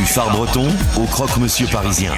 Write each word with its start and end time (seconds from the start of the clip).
Du 0.00 0.06
phare 0.06 0.30
breton 0.30 0.66
au 0.96 1.04
croque-monsieur 1.04 1.66
parisien, 1.66 2.14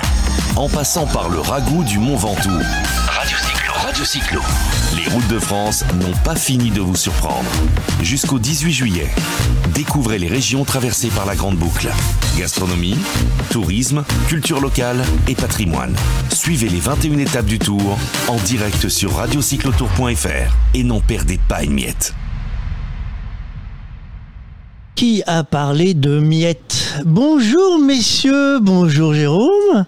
en 0.54 0.68
passant 0.68 1.04
par 1.04 1.28
le 1.28 1.40
ragoût 1.40 1.82
du 1.82 1.98
Mont 1.98 2.14
Ventoux. 2.14 2.60
Radio 3.08 3.36
Cyclo, 3.36 3.72
Radio 3.74 4.04
Cyclo. 4.04 4.40
Les 4.94 5.12
routes 5.12 5.26
de 5.26 5.40
France 5.40 5.84
n'ont 5.94 6.16
pas 6.22 6.36
fini 6.36 6.70
de 6.70 6.80
vous 6.80 6.94
surprendre. 6.94 7.50
Jusqu'au 8.00 8.38
18 8.38 8.72
juillet, 8.72 9.08
découvrez 9.74 10.20
les 10.20 10.28
régions 10.28 10.64
traversées 10.64 11.08
par 11.08 11.26
la 11.26 11.34
Grande 11.34 11.56
Boucle. 11.56 11.88
Gastronomie, 12.38 12.96
tourisme, 13.50 14.04
culture 14.28 14.60
locale 14.60 15.02
et 15.26 15.34
patrimoine. 15.34 15.96
Suivez 16.32 16.68
les 16.68 16.78
21 16.78 17.18
étapes 17.18 17.46
du 17.46 17.58
Tour 17.58 17.98
en 18.28 18.36
direct 18.36 18.88
sur 18.88 19.16
radiocyclotour.fr 19.16 20.56
et 20.74 20.84
n'en 20.84 21.00
perdez 21.00 21.40
pas 21.48 21.64
une 21.64 21.72
miette. 21.72 22.14
Qui 25.02 25.20
a 25.26 25.42
parlé 25.42 25.94
de 25.94 26.20
miettes 26.20 26.94
Bonjour 27.04 27.80
messieurs, 27.80 28.60
bonjour 28.60 29.12
Jérôme. 29.12 29.84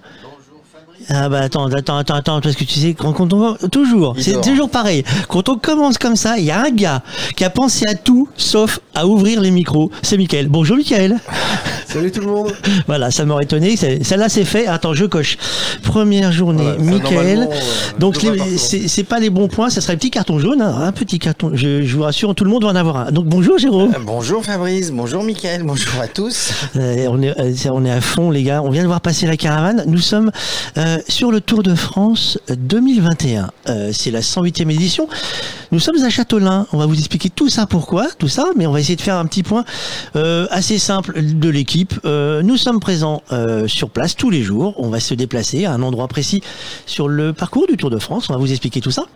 Ah 1.09 1.29
bah 1.29 1.41
attends, 1.41 1.67
attends, 1.67 1.99
attends, 1.99 2.15
attends, 2.15 2.41
parce 2.41 2.57
que 2.57 2.65
tu 2.65 2.79
sais, 2.81 2.95
quand, 2.95 3.13
quand 3.13 3.33
on 3.33 3.55
toujours, 3.69 4.15
c'est 4.19 4.41
toujours 4.41 4.71
pareil. 4.71 5.05
Quand 5.29 5.49
on 5.49 5.57
commence 5.57 5.99
comme 5.99 6.17
ça, 6.17 6.39
il 6.39 6.45
y 6.45 6.51
a 6.51 6.61
un 6.63 6.71
gars 6.71 7.03
qui 7.37 7.45
a 7.45 7.51
pensé 7.51 7.87
à 7.87 7.95
tout 7.95 8.29
sauf 8.37 8.81
à 8.95 9.07
ouvrir 9.07 9.41
les 9.41 9.51
micros. 9.51 9.91
C'est 10.03 10.17
Mickaël. 10.17 10.49
Bonjour 10.49 10.77
Mickaël. 10.77 11.17
Salut 11.87 12.11
tout 12.11 12.21
le 12.21 12.27
monde. 12.27 12.53
Voilà, 12.87 13.11
ça 13.11 13.25
m'aurait 13.25 13.45
étonné. 13.45 13.77
Celle-là 13.77 14.29
c'est 14.29 14.45
fait. 14.45 14.67
Attends, 14.67 14.95
je 14.95 15.05
coche. 15.05 15.37
Première 15.83 16.33
journée, 16.33 16.65
Voilà, 16.79 16.79
Mickaël. 16.79 17.49
euh, 17.51 17.57
Donc 17.99 18.17
c'est 18.57 19.05
pas 19.05 19.21
les 19.21 19.31
bons 19.31 19.49
points, 19.49 19.71
ça 19.71 19.81
serait 19.81 19.93
un 19.93 19.97
petit 19.97 20.11
carton 20.11 20.39
jaune, 20.39 20.61
hein, 20.63 20.75
un 20.83 20.93
petit 20.93 21.19
carton. 21.19 21.51
Je, 21.55 21.83
je 21.83 21.97
vous 21.97 22.03
rassure, 22.03 22.35
tout 22.35 22.45
le 22.45 22.51
monde 22.51 22.65
va 22.65 22.71
en 22.71 22.77
avoir 22.77 22.97
un. 22.97 23.13
Donc 23.13 23.27
bonjour 23.27 23.59
Jérôme. 23.59 23.93
Euh, 23.95 23.99
Bonjour 24.05 24.45
Fabrice, 24.45 24.91
bonjour 24.91 25.23
Mickaël, 25.23 25.63
bonjour 25.63 26.01
à 26.01 26.09
tous. 26.09 26.51
Euh, 26.77 27.07
on, 27.11 27.21
est, 27.23 27.39
euh, 27.39 27.71
on 27.73 27.85
est 27.85 27.91
à 27.91 28.01
fond, 28.01 28.31
les 28.31 28.43
gars. 28.43 28.63
On 28.63 28.71
vient 28.71 28.83
de 28.83 28.89
voir 28.89 29.01
passer 29.01 29.27
la 29.27 29.37
caravane. 29.37 29.85
Nous 29.87 29.99
sommes 29.99 30.31
euh, 30.79 30.94
sur 31.09 31.31
le 31.31 31.41
Tour 31.41 31.63
de 31.63 31.75
France 31.75 32.39
2021. 32.49 33.51
Euh, 33.69 33.91
c'est 33.93 34.11
la 34.11 34.21
108e 34.21 34.71
édition. 34.71 35.09
Nous 35.73 35.81
sommes 35.81 36.03
à 36.05 36.11
Châtelain. 36.11 36.67
On 36.73 36.79
va 36.79 36.87
vous 36.87 36.99
expliquer 36.99 37.31
tout 37.31 37.49
ça, 37.49 37.67
pourquoi, 37.67 38.07
tout 38.19 38.29
ça. 38.29 38.47
Mais 38.57 38.67
on 38.67 38.73
va 38.73 38.81
essayer 38.81 38.97
de 38.97 39.01
faire 39.01 39.17
un 39.17 39.27
petit 39.27 39.43
point 39.43 39.65
euh, 40.15 40.47
assez 40.51 40.79
simple 40.79 41.21
de 41.21 41.49
l'équipe. 41.49 41.95
Euh, 42.05 42.43
nous 42.43 42.57
sommes 42.57 42.81
présents 42.81 43.23
euh, 43.33 43.67
sur 43.67 43.91
place 43.91 44.15
tous 44.15 44.31
les 44.31 44.43
jours. 44.43 44.75
On 44.79 44.89
va 44.89 45.01
se 45.01 45.15
déplacer 45.15 45.65
à 45.65 45.73
un 45.73 45.83
endroit 45.83 46.09
précis 46.09 46.43
sur 46.87 47.09
le 47.09 47.33
parcours 47.33 47.67
du 47.67 47.77
Tour 47.77 47.91
de 47.91 47.99
France. 47.99 48.31
On 48.31 48.35
va 48.35 48.39
vous 48.39 48.53
expliquer 48.53 48.81
tout 48.81 48.91
ça. 48.91 49.07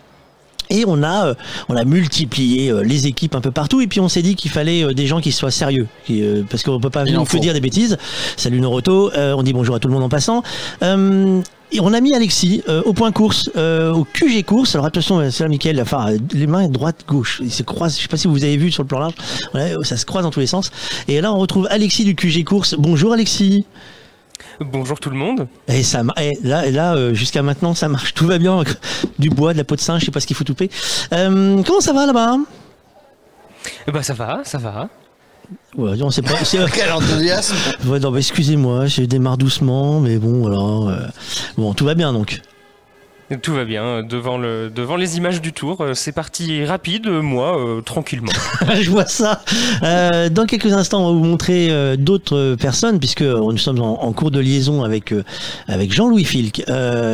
Et 0.70 0.84
on 0.86 1.02
a, 1.02 1.28
euh, 1.28 1.34
on 1.68 1.76
a 1.76 1.84
multiplié 1.84 2.70
euh, 2.70 2.82
les 2.82 3.06
équipes 3.06 3.34
un 3.34 3.40
peu 3.40 3.50
partout. 3.50 3.80
Et 3.80 3.86
puis 3.86 4.00
on 4.00 4.08
s'est 4.08 4.22
dit 4.22 4.34
qu'il 4.34 4.50
fallait 4.50 4.84
euh, 4.84 4.92
des 4.92 5.06
gens 5.06 5.20
qui 5.20 5.32
soient 5.32 5.50
sérieux, 5.50 5.86
qui, 6.04 6.22
parce 6.50 6.62
qu'on 6.62 6.80
peut 6.80 6.90
pas 6.90 7.04
Il 7.06 7.16
en 7.16 7.24
que 7.24 7.38
dire 7.38 7.54
des 7.54 7.60
bêtises. 7.60 7.98
Salut 8.36 8.60
Noroto, 8.60 9.12
euh, 9.12 9.34
on 9.36 9.42
dit 9.42 9.52
bonjour 9.52 9.74
à 9.74 9.78
tout 9.78 9.88
le 9.88 9.94
monde 9.94 10.02
en 10.02 10.08
passant. 10.08 10.42
Euh, 10.82 11.40
et 11.70 11.80
on 11.80 11.92
a 11.92 12.00
mis 12.00 12.14
Alexis 12.14 12.62
euh, 12.68 12.82
au 12.84 12.94
point 12.94 13.12
course, 13.12 13.50
euh, 13.56 13.92
au 13.92 14.04
QG 14.04 14.42
course. 14.44 14.74
Alors 14.74 14.86
attention, 14.86 15.30
c'est 15.30 15.44
là, 15.44 15.48
Mickaël, 15.48 15.80
enfin, 15.82 16.12
les 16.32 16.46
mains 16.46 16.68
droite 16.68 17.04
gauche, 17.06 17.42
ils 17.44 17.52
se 17.52 17.62
croisent. 17.62 17.96
Je 17.96 18.02
sais 18.02 18.08
pas 18.08 18.16
si 18.16 18.26
vous 18.26 18.42
avez 18.42 18.56
vu 18.56 18.72
sur 18.72 18.82
le 18.82 18.88
plan 18.88 19.00
large, 19.00 19.14
Ouais, 19.54 19.74
ça 19.82 19.96
se 19.96 20.06
croise 20.06 20.24
dans 20.24 20.30
tous 20.30 20.40
les 20.40 20.46
sens. 20.46 20.70
Et 21.08 21.20
là, 21.20 21.32
on 21.32 21.38
retrouve 21.38 21.66
Alexis 21.70 22.04
du 22.04 22.14
QG 22.14 22.44
course. 22.44 22.74
Bonjour 22.78 23.12
Alexis. 23.12 23.66
Bonjour 24.60 24.98
tout 24.98 25.10
le 25.10 25.16
monde. 25.16 25.46
Et 25.68 25.82
ça, 25.84 26.02
et 26.20 26.36
là, 26.42 26.66
et 26.66 26.72
là 26.72 26.94
euh, 26.96 27.14
jusqu'à 27.14 27.42
maintenant, 27.42 27.74
ça 27.74 27.88
marche, 27.88 28.14
tout 28.14 28.26
va 28.26 28.38
bien. 28.38 28.62
Du 29.18 29.30
bois, 29.30 29.52
de 29.52 29.58
la 29.58 29.64
peau 29.64 29.74
de 29.76 29.80
singe, 29.80 30.00
je 30.00 30.06
sais 30.06 30.10
pas 30.12 30.20
ce 30.20 30.26
qu'il 30.26 30.36
faut 30.36 30.44
touper. 30.44 30.70
Euh, 31.12 31.62
comment 31.64 31.80
ça 31.80 31.92
va 31.92 32.06
là-bas 32.06 32.36
Bah 33.92 34.02
ça 34.02 34.14
va, 34.14 34.40
ça 34.44 34.58
va. 34.58 34.88
Ouais, 35.76 35.96
non, 35.96 36.10
c'est 36.10 36.22
pas. 36.22 36.44
c'est- 36.44 36.58
Quel 36.72 36.92
enthousiasme 36.92 37.54
Ouais, 37.86 37.98
non, 38.00 38.10
mais 38.10 38.18
excusez-moi, 38.20 38.86
je 38.86 39.02
démarre 39.02 39.36
doucement, 39.38 40.00
mais 40.00 40.18
bon, 40.18 40.40
voilà. 40.42 40.96
euh, 41.02 41.06
Bon, 41.56 41.74
tout 41.74 41.84
va 41.84 41.94
bien 41.94 42.12
donc. 42.12 42.40
Tout 43.36 43.52
va 43.52 43.66
bien 43.66 43.84
euh, 43.84 44.02
devant 44.02 44.38
le 44.38 44.70
devant 44.74 44.96
les 44.96 45.18
images 45.18 45.42
du 45.42 45.52
tour. 45.52 45.82
euh, 45.82 45.92
C'est 45.92 46.12
parti 46.12 46.64
rapide, 46.64 47.06
euh, 47.06 47.20
moi 47.20 47.58
tranquillement. 47.84 48.32
je 48.80 48.90
vois 48.90 49.04
ça. 49.04 49.42
Dans 49.82 50.46
quelques 50.46 50.72
instants, 50.72 51.02
on 51.02 51.06
va 51.08 51.12
vous 51.12 51.24
montrer 51.24 51.96
d'autres 51.96 52.56
personnes, 52.58 52.98
puisque 52.98 53.22
nous 53.22 53.58
sommes 53.58 53.80
en, 53.80 54.12
cours 54.12 54.30
de 54.30 54.40
liaison 54.40 54.82
avec 54.82 55.14
avec 55.66 55.92
Jean-Louis 55.92 56.24
Filk, 56.24 56.64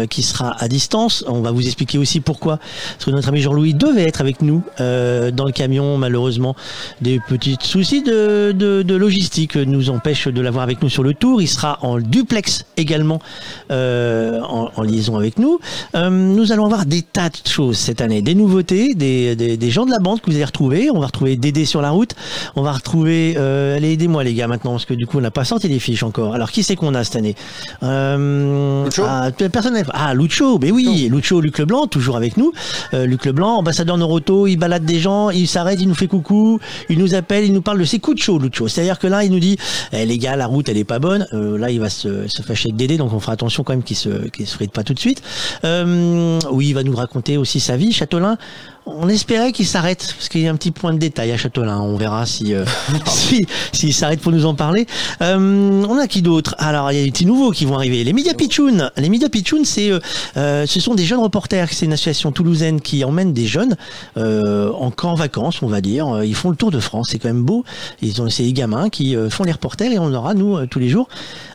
qui 0.08 0.22
sera 0.22 0.54
à 0.62 0.69
distance. 0.69 1.24
On 1.26 1.41
va 1.41 1.50
vous 1.50 1.66
expliquer 1.66 1.98
aussi 1.98 2.20
pourquoi. 2.20 2.58
Parce 2.58 3.04
que 3.06 3.10
notre 3.10 3.28
ami 3.28 3.41
Jean-Louis 3.41 3.74
devait 3.74 4.04
être 4.04 4.20
avec 4.20 4.42
nous 4.42 4.62
dans 4.78 5.44
le 5.44 5.53
camion. 5.53 5.98
Malheureusement, 5.98 6.54
des 7.00 7.20
petits 7.20 7.58
soucis 7.60 8.03
de, 8.03 8.53
de, 8.53 8.94
logistique 8.94 9.56
nous 9.56 9.91
empêchent 9.91 10.28
de 10.28 10.41
l'avoir 10.41 10.62
avec 10.62 10.82
nous 10.82 10.88
sur 10.88 11.03
le 11.03 11.14
tour. 11.14 11.42
Il 11.42 11.48
sera 11.48 11.78
en 11.82 11.98
duplex 11.98 12.64
également 12.76 13.20
en, 13.70 14.70
en 14.74 14.82
liaison 14.82 15.16
avec 15.16 15.38
nous. 15.38 15.58
Euh, 16.04 16.10
nous 16.10 16.53
allons 16.53 16.66
avoir 16.66 16.87
des 16.87 17.03
tas 17.03 17.28
de 17.28 17.48
choses 17.48 17.78
cette 17.78 18.00
année, 18.00 18.22
des 18.22 18.34
nouveautés, 18.34 18.94
des, 18.94 19.37
des, 19.37 19.56
des 19.56 19.70
gens 19.70 19.87
de 19.87 19.91
la 19.91 19.98
bande 19.98 20.20
que 20.20 20.31
vous 20.31 20.37
allez 20.37 20.44
retrouver. 20.44 20.91
On 20.91 21.00
va 21.00 21.06
retrouver 21.06 21.37
Dédé 21.37 21.65
sur 21.65 21.81
la 21.81 21.91
route. 21.91 22.15
On 22.56 22.62
va 22.62 22.72
retrouver. 22.72 23.34
Euh, 23.37 23.76
allez, 23.76 23.92
aidez-moi 23.92 24.25
les 24.25 24.34
gars 24.34 24.47
maintenant, 24.47 24.72
parce 24.72 24.84
que 24.84 24.94
du 24.94 25.06
coup 25.06 25.19
on 25.19 25.22
n'a 25.22 25.31
pas 25.31 25.44
sorti 25.44 25.69
les 25.69 25.78
fiches 25.78 26.03
encore. 26.03 26.34
Alors 26.34 26.50
qui 26.50 26.62
c'est 26.62 26.76
qu'on 26.76 26.94
a 26.94 27.04
cette 27.04 27.16
année? 27.16 27.34
Euh, 27.82 28.84
Lucho 28.84 29.03
ah, 29.06 29.31
personne 29.53 29.82
Ah, 29.92 30.15
Lucho, 30.15 30.59
mais 30.59 30.70
oui, 30.70 31.09
Lucho, 31.10 31.41
Luc 31.41 31.59
Leblanc, 31.59 31.87
toujours 31.87 32.16
avec 32.16 32.36
nous. 32.36 32.53
Euh, 32.92 33.06
Luc 33.06 33.25
Leblanc, 33.25 33.59
ambassadeur 33.59 33.97
Noroto, 33.97 34.47
il 34.47 34.56
balade 34.56 34.84
des 34.84 34.98
gens, 34.98 35.31
il 35.31 35.48
s'arrête, 35.48 35.81
il 35.81 35.88
nous 35.88 35.94
fait 35.94 36.06
coucou, 36.06 36.60
il 36.88 36.98
nous 36.98 37.15
appelle, 37.15 37.44
il 37.44 37.53
nous 37.53 37.62
parle 37.62 37.78
de 37.78 37.84
ses 37.84 37.98
coups 37.98 38.16
de 38.16 38.22
chaud, 38.22 38.38
Lucho. 38.38 38.69
C'est-à-dire 38.69 38.98
que 38.98 39.06
là, 39.06 39.25
il 39.25 39.31
nous 39.31 39.41
dit, 39.41 39.56
eh, 39.92 40.04
les 40.04 40.19
gars, 40.19 40.36
la 40.36 40.47
route, 40.47 40.69
elle 40.69 40.78
est 40.78 40.84
pas 40.84 40.98
bonne. 40.98 41.26
Euh, 41.32 41.59
là, 41.59 41.71
il 41.71 41.81
va 41.81 41.91
se, 41.91 42.28
se 42.28 42.42
fâcher 42.42 42.69
avec 42.69 42.76
Dédé, 42.76 42.97
donc 42.97 43.12
on 43.12 43.21
fera 43.21 43.32
attention 43.32 43.62
quand 43.65 43.72
même 43.72 43.82
qu'il 43.82 43.97
se, 43.97 44.28
qu'il 44.28 44.47
se 44.47 44.54
frite 44.54 44.72
pas 44.72 44.82
tout 44.82 44.94
de 44.94 45.00
suite. 45.00 45.22
Euh, 45.65 45.94
oui, 46.50 46.69
il 46.69 46.75
va 46.75 46.82
nous 46.82 46.94
raconter 46.94 47.37
aussi 47.37 47.60
sa 47.60 47.77
vie, 47.77 47.93
Châtelain. 47.93 48.37
On 48.87 49.09
espérait 49.09 49.53
qu'il 49.53 49.67
s'arrête, 49.67 50.15
parce 50.15 50.28
qu'il 50.28 50.43
y 50.43 50.47
a 50.47 50.50
un 50.50 50.56
petit 50.56 50.71
point 50.71 50.93
de 50.93 50.99
détail 50.99 51.33
à 51.33 51.39
Châtelain. 51.39 51.81
On 51.81 51.97
verra 51.97 52.27
si, 52.27 52.53
euh, 52.53 52.67
si, 53.06 53.47
s'il 53.72 53.95
s'arrête 53.95 54.21
pour 54.21 54.31
nous 54.31 54.45
en 54.45 54.55
parler. 54.55 54.87
Euh, 55.22 55.84
on 55.89 55.99
a 55.99 56.06
qui 56.06 56.21
d'autre? 56.21 56.55
Alors, 56.59 56.93
il 56.93 56.99
y 56.99 57.00
a 57.00 57.05
des 57.05 57.11
petits 57.11 57.25
nouveaux 57.25 57.50
qui 57.50 57.65
vont 57.65 57.77
arriver. 57.77 58.05
Les 58.05 58.12
Média 58.12 58.34
Pitchoun. 58.34 58.91
Les 58.99 59.09
Média 59.09 59.31
Pitchoun, 59.31 59.65
c'est, 59.65 59.91
euh, 60.37 60.67
ce 60.67 60.81
sont 60.81 60.95
des 60.95 61.05
jeunes 61.05 61.21
reporters. 61.21 61.69
C'est 61.72 61.87
une 61.87 61.95
association 61.95 62.31
toulousaine 62.31 62.83
qui 62.83 63.05
emmène 63.05 63.33
des 63.33 63.47
jeunes 63.47 63.77
en 64.17 64.91
camp 64.91 65.15
vacances, 65.15 65.62
on 65.62 65.66
va 65.66 65.81
dire. 65.81 66.22
Ils 66.22 66.34
font 66.34 66.51
le 66.51 66.56
tour 66.56 66.71
de 66.71 66.81
France. 66.81 67.09
C'est 67.11 67.19
quand 67.19 67.28
même 67.28 67.45
beau. 67.45 67.65
Ils 68.03 68.21
ont, 68.21 68.27
des 68.27 68.53
gamins 68.53 68.91
qui 68.91 69.16
font 69.31 69.45
les 69.45 69.53
reporters 69.53 69.93
et 69.93 69.99
on 69.99 70.12
aura, 70.12 70.34
nous, 70.34 70.66
tous 70.66 70.78
les 70.78 70.89
jours, 70.89 71.09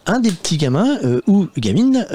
un 0.08 0.20
des 0.20 0.32
petits 0.32 0.58
gamins 0.58 0.98
ou 1.28 1.48
gamines, 1.58 2.08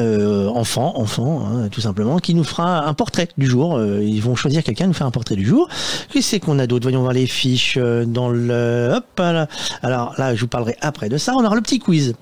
enfants, 0.55 0.95
enfants, 0.97 1.47
hein, 1.47 1.69
tout 1.71 1.81
simplement, 1.81 2.19
qui 2.19 2.35
nous 2.35 2.45
fera 2.45 2.87
un 2.87 2.95
portrait 2.95 3.29
du 3.39 3.47
jour. 3.47 3.81
Ils 3.83 4.21
vont 4.21 4.35
choisir 4.35 4.65
quelqu'un, 4.65 4.87
nous 4.87 4.93
faire 4.93 5.04
un 5.05 5.11
portrait 5.11 5.37
du 5.37 5.45
jour. 5.45 5.69
Qu'est-ce 6.11 6.37
qu'on 6.37 6.59
a 6.59 6.67
d'autre? 6.67 6.85
Voyons 6.85 7.01
voir 7.01 7.13
les 7.13 7.27
fiches 7.27 7.79
euh, 7.81 8.05
dans 8.05 8.29
le. 8.29 8.93
Hop. 8.97 9.21
Alors 9.83 10.15
là, 10.19 10.35
je 10.35 10.41
vous 10.41 10.49
parlerai 10.49 10.77
après 10.81 11.09
de 11.09 11.17
ça. 11.17 11.35
On 11.37 11.45
aura 11.45 11.55
le 11.55 11.63
petit 11.63 11.79
quiz. 11.79 12.15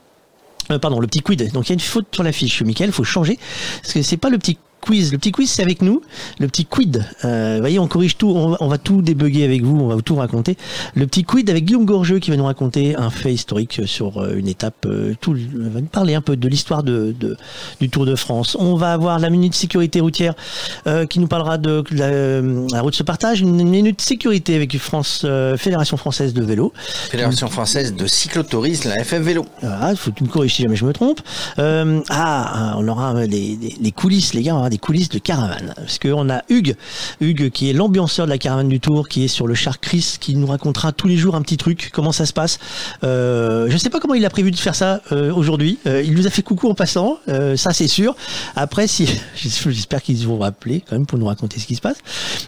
Euh, 0.70 0.78
pardon, 0.78 1.00
le 1.00 1.06
petit 1.06 1.20
quid. 1.20 1.52
Donc 1.52 1.66
il 1.66 1.70
y 1.70 1.72
a 1.72 1.74
une 1.74 1.80
faute 1.80 2.06
sur 2.12 2.22
la 2.22 2.32
fiche, 2.32 2.62
Michael, 2.62 2.90
il 2.90 2.92
faut 2.92 3.04
changer. 3.04 3.38
Parce 3.82 3.94
que 3.94 4.02
c'est 4.02 4.16
pas 4.16 4.30
le 4.30 4.38
petit 4.38 4.58
quiz. 4.82 5.12
Le 5.12 5.18
petit 5.18 5.32
quiz, 5.32 5.50
c'est 5.50 5.62
avec 5.62 5.80
nous. 5.80 6.02
Le 6.38 6.46
petit 6.48 6.66
quid. 6.66 7.04
Euh, 7.24 7.54
vous 7.54 7.60
voyez, 7.62 7.78
on 7.78 7.86
corrige 7.86 8.16
tout, 8.18 8.28
on 8.28 8.50
va, 8.50 8.56
on 8.60 8.68
va 8.68 8.78
tout 8.78 9.00
débugger 9.00 9.44
avec 9.44 9.62
vous, 9.62 9.80
on 9.80 9.86
va 9.88 10.02
tout 10.02 10.16
raconter. 10.16 10.56
Le 10.94 11.06
petit 11.06 11.24
quid 11.24 11.48
avec 11.48 11.64
Guillaume 11.64 11.86
Gorgeux 11.86 12.18
qui 12.18 12.30
va 12.30 12.36
nous 12.36 12.44
raconter 12.44 12.96
un 12.96 13.08
fait 13.10 13.32
historique 13.32 13.80
sur 13.86 14.18
euh, 14.20 14.34
une 14.36 14.48
étape. 14.48 14.84
euh, 14.86 15.14
tout, 15.20 15.36
il 15.36 15.48
va 15.70 15.80
nous 15.80 15.86
parler 15.86 16.14
un 16.14 16.20
peu 16.20 16.36
de 16.36 16.48
l'histoire 16.48 16.82
de, 16.82 17.14
de- 17.18 17.36
du 17.80 17.88
Tour 17.88 18.04
de 18.04 18.16
France. 18.16 18.56
On 18.60 18.74
va 18.74 18.92
avoir 18.92 19.18
la 19.18 19.30
minute 19.30 19.54
sécurité 19.54 20.00
routière 20.00 20.34
euh, 20.86 21.06
qui 21.06 21.18
nous 21.20 21.28
parlera 21.28 21.56
de 21.58 21.82
la, 21.92 22.06
euh, 22.06 22.66
la 22.72 22.80
route 22.82 22.94
se 22.94 23.02
partage. 23.04 23.40
Une 23.40 23.62
minute 23.68 24.00
sécurité 24.00 24.54
avec 24.56 24.76
France, 24.78 25.22
euh, 25.24 25.56
Fédération 25.56 25.96
française 25.96 26.34
de 26.34 26.42
vélo. 26.42 26.72
Fédération 27.10 27.46
française 27.48 27.94
de 27.94 28.06
cyclotourisme, 28.06 28.88
la 28.88 29.04
FF 29.04 29.20
Vélo. 29.20 29.46
Voilà, 29.60 29.94
faut 29.94 30.10
que 30.10 30.16
tu 30.16 30.24
me 30.24 30.28
corriges 30.28 30.54
si 30.56 30.62
jamais 30.62 30.76
je 30.76 30.84
me 30.84 30.92
trompe. 30.92 31.20
Euh, 31.58 32.00
ah, 32.10 32.74
on 32.78 32.88
aura 32.88 33.14
euh, 33.14 33.26
les, 33.26 33.56
les- 33.60 33.76
les 33.80 33.92
coulisses, 33.92 34.34
les 34.34 34.42
gars, 34.42 34.54
on 34.54 34.58
aura 34.58 34.70
des 34.72 34.78
coulisses 34.78 35.10
de 35.10 35.18
caravane. 35.18 35.74
Parce 35.76 35.98
qu'on 35.98 36.30
a 36.30 36.42
Hugues, 36.48 36.74
Hugues 37.20 37.50
qui 37.50 37.68
est 37.70 37.72
l'ambianceur 37.74 38.24
de 38.26 38.30
la 38.30 38.38
caravane 38.38 38.68
du 38.68 38.80
Tour, 38.80 39.06
qui 39.08 39.24
est 39.24 39.28
sur 39.28 39.46
le 39.46 39.54
char 39.54 39.78
Chris, 39.80 40.16
qui 40.18 40.34
nous 40.34 40.46
racontera 40.46 40.92
tous 40.92 41.06
les 41.08 41.16
jours 41.16 41.34
un 41.36 41.42
petit 41.42 41.56
truc, 41.58 41.90
comment 41.92 42.12
ça 42.12 42.24
se 42.26 42.32
passe? 42.32 42.58
Euh, 43.04 43.66
je 43.68 43.76
sais 43.76 43.90
pas 43.90 44.00
comment 44.00 44.14
il 44.14 44.24
a 44.24 44.30
prévu 44.30 44.50
de 44.50 44.56
faire 44.56 44.74
ça 44.74 45.00
euh, 45.12 45.32
aujourd'hui. 45.32 45.78
Euh, 45.86 46.02
il 46.02 46.14
nous 46.14 46.26
a 46.26 46.30
fait 46.30 46.42
coucou 46.42 46.68
en 46.70 46.74
passant, 46.74 47.18
euh, 47.28 47.56
ça 47.56 47.72
c'est 47.72 47.86
sûr. 47.88 48.16
Après, 48.56 48.86
si 48.86 49.06
j'espère 49.36 50.02
qu'ils 50.02 50.26
vont 50.26 50.38
rappeler 50.38 50.82
quand 50.88 50.96
même 50.96 51.06
pour 51.06 51.18
nous 51.18 51.26
raconter 51.26 51.60
ce 51.60 51.66
qui 51.66 51.76
se 51.76 51.80
passe. 51.80 51.98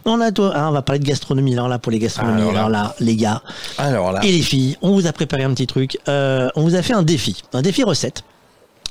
On 0.06 0.20
a, 0.20 0.32
toi- 0.32 0.52
ah, 0.54 0.68
on 0.70 0.72
va 0.72 0.82
parler 0.82 1.00
de 1.00 1.06
gastronomie. 1.06 1.52
Alors 1.52 1.68
là, 1.68 1.78
pour 1.78 1.92
les 1.92 1.98
gastronomies, 1.98 2.40
Alors 2.40 2.52
là. 2.52 2.58
alors 2.60 2.70
là, 2.70 2.96
les 3.00 3.16
gars, 3.16 3.42
Alors 3.78 4.12
là, 4.12 4.20
et 4.24 4.32
les 4.32 4.42
filles, 4.42 4.76
on 4.82 4.92
vous 4.94 5.06
a 5.06 5.12
préparé 5.12 5.42
un 5.44 5.52
petit 5.52 5.66
truc. 5.66 5.98
Euh, 6.08 6.48
on 6.56 6.62
vous 6.62 6.74
a 6.74 6.82
fait 6.82 6.94
un 6.94 7.02
défi, 7.02 7.42
un 7.52 7.62
défi 7.62 7.82
recette. 7.84 8.24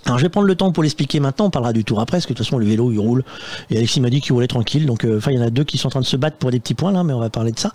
Alors 0.05 0.17
je 0.17 0.23
vais 0.23 0.29
prendre 0.29 0.47
le 0.47 0.55
temps 0.55 0.71
pour 0.71 0.81
l'expliquer 0.83 1.19
maintenant, 1.19 1.45
on 1.45 1.49
parlera 1.49 1.71
du 1.71 1.85
tour 1.85 2.01
après, 2.01 2.17
parce 2.17 2.25
que 2.25 2.33
de 2.33 2.37
toute 2.37 2.45
façon 2.45 2.57
le 2.57 2.65
vélo 2.65 2.91
il 2.91 2.99
roule, 2.99 3.23
et 3.69 3.77
Alexis 3.77 4.01
m'a 4.01 4.09
dit 4.09 4.19
qu'il 4.19 4.33
roulait 4.33 4.47
tranquille, 4.47 4.85
donc 4.85 5.05
euh, 5.05 5.17
enfin 5.17 5.31
il 5.31 5.37
y 5.37 5.39
en 5.39 5.45
a 5.45 5.49
deux 5.49 5.63
qui 5.63 5.77
sont 5.77 5.87
en 5.87 5.91
train 5.91 6.01
de 6.01 6.05
se 6.05 6.17
battre 6.17 6.35
pour 6.37 6.51
des 6.51 6.59
petits 6.59 6.73
points 6.73 6.91
là, 6.91 7.03
mais 7.03 7.13
on 7.13 7.19
va 7.19 7.29
parler 7.29 7.53
de 7.53 7.59
ça. 7.59 7.71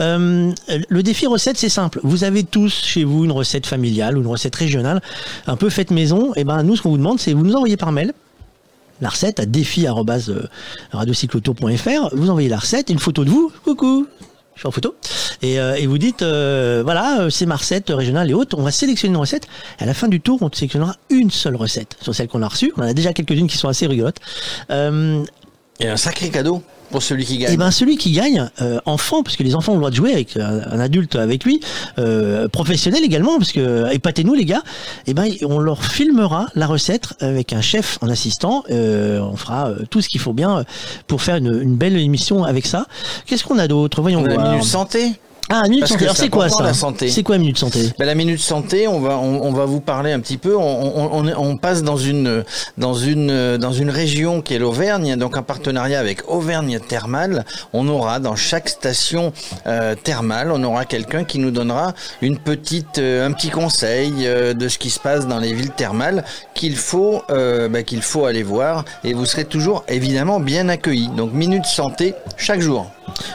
Euh, 0.00 0.52
le 0.88 1.02
défi 1.02 1.26
recette 1.26 1.56
c'est 1.56 1.70
simple, 1.70 2.00
vous 2.02 2.24
avez 2.24 2.44
tous 2.44 2.84
chez 2.84 3.04
vous 3.04 3.24
une 3.24 3.32
recette 3.32 3.66
familiale 3.66 4.18
ou 4.18 4.20
une 4.20 4.26
recette 4.26 4.54
régionale, 4.54 5.00
un 5.46 5.56
peu 5.56 5.70
faite 5.70 5.90
maison, 5.90 6.34
et 6.36 6.44
ben 6.44 6.62
nous 6.62 6.76
ce 6.76 6.82
qu'on 6.82 6.90
vous 6.90 6.98
demande 6.98 7.18
c'est 7.18 7.32
vous 7.32 7.44
nous 7.44 7.54
envoyez 7.54 7.78
par 7.78 7.92
mail 7.92 8.12
la 9.00 9.08
recette 9.08 9.40
à 9.40 9.46
défi@radiocyclotour.fr, 9.46 12.10
vous 12.12 12.28
envoyez 12.28 12.50
la 12.50 12.58
recette, 12.58 12.90
et 12.90 12.92
une 12.92 12.98
photo 12.98 13.24
de 13.24 13.30
vous, 13.30 13.50
coucou, 13.64 14.06
je 14.60 14.64
suis 14.64 14.68
en 14.68 14.72
photo, 14.72 14.94
et, 15.40 15.58
euh, 15.58 15.74
vous 15.88 15.96
dites, 15.96 16.20
euh, 16.20 16.82
voilà, 16.84 17.22
euh, 17.22 17.30
c'est 17.30 17.46
ma 17.46 17.56
recette 17.56 17.88
régionale 17.88 18.30
et 18.30 18.34
haute, 18.34 18.52
on 18.52 18.62
va 18.62 18.70
sélectionner 18.70 19.14
une 19.14 19.20
recette, 19.20 19.48
et 19.78 19.84
à 19.84 19.86
la 19.86 19.94
fin 19.94 20.06
du 20.06 20.20
tour, 20.20 20.38
on 20.42 20.52
sélectionnera 20.52 20.96
une 21.08 21.30
seule 21.30 21.56
recette 21.56 21.96
sur 22.02 22.14
celle 22.14 22.28
qu'on 22.28 22.42
a 22.42 22.48
reçue, 22.48 22.70
on 22.76 22.82
en 22.82 22.86
a 22.86 22.92
déjà 22.92 23.14
quelques-unes 23.14 23.48
qui 23.48 23.56
sont 23.56 23.68
assez 23.68 23.86
rigolotes. 23.86 24.18
Et 24.68 25.88
un 25.88 25.96
sacré 25.96 26.28
cadeau 26.28 26.62
pour 26.90 27.02
celui 27.02 27.24
qui 27.24 27.38
gagne. 27.38 27.52
et 27.52 27.56
ben 27.56 27.70
celui 27.70 27.96
qui 27.96 28.12
gagne, 28.12 28.48
euh, 28.60 28.80
enfant, 28.86 29.22
parce 29.22 29.36
que 29.36 29.42
les 29.42 29.54
enfants 29.54 29.72
ont 29.72 29.76
le 29.76 29.80
droit 29.80 29.90
de 29.90 29.96
jouer 29.96 30.12
avec 30.12 30.36
un, 30.36 30.62
un 30.70 30.80
adulte 30.80 31.16
avec 31.16 31.44
lui, 31.44 31.60
euh, 31.98 32.48
professionnel 32.48 33.02
également, 33.04 33.38
parce 33.38 33.52
que 33.52 33.92
épatez-nous 33.92 34.34
les 34.34 34.44
gars, 34.44 34.62
et 35.06 35.14
ben 35.14 35.30
on 35.44 35.58
leur 35.58 35.84
filmera 35.84 36.46
la 36.54 36.66
recette 36.66 37.14
avec 37.20 37.52
un 37.52 37.60
chef 37.60 37.98
en 38.00 38.08
assistant. 38.08 38.64
euh, 38.70 39.20
on 39.20 39.36
fera 39.36 39.68
euh, 39.68 39.84
tout 39.90 40.00
ce 40.00 40.08
qu'il 40.08 40.20
faut 40.20 40.32
bien 40.32 40.58
euh, 40.58 40.64
pour 41.06 41.22
faire 41.22 41.36
une, 41.36 41.60
une 41.62 41.76
belle 41.76 41.96
émission 41.96 42.44
avec 42.44 42.66
ça. 42.66 42.86
Qu'est-ce 43.26 43.44
qu'on 43.44 43.58
a 43.58 43.68
d'autre? 43.68 44.00
Voyons 44.02 44.20
On 44.22 44.26
a 44.26 44.48
minute 44.50 44.64
santé. 44.64 45.12
Ah, 45.52 45.62
minute 45.68 45.86
santé. 45.88 46.04
Alors 46.04 46.16
c'est 46.16 46.28
quoi 46.28 46.48
ça 46.48 46.62
la 46.62 46.74
santé. 46.74 47.08
C'est 47.08 47.24
quoi 47.24 47.36
minute 47.36 47.58
santé 47.58 47.92
Ben, 47.98 48.04
la 48.04 48.14
minute 48.14 48.38
santé, 48.38 48.86
on 48.86 49.00
va 49.00 49.18
on, 49.18 49.42
on 49.42 49.52
va 49.52 49.64
vous 49.64 49.80
parler 49.80 50.12
un 50.12 50.20
petit 50.20 50.36
peu. 50.36 50.56
On, 50.56 50.62
on, 50.62 51.26
on, 51.26 51.36
on 51.36 51.56
passe 51.56 51.82
dans 51.82 51.96
une 51.96 52.44
dans 52.78 52.94
une 52.94 53.56
dans 53.56 53.72
une 53.72 53.90
région 53.90 54.42
qui 54.42 54.54
est 54.54 54.60
l'Auvergne, 54.60 55.16
donc 55.16 55.36
en 55.36 55.42
partenariat 55.42 55.98
avec 55.98 56.28
Auvergne 56.30 56.78
Thermale. 56.78 57.44
On 57.72 57.88
aura 57.88 58.20
dans 58.20 58.36
chaque 58.36 58.68
station 58.68 59.32
euh, 59.66 59.96
thermale, 59.96 60.52
on 60.52 60.62
aura 60.62 60.84
quelqu'un 60.84 61.24
qui 61.24 61.40
nous 61.40 61.50
donnera 61.50 61.94
une 62.22 62.38
petite 62.38 62.98
euh, 62.98 63.26
un 63.26 63.32
petit 63.32 63.50
conseil 63.50 64.12
euh, 64.20 64.54
de 64.54 64.68
ce 64.68 64.78
qui 64.78 64.90
se 64.90 65.00
passe 65.00 65.26
dans 65.26 65.38
les 65.40 65.52
villes 65.52 65.72
thermales 65.72 66.24
qu'il 66.54 66.76
faut 66.76 67.22
euh, 67.30 67.68
ben, 67.68 67.82
qu'il 67.82 68.02
faut 68.02 68.24
aller 68.24 68.44
voir 68.44 68.84
et 69.02 69.14
vous 69.14 69.26
serez 69.26 69.46
toujours 69.46 69.84
évidemment 69.88 70.38
bien 70.38 70.68
accueillis. 70.68 71.08
Donc 71.16 71.32
minute 71.32 71.64
santé 71.64 72.14
chaque 72.36 72.60
jour. 72.60 72.86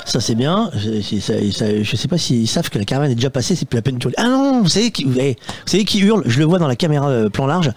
Ça 0.06 0.20
c'est 0.20 0.36
bien. 0.36 0.70
Je, 0.76 1.96
sais 1.96 2.08
pas 2.08 2.18
s'ils 2.18 2.48
savent 2.48 2.70
que 2.70 2.78
la 2.78 2.86
caravane 2.86 3.12
est 3.12 3.16
déjà 3.16 3.30
passée, 3.30 3.56
c'est 3.56 3.68
plus 3.68 3.78
la 3.78 3.82
peine 3.82 3.98
de 3.98 4.04
hurler. 4.04 4.16
Ah 4.18 4.28
non, 4.28 4.62
vous 4.62 4.70
savez 4.70 4.92
qui, 4.92 6.00
hurle? 6.00 6.24
Je 6.26 6.40
le 6.40 6.46
vois 6.46 6.60
dans 6.60 6.68
la 6.68 6.76
caméra 6.76 7.10
euh, 7.10 7.30
plan 7.30 7.48
large. 7.48 7.72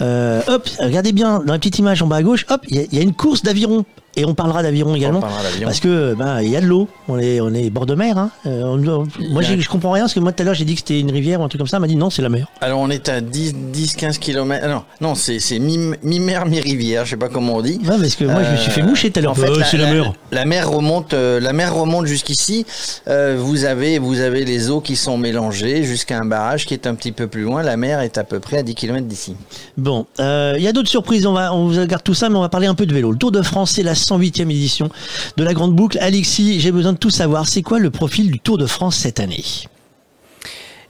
Euh, 0.00 0.42
hop, 0.46 0.68
regardez 0.80 1.12
bien 1.12 1.40
dans 1.40 1.52
la 1.52 1.58
petite 1.58 1.78
image 1.78 2.02
en 2.02 2.06
bas 2.06 2.16
à 2.16 2.22
gauche. 2.22 2.46
Hop, 2.50 2.62
il 2.68 2.86
y 2.92 2.98
a 2.98 3.02
une 3.02 3.14
course 3.14 3.42
d'aviron. 3.42 3.84
Et 4.16 4.24
on 4.24 4.34
parlera 4.34 4.62
d'aviron 4.62 4.94
également. 4.94 5.20
parlera 5.20 5.42
d'aviron. 5.42 5.64
Parce 5.66 5.80
que 5.80 6.14
ben 6.14 6.40
il 6.40 6.48
y 6.50 6.56
a 6.56 6.60
de 6.60 6.66
l'eau. 6.66 6.88
On 7.08 7.18
est 7.18 7.40
on 7.40 7.52
est 7.52 7.68
bord 7.70 7.86
de 7.86 7.94
mer. 7.94 8.16
Hein. 8.18 8.30
Euh, 8.46 8.62
on- 8.64 8.86
on- 8.86 9.06
moi 9.30 9.42
a- 9.42 9.56
je 9.58 9.68
comprends 9.68 9.90
rien 9.92 10.04
parce 10.04 10.14
que 10.14 10.20
moi 10.20 10.32
tout 10.32 10.42
à 10.42 10.46
l'heure 10.46 10.54
j'ai 10.54 10.64
dit 10.64 10.74
que 10.74 10.80
c'était 10.80 11.00
une 11.00 11.10
rivière 11.10 11.40
ou 11.40 11.44
un 11.44 11.48
truc 11.48 11.58
comme 11.58 11.66
ça. 11.68 11.76
Elle 11.78 11.80
m'a 11.82 11.86
dit 11.88 11.96
non 11.96 12.10
c'est 12.10 12.22
la 12.22 12.28
mer. 12.28 12.46
Alors 12.60 12.80
on 12.80 12.90
est 12.90 13.08
à 13.08 13.20
10, 13.20 13.54
10 13.72 13.94
15 13.96 14.18
km. 14.18 14.66
Non, 14.68 14.82
non, 15.00 15.14
c'est 15.14 15.40
c'est 15.40 15.58
mi- 15.58 15.94
mi-mer, 16.02 16.46
mi-rivière, 16.46 17.04
je 17.04 17.10
sais 17.10 17.16
pas 17.16 17.28
comment 17.28 17.56
on 17.56 17.62
dit. 17.62 17.80
Ouais, 17.82 17.98
parce 17.98 18.14
que 18.14 18.24
moi 18.24 18.42
je 18.44 18.50
me 18.52 18.56
suis 18.56 18.70
fait 18.70 18.82
moucher 18.82 19.10
tout 19.10 19.18
à 19.18 19.22
l'heure. 19.22 19.32
En 19.32 19.34
fait, 19.34 19.48
Euh, 19.48 19.58
la, 19.58 19.64
c'est 19.64 19.76
la, 19.78 19.92
mer. 19.92 20.12
La 20.32 20.44
mer 20.44 20.70
remonte, 20.70 21.14
euh, 21.14 21.40
la 21.40 21.52
mer 21.52 21.74
remonte 21.74 22.06
jusqu'ici. 22.06 22.66
Euh, 23.08 23.36
vous 23.38 23.64
avez, 23.64 23.98
vous 23.98 24.20
avez 24.20 24.44
les 24.44 24.70
eaux 24.70 24.80
qui 24.80 24.96
sont 24.96 25.16
mélangées 25.18 25.82
jusqu'à 25.82 26.18
un 26.18 26.24
barrage 26.24 26.66
qui 26.66 26.74
est 26.74 26.86
un 26.86 26.94
petit 26.94 27.12
peu 27.12 27.26
plus 27.26 27.42
loin. 27.42 27.62
La 27.62 27.76
mer 27.76 28.00
est 28.00 28.16
à 28.18 28.24
peu 28.24 28.38
près 28.40 28.58
à 28.58 28.62
10 28.62 28.74
km 28.74 29.06
d'ici. 29.06 29.34
Bon, 29.76 30.06
euh, 30.20 30.54
il 30.56 30.62
y 30.62 30.68
a 30.68 30.72
d'autres 30.72 30.88
surprises, 30.88 31.26
on, 31.26 31.32
va, 31.32 31.52
on 31.54 31.66
vous 31.68 31.80
regarde 31.80 32.02
tout 32.02 32.14
ça, 32.14 32.28
mais 32.28 32.36
on 32.36 32.40
va 32.42 32.48
parler 32.48 32.66
un 32.66 32.74
peu 32.74 32.86
de 32.86 32.94
vélo. 32.94 33.10
Le 33.12 33.18
Tour 33.18 33.32
de 33.32 33.42
France, 33.42 33.72
c'est 33.72 33.82
la 33.82 33.94
108e 34.04 34.50
édition 34.50 34.90
de 35.36 35.44
la 35.44 35.54
Grande 35.54 35.74
Boucle. 35.74 35.98
Alexis, 36.00 36.60
j'ai 36.60 36.72
besoin 36.72 36.92
de 36.92 36.98
tout 36.98 37.10
savoir. 37.10 37.48
C'est 37.48 37.62
quoi 37.62 37.78
le 37.78 37.90
profil 37.90 38.30
du 38.30 38.40
Tour 38.40 38.58
de 38.58 38.66
France 38.66 38.96
cette 38.96 39.20
année? 39.20 39.44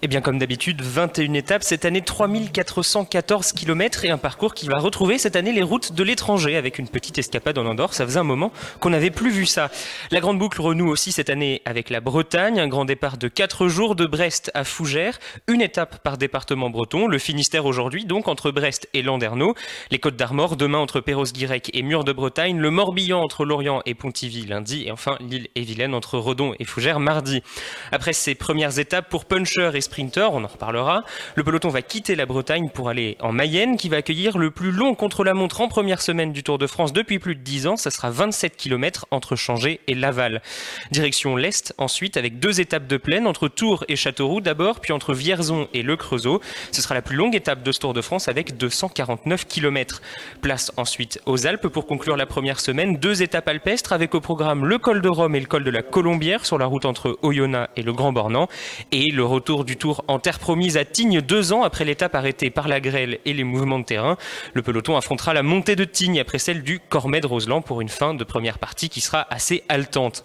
Eh 0.05 0.07
bien, 0.07 0.21
comme 0.21 0.39
d'habitude, 0.39 0.83
21 0.83 1.33
étapes, 1.33 1.63
cette 1.63 1.87
année 1.87 2.03
3414 2.03 3.53
km 3.53 4.05
et 4.05 4.11
un 4.11 4.19
parcours 4.19 4.53
qui 4.53 4.69
va 4.69 4.79
retrouver 4.79 5.17
cette 5.17 5.35
année 5.35 5.51
les 5.51 5.63
routes 5.63 5.95
de 5.95 6.03
l'étranger 6.03 6.59
avec 6.59 6.79
une 6.79 6.89
petite 6.89 7.17
escapade 7.17 7.57
en 7.57 7.65
Andorre. 7.65 7.95
Ça 7.95 8.05
faisait 8.05 8.19
un 8.19 8.23
moment 8.23 8.53
qu'on 8.81 8.91
n'avait 8.91 9.11
plus 9.11 9.31
vu 9.31 9.47
ça. 9.47 9.71
La 10.11 10.21
Grande 10.21 10.39
Boucle 10.39 10.61
renoue 10.61 10.91
aussi 10.91 11.11
cette 11.11 11.31
année 11.31 11.63
avec 11.65 11.89
la 11.89 12.03
Bretagne, 12.03 12.61
un 12.61 12.69
grand 12.69 12.85
départ 12.85 13.17
de 13.17 13.29
4 13.29 13.67
jours 13.69 13.97
de 13.97 14.05
Brest 14.05 14.51
à 14.53 14.65
Fougères, 14.65 15.19
une 15.49 15.63
étape 15.63 16.03
par 16.03 16.19
département 16.19 16.69
breton, 16.69 17.07
le 17.07 17.19
Finistère 17.19 17.65
aujourd'hui 17.65 18.05
donc 18.05 18.29
entre 18.29 18.51
Brest 18.51 18.87
et 18.93 19.01
Landerneau, 19.01 19.55
les 19.91 19.99
Côtes 19.99 20.17
d'Armor 20.17 20.57
demain 20.57 20.81
entre 20.81 21.01
Perros-Guirec 21.01 21.71
et 21.73 21.83
Mur 21.83 22.05
de 22.05 22.13
Bretagne, 22.13 22.59
le 22.59 22.71
Morbihan 22.71 23.23
entre 23.23 23.47
Lorient 23.47 23.81
et 23.87 23.95
Pontivy 23.95 24.45
lundi 24.45 24.85
et 24.87 24.93
enfin 24.93 25.17
l'île 25.21 25.49
et 25.55 25.63
Vilaine 25.63 25.95
entre 25.95 26.19
Redon 26.19 26.53
et 26.59 26.67
Fougères 26.67 27.01
mardi. 27.01 27.43
Après 27.91 28.13
ces 28.13 28.35
premières 28.35 28.79
étapes 28.79 29.09
pour 29.09 29.25
puncher 29.25 29.71
et 29.73 29.81
on 29.99 30.45
en 30.45 30.47
reparlera, 30.47 31.05
le 31.35 31.45
peloton 31.45 31.69
va 31.69 31.83
quitter 31.83 32.17
la 32.17 32.27
Bretagne 32.27 32.69
pour 32.73 32.89
aller 32.89 33.17
en 33.21 33.33
Mayenne 33.33 33.77
qui 33.77 33.89
va 33.89 33.99
accueillir 33.99 34.39
le 34.39 34.51
plus 34.51 34.73
long 34.73 34.95
contre-la-montre 34.95 35.61
en 35.61 35.69
première 35.69 36.01
semaine 36.01 36.33
du 36.33 36.43
Tour 36.43 36.59
de 36.59 36.67
France 36.67 36.93
depuis 36.93 37.19
plus 37.19 37.35
de 37.35 37.41
10 37.41 37.67
ans. 37.67 37.77
Ça 37.77 37.91
sera 37.91 38.11
27 38.11 38.57
km 38.57 39.07
entre 39.11 39.37
Changé 39.37 39.81
et 39.87 39.95
Laval. 39.95 40.43
Direction 40.91 41.37
l'Est 41.37 41.75
ensuite 41.79 42.17
avec 42.17 42.39
deux 42.39 42.61
étapes 42.61 42.87
de 42.87 42.97
plaine 42.97 43.27
entre 43.27 43.49
Tours 43.49 43.85
et 43.89 43.97
Châteauroux 43.97 44.41
d'abord, 44.41 44.81
puis 44.81 44.93
entre 44.93 45.15
Vierzon 45.15 45.69
et 45.73 45.83
Le 45.83 45.97
Creusot. 45.97 46.41
Ce 46.73 46.83
sera 46.83 46.95
la 46.95 47.03
plus 47.03 47.17
longue 47.17 47.37
étape 47.37 47.63
de 47.63 47.73
ce 47.73 47.79
Tour 47.79 47.95
de 47.95 48.01
France 48.01 48.29
avec 48.29 48.57
249 48.57 49.47
km. 49.47 50.03
Place 50.41 50.73
ensuite 50.77 51.21
aux 51.27 51.47
Alpes 51.47 51.69
pour 51.69 51.87
conclure 51.87 52.17
la 52.17 52.27
première 52.27 52.61
semaine. 52.61 52.97
Deux 52.97 53.23
étapes 53.23 53.49
alpestres 53.49 53.93
avec 53.93 54.15
au 54.15 54.21
programme 54.21 54.65
le 54.65 54.79
col 54.79 55.01
de 55.01 55.09
Rome 55.09 55.35
et 55.35 55.41
le 55.41 55.47
col 55.47 55.65
de 55.65 55.71
la 55.71 55.83
Colombière 55.83 56.47
sur 56.47 56.59
la 56.59 56.67
route 56.67 56.85
entre 56.85 57.19
Oyonnax 57.23 57.71
et 57.77 57.83
le 57.83 57.93
Grand 57.93 58.13
Bornand. 58.13 58.49
Et 58.93 59.11
le 59.11 59.25
retour 59.25 59.65
du 59.65 59.77
Tour 59.77 59.84
en 60.09 60.19
terre 60.19 60.39
promise 60.39 60.77
à 60.77 60.85
Tignes 60.85 61.21
deux 61.21 61.53
ans 61.53 61.63
après 61.63 61.85
l'étape 61.85 62.15
arrêtée 62.15 62.51
par 62.51 62.69
la 62.69 62.81
grêle 62.81 63.19
et 63.25 63.33
les 63.33 63.45
mouvements 63.45 63.79
de 63.79 63.85
terrain. 63.85 64.17
Le 64.55 64.63
peloton 64.63 64.97
affrontera 64.97 65.35
la 65.35 65.43
montée 65.43 65.77
de 65.77 65.85
Tignes 65.85 66.21
après 66.21 66.39
celle 66.39 66.63
du 66.63 66.81
Cormet 66.81 67.21
de 67.21 67.27
Roseland 67.27 67.63
pour 67.63 67.81
une 67.81 67.89
fin 67.89 68.15
de 68.15 68.25
première 68.25 68.59
partie 68.59 68.89
qui 68.89 69.01
sera 69.01 69.27
assez 69.31 69.63
haletante. 69.69 70.25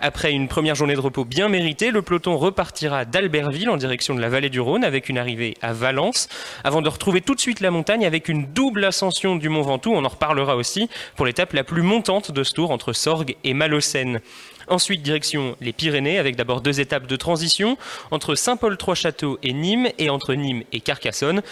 Après 0.00 0.32
une 0.32 0.48
première 0.48 0.74
journée 0.74 0.94
de 0.94 1.00
repos 1.00 1.24
bien 1.24 1.48
méritée, 1.48 1.90
le 1.90 2.02
peloton 2.02 2.36
repartira 2.36 3.04
d'Albertville 3.04 3.70
en 3.70 3.76
direction 3.76 4.14
de 4.14 4.20
la 4.20 4.28
vallée 4.28 4.50
du 4.50 4.60
Rhône 4.60 4.84
avec 4.84 5.08
une 5.08 5.18
arrivée 5.18 5.54
à 5.62 5.72
Valence 5.72 6.28
avant 6.64 6.82
de 6.82 6.88
retrouver 6.88 7.20
tout 7.20 7.34
de 7.34 7.40
suite 7.40 7.60
la 7.60 7.70
montagne 7.70 8.06
avec 8.06 8.28
une 8.28 8.46
double 8.46 8.84
ascension 8.84 9.36
du 9.36 9.48
Mont 9.48 9.62
Ventoux. 9.62 9.92
On 9.92 10.04
en 10.04 10.08
reparlera 10.08 10.56
aussi 10.56 10.88
pour 11.16 11.26
l'étape 11.26 11.52
la 11.52 11.64
plus 11.64 11.82
montante 11.82 12.30
de 12.30 12.44
ce 12.44 12.54
tour 12.54 12.70
entre 12.70 12.92
Sorgues 12.92 13.36
et 13.44 13.54
Malocène. 13.54 14.20
Ensuite, 14.70 15.02
direction 15.02 15.56
les 15.60 15.72
Pyrénées, 15.72 16.20
avec 16.20 16.36
d'abord 16.36 16.60
deux 16.60 16.78
étapes 16.78 17.08
de 17.08 17.16
transition 17.16 17.76
entre 18.12 18.36
Saint-Paul-Trois-Châteaux 18.36 19.36
et 19.42 19.52
Nîmes, 19.52 19.88
et 19.98 20.10
entre 20.10 20.34
Nîmes 20.34 20.62
et 20.70 20.78
Carcassonne. 20.78 21.42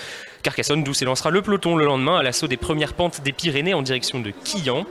Carcassonne, 0.44 0.84
d'où 0.84 0.94
s'élancera 0.94 1.30
le 1.30 1.42
peloton 1.42 1.74
le 1.74 1.84
lendemain 1.84 2.16
à 2.16 2.22
l'assaut 2.22 2.46
des 2.46 2.56
premières 2.56 2.92
pentes 2.92 3.20
des 3.22 3.32
Pyrénées 3.32 3.75
en 3.75 3.82
direction 3.82 4.20
de 4.20 4.30
Quillan. 4.30 4.87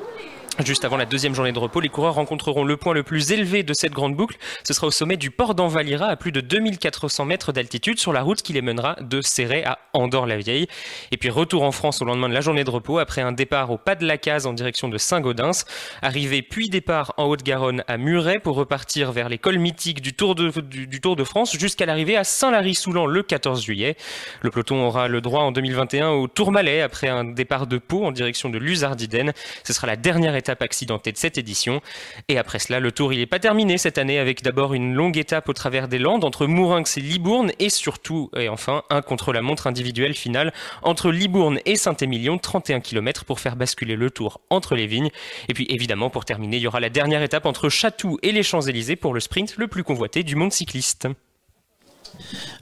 Juste 0.66 0.86
avant 0.86 0.98
la 0.98 1.06
deuxième 1.06 1.36
journée 1.36 1.52
de 1.52 1.60
repos, 1.60 1.80
les 1.82 1.88
coureurs 1.88 2.16
rencontreront 2.16 2.64
le 2.64 2.78
point 2.78 2.96
le 2.96 3.04
plus 3.04 3.32
élevé 3.32 3.62
de 3.62 3.74
cette 3.76 3.92
grande 3.92 4.16
boucle. 4.16 4.38
Ce 4.64 4.74
sera 4.74 4.88
au 4.88 4.92
sommet 4.92 5.16
du 5.16 5.30
port 5.30 5.54
d'Envalira 5.54 6.08
à 6.08 6.16
plus 6.16 6.32
de 6.32 6.42
2400 6.42 7.26
mètres 7.26 7.52
d'altitude 7.52 8.00
sur 8.00 8.12
la 8.12 8.24
route 8.24 8.42
qui 8.42 8.54
les 8.54 8.64
mènera 8.64 8.96
de 9.02 9.22
Serret 9.22 9.64
à 9.64 9.78
Andorre-la-Vieille. 9.94 10.68
Et 11.12 11.18
puis 11.18 11.30
retour 11.30 11.62
en 11.62 11.72
France 11.72 12.02
au 12.02 12.06
lendemain 12.06 12.28
de 12.28 12.34
la 12.34 12.42
journée 12.42 12.64
de 12.64 12.72
repos 12.72 12.98
après 12.98 13.22
un 13.22 13.34
départ 13.34 13.70
au 13.70 13.78
pas 13.78 13.94
de 13.94 14.08
la 14.08 14.18
case 14.18 14.48
en 14.48 14.54
direction 14.54 14.90
de 14.90 14.98
Saint-Gaudens. 14.98 15.64
Arrivée 16.02 16.42
puis 16.42 16.70
départ 16.70 17.14
en 17.18 17.26
Haute-Garonne 17.26 17.84
à 17.88 17.98
Muret 17.98 18.40
pour 18.40 18.56
repartir 18.56 19.12
vers 19.12 19.30
les 19.30 19.38
cols 19.38 19.60
mythiques 19.60 20.02
du 20.02 20.16
Tour 20.16 20.34
de, 20.34 21.24
France 21.24 21.56
jusqu'à 21.56 21.86
l'arrivée 21.86 22.18
à 22.18 22.24
Saint-Lary-Soulan 22.24 23.06
le 23.06 23.22
14 23.22 23.64
juillet. 23.64 23.96
Le 24.42 24.50
peloton 24.50 24.84
aura 24.88 25.08
le 25.08 25.22
droit 25.22 25.42
en 25.42 25.52
2021 25.52 26.10
au 26.10 26.28
Tourmalet 26.28 26.82
après 26.82 27.10
un 27.10 27.26
départ 27.26 27.68
de 27.68 27.78
Pau 27.78 28.06
en 28.06 28.12
direction 28.12 28.50
de 28.50 28.58
Luzardiden. 28.58 29.34
Ce 29.64 29.72
sera 29.72 29.86
la 29.86 29.96
dernière 29.96 30.36
étape 30.36 30.47
accidentée 30.50 31.12
de 31.12 31.18
cette 31.18 31.38
édition. 31.38 31.82
Et 32.27 32.38
après 32.38 32.60
cela, 32.60 32.80
le 32.80 32.92
Tour 32.92 33.13
il 33.13 33.20
n'est 33.20 33.25
pas 33.25 33.39
terminé 33.39 33.77
cette 33.77 33.98
année 33.98 34.20
avec 34.20 34.44
d'abord 34.44 34.74
une 34.74 34.94
longue 34.94 35.18
étape 35.18 35.50
au 35.50 35.54
travers 35.54 35.88
des 35.88 36.00
Landes 36.00 36.24
entre 36.24 36.46
Mourinx 36.48 36.98
et 36.98 37.01
Libourne 37.01 37.51
et 37.60 37.70
surtout 37.70 38.30
et 38.38 38.50
enfin 38.50 38.84
un 38.89 39.01
contre-la-montre 39.01 39.68
individuel 39.68 40.13
final 40.13 40.54
entre 40.84 41.12
Libourne 41.12 41.60
et 41.66 41.75
Saint-Émilion, 41.75 42.38
31 42.38 42.80
km 42.80 43.25
pour 43.25 43.39
faire 43.39 43.56
basculer 43.56 43.96
le 43.96 44.10
Tour 44.12 44.42
entre 44.50 44.75
les 44.75 44.88
vignes. 44.88 45.10
Et 45.50 45.54
puis 45.54 45.66
évidemment 45.70 46.10
pour 46.10 46.25
terminer, 46.25 46.58
il 46.58 46.63
y 46.63 46.68
aura 46.68 46.80
la 46.80 46.89
dernière 46.89 47.22
étape 47.22 47.46
entre 47.46 47.70
Chatou 47.70 48.18
et 48.24 48.32
les 48.32 48.44
Champs-Élysées 48.44 48.96
pour 48.96 49.13
le 49.13 49.20
sprint 49.20 49.56
le 49.58 49.68
plus 49.68 49.84
convoité 49.84 50.24
du 50.24 50.36
monde 50.36 50.51
cycliste. 50.54 51.08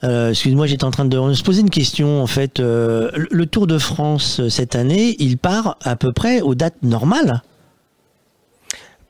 Euh, 0.04 0.30
Excuse-moi, 0.30 0.66
j'étais 0.66 0.84
en 0.84 0.90
train 0.90 1.04
de 1.04 1.32
se 1.32 1.42
poser 1.42 1.60
une 1.62 1.70
question. 1.70 2.22
En 2.22 2.26
fait, 2.26 2.60
euh, 2.60 3.10
le- 3.14 3.28
le 3.30 3.46
Tour 3.46 3.66
de 3.66 3.78
France 3.78 4.40
euh, 4.40 4.48
cette 4.48 4.74
année, 4.76 5.16
il 5.18 5.38
part 5.38 5.76
à 5.82 5.96
peu 5.96 6.12
près 6.12 6.40
aux 6.42 6.54
dates 6.54 6.82
normales. 6.82 7.42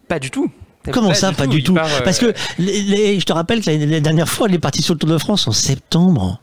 Pas 0.09 0.19
du 0.19 0.31
tout. 0.31 0.51
Comment 0.93 1.13
ça, 1.15 1.33
pas 1.33 1.47
du 1.49 1.63
tout 1.65 1.75
part, 1.75 1.87
euh, 1.87 2.01
Parce 2.05 2.19
que 2.21 2.33
les- 2.59 2.83
les- 2.83 3.19
je 3.21 3.25
te 3.25 3.33
rappelle 3.33 3.61
que 3.61 3.71
la, 3.71 3.77
la 3.87 4.01
dernière 4.01 4.29
fois, 4.29 4.47
il 4.49 4.55
est 4.55 4.59
parti 4.61 4.83
sur 4.83 4.95
le 4.95 4.99
Tour 5.01 5.11
de 5.11 5.19
France 5.19 5.49
en 5.49 5.53
septembre. 5.53 6.41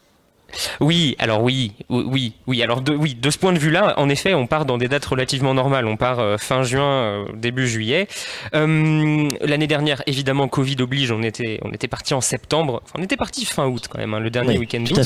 Oui, 0.79 1.15
alors 1.19 1.41
oui, 1.41 1.71
oui, 1.89 2.33
oui. 2.47 2.63
Alors 2.63 2.81
de, 2.81 2.93
oui, 2.93 3.15
de 3.15 3.29
ce 3.29 3.37
point 3.37 3.53
de 3.53 3.59
vue-là, 3.59 3.93
en 3.97 4.09
effet, 4.09 4.33
on 4.33 4.47
part 4.47 4.65
dans 4.65 4.77
des 4.77 4.87
dates 4.87 5.05
relativement 5.05 5.53
normales. 5.53 5.87
On 5.87 5.97
part 5.97 6.19
euh, 6.19 6.37
fin 6.37 6.63
juin, 6.63 6.83
euh, 6.83 7.25
début 7.33 7.67
juillet. 7.67 8.07
Euh, 8.53 9.31
l'année 9.41 9.67
dernière, 9.67 10.01
évidemment, 10.07 10.47
Covid 10.47 10.77
oblige. 10.81 11.11
On 11.11 11.23
était, 11.23 11.59
on 11.63 11.71
était 11.71 11.87
parti 11.87 12.13
en 12.13 12.21
septembre. 12.21 12.81
Enfin, 12.83 12.99
on 12.99 13.03
était 13.03 13.17
parti 13.17 13.45
fin 13.45 13.67
août 13.67 13.87
quand 13.89 13.97
même, 13.99 14.13
hein, 14.13 14.19
le 14.19 14.29
dernier 14.29 14.57
week-end 14.57 14.81
d'août. 14.81 14.99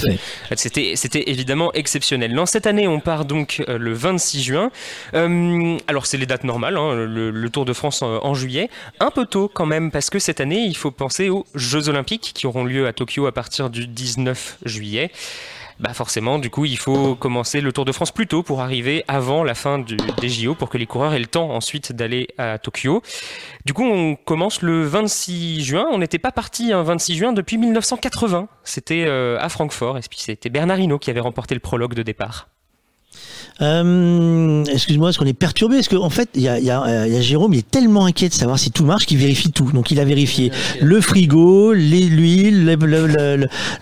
C'était, 0.55 0.93
c'était 0.95 1.29
évidemment 1.29 1.71
exceptionnel. 1.73 2.33
Non, 2.33 2.45
cette 2.45 2.67
année, 2.67 2.87
on 2.87 2.99
part 2.99 3.25
donc 3.25 3.63
le 3.67 3.93
26 3.93 4.43
juin. 4.43 4.71
alors 5.13 6.05
c'est 6.05 6.17
les 6.17 6.25
dates 6.25 6.43
normales. 6.43 6.77
Hein, 6.77 6.93
le, 6.93 7.31
le, 7.31 7.47
Tour 7.47 7.63
de 7.63 7.71
France 7.71 8.01
en, 8.01 8.25
en 8.25 8.33
juillet, 8.33 8.69
un 8.99 9.09
peu 9.09 9.25
tôt 9.25 9.49
quand 9.51 9.65
même, 9.65 9.89
parce 9.89 10.09
que 10.09 10.19
cette 10.19 10.41
année, 10.41 10.65
il 10.65 10.75
faut 10.75 10.91
penser 10.91 11.29
aux 11.29 11.45
Jeux 11.55 11.87
Olympiques 11.87 12.31
qui 12.35 12.45
auront 12.45 12.65
lieu 12.65 12.87
à 12.87 12.93
Tokyo 12.93 13.25
à 13.25 13.31
partir 13.31 13.69
du 13.69 13.87
19 13.87 14.57
juillet 14.65 15.11
bah 15.79 15.93
forcément, 15.93 16.39
du 16.39 16.49
coup, 16.49 16.65
il 16.65 16.77
faut 16.77 17.15
commencer 17.15 17.61
le 17.61 17.71
Tour 17.71 17.85
de 17.85 17.91
France 17.91 18.11
plus 18.11 18.25
tôt 18.25 18.41
pour 18.41 18.61
arriver 18.61 19.03
avant 19.07 19.43
la 19.43 19.53
fin 19.53 19.77
du, 19.77 19.95
des 20.19 20.29
JO 20.29 20.55
pour 20.55 20.69
que 20.69 20.77
les 20.77 20.87
coureurs 20.87 21.13
aient 21.13 21.19
le 21.19 21.27
temps 21.27 21.51
ensuite 21.51 21.91
d'aller 21.91 22.27
à 22.37 22.57
Tokyo. 22.57 23.03
Du 23.65 23.73
coup, 23.73 23.83
on 23.83 24.15
commence 24.15 24.61
le 24.61 24.83
26 24.83 25.63
juin. 25.63 25.87
On 25.91 25.99
n'était 25.99 26.19
pas 26.19 26.31
parti 26.31 26.73
un 26.73 26.81
26 26.81 27.15
juin 27.15 27.33
depuis 27.33 27.57
1980. 27.57 28.47
C'était 28.63 29.05
euh, 29.05 29.37
à 29.39 29.49
Francfort. 29.49 29.97
Et 29.97 30.01
puis 30.09 30.19
c'était 30.19 30.49
Bernard 30.49 30.79
qui 30.99 31.09
avait 31.09 31.19
remporté 31.19 31.53
le 31.53 31.59
prologue 31.59 31.93
de 31.93 32.03
départ. 32.03 32.49
Euh, 33.61 34.63
Excuse-moi, 34.65 35.09
est-ce 35.09 35.17
qu'on 35.17 35.25
est 35.25 35.33
perturbé? 35.33 35.77
Parce 35.77 35.87
qu'en 35.87 36.03
en 36.03 36.09
fait, 36.09 36.29
il 36.35 36.41
y 36.41 36.47
a, 36.47 36.59
y, 36.59 36.69
a, 36.69 36.83
euh, 36.83 37.07
y 37.07 37.15
a, 37.15 37.21
Jérôme, 37.21 37.53
il 37.53 37.59
est 37.59 37.69
tellement 37.69 38.05
inquiet 38.05 38.29
de 38.29 38.33
savoir 38.33 38.59
si 38.59 38.71
tout 38.71 38.85
marche 38.85 39.05
qu'il 39.05 39.17
vérifie 39.17 39.51
tout. 39.51 39.71
Donc 39.71 39.91
il 39.91 39.99
a 39.99 40.05
vérifié 40.05 40.51
le 40.81 41.01
frigo, 41.01 41.73
l'huile, 41.73 42.77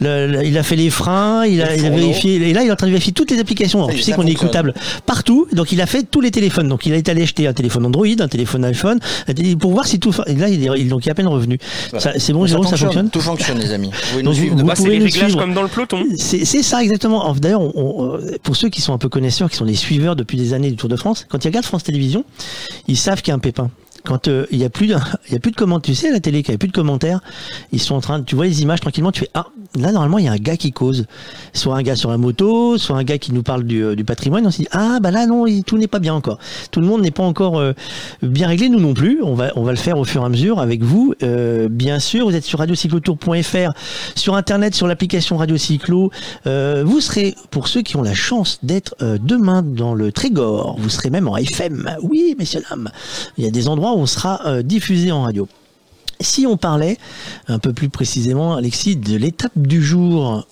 il 0.02 0.58
a 0.58 0.64
fait 0.64 0.76
les 0.76 0.90
freins, 0.90 1.46
il 1.46 1.62
a, 1.62 1.76
il 1.76 1.86
a, 1.86 1.90
vérifié. 1.90 2.36
Et 2.36 2.54
là, 2.54 2.64
il 2.64 2.68
est 2.70 2.72
en 2.72 2.76
train 2.76 2.88
de 2.88 2.92
vérifier 2.92 3.14
toutes 3.14 3.32
les 3.32 3.40
applications. 3.40 3.80
Alors, 3.80 3.92
tu 3.92 4.02
sais 4.02 4.14
qu'on 4.14 4.26
est 4.26 4.32
écoutable 4.32 4.74
partout. 5.06 5.48
Donc 5.52 5.72
il 5.72 5.82
a 5.82 5.86
fait 5.86 6.04
tous 6.04 6.22
les 6.22 6.32
téléphones. 6.32 6.70
Donc 6.70 6.86
il 6.86 6.94
a 6.94 6.98
été 6.98 7.12
allé 7.12 7.24
acheter 7.24 7.48
un 7.48 7.54
téléphone 7.54 7.86
Android, 7.86 8.06
un 8.20 8.28
téléphone 8.28 8.64
iPhone, 8.66 9.00
pour 9.60 9.72
voir 9.72 9.88
si 9.88 10.00
tout. 10.00 10.14
Et 10.28 10.36
là, 10.36 10.50
il 10.50 10.64
est, 10.64 10.84
donc 10.86 11.06
il 11.06 11.10
est 11.10 11.12
à 11.12 11.16
peine 11.16 11.28
revenu. 11.28 11.58
C'est 12.18 12.34
bon, 12.34 12.46
Jérôme, 12.46 12.68
ça 12.68 12.78
fonctionne? 12.78 13.10
Tout 13.10 13.22
fonctionne, 13.22 13.60
les 13.60 13.72
amis. 13.72 13.92
Vous, 14.14 14.22
donc, 14.22 14.36
vous, 14.36 14.58
vous 14.58 14.66
pouvez 14.66 15.00
les 15.00 15.06
réglages 15.06 15.36
comme 15.36 15.54
dans 15.54 15.64
le 15.64 15.68
peloton. 15.68 16.04
C'est 16.18 16.46
ça 16.46 16.82
exactement. 16.82 17.34
D'ailleurs, 17.34 17.62
pour 18.44 18.56
ceux 18.56 18.70
qui 18.70 18.82
sont 18.82 18.94
un 18.94 18.98
peu 18.98 19.10
qui 19.50 19.56
sont 19.56 19.66
des 19.66 19.76
suiveurs 19.76 20.16
depuis 20.16 20.38
des 20.38 20.54
années 20.54 20.70
du 20.70 20.76
Tour 20.78 20.90
de 20.90 20.96
France, 20.96 21.26
quand 21.30 21.44
ils 21.44 21.48
regardent 21.48 21.66
France 21.66 21.84
Télévisions, 21.84 22.26
ils 22.88 22.98
savent 22.98 23.22
qu'il 23.22 23.30
y 23.30 23.32
a 23.32 23.36
un 23.36 23.40
pépin 23.40 23.70
quand 24.06 24.28
euh, 24.28 24.46
il 24.52 24.60
y 24.60 24.64
a 24.64 24.70
plus 24.70 24.88
de, 24.88 24.96
il 25.28 25.34
y 25.34 25.36
a 25.36 25.40
plus 25.40 25.52
de 25.52 25.56
commentaires, 25.56 25.94
tu 25.94 25.96
sais 25.96 26.10
à 26.10 26.12
la 26.12 26.20
télé 26.20 26.44
qu'il 26.44 26.52
n'y 26.54 26.56
a 26.56 26.60
plus 26.60 26.70
de 26.70 26.74
commentaires, 26.74 27.20
ils 27.72 27.82
sont 27.82 27.96
en 27.96 28.02
train, 28.02 28.22
tu 28.22 28.36
vois 28.36 28.46
les 28.46 28.62
images 28.62 28.80
tranquillement, 28.80 29.12
tu 29.12 29.22
fais 29.22 29.30
ah 29.34 29.48
là 29.76 29.92
normalement 29.92 30.20
il 30.20 30.26
y 30.26 30.28
a 30.28 30.32
un 30.32 30.38
gars 30.38 30.56
qui 30.56 30.72
cause, 30.72 31.06
soit 31.54 31.76
un 31.76 31.82
gars 31.82 31.96
sur 31.96 32.12
la 32.12 32.18
moto, 32.18 32.78
soit 32.78 32.96
un 32.96 33.04
gars 33.04 33.18
qui 33.18 33.34
nous 33.34 33.44
parle 33.44 33.64
du, 33.64 33.84
euh, 33.84 33.96
du 33.96 34.06
patrimoine, 34.06 34.46
on 34.48 34.52
se 34.52 34.58
dit 34.58 34.68
ah 34.72 35.00
bah 35.02 35.12
là 35.12 35.26
non 35.26 35.46
tout 35.66 35.78
n'est 35.78 35.88
pas 35.88 36.00
bien 36.00 36.14
encore, 36.14 36.40
tout 36.72 36.80
le 36.80 36.88
monde 36.88 37.02
n'est 37.02 37.12
pas 37.12 37.24
encore 37.24 37.58
euh, 37.58 37.74
bien 38.22 38.48
réglé, 38.48 38.70
nous 38.70 38.80
non 38.80 38.94
plus, 38.94 39.22
on 39.24 39.34
va 39.34 39.52
on 39.56 39.64
va 39.64 39.72
le 39.72 39.78
faire 39.78 39.98
au 39.98 40.06
fur 40.06 40.22
et 40.22 40.26
à 40.26 40.30
mesure 40.30 40.60
avec 40.60 40.84
vous, 40.84 41.14
bien 41.70 42.00
sûr, 42.00 42.26
vous 42.26 42.36
êtes 42.36 42.44
sur 42.44 42.60
radiocyclotour.fr, 42.60 43.74
sur 44.16 44.36
internet, 44.36 44.76
sur 44.76 44.88
l'application 44.88 45.38
Radio 45.38 45.58
Cyclo, 45.58 46.12
vous 46.46 47.02
serez 47.02 47.36
pour 47.52 47.68
ceux 47.68 47.82
qui 47.82 47.98
ont 47.98 48.02
la 48.02 48.14
chance 48.14 48.60
d'être 48.64 48.96
demain 49.02 49.62
dans 49.62 49.94
le 49.94 50.12
Trégor, 50.12 50.78
vous 50.80 50.90
serez 50.90 51.10
même 51.10 51.28
en 51.28 51.38
FM, 51.38 51.98
oui 52.02 52.36
messieurs 52.38 52.62
dames, 52.70 52.90
il 53.38 53.44
y 53.44 53.48
a 53.48 53.52
des 53.52 53.68
endroits 53.68 53.95
on 53.96 54.06
sera 54.06 54.42
euh, 54.46 54.62
diffusé 54.62 55.12
en 55.12 55.24
radio. 55.24 55.48
Si 56.22 56.46
on 56.46 56.58
parlait 56.58 56.98
un 57.48 57.60
peu 57.60 57.74
plus 57.74 57.90
précisément, 57.90 58.56
Alexis, 58.56 58.96
de 58.96 59.18
l'étape 59.18 59.58
du 59.58 59.84
jour, 59.84 60.48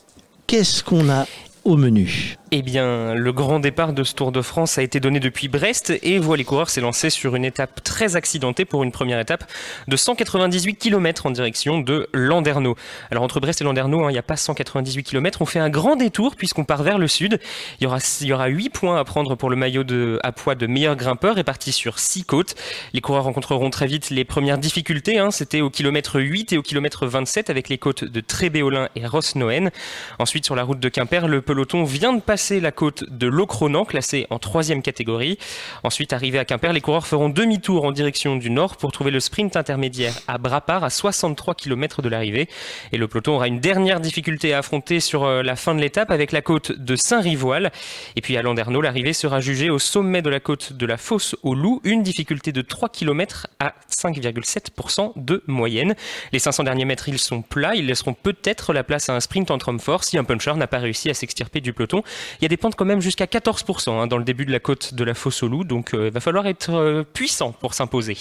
qu'est-ce 0.47 0.83
qu'on 0.83 1.09
a 1.09 1.25
au 1.63 1.77
menu? 1.77 2.37
Eh 2.55 2.61
bien, 2.61 3.15
le 3.15 3.33
grand 3.33 3.59
départ 3.59 3.93
de 3.93 4.03
ce 4.03 4.13
Tour 4.13 4.31
de 4.31 4.43
France 4.43 4.77
a 4.77 4.83
été 4.83 4.99
donné 4.99 5.19
depuis 5.19 5.47
Brest 5.47 5.91
et 6.03 6.19
Voix 6.19 6.37
les 6.37 6.43
coureurs 6.43 6.69
s'est 6.69 7.09
sur 7.09 7.35
une 7.35 7.45
étape 7.45 7.83
très 7.83 8.15
accidentée 8.15 8.63
pour 8.63 8.83
une 8.83 8.91
première 8.91 9.19
étape 9.19 9.51
de 9.87 9.97
198 9.97 10.75
km 10.75 11.25
en 11.25 11.31
direction 11.31 11.79
de 11.79 12.07
Landerneau. 12.13 12.75
Alors 13.09 13.23
entre 13.23 13.39
Brest 13.39 13.61
et 13.61 13.63
Landerneau, 13.63 14.03
hein, 14.03 14.11
il 14.11 14.13
n'y 14.13 14.19
a 14.19 14.23
pas 14.23 14.35
198 14.35 15.01
km, 15.01 15.41
on 15.41 15.47
fait 15.47 15.57
un 15.57 15.71
grand 15.71 15.95
détour 15.95 16.35
puisqu'on 16.35 16.63
part 16.63 16.83
vers 16.83 16.99
le 16.99 17.07
sud. 17.07 17.39
Il 17.79 17.85
y 17.85 17.87
aura, 17.87 17.97
il 18.21 18.27
y 18.27 18.33
aura 18.33 18.45
8 18.45 18.69
points 18.69 18.99
à 18.99 19.03
prendre 19.03 19.33
pour 19.33 19.49
le 19.49 19.55
maillot 19.55 19.83
à 20.21 20.31
poids 20.31 20.53
de 20.53 20.67
meilleur 20.67 20.95
grimpeur 20.95 21.33
répartis 21.33 21.71
sur 21.71 21.97
6 21.97 22.23
côtes. 22.23 22.53
Les 22.93 23.01
coureurs 23.01 23.23
rencontreront 23.23 23.71
très 23.71 23.87
vite 23.87 24.11
les 24.11 24.25
premières 24.25 24.59
difficultés, 24.59 25.17
hein, 25.17 25.31
c'était 25.31 25.61
au 25.61 25.71
kilomètre 25.71 26.21
8 26.21 26.53
et 26.53 26.59
au 26.59 26.61
kilomètre 26.61 27.07
27 27.07 27.49
avec 27.49 27.67
les 27.69 27.79
côtes 27.79 28.03
de 28.03 28.21
Trébéolin 28.21 28.89
et 28.95 29.07
Rossnoen. 29.07 29.71
Ensuite 30.19 30.45
sur 30.45 30.55
la 30.55 30.61
route 30.61 30.79
de 30.79 30.89
Quimper, 30.89 31.27
le 31.27 31.41
peloton 31.41 31.83
vient 31.83 32.13
de 32.13 32.21
passer 32.21 32.42
la 32.51 32.71
côte 32.71 33.05
de 33.09 33.27
Locronan, 33.27 33.85
classée 33.85 34.27
en 34.29 34.37
troisième 34.37 34.81
catégorie. 34.81 35.37
Ensuite, 35.83 36.13
arrivé 36.13 36.39
à 36.39 36.45
Quimper, 36.45 36.73
les 36.73 36.81
coureurs 36.81 37.07
feront 37.07 37.29
demi-tour 37.29 37.85
en 37.85 37.91
direction 37.91 38.35
du 38.35 38.49
nord 38.49 38.75
pour 38.77 38.91
trouver 38.91 39.11
le 39.11 39.19
sprint 39.19 39.55
intermédiaire 39.55 40.13
à 40.27 40.37
Brapart, 40.37 40.83
à 40.83 40.89
63 40.89 41.55
km 41.55 42.01
de 42.01 42.09
l'arrivée. 42.09 42.49
Et 42.91 42.97
le 42.97 43.07
peloton 43.07 43.35
aura 43.35 43.47
une 43.47 43.59
dernière 43.59 43.99
difficulté 43.99 44.53
à 44.53 44.59
affronter 44.59 44.99
sur 44.99 45.23
euh, 45.23 45.41
la 45.41 45.55
fin 45.55 45.73
de 45.73 45.79
l'étape 45.79 46.11
avec 46.11 46.31
la 46.31 46.41
côte 46.41 46.71
de 46.71 46.95
Saint-Rivoile. 46.95 47.71
Et 48.15 48.21
puis 48.21 48.35
à 48.35 48.41
Landerneau, 48.41 48.81
l'arrivée 48.81 49.13
sera 49.13 49.39
jugée 49.39 49.69
au 49.69 49.79
sommet 49.79 50.21
de 50.21 50.29
la 50.29 50.39
côte 50.39 50.73
de 50.73 50.85
la 50.85 50.97
Fosse 50.97 51.35
au 51.43 51.55
Loup, 51.55 51.79
une 51.83 52.03
difficulté 52.03 52.51
de 52.51 52.61
3 52.61 52.89
km 52.89 53.47
à 53.59 53.73
5,7% 53.89 55.13
de 55.15 55.43
moyenne. 55.47 55.95
Les 56.31 56.39
500 56.39 56.63
derniers 56.63 56.85
mètres, 56.85 57.07
ils 57.07 57.19
sont 57.19 57.41
plats, 57.41 57.75
ils 57.75 57.85
laisseront 57.85 58.13
peut-être 58.13 58.73
la 58.73 58.83
place 58.83 59.09
à 59.09 59.15
un 59.15 59.19
sprint 59.19 59.51
entre 59.51 59.69
hommes 59.69 59.79
forts 59.79 60.03
si 60.03 60.17
un 60.17 60.23
puncher 60.23 60.53
n'a 60.55 60.67
pas 60.67 60.79
réussi 60.79 61.09
à 61.09 61.13
s'extirper 61.13 61.61
du 61.61 61.73
peloton. 61.73 62.03
Il 62.39 62.43
y 62.43 62.45
a 62.45 62.49
des 62.49 62.57
pentes 62.57 62.75
quand 62.75 62.85
même 62.85 63.01
jusqu'à 63.01 63.25
14% 63.25 63.91
hein, 63.91 64.07
dans 64.07 64.17
le 64.17 64.23
début 64.23 64.45
de 64.45 64.51
la 64.51 64.59
côte 64.59 64.93
de 64.93 65.03
la 65.03 65.13
fosse 65.13 65.43
au 65.43 65.47
loup, 65.47 65.63
donc 65.63 65.93
euh, 65.93 66.07
il 66.07 66.13
va 66.13 66.19
falloir 66.19 66.47
être 66.47 66.71
euh, 66.71 67.03
puissant 67.03 67.51
pour 67.51 67.73
s'imposer. 67.73 68.17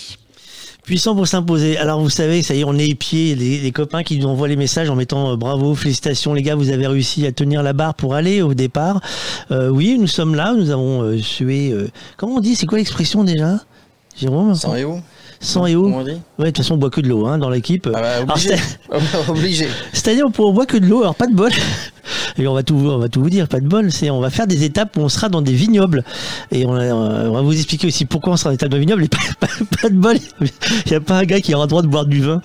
Puissant 0.84 1.14
pour 1.14 1.28
s'imposer. 1.28 1.78
Alors 1.78 2.00
vous 2.00 2.10
savez, 2.10 2.42
ça 2.42 2.54
y 2.54 2.60
est, 2.60 2.64
on 2.64 2.76
est 2.76 2.88
épiés. 2.88 3.34
Les, 3.36 3.58
les 3.58 3.72
copains 3.72 4.02
qui 4.02 4.18
nous 4.18 4.26
envoient 4.26 4.48
les 4.48 4.56
messages 4.56 4.90
en 4.90 4.96
mettant 4.96 5.32
euh, 5.32 5.36
bravo, 5.36 5.74
félicitations 5.74 6.34
les 6.34 6.42
gars, 6.42 6.56
vous 6.56 6.70
avez 6.70 6.86
réussi 6.86 7.26
à 7.26 7.32
tenir 7.32 7.62
la 7.62 7.72
barre 7.72 7.94
pour 7.94 8.14
aller 8.14 8.42
au 8.42 8.54
départ. 8.54 9.00
oui, 9.50 9.96
nous 9.98 10.08
sommes 10.08 10.34
là, 10.34 10.54
nous 10.54 10.70
avons 10.70 11.18
sué. 11.20 11.72
comment 12.16 12.36
on 12.36 12.40
dit 12.40 12.56
C'est 12.56 12.66
quoi 12.66 12.78
l'expression 12.78 13.24
déjà 13.24 13.60
Jérôme? 14.16 14.54
Sans 14.54 14.74
et 14.74 14.84
où 14.84 15.00
Sans 15.40 15.66
et 15.66 15.76
où 15.76 15.86
Ouais, 15.86 16.04
de 16.04 16.44
toute 16.46 16.58
façon, 16.58 16.74
on 16.74 16.78
boit 16.78 16.90
que 16.90 17.00
de 17.00 17.08
l'eau 17.08 17.26
hein, 17.26 17.38
dans 17.38 17.50
l'équipe. 17.50 17.88
Ah 17.94 18.00
bah, 18.00 18.34
obligé. 18.34 18.56
obligé. 19.28 19.68
C'est-à-dire, 19.92 20.26
on 20.38 20.52
boit 20.52 20.66
que 20.66 20.76
de 20.76 20.86
l'eau, 20.86 21.02
alors 21.02 21.14
pas 21.14 21.26
de 21.26 21.34
bol. 21.34 21.50
Et 22.38 22.46
on 22.46 22.54
va 22.54 22.62
tout, 22.62 22.76
on 22.76 22.98
va 22.98 23.08
tout 23.08 23.22
vous 23.22 23.30
dire, 23.30 23.48
pas 23.48 23.60
de 23.60 23.66
bol. 23.66 23.90
C'est, 23.92 24.10
on 24.10 24.20
va 24.20 24.30
faire 24.30 24.46
des 24.46 24.64
étapes 24.64 24.96
où 24.96 25.00
on 25.00 25.08
sera 25.08 25.28
dans 25.28 25.42
des 25.42 25.52
vignobles. 25.52 26.04
Et 26.50 26.66
on, 26.66 26.72
va 26.72 27.40
vous 27.42 27.54
expliquer 27.54 27.86
aussi 27.86 28.04
pourquoi 28.04 28.34
on 28.34 28.36
sera 28.36 28.50
dans 28.50 28.52
des 28.52 28.56
étapes 28.56 28.70
de 28.70 28.78
vignobles. 28.78 29.04
Et 29.04 29.08
pas, 29.08 29.18
pas, 29.82 29.88
de 29.88 29.94
bol. 29.94 30.16
Il 30.40 30.90
n'y 30.90 30.96
a 30.96 31.00
pas 31.00 31.18
un 31.18 31.24
gars 31.24 31.40
qui 31.40 31.54
aura 31.54 31.64
le 31.64 31.70
droit 31.70 31.82
de 31.82 31.88
boire 31.88 32.06
du 32.06 32.20
vin. 32.20 32.40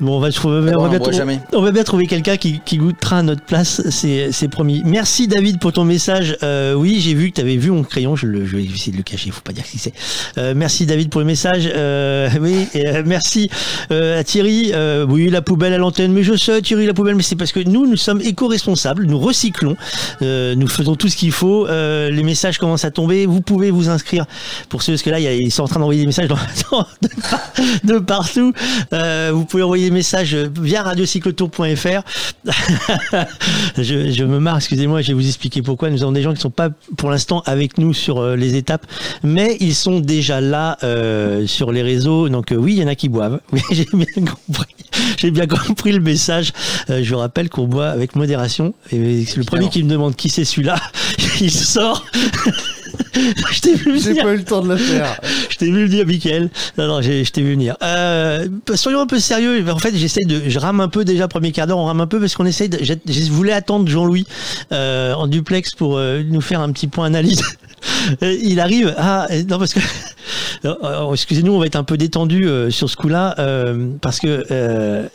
Bon, 0.00 0.16
on 0.16 0.20
va, 0.20 0.28
on, 0.44 0.50
va 0.50 0.60
bien, 0.60 0.78
on, 0.78 1.62
va 1.62 1.72
bien, 1.72 1.82
trouver 1.82 2.06
quelqu'un 2.06 2.36
qui, 2.36 2.60
qui, 2.64 2.78
goûtera 2.78 3.18
à 3.18 3.22
notre 3.22 3.42
place. 3.42 3.82
C'est, 3.90 4.48
promis. 4.48 4.82
Merci 4.84 5.28
David 5.28 5.58
pour 5.58 5.72
ton 5.72 5.84
message. 5.84 6.36
Euh, 6.42 6.74
oui, 6.74 7.00
j'ai 7.00 7.14
vu 7.14 7.30
que 7.30 7.36
tu 7.36 7.40
avais 7.40 7.56
vu 7.56 7.70
mon 7.70 7.82
crayon. 7.82 8.16
Je, 8.16 8.26
le, 8.26 8.46
je, 8.46 8.56
vais 8.56 8.64
essayer 8.64 8.92
de 8.92 8.96
le 8.96 9.02
cacher. 9.02 9.30
Faut 9.30 9.40
pas 9.40 9.52
dire 9.52 9.64
qui 9.64 9.78
c'est. 9.78 9.92
Euh, 10.38 10.54
merci 10.56 10.86
David 10.86 11.10
pour 11.10 11.20
le 11.20 11.26
message. 11.26 11.70
Euh, 11.74 12.28
oui, 12.40 12.68
euh, 12.76 13.02
merci 13.04 13.50
euh, 13.90 14.20
à 14.20 14.24
Thierry. 14.24 14.70
Euh, 14.74 15.06
oui, 15.08 15.28
la 15.30 15.42
poubelle 15.42 15.72
à 15.72 15.78
l'antenne. 15.78 16.12
Mais 16.12 16.22
je 16.22 16.36
sais, 16.36 16.60
Thierry, 16.62 16.86
la 16.86 16.94
poubelle. 16.94 17.14
Mais 17.14 17.22
c'est 17.22 17.36
parce 17.36 17.52
que 17.52 17.60
nous, 17.60 17.86
nous 17.86 17.96
sommes 17.96 18.20
éco-responsables. 18.20 18.97
Nous 19.06 19.18
recyclons. 19.18 19.76
Euh, 20.22 20.54
nous 20.54 20.66
faisons 20.66 20.96
tout 20.96 21.08
ce 21.08 21.16
qu'il 21.16 21.32
faut. 21.32 21.66
Euh, 21.66 22.10
les 22.10 22.22
messages 22.22 22.58
commencent 22.58 22.84
à 22.84 22.90
tomber. 22.90 23.26
Vous 23.26 23.40
pouvez 23.40 23.70
vous 23.70 23.88
inscrire 23.88 24.26
pour 24.68 24.82
ceux 24.82 24.92
parce 24.92 25.02
que 25.02 25.10
là, 25.10 25.20
ils 25.20 25.52
sont 25.52 25.62
en 25.62 25.68
train 25.68 25.80
d'envoyer 25.80 26.00
des 26.00 26.06
messages 26.06 26.28
de, 27.84 27.98
partout. 27.98 28.52
Euh, 28.92 29.30
vous 29.32 29.44
pouvez 29.44 29.62
envoyer 29.62 29.84
des 29.86 29.94
messages 29.94 30.34
via 30.34 30.82
radiocyclotour.fr. 30.82 32.02
je, 33.78 34.24
me 34.24 34.38
marre, 34.38 34.56
excusez-moi, 34.56 35.02
je 35.02 35.08
vais 35.08 35.14
vous 35.14 35.26
expliquer 35.26 35.62
pourquoi. 35.62 35.90
Nous 35.90 36.02
avons 36.02 36.12
des 36.12 36.22
gens 36.22 36.30
qui 36.30 36.38
ne 36.38 36.42
sont 36.42 36.50
pas 36.50 36.70
pour 36.96 37.10
l'instant 37.10 37.42
avec 37.46 37.78
nous 37.78 37.94
sur 37.94 38.36
les 38.36 38.56
étapes, 38.56 38.86
mais 39.22 39.56
ils 39.60 39.74
sont 39.74 40.00
déjà 40.00 40.40
là 40.40 40.78
sur 41.46 41.72
les 41.72 41.82
réseaux. 41.82 42.28
Donc 42.28 42.54
oui, 42.56 42.74
il 42.74 42.78
y 42.78 42.84
en 42.84 42.88
a 42.88 42.94
qui 42.94 43.08
boivent. 43.08 43.40
J'ai 43.70 43.86
bien 43.92 44.06
compris. 44.24 44.74
J'ai 45.16 45.30
bien 45.30 45.46
compris 45.46 45.92
le 45.92 46.00
message. 46.00 46.52
je 46.88 47.14
rappelle 47.14 47.48
qu'on 47.48 47.66
boit 47.66 47.88
avec 47.88 48.16
modération. 48.16 48.74
Et 48.90 49.24
le 49.36 49.44
premier 49.44 49.68
qui 49.68 49.82
me 49.82 49.90
demande 49.90 50.16
qui 50.16 50.28
c'est 50.28 50.44
celui-là, 50.44 50.80
il 51.40 51.50
sort. 51.50 52.04
je 53.52 53.60
t'ai 53.60 53.74
vu 53.74 53.92
venir. 53.92 54.02
J'ai 54.02 54.14
pas 54.14 54.32
eu 54.32 54.36
le 54.36 54.44
temps 54.44 54.62
de 54.62 54.68
le 54.68 54.76
faire. 54.76 55.18
je 55.50 55.56
t'ai 55.56 55.70
vu 55.70 55.86
venir, 55.86 56.06
Mickaël. 56.06 56.50
Non, 56.76 56.86
non, 56.86 57.02
je 57.02 57.30
t'ai 57.30 57.42
vu 57.42 57.52
venir. 57.52 57.76
Euh, 57.82 58.46
soyons 58.74 59.00
un 59.00 59.06
peu 59.06 59.18
sérieux. 59.18 59.64
En 59.70 59.78
fait, 59.78 59.94
j'essaie 59.94 60.24
de, 60.24 60.48
je 60.48 60.58
rame 60.58 60.80
un 60.80 60.88
peu 60.88 61.04
déjà 61.04 61.28
premier 61.28 61.52
quart 61.52 61.66
d'heure. 61.66 61.78
On 61.78 61.86
rame 61.86 62.00
un 62.00 62.06
peu 62.06 62.20
parce 62.20 62.34
qu'on 62.34 62.46
essaye. 62.46 62.68
De, 62.68 62.78
je, 62.82 63.30
voulais 63.30 63.52
attendre 63.52 63.88
Jean-Louis 63.88 64.26
euh, 64.72 65.14
en 65.14 65.26
duplex 65.26 65.74
pour 65.74 65.96
euh, 65.96 66.22
nous 66.26 66.40
faire 66.40 66.60
un 66.60 66.72
petit 66.72 66.88
point 66.88 67.06
analyse. 67.06 67.42
il 68.22 68.60
arrive. 68.60 68.94
Ah 68.98 69.26
non 69.48 69.58
parce 69.58 69.74
que 69.74 69.80
excusez-nous, 71.12 71.52
on 71.52 71.58
va 71.58 71.66
être 71.66 71.76
un 71.76 71.84
peu 71.84 71.96
détendu 71.96 72.48
sur 72.70 72.90
ce 72.90 72.96
coup-là 72.96 73.36
parce 74.00 74.18
que 74.18 75.08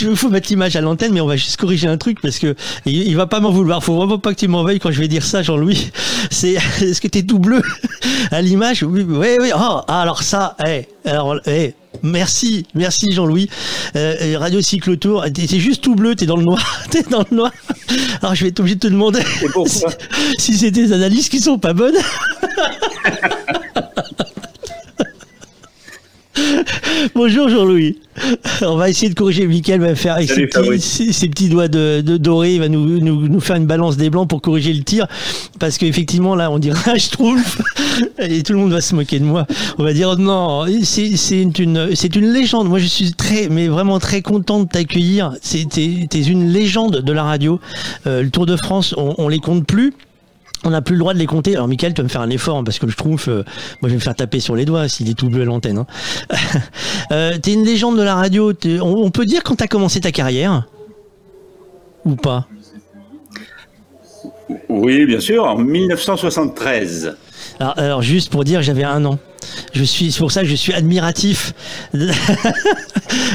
Il 0.00 0.16
faut 0.16 0.30
mettre 0.30 0.48
l'image 0.48 0.76
à 0.76 0.80
l'antenne, 0.80 1.12
mais 1.12 1.20
on 1.20 1.26
va 1.26 1.36
juste 1.36 1.56
corriger 1.56 1.88
un 1.88 1.96
truc 1.96 2.20
parce 2.20 2.38
que 2.38 2.54
il, 2.86 3.16
va 3.16 3.26
pas 3.26 3.40
m'en 3.40 3.50
vouloir. 3.50 3.82
Faut 3.82 3.96
vraiment 3.96 4.18
pas 4.18 4.34
que 4.34 4.38
tu 4.38 4.48
m'en 4.48 4.64
veuilles 4.64 4.78
quand 4.78 4.90
je 4.90 5.00
vais 5.00 5.08
dire 5.08 5.24
ça, 5.24 5.42
Jean-Louis. 5.42 5.90
C'est, 6.30 6.52
est-ce 6.80 7.00
que 7.00 7.08
t'es 7.08 7.22
tout 7.22 7.38
bleu 7.38 7.62
à 8.30 8.42
l'image? 8.42 8.82
Oui, 8.82 9.04
oui, 9.06 9.36
oui. 9.40 9.50
Oh, 9.54 9.80
alors 9.88 10.22
ça, 10.22 10.56
eh, 10.66 10.86
alors, 11.04 11.36
eh, 11.46 11.74
Merci, 12.02 12.64
merci 12.74 13.10
Jean-Louis. 13.12 13.48
Euh, 13.96 14.36
Radio 14.38 14.60
Cyclotour, 14.60 15.24
t'es 15.32 15.58
juste 15.58 15.82
tout 15.82 15.96
bleu, 15.96 16.14
t'es 16.14 16.26
dans 16.26 16.36
le 16.36 16.44
noir, 16.44 16.82
t'es 16.90 17.02
dans 17.02 17.24
le 17.28 17.36
noir. 17.36 17.50
Alors 18.22 18.34
je 18.34 18.44
vais 18.44 18.50
être 18.50 18.60
obligé 18.60 18.76
de 18.76 18.80
te 18.80 18.88
demander 18.88 19.20
si, 19.66 19.84
si 20.38 20.58
c'est 20.58 20.70
des 20.70 20.92
analyses 20.92 21.28
qui 21.28 21.40
sont 21.40 21.58
pas 21.58 21.72
bonnes. 21.72 21.96
Bonjour 27.14 27.48
Jean-Louis. 27.48 27.98
On 28.62 28.76
va 28.76 28.90
essayer 28.90 29.08
de 29.08 29.14
corriger. 29.14 29.46
Mickaël 29.46 29.80
va 29.80 29.94
faire 29.94 30.14
avec 30.14 30.30
ses, 30.30 30.46
petits, 30.46 31.48
doigts 31.48 31.68
de, 31.68 32.00
doré. 32.16 32.54
Il 32.54 32.60
va 32.60 32.68
nous, 32.68 33.00
nous, 33.00 33.40
faire 33.40 33.56
une 33.56 33.66
balance 33.66 33.96
des 33.96 34.10
blancs 34.10 34.28
pour 34.28 34.40
corriger 34.40 34.72
le 34.72 34.82
tir. 34.82 35.06
Parce 35.58 35.78
qu'effectivement, 35.78 36.34
là, 36.34 36.50
on 36.50 36.58
dirait 36.58 36.78
je 36.98 37.10
trouve. 37.10 37.42
Et 38.18 38.42
tout 38.42 38.52
le 38.52 38.58
monde 38.58 38.72
va 38.72 38.80
se 38.80 38.94
moquer 38.94 39.18
de 39.18 39.24
moi. 39.24 39.46
On 39.78 39.84
va 39.84 39.92
dire 39.92 40.16
non, 40.16 40.66
c'est 40.82 41.42
une, 41.42 41.52
une 41.56 42.32
légende. 42.32 42.68
Moi, 42.68 42.78
je 42.78 42.86
suis 42.86 43.12
très, 43.12 43.48
mais 43.48 43.68
vraiment 43.68 43.98
très 43.98 44.22
content 44.22 44.60
de 44.60 44.68
t'accueillir. 44.68 45.34
T'es 45.42 46.22
une 46.22 46.52
légende 46.52 47.02
de 47.02 47.12
la 47.12 47.22
radio. 47.22 47.60
Euh, 48.06 48.22
le 48.22 48.30
Tour 48.30 48.46
de 48.46 48.56
France, 48.56 48.94
on, 48.96 49.14
on 49.18 49.28
les 49.28 49.38
compte 49.38 49.66
plus 49.66 49.92
on 50.64 50.70
n'a 50.70 50.82
plus 50.82 50.94
le 50.94 51.00
droit 51.00 51.14
de 51.14 51.18
les 51.18 51.26
compter. 51.26 51.54
Alors, 51.54 51.68
Michael, 51.68 51.94
tu 51.94 52.00
vas 52.00 52.04
me 52.04 52.08
faire 52.08 52.20
un 52.20 52.30
effort 52.30 52.58
hein, 52.58 52.64
parce 52.64 52.78
que 52.78 52.88
je 52.88 52.96
trouve, 52.96 53.24
euh, 53.28 53.44
moi, 53.80 53.84
je 53.84 53.88
vais 53.88 53.94
me 53.94 54.00
faire 54.00 54.14
taper 54.14 54.40
sur 54.40 54.56
les 54.56 54.64
doigts 54.64 54.88
s'il 54.88 55.08
est 55.08 55.14
tout 55.14 55.28
bleu 55.28 55.42
à 55.42 55.44
l'antenne. 55.44 55.78
Hein. 55.78 55.86
euh, 57.12 57.38
t'es 57.38 57.52
une 57.52 57.64
légende 57.64 57.96
de 57.96 58.02
la 58.02 58.14
radio. 58.14 58.52
On, 58.82 59.10
peut 59.10 59.24
dire 59.24 59.42
quand 59.42 59.56
t'as 59.56 59.66
commencé 59.66 60.00
ta 60.00 60.12
carrière 60.12 60.66
ou 62.04 62.16
pas? 62.16 62.46
Oui, 64.68 65.06
bien 65.06 65.20
sûr, 65.20 65.44
en 65.44 65.56
1973. 65.56 67.16
Alors 67.60 68.02
juste 68.02 68.30
pour 68.30 68.44
dire, 68.44 68.62
j'avais 68.62 68.84
un 68.84 69.04
an. 69.04 69.18
Je 69.72 69.84
suis, 69.84 70.12
c'est 70.12 70.18
pour 70.18 70.32
ça 70.32 70.42
que 70.42 70.48
je 70.48 70.54
suis 70.54 70.72
admiratif, 70.72 71.52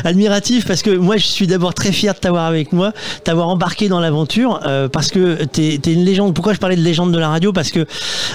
admiratif 0.03 0.65
parce 0.65 0.82
que 0.82 0.92
moi 0.92 1.18
je 1.18 1.25
suis 1.25 1.48
d'abord 1.48 1.74
très 1.74 1.92
fier 1.92 2.13
de 2.13 2.20
t'avoir 2.20 2.46
avec 2.46 2.74
moi, 2.74 2.92
t'avoir 3.24 3.50
embarqué 3.50 3.88
dans 3.88 4.00
l'aventure 4.00 4.60
euh, 4.65 4.88
parce 4.89 5.10
que 5.10 5.44
t'es 5.46 5.80
es 5.86 5.94
une 5.94 6.03
légende. 6.03 6.34
Pourquoi 6.34 6.53
je 6.53 6.60
parlais 6.60 6.75
de 6.75 6.82
légende 6.82 7.12
de 7.12 7.20
la 7.20 7.30
radio? 7.30 7.53
Parce 7.53 7.72
que 7.72 7.86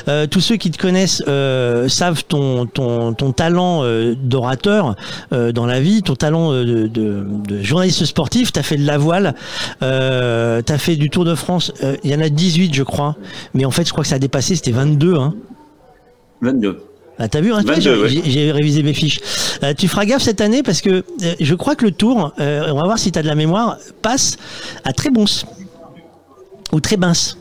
euh, 0.09 0.27
tous 0.27 0.41
ceux 0.41 0.57
qui 0.57 0.71
te 0.71 0.79
connaissent 0.79 1.23
euh, 1.29 1.89
savent 1.89 2.25
ton 2.25 2.67
ton, 2.67 3.13
ton 3.13 3.33
talent 3.33 3.85
d'orateur 4.17 4.97
dans 5.31 5.67
la 5.67 5.81
vie, 5.81 6.03
ton 6.03 6.15
talent 6.15 6.53
de, 6.53 6.87
de, 6.87 7.27
de 7.47 7.63
journaliste 7.63 8.05
sportif. 8.05 8.53
T'as 8.53 8.63
fait 8.63 8.77
de 8.77 8.87
la 8.87 8.99
voile, 8.99 9.35
t'as 9.81 10.79
fait 10.79 10.97
du 10.97 11.11
Tour 11.11 11.25
de 11.25 11.35
France. 11.35 11.73
Il 12.05 12.11
y 12.11 12.15
en 12.15 12.21
a 12.21 12.29
18 12.29 12.75
je 12.75 12.83
crois, 12.83 13.17
mais 13.55 13.65
en 13.65 13.71
fait 13.71 13.87
je 13.87 13.93
crois 13.93 14.05
que 14.05 14.09
ça 14.09 14.17
a 14.17 14.21
dépassé. 14.21 14.57
C'était 14.57 14.73
22 14.73 15.15
hein. 15.17 15.35
22. 16.43 16.79
Ah, 17.21 17.29
t'as 17.29 17.41
vu, 17.41 17.53
hein, 17.53 17.63
j'ai 18.25 18.53
révisé 18.53 18.85
mes 18.85 18.95
fiches. 18.95 19.19
Euh, 19.65 19.75
tu 19.77 19.89
feras 19.89 20.05
gaffe 20.05 20.23
cette 20.23 20.41
année 20.41 20.63
parce 20.63 20.81
que 20.81 20.91
euh, 20.91 21.03
je 21.41 21.55
crois 21.57 21.75
que 21.75 21.85
le 21.85 21.91
tour, 21.91 22.33
euh, 22.39 22.69
on 22.71 22.77
va 22.77 22.85
voir 22.85 22.99
si 22.99 23.11
tu 23.11 23.19
as 23.19 23.23
de 23.23 23.27
la 23.27 23.35
mémoire, 23.35 23.77
passe 24.03 24.37
à 24.85 24.93
très 24.93 25.11
bons 25.11 25.45
ou 26.73 26.79
mince. 26.97 27.37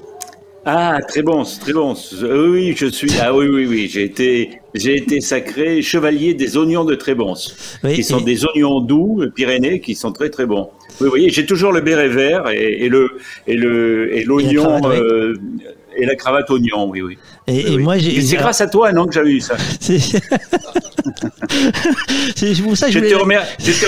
Ah, 0.66 0.98
très 1.08 1.22
bon, 1.22 1.44
très 1.62 1.74
bon. 1.74 1.96
Oui, 2.24 2.74
je 2.76 2.88
suis. 2.88 3.12
Ah 3.22 3.34
oui, 3.34 3.48
oui, 3.48 3.68
oui. 3.68 3.88
J'ai 3.90 4.04
été, 4.04 4.60
j'ai 4.74 4.98
été 4.98 5.22
sacré 5.22 5.82
chevalier 5.82 6.34
des 6.34 6.58
oignons 6.58 6.84
de 6.84 6.96
Trébons, 6.96 7.36
qui 7.94 8.04
sont 8.04 8.20
des 8.20 8.46
oignons 8.46 8.82
doux, 8.82 9.24
Pyrénées, 9.34 9.80
qui 9.80 9.96
sont 9.96 10.12
très 10.12 10.30
très 10.30 10.46
bons. 10.46 10.70
Oui, 11.00 11.10
oui. 11.14 11.28
J'ai 11.30 11.46
toujours 11.46 11.72
le 11.72 11.80
béret 11.80 12.10
vert 12.10 12.50
et, 12.50 12.90
le 12.90 13.12
et 13.46 13.56
le 13.56 14.14
et 14.14 14.26
l'oignon 14.26 14.82
et 15.98 16.06
la 16.06 16.16
cravate 16.16 16.50
oignon, 16.50 16.90
oui, 16.90 17.02
oui. 17.02 17.18
Et, 17.48 17.78
moi, 17.78 17.98
j'ai. 17.98 18.22
C'est 18.22 18.36
grâce 18.36 18.62
à 18.62 18.68
toi, 18.68 18.92
non, 18.92 19.06
que 19.06 19.14
j'ai 19.14 19.22
eu 19.32 19.40
ça. 19.40 19.56
C'est 22.36 22.62
pour 22.62 22.76
ça 22.78 22.88
que 22.88 22.94
je, 22.94 23.00
te 23.00 23.16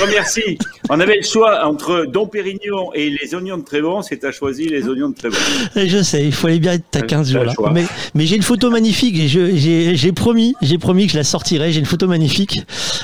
remercie. 0.01 0.57
On 0.89 0.99
avait 0.99 1.17
le 1.17 1.23
choix 1.23 1.65
entre 1.65 2.05
Dom 2.05 2.29
Pérignon 2.29 2.91
et 2.93 3.09
les 3.09 3.35
oignons 3.35 3.57
de 3.57 3.63
Trévon, 3.63 4.01
c'est 4.01 4.17
t'as 4.17 4.31
choisi 4.31 4.67
les 4.67 4.87
oignons 4.87 5.09
de 5.09 5.15
Trévon. 5.15 5.37
Je 5.75 6.01
sais, 6.01 6.25
il 6.25 6.31
fallait 6.31 6.59
bien 6.59 6.73
être 6.73 6.95
à 6.95 7.01
15 7.01 7.31
jours 7.31 7.43
là. 7.43 7.53
Mais, 7.71 7.85
mais 8.15 8.25
j'ai 8.25 8.37
une 8.37 8.43
photo 8.43 8.69
magnifique 8.71 9.17
et 9.19 9.27
j'ai 9.27 10.11
promis, 10.11 10.55
j'ai 10.61 10.77
promis 10.77 11.05
que 11.05 11.13
je 11.13 11.17
la 11.17 11.23
sortirai. 11.23 11.71
J'ai 11.71 11.79
une 11.79 11.85
photo 11.85 12.07
magnifique. 12.07 12.61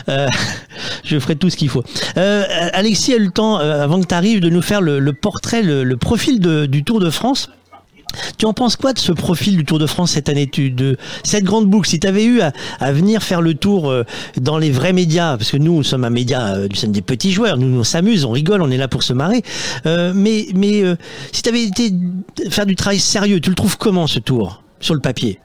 Euh, 0.10 0.28
je 1.04 1.20
ferai 1.20 1.36
tout 1.36 1.50
ce 1.50 1.58
qu'il 1.58 1.70
faut. 1.70 1.84
Euh, 2.18 2.44
Alexis 2.74 3.14
a 3.14 3.18
eu 3.18 3.26
le 3.26 3.32
temps, 3.32 3.60
euh, 3.60 3.84
avant 3.84 4.02
que 4.02 4.08
tu 4.08 4.16
arrives, 4.16 4.40
de 4.40 4.50
nous 4.50 4.62
faire 4.62 4.82
le, 4.82 5.14
portrait, 5.14 5.62
le, 5.62 5.98
profil 5.98 6.40
du 6.40 6.84
Tour 6.84 7.00
de 7.00 7.10
France. 7.10 7.50
Tu 8.38 8.46
en 8.46 8.54
penses 8.54 8.76
quoi 8.76 8.94
de 8.94 9.00
ce 9.00 9.12
profil 9.12 9.58
du 9.58 9.66
Tour 9.66 9.80
de 9.80 9.88
France 9.88 10.12
cette 10.12 10.30
année 10.30 10.46
de 10.46 10.98
cette 11.24 11.44
grande 11.44 11.70
boucle? 11.70 11.90
Si 11.90 12.00
tu 12.00 12.08
avais 12.08 12.26
eu 12.26 12.42
à, 12.42 12.92
venir 12.92 13.24
faire 13.24 13.42
le 13.42 13.54
tour 13.54 13.90
euh, 13.90 14.04
dans 14.40 14.58
les 14.58 14.72
vrais 14.72 14.94
médias, 14.94 15.38
parce 15.38 15.52
que 15.52 15.58
nous, 15.58 15.84
sommes 15.84 16.04
un 16.04 16.10
média, 16.10 16.56
euh, 16.56 16.68
nous 16.70 16.76
sommes 16.76 16.92
des 16.92 17.02
petits 17.02 17.32
joueurs, 17.32 17.58
nous, 17.58 17.80
on 17.80 17.84
s'amuse, 17.84 18.26
on 18.26 18.32
rigole, 18.32 18.62
on 18.62 18.72
est 18.72 18.78
là 18.78 18.88
pour 18.88 19.04
se 19.04 19.14
marrer. 19.14 19.44
Euh, 19.86 20.14
mais 20.16 20.48
mais 20.56 20.84
si 21.32 21.42
tu 21.42 21.50
avais 21.50 21.64
été 21.64 21.92
faire 22.50 22.66
du 22.66 22.76
travail 22.76 23.00
sérieux, 23.00 23.40
tu 23.40 23.50
le 23.50 23.56
trouves 23.56 23.78
comment 23.78 24.08
ce 24.08 24.20
tour 24.20 24.64
sur 24.80 24.94
le 24.94 25.02
papier? 25.02 25.40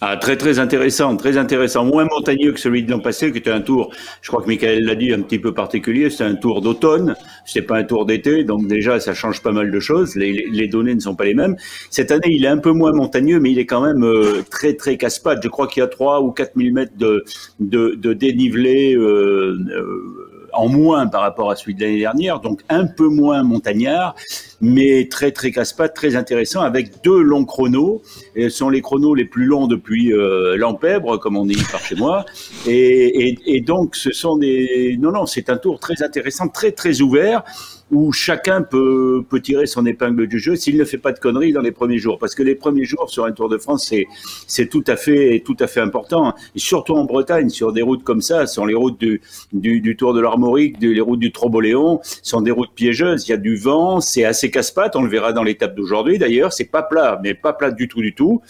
Ah, 0.00 0.16
très 0.16 0.36
très 0.36 0.60
intéressant, 0.60 1.16
très 1.16 1.38
intéressant. 1.38 1.84
Moins 1.84 2.04
montagneux 2.04 2.52
que 2.52 2.60
celui 2.60 2.84
de 2.84 2.90
l'an 2.90 3.00
passé, 3.00 3.32
qui 3.32 3.38
était 3.38 3.50
un 3.50 3.60
tour, 3.60 3.92
je 4.22 4.28
crois 4.28 4.40
que 4.40 4.46
Michael 4.46 4.84
l'a 4.84 4.94
dit, 4.94 5.12
un 5.12 5.22
petit 5.22 5.40
peu 5.40 5.52
particulier. 5.52 6.08
C'est 6.08 6.24
un 6.24 6.36
tour 6.36 6.60
d'automne, 6.60 7.16
c'est 7.44 7.62
pas 7.62 7.78
un 7.78 7.84
tour 7.84 8.06
d'été, 8.06 8.44
donc 8.44 8.68
déjà 8.68 9.00
ça 9.00 9.12
change 9.12 9.42
pas 9.42 9.50
mal 9.50 9.72
de 9.72 9.80
choses. 9.80 10.14
Les, 10.14 10.46
les, 10.52 10.68
données 10.68 10.94
ne 10.94 11.00
sont 11.00 11.16
pas 11.16 11.24
les 11.24 11.34
mêmes. 11.34 11.56
Cette 11.90 12.12
année, 12.12 12.30
il 12.30 12.44
est 12.44 12.48
un 12.48 12.58
peu 12.58 12.70
moins 12.70 12.92
montagneux, 12.92 13.40
mais 13.40 13.50
il 13.50 13.58
est 13.58 13.66
quand 13.66 13.80
même 13.80 14.04
euh, 14.04 14.42
très 14.48 14.74
très 14.74 14.96
casse-pattes. 14.96 15.40
Je 15.42 15.48
crois 15.48 15.66
qu'il 15.66 15.80
y 15.80 15.84
a 15.84 15.88
3 15.88 16.20
ou 16.22 16.30
4 16.30 16.52
000 16.56 16.72
mètres 16.72 16.96
de, 16.96 17.24
de, 17.58 17.96
de 17.96 18.12
dénivelé. 18.12 18.94
Euh, 18.94 19.58
euh, 19.70 20.28
en 20.52 20.68
moins 20.68 21.06
par 21.06 21.22
rapport 21.22 21.50
à 21.50 21.56
celui 21.56 21.74
de 21.74 21.82
l'année 21.82 21.98
dernière, 22.00 22.40
donc 22.40 22.62
un 22.68 22.86
peu 22.86 23.08
moins 23.08 23.42
montagnard, 23.42 24.14
mais 24.60 25.08
très 25.08 25.30
très 25.32 25.50
casse-pattes, 25.50 25.94
très 25.94 26.16
intéressant, 26.16 26.60
avec 26.60 27.02
deux 27.04 27.20
longs 27.20 27.44
chronos. 27.44 28.02
Et 28.34 28.48
ce 28.48 28.58
sont 28.58 28.70
les 28.70 28.80
chronos 28.80 29.14
les 29.14 29.24
plus 29.24 29.44
longs 29.44 29.66
depuis 29.66 30.12
euh, 30.12 30.56
l'Empèbre, 30.56 31.18
comme 31.18 31.36
on 31.36 31.46
dit 31.46 31.62
par 31.70 31.80
chez 31.80 31.94
moi. 31.94 32.24
Et, 32.66 33.28
et, 33.28 33.38
et 33.46 33.60
donc 33.60 33.94
ce 33.94 34.10
sont 34.12 34.36
des... 34.36 34.96
Non, 34.98 35.12
non, 35.12 35.26
c'est 35.26 35.48
un 35.50 35.56
tour 35.56 35.78
très 35.78 36.02
intéressant, 36.02 36.48
très 36.48 36.72
très 36.72 37.00
ouvert 37.00 37.42
où 37.90 38.12
chacun 38.12 38.60
peut, 38.60 39.24
peut 39.30 39.40
tirer 39.40 39.66
son 39.66 39.86
épingle 39.86 40.26
du 40.26 40.38
jeu 40.38 40.56
s'il 40.56 40.76
ne 40.76 40.84
fait 40.84 40.98
pas 40.98 41.12
de 41.12 41.18
conneries 41.18 41.52
dans 41.52 41.62
les 41.62 41.72
premiers 41.72 41.96
jours. 41.96 42.18
Parce 42.18 42.34
que 42.34 42.42
les 42.42 42.54
premiers 42.54 42.84
jours 42.84 43.08
sur 43.08 43.24
un 43.24 43.32
Tour 43.32 43.48
de 43.48 43.56
France, 43.56 43.86
c'est, 43.88 44.06
c'est 44.46 44.68
tout 44.68 44.84
à 44.86 44.96
fait, 44.96 45.42
tout 45.42 45.56
à 45.58 45.66
fait 45.66 45.80
important. 45.80 46.34
Surtout 46.54 46.94
en 46.94 47.04
Bretagne, 47.04 47.48
sur 47.48 47.72
des 47.72 47.80
routes 47.80 48.04
comme 48.04 48.20
ça, 48.20 48.46
sont 48.46 48.66
les 48.66 48.74
routes 48.74 49.00
du, 49.00 49.22
du, 49.54 49.80
du 49.80 49.96
Tour 49.96 50.12
de 50.12 50.20
l'Armorique, 50.20 50.76
les 50.80 51.00
routes 51.00 51.20
du 51.20 51.32
Troboléon, 51.32 52.00
sont 52.22 52.42
des 52.42 52.50
routes 52.50 52.74
piégeuses. 52.74 53.26
Il 53.26 53.30
y 53.30 53.34
a 53.34 53.38
du 53.38 53.56
vent, 53.56 54.02
c'est 54.02 54.24
assez 54.24 54.47
casse-pattes. 54.50 54.96
On 54.96 55.02
le 55.02 55.08
verra 55.08 55.32
dans 55.32 55.42
l'étape 55.42 55.74
d'aujourd'hui 55.74 56.18
d'ailleurs. 56.18 56.52
C'est 56.52 56.70
pas 56.70 56.82
plat, 56.82 57.20
mais 57.22 57.34
pas 57.34 57.52
plat 57.52 57.70
du 57.70 57.88
tout, 57.88 58.00
du 58.00 58.14
tout. 58.14 58.42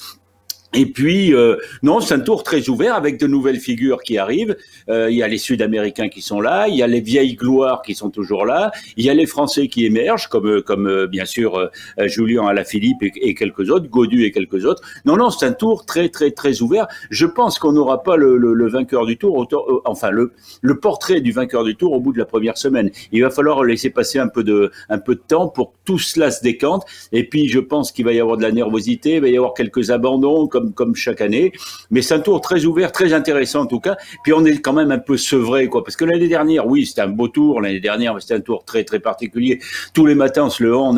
Et 0.75 0.85
puis, 0.85 1.33
euh, 1.33 1.57
non, 1.83 2.01
c'est 2.01 2.13
un 2.13 2.21
tour 2.21 2.43
très 2.43 2.69
ouvert 2.69 2.95
avec 2.95 3.19
de 3.19 3.27
nouvelles 3.27 3.59
figures 3.59 4.03
qui 4.03 4.19
arrivent. 4.19 4.55
Euh, 4.91 5.11
il 5.11 5.17
y 5.17 5.23
a 5.23 5.29
les 5.29 5.39
Sud-Américains 5.39 6.11
qui 6.11 6.21
sont 6.21 6.43
là, 6.43 6.69
il 6.69 6.77
y 6.77 6.83
a 6.83 6.87
les 6.87 7.01
vieilles 7.01 7.37
gloires 7.37 7.81
qui 7.81 7.95
sont 7.95 8.11
toujours 8.11 8.45
là, 8.45 8.71
il 8.99 9.05
y 9.05 9.09
a 9.09 9.15
les 9.15 9.25
Français 9.25 9.69
qui 9.69 9.87
émergent, 9.87 10.29
comme, 10.29 10.61
comme 10.61 10.87
euh, 10.87 11.07
bien 11.07 11.25
sûr 11.25 11.57
euh, 11.57 11.69
Julien 12.07 12.47
Alaphilippe 12.47 13.03
et, 13.03 13.13
et 13.17 13.35
quelques 13.35 13.71
autres, 13.71 13.89
Godu 13.89 14.25
et 14.25 14.31
quelques 14.31 14.67
autres. 14.67 14.83
Non, 15.07 15.17
non, 15.17 15.31
c'est 15.31 15.47
un 15.47 15.53
tour 15.53 15.87
très, 15.87 16.11
très, 16.11 16.33
très 16.33 16.61
ouvert. 16.61 16.87
Je 17.09 17.25
pense 17.25 17.59
qu'on 17.59 17.73
n'aura 17.73 18.03
pas 18.03 18.17
le, 18.17 18.37
le, 18.37 18.53
le, 18.53 18.69
vainqueur 18.69 19.07
du 19.07 19.17
tour, 19.17 19.49
enfin 19.87 20.11
le, 20.11 20.33
le 20.61 20.79
portrait 20.79 21.23
du 21.23 21.33
vainqueur 21.33 21.65
du 21.65 21.77
tour 21.77 21.95
au 21.95 22.01
bout 22.01 22.13
de 22.13 22.19
la 22.19 22.27
première 22.27 22.59
semaine. 22.59 22.91
Il 23.11 23.23
va 23.23 23.31
falloir 23.31 23.65
laisser 23.65 23.89
passer 23.89 24.19
un 24.19 24.29
peu 24.29 24.45
de, 24.45 24.71
un 24.91 24.99
peu 24.99 25.15
de 25.15 25.23
temps 25.27 25.49
pour 25.49 25.73
que 25.73 25.77
tout 25.87 25.99
cela 25.99 26.31
se 26.31 26.43
décante. 26.43 26.85
Et 27.13 27.27
puis, 27.27 27.49
je 27.49 27.59
pense 27.59 27.91
qu'il 27.91 28.05
va 28.05 28.13
y 28.13 28.21
avoir 28.21 28.37
de 28.37 28.43
la 28.43 28.53
nervosité, 28.53 29.15
il 29.15 29.21
va 29.23 29.29
y 29.29 29.37
avoir 29.37 29.55
quelques 29.55 29.91
abandons 29.91 30.47
chaque 30.95 31.21
année. 31.21 31.53
Mais 31.91 32.03
c'est 32.03 32.15
un 32.15 32.21
tour 32.21 32.41
très 32.41 32.65
ouvert, 32.65 32.93
très 32.93 33.13
intéressant 33.13 33.61
en 33.61 33.67
tout 33.67 33.81
cas. 33.81 33.97
Puis 34.25 34.33
on 34.33 34.45
est 34.45 34.61
quand 34.61 34.73
même 34.73 34.91
un 34.91 34.99
peu 34.99 35.17
sevré, 35.17 35.69
quoi. 35.69 35.85
Parce 35.85 35.97
que 35.97 36.05
l'année 36.05 36.29
dernière, 36.29 36.67
oui, 36.67 36.87
c'était 36.87 37.03
un 37.03 37.09
beau 37.09 37.29
tour. 37.29 37.61
L'année 37.61 37.81
dernière, 37.81 38.21
c'était 38.21 38.35
un 38.35 38.41
tour 38.41 38.65
très, 38.65 38.85
très 38.85 39.01
particulier. 39.01 39.61
Tous 39.95 40.07
les 40.07 40.15
matins, 40.15 40.45
on 40.47 40.51
se 40.51 40.63
levant, 40.63 40.95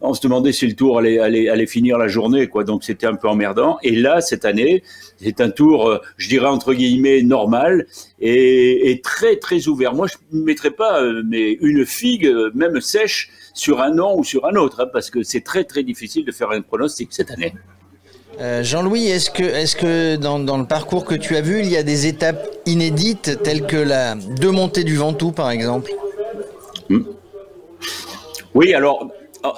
on 0.00 0.14
se 0.14 0.20
demandait 0.20 0.52
si 0.52 0.66
le 0.66 0.74
tour 0.74 0.98
allait, 0.98 1.18
allait, 1.18 1.48
allait 1.48 1.66
finir 1.66 1.98
la 1.98 2.08
journée, 2.08 2.48
quoi. 2.48 2.64
Donc 2.64 2.84
c'était 2.84 3.06
un 3.06 3.14
peu 3.14 3.28
emmerdant. 3.28 3.78
Et 3.82 3.96
là, 3.96 4.20
cette 4.20 4.44
année, 4.44 4.82
c'est 5.18 5.40
un 5.40 5.50
tour, 5.50 5.88
euh, 5.88 5.98
je 6.16 6.28
dirais 6.28 6.48
entre 6.48 6.74
guillemets, 6.74 7.22
normal 7.22 7.86
et, 8.20 9.00
très, 9.02 9.36
très 9.36 9.68
ouvert. 9.68 9.94
Moi, 9.94 10.06
je 10.06 10.36
ne 10.36 10.42
mettrais 10.44 10.70
pas 10.70 11.02
euh, 11.02 11.22
mais 11.26 11.52
une 11.60 11.84
figue, 11.84 12.26
euh, 12.26 12.50
même 12.54 12.80
sèche, 12.80 13.30
sur 13.54 13.80
un 13.80 13.98
an 13.98 14.16
ou 14.16 14.24
sur 14.24 14.46
un 14.46 14.56
autre, 14.56 14.80
hein, 14.80 14.88
parce 14.92 15.10
que 15.10 15.22
c'est 15.22 15.42
très, 15.42 15.64
très 15.64 15.82
difficile 15.82 16.24
de 16.24 16.32
faire 16.32 16.50
un 16.50 16.60
pronostic 16.60 17.08
cette 17.12 17.30
année. 17.30 17.54
Euh, 18.40 18.62
Jean-Louis, 18.62 19.06
est-ce 19.06 19.30
que, 19.30 20.16
dans, 20.16 20.58
le 20.58 20.66
parcours 20.66 21.04
que 21.04 21.14
tu 21.14 21.36
as 21.36 21.40
vu, 21.40 21.60
il 21.60 21.68
y 21.68 21.76
a 21.76 21.82
des 21.82 22.06
étapes 22.06 22.46
inédites 22.66 23.42
telles 23.42 23.66
que 23.66 23.76
la 23.76 24.14
deux 24.14 24.50
montées 24.50 24.84
du 24.84 24.96
Ventoux, 24.96 25.32
par 25.32 25.50
exemple? 25.50 25.92
Hmm? 26.88 27.02
Oui, 28.54 28.74
alors 28.74 29.08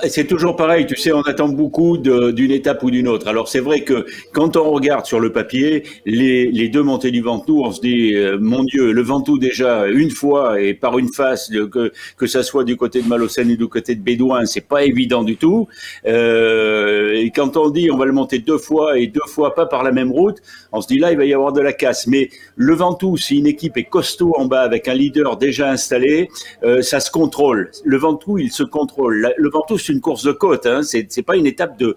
c'est 0.09 0.27
toujours 0.27 0.57
pareil, 0.57 0.87
tu 0.87 0.96
sais, 0.96 1.12
on 1.12 1.22
attend 1.22 1.49
beaucoup 1.49 1.96
d'une 1.96 2.51
étape 2.51 2.83
ou 2.83 2.90
d'une 2.90 3.07
autre. 3.07 3.29
Alors 3.29 3.49
c'est 3.49 3.61
vrai 3.61 3.83
que 3.83 4.07
quand 4.33 4.57
on 4.57 4.70
regarde 4.70 5.07
sur 5.07 5.20
le 5.20 5.31
papier 5.33 5.85
les, 6.05 6.68
deux 6.68 6.83
montées 6.83 7.12
du 7.12 7.20
Ventoux, 7.20 7.62
on 7.64 7.70
se 7.70 7.81
dit, 7.81 8.14
euh, 8.14 8.38
mon 8.40 8.64
Dieu, 8.64 8.90
le 8.90 9.03
Ventoux 9.03 9.38
déjà 9.38 9.87
une 9.87 10.11
fois 10.11 10.61
et 10.61 10.75
par 10.75 10.99
une 10.99 11.12
face, 11.12 11.51
que, 11.70 11.92
que 12.16 12.27
ça 12.27 12.42
soit 12.42 12.64
du 12.64 12.77
côté 12.77 13.01
de 13.01 13.09
Malocène 13.09 13.51
ou 13.53 13.57
du 13.57 13.68
côté 13.68 13.94
de 13.94 14.01
Bédouin, 14.01 14.44
c'est 14.46 14.66
pas 14.66 14.85
évident 14.85 15.22
du 15.22 15.37
tout. 15.37 15.68
Euh, 16.07 17.12
et 17.12 17.31
quand 17.31 17.57
on 17.57 17.70
dit 17.70 17.90
on 17.90 17.96
va 17.96 18.07
le 18.07 18.12
monter 18.12 18.40
deux 18.40 18.59
fois 18.59 18.99
et 18.99 19.07
deux 19.07 19.20
fois 19.29 19.55
pas 19.55 19.66
par 19.66 19.85
la 19.85 19.92
même 19.92 20.11
route, 20.11 20.38
on 20.72 20.81
se 20.81 20.88
dit 20.88 20.99
là 20.99 21.12
il 21.12 21.18
va 21.18 21.25
y 21.25 21.33
avoir 21.33 21.53
de 21.53 21.61
la 21.61 21.72
casse. 21.72 22.09
Mais 22.09 22.31
le 22.57 22.75
Ventoux, 22.75 23.16
si 23.16 23.38
une 23.38 23.46
équipe 23.46 23.77
est 23.77 23.85
costaud 23.85 24.35
en 24.37 24.46
bas 24.46 24.62
avec 24.62 24.88
un 24.88 24.94
leader 24.94 25.37
déjà 25.37 25.70
installé, 25.70 26.29
euh, 26.64 26.83
ça 26.83 26.99
se 26.99 27.11
contrôle. 27.11 27.70
Le 27.85 27.96
Ventoux, 27.96 28.38
il 28.38 28.51
se 28.51 28.64
contrôle. 28.64 29.33
Le 29.37 29.51
Ventoux 29.51 29.76
c'est 29.79 29.93
une 29.93 30.01
course 30.01 30.25
de 30.25 30.33
côte. 30.33 30.67
Hein. 30.67 30.83
C'est, 30.83 31.23
pas 31.23 31.37
une 31.37 31.47
étape 31.47 31.79
de, 31.79 31.97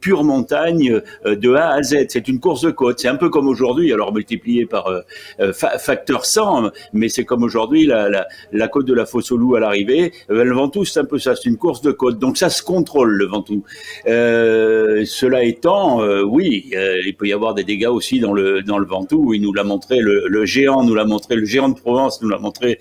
pure 0.00 0.24
montagne 0.24 1.00
euh, 1.26 1.36
de 1.36 1.54
A 1.54 1.70
à 1.70 1.82
Z. 1.82 2.06
C'est 2.08 2.28
une 2.28 2.40
course 2.40 2.62
de 2.62 2.70
côte. 2.70 2.98
C'est 2.98 3.08
un 3.08 3.16
peu 3.16 3.28
comme 3.28 3.48
aujourd'hui, 3.48 3.92
alors 3.92 4.12
multiplié 4.12 4.66
par 4.66 4.88
euh, 4.88 5.00
euh, 5.40 5.52
facteur 5.52 6.24
100, 6.24 6.70
mais 6.92 7.08
c'est 7.08 7.24
comme 7.24 7.42
aujourd'hui 7.42 7.86
la, 7.86 8.68
côte 8.68 8.86
de 8.86 8.94
la 8.94 9.06
fosse 9.06 9.32
au 9.32 9.36
loup 9.36 9.54
à 9.56 9.60
l'arrivée. 9.60 10.12
le 10.28 10.52
Ventoux, 10.52 10.84
c'est 10.84 11.00
un 11.00 11.04
peu 11.04 11.18
ça. 11.18 11.34
C'est 11.34 11.48
une 11.48 11.56
course 11.56 11.82
de 11.82 11.92
côte. 11.92 12.18
Donc 12.18 12.36
ça 12.36 12.50
se 12.50 12.62
contrôle 12.62 13.12
le 13.12 13.26
Ventoux. 13.26 13.64
cela 14.04 15.44
étant, 15.44 16.00
oui, 16.24 16.70
il 16.72 17.14
peut 17.16 17.26
y 17.26 17.32
avoir 17.32 17.54
des 17.54 17.64
dégâts 17.64 17.86
aussi 17.86 18.20
dans 18.20 18.32
le 18.32 18.62
dans 18.62 18.78
le 18.78 18.86
Ventoux. 18.86 19.34
Il 19.34 19.42
nous 19.42 19.52
l'a 19.52 19.64
montré, 19.64 19.98
le, 20.00 20.44
géant 20.44 20.82
nous 20.82 20.94
l'a 20.94 21.04
montré, 21.04 21.36
le 21.36 21.44
géant 21.44 21.68
de 21.68 21.74
Provence 21.74 22.20
nous 22.22 22.28
l'a 22.28 22.38
montré 22.38 22.78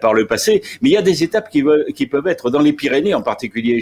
par 0.00 0.14
le 0.14 0.26
passé. 0.26 0.62
Mais 0.80 0.90
il 0.90 0.92
y 0.92 0.96
a 0.96 1.02
des 1.02 1.22
étapes 1.22 1.50
qui 1.50 2.06
peuvent 2.06 2.26
être 2.26 2.50
dans 2.50 2.60
les 2.60 2.72
Pyrénées 2.72 3.14
en 3.14 3.22
particulier 3.22 3.81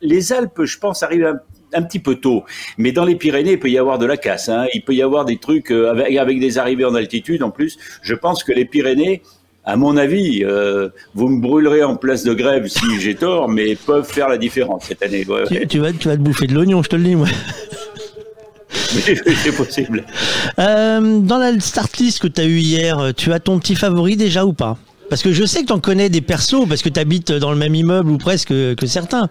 les 0.00 0.32
Alpes, 0.32 0.64
je 0.64 0.78
pense, 0.78 1.02
arrivent 1.02 1.40
un, 1.72 1.82
petit 1.82 1.98
peu 1.98 2.16
tôt. 2.16 2.44
Mais 2.76 2.92
dans 2.92 3.04
les 3.04 3.16
Pyrénées, 3.16 3.52
il 3.52 3.58
peut 3.58 3.70
y 3.70 3.78
avoir 3.78 3.98
de 3.98 4.06
la 4.06 4.16
casse. 4.16 4.48
Hein. 4.48 4.66
Il 4.74 4.82
peut 4.82 4.94
y 4.94 5.02
avoir 5.02 5.24
des 5.24 5.36
trucs 5.36 5.70
euh, 5.70 5.90
avec, 5.90 6.40
des 6.40 6.58
arrivées 6.58 6.84
en 6.84 6.94
altitude. 6.94 7.42
En 7.42 7.50
plus, 7.50 7.78
je 8.02 8.14
pense 8.14 8.44
que 8.44 8.52
les 8.52 8.64
Pyrénées, 8.64 9.22
à 9.64 9.76
mon 9.76 9.96
avis, 9.96 10.44
euh, 10.44 10.88
vous 11.14 11.28
me 11.28 11.40
brûlerez 11.40 11.82
en 11.82 11.96
place 11.96 12.24
de 12.24 12.32
grève 12.32 12.68
si 12.68 13.00
j'ai 13.00 13.14
tort, 13.14 13.48
mais 13.48 13.74
peuvent 13.74 14.08
faire 14.08 14.28
la 14.28 14.38
différence 14.38 14.84
cette 14.84 15.02
année. 15.02 15.26
Tu, 15.68 15.78
vas, 15.78 15.92
tu 15.92 16.08
vas 16.08 16.16
te 16.16 16.22
bouffer 16.22 16.46
de 16.46 16.54
l'oignon, 16.54 16.82
je 16.82 16.88
te 16.88 16.96
le 16.96 17.04
dis, 17.04 17.16
moi. 17.16 17.28
c'est 18.70 19.56
possible. 19.56 20.04
Euh, 20.58 21.20
dans 21.20 21.38
la 21.38 21.58
start 21.60 21.96
list 21.98 22.20
que 22.20 22.28
tu 22.28 22.40
as 22.40 22.44
eu 22.44 22.58
hier, 22.58 23.12
tu 23.16 23.32
as 23.32 23.40
ton 23.40 23.58
petit 23.58 23.74
favori 23.74 24.16
déjà 24.16 24.46
ou 24.46 24.52
pas? 24.52 24.78
Parce 25.08 25.22
que 25.22 25.32
je 25.32 25.44
sais 25.44 25.62
que 25.62 25.66
tu 25.66 25.72
en 25.72 25.80
connais 25.80 26.08
des 26.08 26.20
persos, 26.20 26.66
parce 26.68 26.82
que 26.82 26.88
tu 26.88 27.00
habites 27.00 27.32
dans 27.32 27.50
le 27.50 27.56
même 27.56 27.74
immeuble 27.74 28.10
ou 28.10 28.18
presque 28.18 28.48
que 28.48 28.86
certains. 28.86 29.28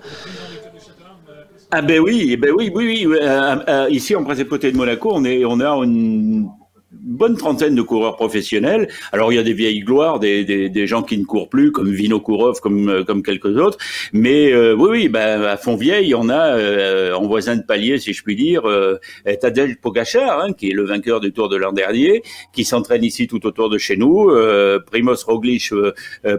Ah 1.71 1.81
ben 1.81 1.99
oui, 1.99 2.37
ben 2.37 2.51
oui, 2.55 2.71
oui, 2.73 3.05
oui. 3.05 3.17
Euh, 3.21 3.55
euh, 3.67 3.87
ici, 3.89 4.15
en 4.15 4.23
Principauté 4.23 4.71
de 4.71 4.77
Monaco, 4.77 5.11
on 5.13 5.25
est, 5.25 5.43
on 5.43 5.59
a 5.59 5.69
une 5.83 6.47
bonne 6.91 7.35
trentaine 7.35 7.75
de 7.75 7.81
coureurs 7.81 8.15
professionnels. 8.15 8.87
Alors 9.11 9.31
il 9.33 9.35
y 9.35 9.39
a 9.39 9.43
des 9.43 9.53
vieilles 9.53 9.81
gloires, 9.81 10.19
des, 10.19 10.45
des, 10.45 10.69
des 10.69 10.87
gens 10.87 11.03
qui 11.03 11.17
ne 11.17 11.25
courent 11.25 11.49
plus, 11.49 11.71
comme 11.71 11.91
Vino 11.91 12.19
Kourov, 12.19 12.59
comme 12.61 12.89
euh, 12.89 13.03
comme 13.03 13.23
quelques 13.23 13.57
autres. 13.57 13.77
Mais 14.13 14.53
euh, 14.53 14.73
oui, 14.73 14.89
oui, 14.91 15.09
ben 15.09 15.41
à 15.43 15.57
Fontvieille, 15.57 16.15
on 16.15 16.29
a 16.29 16.55
euh, 16.55 17.13
en 17.13 17.27
voisin 17.27 17.57
de 17.57 17.63
palier, 17.63 17.97
si 17.97 18.13
je 18.13 18.23
puis 18.23 18.35
dire, 18.35 18.67
euh, 18.67 18.97
Tadej 19.41 19.77
Pogacar, 19.81 20.39
hein, 20.39 20.53
qui 20.53 20.69
est 20.69 20.73
le 20.73 20.85
vainqueur 20.85 21.19
du 21.19 21.33
Tour 21.33 21.49
de 21.49 21.57
l'an 21.57 21.73
dernier, 21.73 22.23
qui 22.53 22.63
s'entraîne 22.63 23.03
ici 23.03 23.27
tout 23.27 23.45
autour 23.45 23.69
de 23.69 23.77
chez 23.77 23.97
nous. 23.97 24.29
Euh, 24.29 24.79
Primoz 24.79 25.23
Roglic 25.25 25.71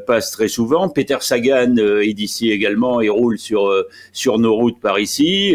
passe 0.06 0.30
très 0.30 0.48
souvent. 0.48 0.88
Peter 0.88 1.18
Sagan 1.20 1.76
est 1.76 2.14
d'ici 2.14 2.50
également 2.50 3.00
et 3.00 3.08
roule 3.08 3.38
sur 3.38 3.70
sur 4.12 4.38
nos 4.38 4.54
routes 4.54 4.80
par 4.80 4.98
ici. 4.98 5.54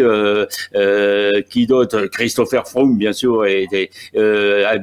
qui 1.50 1.68
d'autre? 1.68 2.06
Christopher 2.08 2.68
Froome, 2.68 2.98
bien 2.98 3.14
sûr, 3.14 3.46
est, 3.46 3.68
est 3.74 3.90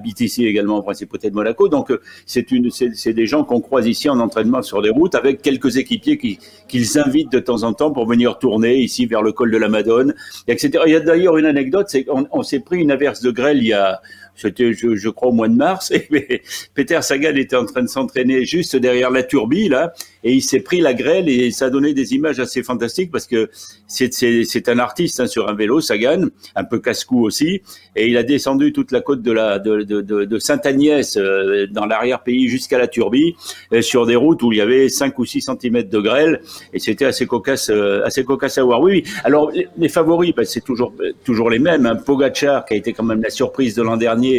habite 0.00 0.20
ici 0.20 0.46
également 0.46 0.78
en 0.78 0.82
Principauté 0.82 1.30
de 1.30 1.34
Monaco. 1.34 1.68
Donc 1.68 1.90
euh, 1.90 2.00
c'est 2.26 2.50
une, 2.50 2.70
c'est 2.70 3.12
des 3.12 3.26
gens 3.26 3.44
qu'on 3.44 3.60
croise 3.60 3.86
ici 3.86 4.08
en 4.08 4.18
entraînement 4.18 4.62
sur 4.62 4.82
des 4.82 4.90
routes 4.90 5.14
avec 5.14 5.42
quelques 5.42 5.76
équipiers 5.76 6.18
qui 6.18 6.38
qu'ils 6.68 6.98
invitent 6.98 7.32
de 7.32 7.40
temps 7.40 7.62
en 7.62 7.72
temps 7.72 7.90
pour 7.92 8.06
venir 8.06 8.38
tourner 8.38 8.76
ici 8.78 9.06
vers 9.06 9.22
le 9.22 9.32
col 9.32 9.50
de 9.50 9.58
la 9.58 9.68
Madone, 9.68 10.14
etc. 10.48 10.84
Il 10.86 10.92
y 10.92 10.96
a 10.96 11.00
d'ailleurs 11.00 11.36
une 11.36 11.46
anecdote, 11.46 11.86
c'est 11.88 12.04
qu'on 12.04 12.26
on, 12.30 12.42
s'est 12.42 12.60
pris 12.60 12.78
une 12.78 12.90
averse 12.90 13.20
de 13.20 13.30
grêle 13.30 13.58
il 13.58 13.68
y 13.68 13.72
a 13.72 14.00
c'était, 14.40 14.72
je, 14.72 14.94
je, 14.94 15.08
crois, 15.08 15.28
au 15.28 15.32
mois 15.32 15.48
de 15.48 15.56
mars. 15.56 15.90
Et 16.12 16.42
Peter 16.74 17.00
Sagan 17.02 17.34
était 17.36 17.56
en 17.56 17.66
train 17.66 17.82
de 17.82 17.88
s'entraîner 17.88 18.44
juste 18.44 18.76
derrière 18.76 19.10
la 19.10 19.22
turbie, 19.22 19.68
là, 19.68 19.92
et 20.22 20.32
il 20.34 20.42
s'est 20.42 20.60
pris 20.60 20.80
la 20.80 20.94
grêle 20.94 21.28
et 21.28 21.50
ça 21.50 21.66
a 21.66 21.70
donné 21.70 21.94
des 21.94 22.14
images 22.14 22.40
assez 22.40 22.62
fantastiques 22.62 23.10
parce 23.10 23.26
que 23.26 23.48
c'est 23.86 24.68
un 24.68 24.78
artiste 24.78 25.20
hein, 25.20 25.26
sur 25.26 25.48
un 25.48 25.54
vélo, 25.54 25.80
Sagan, 25.80 26.26
un 26.54 26.64
peu 26.64 26.78
casse-cou 26.78 27.24
aussi, 27.24 27.62
et 27.96 28.08
il 28.08 28.16
a 28.16 28.22
descendu 28.22 28.72
toute 28.72 28.92
la 28.92 29.00
côte 29.00 29.22
de 29.22 29.32
la 29.32 29.58
de, 29.58 29.82
de, 29.82 30.00
de, 30.00 30.24
de 30.24 30.38
Sainte-Agnès 30.38 31.16
euh, 31.16 31.66
dans 31.70 31.86
l'arrière-pays 31.86 32.48
jusqu'à 32.48 32.78
la 32.78 32.86
turbie 32.86 33.34
euh, 33.72 33.82
sur 33.82 34.06
des 34.06 34.16
routes 34.16 34.42
où 34.42 34.52
il 34.52 34.58
y 34.58 34.60
avait 34.60 34.88
5 34.88 35.18
ou 35.18 35.24
6 35.24 35.48
cm 35.60 35.84
de 35.84 35.98
grêle 35.98 36.40
et 36.72 36.78
c'était 36.78 37.06
assez 37.06 37.26
cocasse 37.26 37.70
euh, 37.70 38.02
assez 38.04 38.24
cocasse 38.24 38.58
à 38.58 38.62
voir. 38.62 38.80
Oui, 38.80 38.92
oui. 38.92 39.12
Alors 39.24 39.50
les, 39.76 39.88
favoris, 39.88 40.34
ben, 40.34 40.44
c'est 40.44 40.64
toujours 40.64 40.92
toujours 41.24 41.50
les 41.50 41.58
mêmes. 41.58 41.86
Hein. 41.86 41.96
Pogacar 41.96 42.64
qui 42.64 42.74
a 42.74 42.76
été 42.76 42.92
quand 42.92 43.04
même 43.04 43.22
la 43.22 43.30
surprise 43.30 43.74
de 43.74 43.82
l'an 43.82 43.96
dernier 43.96 44.29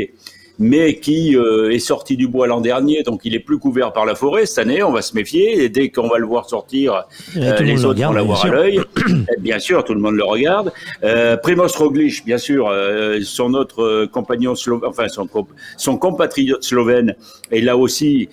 mais 0.62 1.00
qui 1.00 1.36
euh, 1.36 1.72
est 1.72 1.80
sorti 1.80 2.16
du 2.16 2.28
bois 2.28 2.46
l'an 2.46 2.62
dernier, 2.62 3.02
donc 3.02 3.22
il 3.24 3.34
est 3.34 3.40
plus 3.40 3.58
couvert 3.58 3.94
par 3.94 4.06
la 4.06 4.14
forêt 4.14 4.46
cette 4.46 4.60
année. 4.60 4.84
On 4.84 4.92
va 4.92 5.02
se 5.02 5.16
méfier. 5.16 5.64
Et 5.64 5.70
dès 5.70 5.90
qu'on 5.90 6.08
va 6.08 6.20
le 6.20 6.28
voir 6.28 6.48
sortir, 6.48 7.06
euh, 7.36 7.58
les 7.60 7.84
autres 7.84 8.00
vont 8.00 8.14
l'avoir 8.14 8.46
à 8.46 8.50
l'œil. 8.50 8.80
bien 9.40 9.58
sûr, 9.58 9.84
tout 9.84 9.96
le 9.96 10.00
monde 10.00 10.16
le 10.16 10.24
regarde. 10.24 10.72
Euh, 11.04 11.36
Primoz 11.36 11.76
Roglic, 11.76 12.24
bien 12.26 12.38
sûr, 12.38 12.70
euh, 12.70 13.20
son 13.24 13.56
autre 13.56 14.06
compagnon 14.06 14.54
slovène, 14.54 14.88
enfin 14.88 15.08
son, 15.08 15.28
son 15.78 15.98
compatriote 15.98 16.64
slovène, 16.64 17.16
est 17.52 17.62
là 17.62 17.76
aussi. 17.76 18.30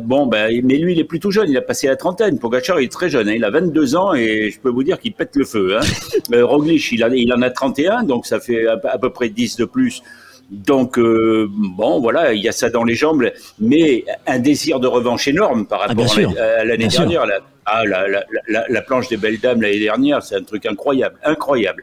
bon, 0.00 0.26
ben, 0.26 0.60
mais 0.62 0.78
lui, 0.78 0.92
il 0.92 1.00
est 1.00 1.04
plutôt 1.04 1.32
jeune. 1.32 1.50
Il 1.50 1.56
a 1.56 1.62
passé 1.62 1.88
la 1.88 1.96
trentaine. 1.96 2.38
Pogacar, 2.38 2.80
il 2.80 2.84
est 2.84 2.92
très 2.92 3.10
jeune. 3.10 3.28
Hein. 3.28 3.34
il 3.34 3.44
a 3.44 3.50
22 3.50 3.96
ans 3.96 4.14
et 4.14 4.52
je 4.52 4.60
peux 4.60 4.70
vous 4.70 4.84
dire 4.84 5.00
qu'il 5.00 5.14
pète 5.14 5.34
le 5.34 5.44
feu. 5.44 5.76
Hein. 5.76 6.42
Roglic, 6.42 6.92
il, 6.92 7.02
a, 7.02 7.08
il 7.08 7.32
en 7.32 7.42
a 7.42 7.50
31, 7.50 8.04
donc 8.04 8.24
ça 8.24 8.38
fait 8.38 8.68
à, 8.68 8.78
à 8.84 8.98
peu 8.98 9.10
près 9.10 9.30
10 9.30 9.56
de 9.56 9.64
plus 9.64 10.02
donc 10.50 10.98
euh, 10.98 11.48
bon, 11.50 12.00
voilà, 12.00 12.32
il 12.32 12.42
y 12.42 12.48
a 12.48 12.52
ça 12.52 12.70
dans 12.70 12.84
les 12.84 12.94
jambes, 12.94 13.30
mais 13.58 14.04
un 14.26 14.38
désir 14.38 14.78
de 14.80 14.86
revanche 14.86 15.26
énorme 15.26 15.66
par 15.66 15.82
ah, 15.82 15.86
rapport 15.88 16.18
à 16.38 16.64
l'année 16.64 16.88
dernière. 16.88 17.26
La, 17.26 17.40
ah, 17.68 17.84
la, 17.84 18.06
la, 18.06 18.64
la, 18.68 18.82
planche 18.82 19.08
des 19.08 19.16
belles 19.16 19.40
dames 19.40 19.60
l'année 19.60 19.80
dernière, 19.80 20.22
c'est 20.22 20.36
un 20.36 20.44
truc 20.44 20.66
incroyable, 20.66 21.18
incroyable. 21.24 21.82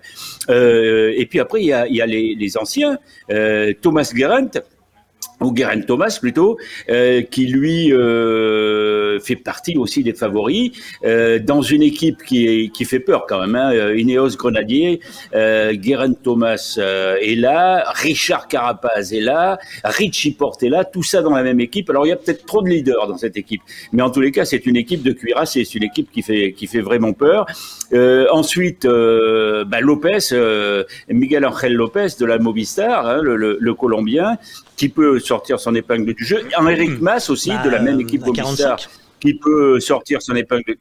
Euh, 0.49 1.13
et 1.17 1.25
puis 1.25 1.41
après, 1.41 1.59
il 1.61 1.67
y 1.67 1.73
a, 1.73 1.87
il 1.87 1.95
y 1.95 2.01
a 2.01 2.05
les, 2.05 2.35
les 2.39 2.57
anciens, 2.57 2.97
euh, 3.31 3.73
Thomas 3.81 4.09
Gerent, 4.15 4.63
ou 5.43 5.51
Guerin 5.51 5.81
Thomas 5.81 6.17
plutôt, 6.19 6.57
euh, 6.89 7.21
qui 7.21 7.47
lui 7.47 7.93
euh, 7.93 9.19
fait 9.19 9.35
partie 9.35 9.77
aussi 9.77 10.03
des 10.03 10.13
favoris 10.13 10.71
euh, 11.03 11.39
dans 11.39 11.61
une 11.61 11.83
équipe 11.83 12.23
qui, 12.23 12.71
qui 12.73 12.85
fait 12.85 12.99
peur 12.99 13.25
quand 13.27 13.39
même. 13.41 13.55
Hein, 13.55 13.93
Ineos 13.93 14.35
Grenadier, 14.37 14.99
euh, 15.35 15.73
Guerin 15.73 16.13
Thomas 16.13 16.75
euh, 16.77 17.17
est 17.21 17.35
là, 17.35 17.83
Richard 17.93 18.47
Carapaz 18.47 19.13
est 19.13 19.21
là, 19.21 19.57
Richie 19.83 20.31
Porte 20.31 20.63
est 20.63 20.69
là, 20.69 20.85
tout 20.85 21.03
ça 21.03 21.21
dans 21.21 21.35
la 21.35 21.43
même 21.43 21.59
équipe. 21.59 21.89
Alors 21.89 22.05
il 22.05 22.09
y 22.09 22.13
a 22.13 22.15
peut-être 22.15 22.45
trop 22.45 22.61
de 22.61 22.69
leaders 22.69 23.07
dans 23.07 23.17
cette 23.17 23.37
équipe, 23.37 23.61
mais 23.91 24.01
en 24.01 24.09
tous 24.09 24.21
les 24.21 24.31
cas 24.31 24.45
c'est 24.45 24.65
une 24.65 24.77
équipe 24.77 25.03
de 25.03 25.11
cuirassés, 25.11 25.65
c'est 25.65 25.75
une 25.75 25.83
équipe 25.83 26.11
qui 26.11 26.21
fait 26.21 26.53
qui 26.53 26.67
fait 26.67 26.81
vraiment 26.81 27.13
peur. 27.13 27.45
ensuite, 28.31 28.85
bah, 28.85 29.81
Lopez, 29.81 30.19
Miguel 31.09 31.45
Angel 31.45 31.73
Lopez 31.73 32.07
de 32.19 32.25
la 32.25 32.37
Movistar, 32.39 33.05
hein, 33.07 33.21
le, 33.21 33.35
le, 33.35 33.57
le 33.59 33.73
Colombien, 33.73 34.37
qui 34.75 34.89
peut 34.89 35.19
sortir 35.19 35.59
son 35.59 35.75
épingle 35.75 36.13
du 36.13 36.25
jeu. 36.25 36.47
Eric 36.69 36.91
hmm. 36.91 36.97
Mas 37.01 37.29
aussi, 37.29 37.49
de 37.49 37.69
la 37.69 37.77
bah, 37.77 37.83
même 37.83 37.99
équipe 37.99 38.25
Movistar, 38.25 38.77
qui 39.19 39.35
peut 39.35 39.79
sortir 39.79 40.21
son 40.21 40.35
épingle 40.35 40.75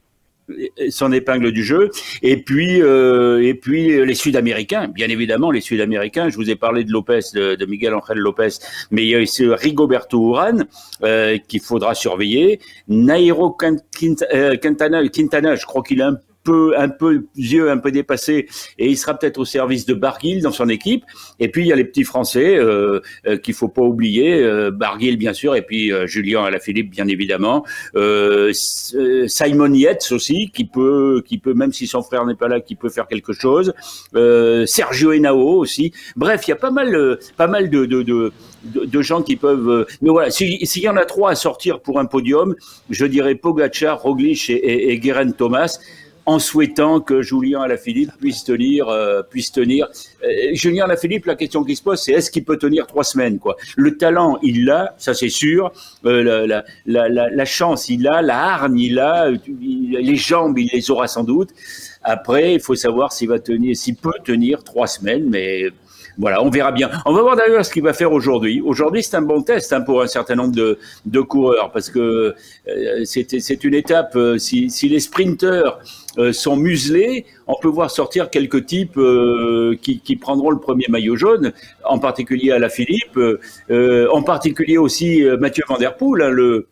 son 0.89 1.11
épingle 1.11 1.51
du 1.51 1.63
jeu. 1.63 1.89
Et 2.21 2.37
puis 2.37 2.81
euh, 2.81 3.41
et 3.41 3.53
puis 3.53 4.05
les 4.05 4.15
Sud-Américains. 4.15 4.87
Bien 4.87 5.07
évidemment 5.07 5.51
les 5.51 5.61
Sud-Américains. 5.61 6.29
Je 6.29 6.35
vous 6.35 6.49
ai 6.49 6.55
parlé 6.55 6.83
de 6.83 6.91
Lopez 6.91 7.21
de, 7.33 7.65
Miguel 7.65 7.93
Angel 7.93 8.17
Lopez. 8.17 8.49
Mais 8.91 9.03
il 9.03 9.09
y 9.09 9.15
a 9.15 9.21
aussi 9.21 9.47
Rigoberto 9.47 10.31
Urán 10.31 10.65
euh, 11.03 11.37
qu'il 11.47 11.61
faudra 11.61 11.95
surveiller. 11.95 12.59
Nairo 12.87 13.51
Quintana, 13.51 15.07
Quintana 15.07 15.55
je 15.55 15.65
crois 15.65 15.81
qu'il 15.81 15.99
est 15.99 16.03
un 16.03 16.17
peu, 16.43 16.77
un 16.77 16.89
peu 16.89 17.25
vieux, 17.35 17.69
un 17.69 17.77
peu 17.77 17.91
dépassé, 17.91 18.47
et 18.77 18.87
il 18.87 18.97
sera 18.97 19.17
peut-être 19.17 19.37
au 19.37 19.45
service 19.45 19.85
de 19.85 19.93
Barguil 19.93 20.41
dans 20.41 20.51
son 20.51 20.69
équipe. 20.69 21.03
Et 21.39 21.49
puis 21.49 21.63
il 21.63 21.67
y 21.67 21.73
a 21.73 21.75
les 21.75 21.85
petits 21.85 22.03
Français 22.03 22.55
euh, 22.57 22.99
euh, 23.27 23.37
qu'il 23.37 23.53
faut 23.53 23.69
pas 23.69 23.81
oublier, 23.81 24.41
euh, 24.41 24.71
Barguil 24.71 25.17
bien 25.17 25.33
sûr, 25.33 25.55
et 25.55 25.61
puis 25.61 25.91
euh, 25.91 26.07
Julien 26.07 26.43
Alaphilippe 26.43 26.89
bien 26.89 27.07
évidemment, 27.07 27.65
euh, 27.95 28.51
Simon 28.53 29.73
Yates 29.73 30.11
aussi 30.11 30.51
qui 30.53 30.65
peut, 30.65 31.23
qui 31.25 31.37
peut 31.37 31.53
même 31.53 31.73
si 31.73 31.87
son 31.87 32.01
frère 32.01 32.25
n'est 32.25 32.35
pas 32.35 32.47
là, 32.47 32.59
qui 32.59 32.75
peut 32.75 32.89
faire 32.89 33.07
quelque 33.07 33.33
chose. 33.33 33.73
Sergio 34.65 35.11
Henao 35.11 35.57
aussi. 35.57 35.91
Bref, 36.15 36.41
il 36.47 36.51
y 36.51 36.53
a 36.53 36.57
pas 36.57 36.71
mal, 36.71 37.17
pas 37.37 37.47
mal 37.47 37.69
de, 37.69 37.85
de, 37.85 38.01
de 38.01 38.31
de, 38.63 39.01
gens 39.01 39.21
qui 39.21 39.35
peuvent. 39.35 39.85
Mais 40.01 40.09
voilà, 40.09 40.31
s'il 40.31 40.83
y 40.83 40.89
en 40.89 40.97
a 40.97 41.05
trois 41.05 41.31
à 41.31 41.35
sortir 41.35 41.81
pour 41.81 41.99
un 41.99 42.05
podium, 42.05 42.55
je 42.89 43.05
dirais 43.05 43.35
Pogacar, 43.35 44.01
Roglic 44.01 44.49
et, 44.49 44.93
et, 44.93 45.01
Thomas 45.37 45.77
en 46.25 46.39
souhaitant 46.39 47.01
que 47.01 47.21
Julien 47.21 47.61
Alaphilippe 47.61 48.11
puisse 48.19 48.43
tenir, 48.43 48.87
euh, 48.87 49.21
puisse 49.23 49.51
tenir. 49.51 49.87
Euh, 50.23 50.27
Julien 50.53 50.85
Alaphilippe, 50.85 51.25
la 51.25 51.35
question 51.35 51.63
qui 51.63 51.75
se 51.75 51.83
pose, 51.83 52.01
c'est 52.01 52.13
est-ce 52.13 52.31
qu'il 52.31 52.45
peut 52.45 52.57
tenir 52.57 52.87
trois 52.87 53.03
semaines, 53.03 53.39
quoi? 53.39 53.57
Le 53.75 53.97
talent, 53.97 54.39
il 54.41 54.65
l'a, 54.65 54.95
ça 54.97 55.13
c'est 55.13 55.29
sûr. 55.29 55.71
Euh, 56.05 56.23
la, 56.47 56.63
la, 56.85 57.09
la, 57.09 57.29
la, 57.29 57.45
chance, 57.45 57.89
il 57.89 58.03
l'a. 58.03 58.21
La 58.21 58.39
hargne, 58.39 58.79
il 58.79 58.95
l'a. 58.95 59.29
Les 59.29 60.15
jambes, 60.15 60.57
il 60.57 60.69
les 60.73 60.91
aura 60.91 61.07
sans 61.07 61.23
doute. 61.23 61.49
Après, 62.03 62.53
il 62.53 62.59
faut 62.59 62.75
savoir 62.75 63.11
s'il 63.13 63.29
va 63.29 63.39
tenir, 63.39 63.75
s'il 63.75 63.95
peut 63.95 64.11
tenir 64.23 64.63
trois 64.63 64.87
semaines, 64.87 65.29
mais 65.29 65.69
voilà, 66.17 66.43
on 66.43 66.49
verra 66.49 66.71
bien. 66.71 66.89
On 67.05 67.13
va 67.13 67.21
voir 67.21 67.35
d'ailleurs 67.35 67.65
ce 67.65 67.71
qu'il 67.71 67.83
va 67.83 67.93
faire 67.93 68.11
aujourd'hui. 68.11 68.61
Aujourd'hui, 68.61 69.03
c'est 69.03 69.15
un 69.15 69.21
bon 69.21 69.41
test 69.41 69.73
hein, 69.73 69.81
pour 69.81 70.01
un 70.01 70.07
certain 70.07 70.35
nombre 70.35 70.53
de, 70.53 71.21
coureurs 71.21 71.71
parce 71.71 71.89
que 71.89 72.35
euh, 72.67 73.03
c'est 73.05 73.63
une 73.63 73.73
étape. 73.73 74.15
Euh, 74.15 74.37
si, 74.37 74.69
les 74.83 74.99
sprinteurs 74.99 75.79
euh, 76.17 76.31
sont 76.31 76.55
muselés, 76.55 77.25
on 77.47 77.55
peut 77.59 77.69
voir 77.69 77.89
sortir 77.89 78.29
quelques 78.29 78.65
types 78.65 78.99
qui, 79.81 79.99
qui, 79.99 80.15
prendront 80.15 80.51
le 80.51 80.59
premier 80.59 80.85
maillot 80.89 81.15
jaune, 81.15 81.53
en 81.83 81.99
particulier 81.99 82.51
à 82.51 82.59
la 82.59 82.69
Philippe, 82.69 83.19
en 83.69 84.23
particulier 84.23 84.77
aussi 84.77 85.23
Mathieu 85.39 85.63
Van 85.67 85.77
Der 85.77 85.95
Poel, 85.97 86.21
hein, 86.21 86.29
le 86.29 86.67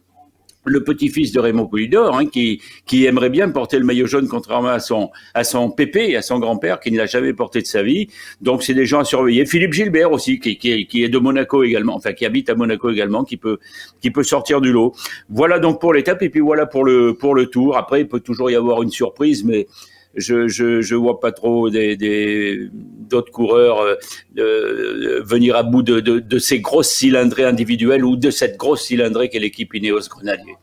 le 0.66 0.84
petit-fils 0.84 1.32
de 1.32 1.40
Raymond 1.40 1.68
Poulidor, 1.68 2.16
hein, 2.16 2.26
qui, 2.26 2.62
qui 2.86 3.06
aimerait 3.06 3.30
bien 3.30 3.50
porter 3.50 3.80
le 3.80 3.86
maillot 3.86 4.06
jaune 4.06 4.28
contrairement 4.28 4.70
à 4.70 4.80
son, 4.80 5.10
à 5.34 5.44
son 5.44 5.70
pépé, 5.72 6.16
à 6.16 6.22
son 6.22 6.40
grand-père, 6.40 6.80
qui 6.80 6.92
ne 6.92 6.98
l'a 6.98 7.06
jamais 7.06 7.34
porté 7.34 7.62
de 7.62 7.68
sa 7.68 7.84
vie. 7.84 8.08
Donc, 8.42 8.64
c'est 8.64 8.74
des 8.74 8.86
gens 8.86 9.00
à 9.00 9.04
surveiller. 9.04 9.46
Philippe 9.46 9.74
Gilbert 9.74 10.12
aussi, 10.12 10.40
qui, 10.40 10.58
qui, 10.58 10.86
qui, 10.88 11.04
est 11.04 11.10
de 11.10 11.18
Monaco 11.18 11.64
également, 11.64 11.96
enfin, 11.96 12.14
qui 12.14 12.26
habite 12.26 12.50
à 12.50 12.56
Monaco 12.56 12.90
également, 12.90 13.24
qui 13.24 13.38
peut, 13.38 13.60
qui 14.02 14.12
peut 14.12 14.24
sortir 14.24 14.62
du 14.62 14.72
lot. 14.72 14.94
Voilà 15.30 15.60
donc 15.60 15.82
pour 15.82 15.94
l'étape, 15.94 16.22
et 16.22 16.30
puis 16.30 16.42
voilà 16.42 16.66
pour 16.66 16.84
le, 16.84 17.14
pour 17.14 17.36
le 17.36 17.48
tour. 17.48 17.78
Après, 17.78 18.02
il 18.02 18.08
peut 18.08 18.20
toujours 18.20 18.52
y 18.52 18.56
avoir 18.56 18.84
une 18.84 18.92
surprise, 18.92 19.44
mais 19.44 19.68
je, 20.16 20.48
je, 20.48 20.82
je 20.82 20.96
vois 20.96 21.20
pas 21.20 21.32
trop 21.32 21.70
des, 21.70 21.96
des 21.96 22.70
d'autres 22.72 23.32
coureurs 23.32 23.80
euh, 23.80 23.96
euh, 24.38 25.22
venir 25.24 25.56
à 25.56 25.64
bout 25.64 25.84
de, 25.84 26.00
de, 26.00 26.20
de, 26.20 26.40
ces 26.40 26.60
grosses 26.60 26.90
cylindrées 26.90 27.46
individuelles 27.46 28.04
ou 28.04 28.16
de 28.16 28.30
cette 28.30 28.58
grosse 28.58 28.84
cylindrée 28.84 29.30
qu'est 29.30 29.40
l'équipe 29.40 29.74
Ineos 29.74 30.08
Grenadier. 30.10 30.56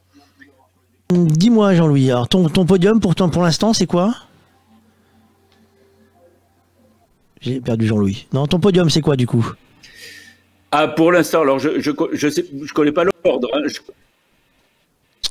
Dis-moi 1.11 1.75
Jean-Louis, 1.75 2.11
alors 2.11 2.29
ton, 2.29 2.49
ton 2.49 2.67
podium 2.67 3.01
pour, 3.01 3.15
ton, 3.15 3.31
pour 3.31 3.43
l'instant 3.43 3.73
c'est 3.73 3.87
quoi? 3.87 4.15
J'ai 7.41 7.61
perdu 7.61 7.87
Jean-Louis. 7.87 8.27
Non, 8.33 8.47
ton 8.47 8.61
podium 8.61 8.91
c'est 8.91 9.01
quoi 9.01 9.17
du 9.17 9.27
coup? 9.27 9.47
Ah 10.71 10.89
pour 10.89 11.13
l'instant, 11.13 11.41
alors 11.41 11.59
je 11.59 11.81
je, 11.81 11.91
je, 12.13 12.29
sais, 12.29 12.45
je 12.63 12.73
connais 12.75 12.93
pas 12.93 13.05
l'ordre. 13.05 13.49
Hein. 13.55 13.63
Je... 13.67 13.79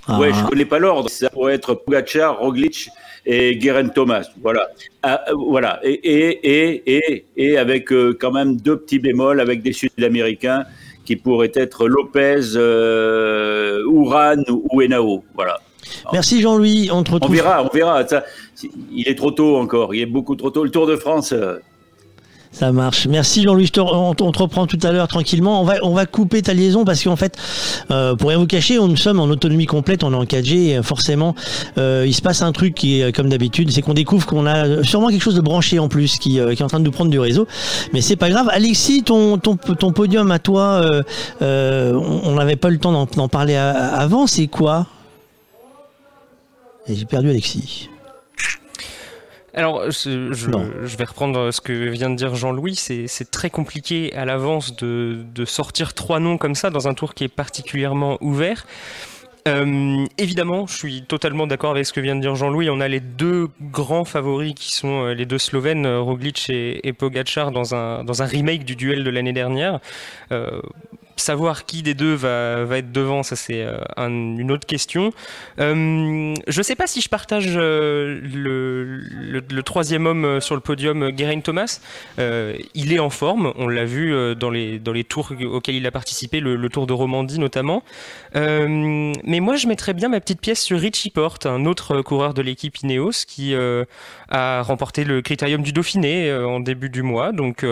Ah. 0.08 0.20
Ouais, 0.20 0.34
je 0.34 0.44
connais 0.46 0.66
pas 0.66 0.80
l'ordre. 0.80 1.10
Ça 1.10 1.30
pourrait 1.30 1.54
être 1.54 1.76
Pogacar, 1.76 2.40
Roglic, 2.40 2.90
et 3.28 3.58
Guerin 3.58 3.90
Thomas. 3.90 4.26
Voilà. 4.42 4.68
Ah, 5.04 5.26
voilà. 5.36 5.80
Et, 5.84 5.92
et, 5.92 6.96
et, 6.96 7.26
et, 7.36 7.58
avec 7.58 7.92
euh, 7.92 8.18
quand 8.20 8.32
même 8.32 8.56
deux 8.56 8.78
petits 8.78 9.00
bémols 9.00 9.42
avec 9.42 9.62
des 9.62 9.74
Sud-Américains 9.74 10.63
qui 11.04 11.18
pourraient 11.18 11.52
être 11.54 11.88
Lopez, 11.88 12.56
euh, 12.56 13.84
Uran 13.86 14.44
ou 14.50 14.82
Enao. 14.82 15.24
Voilà. 15.36 15.60
Merci 16.13 16.42
Jean-Louis. 16.42 16.90
On, 16.92 17.04
on 17.22 17.28
verra, 17.28 17.63
on 17.63 17.76
verra. 17.76 18.08
Ça, 18.08 18.24
il 18.92 19.08
est 19.08 19.16
trop 19.16 19.32
tôt 19.32 19.58
encore. 19.58 19.94
Il 19.94 20.02
est 20.02 20.06
beaucoup 20.06 20.36
trop 20.36 20.50
tôt. 20.50 20.63
Le 20.63 20.72
Tour 20.72 20.88
de 20.88 20.96
France. 20.96 21.34
Euh, 22.58 22.67
ça 22.67 22.72
marche. 22.72 23.08
Merci 23.08 23.43
Jean-Louis. 23.43 23.72
On, 23.78 24.13
te 24.13 24.24
reprend 24.24 24.67
tout 24.67 24.80
à 24.84 24.91
l'heure 24.91 25.08
tranquillement. 25.08 25.62
On 25.62 25.65
va, 25.65 25.76
on 25.84 25.93
va 25.93 26.06
couper 26.06 26.41
ta 26.41 26.54
liaison 26.54 26.86
parce 26.86 27.04
qu'en 27.04 27.15
fait, 27.15 27.38
euh, 27.91 28.15
pour 28.15 28.30
rien 28.30 28.38
vous 28.38 28.48
cacher, 28.48 28.78
nous 28.78 28.98
sommes 28.98 29.20
en 29.20 29.26
autonomie 29.26 29.65
complète, 29.65 30.04
on 30.04 30.13
est 30.13 30.15
en 30.15 30.26
4G 30.26 30.78
et 30.78 30.84
forcément, 30.84 31.36
euh, 31.78 32.06
il 32.08 32.13
se 32.13 32.22
passe 32.22 32.41
un 32.41 32.52
truc 32.52 32.76
qui 32.76 33.02
est 33.02 33.15
comme 33.15 33.30
d'habitude, 33.30 33.72
c'est 33.72 33.82
qu'on 33.82 33.93
découvre 33.93 34.26
qu'on 34.26 34.46
a 34.46 34.84
sûrement 34.84 35.10
quelque 35.10 35.24
chose 35.24 35.36
de 35.36 35.41
branché 35.41 35.80
en 35.80 35.88
plus 35.88 36.17
qui, 36.17 36.39
euh, 36.39 36.52
est 36.52 36.62
en 36.62 36.67
train 36.67 36.80
de 36.80 36.86
nous 36.86 36.91
prendre 36.91 37.12
du 37.12 37.20
réseau. 37.20 37.48
Mais 37.93 38.02
c'est 38.02 38.15
pas 38.15 38.30
grave. 38.30 38.50
Alexis, 38.52 39.04
ton, 39.04 39.38
ton, 39.38 39.58
podium 39.91 40.32
à 40.32 40.39
toi, 40.39 40.82
euh, 40.84 41.04
euh, 41.41 41.93
on 41.93 42.34
n'avait 42.34 42.56
pas 42.56 42.70
le 42.70 42.78
temps 42.78 43.06
d'en 43.06 43.28
parler 43.28 43.56
avant. 43.56 44.28
C'est 44.28 44.48
quoi? 44.48 44.88
J'ai 46.88 47.06
perdu 47.06 47.30
Alexis. 47.30 47.89
Alors, 49.58 49.89
je, 49.89 50.34
je, 50.34 50.98
vais 50.98 51.04
reprendre 51.04 51.50
ce 51.50 51.62
que 51.62 51.74
vient 51.74 52.12
de 52.12 52.15
dire 52.15 52.36
Jean-Louis. 52.36 52.76
C'est 52.76 53.32
très 53.32 53.50
compliqué 53.50 54.13
à 54.13 54.24
l'avance 54.24 54.76
de, 54.76 55.26
de, 55.34 55.46
sortir 55.46 55.96
trois 55.96 56.20
noms 56.20 56.38
comme 56.38 56.54
ça 56.54 56.70
dans 56.70 56.88
un 56.88 56.93
tour 56.93 57.15
qui 57.15 57.24
est 57.24 57.28
particulièrement 57.28 58.20
ouvert. 58.22 58.67
Euh, 59.48 60.06
évidemment, 60.20 60.67
je 60.67 60.78
suis 60.78 61.02
totalement 61.04 61.48
d'accord 61.48 61.72
avec 61.72 61.88
ce 61.88 61.93
que 61.93 62.00
vient 62.00 62.15
de 62.15 62.22
dire 62.22 62.36
Jean-Louis. 62.36 62.70
On 62.70 62.80
a 62.80 62.88
les 62.88 63.00
deux 63.00 63.48
grands 63.60 64.06
favoris 64.06 64.54
qui 64.54 64.76
sont 64.76 65.06
euh, 65.06 65.13
les 65.15 65.26
deux 65.26 65.39
Slovènes, 65.39 65.88
Roglic 65.88 66.52
et, 66.52 66.88
et 66.88 66.93
Pogacar, 66.93 67.50
dans 67.50 67.74
un, 67.74 68.04
dans 68.04 68.22
un 68.22 68.28
remake 68.28 68.63
du 68.63 68.76
duel 68.76 69.04
de 69.04 69.10
l'année 69.10 69.34
dernière. 69.34 69.80
Euh, 70.32 70.62
savoir 71.22 71.66
qui 71.66 71.84
des 71.84 71.94
deux 71.94 72.14
va, 72.14 72.66
va 72.66 72.78
être 72.78 72.92
devant, 72.92 73.24
ça 73.24 73.36
c'est 73.36 73.62
euh, 73.62 73.78
un, 73.96 74.10
une 74.10 74.52
autre 74.52 74.66
question. 74.66 75.12
Euh, 75.60 76.34
je 76.48 76.62
sais 76.62 76.76
pas 76.76 76.88
si 76.88 77.02
je 77.02 77.10
partage 77.10 77.54
euh, 77.56 78.20
le, 78.24 79.02
le, 79.50 79.64
troisième 79.64 80.06
homme 80.06 80.40
sur 80.42 80.56
le 80.56 80.62
podium, 80.62 81.12
Geraint 81.18 81.42
Thomas. 81.42 81.80
Il 82.74 82.94
est 82.94 83.00
en 83.00 83.10
forme, 83.10 83.54
on 83.58 83.68
l'a 83.68 83.86
vu 83.86 84.36
dans 84.36 84.50
les, 84.50 84.80
dans 84.80 84.94
les 84.94 85.04
tours 85.04 85.32
auxquels 85.52 85.76
il 85.76 85.86
a 85.86 85.92
participé, 85.92 86.40
le, 86.40 86.56
le 86.56 86.70
tour 86.70 86.88
de 86.88 86.94
Romandie 86.94 87.40
notamment. 87.40 87.84
mais 88.34 89.40
moi 89.40 89.56
je 89.56 89.68
mettrais 89.68 89.94
bien 89.94 90.10
ma 90.10 90.20
petite 90.20 90.42
pièce 90.42 90.62
sur 90.62 90.80
Richie 90.80 91.10
Porte, 91.10 91.46
un 91.46 91.66
autre 91.66 92.02
coureur 92.02 92.34
de 92.34 92.42
l'équipe 92.42 92.78
Ineos 92.78 93.26
qui 93.28 93.54
a 94.30 94.62
remporté 94.62 95.04
le 95.04 95.22
critérium 95.22 95.62
du 95.62 95.72
Dauphiné 95.72 96.34
en 96.34 96.60
début 96.60 96.90
du 96.90 97.02
mois. 97.02 97.32
Donc 97.32 97.66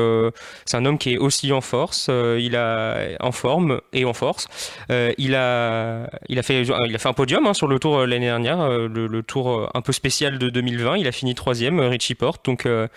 c'est 0.65 0.77
un 0.77 0.85
homme 0.85 0.97
qui 0.97 1.13
est 1.13 1.17
aussi 1.17 1.51
en 1.51 1.61
force. 1.61 2.09
il 2.09 2.55
a 2.55 3.15
en 3.19 3.31
forme 3.31 3.81
et 3.93 4.05
en 4.05 4.13
force. 4.13 4.47
Euh, 4.91 5.11
il, 5.17 5.35
a, 5.35 6.09
il, 6.29 6.39
a 6.39 6.43
fait, 6.43 6.63
il 6.63 6.95
a 6.95 6.97
fait 6.97 7.09
un 7.09 7.13
podium 7.13 7.45
hein, 7.45 7.53
sur 7.53 7.67
le 7.67 7.79
tour 7.79 7.99
euh, 7.99 8.05
l'année 8.05 8.27
dernière, 8.27 8.61
euh, 8.61 8.87
le, 8.87 9.23
tour 9.23 9.69
un 9.73 9.81
peu 9.81 9.91
spécial 9.91 10.37
de 10.37 10.49
2020. 10.49 10.97
Il 10.97 11.07
a 11.07 11.11
fini 11.11 11.35
troisième, 11.35 11.79
Richie 11.79 12.15
Porte. 12.15 12.45
Donc 12.45 12.65
euh, 12.65 12.87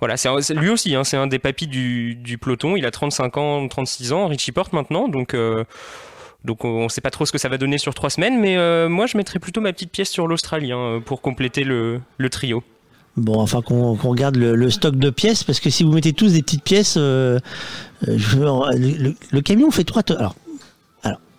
voilà, 0.00 0.16
c'est 0.16 0.54
lui 0.54 0.68
aussi, 0.68 0.94
hein, 0.94 1.04
c'est 1.04 1.16
un 1.16 1.26
des 1.26 1.38
papis 1.38 1.66
du, 1.66 2.14
du, 2.14 2.38
peloton. 2.38 2.76
Il 2.76 2.86
a 2.86 2.90
35 2.90 3.36
ans, 3.36 3.68
36 3.68 4.12
ans, 4.12 4.26
Richie 4.26 4.52
Porte 4.52 4.72
maintenant. 4.72 5.08
Donc. 5.08 5.34
Euh, 5.34 5.64
donc 6.44 6.64
on 6.64 6.84
ne 6.84 6.88
sait 6.88 7.00
pas 7.00 7.10
trop 7.10 7.26
ce 7.26 7.32
que 7.32 7.36
ça 7.36 7.48
va 7.48 7.58
donner 7.58 7.78
sur 7.78 7.94
trois 7.94 8.10
semaines, 8.10 8.38
mais 8.40 8.56
euh, 8.56 8.88
moi 8.88 9.06
je 9.06 9.16
mettrais 9.16 9.40
plutôt 9.40 9.60
ma 9.60 9.72
petite 9.72 9.90
pièce 9.90 10.08
sur 10.08 10.28
l'Australien 10.28 11.02
pour 11.04 11.20
compléter 11.20 11.64
le, 11.64 12.00
le 12.16 12.30
trio. 12.30 12.62
Bon, 13.18 13.40
enfin 13.40 13.62
qu'on 13.62 13.96
qu 13.96 14.06
regarde 14.06 14.36
le, 14.36 14.54
le, 14.54 14.70
stock 14.70 14.96
de 14.96 15.10
pièces, 15.10 15.44
parce 15.44 15.60
que 15.60 15.70
si 15.70 15.82
vous 15.82 15.92
mettez 15.92 16.12
tous 16.12 16.32
des 16.32 16.42
petites 16.42 16.62
pièces, 16.62 16.94
euh, 16.96 17.38
je, 18.06 18.38
le, 18.38 19.14
le, 19.30 19.40
camion 19.40 19.70
fait 19.70 19.84
trois 19.84 20.02
tonnes. 20.02 20.28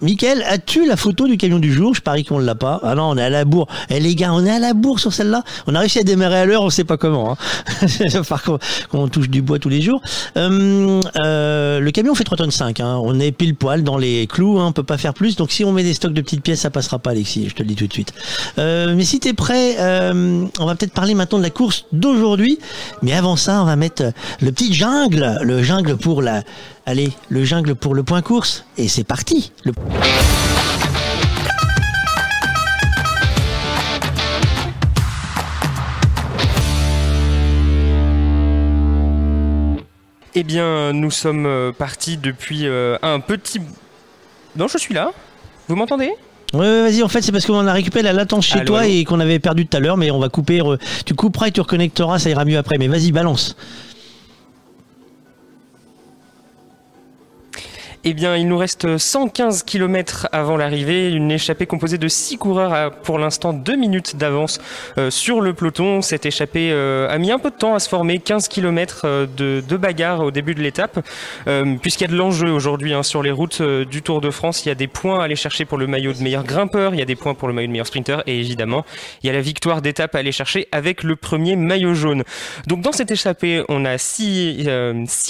Michael, 0.02 0.44
as-tu 0.48 0.88
la 0.88 0.96
photo 0.96 1.28
du 1.28 1.36
camion 1.36 1.60
du 1.60 1.74
jour? 1.74 1.94
Je 1.94 2.00
parie 2.00 2.24
qu'on 2.24 2.40
ne 2.40 2.46
l'a 2.46 2.56
pas. 2.56 2.80
Ah 2.84 2.96
non, 2.96 3.10
on 3.10 3.18
est 3.18 3.24
à 3.24 3.30
la 3.30 3.44
bourre. 3.44 3.68
Eh 3.90 4.00
les 4.00 4.16
gars, 4.16 4.32
on 4.32 4.46
est 4.46 4.50
à 4.50 4.60
la 4.60 4.74
bourre 4.74 4.98
sur 4.98 5.12
celle-là. 5.12 5.44
On 5.68 5.76
a 5.76 5.80
réussi 5.80 6.00
à 6.00 6.04
démarrer 6.04 6.40
à 6.40 6.46
l'heure, 6.46 6.64
on 6.64 6.70
sait 6.70 6.86
pas 6.86 6.96
comment. 6.96 7.34
Hein. 7.34 8.22
Par 8.30 8.42
contre, 8.44 8.66
on 8.94 9.10
touche 9.10 9.30
du 9.30 9.42
bois 9.42 9.60
tous 9.60 9.68
les 9.68 9.82
jours. 9.82 10.02
Euh, 10.38 11.02
euh, 11.20 11.82
le 11.82 11.92
camion 11.92 12.16
fait 12.16 12.24
3 12.24 12.38
tonnes 12.38 12.50
5. 12.50 12.80
Hein. 12.80 12.98
On 13.04 13.20
est 13.20 13.34
pile 13.34 13.56
poil 13.56 13.84
dans 13.84 13.98
les 13.98 14.26
clous. 14.26 14.58
Hein. 14.60 14.68
On 14.68 14.72
peut 14.72 14.84
pas 14.84 14.98
faire 14.98 15.14
plus. 15.14 15.36
Donc 15.36 15.52
si 15.52 15.66
on 15.66 15.74
met 15.74 15.84
des 15.84 15.94
stocks 15.94 16.14
de 16.14 16.22
petites 16.22 16.44
pièces, 16.44 16.62
ça 16.62 16.70
passera 16.70 16.98
pas, 17.00 17.10
Alexis. 17.10 17.50
Je 17.50 17.56
te 17.56 17.62
le 17.62 17.68
dis 17.68 17.76
tout 17.76 17.88
de 17.88 17.94
suite. 17.94 18.14
Euh, 18.58 18.94
mais 18.96 19.04
si 19.04 19.20
tu 19.20 19.28
es 19.28 19.34
prêt, 19.34 19.76
euh, 19.80 20.46
on 20.60 20.66
va 20.66 20.76
peut-être 20.76 20.94
parler 20.94 21.14
maintenant 21.14 21.40
de 21.40 21.44
la 21.44 21.50
course 21.50 21.86
d'aujourd'hui. 21.92 22.58
Mais 23.02 23.12
avant 23.12 23.36
ça, 23.36 23.62
on 23.62 23.66
va 23.66 23.76
mettre 23.76 24.14
le 24.40 24.52
petit 24.54 24.74
jungle. 24.74 25.40
Le 25.42 25.62
jungle 25.62 25.98
pour 25.98 26.22
la 26.22 26.44
Allez, 26.90 27.12
le 27.30 27.46
jungle 27.46 27.76
pour 27.76 27.94
le 27.94 28.02
point 28.02 28.24
course, 28.24 28.66
et 28.76 28.88
c'est 28.88 29.04
parti 29.04 29.52
le... 29.64 29.74
Eh 40.34 40.42
bien, 40.42 40.92
nous 40.94 41.12
sommes 41.12 41.72
partis 41.78 42.18
depuis 42.18 42.66
un 42.66 43.20
petit... 43.20 43.62
Non, 44.56 44.68
je 44.68 44.80
suis 44.80 44.96
là. 44.96 45.12
Vous 45.68 45.76
m'entendez? 45.76 46.10
Ouais, 46.56 46.82
vas-y, 46.82 47.04
en 47.04 47.08
fait, 47.08 47.22
c'est 47.22 47.32
parce 47.32 47.46
qu'on 47.46 47.68
a 47.68 47.74
récupéré 47.74 48.02
la 48.02 48.14
latence 48.14 48.48
chez 48.48 48.66
toi 48.66 48.88
et 48.88 49.04
qu'on 49.04 49.20
avait 49.20 49.38
perdu 49.38 49.68
tout 49.68 49.78
à 49.78 49.80
l'heure, 49.80 49.98
mais 49.98 50.10
on 50.10 50.18
va 50.18 50.30
couper. 50.30 50.60
Tu 51.06 51.14
couperas 51.14 51.50
et 51.50 51.52
tu 51.52 51.62
reconnecteras, 51.62 52.18
ça 52.18 52.32
ira 52.32 52.46
mieux 52.46 52.58
après. 52.58 52.80
Mais 52.80 52.88
vas-y, 52.88 53.12
balance. 53.12 53.56
Eh 58.06 58.14
bien, 58.14 58.38
il 58.38 58.48
nous 58.48 58.58
reste 58.58 58.98
115 58.98 59.64
km 59.64 60.30
avant 60.32 60.56
l'arrivée. 60.56 61.12
Une 61.12 61.32
échappée 61.32 61.66
composée 61.66 61.98
de 61.98 62.08
6 62.08 62.38
coureurs 62.38 62.72
a 62.72 62.92
pour 62.92 63.20
l'instant 63.20 63.52
2 63.52 63.76
minutes 63.76 64.16
d'avance 64.16 64.60
euh, 64.98 65.12
sur 65.12 65.42
le 65.42 65.54
peloton. 65.54 66.02
Cette 66.02 66.26
échappée 66.26 66.72
euh, 66.72 67.10
a 67.10 67.18
mis 67.18 67.30
un 67.30 67.40
peu 67.40 67.50
de 67.50 67.58
temps 67.58 67.76
à 67.76 67.80
se 67.80 67.90
former, 67.90 68.20
15 68.20 68.48
km 68.48 69.02
euh, 69.04 69.28
de, 69.36 69.62
de 69.68 69.78
bagarre 69.78 70.22
au 70.22 70.32
début 70.32 70.56
de 70.56 70.62
l'étape, 70.62 71.06
puisqu'il 71.82 72.06
y 72.06 72.08
a 72.08 72.12
de 72.12 72.16
l'enjeu 72.16 72.50
aujourd'hui 72.50 72.94
hein, 72.94 73.04
sur 73.04 73.22
les 73.22 73.32
routes 73.32 73.62
du 73.62 74.02
Tour 74.02 74.22
de 74.22 74.32
France. 74.32 74.66
Il 74.66 74.70
y 74.70 74.72
a 74.72 74.76
des 74.76 74.88
points 74.88 75.20
à 75.20 75.26
aller 75.26 75.36
chercher 75.36 75.66
pour 75.66 75.78
le 75.78 75.86
maillot 75.86 76.14
de 76.14 76.24
meilleur 76.24 76.46
grimpeur, 76.46 76.94
il 76.94 77.00
y 77.00 77.04
a 77.04 77.06
des 77.06 77.18
points 77.18 77.34
pour 77.34 77.50
le 77.50 77.54
maillot 77.54 77.68
de 77.68 77.74
meilleur 77.74 77.88
sprinter, 77.88 78.24
et 78.28 78.40
évidemment, 78.40 78.86
il 79.24 79.28
y 79.28 79.30
a 79.30 79.34
la 79.34 79.42
victoire 79.42 79.82
d'étape 79.82 80.16
à 80.16 80.20
aller 80.20 80.32
chercher 80.32 80.70
avec 80.72 81.04
le 81.04 81.18
premier 81.18 81.58
maillot 81.58 81.94
jaune. 81.96 82.24
Donc 82.68 82.80
dans 82.82 82.94
cette 82.94 83.12
échappée, 83.12 83.64
on 83.68 83.84
a 83.84 83.98
6 83.98 84.66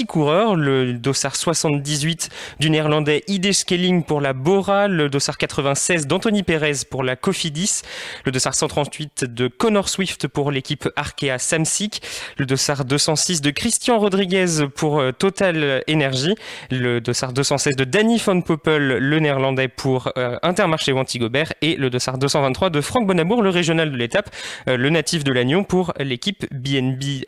coureurs, 0.08 0.55
le 0.55 0.93
dossard 0.93 1.36
78 1.36 2.29
du 2.60 2.68
néerlandais 2.69 3.23
Ide 3.27 3.51
Skelling 3.51 4.03
pour 4.03 4.21
la 4.21 4.34
Bora, 4.34 4.88
le 4.88 5.10
dossard 5.10 5.38
96 5.38 6.08
d'Anthony 6.08 6.43
Perez 6.43 6.86
pour 6.89 7.03
la 7.03 7.15
Cofidis, 7.15 7.82
le 8.25 8.32
dossard 8.32 8.55
138 8.55 9.25
de 9.25 9.47
Connor 9.47 9.89
Swift 9.89 10.27
pour 10.27 10.51
l'équipe 10.51 10.88
Arkea 10.95 11.38
Samsic, 11.38 12.01
le 12.38 12.45
dossard 12.45 12.86
206 12.86 13.41
de 13.41 13.51
Christian 13.51 13.99
Rodriguez 13.99 14.67
pour 14.75 14.99
euh, 14.99 15.12
Total 15.12 15.84
Energy, 15.89 16.36
le 16.71 17.01
dossard 17.01 17.34
216 17.34 17.75
de 17.75 17.84
Danny 17.84 18.17
von 18.17 18.41
Poppel, 18.41 18.97
le 18.97 19.19
néerlandais 19.19 19.67
pour 19.67 20.12
euh, 20.17 20.38
Intermarché 20.43 20.91
Wanty-Gobert 20.91 21.53
et 21.62 21.75
le 21.75 21.89
dossard 21.89 22.17
223 22.17 22.69
de 22.69 22.82
Franck 22.82 23.08
Bonamour, 23.08 23.41
le 23.41 23.49
régional 23.49 23.91
de 23.91 23.97
l'étape, 23.97 24.29
euh, 24.67 24.77
le 24.77 24.89
natif 24.89 25.23
de 25.23 25.32
Lannion 25.32 25.63
pour 25.63 25.93
l'équipe 25.99 26.45
BNB 26.51 27.25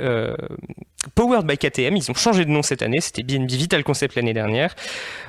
Powered 1.15 1.45
by 1.45 1.57
KTM. 1.57 1.95
Ils 1.97 2.11
ont 2.11 2.13
changé 2.13 2.45
de 2.45 2.51
nom 2.51 2.61
cette 2.61 2.81
année, 2.81 3.01
c'était 3.01 3.23
BNB 3.23 3.49
Vital 3.51 3.83
Concept 3.83 4.15
l'année 4.15 4.33
dernière. 4.33 4.75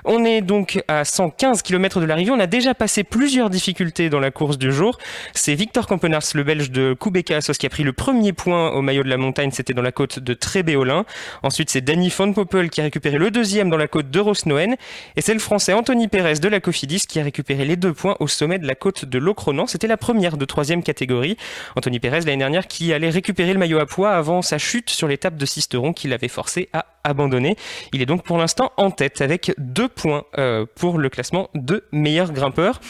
On 0.04 0.24
est 0.24 0.40
donc 0.40 0.82
à 0.88 1.04
115 1.04 1.62
km 1.62 2.00
de 2.00 2.06
l'arrivée. 2.06 2.32
On 2.32 2.40
a 2.40 2.48
déjà 2.48 2.74
passé 2.74 3.04
plusieurs 3.04 3.50
difficultés 3.50 4.10
dans 4.10 4.18
la 4.18 4.32
course 4.32 4.58
du 4.58 4.72
jour. 4.72 4.98
C'est 5.32 5.54
Victor 5.54 5.86
Campenars, 5.86 6.22
le 6.34 6.42
belge 6.42 6.72
de 6.72 6.96
Kubeka 6.98 7.38
qui 7.40 7.66
a 7.66 7.68
pris 7.68 7.84
le 7.84 7.92
premier 7.92 8.32
point 8.32 8.72
au 8.72 8.82
maillot 8.82 9.04
de 9.04 9.08
la 9.08 9.16
montagne. 9.16 9.52
C'était 9.52 9.74
dans 9.74 9.82
la 9.82 9.92
côte 9.92 10.18
de 10.18 10.34
Trébéolin. 10.34 11.04
Ensuite, 11.44 11.70
c'est 11.70 11.82
Danny 11.82 12.08
Von 12.08 12.32
Poppel 12.32 12.68
qui 12.68 12.80
a 12.80 12.84
récupéré 12.84 13.16
le 13.16 13.30
deuxième 13.30 13.70
dans 13.70 13.76
la 13.76 13.86
côte 13.86 14.10
de 14.10 14.18
Rosnoen. 14.18 14.74
Et 15.14 15.20
c'est 15.20 15.34
le 15.34 15.40
français 15.40 15.72
Anthony 15.72 16.08
Pérez 16.08 16.40
de 16.40 16.48
la 16.48 16.58
Cofidis 16.58 17.06
qui 17.06 17.20
a 17.20 17.22
récupéré 17.22 17.64
les 17.64 17.76
deux 17.76 17.92
points 17.92 18.16
au 18.18 18.26
sommet 18.26 18.58
de 18.58 18.66
la 18.66 18.74
côte 18.74 19.04
de 19.04 19.18
Locronan. 19.18 19.68
C'était 19.68 19.86
la 19.86 19.96
première 19.96 20.36
de 20.36 20.44
troisième 20.44 20.82
catégorie. 20.82 21.36
Anthony 21.76 22.00
Pérez 22.00 22.20
l'année 22.20 22.38
dernière 22.38 22.66
qui 22.66 22.92
allait 22.92 23.10
récupérer 23.10 23.52
le 23.52 23.60
maillot 23.60 23.78
à 23.78 23.86
poids 23.86 24.10
avant 24.10 24.42
sa 24.42 24.58
chute 24.58 24.90
sur 24.90 25.06
l'étape 25.06 25.36
de 25.36 25.46
Sisteron 25.46 25.92
qui 25.92 26.08
l'avait 26.08 26.26
forcé 26.26 26.68
à 26.72 26.86
abandonné. 27.04 27.56
Il 27.92 28.02
est 28.02 28.06
donc 28.06 28.24
pour 28.24 28.38
l'instant 28.38 28.72
en 28.76 28.90
tête 28.90 29.20
avec 29.20 29.52
deux 29.58 29.88
points 29.92 30.24
euh, 30.38 30.66
pour 30.74 30.98
le 30.98 31.08
classement 31.08 31.48
de 31.54 31.84
meilleur 31.92 32.32
grimpeur. 32.32 32.80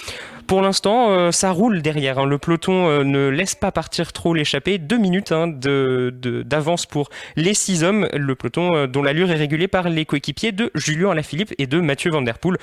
Pour 0.47 0.61
l'instant, 0.63 1.11
euh, 1.11 1.31
ça 1.31 1.51
roule 1.51 1.83
derrière. 1.83 2.19
Hein. 2.19 2.27
Le 2.27 2.39
peloton 2.39 2.89
euh, 2.89 3.05
ne 3.05 3.29
laisse 3.29 3.55
pas 3.55 3.73
partir 3.73 4.13
trop 4.13 4.35
l'échappée. 4.35 4.79
Deux 4.79 4.99
minutes 4.99 5.33
hein, 5.33 5.49
d'avance 5.49 6.87
pour 6.87 7.11
les 7.37 7.55
six 7.55 7.85
hommes. 7.85 8.09
Le 8.13 8.35
peloton 8.35 8.87
dont 8.87 9.03
l'allure 9.03 9.31
est 9.31 9.37
régulée 9.37 9.69
par 9.69 9.89
les 9.89 10.05
coéquipiers 10.05 10.53
de 10.53 10.71
Julien 10.75 11.11
Alaphilippe 11.11 11.55
et 11.59 11.67
de 11.67 11.81
Mathieu 11.81 12.11
Van 12.11 12.23
Der 12.23 12.39
Poel, 12.39 12.59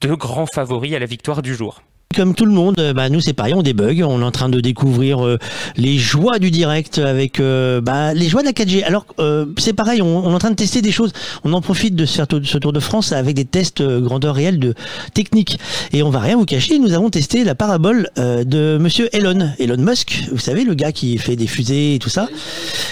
deux 0.00 0.16
grands 0.16 0.46
favoris 0.46 0.94
à 0.94 0.98
la 0.98 1.06
victoire 1.06 1.42
du 1.42 1.54
jour. 1.54 1.82
Comme 2.14 2.34
tout 2.34 2.44
le 2.44 2.52
monde, 2.52 2.78
euh, 2.78 2.92
bah, 2.92 3.08
nous 3.08 3.20
c'est 3.20 3.32
pareil, 3.32 3.54
on 3.54 3.62
débug, 3.62 4.02
on 4.02 4.20
est 4.20 4.24
en 4.24 4.30
train 4.30 4.48
de 4.48 4.60
découvrir 4.60 5.24
euh, 5.24 5.38
les 5.76 5.96
joies 5.96 6.38
du 6.38 6.50
direct 6.50 6.98
avec 6.98 7.40
euh, 7.40 7.80
bah, 7.80 8.12
les 8.12 8.28
joies 8.28 8.42
de 8.42 8.46
la 8.46 8.52
4G. 8.52 8.84
Alors 8.84 9.06
c'est 9.58 9.72
pareil, 9.72 10.02
on, 10.02 10.30
est 10.30 10.34
en 10.34 10.38
train 10.38 10.50
de 10.50 10.56
tester 10.56 10.82
des 10.82 10.92
choses. 10.92 11.12
On 11.44 11.52
en 11.52 11.60
profite 11.60 11.94
de 11.94 12.04
ce, 12.04 12.22
Tour 12.22 12.72
de 12.72 12.80
France 12.80 13.12
avec 13.12 13.34
des 13.34 13.44
tests 13.44 13.82
grandeur 13.82 14.34
réelle 14.34 14.58
de 14.58 14.74
technique. 15.14 15.58
Et 15.92 16.02
on 16.02 16.10
va 16.10 16.20
rien 16.20 16.36
vous 16.36 16.44
cacher, 16.44 16.78
nous 16.78 16.92
avons 16.92 17.10
testé 17.10 17.44
la 17.44 17.54
parabole 17.54 18.08
de 18.16 18.78
Monsieur 18.78 19.08
Elon, 19.14 19.50
Elon 19.58 19.78
Musk. 19.78 20.24
Vous 20.32 20.38
savez 20.38 20.64
le 20.64 20.74
gars 20.74 20.92
qui 20.92 21.18
fait 21.18 21.36
des 21.36 21.46
fusées 21.46 21.94
et 21.94 21.98
tout 21.98 22.10
ça. 22.10 22.28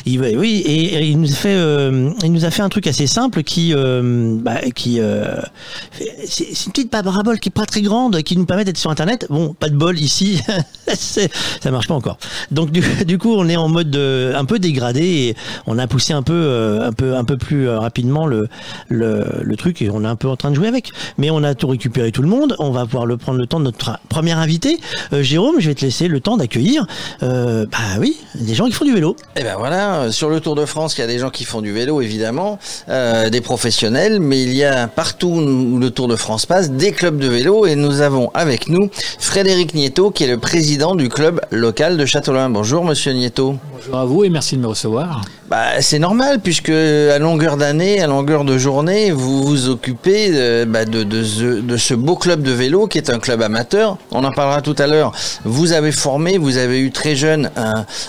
Il, 0.07 0.21
oui, 0.21 0.63
et, 0.65 1.07
il 1.09 1.21
nous 1.21 1.31
a 1.31 1.35
fait, 1.35 1.57
il 2.23 2.33
nous 2.33 2.45
a 2.45 2.51
fait 2.51 2.63
un 2.63 2.69
truc 2.69 2.87
assez 2.87 3.07
simple 3.07 3.43
qui, 3.43 3.75
bah, 3.75 4.61
qui, 4.75 5.01
c'est 6.27 6.67
une 6.67 6.73
petite 6.73 6.91
parabole 6.91 7.39
qui 7.39 7.49
est 7.49 7.53
pas 7.53 7.67
très 7.67 7.83
grande, 7.83 8.23
qui 8.23 8.37
nous 8.37 8.47
permet 8.47 8.65
d'être 8.65 8.79
sur 8.79 8.91
Internet 8.91 9.10
Bon, 9.29 9.55
pas 9.55 9.68
de 9.68 9.77
bol 9.77 9.99
ici, 9.99 10.40
ça 10.87 11.70
marche 11.70 11.88
pas 11.88 11.94
encore. 11.94 12.18
Donc 12.51 12.70
du, 13.07 13.18
coup, 13.18 13.35
on 13.35 13.49
est 13.49 13.57
en 13.57 13.68
mode 13.68 13.94
euh, 13.96 14.35
un 14.37 14.44
peu 14.44 14.59
dégradé 14.59 15.03
et 15.03 15.37
on 15.66 15.79
a 15.79 15.87
poussé 15.87 16.12
un 16.12 16.23
peu, 16.23 16.33
euh, 16.33 16.87
un 16.87 16.92
peu, 16.92 17.16
un 17.16 17.25
peu 17.25 17.37
plus 17.37 17.68
euh, 17.68 17.79
rapidement 17.79 18.27
le, 18.27 18.49
le, 18.88 19.57
truc 19.57 19.83
et 19.83 19.90
on 19.90 20.05
est 20.05 20.09
un 20.09 20.16
peu 20.16 20.29
en 20.29 20.37
train 20.37 20.51
de 20.51 20.57
jouer 20.57 20.68
avec. 20.68 20.90
Mais 21.18 21.31
on 21.31 21.42
a 21.42 21.55
tout 21.55 21.68
récupéré 21.68 22.12
tout 22.12 22.23
le 22.23 22.29
monde. 22.29 22.57
On 22.59 22.70
va 22.70 22.85
pouvoir 22.85 23.07
le 23.07 23.16
prendre 23.16 23.38
le 23.38 23.46
temps 23.46 23.59
de 23.59 23.64
notre 23.64 23.99
premier 24.09 24.33
invité, 24.33 24.79
Jérôme. 25.12 25.57
Je 25.59 25.68
vais 25.68 25.75
te 25.75 25.85
laisser 25.85 26.09
le 26.09 26.20
temps 26.20 26.37
d'accueillir. 26.37 26.87
bah 27.20 27.66
oui, 27.99 28.16
des 28.35 28.55
gens 28.55 28.66
qui 28.66 28.73
font 28.73 28.85
du 28.85 28.94
vélo. 28.94 29.16
Et 29.37 29.40
eh 29.40 29.42
ben 29.42 29.57
voilà, 29.59 30.11
sur 30.12 30.31
le 30.31 30.40
Tour 30.40 30.55
de 30.55 30.64
France, 30.64 30.96
il 30.96 31.01
y 31.01 31.05
a 31.05 31.07
des 31.07 31.18
gens 31.18 31.31
qui 31.31 31.44
font 31.44 31.61
du 31.61 31.73
vélo 31.73 32.01
évidemment, 32.01 32.59
des 32.88 33.40
professionnels, 33.40 34.20
mais 34.20 34.42
il 34.42 34.55
y 34.55 34.64
a 34.64 34.87
partout 34.87 35.29
où 35.29 35.79
le 35.79 35.90
Tour 35.90 36.09
de 36.09 36.16
France 36.16 36.46
passe 36.46 36.70
des 36.70 36.92
clubs 36.92 37.18
de 37.18 37.29
vélo 37.29 37.66
et 37.66 37.75
nous 37.75 38.01
avons 38.01 38.31
avec 38.35 38.68
nous 38.68 38.90
Frédéric 39.19 39.75
Nieto, 39.75 40.11
qui 40.11 40.25
est 40.25 40.29
le 40.29 40.39
président 40.39 40.95
du 40.95 41.09
club 41.09 41.41
local 41.51 41.97
de 41.97 42.05
Châteaulin. 42.07 42.51
Bonjour, 42.51 42.85
monsieur 42.85 43.13
Nieto. 43.13 43.57
Bonjour 43.73 43.97
à 43.97 44.05
vous 44.05 44.25
et 44.25 44.31
merci 44.31 44.57
de 44.57 44.63
me 44.63 44.67
recevoir. 44.67 45.23
Bah, 45.51 45.81
c'est 45.81 45.99
normal, 45.99 46.39
puisque 46.39 46.71
à 46.71 47.19
longueur 47.19 47.57
d'année, 47.57 48.01
à 48.01 48.07
longueur 48.07 48.45
de 48.45 48.57
journée, 48.57 49.11
vous 49.11 49.43
vous 49.43 49.69
occupez 49.69 50.31
de, 50.31 50.65
bah, 50.65 50.85
de, 50.85 51.25
ce, 51.25 51.95
beau 51.95 52.15
club 52.15 52.43
de 52.43 52.53
vélo 52.53 52.87
qui 52.87 52.99
est 52.99 53.11
un 53.11 53.19
club 53.19 53.43
amateur. 53.43 53.97
On 54.13 54.23
en 54.23 54.31
parlera 54.31 54.63
tout 54.63 54.77
à 54.79 54.87
l'heure. 54.87 55.13
Vous 55.45 55.73
avez 55.73 55.91
formé, 55.91 56.39
vous 56.39 56.57
avez 56.57 56.79
eu 56.79 56.93
très 56.93 57.17
jeune 57.17 57.51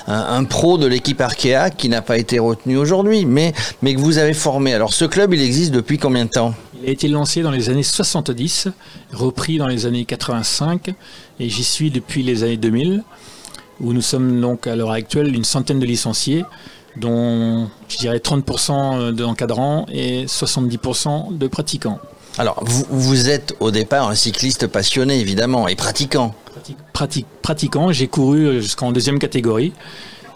un, 0.08 0.44
pro 0.44 0.78
de 0.78 0.86
l'équipe 0.86 1.20
Arkea 1.20 1.72
qui 1.76 1.90
n'a 1.90 2.04
pas 2.04 2.18
été 2.18 2.38
retenu 2.38 2.78
aujourd'hui, 2.78 3.26
mais, 3.26 3.54
mais 3.82 3.96
que 3.96 4.00
vous 4.00 4.20
avez 4.20 4.34
formé. 4.34 4.76
Alors, 4.76 4.94
ce 4.94 5.06
club, 5.06 5.34
il 5.34 5.42
existe 5.42 5.72
depuis 5.72 5.98
combien 5.98 6.26
de 6.26 6.30
temps? 6.30 6.54
Il 6.82 6.90
a 6.90 6.92
été 6.92 7.08
lancé 7.08 7.42
dans 7.42 7.52
les 7.52 7.70
années 7.70 7.84
70, 7.84 8.70
repris 9.14 9.58
dans 9.58 9.68
les 9.68 9.86
années 9.86 10.06
85, 10.06 10.94
et 11.40 11.50
j'y 11.50 11.64
suis 11.64 11.92
depuis 11.92 12.24
les 12.24 12.44
années 12.44 12.58
2000, 12.58 13.04
où 13.80 13.94
nous 13.94 14.02
sommes 14.02 14.42
donc 14.42 14.68
à 14.68 14.76
l'heure 14.76 14.92
actuelle 14.92 15.36
une 15.36 15.44
centaine 15.44 15.80
de 15.80 15.86
licenciés, 15.86 16.44
dont 16.98 17.70
je 17.88 17.98
dirais 17.98 18.18
30% 18.18 19.12
d'encadrants 19.12 19.86
et 19.92 20.26
70% 20.26 21.38
de 21.38 21.48
pratiquants. 21.48 22.00
Alors, 22.38 22.64
vous, 22.66 22.86
vous, 22.90 23.30
êtes 23.30 23.56
au 23.60 23.72
départ 23.72 24.10
un 24.10 24.16
cycliste 24.16 24.68
passionné, 24.68 25.20
évidemment, 25.20 25.68
et 25.68 25.76
pratiquant. 25.76 26.34
pratiquant, 27.42 27.92
j'ai 27.92 28.08
couru 28.08 28.62
jusqu'en 28.62 28.92
deuxième 28.92 29.20
catégorie. 29.20 29.74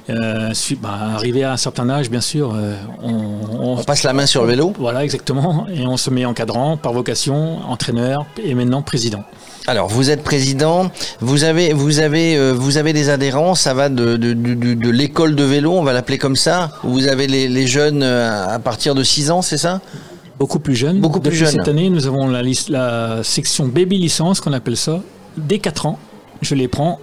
Euh, 0.10 0.54
bah, 0.82 0.90
arrivé 1.16 1.44
à 1.44 1.54
un 1.54 1.58
certain 1.58 1.90
âge, 1.90 2.10
bien 2.12 2.22
sûr, 2.22 2.54
euh, 2.56 2.76
on, 3.02 3.84
passe 3.84 4.04
la 4.04 4.14
main 4.14 4.26
sur 4.26 4.44
le 4.44 4.50
vélo. 4.50 4.74
Voilà, 4.78 5.04
exactement, 5.04 5.66
et 5.68 5.86
on 5.86 5.98
se 5.98 6.10
met 6.12 6.26
encadrant, 6.26 6.78
par 6.78 6.94
vocation, 6.94 7.60
entraîneur 7.68 8.26
et 8.44 8.54
maintenant 8.54 8.84
président. 8.84 9.24
Alors, 9.68 9.88
vous 9.88 10.12
êtes 10.12 10.24
président, 10.24 10.92
vous 11.22 11.44
avez, 11.44 11.74
vous 11.74 12.00
avez, 12.00 12.38
euh, 12.38 12.54
vous 12.54 12.78
avez 12.78 12.94
des 12.94 13.10
adhérents, 13.10 13.56
ça 13.56 13.74
va 13.74 13.90
de, 13.90 14.16
de, 14.16 14.90
l'école 14.92 15.36
de 15.36 15.44
vélo, 15.44 15.72
on 15.72 15.84
va 15.84 15.92
l'appeler 15.92 16.20
comme 16.20 16.36
ça. 16.36 16.72
Vous 16.84 17.08
avez 17.08 17.26
les, 17.26 17.68
jeunes 17.68 18.04
à 18.04 18.60
partir 18.60 18.94
de 18.94 19.02
6 19.02 19.32
ans, 19.32 19.42
c'est 19.42 19.58
ça? 19.58 19.82
Beaucoup 20.38 20.60
plus 20.60 20.76
jeunes. 20.76 21.00
Beaucoup 21.00 21.20
plus 21.20 21.36
jeunes. 21.36 21.50
Cette 21.50 21.68
année, 21.68 21.90
nous 21.90 22.06
avons 22.06 22.28
la, 22.28 22.44
la 22.70 23.24
section 23.24 23.66
baby 23.68 23.98
licence, 23.98 24.40
qu'on 24.40 24.54
appelle 24.54 24.78
ça, 24.78 25.02
dès 25.36 25.58
4 25.58 25.88
ans. 25.88 26.00
Je 26.42 26.54
les 26.54 26.68
prends 26.68 27.00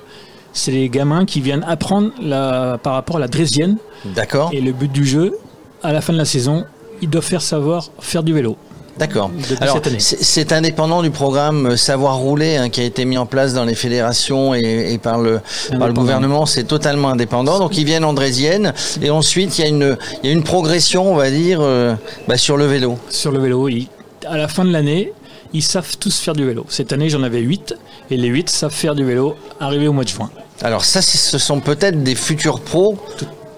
c'est 0.52 0.70
les 0.70 0.88
gamins 0.88 1.24
qui 1.24 1.40
viennent 1.40 1.64
apprendre 1.66 2.10
la, 2.20 2.78
par 2.82 2.94
rapport 2.94 3.16
à 3.16 3.20
la 3.20 3.28
drésienne. 3.28 3.78
D'accord. 4.04 4.50
Et 4.52 4.60
le 4.60 4.72
but 4.72 4.90
du 4.90 5.04
jeu, 5.04 5.38
à 5.82 5.92
la 5.92 6.00
fin 6.00 6.12
de 6.12 6.18
la 6.18 6.24
saison, 6.24 6.64
ils 7.00 7.10
doivent 7.10 7.24
faire 7.24 7.42
savoir 7.42 7.90
faire 8.00 8.22
du 8.22 8.32
vélo. 8.32 8.56
D'accord. 8.98 9.30
Alors, 9.60 9.80
c'est 9.98 10.52
indépendant 10.52 11.02
du 11.02 11.10
programme 11.10 11.66
euh, 11.66 11.76
Savoir 11.76 12.18
rouler 12.18 12.56
hein, 12.56 12.68
qui 12.68 12.80
a 12.80 12.84
été 12.84 13.04
mis 13.04 13.16
en 13.16 13.24
place 13.24 13.54
dans 13.54 13.64
les 13.64 13.74
fédérations 13.74 14.54
et, 14.54 14.98
par, 15.02 15.18
le, 15.18 15.40
par 15.78 15.88
le 15.88 15.94
gouvernement. 15.94 16.44
C'est 16.44 16.64
totalement 16.64 17.08
indépendant. 17.08 17.58
Donc, 17.58 17.78
ils 17.78 17.84
viennent 17.84 18.04
en 18.04 18.12
Drésienne 18.12 18.74
et 19.00 19.10
ensuite, 19.10 19.58
il 19.58 19.62
y, 19.62 19.64
a 19.64 19.68
une, 19.68 19.96
il 20.22 20.26
y 20.26 20.30
a 20.30 20.32
une 20.32 20.42
progression, 20.42 21.10
on 21.10 21.16
va 21.16 21.30
dire, 21.30 21.60
euh, 21.62 21.94
bah, 22.28 22.36
sur 22.36 22.56
le 22.56 22.66
vélo. 22.66 22.98
Sur 23.08 23.32
le 23.32 23.38
vélo, 23.38 23.64
oui. 23.64 23.88
À 24.26 24.36
la 24.36 24.46
fin 24.46 24.64
de 24.64 24.70
l'année, 24.70 25.12
ils 25.54 25.62
savent 25.62 25.96
tous 25.98 26.18
faire 26.18 26.34
du 26.34 26.44
vélo. 26.44 26.66
Cette 26.68 26.92
année, 26.92 27.08
j'en 27.08 27.22
avais 27.22 27.40
8 27.40 27.74
et 28.12 28.16
les 28.16 28.28
8 28.28 28.50
savent 28.50 28.72
faire 28.72 28.94
du 28.94 29.04
vélo 29.04 29.36
arrivé 29.58 29.88
au 29.88 29.92
mois 29.92 30.04
de 30.04 30.08
juin. 30.08 30.30
Alors 30.62 30.84
ça, 30.84 31.00
ce 31.00 31.38
sont 31.38 31.60
peut-être 31.60 32.02
des 32.02 32.14
futurs 32.14 32.60
pros. 32.60 32.98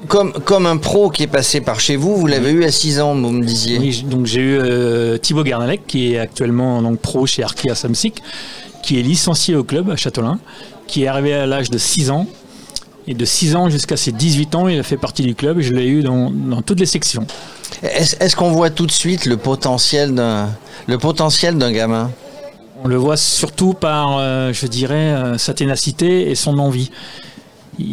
Comme, 0.07 0.33
comme 0.33 0.67
un 0.67 0.77
pro 0.77 1.09
qui 1.09 1.23
est 1.23 1.29
passé 1.29 1.61
par 1.61 1.81
chez 1.81 1.97
vous, 1.97 2.17
vous 2.17 2.27
l'avez 2.27 2.51
eu 2.51 2.65
à 2.65 2.71
6 2.71 3.01
ans, 3.01 3.15
vous 3.15 3.31
me 3.31 3.45
disiez. 3.45 3.79
Oui, 3.79 4.05
donc 4.07 4.27
j'ai 4.27 4.41
eu 4.41 4.59
euh, 4.59 5.17
Thibaut 5.17 5.43
Garnalec, 5.43 5.87
qui 5.87 6.13
est 6.13 6.19
actuellement 6.19 6.83
donc, 6.83 7.01
pro 7.01 7.27
chez 7.27 7.43
Arkea 7.43 7.75
Samsic, 7.75 8.23
qui 8.83 9.01
est 9.01 9.03
licencié 9.03 9.57
au 9.57 9.65
club 9.65 9.91
à 9.91 9.97
Châtelain, 9.97 10.39
qui 10.87 11.05
est 11.05 11.07
arrivé 11.07 11.33
à 11.35 11.47
l'âge 11.47 11.71
de 11.71 11.79
6 11.79 12.11
ans. 12.11 12.27
Et 13.07 13.15
de 13.15 13.25
6 13.25 13.57
ans 13.57 13.71
jusqu'à 13.71 13.97
ses 13.97 14.13
18 14.13 14.55
ans, 14.55 14.69
il 14.69 14.79
a 14.79 14.83
fait 14.83 14.97
partie 14.97 15.23
du 15.23 15.35
club. 15.35 15.61
Je 15.61 15.73
l'ai 15.73 15.87
eu 15.87 16.03
dans, 16.03 16.31
dans 16.31 16.63
toutes 16.63 16.81
les 16.81 16.87
sections. 16.87 17.27
Est-ce 17.83 18.37
qu'on 18.37 18.51
voit 18.51 18.71
tout 18.71 18.87
de 18.87 18.93
suite 18.93 19.27
le 19.27 19.37
potentiel 19.37 20.15
d'un 20.15 20.49
le 20.87 20.99
potentiel 20.99 21.59
d'un 21.59 21.73
gamin? 21.73 22.11
On 22.85 22.89
le 22.89 22.97
voit 22.97 23.17
surtout 23.17 23.73
par, 23.73 24.19
euh, 24.19 24.53
je 24.53 24.67
dirais, 24.67 24.95
euh, 24.95 25.39
sa 25.39 25.55
ténacité 25.55 26.31
et 26.31 26.35
son 26.35 26.59
envie. 26.59 26.91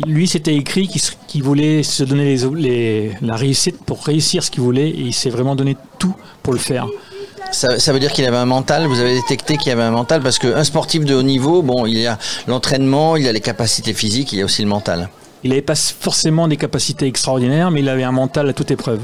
Lui, 0.05 0.27
c'était 0.27 0.53
écrit 0.53 0.89
qu'il 1.27 1.43
voulait 1.43 1.81
se 1.81 2.03
donner 2.03 2.35
les, 2.55 3.11
la 3.21 3.37
réussite 3.37 3.77
pour 3.85 4.03
réussir 4.03 4.43
ce 4.43 4.51
qu'il 4.51 4.61
voulait 4.61 4.89
et 4.89 4.99
il 4.99 5.13
s'est 5.13 5.29
vraiment 5.29 5.55
donné 5.55 5.77
tout 5.97 6.13
pour 6.43 6.51
le 6.51 6.59
faire. 6.59 6.87
Ça, 7.53 7.93
veut 7.93 7.99
dire 7.99 8.11
qu'il 8.11 8.25
avait 8.25 8.37
un 8.37 8.45
mental, 8.45 8.85
vous 8.85 8.99
avez 8.99 9.13
détecté 9.13 9.55
qu'il 9.57 9.71
avait 9.71 9.81
un 9.81 9.91
mental, 9.91 10.21
parce 10.21 10.39
qu'un 10.39 10.63
sportif 10.63 11.03
de 11.05 11.15
haut 11.15 11.23
niveau, 11.23 11.61
bon, 11.61 11.85
il 11.85 11.97
y 11.97 12.07
a 12.07 12.17
l'entraînement, 12.47 13.15
il 13.15 13.27
a 13.27 13.33
les 13.33 13.41
capacités 13.41 13.93
physiques, 13.93 14.33
il 14.33 14.39
y 14.39 14.41
a 14.41 14.45
aussi 14.45 14.61
le 14.61 14.69
mental. 14.69 15.09
Il 15.43 15.49
n'avait 15.49 15.61
pas 15.61 15.75
forcément 15.75 16.47
des 16.47 16.57
capacités 16.57 17.07
extraordinaires, 17.07 17.71
mais 17.71 17.79
il 17.79 17.89
avait 17.89 18.03
un 18.03 18.11
mental 18.11 18.47
à 18.49 18.53
toute 18.53 18.71
épreuve. 18.71 19.01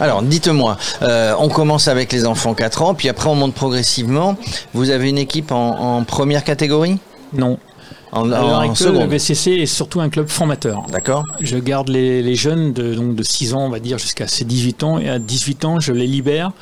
Alors, 0.00 0.22
dites-moi, 0.22 0.76
euh, 1.02 1.34
on 1.38 1.48
commence 1.48 1.88
avec 1.88 2.12
les 2.12 2.26
enfants 2.26 2.54
4 2.54 2.82
ans, 2.82 2.94
puis 2.94 3.08
après 3.08 3.28
on 3.28 3.34
monte 3.34 3.54
progressivement. 3.54 4.36
Vous 4.74 4.90
avez 4.90 5.08
une 5.08 5.18
équipe 5.18 5.52
en, 5.52 6.02
première 6.04 6.44
catégorie? 6.44 6.98
Non. 7.32 7.58
En, 8.12 8.30
en 8.30 8.74
seconde. 8.74 9.02
Le 9.02 9.08
VCC 9.08 9.52
est 9.52 9.66
surtout 9.66 10.00
un 10.00 10.10
club 10.10 10.28
formateur. 10.28 10.82
D'accord. 10.90 11.24
Je 11.40 11.56
garde 11.56 11.88
les, 11.88 12.34
jeunes 12.34 12.72
de, 12.72 12.94
donc 12.94 13.14
de 13.14 13.22
6 13.22 13.54
ans, 13.54 13.64
on 13.66 13.70
va 13.70 13.80
dire, 13.80 13.98
jusqu'à 13.98 14.28
ses 14.28 14.44
18 14.44 14.82
ans, 14.82 14.98
et 14.98 15.08
à 15.08 15.18
18 15.18 15.64
ans, 15.64 15.80
je 15.80 15.92
les 15.92 16.06
libère 16.06 16.52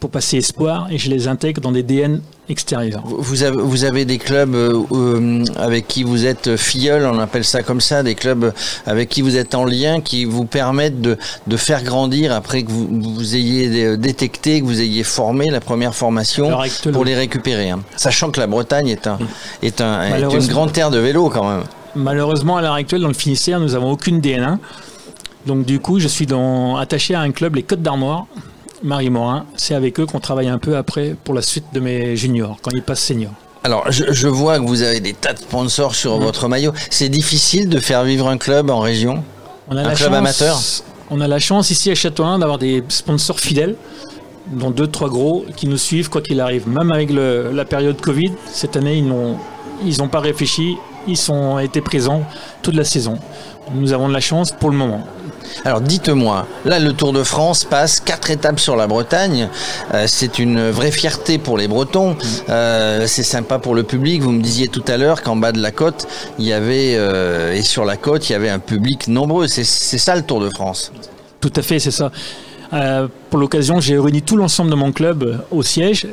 pour 0.00 0.10
passer 0.10 0.38
espoir 0.38 0.88
et 0.90 0.98
je 0.98 1.10
les 1.10 1.28
intègre 1.28 1.60
dans 1.60 1.72
des 1.72 1.82
DN 1.82 2.20
extérieurs. 2.48 3.02
Vous 3.04 3.42
avez, 3.42 3.56
vous 3.56 3.84
avez 3.84 4.04
des 4.04 4.18
clubs 4.18 4.54
euh, 4.54 4.82
euh, 4.92 5.44
avec 5.56 5.86
qui 5.86 6.02
vous 6.02 6.26
êtes 6.26 6.56
filleul, 6.56 7.06
on 7.06 7.18
appelle 7.20 7.44
ça 7.44 7.62
comme 7.62 7.80
ça, 7.80 8.02
des 8.02 8.14
clubs 8.14 8.52
avec 8.86 9.08
qui 9.10 9.22
vous 9.22 9.36
êtes 9.36 9.54
en 9.54 9.64
lien, 9.64 10.00
qui 10.00 10.24
vous 10.24 10.46
permettent 10.46 11.00
de, 11.00 11.16
de 11.46 11.56
faire 11.56 11.84
grandir 11.84 12.32
après 12.32 12.62
que 12.62 12.70
vous, 12.70 12.88
vous, 12.90 13.36
ayez 13.36 13.96
détecté, 13.96 14.60
que 14.60 14.66
vous 14.66 14.80
ayez 14.80 15.04
formé 15.04 15.50
la 15.50 15.60
première 15.60 15.94
formation 15.94 16.50
pour 16.92 17.04
les 17.04 17.14
récupérer. 17.14 17.70
Hein. 17.70 17.80
Sachant 17.96 18.30
que 18.30 18.40
la 18.40 18.46
Bretagne 18.46 18.88
est, 18.88 19.06
un, 19.06 19.18
est, 19.62 19.80
un, 19.80 20.02
est 20.02 20.22
une 20.22 20.46
grande 20.48 20.72
terre 20.72 20.90
de 20.90 20.98
vélo 20.98 21.28
quand 21.28 21.48
même. 21.48 21.64
Malheureusement, 21.94 22.56
à 22.56 22.62
l'heure 22.62 22.74
actuelle, 22.74 23.02
dans 23.02 23.08
le 23.08 23.14
Finistère, 23.14 23.60
nous 23.60 23.70
n'avons 23.70 23.90
aucune 23.90 24.20
DN1. 24.20 24.58
Donc 25.46 25.64
du 25.64 25.80
coup, 25.80 25.98
je 25.98 26.08
suis 26.08 26.26
dans, 26.26 26.76
attaché 26.76 27.14
à 27.14 27.20
un 27.20 27.30
club, 27.32 27.56
les 27.56 27.62
Côtes 27.62 27.82
d'Armoire, 27.82 28.26
Marie 28.82 29.10
Morin. 29.10 29.46
C'est 29.56 29.74
avec 29.74 30.00
eux 30.00 30.06
qu'on 30.06 30.20
travaille 30.20 30.48
un 30.48 30.58
peu 30.58 30.76
après 30.76 31.14
pour 31.24 31.34
la 31.34 31.42
suite 31.42 31.66
de 31.72 31.80
mes 31.80 32.16
juniors, 32.16 32.58
quand 32.62 32.70
ils 32.72 32.82
passent 32.82 33.02
seniors. 33.04 33.32
Alors, 33.62 33.90
je, 33.90 34.26
vois 34.26 34.58
que 34.58 34.64
vous 34.64 34.82
avez 34.82 35.00
des 35.00 35.12
tas 35.12 35.34
de 35.34 35.38
sponsors 35.38 35.94
sur 35.94 36.18
mm. 36.18 36.22
votre 36.22 36.48
maillot. 36.48 36.72
C'est 36.88 37.10
difficile 37.10 37.68
de 37.68 37.78
faire 37.78 38.04
vivre 38.04 38.28
un 38.28 38.38
club 38.38 38.70
en 38.70 38.80
région 38.80 39.22
on 39.68 39.76
a 39.76 39.82
Un 39.82 39.94
club 39.94 40.14
amateur 40.14 40.58
On 41.10 41.20
a 41.20 41.28
la 41.28 41.38
chance 41.38 41.70
ici 41.70 41.90
à 41.90 41.94
Châteaulin 41.94 42.38
d'avoir 42.38 42.58
des 42.58 42.82
sponsors 42.88 43.38
fidèles, 43.38 43.76
dont 44.50 44.70
deux, 44.70 44.86
trois 44.86 45.08
gros, 45.08 45.44
qui 45.56 45.68
nous 45.68 45.76
suivent 45.76 46.08
quoi 46.08 46.22
qu'il 46.22 46.40
arrive. 46.40 46.66
Même 46.68 46.90
avec 46.90 47.10
la 47.10 47.64
période 47.64 48.00
Covid, 48.00 48.32
cette 48.50 48.76
année, 48.76 48.96
ils 48.96 49.06
n'ont 49.06 49.36
ils 49.84 49.98
n'ont 49.98 50.08
pas 50.08 50.20
réfléchi, 50.20 50.76
ils 51.06 51.16
sont 51.16 51.58
été 51.58 51.80
présents 51.80 52.24
toute 52.62 52.74
la 52.74 52.84
saison. 52.84 53.18
Nous 53.72 53.92
avons 53.92 54.08
de 54.08 54.12
la 54.12 54.20
chance 54.20 54.52
pour 54.52 54.70
le 54.70 54.76
moment. 54.76 55.06
Alors 55.64 55.80
dites-moi, 55.80 56.46
là 56.64 56.78
le 56.78 56.92
Tour 56.92 57.12
de 57.12 57.22
France 57.22 57.64
passe 57.64 58.00
quatre 58.00 58.30
étapes 58.30 58.60
sur 58.60 58.76
la 58.76 58.86
Bretagne. 58.86 59.48
Euh, 59.94 60.04
c'est 60.06 60.38
une 60.38 60.70
vraie 60.70 60.90
fierté 60.90 61.38
pour 61.38 61.58
les 61.58 61.68
Bretons. 61.68 62.16
Euh, 62.48 63.06
c'est 63.06 63.22
sympa 63.22 63.58
pour 63.58 63.74
le 63.74 63.82
public. 63.82 64.22
Vous 64.22 64.32
me 64.32 64.42
disiez 64.42 64.68
tout 64.68 64.84
à 64.86 64.96
l'heure 64.96 65.22
qu'en 65.22 65.36
bas 65.36 65.52
de 65.52 65.60
la 65.60 65.70
côte, 65.70 66.06
il 66.38 66.46
y 66.46 66.52
avait 66.52 66.94
euh, 66.96 67.54
et 67.54 67.62
sur 67.62 67.84
la 67.84 67.96
côte, 67.96 68.28
il 68.28 68.32
y 68.32 68.36
avait 68.36 68.48
un 68.48 68.58
public 68.58 69.08
nombreux. 69.08 69.48
C'est 69.48 69.64
ça 69.64 70.14
le 70.14 70.22
Tour 70.22 70.40
de 70.40 70.50
France? 70.50 70.92
Tout 71.40 71.52
à 71.56 71.62
fait, 71.62 71.78
c'est 71.78 71.90
ça. 71.90 72.10
Pour 73.30 73.40
l'occasion, 73.40 73.80
j'ai 73.80 73.98
réuni 73.98 74.22
tout 74.22 74.36
l'ensemble 74.36 74.70
de 74.70 74.76
mon 74.76 74.92
club 74.92 75.44
au 75.50 75.62
siège, 75.62 76.06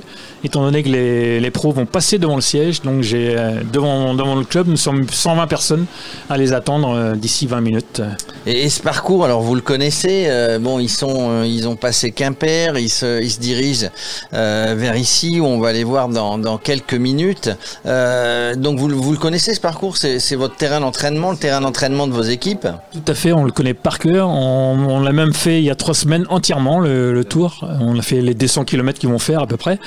étant 0.44 0.62
donné 0.62 0.84
que 0.84 0.90
les, 0.90 1.52
pros 1.52 1.72
vont 1.72 1.86
passer 1.86 2.20
devant 2.20 2.36
le 2.36 2.42
siège. 2.42 2.82
Donc, 2.82 3.02
j'ai 3.02 3.36
euh, 3.38 3.62
devant, 3.72 4.14
devant 4.14 4.36
le 4.36 4.44
club, 4.44 4.68
nous 4.68 4.78
sommes 4.78 5.08
120 5.10 5.48
personnes 5.48 5.86
à 6.30 6.38
les 6.38 6.54
attendre 6.54 6.90
euh, 6.90 7.16
d'ici 7.16 7.48
20 7.48 7.62
minutes. 7.62 8.02
Et, 8.46 8.70
ce 8.70 8.82
parcours, 8.82 9.26
alors 9.26 9.42
vous 9.42 9.56
le 9.56 9.62
connaissez, 9.62 10.30
bon, 10.60 10.80
ils 10.80 10.90
sont, 10.90 11.44
ils 11.44 11.68
ont 11.68 11.76
passé 11.76 12.12
Quimper, 12.12 12.78
ils 12.78 12.90
se, 12.90 13.22
ils 13.22 13.32
se 13.32 13.40
dirigent 13.40 13.88
vers 14.32 14.96
ici 14.96 15.40
où 15.40 15.46
on 15.46 15.60
va 15.60 15.74
les 15.74 15.84
voir 15.84 16.10
dans, 16.10 16.38
dans 16.38 16.58
quelques 16.58 16.94
minutes. 16.94 17.50
donc, 17.86 18.80
vous, 18.80 18.90
vous 18.90 19.12
le 19.12 19.18
connaissez 19.18 19.54
ce 19.54 19.62
parcours 19.62 19.98
C'est 19.98 20.36
votre 20.36 20.56
terrain 20.56 20.80
d'entraînement, 20.80 21.32
le 21.32 21.38
terrain 21.38 21.62
d'entraînement 21.62 22.08
de 22.08 22.14
vos 22.14 22.24
équipes? 22.24 22.68
Tout 22.92 23.12
à 23.12 23.14
fait, 23.14 23.32
on 23.32 23.44
le 23.44 23.52
connaît 23.52 23.74
par 23.74 24.00
cœur. 24.00 24.30
On, 24.30 24.78
on 24.90 25.00
l'a 25.02 25.14
même 25.14 25.34
fait 25.34 25.60
il 25.60 25.64
y 25.66 25.70
a 25.70 25.76
trois 25.76 25.94
semaines 25.94 26.26
entièrement. 26.30 26.80
Le, 26.80 27.14
le, 27.14 27.24
tour. 27.24 27.66
On 27.80 27.98
a 27.98 28.02
fait 28.02 28.22
les 28.22 28.34
200 28.34 28.66
km 28.66 29.00
qu'ils 29.00 29.10
vont 29.10 29.20
faire 29.20 29.42
à 29.42 29.48
peu 29.48 29.58
près. 29.58 29.80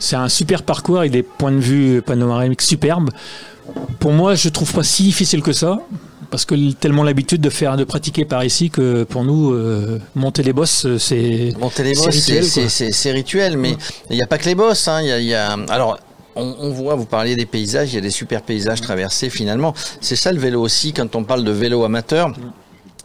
C'est 0.00 0.16
un 0.16 0.28
super 0.28 0.64
parcours 0.64 0.98
avec 0.98 1.12
des 1.12 1.22
points 1.22 1.52
de 1.52 1.60
vue 1.60 2.02
panoramiques 2.02 2.62
superbes. 2.62 3.10
Pour 4.00 4.12
moi, 4.12 4.34
je 4.34 4.48
trouve 4.48 4.72
pas 4.72 4.82
si 4.82 5.04
difficile 5.04 5.42
que 5.42 5.52
ça 5.52 5.78
parce 6.30 6.44
que 6.44 6.72
tellement 6.72 7.02
l'habitude 7.02 7.40
de 7.40 7.50
faire 7.50 7.76
de 7.76 7.84
pratiquer 7.84 8.24
par 8.24 8.44
ici 8.44 8.70
que 8.70 9.02
pour 9.02 9.24
nous 9.24 9.52
euh, 9.52 10.00
monter 10.14 10.44
les 10.44 10.52
bosses 10.52 10.86
c'est 10.98 11.52
monter 11.58 11.82
les 11.82 11.94
bosses 11.94 12.20
c'est 12.68 13.12
rituel, 13.12 13.56
mais 13.56 13.76
il 14.10 14.16
n'y 14.16 14.22
a 14.22 14.28
pas 14.28 14.38
que 14.38 14.44
les 14.44 14.54
bosses 14.54 14.86
hein. 14.86 15.02
il 15.02 15.24
y, 15.24 15.34
a, 15.34 15.56
alors 15.68 15.98
on, 16.36 16.70
voit, 16.70 16.94
vous 16.94 17.06
parliez 17.06 17.36
des 17.36 17.46
paysages, 17.46 17.92
il 17.92 17.96
y 17.96 17.98
a 17.98 18.00
des 18.00 18.10
super 18.10 18.42
paysages 18.42 18.80
traversés 18.80 19.30
finalement. 19.30 19.74
C'est 20.00 20.16
ça 20.16 20.32
le 20.32 20.38
vélo 20.38 20.62
aussi, 20.62 20.92
quand 20.92 21.14
on 21.16 21.24
parle 21.24 21.44
de 21.44 21.50
vélo 21.50 21.84
amateur 21.84 22.32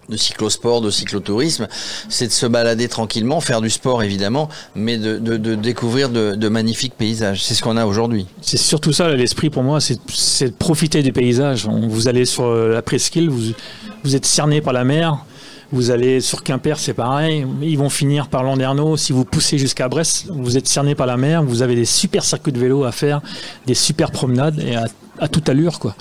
de 0.10 0.18
cyclosport, 0.18 0.82
de 0.82 0.90
cyclotourisme, 0.90 1.68
c'est 2.10 2.28
de 2.28 2.32
se 2.32 2.46
balader 2.46 2.88
tranquillement, 2.88 3.42
faire 3.42 3.62
du 3.62 3.70
sport 3.70 4.04
évidemment, 4.04 4.50
mais 4.76 4.98
de, 4.98 5.56
découvrir 5.56 6.10
de, 6.10 6.50
magnifiques 6.50 6.94
paysages. 6.98 7.44
C'est 7.44 7.54
ce 7.54 7.64
qu'on 7.64 7.78
a 7.78 7.86
aujourd'hui. 7.86 8.28
C'est 8.42 8.58
surtout 8.58 8.94
ça 8.94 9.10
l'esprit 9.10 9.50
pour 9.50 9.64
moi, 9.64 9.80
c'est 9.82 10.48
de 10.48 10.54
profiter 10.54 11.02
du 11.02 11.12
paysage. 11.12 11.68
Vous 11.68 12.08
allez 12.08 12.26
sur 12.26 12.46
euh, 12.46 12.74
la 12.74 12.82
presqu'île, 12.82 13.30
vous, 13.30 14.16
êtes 14.16 14.26
cerné 14.26 14.62
par 14.62 14.74
la 14.74 14.84
mer. 14.84 15.26
Vous 15.72 15.90
allez 15.90 16.22
sur 16.22 16.44
Quimper, 16.44 16.78
c'est 16.78 16.94
pareil. 16.94 17.46
Ils 17.62 17.78
vont 17.78 17.90
finir 17.90 18.28
par 18.28 18.44
Landerneau. 18.44 18.98
Si 18.98 19.12
vous 19.12 19.26
poussez 19.26 19.58
jusqu'à 19.58 19.90
Brest, 19.90 20.28
vous 20.30 20.58
êtes 20.58 20.68
cerné 20.68 20.94
par 20.94 21.08
la 21.08 21.18
mer. 21.18 21.44
Vous 21.44 21.64
avez 21.64 21.76
des 21.76 21.86
super 21.86 22.24
circuits 22.24 22.54
de 22.54 22.60
vélo 22.60 22.84
à 22.84 22.92
faire, 22.92 23.22
des 23.66 23.74
super 23.74 24.12
promenades 24.12 24.60
et 24.60 24.76
à, 24.76 24.86
à 25.20 25.28
toute 25.28 25.50
allure, 25.50 25.80
quoi. 25.80 25.96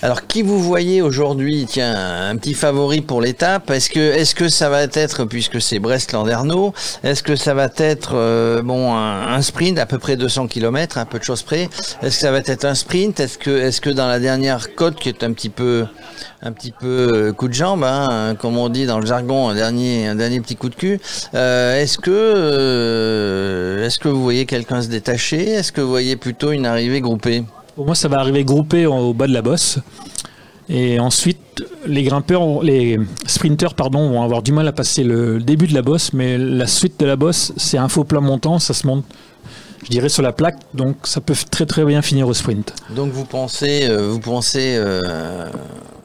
Alors, 0.00 0.28
qui 0.28 0.42
vous 0.42 0.62
voyez 0.62 1.02
aujourd'hui 1.02 1.66
Tiens, 1.68 1.92
un 2.30 2.36
petit 2.36 2.54
favori 2.54 3.00
pour 3.00 3.20
l'étape. 3.20 3.68
Est-ce 3.70 3.90
que, 3.90 3.98
est-ce 3.98 4.36
que 4.36 4.48
ça 4.48 4.68
va 4.68 4.82
être, 4.82 5.24
puisque 5.24 5.60
c'est 5.60 5.80
Brest-Landerneau, 5.80 6.72
est-ce 7.02 7.24
que 7.24 7.34
ça 7.34 7.52
va 7.52 7.68
être 7.78 8.12
euh, 8.14 8.62
bon 8.62 8.94
un, 8.94 9.42
sprint 9.42 9.76
à 9.76 9.86
peu 9.86 9.98
près 9.98 10.16
200 10.16 10.46
km, 10.46 10.98
un 10.98 11.04
peu 11.04 11.18
de 11.18 11.24
choses 11.24 11.42
près 11.42 11.68
Est-ce 12.02 12.14
que 12.16 12.20
ça 12.20 12.30
va 12.30 12.38
être 12.38 12.64
un 12.64 12.76
sprint 12.76 13.18
Est-ce 13.18 13.38
que, 13.38 13.50
est-ce 13.50 13.80
que 13.80 13.90
dans 13.90 14.06
la 14.06 14.20
dernière 14.20 14.72
côte, 14.76 14.94
qui 15.00 15.08
est 15.08 15.24
un 15.24 15.32
petit 15.32 15.48
peu, 15.48 15.84
un 16.42 16.52
petit 16.52 16.70
peu 16.70 17.10
euh, 17.12 17.32
coup 17.32 17.48
de 17.48 17.54
jambe, 17.54 17.82
hein, 17.82 18.36
comme 18.38 18.56
on 18.56 18.68
dit 18.68 18.86
dans 18.86 19.00
le 19.00 19.06
jargon, 19.06 19.48
un 19.48 19.56
dernier, 19.56 20.06
un 20.06 20.14
dernier 20.14 20.40
petit 20.40 20.54
coup 20.54 20.68
de 20.68 20.76
cul. 20.76 21.00
Euh, 21.34 21.82
est-ce 21.82 21.98
que, 21.98 23.82
est-ce 23.84 23.98
que 23.98 24.06
vous 24.06 24.22
voyez 24.22 24.46
quelqu'un 24.46 24.80
se 24.80 24.88
détacher 24.88 25.54
Est-ce 25.54 25.72
que 25.72 25.80
vous 25.80 25.90
voyez 25.90 26.14
plutôt 26.14 26.52
une 26.52 26.66
arrivée 26.66 27.00
groupée? 27.00 27.42
Pour 27.78 27.86
moi, 27.86 27.94
ça 27.94 28.08
va 28.08 28.18
arriver 28.18 28.42
groupé 28.42 28.86
au 28.86 29.14
bas 29.14 29.28
de 29.28 29.32
la 29.32 29.40
bosse. 29.40 29.78
Et 30.68 30.98
ensuite, 30.98 31.62
les 31.86 32.02
grimpeurs, 32.02 32.60
les 32.60 32.98
sprinters, 33.24 33.74
pardon, 33.74 34.10
vont 34.10 34.24
avoir 34.24 34.42
du 34.42 34.50
mal 34.50 34.66
à 34.66 34.72
passer 34.72 35.04
le 35.04 35.38
début 35.38 35.68
de 35.68 35.74
la 35.74 35.82
bosse, 35.82 36.12
mais 36.12 36.38
la 36.38 36.66
suite 36.66 36.98
de 36.98 37.06
la 37.06 37.14
bosse, 37.14 37.52
c'est 37.56 37.78
un 37.78 37.88
faux 37.88 38.02
plat 38.02 38.18
montant, 38.18 38.58
ça 38.58 38.74
se 38.74 38.84
monte, 38.84 39.04
je 39.84 39.90
dirais, 39.90 40.08
sur 40.08 40.24
la 40.24 40.32
plaque, 40.32 40.58
donc 40.74 40.96
ça 41.04 41.20
peut 41.20 41.36
très 41.52 41.66
très 41.66 41.84
bien 41.84 42.02
finir 42.02 42.26
au 42.26 42.34
sprint. 42.34 42.74
Donc 42.96 43.12
vous 43.12 43.24
pensez, 43.24 43.86
euh, 43.88 44.08
vous 44.08 44.18
pensez 44.18 44.74
euh, 44.76 45.48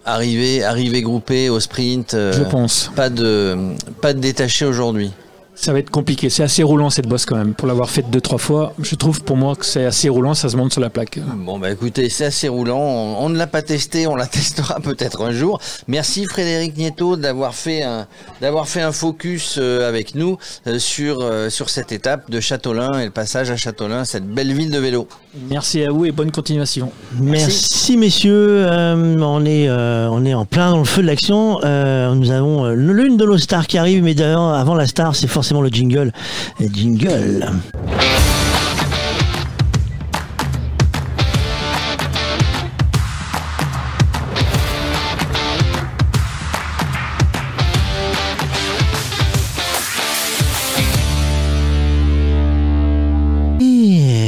arriver, 0.06 0.64
arriver 0.64 1.02
groupé 1.02 1.50
au 1.50 1.60
sprint 1.60 2.14
euh, 2.14 2.34
Je 2.34 2.44
pense. 2.44 2.92
Pas 2.96 3.10
de, 3.10 3.58
pas 4.00 4.14
de 4.14 4.20
détaché 4.20 4.66
aujourd'hui? 4.66 5.12
Ça 5.56 5.72
va 5.72 5.80
être 5.80 5.92
compliqué. 5.92 6.30
C'est 6.30 6.44
assez 6.44 6.64
roulant 6.64 6.90
cette 6.90 7.08
bosse 7.08 7.26
quand 7.26 7.36
même. 7.36 7.54
Pour 7.54 7.68
l'avoir 7.68 7.90
faite 7.90 8.10
deux 8.10 8.22
trois 8.22 8.40
fois, 8.40 8.74
je 8.82 8.96
trouve 8.96 9.24
pour 9.24 9.38
moi 9.38 9.56
que 9.56 9.66
c'est 9.66 9.86
assez 9.86 10.10
roulant. 10.10 10.34
Ça 10.34 10.50
se 10.50 10.58
monte 10.58 10.72
sur 10.72 10.82
la 10.82 10.90
plaque. 10.90 11.20
Bon 11.38 11.60
bah 11.60 11.70
écoutez, 11.72 12.10
c'est 12.10 12.26
assez 12.26 12.48
roulant. 12.48 12.80
On, 12.80 13.30
ne 13.30 13.38
l'a 13.38 13.46
pas 13.48 13.62
testé, 13.62 14.08
on 14.08 14.16
la 14.16 14.26
testera 14.34 14.80
peut-être 14.80 15.22
un 15.22 15.32
jour. 15.32 15.60
Merci 15.88 16.26
Frédéric 16.26 16.76
Nieto 16.76 17.18
d'avoir 17.18 17.54
fait 17.54 17.84
un 17.84 18.08
d'avoir 18.42 18.68
fait 18.68 18.82
un 18.82 18.92
focus 18.92 19.58
euh, 19.58 19.88
avec 19.88 20.16
nous 20.16 20.38
euh, 20.68 20.80
sur 20.80 21.20
euh, 21.22 21.50
sur 21.50 21.70
cette 21.70 21.92
étape 21.92 22.32
de 22.32 22.40
Châteaulin 22.40 23.00
et 23.00 23.06
le 23.06 23.12
passage 23.12 23.52
à 23.52 23.56
Châteaulin, 23.56 24.06
cette 24.06 24.26
belle 24.26 24.54
ville 24.54 24.72
de 24.72 24.80
vélo. 24.80 25.08
Merci 25.50 25.84
à 25.84 25.92
vous 25.92 26.06
et 26.06 26.12
bonne 26.12 26.32
continuation. 26.32 26.92
Merci, 27.20 27.98
messieurs. 27.98 28.66
on 28.68 29.46
est 29.46 29.70
on 29.70 30.26
est 30.26 30.34
en 30.34 30.46
plein 30.46 30.72
dans 30.72 30.80
le 30.80 30.86
feu 30.86 31.04
de 31.04 31.08
l'action. 31.08 31.60
nous 31.60 32.32
avons 32.32 32.70
l'une 32.70 33.18
de 33.18 33.26
nos 33.26 33.38
stars 33.38 33.68
qui 33.68 33.78
arrive, 33.78 34.04
mais 34.04 34.16
d'ailleurs 34.16 34.42
avant 34.42 34.76
la 34.76 34.88
star, 34.88 35.16
c'est 35.16 35.28
forcément 35.28 35.43
forcément 35.44 35.62
le 35.62 35.68
jingle. 35.68 36.14
Jingle. 36.74 37.46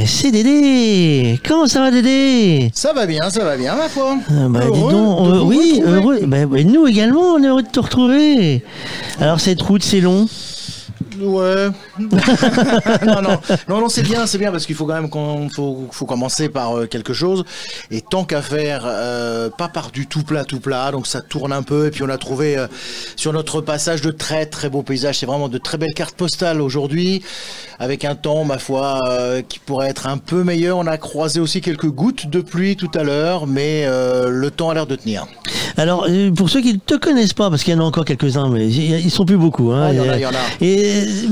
c'est 0.06 0.30
Dédé. 0.30 1.40
Comment 1.46 1.66
ça 1.66 1.80
va 1.80 1.90
Dédé 1.90 2.70
Ça 2.74 2.92
va 2.92 3.06
bien, 3.06 3.28
ça 3.28 3.42
va 3.42 3.56
bien 3.56 3.74
ma 3.74 3.88
foi. 3.88 4.16
Ah 4.30 4.48
bah, 4.48 4.60
dis 4.72 4.80
donc, 4.80 5.26
euh, 5.26 5.40
Oui, 5.42 5.82
heureux. 5.84 6.20
Bah, 6.26 6.44
nous 6.64 6.86
également, 6.86 7.34
on 7.34 7.42
est 7.42 7.48
heureux 7.48 7.62
de 7.62 7.68
te 7.68 7.80
retrouver. 7.80 8.62
Alors 9.20 9.40
cette 9.40 9.62
route 9.62 9.82
c'est 9.82 10.00
long. 10.00 10.28
Ouais. 11.18 11.70
non, 13.06 13.22
non, 13.22 13.38
non, 13.68 13.80
non, 13.80 13.88
c'est 13.88 14.02
bien, 14.02 14.26
c'est 14.26 14.38
bien 14.38 14.50
parce 14.50 14.66
qu'il 14.66 14.74
faut 14.74 14.86
quand 14.86 14.94
même 14.94 15.08
qu'on 15.08 15.48
faut, 15.48 15.88
faut 15.90 16.06
commencer 16.06 16.48
par 16.48 16.76
euh, 16.76 16.86
quelque 16.86 17.12
chose. 17.12 17.44
Et 17.90 18.00
tant 18.00 18.24
qu'à 18.24 18.42
faire, 18.42 18.82
euh, 18.84 19.50
pas 19.50 19.68
par 19.68 19.90
du 19.90 20.06
tout 20.06 20.22
plat, 20.22 20.44
tout 20.44 20.60
plat, 20.60 20.90
donc 20.90 21.06
ça 21.06 21.20
tourne 21.20 21.52
un 21.52 21.62
peu. 21.62 21.86
Et 21.86 21.90
puis 21.90 22.02
on 22.02 22.08
a 22.08 22.18
trouvé 22.18 22.56
euh, 22.56 22.66
sur 23.16 23.32
notre 23.32 23.60
passage 23.60 24.00
de 24.00 24.10
très 24.10 24.46
très 24.46 24.68
beaux 24.68 24.82
paysages. 24.82 25.18
C'est 25.18 25.26
vraiment 25.26 25.48
de 25.48 25.58
très 25.58 25.78
belles 25.78 25.94
cartes 25.94 26.16
postales 26.16 26.60
aujourd'hui, 26.60 27.22
avec 27.78 28.04
un 28.04 28.14
temps, 28.14 28.44
ma 28.44 28.58
foi, 28.58 29.00
euh, 29.08 29.42
qui 29.42 29.58
pourrait 29.58 29.88
être 29.88 30.06
un 30.06 30.18
peu 30.18 30.44
meilleur. 30.44 30.78
On 30.78 30.86
a 30.86 30.98
croisé 30.98 31.40
aussi 31.40 31.60
quelques 31.60 31.90
gouttes 31.90 32.28
de 32.28 32.40
pluie 32.40 32.76
tout 32.76 32.90
à 32.94 33.02
l'heure, 33.02 33.46
mais 33.46 33.86
le 33.86 34.50
temps 34.50 34.70
a 34.70 34.74
l'air 34.74 34.86
de 34.86 34.96
tenir. 34.96 35.26
Alors 35.76 36.06
pour 36.34 36.48
ceux 36.48 36.60
qui 36.60 36.72
ne 36.72 36.78
te 36.78 36.94
connaissent 36.94 37.34
pas, 37.34 37.50
parce 37.50 37.62
qu'il 37.62 37.74
y 37.74 37.76
en 37.76 37.80
a 37.80 37.84
encore 37.84 38.04
quelques-uns, 38.04 38.48
mais 38.48 38.68
ils 38.68 39.10
sont 39.10 39.24
plus 39.24 39.36
beaucoup. 39.36 39.72
Hein, 39.72 39.86
Ah, 39.86 39.92
il 39.92 39.98
y 39.98 40.00
en 40.00 40.08
a, 40.08 40.16
il 40.16 40.22
y 40.22 40.26
en 40.26 40.30
a. 40.30 40.34
Et 40.60 41.04
euh, 41.06 41.30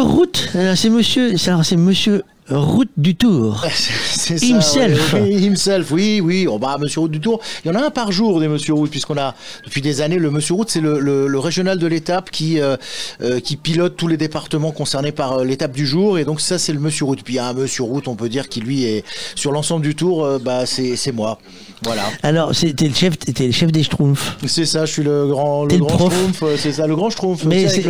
Route, 0.00 0.50
euh, 0.54 0.74
c'est 0.74 0.90
Monsieur, 0.90 1.36
c'est 1.36 1.76
Monsieur 1.76 2.22
Route 2.50 2.90
du 2.96 3.14
Tour. 3.16 3.64
C'est 3.72 4.42
Himself. 4.42 5.14
oui, 5.20 5.44
himself, 5.46 5.90
oui, 5.90 6.20
oui. 6.22 6.46
Oh, 6.48 6.58
bah, 6.58 6.76
Monsieur 6.80 7.00
Route 7.00 7.10
du 7.10 7.20
Tour. 7.20 7.40
Il 7.64 7.68
y 7.68 7.70
en 7.70 7.74
a 7.74 7.84
un 7.84 7.90
par 7.90 8.12
jour 8.12 8.40
des 8.40 8.48
Monsieur 8.48 8.74
Route, 8.74 8.90
puisqu'on 8.90 9.16
a 9.16 9.34
depuis 9.64 9.80
des 9.82 10.00
années 10.00 10.16
le 10.18 10.30
Monsieur 10.30 10.54
Route, 10.54 10.68
c'est 10.70 10.80
le, 10.80 10.98
le- 10.98 11.26
le 11.28 11.38
régional 11.38 11.78
de 11.78 11.86
l'étape 11.86 12.30
qui 12.30 12.60
euh, 12.60 12.76
euh, 13.22 13.40
qui 13.40 13.56
pilote 13.56 13.96
tous 13.96 14.08
les 14.08 14.16
départements 14.16 14.70
concernés 14.72 15.12
par 15.12 15.38
euh, 15.40 15.44
l'étape 15.44 15.72
du 15.72 15.86
jour. 15.86 16.18
Et 16.18 16.24
donc 16.24 16.40
ça, 16.40 16.58
c'est 16.58 16.72
le 16.72 16.80
Monsieur 16.80 17.04
Route. 17.04 17.22
Puis 17.22 17.34
il 17.34 17.36
y 17.36 17.40
a 17.40 17.46
un 17.48 17.52
Monsieur 17.54 17.84
Route, 17.84 18.08
on 18.08 18.14
peut 18.16 18.28
dire, 18.28 18.48
qui 18.48 18.60
lui 18.60 18.84
est 18.84 19.04
sur 19.34 19.52
l'ensemble 19.52 19.82
du 19.84 19.94
tour. 19.94 20.24
euh, 20.24 20.38
bah, 20.38 20.66
c'est 20.66 20.96
c'est 20.96 21.12
moi. 21.12 21.38
Voilà. 21.84 22.02
Alors 22.24 22.54
c'était 22.56 22.88
le 22.88 22.94
chef, 22.94 23.18
t'es 23.18 23.46
le 23.46 23.52
chef 23.52 23.70
des 23.70 23.82
Schtroumpfs. 23.84 24.36
C'est 24.46 24.66
ça. 24.66 24.84
Je 24.84 24.92
suis 24.92 25.02
le 25.04 25.28
grand 25.28 25.66
T'es 25.68 25.76
le 25.76 25.80
le 25.82 25.86
grand 25.86 26.10
C'est 26.56 26.72
ça, 26.72 26.86
le 26.86 26.96
grand 26.96 27.08
Schtroumpf. 27.10 27.44
Mais 27.44 27.68
c'est- 27.68 27.86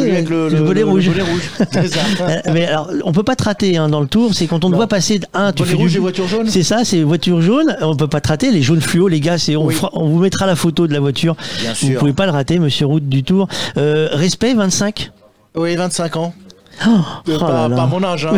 avec 0.00 0.28
le- 0.28 0.48
bonnet 0.62 0.82
rouge. 0.82 1.10
ça. 1.58 2.42
Mais 2.52 2.66
alors, 2.66 2.90
on 3.04 3.12
peut 3.12 3.22
pas 3.22 3.36
te 3.36 3.44
rater 3.44 3.76
hein, 3.76 3.88
dans 3.90 4.00
le 4.00 4.06
tour. 4.06 4.32
C'est 4.34 4.46
quand 4.46 4.64
on 4.64 4.70
te 4.70 4.76
voit 4.76 4.86
passer 4.86 5.20
un, 5.34 5.52
tu 5.52 5.64
fais 5.64 5.74
rouge 5.74 5.90
du 5.92 5.96
et 5.98 6.00
voiture 6.00 6.26
jaune 6.28 6.48
C'est 6.48 6.62
ça, 6.62 6.84
c'est 6.84 7.02
voiture 7.02 7.42
jaune. 7.42 7.76
On 7.82 7.94
peut 7.96 8.06
pas 8.08 8.20
te 8.20 8.28
rater. 8.28 8.50
Les 8.50 8.62
jaunes 8.62 8.80
fluo, 8.80 9.08
les 9.08 9.20
gars, 9.20 9.38
c'est 9.38 9.56
on, 9.56 9.66
Oui. 9.66 9.74
fera- 9.74 9.90
on 9.92 10.08
vous 10.08 10.18
mettra 10.20 10.46
la 10.46 10.56
photo 10.56 10.86
de 10.86 10.92
la 10.92 11.00
voiture. 11.00 11.36
Bien 11.60 11.70
Vous 11.72 11.86
sûr. 11.88 11.98
pouvez 11.98 12.12
pas 12.12 12.26
le 12.26 12.32
rater, 12.32 12.58
Monsieur 12.58 12.86
Route 12.86 13.08
du 13.08 13.22
Tour. 13.22 13.48
Euh, 13.76 14.08
respect 14.12 14.54
25. 14.54 15.10
Oui, 15.56 15.74
25 15.76 16.16
ans. 16.16 16.32
Oh, 16.86 16.90
Euh, 17.28 17.36
oh 17.36 17.38
pas, 17.74 17.86
mon 17.86 18.02
âge. 18.02 18.26
Hein. 18.26 18.32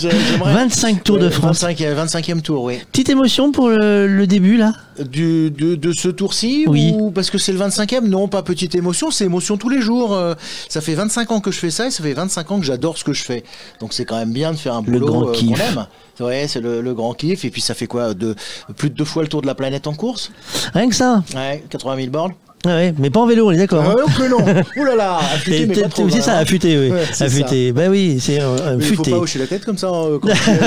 J'ai- 0.00 0.10
j'aimerais- 0.30 0.54
25 0.54 1.04
Tours 1.04 1.18
de 1.18 1.28
France. 1.28 1.62
25, 1.62 1.78
25e 1.80 2.40
tour, 2.40 2.62
oui. 2.64 2.78
Petite 2.90 3.10
émotion 3.10 3.52
pour 3.52 3.68
le, 3.68 4.06
le 4.06 4.26
début 4.26 4.56
là? 4.56 4.72
Du, 5.04 5.50
de, 5.50 5.74
de 5.74 5.92
ce 5.92 6.08
tour-ci 6.08 6.64
Oui. 6.68 6.94
ou 6.98 7.10
parce 7.10 7.30
que 7.30 7.36
c'est 7.38 7.52
le 7.52 7.58
25e 7.58 8.06
Non, 8.06 8.28
pas 8.28 8.42
petite 8.42 8.74
émotion, 8.74 9.10
c'est 9.10 9.24
émotion 9.24 9.56
tous 9.58 9.68
les 9.68 9.80
jours. 9.82 10.14
Euh, 10.14 10.34
ça 10.68 10.80
fait 10.80 10.94
25 10.94 11.30
ans 11.32 11.40
que 11.40 11.50
je 11.50 11.58
fais 11.58 11.70
ça 11.70 11.86
et 11.86 11.90
ça 11.90 12.02
fait 12.02 12.14
25 12.14 12.50
ans 12.50 12.58
que 12.60 12.64
j'adore 12.64 12.96
ce 12.96 13.04
que 13.04 13.12
je 13.12 13.22
fais. 13.24 13.44
Donc 13.80 13.92
c'est 13.92 14.04
quand 14.06 14.16
même 14.16 14.32
bien 14.32 14.52
de 14.52 14.56
faire 14.56 14.74
un 14.74 14.82
boulot 14.82 15.06
grand 15.06 15.22
euh, 15.28 15.32
qu'on 15.32 15.54
aime. 15.54 15.86
Ouais, 16.20 16.46
c'est 16.48 16.60
le, 16.60 16.80
le 16.80 16.94
grand 16.94 17.12
kiff. 17.12 17.44
Et 17.44 17.50
puis 17.50 17.60
ça 17.60 17.74
fait 17.74 17.86
quoi? 17.86 18.14
De, 18.14 18.34
Plus 18.76 18.88
de 18.88 18.94
deux 18.94 19.04
fois 19.04 19.22
le 19.22 19.28
tour 19.28 19.42
de 19.42 19.46
la 19.46 19.54
planète 19.54 19.86
en 19.86 19.92
course? 19.94 20.30
Rien 20.72 20.88
que 20.88 20.94
ça. 20.94 21.22
Ouais, 21.34 21.62
80 21.68 21.96
000 21.96 22.08
bornes. 22.10 22.32
Ouais, 22.64 22.92
mais 22.98 23.10
pas 23.10 23.20
en 23.20 23.26
vélo, 23.26 23.46
on 23.48 23.52
est 23.52 23.58
d'accord. 23.58 23.84
hein. 23.84 23.94
Ah, 23.96 24.10
que 24.16 24.28
non 24.28 24.38
Ouh 24.76 24.84
là 24.84 24.96
là 24.96 25.18
affûté, 25.34 25.58
T'es- 25.60 25.66
mais 25.66 25.74
t'es- 25.74 25.82
pas 25.82 25.88
trop, 25.88 26.08
C'est 26.08 26.18
hein. 26.18 26.22
ça, 26.22 26.38
affûté, 26.38 26.76
oui. 26.78 26.90
Ouais, 26.90 27.02
affûté. 27.20 27.70
Bah 27.72 27.82
oui, 27.88 28.18
c'est 28.20 28.40
euh, 28.40 28.76
Mais 28.76 28.84
il 28.88 28.96
faut 28.96 29.02
pas 29.04 29.10
hocher 29.18 29.38
la 29.38 29.46
tête 29.46 29.64
comme 29.64 29.78
ça. 29.78 29.86
euh, 29.88 30.18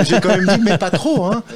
J'ai 0.07 0.21
quand 0.21 0.29
même 0.29 0.45
dit, 0.47 0.61
mais 0.63 0.77
pas 0.77 0.91
trop. 0.91 1.25
Hein. 1.25 1.43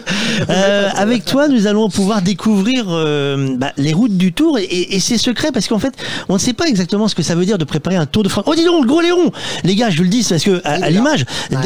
Euh, 0.50 0.90
avec 0.96 1.26
toi, 1.26 1.48
nous 1.48 1.68
allons 1.68 1.90
pouvoir 1.90 2.22
découvrir 2.22 2.86
euh, 2.90 3.56
bah, 3.58 3.72
les 3.78 3.94
routes 3.94 4.18
du 4.18 4.34
Tour 4.34 4.58
et, 4.58 4.64
et- 4.64 4.96
et 4.96 5.00
c'est 5.00 5.18
secret 5.20 5.50
parce 5.54 5.68
qu'en 5.68 5.78
fait, 5.80 5.94
on 6.28 6.34
ne 6.34 6.40
sait 6.40 6.54
pas 6.54 6.66
exactement 6.68 7.08
ce 7.08 7.14
que 7.14 7.22
ça 7.22 7.36
veut 7.36 7.46
dire 7.46 7.58
de 7.60 7.66
préparer 7.66 7.98
un 7.98 8.06
Tour 8.08 8.24
de 8.24 8.30
France. 8.30 8.44
Oh, 8.48 8.56
dis 8.56 8.66
donc, 8.66 8.82
le 8.84 8.88
gros 8.88 9.02
Léon 9.02 9.32
Les 9.64 9.76
gars, 9.76 9.90
je 9.92 9.98
vous 9.98 10.04
le 10.04 10.10
dis, 10.10 10.24
c'est 10.24 10.36
parce 10.36 10.44
que 10.46 10.62
à, 10.66 10.90
l'image, 10.90 11.26
là, 11.52 11.60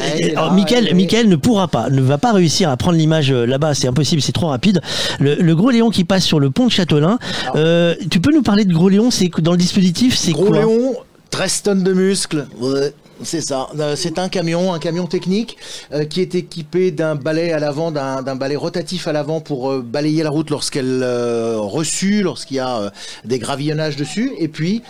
Michael, 0.51 1.29
ne 1.29 1.35
pourra 1.35 1.67
pas, 1.67 1.89
ne 1.89 2.01
va 2.01 2.17
pas 2.17 2.33
réussir 2.33 2.69
à 2.69 2.77
prendre 2.77 2.97
l'image 2.97 3.31
euh, 3.31 3.45
là-bas, 3.45 3.73
c'est 3.73 3.87
impossible, 3.87 4.21
c'est 4.21 4.31
trop 4.33 4.47
rapide. 4.47 4.81
Le, 5.19 5.35
le 5.35 5.55
gros 5.55 5.69
Léon 5.69 5.89
qui 5.89 6.03
passe 6.03 6.25
sur 6.25 6.39
le 6.39 6.49
pont 6.51 6.65
de 6.65 6.71
Châtelain. 6.71 7.19
Euh, 7.55 7.95
tu 8.09 8.19
peux 8.19 8.33
nous 8.33 8.41
parler 8.43 8.56
de 8.65 8.73
gros 8.73 8.89
Léon 8.89 9.11
C'est 9.11 9.29
dans 9.41 9.51
le 9.51 9.57
dispositif, 9.57 10.15
c'est 10.15 10.31
Gros 10.31 10.47
quoi? 10.47 10.59
Léon, 10.59 10.95
13 11.29 11.61
tonnes 11.63 11.83
de 11.83 11.93
muscles. 11.93 12.47
Ouais, 12.59 12.93
c'est 13.23 13.41
ça. 13.41 13.67
Euh, 13.79 13.95
C'est 13.95 14.19
un 14.19 14.29
camion, 14.29 14.73
un 14.73 14.79
camion 14.79 15.07
technique 15.07 15.57
euh, 15.91 16.05
qui 16.05 16.21
est 16.21 16.35
équipé 16.35 16.91
d'un 16.91 17.15
balai 17.15 17.51
à 17.51 17.59
l'avant, 17.59 17.91
d'un 17.91 18.35
balai 18.35 18.55
rotatif 18.55 19.07
à 19.07 19.11
l'avant 19.11 19.41
pour 19.41 19.71
euh, 19.71 19.81
balayer 19.81 20.23
la 20.23 20.29
route 20.29 20.49
lorsqu'elle 20.49 21.01
euh, 21.03 21.57
reçue, 21.59 22.21
lorsqu'il 22.21 22.57
y 22.57 22.59
a 22.59 22.91
des 23.25 23.39
gravillonnages 23.39 23.95
dessus. 23.95 24.31
Et 24.37 24.47
puis, 24.47 24.83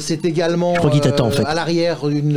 c'est 0.00 0.24
également 0.24 0.74
Je 0.74 0.80
en 1.26 1.30
fait. 1.30 1.44
à 1.44 1.54
l'arrière 1.54 2.08
une, 2.08 2.36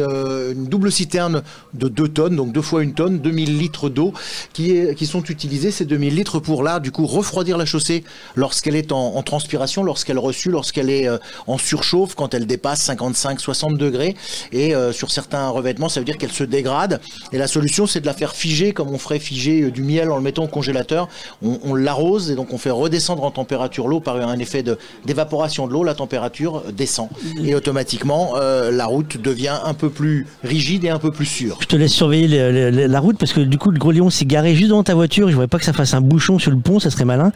une 0.53 0.65
double 0.65 0.91
citerne 0.91 1.43
de 1.73 1.87
2 1.87 2.07
tonnes, 2.09 2.35
donc 2.35 2.51
deux 2.51 2.61
fois 2.61 2.83
une 2.83 2.93
tonne, 2.93 3.19
2000 3.19 3.57
litres 3.57 3.89
d'eau 3.89 4.13
qui, 4.53 4.71
est- 4.71 4.95
qui 4.95 5.05
sont 5.05 5.23
utilisés, 5.23 5.71
ces 5.71 5.85
2000 5.85 6.15
litres, 6.15 6.39
pour 6.39 6.61
là, 6.63 6.79
du 6.79 6.91
coup, 6.91 7.05
refroidir 7.05 7.57
la 7.57 7.65
chaussée 7.65 8.03
lorsqu'elle 8.35 8.75
est 8.75 8.91
en, 8.91 9.15
en 9.15 9.23
transpiration, 9.23 9.83
lorsqu'elle 9.83 10.19
reçue, 10.19 10.49
lorsqu'elle 10.49 10.89
est 10.89 11.07
en 11.47 11.57
surchauffe, 11.57 12.15
quand 12.15 12.33
elle 12.33 12.45
dépasse 12.45 12.87
55-60 12.89 13.77
degrés. 13.77 14.15
Et 14.51 14.73
sur 14.91 15.09
certains 15.09 15.20
revêtements, 15.49 15.89
ça 15.89 15.99
veut 15.99 16.05
dire 16.05 16.17
qu'elle 16.17 16.31
se 16.31 16.43
dégrade. 16.43 16.99
Et 17.31 17.37
la 17.37 17.47
solution, 17.47 17.87
c'est 17.87 18.01
de 18.01 18.05
la 18.05 18.13
faire 18.13 18.33
figer, 18.33 18.71
comme 18.73 18.89
on 18.89 18.97
ferait 18.97 19.19
figer 19.19 19.61
euh, 19.63 19.71
du 19.71 19.81
miel 19.83 20.09
en 20.11 20.15
le 20.15 20.21
mettant 20.21 20.43
au 20.43 20.47
congélateur. 20.47 21.07
On, 21.43 21.59
on 21.63 21.75
l'arrose 21.75 22.31
et 22.31 22.35
donc 22.35 22.53
on 22.53 22.57
fait 22.57 22.69
redescendre 22.71 23.23
en 23.23 23.31
température 23.31 23.87
l'eau 23.87 23.99
par 23.99 24.15
un 24.17 24.39
effet 24.39 24.63
d'évaporation 25.05 25.67
de 25.67 25.73
l'eau. 25.73 25.83
La 25.83 25.93
température 25.95 26.63
descend. 26.75 27.07
Et 27.43 27.55
automatiquement, 27.55 28.33
euh, 28.37 28.71
la 28.71 28.85
route 28.85 29.21
devient 29.21 29.57
un 29.65 29.73
peu 29.73 29.89
plus 29.89 30.27
rigide 30.43 30.83
et 30.85 30.89
un 30.89 30.99
peu 30.99 31.11
plus 31.11 31.25
sûre. 31.25 31.57
Je 31.61 31.67
te 31.67 31.75
laisse 31.75 31.91
surveiller 31.93 32.27
le- 32.27 32.51
le- 32.51 32.69
le- 32.71 32.87
la 32.87 32.99
route 32.99 33.17
parce 33.17 33.33
que 33.33 33.41
du 33.41 33.57
coup 33.57 33.71
le 33.71 33.79
gros 33.79 33.91
Léon 33.91 34.09
s'est 34.09 34.25
garé 34.25 34.55
juste 34.55 34.69
devant 34.69 34.83
ta 34.83 34.93
voiture. 34.95 35.27
Je 35.29 35.33
voudrais 35.33 35.47
pas 35.47 35.57
que 35.59 35.65
ça 35.65 35.73
fasse 35.73 35.93
un 35.93 36.01
bouchon 36.01 36.39
sur 36.39 36.51
le 36.51 36.57
pont, 36.57 36.79
ça 36.79 36.89
serait 36.89 37.05
malin. 37.05 37.31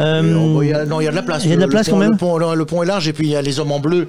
Euh, 0.00 0.58
il 0.62 0.68
y 0.68 0.72
a- 0.72 0.84
non, 0.84 1.00
il 1.00 1.04
y 1.04 1.08
a 1.08 1.10
de 1.10 1.16
la 1.16 1.22
place. 1.22 1.42
Il 1.44 1.50
y 1.50 1.52
a 1.52 1.56
de 1.56 1.60
la 1.60 1.68
place 1.68 1.88
quand 1.88 1.96
même 1.96 2.12
Le 2.12 2.16
pont, 2.16 2.36
le- 2.38 2.54
le 2.54 2.64
pont 2.64 2.82
est 2.82 2.86
large 2.86 3.08
et 3.08 3.12
puis 3.12 3.26
il 3.26 3.30
y 3.30 3.36
a 3.36 3.42
les 3.42 3.60
hommes 3.60 3.72
en 3.72 3.80
bleu 3.80 4.08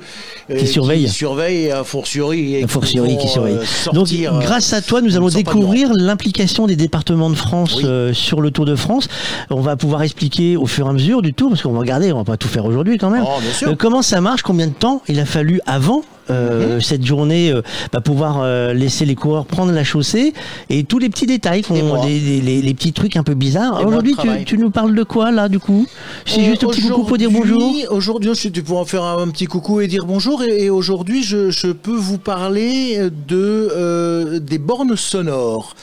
euh, 0.50 0.58
Qui 0.58 0.68
surveillent. 0.68 1.06
Qui 1.06 1.12
surveillent, 1.12 1.74
fortiori. 1.84 2.56
et 2.56 2.64
A 2.64 2.68
fortiori 2.68 3.15
vont, 3.16 3.22
qui 3.22 3.28
surveille. 3.28 3.56
euh, 3.56 3.92
Donc, 3.94 4.08
euh, 4.12 4.40
grâce 4.40 4.74
à 4.74 4.82
toi, 4.82 5.02
nous 5.02 5.16
allons 5.16 5.30
découvrir 5.30 5.92
l'implication 5.94 6.68
des 6.68 6.76
départements 6.76 7.30
de 7.30 7.36
France 7.36 7.76
Oui. 7.78 7.84
euh, 7.86 8.14
sur 8.14 8.42
le 8.42 8.52
Tour 8.52 8.66
de 8.66 8.76
France. 8.76 9.08
On 9.50 9.62
va 9.62 9.76
pouvoir 9.76 10.02
expliquer 10.04 10.58
au 10.58 10.66
fur 10.66 10.86
et 10.88 10.90
à 10.90 10.94
mesure 10.94 11.22
du 11.22 11.34
tour, 11.34 11.50
parce 11.50 11.62
qu'on 11.62 11.72
va 11.74 11.80
regarder, 11.80 12.12
on 12.12 12.18
va 12.18 12.24
pas 12.24 12.38
tout 12.38 12.48
faire 12.48 12.66
aujourd'hui 12.66 12.98
quand 12.98 13.10
même. 13.10 13.24
Oh, 13.26 13.40
bien 13.42 13.52
sûr. 13.52 13.76
Comment 13.78 14.02
ça 14.02 14.22
marche 14.22 14.42
Combien 14.42 14.68
de 14.68 14.74
temps 14.74 15.02
il 15.08 15.20
a 15.20 15.26
fallu 15.26 15.60
avant 15.66 16.04
euh, 16.30 16.80
cette 16.80 17.06
journée 17.06 17.52
euh, 17.52 17.62
bah, 17.92 18.02
pouvoir 18.02 18.42
euh, 18.42 18.74
laisser 18.74 19.06
les 19.06 19.16
coureurs 19.16 19.46
prendre 19.46 19.72
la 19.72 19.84
chaussée 19.84 20.34
et 20.70 20.84
tous 20.84 21.00
les 21.00 21.10
petits 21.10 21.28
détails, 21.28 21.62
les, 21.70 22.74
petits 22.74 22.94
trucs 22.94 23.16
un 23.16 23.24
peu 23.24 23.36
bizarres. 23.36 23.86
Aujourd'hui, 23.86 24.16
tu, 24.46 24.58
nous 24.58 24.72
parles 24.72 24.96
de 24.96 25.04
quoi 25.04 25.32
là 25.32 25.50
du 25.50 25.60
coup? 25.60 25.86
C'est 26.26 26.44
juste 26.44 26.64
un 26.64 26.68
petit 26.68 26.82
coucou 26.82 27.04
pour 27.04 27.18
dire 27.18 27.30
bonjour. 27.32 27.74
aujourd'hui- 27.90 28.32
tu 28.36 28.64
pourras 28.64 28.86
faire 28.86 29.04
un, 29.04 29.28
petit 29.30 29.46
coucou 29.46 29.82
et 29.82 29.88
dire 29.88 30.06
bonjour. 30.06 30.42
Et, 30.44 30.66
et 30.66 30.70
aujourd'hui, 30.70 31.24
je, 31.24 31.52
je 31.52 31.68
peux 31.68 31.96
vous 31.96 32.18
parler 32.18 33.00
de 33.28 33.70
euh, 33.76 34.40
des 34.40 34.58
bornes 34.58 34.96
sonores. 34.96 35.76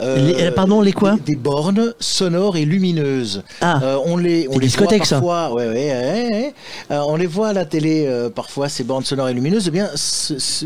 Les- 0.00 0.50
pardon, 0.52 0.80
les 0.80 0.92
quoi? 0.92 1.14
Des, 1.14 1.32
des 1.32 1.36
bornes 1.36 1.94
sonores 1.98 2.56
et 2.56 2.64
lumineuses. 2.64 3.42
Ah. 3.60 3.80
On 4.04 4.16
les, 4.16 4.46
on 4.50 4.58
les 4.58 4.66
discothèques, 4.66 5.06
voit 5.06 5.20
parfois. 5.20 5.54
Ouais, 5.54 5.68
ouais, 5.68 5.74
ouais, 5.74 6.54
ouais. 6.90 6.98
On 6.98 7.16
les 7.16 7.26
voit 7.26 7.48
à 7.48 7.52
la 7.52 7.64
télé 7.64 8.08
parfois 8.34 8.68
ces 8.68 8.84
bornes 8.84 9.04
sonores 9.04 9.28
et 9.28 9.34
lumineuses. 9.34 9.64
Eh 9.68 9.70
bien, 9.70 9.87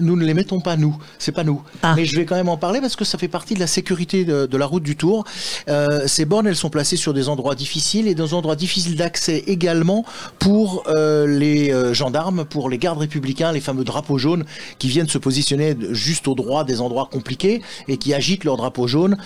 nous 0.01 0.16
ne 0.16 0.25
les 0.25 0.35
mettons 0.35 0.61
pas 0.61 0.77
nous. 0.77 0.97
C'est 1.18 1.33
pas 1.33 1.45
nous. 1.45 1.62
Ah. 1.83 1.95
Mais 1.97 2.05
je 2.05 2.16
vais 2.16 2.25
quand 2.25 2.35
même 2.35 2.49
en 2.49 2.57
parler 2.57 2.81
parce 2.81 2.97
que 2.97 3.05
ça 3.05 3.18
fait 3.18 3.29
partie 3.29 3.55
de 3.55 3.61
la 3.61 3.66
sécurité 3.66 4.25
de, 4.25 4.47
de 4.47 4.57
la 4.57 4.66
route 4.66 4.83
du 4.83 4.97
Tour. 4.97 5.25
Euh, 5.68 6.07
ces 6.07 6.25
bornes, 6.25 6.47
elles 6.47 6.57
sont 6.57 6.70
placées 6.70 6.97
sur 6.97 7.14
des 7.14 7.29
endroits 7.29 7.55
difficiles 7.55 8.09
et 8.09 8.14
des 8.14 8.35
endroits 8.35 8.57
difficiles 8.57 8.97
d'accès 8.97 9.45
également 9.47 10.05
pour 10.39 10.85
euh, 10.89 11.27
les 11.27 11.73
euh, 11.73 11.95
gendarmes, 11.95 12.45
pour 12.45 12.68
les 12.68 12.79
gardes 12.79 12.99
républicains, 12.99 13.53
les 13.53 13.61
fameux 13.61 13.85
drapeaux 13.85 14.18
jaunes 14.18 14.45
qui 14.79 14.89
viennent 14.89 15.09
se 15.09 15.18
positionner 15.18 15.77
juste 15.91 16.29
au 16.29 16.35
droit 16.35 16.64
des 16.64 16.81
endroits 16.81 17.09
compliqués 17.11 17.62
et 17.89 17.97
qui 17.97 18.14
agitent 18.14 18.45
leur 18.45 18.57
drapeau 18.57 18.87
jaune 18.87 19.16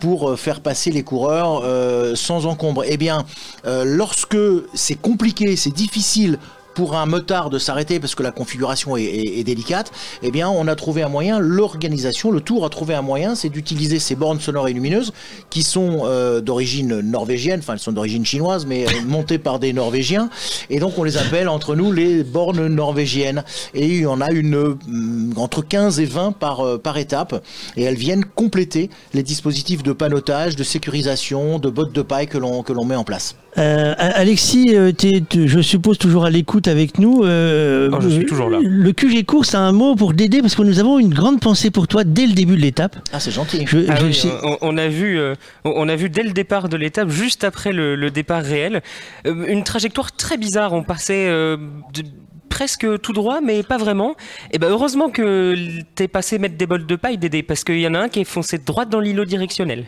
pour 0.00 0.38
faire 0.38 0.60
passer 0.60 0.90
les 0.90 1.02
coureurs 1.02 1.62
sans 2.16 2.46
encombre. 2.46 2.84
Eh 2.86 2.96
bien, 2.96 3.24
lorsque 3.64 4.36
c'est 4.74 5.00
compliqué, 5.00 5.56
c'est 5.56 5.74
difficile 5.74 6.38
pour 6.76 6.94
un 6.94 7.06
motard 7.06 7.50
de 7.50 7.58
s'arrêter 7.58 7.98
parce 7.98 8.14
que 8.14 8.22
la 8.22 8.30
configuration 8.30 8.96
est, 8.96 9.02
est- 9.02 9.40
est 9.40 9.44
délicate, 9.44 9.90
eh 10.22 10.30
bien, 10.30 10.48
on 10.48 10.68
a 10.68 10.76
trouvé 10.76 11.02
un 11.02 11.08
moyen, 11.08 11.38
l'organisation, 11.40 12.30
le 12.30 12.40
tour 12.40 12.64
a 12.64 12.68
trouvé 12.68 12.94
un 12.94 13.02
moyen, 13.02 13.34
c'est 13.34 13.48
d'utiliser 13.48 13.98
ces 13.98 14.14
bornes 14.14 14.38
sonores 14.40 14.68
et 14.68 14.72
lumineuses 14.74 15.12
qui 15.50 15.62
sont 15.62 16.02
euh, 16.04 16.40
d'origine 16.40 17.00
norvégienne, 17.00 17.60
enfin, 17.60 17.72
elles 17.72 17.78
sont 17.80 17.92
d'origine 17.92 18.24
chinoise, 18.26 18.66
mais 18.66 18.84
euh, 18.86 18.90
montées 19.08 19.38
par 19.38 19.58
des 19.58 19.72
Norvégiens. 19.72 20.28
Et 20.70 20.78
donc, 20.78 20.98
on 20.98 21.02
les 21.02 21.16
appelle 21.16 21.48
entre 21.48 21.74
nous 21.74 21.92
les 21.92 22.22
bornes 22.22 22.66
norvégiennes. 22.68 23.42
Et 23.74 23.86
il 23.86 24.00
y 24.02 24.06
en 24.06 24.20
a 24.20 24.30
une 24.30 24.54
hum, 24.54 25.32
entre 25.36 25.62
15 25.62 25.98
et 26.00 26.04
20 26.04 26.32
par, 26.32 26.60
euh, 26.60 26.76
par 26.78 26.98
étape, 26.98 27.42
et 27.78 27.84
elles 27.84 27.96
viennent 27.96 28.24
compléter 28.26 28.90
les 29.14 29.22
dispositifs 29.22 29.82
de 29.82 29.92
panotage, 29.92 30.56
de 30.56 30.62
sécurisation, 30.64 31.58
de 31.58 31.70
bottes 31.70 31.92
de 31.94 32.02
paille 32.02 32.26
que 32.26 32.36
l'on 32.38 32.84
met 32.84 32.96
en 32.96 33.04
place. 33.04 33.34
Euh, 33.58 33.94
Alexis, 33.98 34.74
euh, 34.76 34.92
t'es- 34.92 35.22
tu- 35.28 35.48
je 35.48 35.60
suppose 35.60 35.96
toujours 35.98 36.24
à 36.26 36.30
l'écoute 36.30 36.68
avec 36.68 36.98
nous. 36.98 37.22
euh, 37.24 37.88
Oh, 37.92 37.96
je 38.00 38.08
suis 38.10 38.26
toujours 38.26 38.50
là. 38.50 38.58
Le 38.62 38.92
QG 38.92 39.24
Course 39.24 39.54
a 39.54 39.60
un 39.60 39.72
mot 39.72 39.94
pour 39.96 40.14
t'aider 40.14 40.40
parce 40.42 40.54
que 40.54 40.62
nous 40.62 40.78
avons 40.78 40.98
une 40.98 41.14
grande 41.14 41.40
pensée 41.40 41.70
pour 41.70 41.88
toi 41.88 42.04
dès 42.04 42.26
le 42.26 42.32
début 42.34 42.56
de 42.56 42.60
l'étape. 42.60 42.96
Ah, 43.12 43.20
c'est 43.20 43.30
gentil. 43.30 43.64
Je, 43.66 43.78
Ah 43.88 43.96
je 43.96 44.06
oui, 44.06 44.14
sais- 44.14 44.28
on, 44.42 44.58
on 44.60 44.76
a 44.76 44.88
vu, 44.88 45.18
euh, 45.18 45.34
on 45.64 45.72
on 45.76 45.88
a 45.88 45.96
vu 45.96 46.10
dès 46.10 46.22
le 46.22 46.32
départ 46.32 46.68
de 46.68 46.76
l'étape, 46.76 47.08
juste 47.10 47.44
après 47.44 47.72
le, 47.72 47.94
le 47.96 48.10
départ 48.10 48.42
réel, 48.42 48.82
euh, 49.26 49.46
une 49.48 49.64
trajectoire 49.64 50.12
très 50.14 50.36
bizarre. 50.36 50.72
On 50.72 50.82
passait 50.82 51.26
euh, 51.28 51.56
de- 51.94 52.02
presque 52.48 52.86
tout 53.02 53.12
droit, 53.12 53.40
mais 53.42 53.62
pas 53.62 53.76
vraiment. 53.76 54.16
Et 54.52 54.58
ben 54.58 54.68
heureusement 54.70 55.10
que 55.10 55.54
t'es 55.94 56.08
passé 56.08 56.38
mettre 56.38 56.56
des 56.56 56.66
bols 56.66 56.86
de 56.86 56.96
paille, 56.96 57.18
Dédé, 57.18 57.42
parce 57.42 57.64
qu'il 57.64 57.80
y 57.80 57.86
en 57.86 57.94
a 57.94 57.98
un 58.00 58.08
qui 58.08 58.20
est 58.20 58.24
foncé 58.24 58.58
droit 58.58 58.84
dans 58.84 59.00
l'îlot 59.00 59.24
directionnel. 59.24 59.84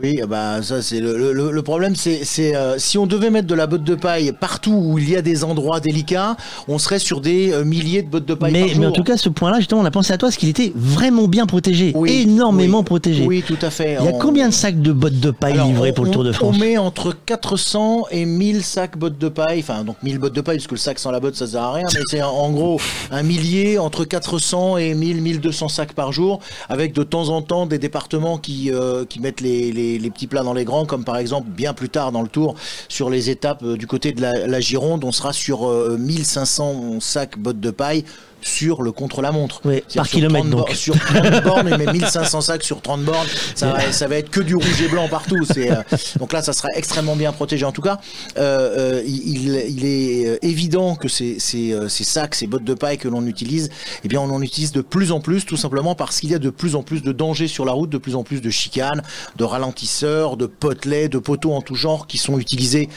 Oui, 0.00 0.20
bah 0.28 0.62
ça 0.62 0.82
c'est 0.82 1.00
le, 1.00 1.18
le- 1.18 1.32
le- 1.32 1.50
le 1.50 1.62
problème, 1.62 1.96
c'est 1.96 2.22
euh, 2.54 2.78
si 2.78 2.96
on 2.96 3.06
devait 3.06 3.28
mettre 3.28 3.48
de 3.48 3.54
la 3.56 3.66
botte 3.66 3.82
de 3.82 3.96
paille 3.96 4.32
partout 4.32 4.72
où 4.72 4.98
il 4.98 5.10
y 5.10 5.16
a 5.16 5.20
des 5.20 5.42
endroits 5.42 5.80
délicats, 5.80 6.36
on 6.68 6.78
serait 6.78 7.00
sur 7.00 7.20
des 7.20 7.52
euh, 7.52 7.64
milliers 7.64 8.02
de 8.02 8.08
bottes 8.08 8.24
de 8.24 8.34
paille 8.34 8.52
mais, 8.52 8.60
par 8.60 8.68
mais 8.68 8.74
jour. 8.76 8.86
en 8.86 8.92
tout 8.92 9.02
cas, 9.02 9.16
ce 9.16 9.28
point-là, 9.28 9.58
justement, 9.58 9.80
on 9.80 9.84
a 9.84 9.90
pensé 9.90 10.12
à 10.12 10.16
toi 10.16 10.28
parce 10.28 10.36
qu'il 10.36 10.48
était 10.48 10.72
vraiment 10.76 11.26
bien 11.26 11.44
protégé, 11.46 11.90
Oui, 11.96 12.22
énormément 12.22 12.78
oui, 12.78 12.84
protégé. 12.84 13.26
Oui, 13.26 13.42
tout 13.44 13.58
à 13.62 13.70
fait. 13.70 13.96
Il 14.00 14.04
y 14.04 14.08
a 14.08 14.14
On- 14.14 14.18
combien 14.18 14.48
de 14.48 14.54
sacs 14.54 14.80
de 14.80 14.92
bottes 14.92 15.18
de 15.18 15.32
paille 15.32 15.54
Alors, 15.54 15.66
livrés 15.66 15.90
on- 15.90 15.94
pour 15.94 16.04
le 16.04 16.10
Tour 16.12 16.22
de 16.24 16.30
France 16.32 16.54
On 16.56 16.58
met 16.58 16.78
entre 16.78 17.12
400 17.26 18.04
et 18.12 18.24
1000 18.26 18.62
sacs 18.62 18.96
bottes 18.96 19.18
de 19.18 19.28
paille, 19.28 19.58
enfin 19.58 19.82
donc 19.82 19.96
1000 20.04 20.18
bottes 20.20 20.34
de 20.36 20.40
paille, 20.40 20.58
parce 20.58 20.68
que 20.68 20.74
le 20.74 20.78
sac 20.78 21.00
sans 21.00 21.10
la 21.10 21.18
botte 21.18 21.34
ça 21.34 21.48
sert 21.48 21.62
à 21.62 21.72
rien, 21.74 21.86
mais 21.92 22.00
c'est 22.08 22.22
en- 22.22 22.30
en 22.30 22.50
gros 22.52 22.80
un 23.10 23.24
millier 23.24 23.78
entre 23.78 24.04
400 24.04 24.76
et 24.76 24.94
1000, 24.94 25.20
1200 25.20 25.66
sacs 25.68 25.94
par 25.94 26.12
jour, 26.12 26.38
avec 26.68 26.94
de 26.94 27.02
temps 27.02 27.28
en 27.30 27.42
temps 27.42 27.66
des 27.66 27.78
départements 27.78 28.38
qui, 28.38 28.70
euh, 28.70 29.04
qui 29.04 29.18
mettent 29.18 29.40
les, 29.40 29.72
les, 29.72 29.79
les 29.98 30.10
petits 30.10 30.26
plats 30.26 30.42
dans 30.42 30.54
les 30.54 30.64
grands, 30.64 30.86
comme 30.86 31.04
par 31.04 31.16
exemple 31.16 31.48
bien 31.48 31.74
plus 31.74 31.88
tard 31.88 32.12
dans 32.12 32.22
le 32.22 32.28
tour 32.28 32.54
sur 32.88 33.10
les 33.10 33.30
étapes 33.30 33.62
euh, 33.62 33.76
du 33.76 33.86
côté 33.86 34.12
de 34.12 34.20
la, 34.20 34.46
la 34.46 34.60
Gironde, 34.60 35.04
on 35.04 35.12
sera 35.12 35.32
sur 35.32 35.68
euh, 35.68 35.96
1500 35.98 37.00
sacs 37.00 37.38
bottes 37.38 37.60
de 37.60 37.70
paille 37.70 38.04
sur 38.42 38.82
le 38.82 38.92
contre-la-montre. 38.92 39.60
Oui, 39.64 39.82
par 39.94 40.08
kilomètre, 40.08 40.48
30 40.48 40.58
donc. 40.66 40.70
Sur 40.74 40.98
30 40.98 41.42
bornes, 41.44 41.76
mais 41.78 41.92
1500 41.92 42.40
sacs 42.40 42.64
sur 42.64 42.80
30 42.80 43.02
bornes, 43.02 43.26
ça 43.54 43.72
va, 43.72 43.92
ça 43.92 44.08
va 44.08 44.16
être 44.16 44.30
que 44.30 44.40
du 44.40 44.54
rouge 44.54 44.82
et 44.82 44.88
blanc 44.88 45.08
partout. 45.08 45.44
C'est, 45.44 45.70
euh, 45.70 45.76
donc 46.18 46.32
là, 46.32 46.42
ça 46.42 46.52
sera 46.52 46.68
extrêmement 46.74 47.16
bien 47.16 47.32
protégé. 47.32 47.64
En 47.64 47.72
tout 47.72 47.82
cas, 47.82 47.98
euh, 48.38 49.00
euh, 49.00 49.02
il, 49.06 49.48
il 49.68 49.84
est 49.84 50.38
évident 50.42 50.94
que 50.94 51.08
ces, 51.08 51.38
ces, 51.38 51.74
ces 51.88 52.04
sacs, 52.04 52.34
ces 52.34 52.46
bottes 52.46 52.64
de 52.64 52.74
paille 52.74 52.98
que 52.98 53.08
l'on 53.08 53.26
utilise, 53.26 53.70
eh 54.04 54.08
bien, 54.08 54.20
on 54.20 54.30
en 54.30 54.42
utilise 54.42 54.72
de 54.72 54.80
plus 54.80 55.12
en 55.12 55.20
plus, 55.20 55.44
tout 55.44 55.56
simplement 55.56 55.94
parce 55.94 56.20
qu'il 56.20 56.30
y 56.30 56.34
a 56.34 56.38
de 56.38 56.50
plus 56.50 56.74
en 56.76 56.82
plus 56.82 57.02
de 57.02 57.12
dangers 57.12 57.48
sur 57.48 57.64
la 57.64 57.72
route, 57.72 57.90
de 57.90 57.98
plus 57.98 58.14
en 58.16 58.22
plus 58.22 58.40
de 58.40 58.50
chicanes, 58.50 59.02
de 59.36 59.44
ralentisseurs, 59.44 60.36
de 60.36 60.46
potelets, 60.46 61.08
de 61.08 61.18
poteaux 61.18 61.52
en 61.52 61.60
tout 61.62 61.74
genre 61.74 62.06
qui 62.06 62.18
sont 62.18 62.38
utilisés 62.38 62.88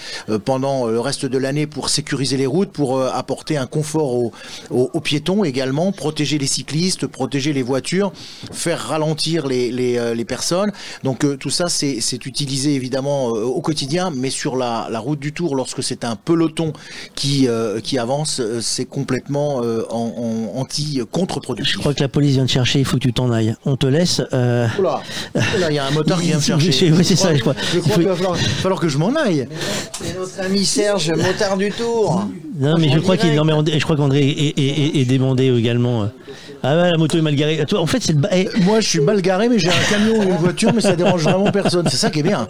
pendant 0.46 0.88
le 0.88 1.00
reste 1.00 1.26
de 1.26 1.38
l'année 1.38 1.68
pour 1.68 1.90
sécuriser 1.90 2.38
les 2.38 2.46
routes, 2.46 2.72
pour 2.72 3.02
apporter 3.02 3.58
un 3.58 3.66
confort 3.66 4.14
aux, 4.16 4.32
aux- 4.70 4.90
aux 4.94 5.00
piétons 5.02 5.33
également, 5.44 5.92
protéger 5.92 6.38
les 6.38 6.48
cyclistes, 6.48 7.08
protéger 7.08 7.54
les 7.54 7.64
voitures, 7.64 8.12
faire 8.52 8.80
ralentir 8.80 9.48
les, 9.48 9.72
les, 9.72 9.98
euh, 9.98 10.14
les 10.14 10.26
personnes. 10.26 10.72
Donc 11.04 11.24
euh, 11.24 11.36
tout 11.38 11.50
ça, 11.50 11.68
c'est 11.70 12.00
c'est 12.02 12.26
utilisé 12.26 12.74
évidemment 12.76 13.30
euh, 13.36 13.42
au 13.44 13.62
quotidien, 13.62 14.12
mais 14.16 14.30
sur 14.30 14.56
la, 14.56 14.88
la 14.92 15.00
route 15.00 15.20
du 15.20 15.34
Tour, 15.34 15.56
lorsque 15.56 15.82
c'est 15.82 16.04
un 16.04 16.16
peloton 16.16 16.74
qui, 17.16 17.48
euh, 17.48 17.80
qui 17.80 17.98
avance, 17.98 18.42
c'est 18.62 18.86
complètement 18.86 19.62
euh, 19.64 19.84
en, 19.90 20.50
en 20.56 20.60
anti-contre-productif. 20.62 21.74
Je 21.74 21.80
crois 21.80 21.94
que 21.94 22.02
la 22.02 22.08
police 22.10 22.34
vient 22.34 22.46
te 22.46 22.52
chercher, 22.52 22.80
il 22.80 22.86
faut 22.86 22.98
que 22.98 23.02
tu 23.04 23.14
t'en 23.14 23.32
ailles. 23.32 23.56
On 23.66 23.76
te 23.78 23.88
laisse. 23.88 24.22
euh, 24.34 24.68
Oula, 24.80 25.02
il 25.70 25.76
y 25.76 25.80
a 25.80 25.86
un 25.86 25.92
moteur 25.92 26.20
qui 26.20 26.28
vient 26.28 26.38
me 26.38 26.42
chercher. 26.60 26.92
Oui, 26.92 27.04
c'est 27.04 27.16
ça, 27.16 27.34
je 27.36 27.42
crois. 27.42 27.56
Je 27.74 27.80
crois 27.80 27.82
Il 27.86 27.92
faut- 27.92 28.00
qu'il 28.00 28.08
va 28.10 28.16
falloir, 28.16 28.38
falloir 28.38 28.80
que 28.82 28.88
je 28.90 28.98
m'en 28.98 29.14
aille. 29.16 29.48
C'est 30.02 30.18
notre 30.18 30.40
ami 30.42 30.66
Serge, 30.66 31.10
motard 31.16 31.58
du 31.58 31.72
Tour. 31.72 32.26
Non, 32.60 32.76
mais 32.78 32.90
je 32.92 33.00
crois 33.00 33.18
qu'il, 33.18 33.32
je 33.34 33.84
crois 33.84 33.96
qu'André 33.96 34.28
est, 34.28 34.60
est, 34.60 34.60
est- 34.60 35.02
est 35.02 35.06
demandé 35.24 35.46
également. 35.58 36.10
Ah 36.66 36.78
ouais, 36.78 36.92
la 36.92 36.98
moto 36.98 37.18
est 37.18 37.22
mal 37.22 37.36
garée. 37.36 37.62
Toi, 37.68 37.82
En 37.82 37.86
fait, 37.86 38.02
c'est 38.02 38.14
le 38.14 38.20
ba- 38.20 38.30
eh, 38.32 38.48
Moi, 38.62 38.80
je 38.80 38.88
suis 38.88 39.02
mal 39.02 39.22
garé, 39.22 39.50
mais 39.50 39.60
j'ai 39.60 39.68
un 39.68 39.84
camion 39.90 40.18
ou 40.20 40.24
une 40.24 40.38
voiture, 40.38 40.72
mais 40.74 40.80
ça 40.80 40.96
dérange 40.96 41.24
vraiment 41.24 41.52
personne. 41.52 41.86
C'est 41.90 41.98
ça 41.98 42.10
qui 42.10 42.20
est 42.20 42.24
bien. 42.24 42.48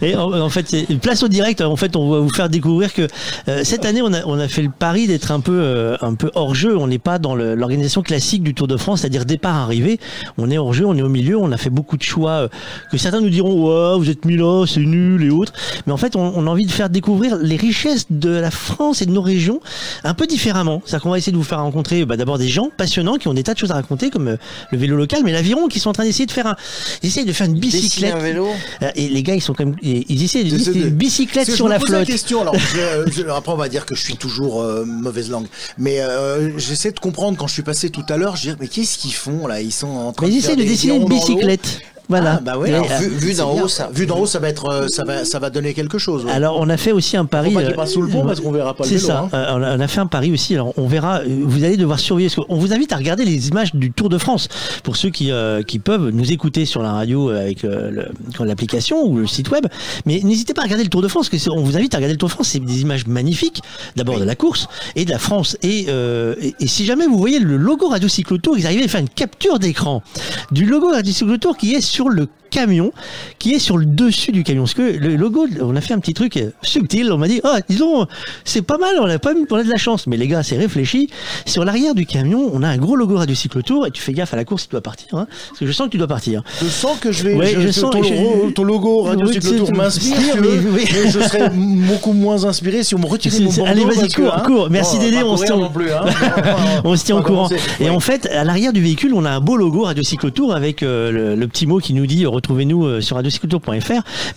Et 0.00 0.16
en, 0.16 0.32
en 0.32 0.48
fait, 0.48 0.66
c'est 0.66 0.86
place 0.98 1.22
au 1.22 1.28
direct. 1.28 1.60
En 1.60 1.76
fait, 1.76 1.94
on 1.94 2.08
va 2.10 2.20
vous 2.20 2.30
faire 2.30 2.48
découvrir 2.48 2.94
que 2.94 3.06
euh, 3.48 3.60
cette 3.62 3.84
année, 3.84 4.00
on 4.00 4.14
a, 4.14 4.24
on 4.24 4.38
a 4.38 4.48
fait 4.48 4.62
le 4.62 4.70
pari 4.70 5.06
d'être 5.06 5.30
un 5.30 5.40
peu, 5.40 5.60
euh, 5.60 5.96
un 6.00 6.14
peu 6.14 6.30
hors 6.34 6.54
jeu. 6.54 6.74
On 6.78 6.86
n'est 6.86 6.98
pas 6.98 7.18
dans 7.18 7.34
le- 7.34 7.54
l'organisation 7.54 8.00
classique 8.00 8.42
du 8.42 8.54
Tour 8.54 8.66
de 8.66 8.78
France, 8.78 9.00
c'est-à-dire 9.02 9.26
départ 9.26 9.56
arrivé. 9.56 10.00
On 10.38 10.50
est 10.50 10.56
hors 10.56 10.72
jeu, 10.72 10.86
on 10.86 10.96
est 10.96 11.02
au 11.02 11.10
milieu. 11.10 11.36
On 11.36 11.52
a 11.52 11.58
fait 11.58 11.68
beaucoup 11.70 11.98
de 11.98 12.02
choix 12.02 12.30
euh, 12.30 12.48
que 12.90 12.96
certains 12.96 13.20
nous 13.20 13.28
diront 13.28 13.52
ouais, 13.52 13.98
vous 13.98 14.08
êtes 14.08 14.24
mis 14.24 14.38
là, 14.38 14.64
c'est 14.66 14.80
nul 14.80 15.22
et 15.22 15.28
autres. 15.28 15.52
Mais 15.86 15.92
en 15.92 15.98
fait, 15.98 16.16
on, 16.16 16.32
on 16.34 16.46
a 16.46 16.50
envie 16.50 16.64
de 16.64 16.70
faire 16.72 16.88
découvrir 16.88 17.36
les 17.36 17.56
richesses 17.56 18.06
de 18.08 18.30
la 18.30 18.50
France 18.50 19.02
et 19.02 19.06
de 19.06 19.10
nos 19.12 19.20
régions 19.22 19.60
un 20.04 20.14
peu 20.14 20.26
différemment. 20.26 20.80
C'est-à-dire 20.86 21.02
qu'on 21.02 21.10
va 21.10 21.18
essayer 21.18 21.32
de 21.32 21.36
vous 21.36 21.44
faire 21.44 21.60
rencontrer 21.60 22.06
bah, 22.06 22.16
d'abord 22.16 22.38
des 22.38 22.48
gens 22.48 22.70
passionnants 22.74 23.16
qui 23.16 23.28
ont 23.28 23.34
des 23.34 23.42
tas 23.42 23.49
de 23.54 23.58
choses 23.58 23.70
à 23.70 23.74
raconter, 23.74 24.10
comme 24.10 24.28
euh, 24.28 24.36
le 24.72 24.78
vélo 24.78 24.96
local, 24.96 25.20
mais 25.24 25.32
l'aviron, 25.32 25.68
qui 25.68 25.80
sont 25.80 25.90
en 25.90 25.92
train 25.92 26.04
d'essayer 26.04 26.26
de 26.26 26.32
faire 26.32 26.46
un, 26.46 26.56
ils 27.02 27.08
essayent 27.08 27.24
de 27.24 27.32
faire 27.32 27.46
une 27.46 27.58
bicyclette. 27.58 28.14
un 28.14 28.18
vélo. 28.18 28.48
Euh, 28.82 28.90
Et 28.94 29.08
les 29.08 29.22
gars, 29.22 29.34
ils 29.34 29.40
sont 29.42 29.54
quand 29.54 29.64
même, 29.64 29.76
ils 29.82 30.22
essaient 30.22 30.44
de 30.44 30.50
de- 30.56 30.72
une 30.72 30.90
bicyclette 30.90 31.46
Parce 31.46 31.56
sur 31.56 31.66
je 31.66 31.70
la 31.72 31.78
flotte. 31.80 32.06
question. 32.06 32.42
Alors, 32.42 32.54
je- 32.56 33.10
je- 33.22 33.28
après, 33.28 33.52
on 33.52 33.56
va 33.56 33.68
dire 33.68 33.86
que 33.86 33.94
je 33.94 34.02
suis 34.02 34.16
toujours 34.16 34.62
euh, 34.62 34.84
mauvaise 34.84 35.30
langue. 35.30 35.46
Mais 35.78 36.00
euh, 36.00 36.58
j'essaie 36.58 36.92
de 36.92 37.00
comprendre 37.00 37.36
quand 37.38 37.46
je 37.46 37.54
suis 37.54 37.62
passé 37.62 37.90
tout 37.90 38.04
à 38.08 38.16
l'heure. 38.16 38.36
Je 38.36 38.50
dis, 38.50 38.56
mais 38.60 38.68
qu'est-ce 38.68 38.98
qu'ils 38.98 39.14
font 39.14 39.46
là? 39.46 39.60
Ils 39.60 39.72
sont 39.72 39.88
en 39.88 40.12
train 40.12 40.26
Mais 40.26 40.32
de 40.32 40.38
ils 40.38 40.42
faire 40.42 40.56
dessiner 40.56 40.94
des 40.98 41.02
une 41.02 41.08
bicyclette. 41.08 41.80
Voilà. 42.10 42.34
Ah, 42.36 42.40
bah 42.44 42.58
ouais, 42.58 42.68
alors, 42.74 42.86
vu- 43.00 43.32
d'en 43.34 43.52
haut, 43.62 43.68
ça- 43.68 43.88
Vu 43.94 44.04
d'en 44.04 44.18
haut, 44.18 44.26
ça 44.26 44.38
va 44.38 44.48
être, 44.48 44.66
euh, 44.70 44.88
ça 44.88 45.04
va, 45.04 45.24
ça 45.24 45.38
va 45.38 45.48
donner 45.48 45.72
quelque 45.72 45.96
chose. 45.96 46.24
ouais. 46.26 46.30
Alors 46.32 46.58
on 46.60 46.68
a 46.68 46.76
fait 46.76 46.92
aussi 46.92 47.16
un 47.16 47.24
pari. 47.24 47.52
Faut 47.52 47.60
pas 47.60 47.64
euh, 47.66 47.72
passe 47.74 47.92
sous 47.92 48.02
le 48.02 48.08
pont 48.08 48.22
parce 48.26 48.40
qu'on 48.40 48.52
verra 48.52 48.74
pas 48.74 48.84
le 48.84 48.90
C'est 48.90 48.98
ça. 48.98 49.20
hein. 49.20 49.28
Euh, 49.32 49.46
on 49.54 49.62
a- 49.62 49.84
on 49.84 49.88
fait 49.88 50.00
un 50.00 50.06
pari 50.06 50.30
aussi. 50.32 50.54
Alors 50.54 50.74
on 50.76 50.86
verra. 50.86 51.20
Vous 51.26 51.64
allez 51.64 51.76
devoir 51.78 51.98
surveiller. 51.98 52.28
qu'on 52.30 52.56
vous 52.56 52.72
invite 52.74 52.92
à 52.92 52.96
regarder 52.96 53.24
les 53.24 53.48
images 53.48 53.74
du 53.74 53.90
Tour 53.92 54.08
de 54.10 54.18
France 54.18 54.48
pour 54.82 54.96
ceux 54.96 55.10
qui 55.10 55.30
euh, 55.30 55.62
qui 55.62 55.78
peuvent 55.78 56.10
nous 56.10 56.30
écouter 56.32 56.64
sur 56.66 56.82
la 56.82 56.92
radio 56.92 57.30
avec 57.30 57.64
euh, 57.64 58.04
l'application 58.40 59.04
ou 59.04 59.18
le 59.18 59.26
site 59.26 59.50
web. 59.50 59.66
Mais 60.06 60.20
n'hésitez 60.24 60.54
pas 60.54 60.62
à 60.62 60.64
regarder 60.64 60.84
le 60.84 60.90
Tour 60.90 61.02
de 61.02 61.08
France. 61.08 61.28
Parce 61.28 61.44
que 61.44 61.50
on 61.50 61.62
vous 61.62 61.76
invite 61.76 61.94
à 61.94 61.98
regarder 61.98 62.14
le 62.14 62.18
Tour 62.18 62.28
de 62.28 62.34
France. 62.34 62.48
C'est 62.48 62.58
des 62.60 62.80
images 62.82 63.06
magnifiques. 63.06 63.60
D'abord 63.96 64.18
de 64.18 64.24
la 64.24 64.34
course 64.34 64.68
et 64.96 65.04
de 65.04 65.10
la 65.10 65.18
France. 65.18 65.56
Et, 65.62 65.86
euh, 65.88 66.34
et, 66.40 66.54
et 66.60 66.66
si 66.66 66.84
jamais 66.84 67.06
vous 67.06 67.18
voyez 67.18 67.38
le 67.38 67.56
logo 67.56 67.88
Radio 67.88 68.08
Cyclo 68.08 68.38
Tour, 68.38 68.56
ils 68.58 68.66
arrivaient 68.66 68.84
à 68.84 68.88
faire 68.88 69.00
une 69.00 69.08
capture 69.08 69.58
d'écran 69.58 70.02
du 70.50 70.64
logo 70.66 70.90
Radio 70.90 71.12
Cyclo 71.12 71.36
Tour 71.36 71.56
qui 71.56 71.74
est 71.74 71.80
sur 71.80 71.99
le 72.08 72.28
camion 72.50 72.92
qui 73.38 73.54
est 73.54 73.58
sur 73.58 73.78
le 73.78 73.86
dessus 73.86 74.32
du 74.32 74.42
camion. 74.44 74.62
Parce 74.64 74.74
que 74.74 74.82
le 74.98 75.16
logo, 75.16 75.46
on 75.62 75.74
a 75.76 75.80
fait 75.80 75.94
un 75.94 75.98
petit 76.00 76.14
truc 76.14 76.36
euh, 76.36 76.50
subtil. 76.62 77.10
On 77.12 77.18
m'a 77.18 77.28
dit, 77.28 77.40
ah, 77.44 77.58
disons, 77.68 78.06
c'est 78.44 78.62
pas 78.62 78.76
mal, 78.78 78.94
on 79.00 79.06
a 79.06 79.18
pas 79.18 79.32
mis, 79.34 79.46
on 79.50 79.56
a 79.56 79.62
de 79.64 79.68
la 79.70 79.76
chance. 79.76 80.06
Mais 80.06 80.16
les 80.16 80.26
gars, 80.28 80.42
c'est 80.42 80.56
réfléchi. 80.58 81.08
Sur 81.46 81.64
l'arrière 81.64 81.94
du 81.94 82.04
camion, 82.06 82.50
on 82.52 82.62
a 82.62 82.68
un 82.68 82.76
gros 82.76 82.96
logo 82.96 83.16
Radio 83.16 83.34
Cyclotour 83.34 83.86
et 83.86 83.90
tu 83.90 84.02
fais 84.02 84.12
gaffe 84.12 84.34
à 84.34 84.36
la 84.36 84.44
course, 84.44 84.64
tu 84.64 84.70
dois 84.72 84.80
partir. 84.82 85.06
Hein, 85.14 85.26
parce 85.48 85.60
que 85.60 85.66
je 85.66 85.72
sens 85.72 85.86
que 85.86 85.92
tu 85.92 85.98
dois 85.98 86.06
partir. 86.08 86.42
Je 86.60 86.66
sens 86.66 86.98
que 87.00 87.12
je 87.12 87.22
vais. 87.24 87.34
Ouais, 87.34 87.54
je, 87.58 87.70
sens- 87.70 87.90
ton, 87.90 88.02
je- 88.02 88.50
ton 88.50 88.64
logo 88.64 89.02
Radio 89.02 89.26
Oui, 89.26 89.34
Cyclo 89.34 89.50
c'est- 89.50 89.56
Tour 89.56 89.66
c'est- 89.68 89.76
m'inspire, 89.76 90.36
mais- 90.40 90.48
oui. 90.48 90.84
mais 90.92 91.10
je 91.10 91.20
serais 91.20 91.50
beaucoup 91.50 92.12
moins 92.12 92.44
inspiré 92.44 92.82
si 92.82 92.94
on 92.94 92.98
me 92.98 93.06
retirait 93.06 93.40
mon 93.40 93.64
allez, 93.64 93.84
vas-y, 93.84 94.10
cours, 94.12 94.34
hein, 94.34 94.42
cours. 94.44 94.68
Merci, 94.70 94.96
bon, 94.96 95.02
Dédé, 95.04 95.22
on 95.22 95.36
se 95.36 95.44
tient- 95.44 95.56
non 95.56 95.70
plus, 95.70 95.92
hein. 95.92 96.04
On 96.84 96.96
se 96.96 97.04
tient 97.04 97.16
au 97.16 97.22
courant. 97.22 97.48
Et 97.80 97.90
en 97.90 98.00
fait, 98.00 98.26
à 98.26 98.44
l'arrière 98.44 98.72
du 98.72 98.80
véhicule, 98.80 99.12
on 99.14 99.24
a 99.24 99.30
un 99.30 99.40
beau 99.40 99.56
logo 99.56 99.82
Radio 99.82 100.02
Cyclotour 100.02 100.54
avec 100.54 100.82
euh, 100.82 101.10
le, 101.10 101.34
le 101.34 101.48
petit 101.48 101.66
mot 101.66 101.78
qui 101.78 101.94
nous 101.94 102.06
dit 102.06 102.26
retrouvez-nous 102.40 102.84
euh, 102.84 103.00
sur. 103.00 103.20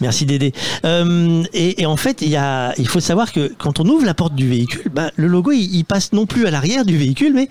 Merci 0.01 0.26
Dédé. 0.26 0.54
Euh, 0.86 1.43
et, 1.54 1.86
en 1.86 1.97
fait, 1.97 2.22
il 2.22 2.88
faut 2.88 2.99
savoir 2.99 3.32
que 3.32 3.51
quand 3.58 3.80
on 3.80 3.88
ouvre 3.88 4.06
la 4.06 4.14
porte 4.14 4.36
du 4.36 4.47
véhicule, 4.47 4.91
bah, 4.93 5.12
le 5.16 5.28
logo 5.28 5.51
il, 5.51 5.84
passe 5.84 6.14
non 6.14 6.26
plus 6.26 6.45
à 6.45 6.51
l'arrière 6.51 6.86
du 6.86 6.97
véhicule, 6.97 7.34
mais 7.34 7.47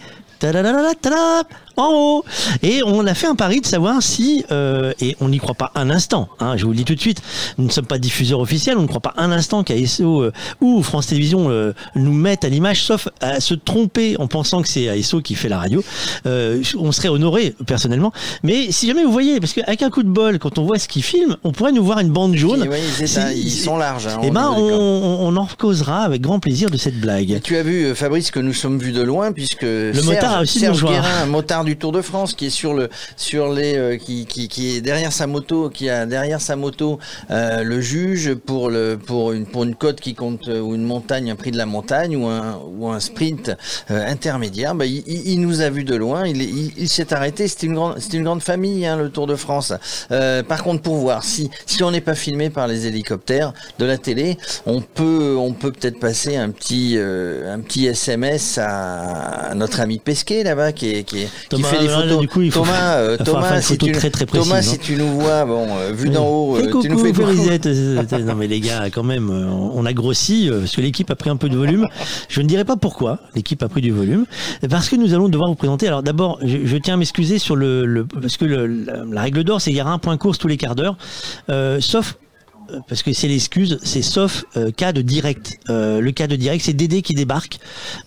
en 1.77 1.89
haut. 1.93 2.25
Et 2.63 2.83
on 2.85 3.07
a 3.07 3.15
fait 3.15 3.27
un 3.27 3.35
pari 3.35 3.61
de 3.61 3.67
savoir 3.67 4.03
si, 4.03 4.45
euh, 4.51 4.93
et 5.01 5.17
on 5.21 5.29
n'y 5.31 5.39
croit 5.39 5.55
pas 5.55 5.73
un 5.75 5.89
instant, 5.91 6.29
hein, 6.41 6.57
je 6.57 6.65
vous 6.65 6.73
le 6.73 6.77
dis 6.77 6.85
tout 6.85 6.95
de 6.95 7.01
suite, 7.01 7.23
nous 7.59 7.65
ne 7.67 7.71
sommes 7.71 7.87
pas 7.87 7.99
diffuseurs 7.99 8.41
officiels, 8.41 8.77
on 8.77 8.83
ne 8.83 8.87
croit 8.87 9.01
pas 9.01 9.15
un 9.17 9.33
instant 9.33 9.63
qu'ASO 9.65 10.23
euh, 10.23 10.33
ou 10.61 10.83
France 10.83 11.07
Télévisions 11.07 11.47
euh, 11.49 11.73
nous 11.95 12.13
mettent 12.13 12.45
à 12.45 12.49
l'image, 12.51 12.83
sauf 12.83 13.09
à 13.21 13.41
se 13.41 13.55
tromper 13.55 14.17
en 14.19 14.27
pensant 14.27 14.61
que 14.63 14.69
c'est 14.69 14.89
ASO 14.89 15.21
qui 15.23 15.35
fait 15.35 15.49
la 15.49 15.59
radio. 15.59 15.83
Euh, 16.27 16.63
on 16.79 16.93
serait 16.93 17.09
honoré 17.09 17.55
personnellement. 17.67 18.13
Mais 18.43 18.71
si 18.71 18.87
jamais 18.87 19.05
vous 19.05 19.13
voyez, 19.13 19.41
parce 19.41 19.53
qu'avec 19.55 19.83
un 19.83 19.91
coup 19.91 20.03
de 20.03 20.09
bol, 20.11 20.39
quand 20.39 20.59
on 20.59 20.65
voit 20.65 20.79
ce 20.79 20.89
qu'ils 20.89 21.03
filment, 21.03 21.37
on 21.45 21.53
pourrait 21.53 21.73
nous 21.73 21.85
voir 21.85 22.01
une 22.01 22.11
bande 22.11 22.35
jaune. 22.37 22.65
Et 22.65 22.69
ouais, 22.69 22.81
ils, 23.01 23.39
ils 23.39 23.51
sont 23.51 23.77
larges. 23.79 24.09
hein, 24.09 24.21
Eh 24.23 24.29
au 24.29 24.33
ben, 24.33 24.53
on, 24.55 24.61
on 24.61 25.13
on 25.33 25.37
en 25.37 25.47
causera 25.47 26.03
avec 26.03 26.21
grand 26.21 26.41
plaisir 26.41 26.69
de 26.69 26.77
cette 26.77 26.97
Et 26.97 26.99
blague. 26.99 27.41
tu 27.43 27.57
as 27.57 27.63
vu, 27.63 27.95
Fabrice, 27.95 28.31
que 28.31 28.41
nous 28.41 28.53
sommes 28.53 28.79
vus 28.79 28.93
de 28.93 29.01
loin, 29.03 29.33
puisque 29.33 29.63
Le 29.63 29.93
Serge 29.95 30.07
motard 30.07 30.32
Ah, 30.33 30.41
aussi 30.43 30.61
Serge. 30.61 30.85
Guérin, 30.85 31.23
un 31.23 31.27
motard 31.27 31.65
du 31.65 31.77
Tour 31.77 31.93
de 31.93 32.03
France, 32.03 32.35
qui 32.35 32.47
est 32.47 32.51
sur 32.51 32.75
le, 32.75 32.89
sur 33.17 33.53
les, 33.53 33.77
euh, 33.77 33.97
qui, 33.97 34.27
qui, 34.27 34.49
qui 34.49 34.77
est 34.77 34.81
derrière 34.81 35.13
sa 35.13 35.27
moto, 35.27 35.69
qui 35.71 35.89
a 35.91 36.07
derrière 36.07 36.41
sa 36.41 36.57
moto 36.57 36.99
euh, 37.31 37.63
le 37.63 37.81
juge 37.81 38.35
pour 38.35 38.71
le, 38.71 38.99
pour 38.99 39.33
une, 39.33 39.47
pour 39.47 39.65
une 39.65 39.75
côte 39.75 40.01
qui 40.01 40.15
compte 40.15 40.49
euh, 40.49 40.61
ou 40.61 40.75
une 40.75 40.85
montagne, 40.85 41.31
un 41.31 41.37
prix 41.37 41.51
de 41.51 41.57
la 41.59 41.67
montagne 41.67 42.17
ou 42.17 42.27
un, 42.27 42.59
ou 42.77 42.89
un 42.89 43.01
sprint 43.01 43.51
euh, 43.91 44.07
intermédiaire. 44.07 44.75
Bah, 44.75 44.87
il, 44.87 45.41
nous 45.41 45.61
a 45.61 45.71
vu 45.71 45.85
de 45.85 45.95
loin. 45.97 46.27
Il, 46.27 46.41
est- 46.41 46.45
il, 46.47 46.73
il 46.77 46.89
s'est 46.89 47.13
arrêté. 47.13 47.49
C'était 47.49 47.67
une 47.67 47.75
grande, 47.75 47.99
c'était 47.99 48.17
une 48.17 48.25
grande 48.25 48.43
famille, 48.43 48.87
hein, 48.87 48.97
le 48.97 49.11
Tour 49.11 49.27
de 49.27 49.37
France. 49.37 49.73
Par 50.09 50.63
contre, 50.63 50.83
pour 50.83 50.97
voir 50.97 51.25
si, 51.25 51.51
si 51.67 51.83
on 51.83 51.91
n'est 51.91 52.01
pas 52.01 52.15
filmé 52.15 52.51
par 52.51 52.69
les 52.69 52.87
hélicoptères 52.87 53.53
de 53.79 53.85
la 53.85 53.99
télé, 53.99 54.39
on 54.67 54.81
peut, 54.81 55.37
on 55.39 55.53
peut 55.53 55.73
peut-être 55.73 55.99
passer 55.99 56.37
un 56.37 56.51
petit, 56.51 56.97
un 56.99 57.61
petit 57.61 57.87
SMS 57.87 58.59
à, 58.59 59.51
à 59.51 59.55
notre 59.55 59.81
ami 59.81 59.99
Là-bas 60.31 60.73
qui, 60.73 61.05
qui, 61.05 61.19
est- 61.23 61.25
qui 61.27 61.49
Thomas, 61.49 61.69
fait 61.69 61.79
des 61.81 61.87
là, 61.89 62.01
photos. 62.03 62.19
du 62.21 62.29
coup, 62.29 62.43
il 62.43 62.51
faut 62.53 62.61
Thomas, 62.61 62.73
faire- 62.73 62.97
euh, 62.97 63.17
Thomas, 63.19 63.61
si 63.61 63.77
tu, 63.79 63.93
très, 63.93 64.11
très 64.11 64.27
précise, 64.27 64.49
Thomas, 64.49 64.59
hein. 64.61 64.63
si 64.63 64.79
tu 64.79 64.95
nous 64.97 65.09
vois, 65.21 65.45
bon, 65.45 65.67
euh, 65.77 65.93
vu 65.93 66.09
Oui. 66.09 66.15
d'en 66.15 66.27
haut, 66.27 66.57
Fais 66.57 66.63
euh, 66.63 66.67
tu 66.81 66.89
nous 66.89 66.97
coucou, 66.97 66.99
fais 67.07 67.13
coucou. 67.13 68.19
Non 68.27 68.35
mais 68.35 68.47
les 68.47 68.61
gars, 68.61 68.89
quand 68.91 69.03
même, 69.03 69.31
euh, 69.31 69.47
on 69.75 69.85
a 69.87 69.93
grossi 69.93 70.49
euh, 70.49 70.61
parce 70.61 70.77
que 70.77 70.81
l'équipe 70.81 71.11
a 71.11 71.17
pris 71.17 71.31
un 71.31 71.37
peu 71.37 71.49
de 71.49 71.57
volume. 71.57 71.87
Je 72.29 72.41
ne 72.41 72.47
dirai 72.47 72.65
pas 72.65 72.77
pourquoi 72.77 73.19
l'équipe 73.35 73.63
a 73.63 73.69
pris 73.69 73.81
du 73.81 73.91
volume, 73.91 74.25
parce 74.71 74.89
que 74.89 74.97
nous 74.97 75.15
allons 75.15 75.29
devoir 75.29 75.49
vous 75.49 75.55
présenter. 75.57 75.87
Alors 75.89 76.03
d'abord, 76.03 76.39
je, 76.43 76.59
je 76.65 76.77
tiens 76.77 76.95
à 76.95 76.97
m'excuser 76.97 77.39
sur 77.39 77.57
le, 77.57 77.85
le- 77.85 78.05
parce 78.05 78.37
que 78.37 78.45
le- 78.45 78.67
la, 78.67 79.05
la 79.11 79.23
règle 79.23 79.45
d'or, 79.45 79.61
c'est 79.61 79.71
qu'il 79.71 79.79
y 79.79 79.83
aura 79.83 79.93
un 79.93 79.99
point 79.99 80.17
course 80.17 80.39
tous 80.39 80.49
les 80.49 80.57
quarts 80.57 80.75
d'heure, 80.75 80.97
euh, 81.51 81.79
sauf 81.81 82.17
parce 82.89 83.03
que 83.03 83.13
c'est 83.13 83.29
l'excuse, 83.29 83.79
c'est 83.83 84.03
sauf 84.03 84.45
euh, 84.57 84.71
cas 84.71 84.93
de 84.93 85.03
direct. 85.03 85.59
Euh, 85.71 86.01
le 86.01 86.13
cas 86.13 86.27
de 86.27 86.37
direct, 86.37 86.65
c'est 86.65 86.73
Dédé 86.73 87.03
qui 87.03 87.15
débarque. 87.15 87.59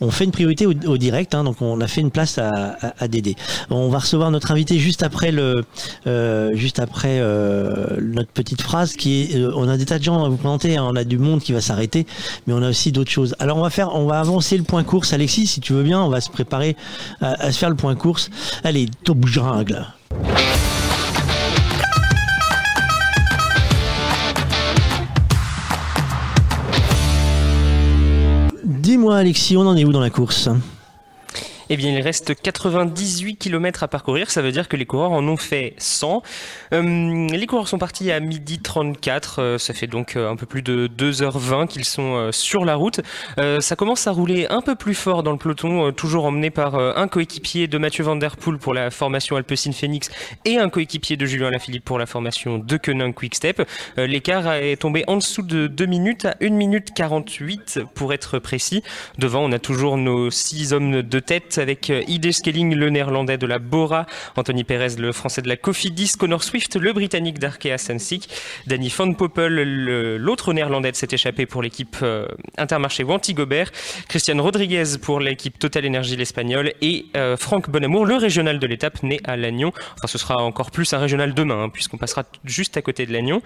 On 0.01 0.11
fait 0.11 0.25
une 0.25 0.31
priorité 0.31 0.65
au, 0.65 0.97
direct, 0.97 1.35
hein, 1.35 1.43
donc 1.43 1.61
on 1.61 1.79
a 1.81 1.87
fait 1.87 2.01
une 2.01 2.11
place 2.11 2.37
à, 2.37 2.77
à, 2.81 3.03
à 3.03 3.07
Dédé. 3.07 3.35
On 3.69 3.89
va 3.89 3.99
recevoir 3.99 4.31
notre 4.31 4.51
invité 4.51 4.79
juste 4.79 5.03
après 5.03 5.31
le, 5.31 5.63
euh, 6.07 6.55
juste 6.55 6.79
après 6.79 7.19
euh, 7.19 7.97
notre 8.01 8.31
petite 8.31 8.61
phrase 8.61 8.93
qui 8.93 9.21
est, 9.21 9.35
euh, 9.35 9.51
on 9.55 9.67
a 9.67 9.77
des 9.77 9.85
tas 9.85 9.99
de 9.99 10.03
gens 10.03 10.23
à 10.23 10.29
vous 10.29 10.37
présenter, 10.37 10.77
hein, 10.77 10.85
on 10.89 10.95
a 10.95 11.03
du 11.03 11.17
monde 11.17 11.41
qui 11.41 11.53
va 11.53 11.61
s'arrêter, 11.61 12.05
mais 12.47 12.53
on 12.53 12.61
a 12.61 12.69
aussi 12.69 12.91
d'autres 12.91 13.11
choses. 13.11 13.35
Alors 13.39 13.57
on 13.57 13.61
va 13.61 13.69
faire, 13.69 13.95
on 13.95 14.05
va 14.05 14.19
avancer 14.19 14.57
le 14.57 14.63
point 14.63 14.83
course, 14.83 15.13
Alexis, 15.13 15.47
si 15.47 15.61
tu 15.61 15.73
veux 15.73 15.83
bien, 15.83 16.01
on 16.01 16.09
va 16.09 16.21
se 16.21 16.29
préparer 16.29 16.75
à, 17.21 17.45
à 17.45 17.51
se 17.51 17.57
faire 17.57 17.69
le 17.69 17.75
point 17.75 17.95
course. 17.95 18.29
Allez, 18.63 18.87
top 19.03 19.25
jungle. 19.25 19.85
Dis-moi 29.05 29.17
Alexis, 29.19 29.55
on 29.55 29.67
en 29.67 29.77
est 29.77 29.85
où 29.85 29.91
dans 29.91 29.99
la 29.99 30.09
course? 30.09 30.49
Eh 31.71 31.77
bien, 31.77 31.91
il 31.91 32.01
reste 32.01 32.39
98 32.39 33.37
km 33.37 33.81
à 33.81 33.87
parcourir. 33.87 34.29
Ça 34.29 34.43
veut 34.43 34.51
dire 34.51 34.67
que 34.67 34.77
les 34.77 34.85
coureurs 34.85 35.11
en 35.11 35.27
ont 35.27 35.37
fait 35.37 35.73
100. 35.79 36.21
Euh, 36.73 37.27
les 37.27 37.47
coureurs 37.47 37.67
sont 37.67 37.79
partis 37.79 38.11
à 38.11 38.19
midi 38.19 38.59
34. 38.59 39.41
euh, 39.41 39.57
ça 39.57 39.73
fait 39.73 39.87
donc 39.87 40.15
euh, 40.15 40.29
un 40.29 40.35
peu 40.35 40.45
plus 40.45 40.61
de 40.61 40.87
2h20 40.87 41.65
qu'ils 41.67 41.85
sont 41.85 42.31
sur 42.31 42.65
la 42.65 42.75
route. 42.75 43.01
Ça 43.59 43.75
commence 43.75 44.07
à 44.07 44.11
rouler 44.11 44.47
un 44.49 44.61
peu 44.61 44.75
plus 44.75 44.93
fort 44.93 45.23
dans 45.23 45.31
le 45.31 45.37
peloton, 45.37 45.91
toujours 45.91 46.25
emmené 46.25 46.49
par 46.49 46.75
un 46.75 47.07
coéquipier 47.07 47.67
de 47.67 47.77
Mathieu 47.77 48.03
Van 48.03 48.15
Der 48.15 48.37
Poel 48.37 48.57
pour 48.57 48.73
la 48.73 48.91
formation 48.91 49.35
Alpecin 49.35 49.71
Phoenix 49.71 50.09
et 50.45 50.57
un 50.57 50.69
coéquipier 50.69 51.17
de 51.17 51.25
Julien 51.25 51.49
Lafilippe 51.49 51.85
pour 51.85 51.97
la 51.97 52.05
formation 52.05 52.57
de 52.57 52.77
Koenig 52.77 53.13
Quickstep. 53.13 53.67
L'écart 53.97 54.53
est 54.53 54.77
tombé 54.77 55.03
en 55.07 55.17
dessous 55.17 55.41
de 55.41 55.67
2 55.67 55.85
minutes 55.85 56.25
à 56.25 56.35
1 56.41 56.49
minute 56.49 56.93
48 56.93 57.79
pour 57.93 58.13
être 58.13 58.39
précis. 58.39 58.83
Devant, 59.17 59.43
on 59.43 59.51
a 59.51 59.59
toujours 59.59 59.97
nos 59.97 60.31
six 60.31 60.73
hommes 60.73 61.01
de 61.01 61.19
tête 61.19 61.54
avec 61.57 61.89
euh, 61.89 62.03
Ide 62.07 62.31
Skelling, 62.31 62.73
le 62.75 62.89
néerlandais 62.89 63.37
de 63.37 63.45
la 63.45 63.59
Bora, 63.59 64.05
Anthony 64.35 64.63
Perez, 64.63 64.95
le 64.97 65.11
français 65.11 65.41
de 65.41 65.47
la 65.47 65.57
Cofidis, 65.57 66.13
Connor 66.17 66.43
Swift, 66.43 66.75
le 66.75 66.93
britannique 66.93 67.39
d'Arkea 67.39 67.77
Sansik, 67.77 68.29
Danny 68.67 68.93
Van 68.95 69.13
Poppel, 69.13 69.55
l'autre 70.17 70.53
néerlandais 70.53 70.91
de 70.91 70.95
s'est 70.95 71.07
échappé 71.11 71.45
pour 71.45 71.61
l'équipe 71.61 71.97
euh, 72.01 72.27
Intermarché 72.57 73.03
Wanty 73.03 73.33
Gobert, 73.33 73.71
Christian 74.07 74.41
Rodriguez 74.41 74.97
pour 75.01 75.19
l'équipe 75.19 75.57
Total 75.59 75.85
Energy 75.85 76.15
l'espagnol 76.15 76.73
et 76.81 77.05
euh, 77.15 77.37
Franck 77.37 77.69
Bonamour, 77.69 78.05
le 78.05 78.15
régional 78.15 78.59
de 78.59 78.67
l'étape 78.67 79.03
né 79.03 79.19
à 79.23 79.37
Lannion. 79.37 79.71
Enfin, 79.95 80.07
ce 80.07 80.17
sera 80.17 80.37
encore 80.37 80.71
plus 80.71 80.93
un 80.93 80.99
régional 80.99 81.33
demain, 81.33 81.63
hein, 81.63 81.69
puisqu'on 81.69 81.97
passera 81.97 82.23
juste 82.43 82.77
à 82.77 82.81
côté 82.81 83.05
de 83.05 83.13
Lannion. 83.13 83.41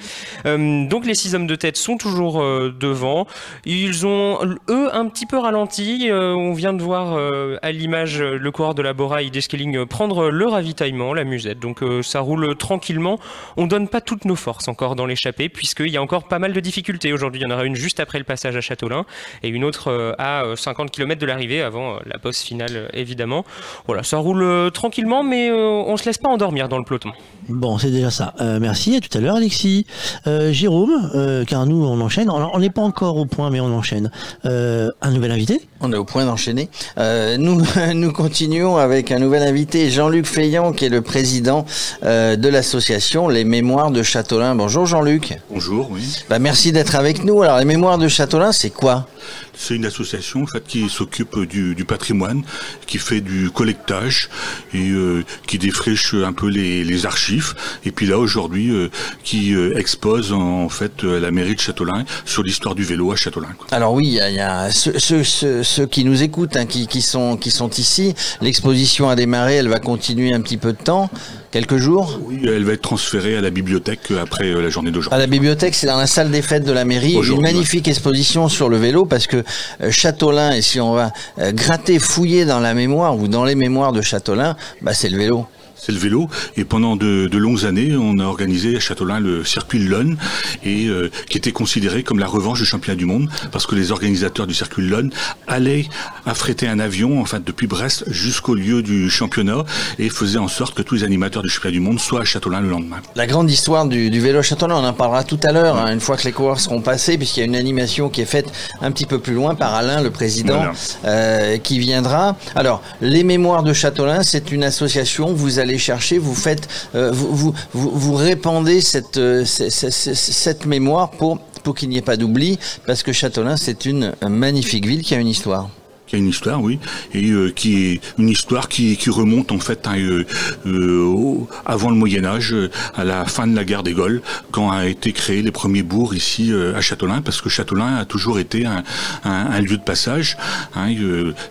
Donc 0.46 1.06
les 1.06 1.16
six 1.16 1.36
hommes 1.36 1.48
de 1.48 1.56
tête 1.56 1.78
sont 1.78 1.98
toujours 1.98 2.40
devant. 2.40 3.28
Ils 3.66 4.06
ont, 4.06 4.40
eux, 4.70 4.90
un 4.94 5.08
petit 5.08 5.26
peu 5.26 5.38
ralenti. 5.38 6.10
On 6.12 6.54
vient 6.54 6.74
de 6.74 6.82
voir 6.82 7.18
à 7.62 7.72
l'image 7.72 7.99
euh, 8.06 8.38
le 8.38 8.52
coureur 8.52 8.76
de 8.76 8.82
la 8.82 8.94
Bora, 8.94 9.22
ID 9.22 9.42
Scaling, 9.42 9.78
euh, 9.78 9.86
prendre 9.86 10.30
le 10.30 10.48
ravitaillement, 10.48 11.14
la 11.14 11.24
musette. 11.24 11.60
Donc 11.60 11.84
euh, 11.84 12.02
ça 12.02 12.20
roule 12.20 12.56
tranquillement. 12.58 13.20
On 13.58 13.68
donne 13.68 13.88
pas 13.88 14.02
toutes 14.02 14.26
nos 14.26 14.36
forces 14.36 14.68
encore 14.68 14.96
dans 14.96 15.06
l'échappée, 15.06 15.50
puisqu'il 15.50 15.90
y 15.90 15.98
a 15.98 16.02
encore 16.02 16.28
pas 16.28 16.40
mal 16.40 16.54
de 16.54 16.60
difficultés 16.60 17.14
aujourd'hui. 17.14 17.42
Il 17.42 17.44
y 17.44 17.48
en 17.48 17.52
aura 17.54 17.66
une 17.66 17.76
juste 17.76 18.00
après 18.00 18.18
le 18.18 18.24
passage 18.24 18.56
à 18.56 18.62
Châteaulin 18.62 19.06
et 19.44 19.50
une 19.50 19.64
autre 19.64 19.90
euh, 19.90 20.14
à 20.18 20.44
euh, 20.44 20.56
50 20.56 20.92
km 20.92 21.20
de 21.20 21.26
l'arrivée, 21.26 21.62
avant 21.62 21.96
euh, 21.96 22.00
la 22.06 22.20
pause 22.20 22.38
finale, 22.38 22.90
évidemment. 22.94 23.46
Voilà, 23.88 24.04
ça 24.04 24.18
roule 24.18 24.44
euh, 24.44 24.70
tranquillement, 24.70 25.24
mais 25.24 25.50
euh, 25.50 25.56
on 25.58 25.98
se 25.98 26.06
laisse 26.06 26.18
pas 26.18 26.30
endormir 26.30 26.70
dans 26.70 26.78
le 26.78 26.84
peloton. 26.84 27.12
Bon, 27.48 27.78
c'est 27.78 27.92
déjà 27.92 28.12
ça. 28.12 28.34
Euh, 28.42 28.60
merci, 28.60 28.96
à 28.96 29.02
tout 29.02 29.16
à 29.18 29.22
l'heure 29.22 29.36
Alexis. 29.36 29.86
Euh, 30.28 30.52
Jérôme, 30.52 31.12
euh, 31.16 31.46
car 31.46 31.66
nous 31.66 31.84
on 31.84 32.00
enchaîne. 32.02 32.30
Alors, 32.30 32.52
on 32.54 32.60
n'est 32.60 32.70
pas 32.70 32.82
encore 32.82 33.18
au 33.18 33.26
point, 33.26 33.50
mais 33.50 33.60
on 33.60 33.74
enchaîne. 33.76 34.12
Euh, 34.46 34.90
un 35.02 35.12
nouvel 35.12 35.32
invité 35.32 35.62
On 35.82 35.92
est 35.92 35.98
au 35.98 36.06
point 36.06 36.26
d'enchaîner. 36.26 36.70
Euh, 36.98 37.38
nous, 37.38 37.62
nous 37.94 38.12
continuons 38.12 38.78
avec 38.78 39.12
un 39.12 39.20
nouvel 39.20 39.44
invité, 39.44 39.90
Jean-Luc 39.90 40.26
Feillant, 40.26 40.72
qui 40.74 40.86
est 40.86 40.90
le 40.90 41.02
président 41.02 41.66
euh, 42.04 42.36
de 42.36 42.50
l'association 42.50 43.28
Les 43.28 43.44
Mémoires 43.44 43.92
de 43.92 44.04
Châteaulin. 44.04 44.56
Bonjour 44.56 44.86
Jean-Luc. 44.86 45.38
Bonjour, 45.50 45.90
oui. 45.92 46.24
Bah, 46.30 46.40
merci 46.40 46.72
d'être 46.72 46.96
avec 46.96 47.24
nous. 47.24 47.42
Alors, 47.42 47.58
les 47.58 47.66
Mémoires 47.66 47.98
de 47.98 48.08
Châteaulin, 48.08 48.52
c'est 48.52 48.70
quoi? 48.70 49.08
C'est 49.54 49.76
une 49.76 49.86
association 49.86 50.46
qui 50.68 50.90
s'occupe 50.90 51.40
du, 51.40 51.86
patrimoine, 51.86 52.44
qui 52.86 52.98
fait 52.98 53.22
du 53.22 53.50
collectage 53.50 54.30
et 54.74 54.90
euh, 54.90 55.24
qui 55.48 55.58
défriche 55.58 56.14
un 56.14 56.34
peu 56.34 56.48
les, 56.48 57.06
archives. 57.06 57.54
Et 57.86 57.92
puis 57.92 58.08
là, 58.08 58.18
aujourd'hui, 58.18 58.72
euh, 58.72 58.90
qui 59.24 59.54
euh, 59.54 59.78
expose 59.78 60.34
en, 60.34 60.68
fait 60.70 61.04
euh, 61.04 61.20
la 61.20 61.32
mairie 61.32 61.56
de 61.56 61.60
Châteaulin 61.60 62.04
sur 62.26 62.44
l'histoire 62.44 62.76
du 62.76 62.84
vélo 62.84 63.12
à 63.12 63.16
Châteaulin. 63.16 63.54
quoi. 63.58 63.68
Alors 63.72 63.94
oui, 63.94 64.20
il 64.22 64.36
y 64.36 64.40
a, 64.40 64.70
ceux, 64.72 65.86
qui 65.86 66.04
nous 66.04 66.24
écoutent, 66.24 66.58
hein, 66.58 66.66
qui 66.66 67.02
sont 67.02 67.38
ici. 67.78 68.14
L'exposition 68.42 69.10
a 69.10 69.16
démarré, 69.16 69.56
elle 69.56 69.70
va 69.70 69.80
continuer 69.80 70.34
un 70.34 70.42
petit 70.42 70.58
peu 70.58 70.74
de 70.74 70.78
temps, 70.78 71.10
quelques 71.52 71.78
jours. 71.78 72.20
Oui, 72.24 72.42
elle 72.44 72.64
va 72.64 72.74
être 72.74 72.82
transférée 72.82 73.36
à 73.36 73.42
la 73.42 73.50
bibliothèque 73.50 74.12
après 74.22 74.46
euh, 74.46 74.62
la 74.62 74.70
journée 74.70 74.90
À 74.90 74.94
d'aujourd'hui. 74.94 75.20
la 75.20 75.28
bibliothèque, 75.28 75.76
c'est 75.76 75.88
dans 75.88 75.98
la 75.98 76.08
salle 76.08 76.32
des 76.32 76.42
fêtes 76.42 76.64
de 76.66 76.72
la 76.72 76.86
mairie, 76.86 77.14
une 77.16 77.42
magnifique 77.42 77.88
exposition 77.88 78.50
sur 78.50 78.70
le 78.70 78.78
vélo 78.78 79.06
parce 79.06 79.28
que 79.28 79.44
euh, 79.82 79.92
Châteaulin, 79.92 80.52
et 80.52 80.62
si 80.62 80.80
on 80.80 80.94
va 80.94 81.12
euh, 81.40 81.52
gratter, 81.52 82.00
fouiller 82.00 82.46
dans 82.46 82.60
la 82.60 82.74
mémoire 82.74 83.18
ou 83.18 83.28
dans 83.28 83.46
les 83.46 83.56
mémoires 83.56 83.94
de 83.94 84.02
Châteaulin, 84.02 84.56
bah, 84.82 84.94
c'est 84.94 85.10
le 85.10 85.18
vélo. 85.18 85.46
C'est 85.82 85.92
le 85.94 85.98
vélo. 85.98 86.30
Et 86.58 86.66
pendant 86.66 86.96
de, 86.96 87.28
de 87.28 87.38
longues 87.38 87.66
années, 87.66 87.96
on 87.96 88.20
a 88.20 88.26
organisé 88.26 88.76
à 88.76 88.80
Châteaulin 88.80 89.20
le 89.20 89.44
circuit 89.46 89.80
Lonne, 89.80 90.18
et 90.64 90.88
euh, 90.88 91.10
qui 91.30 91.38
était 91.38 91.52
considéré 91.54 92.04
comme 92.04 92.20
la 92.20 92.28
revanche 92.28 92.60
du 92.60 92.66
championnat 92.66 92.98
du 92.98 93.06
monde, 93.06 93.30
parce 93.52 93.66
que 93.66 93.76
les 93.76 93.92
organisateurs 93.92 94.46
du 94.46 94.54
circuit 94.54 94.86
Lonne 94.88 95.12
allaient 95.48 95.86
affréter 96.26 96.68
un 96.68 96.80
avion, 96.80 97.22
enfin 97.22 97.40
depuis 97.44 97.68
Brest 97.68 98.04
jusqu'au 98.12 98.56
lieu 98.56 98.82
du 98.84 99.10
championnat, 99.10 99.64
et 100.00 100.10
faisaient 100.10 100.38
en 100.38 100.48
sorte 100.50 100.76
que 100.76 100.82
tous 100.82 100.96
les 100.96 101.04
animateurs 101.04 101.44
du 101.44 101.50
championnat 101.50 101.72
du 101.74 101.80
monde 101.80 102.00
soient 102.00 102.22
à 102.22 102.26
Châteaulin 102.26 102.60
le 102.62 102.70
lendemain. 102.70 102.98
La 103.16 103.26
grande 103.28 103.50
histoire 103.50 103.86
du, 103.88 104.10
du 104.10 104.20
vélo 104.20 104.40
à 104.40 104.42
Châteaulin, 104.42 104.76
on 104.76 104.86
en 104.86 104.94
parlera 104.94 105.24
tout 105.24 105.40
à 105.44 105.52
l'heure, 105.54 105.78
hein, 105.78 105.94
une 105.94 106.02
fois 106.02 106.18
que 106.18 106.24
les 106.26 106.32
coureurs 106.34 106.60
seront 106.60 106.82
passés, 106.82 107.18
puisqu'il 107.18 107.40
y 107.40 107.44
a 107.44 107.46
une 107.46 107.56
animation 107.56 108.10
qui 108.10 108.22
est 108.22 108.26
faite 108.26 108.52
un 108.82 108.92
petit 108.92 109.06
peu 109.06 109.20
plus 109.20 109.34
loin 109.34 109.56
par 109.56 109.74
Alain, 109.76 110.02
le 110.02 110.12
président, 110.12 110.56
Voilà. 110.58 110.74
euh, 111.06 111.58
qui 111.58 111.80
viendra. 111.80 112.36
Alors, 112.56 112.82
les 113.02 113.24
Mémoires 113.24 113.64
de 113.64 113.72
Châteaulin, 113.74 114.24
c'est 114.24 114.52
une 114.52 114.64
association, 114.64 115.34
vous 115.34 115.60
allez 115.60 115.69
chercher, 115.78 116.18
vous 116.18 116.36
faites, 116.36 116.68
euh, 116.96 117.12
vous, 117.12 117.54
vous, 117.74 117.92
vous, 117.92 118.16
répandez 118.16 118.82
cette, 118.82 119.18
euh, 119.18 119.46
cette 119.46 120.66
mémoire 120.66 121.12
pour, 121.12 121.40
pour 121.64 121.76
qu'il 121.76 121.90
n'y 121.90 121.98
ait 121.98 122.02
pas 122.02 122.18
d'oubli, 122.18 122.60
parce 122.86 123.04
que 123.04 123.14
Châteaulin, 123.14 123.58
c'est 123.58 123.86
une 123.86 124.14
magnifique 124.28 124.86
ville 124.86 125.02
qui 125.02 125.16
a 125.16 125.18
une 125.18 125.28
histoire. 125.28 125.70
A 126.16 126.20
une 126.20 126.28
histoire, 126.28 126.62
oui, 126.62 126.80
et 127.14 127.30
euh, 127.30 127.52
qui 127.52 127.86
est 127.86 128.02
une 128.18 128.30
histoire 128.30 128.68
qui, 128.68 128.98
remonte 129.10 129.52
en 129.52 129.60
fait 129.60 129.88
euh, 129.88 130.24
euh, 130.68 131.36
avant 131.66 131.90
le 131.90 131.96
Moyen 131.96 132.26
Âge, 132.26 132.56
à 132.96 133.04
la 133.04 133.26
fin 133.26 133.48
de 133.48 133.56
la 133.56 133.64
guerre 133.64 133.84
des 133.84 133.94
Gaules, 133.94 134.22
quand 134.52 134.70
a 134.72 134.86
été 134.86 135.14
créé 135.14 135.42
les 135.42 135.52
premiers 135.52 135.84
bourgs 135.84 136.16
ici 136.16 136.54
à 136.54 136.82
Châteaulin, 136.82 137.22
parce 137.22 137.42
que 137.42 137.50
Châteaulin 137.50 137.98
a 137.98 138.06
toujours 138.06 138.40
été 138.40 138.66
un, 138.66 139.62
lieu 139.62 139.78
de 139.78 139.84
passage. 139.84 140.38
hein, 140.76 140.94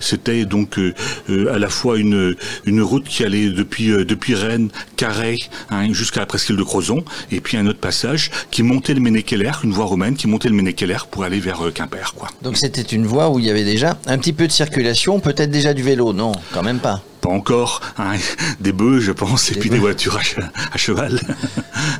C'était 0.01 0.45
donc 0.45 0.79
à 1.29 1.59
la 1.59 1.69
fois 1.69 1.99
une, 1.99 2.37
une 2.65 2.81
route 2.81 3.05
qui 3.05 3.25
allait 3.25 3.51
depuis 3.51 3.89
depuis 3.89 4.35
Rennes, 4.35 4.71
Carhaix, 4.97 5.39
hein, 5.71 5.93
jusqu'à 5.93 6.21
la 6.21 6.27
presqu'île 6.27 6.57
de 6.57 6.63
Crozon, 6.63 7.05
et 7.33 7.41
puis 7.41 7.57
un 7.57 7.67
autre 7.67 7.81
passage 7.81 8.31
qui 8.51 8.63
montait 8.63 8.95
le 8.95 9.01
Ménékeller, 9.01 9.53
une 9.65 9.73
voie 9.73 9.87
romaine 9.87 10.17
qui 10.17 10.29
montait 10.29 10.49
le 10.49 10.55
Ménékeller 10.55 10.99
pour 11.11 11.25
aller 11.25 11.41
vers 11.41 11.61
Quimper, 11.75 12.15
quoi. 12.15 12.29
Donc 12.43 12.57
c'était 12.57 12.83
une 12.83 13.07
voie 13.07 13.31
où 13.31 13.39
il 13.39 13.47
y 13.47 13.51
avait 13.51 13.65
déjà 13.65 13.99
un 14.07 14.19
petit 14.19 14.33
peu 14.33 14.48
de 14.49 14.53
circulation, 14.53 15.21
peut-être 15.21 15.51
déjà 15.51 15.73
du 15.73 15.83
vélo, 15.83 16.13
non, 16.13 16.33
quand 16.53 16.63
même 16.63 16.81
pas. 16.81 17.01
Pas 17.21 17.31
encore, 17.31 17.81
hein, 17.99 18.13
des 18.61 18.73
bœufs, 18.73 19.01
je 19.01 19.13
pense, 19.13 19.51
et 19.51 19.55
puis 19.55 19.71
des 19.71 19.79
voitures 19.79 20.19
à, 20.73 20.79
cheval. 20.79 21.21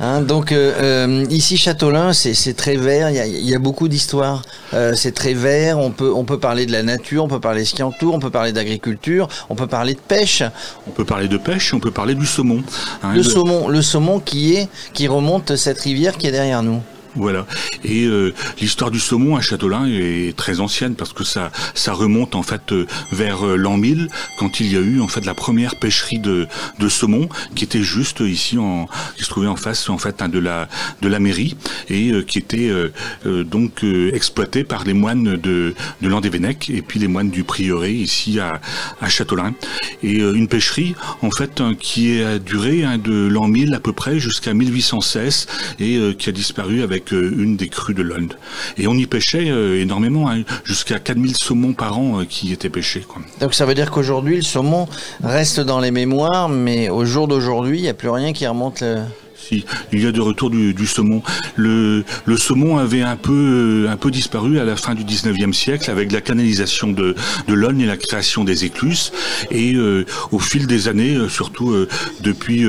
Hein, 0.01 0.21
donc 0.21 0.51
euh, 0.51 0.73
euh, 0.81 1.25
ici 1.29 1.57
Châteaulin, 1.57 2.13
c'est 2.13 2.53
très 2.55 2.75
vert. 2.75 3.09
Il 3.09 3.49
y 3.49 3.55
a, 3.55 3.59
beaucoup 3.59 3.87
d'histoires. 3.87 4.41
Euh, 4.73 4.93
c'est 4.93 5.13
très 5.13 5.33
vert. 5.33 5.77
On 5.79 5.91
peut 5.91 6.11
on 6.13 6.25
peut 6.25 6.37
parler 6.37 6.65
de 6.65 6.71
la 6.71 6.83
nature, 6.83 7.23
on 7.23 7.27
peut 7.27 7.39
parler 7.39 7.61
de 7.61 7.67
ski 7.67 7.81
en 7.83 7.91
tour, 7.91 8.13
on 8.13 8.19
peut 8.19 8.29
parler 8.29 8.51
d'agriculture, 8.51 9.27
on 9.49 9.55
peut 9.55 9.67
parler 9.67 9.93
de 9.93 9.99
pêche. 9.99 10.43
On 10.87 10.91
peut 10.91 11.05
parler 11.05 11.27
de 11.27 11.37
pêche, 11.37 11.73
on 11.73 11.79
peut 11.79 11.91
parler 11.91 12.15
du 12.15 12.25
saumon. 12.25 12.63
Hein, 13.03 13.13
le 13.13 13.23
saumon, 13.23 13.67
le 13.67 13.81
saumon 13.81 14.19
qui 14.19 14.55
est 14.55 14.69
qui 14.93 15.07
remonte 15.07 15.55
cette 15.55 15.79
rivière 15.79 16.17
qui 16.17 16.27
est 16.27 16.31
derrière 16.31 16.63
nous. 16.63 16.81
Voilà. 17.15 17.45
Et 17.83 18.05
euh, 18.05 18.33
l'histoire 18.61 18.91
du 18.91 18.99
saumon 18.99 19.35
à 19.35 19.41
Châteaulin 19.41 19.87
est 19.87 20.35
très 20.35 20.59
ancienne 20.59 20.95
parce 20.95 21.11
que 21.11 21.23
ça, 21.23 21.51
ça 21.73 21.93
remonte 21.93 22.35
en 22.35 22.43
fait 22.43 22.71
euh, 22.71 22.85
vers 23.11 23.45
euh, 23.45 23.55
l'an 23.55 23.77
1000 23.77 24.09
quand 24.37 24.59
il 24.59 24.71
y 24.71 24.77
a 24.77 24.79
eu 24.79 25.01
en 25.01 25.07
fait 25.07 25.25
la 25.25 25.33
première 25.33 25.75
pêcherie 25.75 26.19
de, 26.19 26.47
de 26.77 26.89
saumon 26.89 27.27
qui 27.55 27.63
était 27.63 27.81
juste 27.81 28.19
ici 28.19 28.57
en, 28.57 28.87
qui 29.17 29.23
se 29.23 29.29
trouvait 29.29 29.47
en 29.47 29.55
face 29.55 29.89
en 29.89 29.97
fait 29.97 30.21
hein, 30.21 30.29
de 30.29 30.39
la 30.39 30.69
de 31.01 31.07
la 31.07 31.19
mairie 31.19 31.55
et 31.89 32.11
qui 32.25 32.37
était 32.37 32.71
donc 33.25 33.83
exploitée 34.13 34.63
par 34.63 34.83
les 34.83 34.93
moines 34.93 35.35
de 35.37 35.73
de 36.01 36.07
Landévennec 36.07 36.69
et 36.69 36.81
puis 36.81 36.99
les 36.99 37.07
moines 37.07 37.29
du 37.29 37.43
prieuré 37.43 37.91
ici 37.91 38.39
à, 38.39 38.61
à 39.01 39.09
Châteaulin. 39.09 39.53
Et 40.03 40.17
une 40.17 40.47
pêcherie 40.47 40.95
en 41.21 41.31
fait 41.31 41.61
hein, 41.61 41.73
qui 41.79 42.21
a 42.21 42.39
duré 42.39 42.83
hein, 42.83 42.97
de 42.97 43.27
l'an 43.27 43.47
1000 43.47 43.73
à 43.73 43.79
peu 43.79 43.93
près 43.93 44.19
jusqu'à 44.19 44.53
1816 44.53 45.47
et 45.79 46.15
qui 46.17 46.29
a 46.29 46.31
disparu 46.31 46.81
avec 46.81 46.98
une 47.11 47.57
des 47.57 47.69
crues 47.69 47.93
de 47.93 48.03
Lund. 48.03 48.33
Et 48.77 48.87
on 48.87 48.93
y 48.93 49.05
pêchait 49.05 49.49
euh, 49.49 49.81
énormément, 49.81 50.29
hein, 50.29 50.43
jusqu'à 50.63 50.99
4000 50.99 51.35
saumons 51.35 51.73
par 51.73 51.97
an 51.97 52.21
euh, 52.21 52.25
qui 52.25 52.53
étaient 52.53 52.69
pêchés. 52.69 53.05
Donc 53.39 53.53
ça 53.53 53.65
veut 53.65 53.73
dire 53.73 53.91
qu'aujourd'hui, 53.91 54.37
le 54.37 54.41
saumon 54.41 54.87
reste 55.23 55.59
dans 55.59 55.79
les 55.79 55.91
mémoires, 55.91 56.49
mais 56.49 56.89
au 56.89 57.05
jour 57.05 57.27
d'aujourd'hui, 57.27 57.79
il 57.79 57.83
n'y 57.83 57.89
a 57.89 57.93
plus 57.93 58.09
rien 58.09 58.33
qui 58.33 58.45
remonte 58.47 58.83
il 59.51 59.99
y 59.99 60.05
a 60.05 60.11
de 60.11 60.21
retour 60.21 60.49
du, 60.49 60.87
saumon. 60.87 61.21
Le, 61.55 62.03
saumon 62.37 62.77
avait 62.77 63.01
un 63.01 63.15
peu, 63.15 63.87
un 63.89 63.97
peu 63.97 64.11
disparu 64.11 64.59
à 64.59 64.63
la 64.63 64.75
fin 64.75 64.95
du 64.95 65.03
19e 65.03 65.53
siècle 65.53 65.89
avec 65.91 66.11
la 66.11 66.21
canalisation 66.21 66.91
de, 66.91 67.15
de 67.47 67.53
l'Aulne 67.53 67.81
et 67.81 67.85
la 67.85 67.97
création 67.97 68.43
des 68.43 68.65
écluses. 68.65 69.11
Et 69.51 69.73
euh, 69.73 70.05
au 70.31 70.39
fil 70.39 70.67
des 70.67 70.87
années, 70.87 71.15
euh, 71.15 71.29
surtout 71.29 71.71
euh, 71.71 71.87
depuis, 72.21 72.63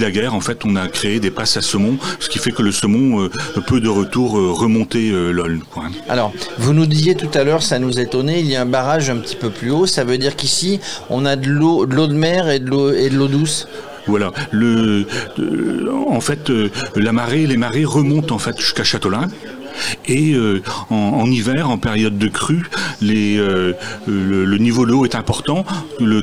la 0.00 0.10
guerre, 0.10 0.34
en 0.34 0.40
fait, 0.40 0.64
on 0.64 0.76
a 0.76 0.88
créé 0.88 1.20
des 1.20 1.30
passes 1.30 1.56
à 1.56 1.62
saumon, 1.62 1.98
ce 2.20 2.28
qui 2.28 2.38
fait 2.38 2.50
que 2.50 2.62
le 2.62 2.72
saumon 2.72 3.28
peut 3.66 3.80
de 3.80 3.88
retour 3.88 4.32
remonter 4.32 5.10
l'Aulne. 5.10 5.62
Alors, 6.08 6.32
vous 6.58 6.74
nous 6.74 6.86
disiez 6.86 7.14
tout 7.14 7.30
à 7.34 7.44
l'heure, 7.44 7.62
ça 7.62 7.78
nous 7.78 7.98
étonnait, 7.98 8.40
il 8.40 8.46
y 8.46 8.56
a 8.56 8.62
un 8.62 8.66
barrage 8.66 9.08
un 9.10 9.16
petit 9.16 9.36
peu 9.36 9.50
plus 9.50 9.70
haut. 9.70 9.86
Ça 9.86 10.04
veut 10.04 10.18
dire 10.18 10.36
qu'ici, 10.36 10.80
on 11.08 11.24
a 11.24 11.36
de 11.36 11.48
l'eau, 11.48 11.86
de 11.86 12.14
mer 12.14 12.48
et 12.48 12.58
de 12.60 13.16
l'eau 13.16 13.28
douce. 13.28 13.66
Voilà. 14.06 14.32
Euh, 14.54 15.04
en 16.08 16.20
fait, 16.20 16.50
euh, 16.50 16.70
la 16.94 17.12
marée, 17.12 17.46
les 17.46 17.56
marées 17.56 17.84
remontent 17.84 18.34
en 18.34 18.38
fait 18.38 18.58
jusqu'à 18.58 18.84
Châteaulin. 18.84 19.28
Et 20.08 20.34
euh, 20.34 20.62
en, 20.90 21.30
hiver, 21.30 21.70
en 21.70 21.78
période 21.78 22.18
de 22.18 22.28
crue, 22.28 22.68
euh, 23.02 23.72
le, 24.06 24.58
niveau 24.58 24.86
de 24.86 24.92
l'eau 24.92 25.04
est 25.04 25.14
important, 25.14 25.64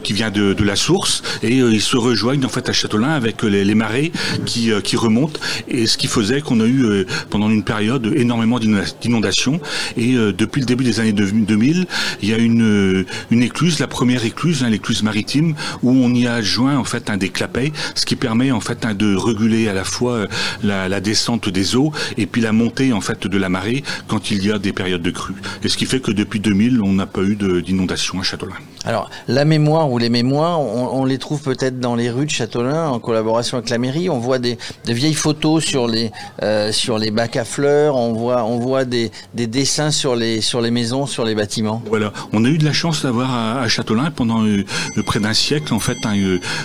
qui 0.03 0.13
vient 0.13 0.31
de, 0.31 0.63
la 0.63 0.75
source, 0.75 1.21
et 1.41 1.59
euh, 1.59 1.71
ils 1.71 1.81
se 1.81 1.97
rejoignent 1.97 2.45
en 2.45 2.49
fait 2.49 2.69
à 2.69 2.73
Châteaulin 2.73 3.09
avec 3.09 3.43
les, 3.43 3.75
marées 3.75 4.11
qui, 4.45 4.71
remontent, 4.95 5.39
et 5.67 5.87
ce 5.87 5.97
qui 5.97 6.07
faisait 6.07 6.41
qu'on 6.41 6.59
a 6.59 6.65
eu 6.65 7.05
pendant 7.29 7.49
une 7.49 7.63
période 7.63 8.11
énormément 8.15 8.59
d'inondations. 8.59 9.59
Et 9.97 10.13
depuis 10.13 10.61
le 10.61 10.65
début 10.65 10.83
des 10.83 10.99
années 10.99 11.13
2000, 11.13 11.85
il 12.21 12.29
y 12.29 12.33
a 12.33 12.37
une, 12.37 13.05
écluse, 13.31 13.79
la 13.79 13.87
première 13.87 14.25
écluse, 14.25 14.63
hein, 14.63 14.69
l'écluse 14.69 15.03
maritime, 15.03 15.55
où 15.81 15.91
on 15.91 16.13
y 16.13 16.27
a 16.27 16.41
joint 16.41 16.77
en 16.77 16.83
fait 16.83 17.09
un 17.09 17.17
des 17.17 17.29
clapets, 17.29 17.71
ce 17.95 18.05
qui 18.05 18.15
permet 18.15 18.51
en 18.51 18.61
fait 18.61 18.85
hein, 18.85 18.93
de 18.93 19.15
réguler 19.15 19.67
à 19.67 19.73
la 19.73 19.83
fois 19.83 20.27
la, 20.63 20.87
la 20.87 20.99
descente 21.01 21.49
des 21.49 21.75
eaux 21.75 21.91
et 22.17 22.25
puis 22.25 22.41
la 22.41 22.51
montée 22.51 22.93
en 22.93 23.01
fait 23.01 23.27
de 23.27 23.37
la 23.37 23.42
marée 23.49 23.83
quand 24.07 24.31
il 24.31 24.45
y 24.45 24.51
a 24.51 24.59
des 24.59 24.73
périodes 24.73 25.01
de 25.01 25.11
crue. 25.11 25.35
Et 25.63 25.69
ce 25.69 25.77
qui 25.77 25.85
fait 25.85 25.99
que 25.99 26.11
depuis 26.11 26.39
2000, 26.39 26.81
on 26.83 26.93
n'a 26.93 27.05
pas 27.05 27.21
eu 27.21 27.35
d'inondation 27.35 28.19
à 28.19 28.23
Châteaulin. 28.23 28.55
Alors, 28.85 29.09
la 29.27 29.45
mémoire 29.45 29.89
ou 29.91 29.97
les 29.97 30.09
mémoires, 30.09 30.59
on, 30.59 31.05
les 31.05 31.17
trouve 31.17 31.41
peut-être 31.41 31.79
dans 31.79 31.95
les 31.95 32.09
rues 32.09 32.25
de 32.25 32.31
Châteaulin 32.31 32.87
en 32.87 32.99
collaboration 32.99 33.57
avec 33.57 33.69
la 33.69 33.77
mairie. 33.77 34.09
On 34.09 34.19
voit 34.19 34.39
des, 34.39 34.57
vieilles 34.87 35.13
photos 35.13 35.63
sur 35.63 35.87
les, 35.87 36.11
euh, 36.41 36.71
sur 36.71 36.97
les 36.97 37.11
bacs 37.11 37.37
à 37.37 37.45
fleurs, 37.45 37.95
on 37.95 38.13
voit, 38.13 38.43
on 38.43 38.59
voit 38.59 38.83
des, 38.83 39.11
des, 39.33 39.47
dessins 39.47 39.91
sur 39.91 40.15
les, 40.15 40.41
sur 40.41 40.59
les 40.59 40.71
maisons, 40.71 41.05
sur 41.05 41.23
les 41.23 41.35
bâtiments. 41.35 41.81
Voilà, 41.87 42.11
on 42.33 42.43
a 42.43 42.49
eu 42.49 42.57
de 42.57 42.65
la 42.65 42.73
chance 42.73 43.03
d'avoir 43.03 43.33
à, 43.33 43.67
Châteaulin 43.67 44.11
pendant 44.11 44.45
euh, 44.45 44.65
près 45.05 45.19
d'un 45.19 45.33
siècle, 45.33 45.73
en 45.73 45.79
fait, 45.79 45.97
un, 46.03 46.17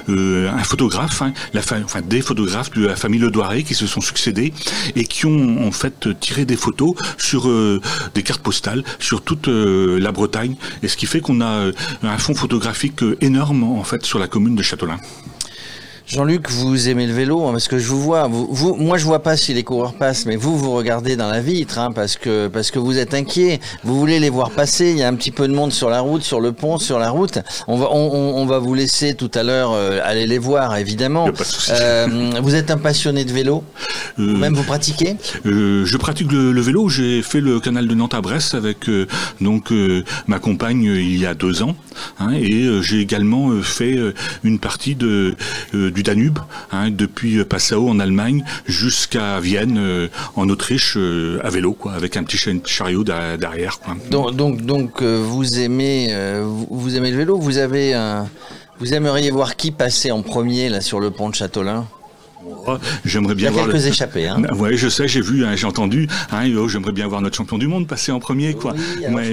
euh, 0.09 0.51
un 0.51 0.65
photographe, 0.65 1.23
hein, 1.23 1.33
la 1.53 1.61
enfin 1.61 2.01
des 2.03 2.21
photographes 2.21 2.71
de 2.73 2.87
la 2.87 2.97
famille 2.97 3.21
Le 3.21 3.31
Doiré 3.31 3.63
qui 3.63 3.75
se 3.75 3.87
sont 3.87 4.01
succédés 4.01 4.53
et 4.97 5.05
qui 5.05 5.27
ont 5.27 5.67
en 5.67 5.73
fait 5.73 6.09
tiré 6.19 6.45
des 6.45 6.57
photos 6.57 6.68
sur 7.19 7.49
euh, 7.49 7.81
des 8.15 8.23
cartes 8.23 8.43
postales 8.43 8.85
sur 8.99 9.23
toute 9.23 9.49
euh, 9.49 9.99
la 9.99 10.13
Bretagne, 10.13 10.57
et 10.83 10.89
ce 10.89 10.97
qui 10.97 11.07
fait 11.07 11.21
qu'on 11.21 11.41
a 11.41 11.47
euh, 11.47 11.73
un 12.03 12.19
fonds 12.19 12.35
photographique 12.35 13.03
énorme 13.21 13.65
en 13.65 13.85
fait 13.85 14.05
sur 14.05 14.19
la 14.19 14.29
commune 14.29 14.55
de 14.55 14.63
Châteaulin. 14.63 14.99
Jean-Luc, 16.09 16.49
vous 16.51 16.89
aimez 16.89 17.07
le 17.07 17.13
vélo 17.13 17.47
hein, 17.47 17.53
parce 17.53 17.69
que 17.69 17.79
je 17.79 17.87
vous 17.87 18.01
vois. 18.01 18.29
Vous, 18.29 18.75
moi, 18.77 18.97
je 18.97 19.05
vois 19.05 19.23
pas 19.23 19.37
si 19.37 19.53
les 19.53 19.63
coureurs 19.63 19.93
passent, 19.93 20.25
mais 20.25 20.37
vous, 20.37 20.57
vous 20.57 20.73
regardez 20.73 21.17
dans 21.17 21.29
la 21.29 21.43
vitre 21.43 21.79
hein, 21.79 21.93
parce 21.93 22.17
que 22.17 22.49
parce 22.49 22.71
que 22.71 22.79
vous 22.79 22.97
êtes 22.97 23.13
inquiet. 23.13 23.61
Vous 23.85 23.99
voulez 23.99 24.19
les 24.19 24.31
voir 24.31 24.51
passer. 24.51 24.91
Il 24.91 24.97
y 24.97 25.03
a 25.03 25.09
un 25.09 25.15
petit 25.15 25.31
peu 25.31 25.47
de 25.47 25.53
monde 25.53 25.71
sur 25.71 25.91
la 25.91 26.01
route, 26.01 26.23
sur 26.23 26.41
le 26.41 26.53
pont, 26.53 26.79
sur 26.79 26.99
la 26.99 27.11
route. 27.11 27.41
On 27.67 27.77
va 27.77 27.89
on, 27.93 28.47
va 28.47 28.59
vous 28.59 28.73
laisser 28.73 29.15
tout 29.17 29.31
à 29.35 29.43
l'heure 29.43 29.73
euh, 29.73 30.01
aller 30.03 30.27
les 30.27 30.39
voir, 30.39 30.79
évidemment. 30.79 31.29
Euh, 31.69 32.31
vous 32.43 32.55
êtes 32.55 32.71
un 32.71 32.79
passionné 32.79 33.27
de 33.27 33.33
vélo. 33.33 33.63
Euh, 34.19 34.35
Même 34.39 34.55
vous 34.55 34.63
pratiquez 34.63 35.17
Je 35.45 35.97
pratique 35.99 36.33
le, 36.33 36.59
vélo. 36.59 36.89
J'ai 36.89 37.21
fait 37.21 37.43
le 37.43 37.61
canal 37.61 37.87
de 37.87 37.95
Nantes 37.95 38.15
à 38.15 38.23
Brest 38.23 38.55
avec 38.55 38.91
donc 39.43 39.75
ma 40.27 40.39
compagne 40.39 40.85
il 40.85 41.19
y 41.19 41.27
a 41.27 41.35
deux 41.35 41.63
ans, 41.63 41.77
hein, 42.19 42.31
et 42.33 42.67
j'ai 42.81 43.01
également 43.01 43.51
fait 43.63 43.99
une 44.43 44.59
partie 44.59 44.95
de 44.95 45.37
du 45.99 46.05
Danube, 46.05 46.39
hein, 46.71 46.93
depuis 46.93 47.45
Passau 47.45 47.89
en 47.89 47.99
Allemagne 47.99 48.45
jusqu'à 48.67 49.41
Vienne 49.41 49.79
euh, 49.79 50.07
en 50.37 50.49
Autriche 50.49 50.95
euh, 50.97 51.41
à 51.43 51.51
vélo, 51.51 51.73
quoi, 51.73 51.95
avec 51.95 52.17
un 52.17 52.23
petit 52.23 52.39
chariot 52.67 53.03
derrière. 53.03 53.81
Donc, 54.09 55.03
euh, 55.03 55.21
vous 55.21 55.59
aimez, 55.59 56.07
le 56.13 57.17
vélo? 57.17 57.37
Vous 57.37 57.59
aimeriez 58.95 59.33
voir 59.33 59.57
qui 59.57 59.73
passer 59.73 60.13
en 60.13 60.23
premier 60.23 60.69
là 60.69 60.81
sur 60.81 61.01
le 61.01 61.11
pont 61.11 61.31
de 61.31 61.35
J'aimerais 63.05 63.35
bien 63.35 63.51
Il 63.51 63.57
y 63.57 63.61
a 63.61 63.65
quelques 63.65 63.87
échappés. 63.87 64.29
Hein. 64.29 64.43
Oui, 64.57 64.77
je 64.77 64.89
sais, 64.89 65.09
j'ai 65.09 65.21
vu, 65.21 65.45
hein, 65.45 65.57
j'ai 65.57 65.67
entendu. 65.67 66.09
Hein, 66.31 66.51
oh, 66.57 66.69
j'aimerais 66.69 66.93
bien 66.93 67.07
voir 67.07 67.21
notre 67.21 67.37
champion 67.37 67.59
du 67.59 67.67
monde 67.67 67.87
passer 67.87 68.13
en 68.13 68.21
premier, 68.21 68.55
quoi. 68.55 68.75
mais, 69.11 69.33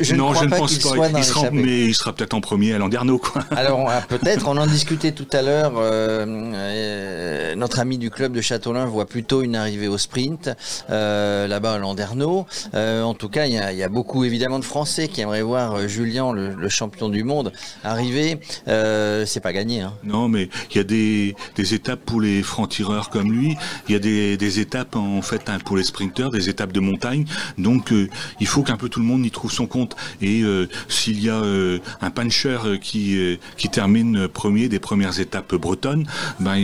je, 0.00 0.14
non, 0.14 0.34
je 0.34 0.44
ne 0.44 0.50
pense 0.50 0.78
pas. 0.78 1.08
il 1.16 1.24
sera, 1.24 1.50
mais 1.50 1.84
il 1.84 1.94
sera 1.94 2.12
peut-être 2.12 2.34
en 2.34 2.40
premier 2.40 2.72
à 2.74 2.78
Landerneau, 2.78 3.18
quoi. 3.18 3.44
Alors 3.50 3.86
ah, 3.88 4.02
peut-être. 4.08 4.48
On 4.48 4.56
en 4.56 4.66
discutait 4.66 5.12
tout 5.12 5.26
à 5.32 5.42
l'heure. 5.42 5.74
Euh, 5.76 6.24
euh, 6.26 7.54
notre 7.54 7.78
ami 7.78 7.98
du 7.98 8.10
club 8.10 8.32
de 8.32 8.40
Châteaulin 8.40 8.86
voit 8.86 9.06
plutôt 9.06 9.42
une 9.42 9.56
arrivée 9.56 9.88
au 9.88 9.98
sprint 9.98 10.50
euh, 10.90 11.46
là-bas 11.46 11.74
à 11.74 11.78
Landerneau. 11.78 12.46
en 12.74 13.14
tout 13.14 13.28
cas, 13.28 13.46
il 13.46 13.52
y, 13.52 13.82
a, 13.82 13.88
beaucoup 13.88 14.24
évidemment 14.24 14.58
de 14.58 14.64
Français 14.64 15.08
qui 15.08 15.20
aimeraient 15.20 15.42
voir 15.42 15.88
Julien, 15.88 16.32
le, 16.32 16.68
champion 16.68 17.08
du 17.08 17.24
monde, 17.24 17.52
arriver. 17.84 18.40
C'est 18.66 19.40
pas 19.42 19.52
gagné. 19.52 19.82
Hein. 19.82 19.92
Non, 20.04 20.28
mais 20.28 20.48
il 20.70 20.76
y 20.76 20.80
a 20.80 20.84
des, 20.84 21.34
des 21.56 21.74
étapes 21.74 22.00
pour 22.00 22.20
les 22.20 22.42
francs-tireurs 22.50 23.08
comme 23.08 23.32
lui. 23.32 23.56
Il 23.88 23.92
y 23.92 23.96
a 23.96 23.98
des, 23.98 24.60
étapes 24.60 24.96
en 24.96 25.22
fait 25.22 25.48
hein, 25.48 25.58
pour 25.64 25.76
les 25.76 25.84
sprinteurs, 25.84 26.30
des 26.30 26.48
étapes 26.48 26.72
de 26.72 26.80
montagne. 26.80 27.24
Donc 27.56 27.92
euh, 27.92 28.08
il 28.40 28.46
faut 28.46 28.62
qu'un 28.62 28.76
peu 28.76 28.88
tout 28.88 29.00
le 29.00 29.06
monde 29.06 29.24
y 29.24 29.30
trouve 29.30 29.52
son 29.52 29.66
compte. 29.66 29.96
Et 30.20 30.42
euh, 30.42 30.68
s'il 30.88 31.22
y 31.22 31.30
a 31.30 31.36
euh, 31.36 31.78
un 32.00 32.10
puncher 32.10 32.58
qui 32.82 33.38
qui 33.56 33.68
termine 33.68 34.28
premier 34.28 34.68
des 34.68 34.80
premières 34.80 35.20
étapes 35.20 35.54
bretonnes, 35.54 36.06
ben 36.40 36.58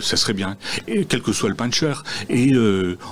ça 0.00 0.16
serait 0.16 0.32
bien. 0.32 0.56
Et 0.88 1.04
quel 1.04 1.22
que 1.22 1.32
soit 1.32 1.48
le 1.48 1.54
puncher. 1.54 1.94
Et 2.28 2.52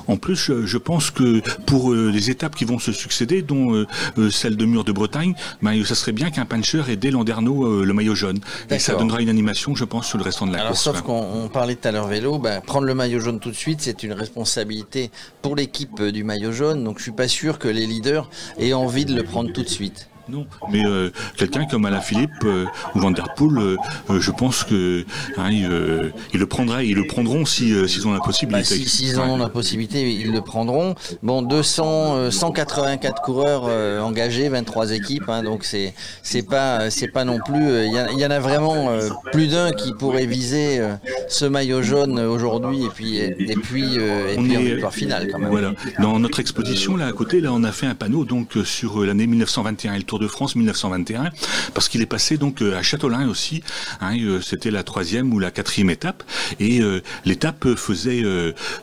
en 0.09 0.17
plus, 0.17 0.51
je, 0.65 0.79
pense 0.79 1.11
que 1.11 1.41
pour 1.67 1.95
les 1.95 2.31
étapes 2.31 2.57
qui 2.57 2.65
vont 2.65 2.79
se 2.79 2.93
succéder, 2.93 3.43
dont 3.43 3.87
celle 4.31 4.57
de 4.57 4.65
Mur 4.65 4.85
de 4.85 4.93
Bretagne, 4.93 5.35
ben 5.63 5.85
ça 5.85 5.95
serait 5.95 6.13
bien 6.13 6.31
qu'un 6.31 6.47
puncher 6.47 6.83
ait 6.89 6.97
dès 6.97 7.11
Landerneau 7.11 7.85
le 7.85 7.93
maillot 7.93 8.15
jaune. 8.15 8.41
Et 8.71 8.79
ça 8.79 8.95
donnera 8.95 9.21
une 9.21 9.29
animation, 9.29 9.75
je 9.77 9.85
pense, 9.85 10.07
sur 10.07 10.19
le 10.19 10.25
restant 10.25 10.47
de 10.47 10.53
la 10.53 10.67
course. 10.67 10.81
Sauf 10.83 11.03
qu'on 11.03 11.49
parlait 11.51 11.75
tout 11.75 11.89
à 11.89 11.91
l'heure 11.91 12.07
vélo, 12.07 12.39
ben, 12.39 12.61
prendre 12.61 12.87
le 12.87 12.95
maillot 12.95 13.21
jaune 13.21 13.41
tout 13.41 13.51
de 13.51 13.57
suite, 13.57 13.81
c'est 13.81 14.03
une 14.03 14.13
responsabilité 14.13 15.11
pour 15.43 15.57
l'équipe 15.57 16.03
du 16.03 16.25
maillot 16.25 16.53
jaune. 16.53 16.85
Donc 16.85 16.99
je 16.99 17.03
suis 17.05 17.13
pas 17.13 17.29
sûr 17.29 17.59
que 17.59 17.69
les 17.69 17.87
leaders 17.87 18.31
aient 18.59 18.73
envie 18.73 19.05
de 19.05 19.15
le 19.15 19.25
prendre 19.25 19.53
tout 19.53 19.63
de 19.63 19.69
suite. 19.69 20.10
Non, 20.31 20.47
mais 20.71 20.85
euh, 20.87 21.11
quelqu'un 21.37 21.67
comme 21.67 21.85
Alain 21.87 22.01
Philippe 22.01 22.31
euh, 22.45 22.65
ou 22.95 23.01
Van 23.01 23.11
Der 23.11 23.35
Poel, 23.35 23.59
euh, 23.59 24.21
je 24.21 24.31
pense 24.31 24.63
que 24.63 25.05
hein, 25.37 25.51
ils, 25.51 26.39
le 26.39 26.47
prendraient, 26.47 26.87
ils 26.87 26.95
le 26.95 27.05
prendront 27.07 27.45
si 27.45 27.75
s'ils 27.89 28.07
ont 28.07 28.13
la 28.13 28.21
possibilité. 28.21 28.79
Bah, 28.79 28.85
s'ils 28.87 29.19
en 29.19 29.31
ont 29.31 29.37
la 29.39 29.49
possibilité, 29.49 30.09
ils 30.13 30.31
le 30.31 30.41
prendront. 30.41 30.95
Bon, 31.25 31.43
200, 31.43 32.31
184 32.31 33.23
coureurs 33.23 33.65
engagés, 34.05 34.49
23 34.49 34.93
équipes, 34.93 35.29
hein, 35.29 35.43
donc 35.43 35.65
c'est 35.65 35.95
c'est 36.23 36.47
pas 36.47 36.91
c'est 36.91 37.09
pas 37.09 37.25
non 37.25 37.39
plus. 37.45 37.87
Il 37.87 38.19
y, 38.19 38.27
en 38.27 38.31
a 38.31 38.39
vraiment 38.39 38.91
plus 39.33 39.49
d'un 39.49 39.73
qui 39.73 39.93
pourrait 39.95 40.27
viser 40.27 40.81
ce 41.29 41.45
maillot 41.45 41.83
jaune 41.83 42.21
aujourd'hui 42.21 42.85
et 42.85 42.89
puis 42.95 43.17
et 43.19 43.57
puis 43.57 43.97
et 43.97 44.37
puis 44.37 44.57
en 44.57 44.61
victoire 44.61 44.95
finale 44.95 45.29
quand 45.33 45.39
même. 45.41 45.51
Voilà. 45.51 45.73
Dans 45.99 46.21
notre 46.21 46.39
exposition 46.39 46.97
là 46.97 47.07
à 47.07 47.13
côté, 47.13 47.41
là 47.41 47.51
on 47.53 47.65
a 47.65 47.73
fait 47.73 47.87
un 47.87 47.97
panneau 47.97 48.25
donc 48.25 48.57
sur 48.65 49.05
l'année 49.05 49.27
1921 49.27 49.95
et 49.95 49.99
le 49.99 50.05
Tour 50.05 50.20
de 50.21 50.29
France 50.29 50.55
1921, 50.55 51.31
parce 51.75 51.89
qu'il 51.89 52.03
est 52.03 52.07
passé 52.07 52.37
donc 52.37 52.63
euh, 52.63 52.79
à 52.79 52.83
Châtelain 52.83 53.29
aussi. 53.29 53.63
Hein, 54.01 54.17
euh, 54.19 54.41
C'était 54.41 54.71
la 54.71 54.83
troisième 54.83 55.33
ou 55.33 55.39
la 55.39 55.51
quatrième 55.51 55.91
étape, 55.91 56.23
et 56.61 56.81
euh, 56.81 57.03
l'étape 57.25 57.75
faisait 57.75 58.23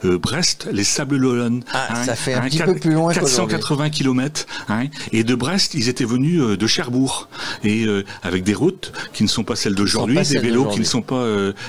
Brest, 0.04 0.68
les 0.72 0.84
Sables 0.84 1.20
d'Olonne. 1.20 1.64
Ah, 1.72 1.88
hein, 1.92 2.04
ça 2.04 2.16
fait 2.16 2.34
un 2.34 2.42
hein, 2.42 2.50
petit 2.50 2.60
peu 2.60 2.76
plus 2.76 2.92
loin. 2.92 3.14
480 3.14 3.90
km. 3.90 4.46
et 5.12 5.24
de 5.24 5.36
Brest, 5.36 5.74
ils 5.76 5.90
étaient 5.90 6.06
venus 6.06 6.42
de 6.42 6.68
Cherbourg, 6.68 7.30
et 7.64 7.86
avec 8.24 8.44
des 8.44 8.54
routes 8.56 8.92
qui 9.14 9.24
ne 9.24 9.30
sont 9.30 9.44
pas 9.44 9.56
celles 9.56 9.76
d'aujourd'hui, 9.76 10.20
des 10.22 10.40
vélos 10.40 10.66
qui 10.66 10.80
ne 10.80 10.86
sont 10.86 11.02
pas 11.02 11.26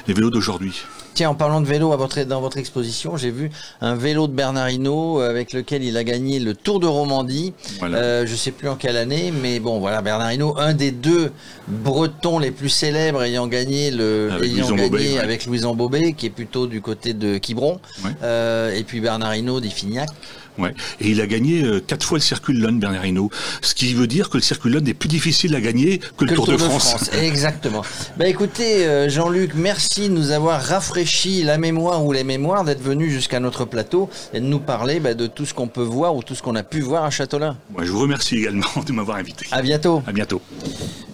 les 0.07 0.15
vélos 0.15 0.31
d'aujourd'hui. 0.31 0.83
Tiens, 1.19 1.31
en 1.31 1.35
parlant 1.35 1.61
de 1.61 1.67
vélo, 1.67 1.93
à 1.93 1.97
votre, 1.97 2.23
dans 2.23 2.41
votre 2.41 2.59
exposition, 2.59 3.17
j'ai 3.17 3.33
vu 3.33 3.51
un 3.81 3.97
vélo 3.97 4.29
de 4.29 4.33
Bernard 4.33 4.71
Hinault 4.71 5.19
avec 5.19 5.53
lequel 5.53 5.83
il 5.83 5.97
a 5.97 6.05
gagné 6.05 6.39
le 6.39 6.55
Tour 6.55 6.79
de 6.79 6.87
Romandie. 6.87 7.55
Euh, 7.83 8.25
je 8.25 8.31
ne 8.31 8.37
sais 8.37 8.53
plus 8.53 8.69
en 8.69 8.77
quelle 8.77 8.97
année, 8.97 9.33
mais 9.33 9.59
bon, 9.59 9.81
voilà, 9.81 10.01
Bernard 10.01 10.33
Hinault, 10.33 10.55
un 10.59 10.75
des 10.75 10.93
deux 10.93 11.33
Bretons 11.67 12.39
les 12.39 12.53
plus 12.53 12.69
célèbres 12.69 13.25
ayant 13.25 13.49
gagné, 13.49 13.91
le, 13.91 14.29
avec, 14.31 14.49
ayant 14.49 14.71
gagné 14.71 15.19
avec 15.19 15.47
Louis 15.47 15.63
Bobet, 15.75 16.13
qui 16.13 16.27
est 16.27 16.31
plutôt 16.31 16.69
du 16.69 16.81
côté 16.81 17.15
de 17.15 17.39
Quiberon. 17.39 17.81
Euh, 18.23 18.73
et 18.73 18.85
puis 18.85 19.01
Bernard 19.01 19.35
Hinault 19.35 19.59
d'Ifignac. 19.59 20.11
Ouais. 20.59 20.75
Et 21.01 21.11
il 21.11 21.21
a 21.21 21.27
gagné 21.27 21.63
euh, 21.63 21.81
quatre 21.81 22.05
fois 22.05 22.19
le 22.19 22.23
Circuit 22.23 22.55
Lone, 22.55 22.79
Bernard 22.79 23.07
Hinault. 23.07 23.31
Ce 23.63 23.75
qui 23.75 23.95
veut 23.95 24.07
dire 24.07 24.29
que 24.29 24.37
le 24.37 24.43
Circuit 24.43 24.71
Lone 24.71 24.87
est 24.89 24.95
plus 24.95 25.09
difficile 25.09 25.55
à 25.55 25.61
gagner 25.61 26.01
que, 26.17 26.25
le, 26.25 26.35
Tour, 26.35 26.47
de, 26.47 26.57
France. 26.57 27.11
Exactement. 27.13 27.83
bah 28.17 28.27
écoutez, 28.27 28.87
euh, 28.87 29.09
Jean-Luc, 29.09 29.53
merci 29.55 30.09
de 30.09 30.15
nous 30.15 30.31
avoir 30.33 30.61
rafraîchi 30.61 31.43
la 31.45 31.59
mémoire 31.59 32.05
ou 32.05 32.13
les 32.13 32.25
mémoires, 32.25 32.65
d'être 32.65 32.83
venu 32.83 33.11
jusqu'à 33.11 33.41
notre 33.41 33.65
plateau 33.65 34.11
et 34.35 34.41
de 34.41 34.47
nous 34.47 34.59
parler 34.59 35.01
bah, 35.01 35.15
de 35.15 35.27
tout 35.27 35.47
ce 35.47 35.55
qu'on 35.55 35.69
peut 35.69 35.83
voir 35.83 36.17
ou 36.17 36.23
tout 36.23 36.35
ce 36.35 36.43
qu'on 36.43 36.57
a 36.57 36.63
pu 36.63 36.81
voir 36.81 37.05
à 37.05 37.11
Châteaulin. 37.11 37.57
Moi, 37.71 37.85
je 37.85 37.93
vous 37.93 38.01
remercie 38.01 38.37
également 38.37 38.67
de 38.87 38.93
m'avoir 38.93 39.19
invité. 39.19 39.47
À 39.53 39.63
bientôt. 39.63 40.03
À 40.07 40.13
bientôt. 40.13 40.43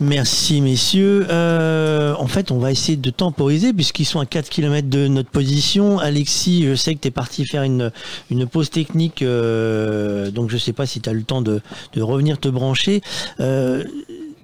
Merci, 0.01 0.61
messieurs. 0.61 1.27
Euh, 1.31 2.15
en 2.19 2.27
fait, 2.27 2.51
on 2.51 2.59
va 2.59 2.73
essayer 2.73 2.97
de 2.97 3.11
temporiser 3.11 3.73
puisqu'ils 3.73 4.05
sont 4.05 4.21
à 4.21 4.27
4 4.27 4.49
km 4.49 4.89
de 4.89 5.09
notre 5.09 5.31
position. 5.31 5.99
Alexis, 5.99 6.65
je 6.65 6.75
sais 6.75 6.95
que 6.95 7.01
tu 7.01 7.09
es 7.09 7.11
parti 7.11 7.47
faire 7.47 7.63
une, 7.63 7.93
une 8.31 8.47
pause 8.47 8.71
technique. 8.71 9.23
Euh, 9.35 10.31
donc 10.31 10.51
je 10.51 10.57
sais 10.57 10.73
pas 10.73 10.87
si 10.87 11.01
tu 11.01 11.09
as 11.09 11.13
le 11.13 11.23
temps 11.23 11.43
de, 11.43 11.61
revenir 11.97 12.39
te 12.39 12.49
brancher. 12.49 13.03
Euh, 13.41 13.85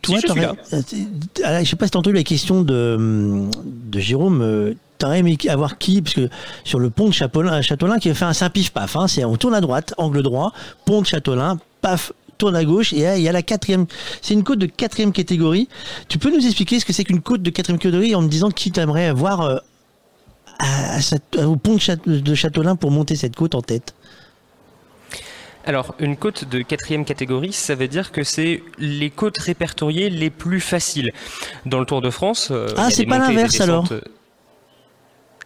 toi, 0.02 0.18
si, 0.18 0.26
je, 0.26 0.32
euh, 0.32 1.60
je 1.62 1.68
sais 1.68 1.76
pas 1.76 1.86
si 1.86 1.90
tu 1.90 1.96
as 1.96 2.00
entendu 2.00 2.16
la 2.16 2.22
question 2.22 2.62
de, 2.62 3.48
de 3.64 4.00
Jérôme. 4.00 4.74
T'aurais 4.98 5.20
aimé 5.20 5.38
avoir 5.48 5.78
qui 5.78 6.02
Parce 6.02 6.14
que 6.14 6.28
sur 6.62 6.78
le 6.78 6.90
pont 6.90 7.08
de 7.08 7.12
Châtelain, 7.12 7.62
Châtelain 7.62 7.98
qui 7.98 8.10
a 8.10 8.14
fait 8.14 8.26
un 8.26 8.34
Saint-Pif-Paf, 8.34 8.96
hein, 8.96 9.08
c'est 9.08 9.24
on 9.24 9.36
tourne 9.36 9.54
à 9.54 9.62
droite, 9.62 9.94
angle 9.96 10.22
droit, 10.22 10.52
pont 10.84 11.00
de 11.00 11.06
Châtelain, 11.06 11.58
paf, 11.80 12.12
tourne 12.36 12.54
à 12.54 12.64
gauche 12.64 12.92
et 12.92 13.06
il 13.16 13.22
y 13.22 13.28
a 13.28 13.32
la 13.32 13.42
quatrième. 13.42 13.86
C'est 14.20 14.34
une 14.34 14.44
côte 14.44 14.58
de 14.58 14.66
quatrième 14.66 15.12
catégorie. 15.12 15.68
Tu 16.08 16.18
peux 16.18 16.30
nous 16.30 16.44
expliquer 16.44 16.80
ce 16.80 16.84
que 16.84 16.92
c'est 16.92 17.04
qu'une 17.04 17.22
côte 17.22 17.42
de 17.42 17.48
quatrième 17.48 17.78
catégorie 17.78 18.14
en 18.14 18.20
me 18.20 18.28
disant 18.28 18.50
qui 18.50 18.72
t'aimerait 18.72 19.10
voir 19.12 19.62
au 21.38 21.56
pont 21.56 21.78
de 22.06 22.34
Châtelain 22.34 22.76
pour 22.76 22.90
monter 22.90 23.16
cette 23.16 23.36
côte 23.36 23.54
en 23.54 23.62
tête? 23.62 23.94
Alors, 25.70 25.94
une 26.00 26.16
côte 26.16 26.46
de 26.46 26.62
quatrième 26.62 27.04
catégorie, 27.04 27.52
ça 27.52 27.76
veut 27.76 27.86
dire 27.86 28.10
que 28.10 28.24
c'est 28.24 28.60
les 28.78 29.08
côtes 29.08 29.38
répertoriées 29.38 30.10
les 30.10 30.28
plus 30.28 30.58
faciles. 30.58 31.12
Dans 31.64 31.78
le 31.78 31.86
Tour 31.86 32.00
de 32.02 32.10
France. 32.10 32.48
Euh, 32.50 32.66
ah, 32.76 32.90
c'est 32.90 33.06
pas 33.06 33.18
l'inverse 33.18 33.60
alors 33.60 33.86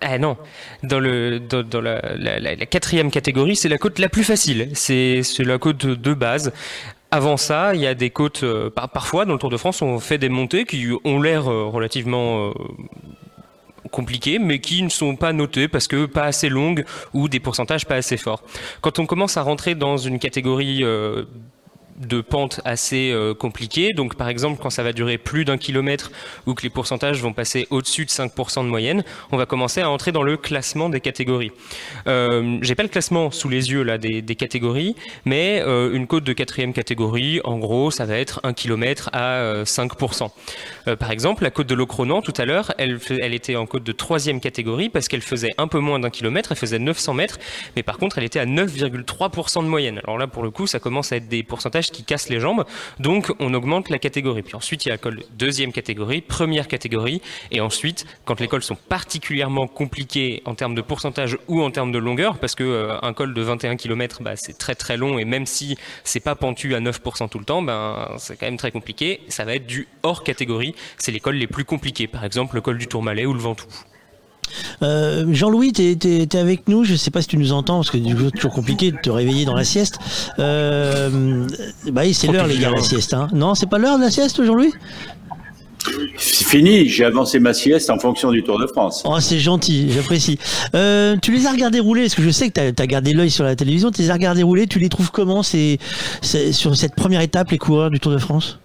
ah 0.01 0.19
non, 0.19 0.39
dans, 0.83 0.99
le, 0.99 1.41
dans, 1.41 1.81
la, 1.81 2.01
quatrième 2.67 3.11
catégorie, 3.11 3.55
c'est 3.55 3.69
la 3.69 3.79
côte 3.79 3.99
la 3.99 4.09
plus 4.09 4.25
facile. 4.25 4.71
C'est 4.73 5.23
la 5.41 5.59
côte 5.59 5.85
de 5.87 6.15
base. 6.15 6.53
Avant 7.11 7.37
ça, 7.37 7.75
il 7.75 7.83
y 7.83 7.87
a 7.87 7.95
des 7.95 8.09
côtes, 8.09 8.45
euh, 8.45 8.71
parfois 8.71 9.27
dans 9.27 9.35
le 9.35 9.39
Tour 9.39 9.51
de 9.51 9.59
France, 9.59 9.83
on 9.83 10.01
fait 10.01 10.19
des 10.19 10.31
montées 10.31 10.65
qui 10.65 10.89
ont 11.05 11.21
l'air 11.21 11.51
euh, 11.51 11.65
relativement 11.67 12.55
compliquées, 13.95 14.41
mais 14.41 14.59
qui 14.59 14.83
ne 14.83 14.89
sont 14.89 15.15
pas 15.15 15.33
notées 15.33 15.69
parce 15.69 15.87
que 15.87 16.07
pas 16.07 16.25
assez 16.25 16.49
longues 16.49 16.85
ou 17.13 17.29
des 17.29 17.39
pourcentages 17.39 17.87
pas 17.87 17.95
assez 17.95 18.17
forts. 18.17 18.43
Quand 18.81 18.99
on 18.99 19.07
commence 19.07 19.37
à 19.37 19.43
rentrer 19.43 19.77
dans 19.77 19.97
une 19.97 20.19
catégorie 20.19 20.83
euh, 20.83 21.25
de 21.97 22.21
pente 22.21 22.61
assez 22.65 23.11
euh, 23.13 23.35
compliquée. 23.35 23.93
Donc 23.93 24.17
par 24.17 24.29
exemple 24.29 24.61
quand 24.63 24.71
ça 24.71 24.83
va 24.83 24.93
durer 24.93 25.19
plus 25.19 25.45
d'un 25.45 25.59
kilomètre 25.59 26.11
ou 26.47 26.55
que 26.55 26.63
les 26.63 26.71
pourcentages 26.71 27.21
vont 27.23 27.33
passer 27.33 27.67
au-dessus 27.71 28.05
de 28.05 28.11
5% 28.11 28.65
de 28.65 28.69
moyenne, 28.69 29.05
on 29.33 29.37
va 29.37 29.47
commencer 29.47 29.81
à 29.81 29.91
entrer 29.91 30.13
dans 30.13 30.23
le 30.23 30.37
classement 30.37 30.89
des 30.89 31.01
catégories. 31.01 31.53
Euh, 32.07 32.59
J'ai 32.63 32.75
pas 32.75 32.83
le 32.83 32.89
classement 32.89 33.31
sous 33.31 33.49
les 33.49 33.71
yeux 33.71 33.83
là 33.83 33.99
des, 33.99 34.23
catégories, 34.35 34.97
mais 35.25 35.63
euh, 35.65 35.95
une 35.95 36.09
côte 36.09 36.25
de 36.25 36.33
quatrième 36.33 36.73
catégorie, 36.73 37.41
en 37.45 37.59
gros, 37.59 37.93
ça 37.93 38.05
va 38.05 38.17
être 38.17 38.41
un 38.43 38.53
kilomètre 38.53 39.11
à 39.13 39.63
5%. 39.63 40.31
Euh, 40.89 40.97
par 40.97 41.11
exemple, 41.11 41.43
la 41.43 41.51
côte 41.51 41.67
de 41.67 41.75
Locronan 41.75 42.23
tout 42.23 42.33
à 42.37 42.45
l'heure, 42.45 42.73
elle, 42.79 42.99
elle 43.09 43.35
était 43.35 43.57
en 43.57 43.67
côte 43.67 43.85
de 43.85 43.93
troisième 43.93 44.41
catégorie 44.41 44.89
parce 44.89 45.09
qu'elle 45.09 45.23
faisait 45.23 45.55
un 45.59 45.69
peu 45.69 45.79
moins 45.79 45.99
d'un 45.99 46.11
kilomètre, 46.11 46.53
elle 46.53 46.59
faisait 46.59 46.79
900 46.79 47.15
mètres, 47.15 47.39
mais 47.77 47.83
par 47.83 47.99
contre 47.99 48.19
elle 48.19 48.25
était 48.25 48.41
à 48.41 48.47
9,3% 48.47 49.63
de 49.63 49.69
moyenne. 49.69 50.01
Alors 50.05 50.19
là 50.19 50.27
pour 50.27 50.43
le 50.43 50.51
coup, 50.51 50.67
ça 50.67 50.79
commence 50.79 51.13
à 51.13 51.17
être 51.17 51.29
des 51.29 51.43
pourcentages 51.43 51.91
qui 51.91 52.05
casse 52.05 52.29
les 52.29 52.41
jambes. 52.41 52.65
Donc 52.99 53.33
on 53.41 53.53
augmente 53.55 53.89
la 53.91 53.99
catégorie. 53.99 54.43
Puis 54.43 54.57
ensuite 54.57 54.85
il 54.87 54.89
y 54.89 54.93
a 54.93 54.95
l'école 54.95 55.23
deuxième 55.37 55.73
catégorie, 55.73 56.21
première 56.21 56.69
catégorie, 56.69 57.21
et 57.51 57.61
ensuite 57.61 58.07
quand 58.25 58.41
les 58.41 58.49
cols 58.49 58.63
sont 58.63 58.77
particulièrement 58.77 59.67
compliqués 59.67 60.43
en 60.45 60.55
termes 60.55 60.75
de 60.75 60.83
pourcentage 60.83 61.37
ou 61.49 61.63
en 61.63 61.71
termes 61.71 61.93
de 61.93 61.99
longueur, 61.99 62.39
parce 62.39 62.55
que 62.55 62.65
euh, 62.65 62.97
un 63.03 63.13
col 63.13 63.35
de 63.35 63.43
21 63.43 63.77
km 63.77 64.23
bah, 64.23 64.37
c'est 64.37 64.57
très 64.57 64.75
très 64.75 64.97
long 64.97 65.19
et 65.19 65.25
même 65.25 65.47
si 65.47 65.77
c'est 66.05 66.21
pas 66.21 66.35
pentu 66.35 66.75
à 66.75 66.81
9% 66.81 67.29
tout 67.29 67.39
le 67.39 67.45
temps, 67.45 67.63
ben 67.63 68.09
c'est 68.19 68.39
quand 68.39 68.47
même 68.47 68.57
très 68.57 68.71
compliqué. 68.71 69.21
Ça 69.29 69.45
va 69.45 69.55
être 69.55 69.67
du 69.67 69.89
hors 70.03 70.23
catégorie. 70.25 70.74
C'est 70.99 71.13
les 71.13 71.21
cols 71.21 71.37
les 71.37 71.47
plus 71.47 71.65
compliqués, 71.65 72.07
par 72.07 72.25
exemple 72.25 72.55
le 72.55 72.61
col 72.61 72.79
du 72.79 72.87
Tourmalet 72.87 73.27
ou 73.27 73.35
le 73.35 73.41
Ventoux. 73.41 73.67
Euh, 74.83 75.25
Jean-Louis, 75.31 75.73
tu 75.73 75.83
es, 75.83 76.37
avec 76.37 76.69
nous. 76.69 76.85
Je 76.85 76.93
ne 76.93 76.97
sais 76.97 77.11
pas 77.11 77.23
si 77.23 77.29
tu 77.29 77.37
nous 77.37 77.53
entends 77.53 77.77
parce 77.77 77.91
que 77.91 77.99
c'est 77.99 78.31
toujours 78.33 78.53
compliqué 78.53 78.93
de 78.93 78.99
te 78.99 79.11
réveiller 79.11 79.45
dans 79.45 79.55
la 79.55 79.65
sieste. 79.65 79.99
Euh, 80.39 81.47
bah 81.91 82.03
c'est 82.13 82.29
l'heure, 82.29 82.47
les 82.47 82.59
gars, 82.59 82.71
la 82.71 82.83
sieste. 82.83 83.15
Hein. 83.15 83.29
Non, 83.33 83.55
c'est 83.55 83.69
pas 83.69 83.79
l'heure 83.79 83.99
de 83.99 84.05
la 84.05 84.11
sieste, 84.11 84.45
Jean-Louis? 84.45 84.73
C'est 86.17 86.47
fini, 86.47 86.89
j'ai 86.89 87.05
avancé 87.05 87.39
ma 87.39 87.53
sieste 87.53 87.91
en 87.91 87.99
fonction 87.99 88.31
du 88.31 88.43
Tour 88.43 88.59
de 88.59 88.67
France. 88.67 89.03
Oh, 89.05 89.21
c'est 89.21 89.39
gentil, 89.39 89.91
j'apprécie. 89.91 90.39
Euh, 90.75 91.17
tu 91.21 91.31
les 91.31 91.47
as 91.47 91.53
regardés 91.53 91.79
rouler, 91.79 92.03
parce 92.03 92.15
que 92.15 92.23
je 92.23 92.31
sais 92.31 92.49
que 92.49 92.71
tu 92.71 92.83
as, 92.83 92.87
gardé 92.87 93.13
l'œil 93.13 93.31
sur 93.31 93.45
la 93.45 93.55
télévision, 93.55 93.91
tu 93.91 94.01
les 94.01 94.11
as 94.11 94.15
regardés 94.15 94.43
rouler, 94.43 94.67
tu 94.67 94.79
les 94.79 94.89
trouves 94.89 95.11
comment 95.11 95.43
c'est, 95.43 95.79
sur 96.23 96.75
cette 96.75 96.95
première 96.95 97.21
étape, 97.21 97.51
les 97.51 97.59
coureurs 97.59 97.91
du 97.91 98.01
Tour 98.01 98.13
de 98.13 98.19
France? 98.19 98.59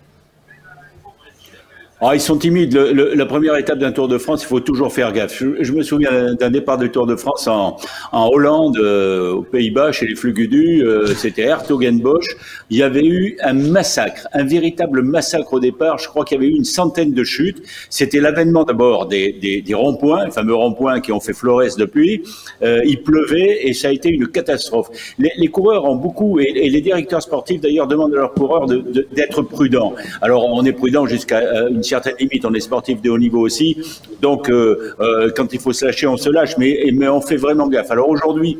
Ah, 2.02 2.16
ils 2.16 2.22
sont 2.22 2.38
timides. 2.38 2.74
Le, 2.76 3.14
la 3.14 3.26
première 3.26 3.58
étape 3.58 3.78
d'un 3.78 3.92
Tour 3.92 4.08
de 4.08 4.18
France, 4.18 4.44
il 4.44 4.48
faut 4.48 4.62
toujours 4.62 4.94
faire 4.94 5.12
gaffe. 5.12 5.44
Je, 5.60 5.74
me 5.74 5.84
souviens 5.84 6.34
d'un 6.34 6.50
départ 6.50 6.78
du 6.78 6.90
Tour 6.90 7.06
de 7.06 7.16
France 7.18 7.48
en, 7.48 7.76
en 8.14 8.30
Hollande, 8.30 8.78
euh, 8.78 9.34
aux 9.34 9.42
Pays-Bas, 9.42 9.92
chez 9.92 10.08
les 10.08 10.16
Flugudus. 10.16 10.82
Euh, 10.86 11.08
C'était 11.08 11.42
Hertogenbosch. 11.42 12.38
Il 12.70 12.78
y 12.78 12.84
avait 12.84 13.06
eu 13.06 13.38
un 13.44 13.54
massacre, 13.54 14.28
un 14.32 14.46
véritable 14.46 15.02
massacre 15.02 15.54
au 15.54 15.60
départ. 15.60 15.98
Je 15.98 16.08
crois 16.08 16.24
qu'il 16.24 16.36
y 16.36 16.40
avait 16.40 16.50
eu 16.50 16.56
une 16.56 16.64
centaine 16.64 17.14
de 17.14 17.24
chutes. 17.26 17.62
C'était 17.90 18.22
l'avènement 18.22 18.64
d'abord 18.64 19.08
des, 19.08 19.34
des, 19.34 19.62
des 19.62 19.74
ronds-points, 19.74 20.26
les 20.26 20.32
fameux 20.32 20.56
ronds-points 20.56 21.02
qui 21.02 21.12
ont 21.12 21.20
fait 21.20 21.34
Flores 21.34 21.76
depuis. 21.78 22.24
Euh, 22.62 22.82
il 22.86 23.02
pleuvait 23.04 23.68
et 23.68 23.74
ça 23.74 23.90
a 23.90 23.92
été 23.92 24.10
une 24.10 24.28
catastrophe. 24.28 24.90
Les, 25.18 25.32
les 25.38 25.48
coureurs 25.48 25.86
ont 25.86 25.96
beaucoup, 25.96 26.40
et, 26.40 26.52
et, 26.56 26.70
les 26.70 26.82
directeurs 26.82 27.22
sportifs 27.22 27.60
d'ailleurs 27.60 27.88
demandent 27.88 28.14
à 28.14 28.18
leurs 28.18 28.34
coureurs 28.34 28.68
d'être 28.68 29.42
de, 29.42 29.48
prudents. 29.48 29.94
Alors 30.22 30.46
on 30.46 30.64
est 30.66 30.72
prudent 30.72 31.06
jusqu'à 31.06 31.40
euh, 31.40 31.70
une 31.70 31.84
certaines 31.90 32.16
limites. 32.20 32.46
On 32.46 32.54
est 32.54 32.60
sportif 32.60 33.02
de 33.02 33.10
haut 33.10 33.18
niveau 33.18 33.42
aussi. 33.42 33.78
Donc, 34.22 34.50
euh, 34.50 34.94
euh, 35.00 35.32
quand 35.36 35.54
il 35.54 35.60
faut 35.60 35.74
se 35.74 35.86
lâcher, 35.86 36.08
on 36.08 36.18
se 36.18 36.30
lâche. 36.30 36.58
Mais, 36.58 36.90
mais 36.94 37.08
on 37.08 37.22
fait 37.22 37.38
vraiment 37.38 37.68
gaffe. 37.68 37.92
Alors 37.92 38.10
aujourd'hui, 38.10 38.60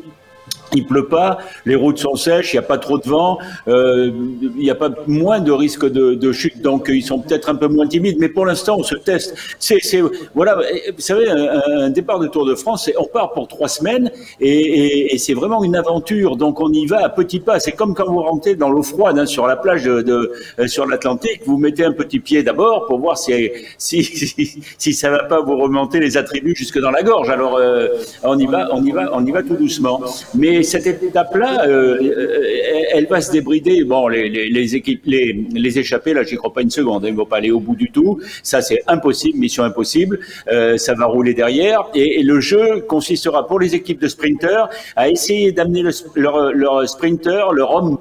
il 0.72 0.86
pleut 0.86 1.06
pas, 1.06 1.38
les 1.66 1.74
routes 1.74 1.98
sont 1.98 2.16
sèches, 2.16 2.52
il 2.52 2.56
n'y 2.56 2.64
a 2.64 2.68
pas 2.68 2.78
trop 2.78 2.98
de 2.98 3.08
vent, 3.08 3.38
euh, 3.68 4.10
il 4.40 4.62
n'y 4.62 4.70
a 4.70 4.74
pas 4.74 4.90
moins 5.06 5.40
de 5.40 5.52
risque 5.52 5.90
de, 5.90 6.14
de 6.14 6.32
chute, 6.32 6.60
donc 6.62 6.88
ils 6.88 7.02
sont 7.02 7.20
peut-être 7.20 7.48
un 7.48 7.54
peu 7.54 7.68
moins 7.68 7.86
timides. 7.86 8.18
Mais 8.18 8.28
pour 8.28 8.46
l'instant, 8.46 8.76
on 8.78 8.82
se 8.82 8.94
teste. 8.94 9.34
C'est, 9.58 10.02
voilà, 10.34 10.56
vous 10.56 11.00
savez, 11.00 11.28
un, 11.28 11.86
un, 11.86 11.90
départ 11.90 12.18
de 12.18 12.26
Tour 12.26 12.46
de 12.46 12.54
France, 12.54 12.90
on 12.98 13.06
part 13.06 13.32
pour 13.32 13.48
trois 13.48 13.68
semaines 13.68 14.10
et, 14.40 14.48
et, 14.48 15.14
et, 15.14 15.18
c'est 15.18 15.34
vraiment 15.34 15.62
une 15.64 15.76
aventure. 15.76 16.36
Donc 16.36 16.60
on 16.60 16.72
y 16.72 16.86
va 16.86 17.04
à 17.04 17.08
petits 17.08 17.40
pas. 17.40 17.60
C'est 17.60 17.72
comme 17.72 17.94
quand 17.94 18.06
vous 18.06 18.22
rentrez 18.22 18.54
dans 18.54 18.70
l'eau 18.70 18.82
froide 18.82 19.18
hein, 19.18 19.26
sur 19.26 19.46
la 19.46 19.56
plage 19.56 19.84
de, 19.84 20.02
de 20.02 20.32
euh, 20.58 20.66
sur 20.66 20.86
l'Atlantique, 20.86 21.42
vous 21.46 21.58
mettez 21.58 21.84
un 21.84 21.92
petit 21.92 22.20
pied 22.20 22.42
d'abord 22.42 22.86
pour 22.86 22.98
voir 22.98 23.18
si 23.18 23.50
si, 23.78 24.02
si 24.04 24.62
si 24.78 24.94
ça 24.94 25.10
va 25.10 25.24
pas 25.24 25.40
vous 25.40 25.56
remonter 25.56 26.00
les 26.00 26.16
attributs 26.16 26.54
jusque 26.54 26.78
dans 26.78 26.90
la 26.90 27.02
gorge. 27.02 27.28
Alors 27.28 27.56
euh, 27.56 27.88
on 28.22 28.38
y 28.38 28.46
va, 28.46 28.68
on 28.72 28.84
y 28.84 28.92
va, 28.92 29.10
on 29.12 29.24
y 29.24 29.30
va 29.30 29.42
tout 29.42 29.56
doucement. 29.56 30.00
Mais 30.34 30.59
et 30.60 30.62
cette 30.62 30.86
étape-là, 30.86 31.66
euh, 31.66 31.98
euh, 32.02 32.82
elle 32.92 33.06
va 33.06 33.20
se 33.20 33.32
débrider. 33.32 33.82
Bon, 33.84 34.08
les, 34.08 34.28
les, 34.28 34.50
les 34.50 34.76
équipes, 34.76 35.02
les, 35.06 35.46
les 35.52 35.78
échappés, 35.78 36.12
là, 36.12 36.22
j'y 36.22 36.36
crois 36.36 36.52
pas 36.52 36.60
une 36.60 36.70
seconde. 36.70 37.04
Hein, 37.04 37.08
ils 37.08 37.16
vont 37.16 37.24
pas 37.24 37.38
aller 37.38 37.50
au 37.50 37.60
bout 37.60 37.74
du 37.74 37.90
tout. 37.90 38.20
Ça, 38.42 38.60
c'est 38.60 38.82
impossible, 38.86 39.38
mission 39.38 39.64
impossible. 39.64 40.20
Euh, 40.52 40.76
ça 40.76 40.94
va 40.94 41.06
rouler 41.06 41.32
derrière. 41.34 41.86
Et, 41.94 42.22
le 42.22 42.40
jeu 42.40 42.80
consistera 42.80 43.46
pour 43.46 43.58
les 43.58 43.74
équipes 43.74 44.00
de 44.00 44.08
sprinters 44.08 44.68
à 44.94 45.08
essayer 45.08 45.52
d'amener 45.52 45.82
le, 45.82 45.90
leur, 46.14 46.52
leur 46.52 46.86
sprinter, 46.88 47.52
leur 47.54 47.74
homme 47.74 47.98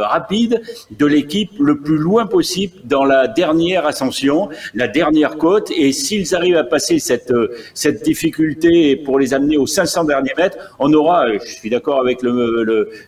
rapide 0.00 0.60
de 0.98 1.06
l'équipe 1.06 1.50
le 1.60 1.78
plus 1.78 1.96
loin 1.96 2.26
possible 2.26 2.74
dans 2.84 3.04
la 3.04 3.28
dernière 3.28 3.86
ascension, 3.86 4.48
la 4.74 4.88
dernière 4.88 5.36
côte. 5.36 5.70
Et 5.70 5.92
s'ils 5.92 6.34
arrivent 6.34 6.56
à 6.56 6.64
passer 6.64 6.98
cette 6.98 8.02
difficulté 8.02 8.96
pour 8.96 9.20
les 9.20 9.32
amener 9.32 9.56
aux 9.56 9.66
500 9.66 10.04
derniers 10.04 10.34
mètres, 10.36 10.58
on 10.80 10.92
aura, 10.92 11.26
je 11.32 11.44
suis 11.44 11.70
d'accord 11.70 11.99
avec 12.00 12.22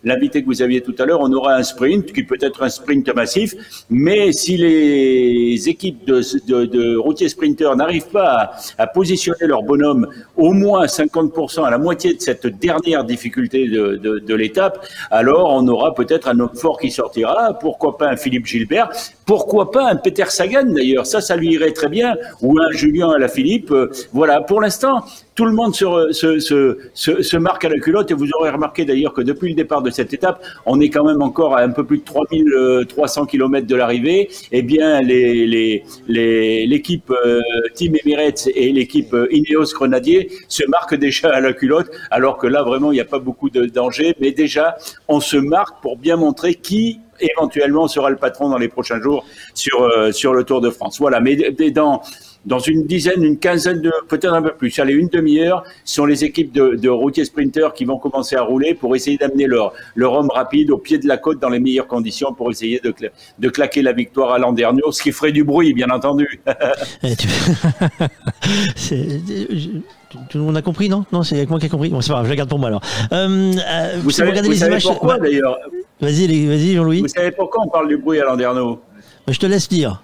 l'invité 0.04 0.42
que 0.42 0.46
vous 0.46 0.62
aviez 0.62 0.80
tout 0.80 0.94
à 0.98 1.06
l'heure, 1.06 1.20
on 1.20 1.32
aura 1.32 1.54
un 1.54 1.62
sprint 1.62 2.12
qui 2.12 2.22
peut 2.22 2.38
être 2.40 2.62
un 2.62 2.68
sprint 2.68 3.14
massif, 3.14 3.54
mais 3.90 4.32
si 4.32 4.56
les 4.56 5.68
équipes 5.68 6.04
de, 6.06 6.96
routiers 6.96 7.28
sprinteurs 7.28 7.76
n'arrivent 7.76 8.08
pas 8.08 8.52
à, 8.78 8.82
à, 8.82 8.86
positionner 8.86 9.46
leur 9.46 9.62
bonhomme 9.62 10.06
au 10.36 10.52
moins 10.52 10.86
50% 10.86 11.64
à 11.64 11.70
la 11.70 11.78
moitié 11.78 12.14
de 12.14 12.20
cette 12.20 12.46
dernière 12.46 13.04
difficulté 13.04 13.68
de, 13.68 13.96
de 13.96 14.34
l'étape, 14.34 14.86
alors 15.10 15.52
on 15.54 15.66
aura 15.68 15.94
peut-être 15.94 16.28
un 16.28 16.38
homme 16.40 16.54
fort 16.54 16.78
qui 16.78 16.90
sortira, 16.90 17.58
pourquoi 17.58 17.96
pas 17.96 18.08
un 18.08 18.16
Philippe 18.16 18.46
Gilbert, 18.46 18.90
pourquoi 19.26 19.70
pas 19.70 19.90
un 19.90 19.96
Peter 19.96 20.24
Sagan 20.28 20.64
d'ailleurs, 20.64 21.06
ça, 21.06 21.20
ça 21.20 21.36
lui 21.36 21.52
irait 21.52 21.72
très 21.72 21.88
bien, 21.88 22.16
ou 22.40 22.58
un 22.58 22.70
Julien 22.72 23.10
Alaphilippe. 23.10 23.70
Euh, 23.70 23.90
voilà, 24.12 24.40
pour 24.40 24.60
l'instant, 24.60 25.04
tout 25.34 25.44
le 25.46 25.52
monde 25.52 25.74
se, 25.74 26.12
se, 26.12 26.38
se, 26.40 27.22
se, 27.22 27.36
marque 27.36 27.64
à 27.64 27.68
la 27.68 27.78
culotte 27.78 28.10
et 28.10 28.14
vous 28.14 28.28
aurez 28.38 28.50
remarqué 28.50 28.84
d'ailleurs 28.84 29.14
que 29.14 29.22
depuis 29.22 29.48
le 29.50 29.54
départ 29.54 29.82
de 29.82 29.90
cette 29.90 30.12
étape, 30.12 30.42
on 30.66 30.80
est 30.80 30.90
quand 30.90 31.04
même 31.04 31.22
encore 31.22 31.56
à 31.56 31.62
un 31.62 31.70
peu 31.70 31.84
plus 31.84 31.98
de 31.98 32.04
3300 32.04 33.26
km 33.26 33.66
de 33.66 33.76
l'arrivée. 33.76 34.28
Eh 34.50 34.62
bien, 34.62 35.00
les, 35.00 35.46
les, 35.46 35.84
les, 36.08 36.66
l'équipe 36.66 37.10
euh, 37.10 37.40
Team 37.74 37.96
Emirates 38.04 38.48
et 38.54 38.72
l'équipe 38.72 39.14
euh, 39.14 39.28
Ineos 39.30 39.72
Grenadier 39.74 40.30
se 40.48 40.64
marquent 40.68 40.96
déjà 40.96 41.30
à 41.30 41.40
la 41.40 41.52
culotte, 41.52 41.90
alors 42.10 42.36
que 42.36 42.46
là, 42.46 42.62
vraiment, 42.62 42.92
il 42.92 42.96
n'y 42.96 43.00
a 43.00 43.06
pas 43.06 43.18
beaucoup 43.18 43.48
de 43.48 43.64
danger. 43.64 44.14
Mais 44.20 44.32
déjà, 44.32 44.76
on 45.08 45.20
se 45.20 45.36
marque 45.36 45.80
pour 45.80 45.96
bien 45.96 46.16
montrer 46.16 46.54
qui 46.54 47.00
éventuellement 47.20 47.88
sera 47.88 48.10
le 48.10 48.16
patron 48.16 48.48
dans 48.48 48.58
les 48.58 48.68
prochains 48.68 49.00
jours 49.00 49.24
sur, 49.54 49.82
euh, 49.82 50.12
sur 50.12 50.34
le 50.34 50.44
Tour 50.44 50.60
de 50.60 50.70
France. 50.70 50.98
Voilà, 50.98 51.20
mais 51.20 51.36
dans, 51.70 52.02
dans 52.44 52.58
une 52.58 52.86
dizaine, 52.86 53.22
une 53.22 53.38
quinzaine 53.38 53.80
de, 53.80 53.92
peut-être 54.08 54.32
un 54.32 54.42
peu 54.42 54.54
plus, 54.54 54.76
allez, 54.78 54.94
une 54.94 55.08
demi-heure, 55.08 55.64
sont 55.84 56.04
les 56.04 56.24
équipes 56.24 56.52
de, 56.52 56.76
de 56.76 56.88
routiers 56.88 57.24
sprinteurs 57.24 57.74
qui 57.74 57.84
vont 57.84 57.98
commencer 57.98 58.36
à 58.36 58.42
rouler 58.42 58.74
pour 58.74 58.94
essayer 58.96 59.16
d'amener 59.16 59.46
leur, 59.46 59.72
leur 59.94 60.14
homme 60.14 60.30
rapide 60.30 60.70
au 60.70 60.78
pied 60.78 60.98
de 60.98 61.06
la 61.06 61.16
côte 61.16 61.40
dans 61.40 61.48
les 61.48 61.60
meilleures 61.60 61.86
conditions 61.86 62.32
pour 62.32 62.50
essayer 62.50 62.80
de, 62.82 62.92
de 63.38 63.48
claquer 63.48 63.82
la 63.82 63.92
victoire 63.92 64.32
à 64.32 64.38
Landerneau, 64.38 64.90
ce 64.90 65.02
qui 65.02 65.12
ferait 65.12 65.32
du 65.32 65.44
bruit, 65.44 65.72
bien 65.72 65.90
entendu. 65.90 66.40
Tout 70.28 70.38
le 70.38 70.44
monde 70.44 70.56
a 70.56 70.62
compris, 70.62 70.88
non? 70.88 71.04
Non, 71.12 71.22
c'est 71.22 71.36
avec 71.36 71.48
moi 71.48 71.58
qui 71.58 71.66
a 71.66 71.68
compris. 71.68 71.88
Bon, 71.88 72.00
c'est 72.00 72.08
pas 72.08 72.14
grave, 72.14 72.26
je 72.26 72.30
la 72.30 72.36
garde 72.36 72.48
pour 72.48 72.58
moi 72.58 72.68
alors. 72.68 72.82
Euh, 73.12 73.52
euh, 73.56 73.98
vous, 74.02 74.10
savez, 74.10 74.40
vous 74.40 74.50
les 74.50 74.56
savez 74.56 74.72
images, 74.72 74.84
pourquoi 74.84 75.18
d'ailleurs? 75.18 75.58
Vas-y, 76.00 76.46
vas-y, 76.46 76.74
Jean-Louis. 76.74 77.00
Vous 77.00 77.08
savez 77.08 77.30
pourquoi 77.30 77.64
on 77.64 77.68
parle 77.68 77.88
du 77.88 77.96
bruit 77.96 78.20
à 78.20 78.24
Landerneau 78.24 78.80
Je 79.28 79.38
te 79.38 79.46
laisse 79.46 79.68
dire. 79.68 80.02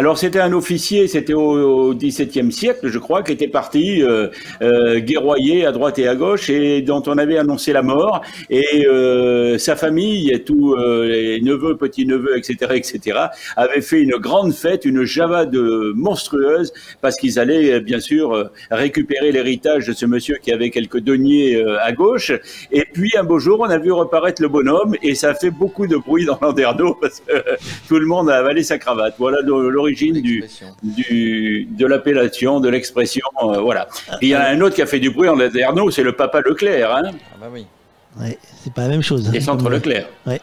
Alors 0.00 0.16
c'était 0.16 0.40
un 0.40 0.54
officier, 0.54 1.08
c'était 1.08 1.34
au 1.34 1.92
XVIIe 1.92 2.50
siècle, 2.50 2.88
je 2.88 2.98
crois, 2.98 3.22
qui 3.22 3.32
était 3.32 3.48
parti 3.48 4.02
euh, 4.02 4.28
euh, 4.62 4.98
guerroyer 4.98 5.66
à 5.66 5.72
droite 5.72 5.98
et 5.98 6.08
à 6.08 6.14
gauche 6.14 6.48
et 6.48 6.80
dont 6.80 7.02
on 7.06 7.18
avait 7.18 7.36
annoncé 7.36 7.74
la 7.74 7.82
mort. 7.82 8.22
Et 8.48 8.86
euh, 8.86 9.58
sa 9.58 9.76
famille, 9.76 10.42
tous 10.46 10.72
euh, 10.72 11.04
les 11.04 11.42
neveux, 11.42 11.76
petits-neveux, 11.76 12.38
etc., 12.38 12.76
etc., 12.76 13.18
avaient 13.56 13.82
fait 13.82 14.00
une 14.00 14.16
grande 14.16 14.54
fête, 14.54 14.86
une 14.86 15.04
javade 15.04 15.54
monstrueuse, 15.54 16.72
parce 17.02 17.16
qu'ils 17.16 17.38
allaient 17.38 17.80
bien 17.80 18.00
sûr 18.00 18.50
récupérer 18.70 19.32
l'héritage 19.32 19.86
de 19.86 19.92
ce 19.92 20.06
monsieur 20.06 20.36
qui 20.42 20.50
avait 20.50 20.70
quelques 20.70 21.00
deniers 21.00 21.62
à 21.82 21.92
gauche. 21.92 22.32
Et 22.72 22.86
puis 22.90 23.10
un 23.18 23.24
beau 23.24 23.38
jour, 23.38 23.60
on 23.60 23.68
a 23.68 23.76
vu 23.76 23.92
reparaître 23.92 24.40
le 24.40 24.48
bonhomme 24.48 24.96
et 25.02 25.14
ça 25.14 25.28
a 25.28 25.34
fait 25.34 25.50
beaucoup 25.50 25.86
de 25.86 25.98
bruit 25.98 26.24
dans 26.24 26.38
Landerneau 26.40 26.96
parce 26.98 27.20
que 27.20 27.34
tout 27.88 27.98
le 27.98 28.06
monde 28.06 28.30
a 28.30 28.36
avalé 28.36 28.62
sa 28.62 28.78
cravate. 28.78 29.16
Voilà 29.18 29.42
le 29.42 29.89
l'origine 29.90 30.20
du, 30.20 30.44
du, 30.82 31.68
de 31.70 31.86
l'appellation, 31.86 32.60
de 32.60 32.68
l'expression. 32.68 33.24
Euh, 33.42 33.60
voilà. 33.60 33.88
il 34.20 34.28
y 34.28 34.36
en 34.36 34.40
a 34.40 34.44
un 34.44 34.60
autre 34.60 34.74
qui 34.74 34.82
a 34.82 34.86
fait 34.86 35.00
du 35.00 35.10
bruit 35.10 35.28
en 35.28 35.36
Laderneau, 35.36 35.90
c'est 35.90 36.02
le 36.02 36.12
papa 36.12 36.40
Leclerc. 36.40 36.94
Hein. 36.94 37.10
Ah 37.32 37.36
bah 37.40 37.46
oui. 37.52 37.66
Ouais, 38.18 38.38
c'est 38.62 38.72
pas 38.72 38.82
la 38.82 38.88
même 38.88 39.02
chose. 39.02 39.30
Les 39.30 39.38
hein, 39.38 39.42
centres 39.42 39.68
Leclerc. 39.70 40.06
Ouais. 40.26 40.40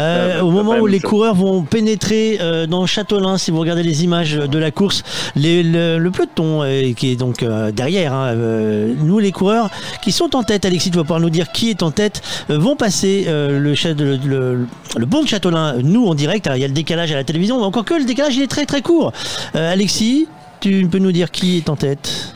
Euh, 0.00 0.40
au 0.40 0.50
moment 0.50 0.78
où 0.78 0.86
les 0.86 0.98
chose. 1.00 1.10
coureurs 1.10 1.34
vont 1.34 1.62
pénétrer 1.62 2.38
euh, 2.40 2.66
dans 2.66 2.86
Châtelain, 2.86 3.36
si 3.36 3.50
vous 3.50 3.60
regardez 3.60 3.82
les 3.82 4.04
images 4.04 4.36
de 4.36 4.58
la 4.58 4.70
course, 4.70 5.02
les, 5.36 5.62
le, 5.62 5.98
le, 5.98 6.10
peloton 6.10 6.62
euh, 6.62 6.94
qui 6.94 7.12
est 7.12 7.16
donc 7.16 7.42
euh, 7.42 7.72
derrière, 7.72 8.14
hein, 8.14 8.34
nous 8.34 9.18
les 9.18 9.32
coureurs 9.32 9.70
qui 10.02 10.12
sont 10.12 10.34
en 10.34 10.42
tête, 10.42 10.64
Alexis, 10.64 10.90
tu 10.90 10.96
vas 10.96 11.04
pouvoir 11.04 11.20
nous 11.20 11.28
dire 11.28 11.52
qui 11.52 11.68
est 11.68 11.82
en 11.82 11.90
tête, 11.90 12.22
vont 12.48 12.74
passer 12.74 13.26
le, 13.26 13.58
le, 13.58 14.16
le, 14.16 14.66
le, 14.96 15.06
pont 15.06 15.22
de 15.22 15.28
Châtelain, 15.28 15.76
nous 15.82 16.06
en 16.06 16.14
direct. 16.14 16.46
Alors 16.46 16.56
il 16.56 16.62
y 16.62 16.64
a 16.64 16.68
le 16.68 16.74
décalage 16.74 17.12
à 17.12 17.16
la 17.16 17.24
télévision, 17.24 17.62
encore 17.62 17.84
que 17.84 17.94
le 17.94 18.04
décalage 18.04 18.34
il 18.36 18.42
est 18.42 18.50
très 18.50 18.64
très 18.64 18.80
court. 18.80 19.12
Alexis, 19.52 20.26
tu 20.60 20.88
peux 20.90 20.98
nous 20.98 21.12
dire 21.12 21.30
qui 21.30 21.58
est 21.58 21.68
en 21.68 21.76
tête? 21.76 22.34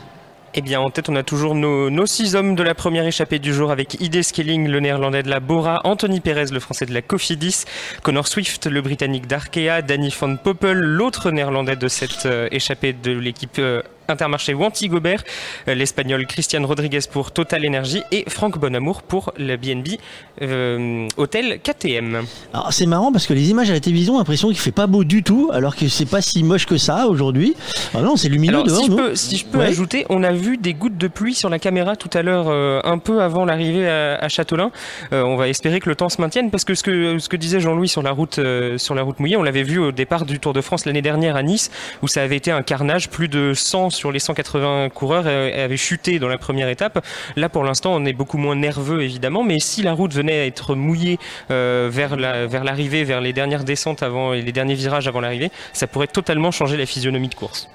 Eh 0.57 0.61
bien, 0.61 0.81
en 0.81 0.89
tête, 0.91 1.09
on 1.09 1.17
a 1.17 1.25
toujours 1.25 1.57
nos, 1.57 2.07
six 2.07 2.37
hommes 2.37 2.55
de 2.55 2.63
la 2.63 2.77
première 2.77 3.05
échappée 3.05 3.41
du 3.41 3.53
jour 3.53 3.73
avec 3.73 4.01
Ide 4.01 4.23
Skelling, 4.23 4.69
le 4.69 4.79
néerlandais 4.79 5.25
de 5.25 5.29
la 5.29 5.41
Bora, 5.41 5.81
Anthony 5.83 6.21
Perez, 6.21 6.47
le 6.53 6.61
français 6.61 6.87
de 6.87 6.95
la 6.95 7.03
Cofidis, 7.03 7.65
Connor 8.03 8.29
Swift, 8.29 8.67
le 8.67 8.81
britannique 8.81 9.27
d'Arkea, 9.27 9.83
Danny 9.83 10.15
van 10.17 10.37
Poppel, 10.37 10.79
l'autre 10.79 11.33
néerlandais 11.33 11.75
de 11.75 11.89
cette 11.89 12.27
euh, 12.27 12.47
échappée 12.53 12.93
de 12.93 13.11
l'équipe 13.11 13.59
euh, 13.59 13.83
Intermarché 14.09 14.55
Wanty 14.55 14.89
Gobert, 14.89 15.25
l'espagnol 15.67 16.27
Christian 16.27 16.67
Rodriguez 16.67 17.01
pour 17.11 17.33
Total 17.33 17.67
Energy 17.67 18.03
et 18.13 18.25
Franck 18.29 18.59
Bonamour 18.59 19.03
pour 19.03 19.33
le 19.39 19.57
BNB 19.57 19.99
euh, 20.43 21.09
Hôtel 21.17 21.61
KTM. 21.61 22.25
Alors 22.53 22.73
c'est 22.73 22.87
marrant 22.87 23.13
parce 23.13 23.27
que 23.27 23.35
les 23.35 23.51
images 23.51 23.71
à 23.71 23.75
la 23.75 23.81
télévision 23.81 24.15
ont 24.15 24.19
l'impression 24.19 24.49
qu'il 24.49 24.59
fait 24.59 24.73
pas 24.73 24.87
beau 24.87 25.05
du 25.05 25.23
tout 25.23 25.51
alors 25.53 25.77
que 25.77 25.89
c'est 25.89 26.07
pas 26.07 26.23
si 26.23 26.43
moche 26.43 26.67
que 26.67 26.77
ça 26.77 27.07
aujourd'hui. 27.07 27.55
Ah 27.95 28.01
non, 28.01 28.17
c'est 28.17 28.29
lumineux 28.29 28.55
alors, 28.55 28.67
dehors. 28.67 28.85
Si 28.85 28.91
je, 28.91 28.97
peux, 28.97 29.15
si 29.15 29.37
je 29.37 29.45
peux 29.47 29.59
ouais. 29.59 29.67
ajouter, 29.67 30.07
on 30.09 30.23
a 30.23 30.33
vu 30.33 30.57
des 30.57 30.75
gouttes 30.75 30.97
de 30.97 31.09
pluie 31.09 31.35
sur 31.35 31.49
la 31.49 31.59
caméra 31.59 31.97
tout 31.97 32.11
à 32.13 32.23
l'heure 32.23 32.47
euh, 32.49 32.81
un 32.85 32.99
peu 32.99 33.23
avant 33.23 33.45
l'arrivée 33.45 33.89
à, 33.89 34.17
à, 34.17 34.29
Châtelain. 34.29 34.71
Euh, 35.13 35.23
on 35.23 35.37
va 35.37 35.49
espérer 35.49 35.81
que 35.81 35.89
le 35.89 35.97
temps 35.97 36.09
se 36.09 36.21
maintienne 36.21 36.51
parce 36.51 36.65
que 36.65 36.75
ce 36.75 36.83
que, 36.83 37.19
ce 37.19 37.29
que 37.29 37.37
disait 37.37 37.61
Jean-Louis 37.61 37.89
sur 37.89 38.03
la 38.03 38.11
route 38.11 38.39
euh, 38.39 38.79
sur 38.79 38.95
la 38.95 39.03
route 39.03 39.21
mouillée, 39.21 39.37
on 39.37 39.43
l'avait 39.43 39.63
vu 39.63 39.79
au 39.79 39.93
départ 39.93 40.27
du 40.27 40.41
Tour 40.41 40.53
de 40.53 40.61
France 40.61 40.87
l'année 40.87 41.03
dernière 41.03 41.37
à 41.37 41.43
Nice 41.43 41.71
où 42.03 42.09
ça 42.09 42.23
avait 42.23 42.37
été 42.37 42.51
un 42.51 42.63
carnage, 42.63 43.09
plus 43.09 43.29
de 43.29 43.53
100 43.55 43.91
sur 43.95 44.13
les 44.13 44.19
180 44.19 44.91
coureurs 44.91 45.27
avaient 45.27 45.77
chuté 45.77 46.19
dans 46.19 46.29
la 46.29 46.39
première 46.39 46.69
étape. 46.69 47.05
Là, 47.37 47.49
pour 47.49 47.65
l'instant, 47.65 47.95
on 47.95 48.05
est 48.05 48.13
beaucoup 48.13 48.39
moins 48.39 48.57
nerveux, 48.57 49.03
évidemment, 49.03 49.43
mais 49.43 49.61
si 49.61 49.83
la 49.83 49.93
route 49.93 50.13
venait 50.13 50.41
à 50.41 50.47
être 50.47 50.75
mouillée 50.75 51.19
euh, 51.51 51.89
vers 51.91 52.17
l'arrivée, 52.17 53.05
vers 53.05 53.21
les 53.21 53.33
dernières 53.33 53.65
descentes 53.65 54.03
avant 54.03 54.33
et 54.33 54.43
les 54.43 54.53
derniers 54.53 54.75
virages 54.75 55.09
avant 55.09 55.21
l'arrivée, 55.21 55.51
ça 55.73 55.87
pourrait 55.87 56.07
totalement 56.07 56.51
changer 56.51 56.77
la 56.77 56.87
physionomie 56.87 57.29
de 57.29 57.35
course. 57.35 57.69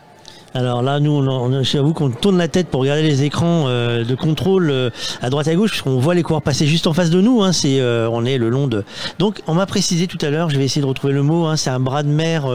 Alors 0.56 0.82
là, 0.82 1.00
nous, 1.00 1.12
on, 1.12 1.28
on, 1.28 1.64
j'avoue 1.64 1.94
qu'on 1.94 2.10
tourne 2.10 2.38
la 2.38 2.48
tête 2.48 2.68
pour 2.68 2.82
regarder 2.82 3.04
les 3.04 3.24
écrans 3.24 3.66
euh, 3.68 4.04
de 4.04 4.16
contrôle 4.16 4.70
euh, 4.72 4.90
à 5.22 5.30
droite 5.30 5.48
et 5.48 5.52
à 5.52 5.56
gauche, 5.56 5.72
parce 5.72 5.82
qu'on 5.84 6.00
voit 6.00 6.16
les 6.16 6.24
coureurs 6.24 6.42
passer 6.42 6.66
juste 6.66 6.88
en 6.88 6.94
face 6.94 7.12
de 7.12 7.22
nous. 7.22 7.44
Hein, 7.44 7.52
c'est, 7.52 7.80
euh, 7.80 8.10
on 8.12 8.26
est 8.26 8.38
le 8.38 8.50
long 8.50 8.68
de. 8.68 8.84
Donc, 9.20 9.42
on 9.48 9.54
m'a 9.54 9.66
précisé 9.68 10.08
tout 10.08 10.18
à 10.22 10.30
l'heure, 10.30 10.50
je 10.50 10.58
vais 10.58 10.66
essayer 10.66 10.82
de 10.82 10.88
retrouver 10.88 11.14
le 11.14 11.22
mot. 11.22 11.46
Hein, 11.46 11.56
c'est 11.56 11.70
un 11.70 11.80
bras 11.80 12.04
de 12.04 12.10
mer. 12.10 12.48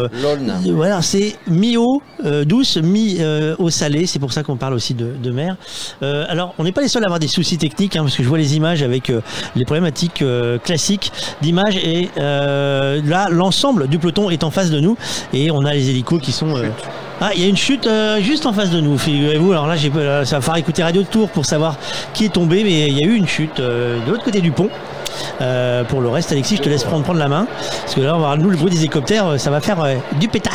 voilà, 0.72 1.02
c'est 1.02 1.36
mi-eau 1.46 2.02
douce, 2.44 2.78
mi-eau 2.78 3.70
salée. 3.70 4.06
C'est 4.06 4.18
pour 4.18 4.32
ça 4.32 4.42
qu'on 4.42 4.56
parle 4.56 4.74
aussi 4.74 4.94
de, 4.94 5.12
de 5.22 5.30
mer. 5.30 5.56
alors, 6.02 6.54
on 6.58 6.64
n'est 6.64 6.72
pas 6.72 6.82
les 6.82 6.88
seuls 6.88 7.02
à 7.04 7.06
avoir 7.06 7.20
des 7.20 7.28
soucis 7.28 7.58
techniques, 7.58 7.96
hein, 7.96 8.02
parce 8.02 8.16
que 8.16 8.22
je 8.22 8.28
vois 8.28 8.38
les 8.38 8.56
images 8.56 8.82
avec 8.82 9.12
les 9.54 9.64
problématiques 9.64 10.24
classiques 10.64 11.12
d'image. 11.42 11.76
Et 11.76 12.08
là, 12.16 13.28
l'ensemble 13.30 13.88
du 13.88 13.98
peloton 13.98 14.30
est 14.30 14.44
en 14.44 14.50
face 14.50 14.70
de 14.70 14.80
nous, 14.80 14.96
et 15.32 15.50
on 15.50 15.64
a 15.64 15.74
les 15.74 15.90
hélicos 15.90 16.20
qui 16.20 16.32
sont 16.32 16.54
Ah, 17.20 17.30
il 17.34 17.42
y 17.42 17.44
a 17.44 17.48
une 17.48 17.56
chute 17.56 17.86
euh, 17.86 18.20
juste 18.20 18.44
en 18.44 18.52
face 18.52 18.70
de 18.70 18.80
nous, 18.80 18.98
figurez-vous. 18.98 19.52
Alors 19.52 19.66
là, 19.66 19.76
j'ai, 19.76 19.90
ça 19.90 20.36
va 20.36 20.40
falloir 20.40 20.56
écouter 20.56 20.82
Radio 20.82 21.02
Tour 21.04 21.30
pour 21.30 21.46
savoir 21.46 21.76
qui 22.12 22.24
est 22.24 22.32
tombé, 22.32 22.64
mais 22.64 22.88
il 22.88 22.98
y 22.98 23.02
a 23.02 23.06
eu 23.06 23.14
une 23.14 23.28
chute 23.28 23.60
euh, 23.60 24.04
de 24.04 24.10
l'autre 24.10 24.24
côté 24.24 24.40
du 24.40 24.50
pont. 24.50 24.68
Euh, 25.40 25.84
pour 25.84 26.00
le 26.00 26.08
reste, 26.08 26.32
Alexis, 26.32 26.56
je 26.56 26.62
te 26.62 26.68
laisse 26.68 26.82
prendre, 26.82 27.14
la 27.14 27.28
main. 27.28 27.46
Parce 27.82 27.94
que 27.94 28.00
là, 28.00 28.16
on 28.16 28.20
va, 28.20 28.36
nous, 28.36 28.50
le 28.50 28.56
bruit 28.56 28.70
des 28.70 28.78
hélicoptères, 28.78 29.38
ça 29.38 29.50
va 29.50 29.60
faire 29.60 29.78
du 30.18 30.28
pétard. 30.28 30.52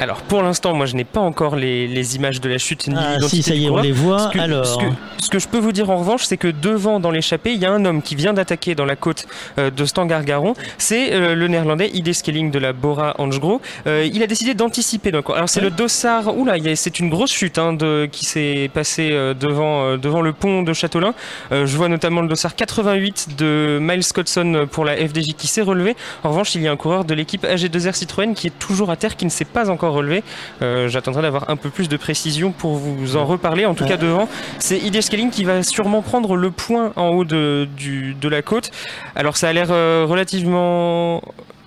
Alors 0.00 0.22
pour 0.22 0.42
l'instant, 0.42 0.74
moi 0.74 0.86
je 0.86 0.96
n'ai 0.96 1.04
pas 1.04 1.20
encore 1.20 1.56
les, 1.56 1.86
les 1.86 2.16
images 2.16 2.40
de 2.40 2.48
la 2.48 2.58
chute 2.58 2.88
ni 2.88 2.94
Ah, 2.98 3.18
si, 3.28 3.42
ça 3.42 3.54
y 3.54 3.66
est, 3.66 3.70
on 3.70 3.76
les 3.76 3.92
voit. 3.92 4.18
Ce 4.18 4.28
que, 4.32 4.38
Alors. 4.38 4.66
ce, 4.66 4.78
que, 4.78 4.84
ce 5.18 5.28
que 5.30 5.38
je 5.38 5.46
peux 5.46 5.58
vous 5.58 5.72
dire 5.72 5.90
en 5.90 5.98
revanche, 5.98 6.24
c'est 6.24 6.38
que 6.38 6.48
devant 6.48 7.00
dans 7.00 7.10
l'échappée, 7.10 7.52
il 7.52 7.60
y 7.60 7.66
a 7.66 7.70
un 7.70 7.84
homme 7.84 8.00
qui 8.00 8.14
vient 8.14 8.32
d'attaquer 8.32 8.74
dans 8.74 8.86
la 8.86 8.96
côte 8.96 9.26
euh, 9.58 9.70
de 9.70 9.84
Stangargaron. 9.84 10.54
C'est 10.78 11.12
euh, 11.12 11.34
le 11.34 11.48
néerlandais 11.48 11.90
Ide 11.92 12.12
Skelling 12.14 12.50
de 12.50 12.58
la 12.58 12.72
Bora 12.72 13.14
Hansgrohe. 13.18 13.60
Euh, 13.86 14.08
il 14.12 14.22
a 14.22 14.26
décidé 14.26 14.54
d'anticiper. 14.54 15.12
Donc, 15.12 15.28
alors 15.30 15.48
c'est 15.48 15.60
le 15.60 15.70
dossard. 15.70 16.36
Oula, 16.36 16.56
c'est 16.76 16.98
une 16.98 17.10
grosse 17.10 17.30
chute 17.30 17.58
hein, 17.58 17.74
de, 17.74 18.08
qui 18.10 18.24
s'est 18.24 18.70
passée 18.72 19.10
euh, 19.12 19.34
devant, 19.34 19.84
euh, 19.84 19.96
devant 19.96 20.22
le 20.22 20.32
pont 20.32 20.62
de 20.62 20.72
Châteaulin. 20.72 21.14
Euh, 21.52 21.66
je 21.66 21.76
vois 21.76 21.88
notamment 21.88 22.22
le 22.22 22.28
dossard 22.28 22.54
88 22.54 23.36
de 23.36 23.78
Miles 23.80 24.02
Scottson 24.02 24.66
pour 24.70 24.84
la 24.84 24.96
FDJ 24.96 25.34
qui 25.34 25.46
s'est 25.46 25.62
relevé. 25.62 25.96
En 26.24 26.30
revanche, 26.30 26.54
il 26.54 26.62
y 26.62 26.68
a 26.68 26.72
un 26.72 26.76
coureur 26.76 27.04
de 27.04 27.14
l'équipe 27.14 27.44
AG2R 27.44 27.94
Citroën 27.94 28.34
qui 28.34 28.46
est 28.46 28.58
toujours 28.58 28.90
à 28.90 28.96
terre, 28.96 29.16
qui 29.16 29.24
ne 29.24 29.30
s'est 29.30 29.44
pas 29.44 29.70
encore 29.70 29.89
relevé. 29.90 30.22
Euh, 30.62 30.88
J'attendrai 30.88 31.22
d'avoir 31.22 31.50
un 31.50 31.56
peu 31.56 31.70
plus 31.70 31.88
de 31.88 31.96
précision 31.96 32.52
pour 32.52 32.76
vous 32.76 33.16
en 33.16 33.24
reparler. 33.24 33.66
En 33.66 33.74
tout 33.74 33.84
cas, 33.86 33.96
devant, 33.96 34.28
c'est 34.58 34.78
Ide 34.78 35.00
Skelling 35.00 35.30
qui 35.30 35.44
va 35.44 35.62
sûrement 35.62 36.02
prendre 36.02 36.36
le 36.36 36.50
point 36.50 36.92
en 36.96 37.08
haut 37.08 37.24
de 37.24 38.28
la 38.28 38.42
côte. 38.42 38.70
Alors, 39.14 39.36
ça 39.36 39.48
a 39.48 39.52
l'air 39.52 39.68
euh, 39.70 40.06
relativement. 40.08 41.22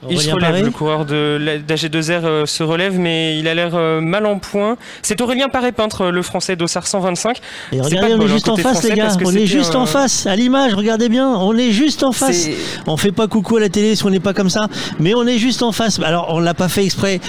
Il 0.09 0.19
se 0.19 0.29
relève, 0.31 0.49
Paré 0.49 0.61
le 0.61 0.71
coureur 0.71 1.05
de 1.05 1.37
la- 1.39 1.57
d'AG2R 1.57 2.25
euh, 2.25 2.45
se 2.45 2.63
relève, 2.63 2.97
mais 2.99 3.37
il 3.39 3.47
a 3.47 3.53
l'air 3.53 3.71
euh, 3.73 4.01
mal 4.01 4.25
en 4.25 4.39
point. 4.39 4.77
C'est 5.01 5.21
Aurélien 5.21 5.49
Paré-Peintre, 5.49 6.07
le 6.07 6.21
français 6.21 6.55
d'Ossard 6.55 6.87
125. 6.87 7.37
Et 7.71 7.79
regardez, 7.81 8.13
de 8.13 8.17
on 8.17 8.21
est 8.21 8.23
hein, 8.25 8.27
juste 8.27 8.49
en 8.49 8.55
face, 8.57 8.83
les 8.83 8.95
gars. 8.95 9.09
On 9.23 9.31
est 9.35 9.45
juste 9.45 9.75
un- 9.75 9.79
en 9.81 9.85
face. 9.85 10.25
À 10.25 10.35
l'image, 10.35 10.73
regardez 10.73 11.09
bien. 11.09 11.29
On 11.29 11.55
est 11.57 11.71
juste 11.71 12.03
en 12.03 12.11
face. 12.11 12.47
On 12.87 12.97
fait 12.97 13.11
pas 13.11 13.27
coucou 13.27 13.57
à 13.57 13.59
la 13.59 13.69
télé 13.69 13.95
si 13.95 14.05
on 14.05 14.09
n'est 14.09 14.19
pas 14.19 14.33
comme 14.33 14.49
ça, 14.49 14.67
mais 14.99 15.13
on 15.15 15.25
est 15.25 15.37
juste 15.37 15.63
en 15.63 15.71
face. 15.71 15.99
Alors, 16.03 16.27
on 16.29 16.39
l'a 16.39 16.53
pas 16.53 16.67
fait 16.69 16.83
exprès. 16.83 17.19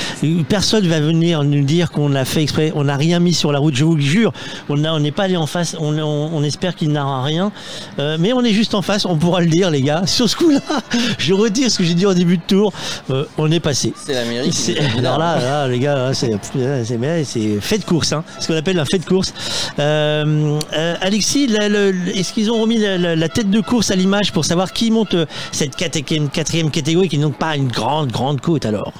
Personne 0.48 0.86
va 0.86 1.00
venir 1.00 1.44
nous 1.44 1.64
dire 1.64 1.90
qu'on 1.90 2.08
l'a 2.08 2.24
fait 2.24 2.42
exprès. 2.42 2.72
On 2.74 2.84
n'a 2.84 2.96
rien 2.96 3.20
mis 3.20 3.34
sur 3.34 3.52
la 3.52 3.58
route, 3.58 3.74
je 3.74 3.84
vous 3.84 3.96
le 3.96 4.02
jure. 4.02 4.32
On 4.68 4.76
n'est 4.98 5.12
pas 5.12 5.24
allé 5.24 5.36
en 5.36 5.46
face. 5.46 5.76
On, 5.78 5.96
on- 5.98 6.30
on 6.34 6.42
espère 6.42 6.74
qu'il 6.74 6.90
n'aura 6.90 7.22
rien. 7.22 7.52
Euh, 7.98 8.16
mais 8.18 8.32
on 8.32 8.42
est 8.42 8.52
juste 8.52 8.74
en 8.74 8.82
face. 8.82 9.04
On 9.06 9.16
pourra 9.16 9.40
le 9.40 9.46
dire, 9.46 9.70
les 9.70 9.82
gars. 9.82 10.02
Sur 10.06 10.28
ce 10.28 10.36
coup-là, 10.36 10.60
je 11.18 11.32
retire 11.34 11.70
ce 11.70 11.78
que 11.78 11.84
j'ai 11.84 11.94
dit 11.94 12.06
au 12.06 12.14
début 12.14 12.38
de 12.38 12.42
tour. 12.46 12.63
Euh, 13.10 13.24
on 13.38 13.50
est 13.50 13.60
passé. 13.60 13.92
C'est 13.96 14.14
l'Amérique. 14.14 14.52
qui 14.52 14.56
C'est- 14.58 14.72
nous 14.80 14.86
a 14.86 15.00
mis 15.00 15.06
Alors 15.06 15.18
là. 15.18 15.68
les 15.68 15.78
gars, 15.78 16.10
c'est 16.14 16.30
fait 17.60 17.78
de 17.78 17.84
course, 17.84 18.12
hein, 18.12 18.24
ce 18.40 18.48
qu'on 18.48 18.56
appelle 18.56 18.78
un 18.78 18.84
fait 18.84 18.98
de 18.98 19.04
course. 19.04 19.32
Euh, 19.78 20.58
euh, 20.72 20.94
Alexis, 21.00 21.46
la- 21.46 21.68
le- 21.68 21.94
est-ce 22.14 22.32
qu'ils 22.32 22.50
ont 22.50 22.60
remis 22.60 22.78
la, 22.78 22.98
la- 22.98 23.16
la 23.16 23.28
tête 23.28 23.50
de 23.50 23.60
course 23.60 23.90
à 23.90 23.96
l'image 23.96 24.32
pour 24.32 24.44
savoir 24.44 24.72
qui 24.72 24.90
monte 24.90 25.16
cette 25.52 25.76
quatrième, 25.76 26.28
quatrième 26.28 26.70
catégorie 26.70 27.08
qui 27.08 27.18
n'ont 27.18 27.30
pas 27.30 27.56
une 27.56 27.68
grande, 27.68 28.10
grande 28.10 28.40
côte 28.40 28.66
alors? 28.66 28.92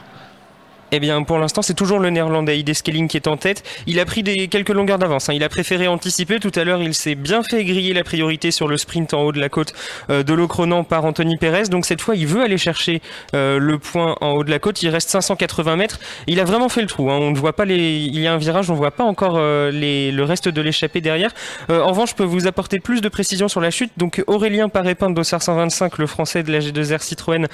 Eh 0.96 1.00
bien, 1.00 1.24
pour 1.24 1.38
l'instant, 1.38 1.60
c'est 1.60 1.74
toujours 1.74 1.98
le 1.98 2.08
néerlandais 2.10 2.56
Ide 2.60 2.72
Skelling 2.72 3.08
qui 3.08 3.16
est 3.16 3.26
en 3.26 3.36
tête. 3.36 3.64
Il 3.88 3.98
a 3.98 4.04
pris 4.04 4.22
des, 4.22 4.46
quelques 4.46 4.68
longueurs 4.68 4.96
d'avance. 5.00 5.28
hein. 5.28 5.32
Il 5.34 5.42
a 5.42 5.48
préféré 5.48 5.88
anticiper. 5.88 6.38
Tout 6.38 6.52
à 6.54 6.62
l'heure, 6.62 6.80
il 6.80 6.94
s'est 6.94 7.16
bien 7.16 7.42
fait 7.42 7.64
griller 7.64 7.92
la 7.94 8.04
priorité 8.04 8.52
sur 8.52 8.68
le 8.68 8.76
sprint 8.76 9.12
en 9.12 9.22
haut 9.22 9.32
de 9.32 9.40
la 9.40 9.48
côte 9.48 9.72
euh, 10.10 10.22
de 10.22 10.32
l'Ocronan 10.32 10.84
par 10.84 11.04
Anthony 11.04 11.36
Perez. 11.36 11.64
Donc 11.64 11.84
cette 11.84 12.00
fois, 12.00 12.14
il 12.14 12.28
veut 12.28 12.42
aller 12.44 12.58
chercher 12.58 13.02
euh, 13.34 13.58
le 13.58 13.80
point 13.80 14.14
en 14.20 14.34
haut 14.34 14.44
de 14.44 14.50
la 14.52 14.60
côte. 14.60 14.84
Il 14.84 14.88
reste 14.88 15.10
580 15.10 15.74
mètres. 15.74 15.98
Il 16.28 16.38
a 16.38 16.44
vraiment 16.44 16.68
fait 16.68 16.80
le 16.80 16.86
trou. 16.86 17.10
hein. 17.10 17.18
On 17.20 17.32
ne 17.32 17.36
voit 17.36 17.54
pas 17.56 17.64
les. 17.64 17.96
Il 18.04 18.20
y 18.20 18.28
a 18.28 18.32
un 18.32 18.38
virage. 18.38 18.70
On 18.70 18.74
ne 18.74 18.78
voit 18.78 18.92
pas 18.92 19.02
encore 19.02 19.34
euh, 19.36 19.72
le 19.72 20.22
reste 20.22 20.48
de 20.48 20.60
l'échappée 20.60 21.00
derrière. 21.00 21.32
Euh, 21.70 21.80
en 21.82 21.88
revanche, 21.88 22.10
je 22.10 22.14
peux 22.14 22.22
vous 22.22 22.46
apporter 22.46 22.78
plus 22.78 23.00
de 23.00 23.08
précision 23.08 23.48
sur 23.48 23.60
la 23.60 23.72
chute. 23.72 23.90
Donc 23.96 24.22
Aurélien 24.28 24.68
Parépin 24.68 25.10
de 25.10 25.16
Dossard 25.16 25.42
125, 25.42 25.98
le 25.98 26.06
français 26.06 26.44
de 26.44 26.52
la 26.52 26.60
G2R 26.60 27.00
Citroën, 27.02 27.48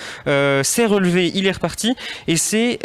s'est 0.63 0.85
relevé. 0.85 1.33
Il 1.35 1.47
est 1.47 1.53
reparti. 1.53 1.95
Et 2.29 2.37
c'est 2.37 2.81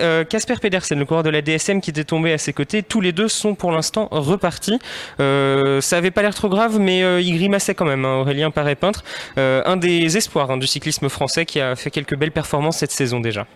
Casper 0.45 0.61
Pedersen, 0.61 0.99
le 0.99 1.05
coureur 1.05 1.23
de 1.23 1.31
la 1.31 1.41
DSM, 1.41 1.81
qui 1.81 1.89
était 1.89 2.03
tombé 2.03 2.31
à 2.31 2.37
ses 2.37 2.53
côtés. 2.53 2.83
Tous 2.83 3.01
les 3.01 3.11
deux 3.11 3.27
sont 3.27 3.55
pour 3.55 3.71
l'instant 3.71 4.07
repartis. 4.11 4.77
Euh, 5.19 5.81
ça 5.81 5.97
avait 5.97 6.11
pas 6.11 6.21
l'air 6.21 6.35
trop 6.35 6.49
grave, 6.49 6.77
mais 6.79 7.03
euh, 7.03 7.19
il 7.19 7.35
grimaçait 7.35 7.73
quand 7.73 7.85
même, 7.85 8.05
hein, 8.05 8.17
Aurélien 8.17 8.51
Paré-Peintre. 8.51 9.03
Euh, 9.39 9.63
un 9.65 9.75
des 9.75 10.17
espoirs 10.17 10.51
hein, 10.51 10.57
du 10.57 10.67
cyclisme 10.67 11.09
français 11.09 11.45
qui 11.47 11.59
a 11.59 11.75
fait 11.75 11.89
quelques 11.89 12.15
belles 12.15 12.31
performances 12.31 12.77
cette 12.77 12.91
saison 12.91 13.19
déjà. 13.19 13.47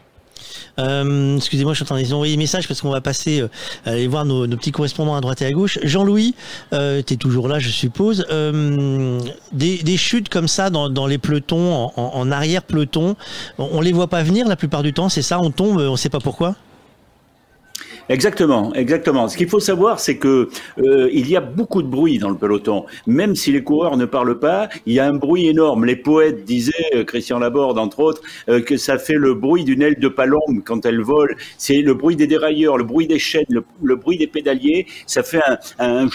Euh, 0.79 1.37
Excusez-moi, 1.37 1.73
je 1.73 1.83
suis 1.83 1.83
en 1.83 1.95
train 1.95 2.01
d'envoyer 2.01 2.33
des 2.33 2.39
messages 2.39 2.67
parce 2.67 2.81
qu'on 2.81 2.89
va 2.89 3.01
passer 3.01 3.41
euh, 3.41 3.47
aller 3.85 4.07
voir 4.07 4.25
nos, 4.25 4.47
petits 4.47 4.71
correspondants 4.71 5.15
à 5.15 5.21
droite 5.21 5.41
et 5.41 5.45
à 5.45 5.51
gauche. 5.51 5.79
Jean-Louis, 5.83 6.35
euh, 6.73 7.01
tu 7.05 7.13
es 7.13 7.17
toujours 7.17 7.47
là, 7.47 7.59
je 7.59 7.69
suppose. 7.69 8.25
Des, 9.51 9.97
chutes 9.97 10.29
comme 10.29 10.47
ça 10.47 10.69
dans, 10.69 11.07
les 11.07 11.17
pelotons, 11.17 11.91
en, 11.95 12.31
arrière-peloton, 12.31 13.15
on, 13.57 13.69
on 13.73 13.81
les 13.81 13.91
voit 13.91 14.07
pas 14.07 14.23
venir 14.23 14.47
la 14.47 14.55
plupart 14.55 14.83
du 14.83 14.93
temps, 14.93 15.09
c'est 15.09 15.21
ça, 15.21 15.39
on 15.39 15.51
tombe, 15.51 15.77
on 15.77 15.95
sait 15.97 16.09
pas 16.09 16.19
pourquoi? 16.19 16.55
Exactement, 18.09 18.73
exactement. 18.73 19.27
Ce 19.27 19.37
qu'il 19.37 19.47
faut 19.47 19.59
savoir, 19.59 19.99
c'est 19.99 20.17
que 20.17 20.49
euh, 20.79 21.09
il 21.13 21.29
y 21.29 21.35
a 21.35 21.41
beaucoup 21.41 21.83
de 21.83 21.87
bruit 21.87 22.17
dans 22.17 22.29
le 22.31 22.37
peloton. 22.37 22.85
Même 23.05 23.35
si 23.35 23.51
les 23.51 23.63
coureurs 23.63 23.97
ne 23.97 24.05
parlent 24.05 24.39
pas, 24.39 24.67
il 24.87 24.93
y 24.93 24.99
a 24.99 25.05
un 25.05 25.13
bruit 25.13 25.47
énorme. 25.47 25.85
Les 25.85 25.95
poètes 25.95 26.43
disaient, 26.43 26.73
euh, 26.95 27.03
Christian 27.03 27.37
Laborde 27.37 27.77
entre 27.77 27.99
autres, 27.99 28.21
euh, 28.49 28.61
que 28.61 28.77
ça 28.77 28.97
fait 28.97 29.13
le 29.13 29.35
bruit 29.35 29.63
d'une 29.63 29.83
aile 29.83 29.99
de 29.99 30.07
palombe 30.07 30.63
quand 30.65 30.87
elle 30.87 31.01
vole. 31.01 31.35
C'est 31.59 31.83
le 31.83 31.93
bruit 31.93 32.15
des 32.15 32.25
dérailleurs, 32.25 32.77
le 32.77 32.83
bruit 32.83 33.05
des 33.05 33.19
chaînes, 33.19 33.45
le, 33.49 33.95
bruit 33.95 34.17
des 34.17 34.27
pédaliers. 34.27 34.87
Ça 35.05 35.21
fait 35.21 35.41
un, 35.77 36.05
un 36.05 36.09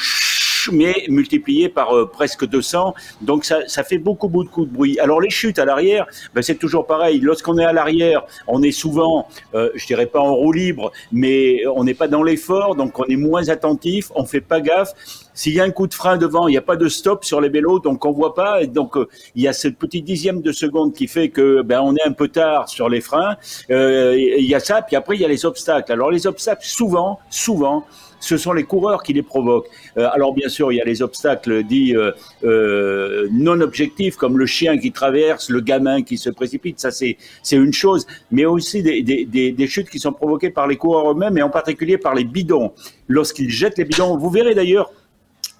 mais 0.73 1.05
multiplié 1.09 1.69
par 1.69 1.97
euh, 1.97 2.07
presque 2.07 2.47
200. 2.47 2.95
Donc 3.21 3.45
ça, 3.45 3.61
ça 3.67 3.83
fait 3.85 3.99
beaucoup, 3.99 4.29
beaucoup 4.29 4.65
de 4.67 4.71
bruit. 4.71 4.99
Alors 4.99 5.21
les 5.21 5.31
chutes 5.31 5.59
à 5.59 5.65
l'arrière, 5.65 6.07
ben, 6.35 6.43
c'est 6.43 6.57
toujours 6.57 6.87
pareil. 6.87 7.21
Lorsqu'on 7.21 7.59
est 7.59 7.65
à 7.65 7.73
l'arrière, 7.73 8.25
on 8.47 8.63
est 8.63 8.73
souvent, 8.73 9.29
euh, 9.55 9.71
je 9.75 9.87
dirais 9.87 10.07
pas 10.07 10.21
en 10.21 10.35
roue 10.35 10.53
libre, 10.53 10.93
mais 11.13 11.63
on 11.75 11.85
n'est 11.85 11.95
pas 11.95 12.09
dans 12.09 12.23
l'effort, 12.23 12.75
donc 12.75 12.99
on 12.99 13.05
est 13.05 13.17
moins 13.17 13.49
attentif, 13.49 14.11
on 14.15 14.25
fait 14.25 14.41
pas 14.41 14.61
gaffe. 14.61 14.93
S'il 15.35 15.53
y 15.53 15.61
a 15.61 15.65
un 15.65 15.71
coup 15.71 15.89
de 15.89 15.95
frein 15.95 16.17
devant, 16.17 16.47
il 16.47 16.53
n'y 16.53 16.57
a 16.57 16.63
pas 16.63 16.77
de 16.77 16.89
stop 16.89 17.25
sur 17.25 17.41
les 17.41 17.49
vélos, 17.49 17.81
donc 17.81 18.05
on 18.05 18.13
voit 18.13 18.35
pas. 18.35 18.63
Et 18.63 18.69
donc 18.69 18.97
euh, 18.97 19.09
il 19.35 19.43
y 19.43 19.49
a 19.49 19.53
ce 19.53 19.67
petit 19.69 20.01
dixième 20.01 20.41
de 20.41 20.53
seconde 20.53 20.95
qui 20.95 21.09
fait 21.09 21.29
que 21.29 21.63
ben 21.63 21.81
on 21.83 21.97
est 21.97 22.05
un 22.07 22.13
peu 22.13 22.29
tard 22.29 22.69
sur 22.69 22.89
les 22.89 23.01
freins. 23.01 23.37
Euh, 23.71 24.15
Il 24.17 24.47
y 24.47 24.55
a 24.55 24.61
ça, 24.61 24.83
puis 24.83 24.95
après 24.95 25.17
il 25.17 25.21
y 25.21 25.25
a 25.25 25.29
les 25.29 25.45
obstacles. 25.45 25.91
Alors 25.93 26.11
les 26.11 26.27
obstacles, 26.27 26.65
souvent, 26.65 27.19
souvent, 27.31 27.85
ce 28.25 28.39
sont 28.39 28.53
les 28.53 28.65
coureurs 28.65 29.03
qui 29.03 29.13
les 29.13 29.23
provoquent. 29.23 29.69
Euh, 29.99 30.09
alors 30.13 30.33
bien 30.35 30.49
sûr, 30.49 30.73
il 30.73 30.77
y 30.77 30.81
a 30.81 30.85
les 30.85 31.03
obstacles 31.03 31.63
dits 31.63 31.95
euh, 31.95 32.11
euh, 32.45 33.29
non 33.31 33.61
objectifs, 33.61 34.17
comme 34.17 34.39
le 34.39 34.47
chien 34.47 34.79
qui 34.79 34.93
traverse, 34.93 35.51
le 35.51 35.61
gamin 35.61 36.03
qui 36.03 36.17
se 36.17 36.31
précipite, 36.31 36.81
ça 36.81 36.91
c'est 36.91 37.17
une 37.53 37.73
chose, 37.73 38.07
mais 38.31 38.47
aussi 38.47 38.83
des, 38.83 39.03
des, 39.03 39.25
des, 39.27 39.53
des 39.53 39.67
chutes 39.67 39.91
qui 39.91 39.99
sont 39.99 40.13
provoquées 40.13 40.51
par 40.51 40.67
les 40.67 40.77
coureurs 40.77 41.13
eux-mêmes 41.13 41.37
et 41.37 41.43
en 41.43 41.51
particulier 41.51 41.99
par 41.99 42.15
les 42.15 42.25
bidons. 42.25 42.73
Lorsqu'ils 43.09 43.51
jettent 43.51 43.79
les 43.79 43.85
bidons, 43.85 44.17
vous 44.17 44.31
verrez 44.31 44.55
d'ailleurs 44.55 44.91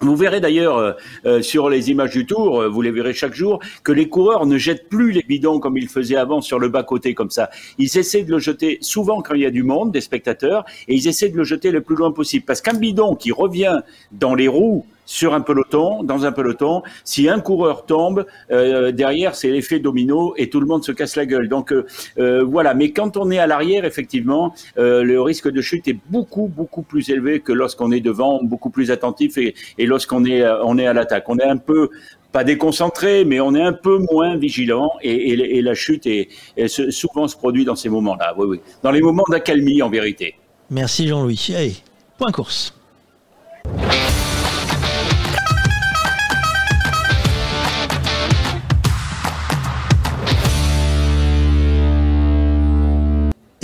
vous 0.01 0.15
verrez 0.15 0.41
d'ailleurs 0.41 0.77
euh, 0.77 0.91
euh, 1.25 1.41
sur 1.41 1.69
les 1.69 1.89
images 1.89 2.11
du 2.11 2.25
tour, 2.25 2.61
euh, 2.61 2.67
vous 2.67 2.81
les 2.81 2.91
verrez 2.91 3.13
chaque 3.13 3.33
jour, 3.33 3.59
que 3.83 3.91
les 3.91 4.09
coureurs 4.09 4.45
ne 4.45 4.57
jettent 4.57 4.89
plus 4.89 5.11
les 5.11 5.23
bidons 5.23 5.59
comme 5.59 5.77
ils 5.77 5.87
faisaient 5.87 6.17
avant 6.17 6.41
sur 6.41 6.59
le 6.59 6.67
bas-côté 6.67 7.13
comme 7.13 7.29
ça. 7.29 7.49
Ils 7.77 7.97
essaient 7.97 8.23
de 8.23 8.31
le 8.31 8.39
jeter 8.39 8.77
souvent 8.81 9.21
quand 9.21 9.35
il 9.35 9.41
y 9.41 9.45
a 9.45 9.51
du 9.51 9.63
monde, 9.63 9.91
des 9.91 10.01
spectateurs, 10.01 10.65
et 10.87 10.95
ils 10.95 11.07
essaient 11.07 11.29
de 11.29 11.37
le 11.37 11.43
jeter 11.43 11.71
le 11.71 11.81
plus 11.81 11.95
loin 11.95 12.11
possible. 12.11 12.45
Parce 12.45 12.61
qu'un 12.61 12.73
bidon 12.73 13.15
qui 13.15 13.31
revient 13.31 13.79
dans 14.11 14.35
les 14.35 14.47
roues 14.47 14.85
sur 15.05 15.33
un 15.33 15.41
peloton, 15.41 16.03
dans 16.03 16.25
un 16.25 16.31
peloton, 16.31 16.83
si 17.03 17.29
un 17.29 17.39
coureur 17.39 17.85
tombe, 17.85 18.25
euh, 18.51 18.91
derrière 18.91 19.35
c'est 19.35 19.49
l'effet 19.49 19.79
domino 19.79 20.33
et 20.37 20.49
tout 20.49 20.59
le 20.59 20.65
monde 20.65 20.83
se 20.83 20.91
casse 20.91 21.15
la 21.15 21.25
gueule. 21.25 21.47
Donc 21.47 21.71
euh, 21.71 21.85
euh, 22.17 22.43
voilà, 22.43 22.73
mais 22.73 22.91
quand 22.91 23.17
on 23.17 23.31
est 23.31 23.39
à 23.39 23.47
l'arrière, 23.47 23.85
effectivement, 23.85 24.53
le 24.77 25.17
risque 25.19 25.49
de 25.49 25.61
chute 25.61 25.87
est 25.87 25.97
beaucoup 26.09 26.47
beaucoup 26.47 26.81
plus 26.81 27.09
élevé 27.09 27.39
que 27.39 27.51
lorsqu'on 27.51 27.91
est 27.91 27.99
devant, 27.99 28.43
beaucoup 28.43 28.69
plus 28.69 28.91
attentif 28.91 29.37
et, 29.37 29.53
lorsqu'on 29.79 30.25
est 30.25 30.43
on 30.63 30.77
est 30.77 30.87
à 30.87 30.93
l'attaque. 30.93 31.29
On 31.29 31.37
est 31.37 31.43
un 31.43 31.57
peu 31.57 31.89
pas 32.31 32.43
déconcentré, 32.43 33.23
mais 33.23 33.39
on 33.39 33.55
est 33.55 33.61
un 33.61 33.73
peu 33.73 33.97
moins 34.11 34.35
vigilant 34.35 34.91
et, 35.01 35.61
la 35.61 35.73
chute 35.73 36.05
est, 36.05 36.27
souvent 36.67 37.27
se 37.27 37.37
produit 37.37 37.63
dans 37.63 37.75
ces 37.75 37.89
moments-là. 37.89 38.33
Oui, 38.37 38.45
oui, 38.47 38.59
dans 38.83 38.91
les 38.91 39.01
moments 39.01 39.23
d'accalmie 39.29 39.81
en 39.81 39.89
vérité. 39.89 40.35
Merci 40.69 41.07
Jean-Louis. 41.07 41.53
Allez, 41.55 41.75
point 42.17 42.31
course. 42.31 42.73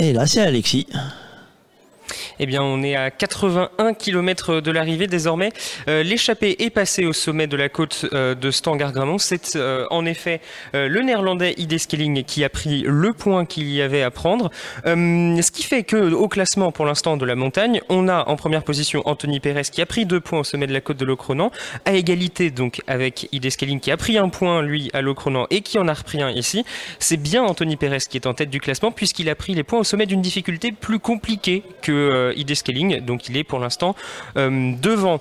Et 0.02 0.12
là, 0.12 0.26
c'est 0.26 0.40
Alexis. 0.40 0.88
Eh 2.44 2.46
bien, 2.46 2.60
on 2.60 2.82
est 2.82 2.96
à 2.96 3.12
81 3.12 3.94
km 3.94 4.60
de 4.60 4.70
l'arrivée 4.72 5.06
désormais. 5.06 5.52
Euh, 5.86 6.02
l'échappée 6.02 6.56
est 6.58 6.70
passée 6.70 7.06
au 7.06 7.12
sommet 7.12 7.46
de 7.46 7.56
la 7.56 7.68
côte 7.68 8.06
euh, 8.12 8.34
de 8.34 8.50
Stangar-Gramont. 8.50 9.18
C'est 9.18 9.54
euh, 9.54 9.86
en 9.90 10.04
effet 10.04 10.40
le 10.72 11.02
néerlandais 11.02 11.54
Ide 11.56 11.78
Skelling 11.78 12.24
qui 12.24 12.42
a 12.42 12.48
pris 12.48 12.82
le 12.84 13.12
point 13.12 13.44
qu'il 13.44 13.70
y 13.70 13.80
avait 13.80 14.02
à 14.02 14.10
prendre. 14.10 14.50
ce 14.84 15.50
qui 15.52 15.62
fait 15.62 15.84
que 15.84 16.12
au 16.12 16.26
classement 16.26 16.72
pour 16.72 16.84
l'instant 16.84 17.16
de 17.16 17.24
la 17.24 17.36
montagne, 17.36 17.80
on 17.88 18.08
a 18.08 18.28
en 18.28 18.34
première 18.34 18.64
position 18.64 19.02
Anthony 19.04 19.38
Pérez 19.38 19.62
qui 19.70 19.80
a 19.80 19.86
pris 19.86 20.04
deux 20.04 20.18
points 20.18 20.40
au 20.40 20.44
sommet 20.44 20.66
de 20.66 20.72
la 20.72 20.80
côte 20.80 20.96
de 20.96 21.04
Locronan, 21.04 21.52
à 21.84 21.92
égalité 21.92 22.50
donc 22.50 22.80
avec 22.88 23.28
Ide 23.30 23.50
Skelling 23.50 23.78
qui 23.78 23.92
a 23.92 23.96
pris 23.96 24.18
un 24.18 24.30
point 24.30 24.62
lui 24.62 24.90
à 24.94 25.00
Locronan 25.00 25.46
et 25.50 25.60
qui 25.60 25.78
en 25.78 25.86
a 25.86 25.94
repris 25.94 26.20
un 26.20 26.30
ici. 26.30 26.64
C'est 26.98 27.18
bien 27.18 27.44
Anthony 27.44 27.76
Pérez 27.76 27.98
qui 28.10 28.16
est 28.16 28.26
en 28.26 28.34
tête 28.34 28.50
du 28.50 28.58
classement 28.58 28.90
puisqu'il 28.90 29.28
a 29.28 29.36
pris 29.36 29.54
les 29.54 29.62
points 29.62 29.78
au 29.78 29.84
sommet 29.84 30.06
d'une 30.06 30.22
difficulté 30.22 30.72
plus 30.72 30.98
compliquée 30.98 31.62
que 31.82 32.31
ID 32.34 32.54
Scaling, 32.54 33.00
donc 33.00 33.28
il 33.28 33.36
est 33.36 33.44
pour 33.44 33.58
l'instant 33.58 33.94
euh, 34.36 34.72
devant. 34.80 35.20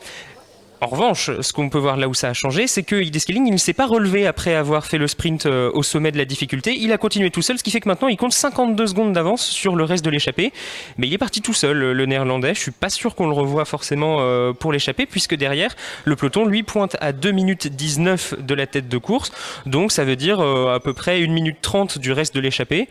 En 0.83 0.87
revanche, 0.87 1.29
ce 1.41 1.53
qu'on 1.53 1.69
peut 1.69 1.77
voir 1.77 1.95
là 1.95 2.09
où 2.09 2.15
ça 2.15 2.29
a 2.29 2.33
changé, 2.33 2.65
c'est 2.65 2.81
que 2.81 2.95
ID 2.95 3.19
Scaling, 3.19 3.45
il 3.45 3.53
ne 3.53 3.57
s'est 3.57 3.71
pas 3.71 3.85
relevé 3.85 4.25
après 4.25 4.55
avoir 4.55 4.87
fait 4.87 4.97
le 4.97 5.05
sprint 5.05 5.45
euh, 5.45 5.69
au 5.75 5.83
sommet 5.83 6.11
de 6.11 6.17
la 6.17 6.25
difficulté. 6.25 6.75
Il 6.75 6.91
a 6.91 6.97
continué 6.97 7.29
tout 7.29 7.43
seul, 7.43 7.59
ce 7.59 7.63
qui 7.63 7.69
fait 7.69 7.79
que 7.81 7.87
maintenant 7.87 8.07
il 8.07 8.17
compte 8.17 8.33
52 8.33 8.87
secondes 8.87 9.13
d'avance 9.13 9.45
sur 9.45 9.75
le 9.75 9.83
reste 9.83 10.03
de 10.03 10.09
l'échappée. 10.09 10.51
Mais 10.97 11.05
il 11.05 11.13
est 11.13 11.19
parti 11.19 11.39
tout 11.39 11.53
seul, 11.53 11.77
le 11.77 12.05
néerlandais. 12.07 12.55
Je 12.55 12.59
suis 12.59 12.71
pas 12.71 12.89
sûr 12.89 13.13
qu'on 13.13 13.27
le 13.27 13.33
revoie 13.33 13.63
forcément 13.65 14.21
euh, 14.21 14.53
pour 14.53 14.73
l'échappée, 14.73 15.05
puisque 15.05 15.35
derrière, 15.35 15.75
le 16.03 16.15
peloton 16.15 16.45
lui 16.45 16.63
pointe 16.63 16.97
à 16.99 17.11
2 17.11 17.29
minutes 17.29 17.67
19 17.67 18.43
de 18.43 18.55
la 18.55 18.65
tête 18.65 18.89
de 18.89 18.97
course. 18.97 19.31
Donc 19.67 19.91
ça 19.91 20.03
veut 20.03 20.15
dire 20.15 20.41
à 20.41 20.79
peu 20.79 20.93
près 20.93 21.21
1 21.23 21.27
minute 21.27 21.57
30 21.61 21.99
du 21.99 22.11
reste 22.11 22.33
de 22.33 22.39
l'échappée. 22.39 22.89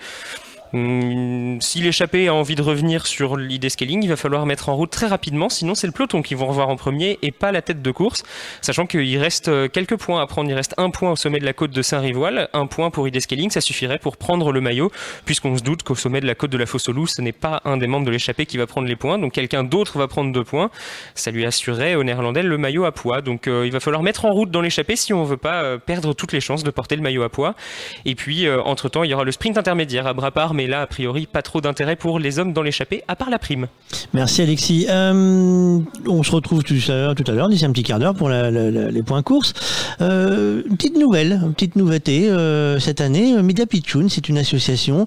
Hum, 0.72 1.60
si 1.60 1.80
l'échappée 1.80 2.28
a 2.28 2.34
envie 2.34 2.55
de 2.55 2.62
revenir 2.62 3.09
sur 3.09 3.36
l'idée 3.36 3.70
scaling, 3.70 4.05
il 4.05 4.09
va 4.09 4.14
falloir 4.14 4.47
mettre 4.47 4.68
en 4.68 4.76
route 4.76 4.90
très 4.90 5.09
rapidement, 5.09 5.48
sinon 5.48 5.74
c'est 5.74 5.88
le 5.88 5.92
peloton 5.92 6.22
qui 6.22 6.34
vont 6.36 6.47
revoir 6.47 6.68
en 6.68 6.76
premier 6.76 7.18
et 7.22 7.32
pas 7.32 7.51
la 7.51 7.60
tête 7.60 7.82
de 7.82 7.90
course, 7.90 8.22
sachant 8.60 8.86
qu'il 8.86 9.18
reste 9.18 9.48
euh, 9.48 9.66
quelques 9.66 9.97
points 9.97 10.22
à 10.22 10.26
prendre. 10.28 10.48
Il 10.48 10.55
reste 10.55 10.74
un 10.76 10.90
point 10.90 11.10
au 11.10 11.16
sommet 11.16 11.40
de 11.40 11.44
la 11.44 11.52
côte 11.55 11.72
de 11.72 11.82
Saint-Rivoil, 11.82 12.48
un 12.52 12.66
point 12.66 12.90
pour 12.90 13.09
ID 13.09 13.18
Scaling, 13.18 13.51
ça 13.51 13.60
suffirait 13.60 13.98
pour 13.98 14.16
prendre 14.16 14.52
le 14.52 14.60
maillot, 14.60 14.92
puisqu'on 15.24 15.56
se 15.59 15.62
doute 15.64 15.82
qu'au 15.82 15.97
sommet 15.97 16.20
de 16.20 16.26
la 16.26 16.36
côte 16.36 16.51
de 16.51 16.59
la 16.59 16.66
Fosse-au-Loup, 16.66 17.09
ce 17.09 17.20
n'est 17.20 17.32
pas 17.32 17.62
un 17.64 17.76
des 17.76 17.88
membres 17.88 18.06
de 18.06 18.12
l'échappée 18.12 18.47
qui 18.47 18.56
va 18.56 18.68
prendre 18.68 18.86
les 18.86 18.97
points, 18.97 19.18
donc 19.18 19.32
quelqu'un 19.32 19.64
d'autre 19.64 19.98
va 19.98 20.06
prendre 20.06 20.32
deux 20.32 20.44
points. 20.44 20.70
Ça 21.16 21.32
lui 21.32 21.44
assurerait 21.44 21.97
au 21.97 22.05
néerlandais 22.05 22.44
le 22.44 22.59
maillot 22.59 22.84
à 22.84 22.92
poids. 22.92 23.22
Donc 23.22 23.48
euh, 23.48 23.66
il 23.66 23.72
va 23.72 23.80
falloir 23.80 24.05
mettre 24.05 24.24
en 24.24 24.30
route 24.30 24.52
dans 24.52 24.60
l'échappée 24.60 24.94
si 24.94 25.12
on 25.12 25.24
veut 25.24 25.36
pas 25.36 25.62
euh, 25.62 25.78
perdre 25.78 26.14
toutes 26.14 26.32
les 26.32 26.40
chances 26.40 26.62
de 26.62 26.70
porter 26.70 26.94
le 26.94 27.02
maillot 27.02 27.24
à 27.24 27.28
poids. 27.28 27.56
Et 28.05 28.14
puis 28.14 28.48
entre-temps, 28.48 29.02
il 29.02 29.10
y 29.10 29.14
aura 29.14 29.24
le 29.24 29.32
sprint 29.32 29.59
intermédiaire 29.59 30.06
à 30.06 30.12
bras 30.12 30.30
mais 30.61 30.66
là, 30.66 30.82
a 30.82 30.87
priori, 30.87 31.27
pas 31.27 31.41
trop 31.41 31.62
d'intérêt 31.62 31.97
pour 31.97 32.19
les 32.19 32.39
hommes 32.39 32.53
dans 32.53 32.61
l'échappée, 32.61 33.03
à 33.09 33.16
part 33.16 33.31
la 33.31 33.39
prime. 33.39 33.66
Merci 34.12 34.43
Alexis. 34.43 34.85
Euh, 34.91 35.78
on 36.07 36.23
se 36.23 36.31
retrouve 36.32 36.62
tout 36.62 36.74
à 36.89 36.93
l'heure, 36.93 37.15
tout 37.15 37.24
à 37.27 37.32
l'heure, 37.32 37.49
d'ici 37.49 37.65
un 37.65 37.73
petit 37.73 37.82
quart 37.82 37.99
d'heure 37.99 38.15
pour 38.15 38.28
les 38.28 39.03
points 39.03 39.23
courses. 39.23 39.55
Euh, 40.03 40.62
une 40.69 40.77
petite 40.77 40.99
nouvelle, 40.99 41.41
une 41.43 41.55
petite 41.55 41.77
nouveauté 41.77 42.28
euh, 42.28 42.78
cette 42.78 43.01
année. 43.01 43.43
Media 43.43 43.65
Pitchoun, 43.65 44.11
c'est 44.11 44.28
une 44.28 44.37
association 44.37 45.07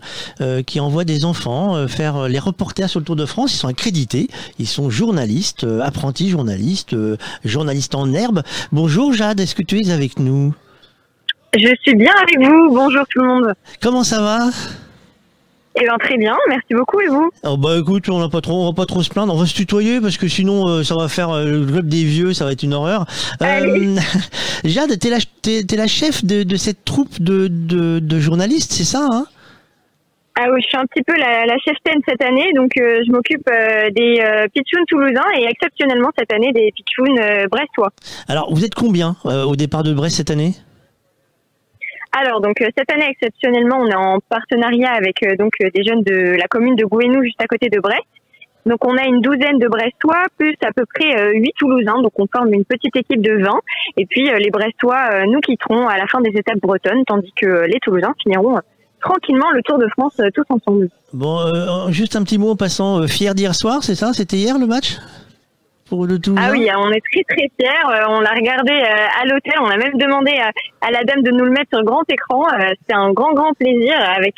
qui 0.65 0.79
envoie 0.79 1.03
des 1.03 1.23
enfants 1.23 1.87
faire 1.87 2.27
les 2.27 2.39
reporters 2.39 2.89
sur 2.89 2.99
le 2.99 3.05
Tour 3.05 3.15
de 3.15 3.27
France. 3.27 3.53
Ils 3.53 3.57
sont 3.57 3.67
accrédités, 3.67 4.29
ils 4.57 4.67
sont 4.67 4.89
journalistes, 4.89 5.67
apprentis 5.83 6.29
journalistes, 6.29 6.95
journalistes 7.45 7.93
en 7.93 8.11
herbe. 8.11 8.41
Bonjour 8.71 9.13
Jade, 9.13 9.39
est-ce 9.39 9.53
que 9.53 9.61
tu 9.61 9.77
es 9.79 9.91
avec 9.91 10.17
nous? 10.17 10.55
Je 11.55 11.69
suis 11.83 11.95
bien 11.95 12.13
avec 12.19 12.39
vous. 12.39 12.73
Bonjour 12.73 13.03
tout 13.07 13.19
le 13.19 13.27
monde. 13.27 13.53
Comment 13.79 14.03
ça 14.03 14.19
va? 14.19 14.49
Eh 15.75 15.81
bien, 15.81 15.97
très 15.97 16.17
bien, 16.17 16.35
merci 16.49 16.73
beaucoup. 16.73 17.01
Et 17.01 17.07
vous? 17.07 17.31
Oh 17.43 17.57
bah 17.57 17.77
écoute, 17.79 18.07
on 18.09 18.19
va 18.19 18.29
pas 18.29 18.41
trop, 18.41 18.61
on 18.61 18.67
va 18.67 18.75
pas 18.75 18.85
trop 18.85 19.01
se 19.01 19.09
plaindre, 19.09 19.33
on 19.33 19.37
va 19.37 19.47
se 19.47 19.55
tutoyer 19.55 19.99
parce 20.01 20.17
que 20.17 20.27
sinon 20.27 20.67
euh, 20.67 20.83
ça 20.83 20.95
va 20.95 21.07
faire 21.07 21.31
euh, 21.31 21.45
le 21.45 21.65
club 21.65 21.87
des 21.87 22.03
vieux, 22.03 22.33
ça 22.33 22.45
va 22.45 22.51
être 22.51 22.61
une 22.63 22.75
horreur. 22.75 23.05
Euh, 23.41 23.95
Jade, 24.63 24.99
t'es 24.99 25.09
la, 25.09 25.17
es, 25.17 25.75
la 25.75 25.87
chef 25.87 26.23
de, 26.23 26.43
de, 26.43 26.55
cette 26.57 26.85
troupe 26.85 27.19
de, 27.19 27.47
de, 27.47 27.99
de 27.99 28.19
journalistes, 28.19 28.71
c'est 28.71 28.83
ça 28.83 29.07
hein? 29.11 29.25
Ah 30.35 30.45
oui, 30.51 30.61
je 30.63 30.67
suis 30.67 30.77
un 30.77 30.85
petit 30.85 31.03
peu 31.03 31.13
la, 31.15 31.45
la 31.45 31.55
chef 31.59 31.75
ten 31.83 31.99
cette 32.07 32.23
année, 32.23 32.53
donc 32.55 32.71
je 32.75 33.11
m'occupe 33.11 33.47
des 33.95 34.19
euh, 34.19 34.47
pitchouns 34.51 34.83
toulousains 34.87 35.29
et 35.39 35.45
exceptionnellement 35.45 36.09
cette 36.17 36.33
année 36.33 36.51
des 36.51 36.71
pitchouns 36.75 37.45
brestois. 37.51 37.91
Alors, 38.27 38.51
vous 38.51 38.65
êtes 38.65 38.73
combien 38.73 39.15
au 39.25 39.55
départ 39.55 39.83
de 39.83 39.93
Brest 39.93 40.17
cette 40.17 40.31
année? 40.31 40.53
Alors 42.13 42.41
donc 42.41 42.61
euh, 42.61 42.67
cette 42.77 42.91
année 42.91 43.07
exceptionnellement, 43.09 43.77
on 43.79 43.87
est 43.87 43.95
en 43.95 44.19
partenariat 44.29 44.91
avec 44.91 45.23
euh, 45.23 45.35
donc 45.35 45.53
euh, 45.61 45.69
des 45.73 45.83
jeunes 45.83 46.03
de 46.03 46.37
la 46.37 46.47
commune 46.47 46.75
de 46.75 46.85
Gouenou 46.85 47.23
juste 47.23 47.41
à 47.41 47.47
côté 47.47 47.69
de 47.69 47.79
Brest. 47.79 48.03
Donc 48.65 48.85
on 48.85 48.95
a 48.95 49.03
une 49.05 49.19
douzaine 49.19 49.57
de 49.57 49.67
Brestois 49.67 50.23
plus 50.37 50.55
à 50.63 50.71
peu 50.71 50.85
près 50.93 51.33
huit 51.33 51.53
Toulousains. 51.57 52.01
Donc 52.01 52.13
on 52.17 52.27
forme 52.31 52.53
une 52.53 52.63
petite 52.63 52.95
équipe 52.95 53.21
de 53.21 53.43
20 53.43 53.59
et 53.97 54.05
puis 54.05 54.29
les 54.39 54.49
Brestois 54.51 55.25
nous 55.25 55.41
quitteront 55.41 55.89
à 55.89 55.97
la 55.97 56.07
fin 56.07 56.21
des 56.21 56.29
étapes 56.29 56.61
bretonnes 56.61 57.03
tandis 57.05 57.33
que 57.35 57.65
les 57.65 57.77
Toulousains 57.81 58.13
finiront 58.23 58.57
tranquillement 59.01 59.51
le 59.51 59.61
Tour 59.63 59.79
de 59.79 59.87
France 59.89 60.13
tous 60.33 60.45
ensemble. 60.47 60.87
Bon, 61.11 61.39
juste 61.89 62.15
un 62.15 62.23
petit 62.23 62.37
mot 62.37 62.51
en 62.51 62.55
passant. 62.55 63.05
fier 63.05 63.35
d'hier 63.35 63.53
soir, 63.53 63.83
c'est 63.83 63.95
ça? 63.95 64.13
C'était 64.13 64.37
hier 64.37 64.57
le 64.57 64.65
match? 64.65 64.95
Ah 66.37 66.49
oui, 66.51 66.67
on 66.75 66.91
est 66.91 67.01
très 67.11 67.23
très 67.23 67.51
fiers. 67.59 67.67
Euh, 67.67 68.05
on 68.09 68.21
l'a 68.21 68.31
regardé 68.31 68.71
euh, 68.71 69.21
à 69.21 69.25
l'hôtel. 69.25 69.53
On 69.61 69.67
a 69.67 69.77
même 69.77 69.97
demandé 69.97 70.31
à, 70.81 70.91
la 70.91 71.03
dame 71.03 71.21
de 71.21 71.31
nous 71.31 71.45
le 71.45 71.51
mettre 71.51 71.69
sur 71.73 71.83
grand 71.83 72.03
écran. 72.09 72.43
Euh, 72.53 72.69
c'était 72.79 72.95
un 72.95 73.11
grand 73.11 73.33
grand 73.33 73.53
plaisir 73.53 73.93
avec 74.15 74.35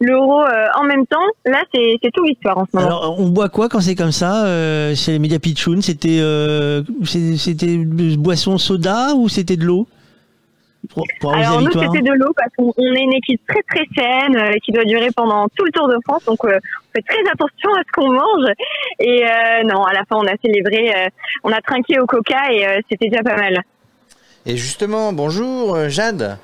l'euro 0.00 0.42
en 0.74 0.84
même 0.84 1.06
temps. 1.06 1.18
Là, 1.46 1.62
c'est 1.72 2.10
tout 2.12 2.24
l'histoire 2.24 2.58
en 2.58 2.66
ce 2.66 2.76
moment. 2.76 2.86
Alors, 2.86 3.20
on 3.20 3.28
boit 3.28 3.48
quoi 3.48 3.68
quand 3.68 3.80
c'est 3.80 3.94
comme 3.94 4.12
ça 4.12 4.44
C'est 4.94 5.12
les 5.12 5.18
médias 5.18 5.38
pitchoun. 5.38 5.80
C'était 5.82 6.20
c'était 7.04 7.76
boisson 8.16 8.58
soda 8.58 9.14
ou 9.14 9.28
c'était 9.28 9.56
de 9.56 9.64
l'eau? 9.64 9.86
Alors 11.32 11.60
nous 11.60 11.70
c'était 11.70 12.02
de 12.02 12.12
l'eau 12.12 12.32
parce 12.36 12.50
qu'on 12.56 12.70
est 12.70 13.02
une 13.02 13.12
équipe 13.12 13.40
très 13.46 13.62
très 13.62 13.86
saine 13.94 14.36
euh, 14.36 14.52
qui 14.64 14.72
doit 14.72 14.84
durer 14.84 15.08
pendant 15.14 15.48
tout 15.56 15.64
le 15.64 15.70
Tour 15.70 15.88
de 15.88 15.96
France. 16.04 16.24
Donc 16.24 16.44
euh, 16.44 16.58
on 16.58 16.92
fait 16.96 17.02
très 17.02 17.30
attention 17.30 17.70
à 17.74 17.82
ce 17.86 17.92
qu'on 17.92 18.12
mange. 18.12 18.50
Et 18.98 19.24
euh, 19.24 19.62
non 19.64 19.84
à 19.84 19.92
la 19.92 20.04
fin 20.04 20.16
on 20.16 20.26
a 20.26 20.36
célébré 20.42 20.92
on 21.44 21.52
a 21.52 21.60
trinqué 21.60 21.98
au 22.00 22.06
coca 22.06 22.52
et 22.52 22.82
c'était 22.90 23.08
déjà 23.08 23.22
pas 23.22 23.36
mal. 23.36 23.62
Et 24.44 24.56
justement 24.56 25.12
bonjour 25.12 25.88
Jade. 25.88 26.38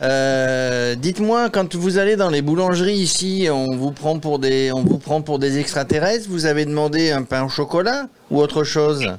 dites-moi 0.00 1.50
quand 1.50 1.74
vous 1.74 1.98
allez 1.98 2.16
dans 2.16 2.30
les 2.30 2.42
boulangeries 2.42 2.94
ici 2.94 3.48
on 3.50 3.76
vous 3.76 3.92
prend 3.92 4.18
pour 4.18 4.38
des 4.38 4.72
on 4.72 4.82
vous 4.82 4.98
prend 4.98 5.20
pour 5.20 5.38
des 5.38 5.58
extraterrestres? 5.58 6.28
Vous 6.28 6.46
avez 6.46 6.64
demandé 6.64 7.10
un 7.12 7.22
pain 7.22 7.44
au 7.44 7.48
chocolat 7.48 8.06
ou 8.30 8.40
autre 8.40 8.64
chose? 8.64 9.18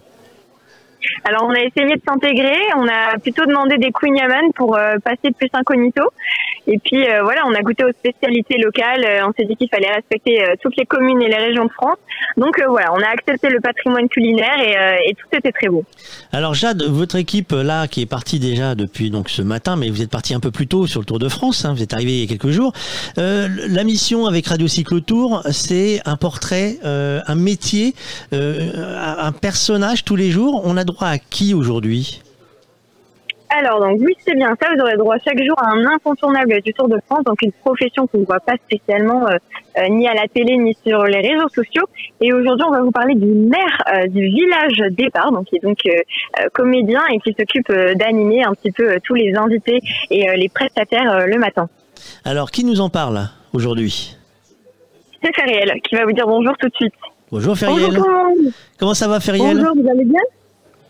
Alors 1.24 1.44
on 1.44 1.52
a 1.52 1.60
essayé 1.60 1.96
de 1.96 2.02
s'intégrer, 2.08 2.58
on 2.78 2.88
a 2.88 3.18
plutôt 3.20 3.46
demandé 3.46 3.78
des 3.78 3.92
Queen 3.92 4.16
Yaman 4.16 4.52
pour 4.56 4.76
euh, 4.76 4.98
passer 5.04 5.32
plus 5.38 5.50
incognito. 5.54 6.04
Et 6.68 6.80
puis 6.80 7.08
euh, 7.08 7.24
voilà, 7.24 7.42
on 7.46 7.54
a 7.54 7.62
goûté 7.62 7.84
aux 7.84 7.92
spécialités 7.92 8.58
locales. 8.58 9.04
Euh, 9.06 9.28
on 9.28 9.34
s'est 9.34 9.46
dit 9.46 9.56
qu'il 9.56 9.70
fallait 9.70 9.92
respecter 9.92 10.44
toutes 10.62 10.76
les 10.78 10.86
communes 10.86 11.22
et 11.22 11.28
les 11.28 11.38
régions 11.38 11.66
de 11.66 11.72
France. 11.72 11.98
Donc 12.38 12.62
voilà, 12.68 12.94
on 12.94 13.02
a 13.02 13.08
accepté 13.08 13.50
le 13.50 13.60
patrimoine 13.60 14.08
culinaire 14.10 14.58
et, 14.60 15.14
tout 15.16 15.38
était 15.38 15.52
très 15.52 15.68
beau. 15.68 15.84
Alors 16.32 16.54
Jade, 16.54 16.84
votre 16.84 17.16
équipe 17.16 17.52
là 17.52 17.88
qui 17.88 18.02
est 18.02 18.06
partie 18.06 18.40
déjà 18.40 18.76
depuis 18.76 19.10
donc 19.10 19.30
ce 19.30 19.42
matin, 19.42 19.76
mais 19.76 19.90
vous 19.90 20.02
êtes 20.02 20.10
parti 20.10 20.34
un 20.34 20.40
peu 20.40 20.52
plus 20.52 20.68
tôt 20.68 20.88
sur 20.88 21.00
le 21.00 21.06
Tour 21.06 21.20
de 21.20 21.30
France. 21.30 21.66
Hein, 21.66 21.74
vous 21.74 21.84
êtes 21.84 21.94
arrivé 21.94 22.14
il 22.14 22.22
y 22.22 22.24
a 22.24 22.28
quelques 22.28 22.50
jours. 22.50 22.74
la 23.18 23.84
mission 23.84 24.26
avec 24.26 24.48
Radio 24.48 24.68
Cyclotour, 24.68 25.44
c'est 25.52 26.02
un 26.06 26.18
portrait, 26.18 26.78
un 26.84 27.36
métier, 27.36 27.94
un 28.32 29.32
personnage 29.32 30.04
tous 30.04 30.16
les 30.16 30.32
jours. 30.32 30.62
On 30.66 30.78
a 30.78 30.84
à 31.04 31.18
qui 31.18 31.54
aujourd'hui 31.54 32.22
alors, 33.58 33.80
donc 33.80 34.00
oui, 34.02 34.14
c'est 34.20 34.36
bien 34.36 34.54
ça. 34.62 34.68
Vous 34.76 34.82
aurez 34.82 34.98
droit 34.98 35.16
chaque 35.24 35.42
jour 35.42 35.56
à 35.60 35.70
un 35.70 35.86
incontournable 35.86 36.62
du 36.62 36.74
Tour 36.74 36.90
de 36.90 36.98
France, 37.06 37.24
donc 37.24 37.42
une 37.42 37.54
profession 37.54 38.06
qu'on 38.08 38.20
ne 38.20 38.26
voit 38.26 38.42
pas 38.42 38.56
spécialement 38.66 39.26
euh, 39.28 39.38
euh, 39.78 39.88
ni 39.90 40.08
à 40.08 40.14
la 40.14 40.28
télé 40.28 40.58
ni 40.58 40.76
sur 40.86 41.04
les 41.04 41.22
réseaux 41.22 41.48
sociaux. 41.50 41.86
Et 42.20 42.34
aujourd'hui, 42.34 42.66
on 42.68 42.72
va 42.72 42.82
vous 42.82 42.92
parler 42.92 43.16
du 43.16 43.28
maire 43.28 43.84
euh, 43.94 44.08
du 44.08 44.26
village 44.26 44.92
départ, 44.92 45.32
donc 45.32 45.46
qui 45.46 45.56
est 45.56 45.64
donc 45.64 45.78
comédien 46.54 47.02
et 47.14 47.20
qui 47.20 47.34
s'occupe 47.38 47.72
d'animer 47.72 48.44
un 48.44 48.54
petit 48.54 48.72
peu 48.72 49.00
tous 49.04 49.14
les 49.14 49.34
invités 49.36 49.80
et 50.10 50.26
les 50.36 50.50
prestataires 50.50 51.26
le 51.26 51.38
matin. 51.38 51.70
Alors, 52.26 52.52
qui 52.52 52.66
nous 52.66 52.82
en 52.82 52.90
parle 52.90 53.30
aujourd'hui 53.54 54.18
C'est 55.24 55.34
Feriel 55.34 55.80
qui 55.82 55.96
va 55.96 56.04
vous 56.04 56.12
dire 56.12 56.28
bonjour 56.28 56.58
tout 56.58 56.68
de 56.68 56.76
suite. 56.76 56.94
Bonjour 57.32 57.58
Feriel. 57.58 58.02
Comment 58.78 58.94
ça 58.94 59.08
va 59.08 59.20
Feriel? 59.20 59.58
Bonjour, 59.58 59.76
vous 59.76 59.90
allez 59.90 60.06
bien? 60.06 60.22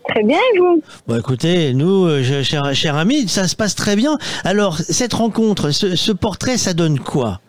Très 0.07 0.23
bien, 0.23 0.37
et 0.37 0.59
vous 0.59 0.81
Bon, 1.07 1.17
écoutez, 1.17 1.73
nous, 1.73 2.05
euh, 2.05 2.43
cher, 2.43 2.73
cher 2.75 2.95
ami, 2.95 3.27
ça 3.27 3.47
se 3.47 3.55
passe 3.55 3.75
très 3.75 3.95
bien. 3.95 4.17
Alors, 4.43 4.77
cette 4.77 5.13
rencontre, 5.13 5.71
ce, 5.71 6.11
portrait, 6.11 6.57
ça 6.57 6.73
donne 6.73 6.99
quoi? 6.99 7.39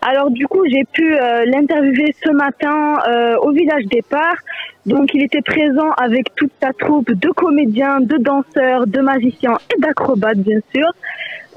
Alors 0.00 0.30
du 0.30 0.48
coup, 0.48 0.64
j'ai 0.66 0.84
pu 0.92 1.14
euh, 1.14 1.44
l'interviewer 1.44 2.14
ce 2.24 2.32
matin 2.32 2.98
euh, 3.06 3.36
au 3.36 3.52
village 3.52 3.84
départ. 3.84 4.34
Donc 4.86 5.14
il 5.14 5.22
était 5.22 5.42
présent 5.42 5.90
avec 5.92 6.34
toute 6.34 6.50
sa 6.60 6.72
troupe 6.72 7.12
de 7.12 7.28
comédiens, 7.28 8.00
de 8.00 8.16
danseurs, 8.16 8.86
de 8.86 9.00
magiciens 9.00 9.58
et 9.70 9.80
d'acrobates 9.80 10.38
bien 10.38 10.58
sûr. 10.74 10.90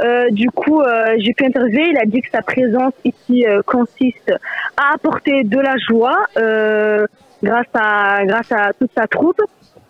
Euh, 0.02 0.30
du 0.30 0.52
coup, 0.52 0.82
j'ai 1.18 1.34
pu 1.34 1.46
interviewer. 1.46 1.90
Il 1.90 1.98
a 1.98 2.06
dit 2.06 2.22
que 2.22 2.30
sa 2.30 2.42
présence 2.42 2.94
ici 3.06 3.46
consiste 3.66 4.32
à 4.78 4.94
apporter 4.94 5.44
de 5.44 5.58
la 5.58 5.78
joie 5.78 6.18
grâce 7.44 7.68
à 7.74 8.26
grâce 8.26 8.52
à 8.52 8.74
toute 8.74 8.92
sa 8.96 9.08
troupe, 9.08 9.42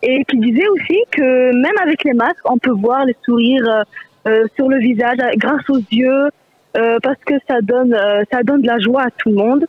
et 0.01 0.23
qui 0.25 0.37
disait 0.37 0.67
aussi 0.67 0.99
que 1.11 1.53
même 1.53 1.77
avec 1.81 2.03
les 2.03 2.13
masques, 2.13 2.45
on 2.45 2.57
peut 2.57 2.71
voir 2.71 3.05
les 3.05 3.15
sourires 3.23 3.67
euh, 3.67 3.83
euh, 4.27 4.45
sur 4.55 4.69
le 4.69 4.79
visage 4.79 5.17
grâce 5.37 5.69
aux 5.69 5.81
yeux, 5.91 6.29
euh, 6.77 6.97
parce 7.01 7.19
que 7.25 7.35
ça 7.47 7.61
donne 7.61 7.93
euh, 7.93 8.23
ça 8.31 8.43
donne 8.43 8.61
de 8.61 8.67
la 8.67 8.79
joie 8.79 9.03
à 9.03 9.11
tout 9.11 9.29
le 9.29 9.35
monde. 9.35 9.65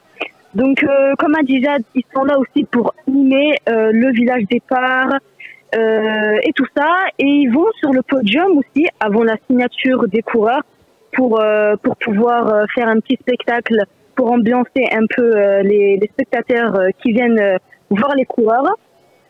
Donc, 0.54 0.82
euh, 0.82 1.12
comme 1.18 1.34
a 1.34 1.42
dit 1.42 1.62
Jade, 1.62 1.82
ils 1.94 2.04
sont 2.14 2.24
là 2.24 2.38
aussi 2.38 2.64
pour 2.64 2.94
animer 3.06 3.56
euh, 3.68 3.90
le 3.92 4.10
village 4.12 4.44
départ 4.50 5.18
euh, 5.74 6.38
et 6.42 6.52
tout 6.54 6.66
ça. 6.74 6.88
Et 7.18 7.26
ils 7.26 7.50
vont 7.52 7.66
sur 7.78 7.92
le 7.92 8.00
podium 8.00 8.56
aussi 8.56 8.86
avant 8.98 9.22
la 9.22 9.36
signature 9.46 10.08
des 10.08 10.22
coureurs 10.22 10.62
pour 11.12 11.40
euh, 11.40 11.76
pour 11.82 11.96
pouvoir 11.96 12.48
euh, 12.48 12.64
faire 12.74 12.88
un 12.88 13.00
petit 13.00 13.18
spectacle 13.20 13.84
pour 14.16 14.32
ambiancer 14.32 14.84
un 14.90 15.06
peu 15.14 15.36
euh, 15.36 15.62
les, 15.62 15.98
les 15.98 16.08
spectateurs 16.08 16.74
euh, 16.74 16.88
qui 17.02 17.12
viennent 17.12 17.38
euh, 17.38 17.58
voir 17.90 18.14
les 18.16 18.24
coureurs. 18.24 18.76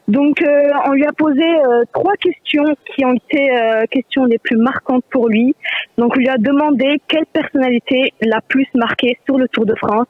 Donc, 0.09 0.41
euh, 0.41 0.71
on 0.87 0.93
lui 0.93 1.05
a 1.05 1.13
posé 1.13 1.43
euh, 1.43 1.83
trois 1.93 2.15
questions 2.15 2.77
qui 2.95 3.05
ont 3.05 3.15
été 3.15 3.51
euh, 3.51 3.85
questions 3.91 4.25
les 4.25 4.39
plus 4.39 4.57
marquantes 4.57 5.05
pour 5.11 5.29
lui. 5.29 5.55
Donc, 5.99 6.13
on 6.17 6.21
lui 6.21 6.29
a 6.29 6.39
demandé 6.39 7.01
quelle 7.09 7.27
personnalité 7.27 8.13
l'a 8.21 8.41
plus 8.41 8.69
marqué 8.75 9.19
sur 9.27 9.37
le 9.37 9.49
Tour 9.49 9.67
de 9.67 9.75
France. 9.75 10.07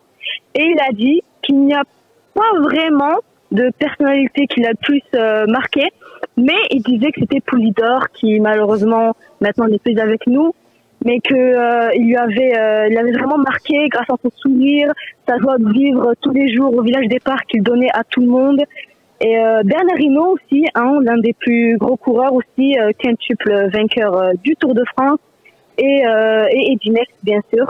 Et 0.54 0.64
il 0.64 0.78
a 0.80 0.92
dit 0.92 1.22
qu'il 1.40 1.60
n'y 1.64 1.74
a 1.74 1.84
pas 2.34 2.60
vraiment 2.60 3.16
de 3.52 3.70
personnalité 3.78 4.46
qui 4.46 4.60
l'a 4.60 4.70
le 4.70 4.76
plus 4.76 5.02
marqué, 5.48 5.84
mais 6.36 6.58
il 6.70 6.82
disait 6.82 7.12
que 7.12 7.20
c'était 7.20 7.40
Poulidor 7.40 8.10
qui 8.10 8.40
malheureusement 8.40 9.16
maintenant 9.40 9.68
n'est 9.68 9.78
plus 9.78 9.98
avec 9.98 10.26
nous, 10.26 10.52
mais 11.06 11.20
que 11.20 11.34
euh, 11.34 11.94
il 11.94 12.08
lui 12.08 12.16
avait, 12.16 12.58
euh, 12.58 12.88
il 12.90 12.98
avait 12.98 13.12
vraiment 13.12 13.38
marqué 13.38 13.86
grâce 13.88 14.10
à 14.10 14.16
son 14.20 14.30
sourire, 14.42 14.92
sa 15.26 15.38
joie 15.38 15.56
de 15.56 15.72
vivre 15.72 16.14
tous 16.20 16.32
les 16.32 16.52
jours 16.52 16.76
au 16.76 16.82
village 16.82 17.06
départ 17.06 17.40
qu'il 17.44 17.62
donnait 17.62 17.92
à 17.94 18.02
tout 18.02 18.20
le 18.20 18.26
monde. 18.26 18.60
Et 19.20 19.38
euh, 19.38 19.62
Bernard 19.64 20.00
Hinault 20.00 20.34
aussi, 20.34 20.66
hein, 20.74 20.98
l'un 21.02 21.18
des 21.18 21.32
plus 21.32 21.76
gros 21.78 21.96
coureurs 21.96 22.34
aussi, 22.34 22.76
euh, 22.80 22.90
quintuple 22.98 23.70
vainqueur 23.72 24.32
du 24.42 24.56
Tour 24.56 24.74
de 24.74 24.82
France, 24.96 25.20
et, 25.78 26.02
et 26.50 26.72
Edinex 26.72 27.08
bien 27.22 27.40
sûr. 27.54 27.66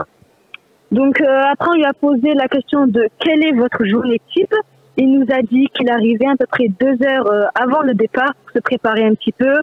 Donc 0.91 1.21
après, 1.21 1.69
on 1.69 1.73
lui 1.73 1.85
a 1.85 1.93
posé 1.93 2.33
la 2.33 2.47
question 2.47 2.87
de 2.87 3.07
quelle 3.19 3.45
est 3.45 3.51
votre 3.51 3.85
journée 3.85 4.19
type. 4.33 4.55
Il 4.95 5.11
nous 5.11 5.25
a 5.29 5.41
dit 5.41 5.67
qu'il 5.75 5.91
arrivait 5.91 6.25
à 6.25 6.37
peu 6.39 6.45
près 6.47 6.69
deux 6.69 6.97
heures 7.05 7.29
avant 7.53 7.81
le 7.81 7.93
départ 7.93 8.33
pour 8.33 8.51
se 8.55 8.59
préparer 8.59 9.03
un 9.03 9.13
petit 9.13 9.33
peu. 9.33 9.53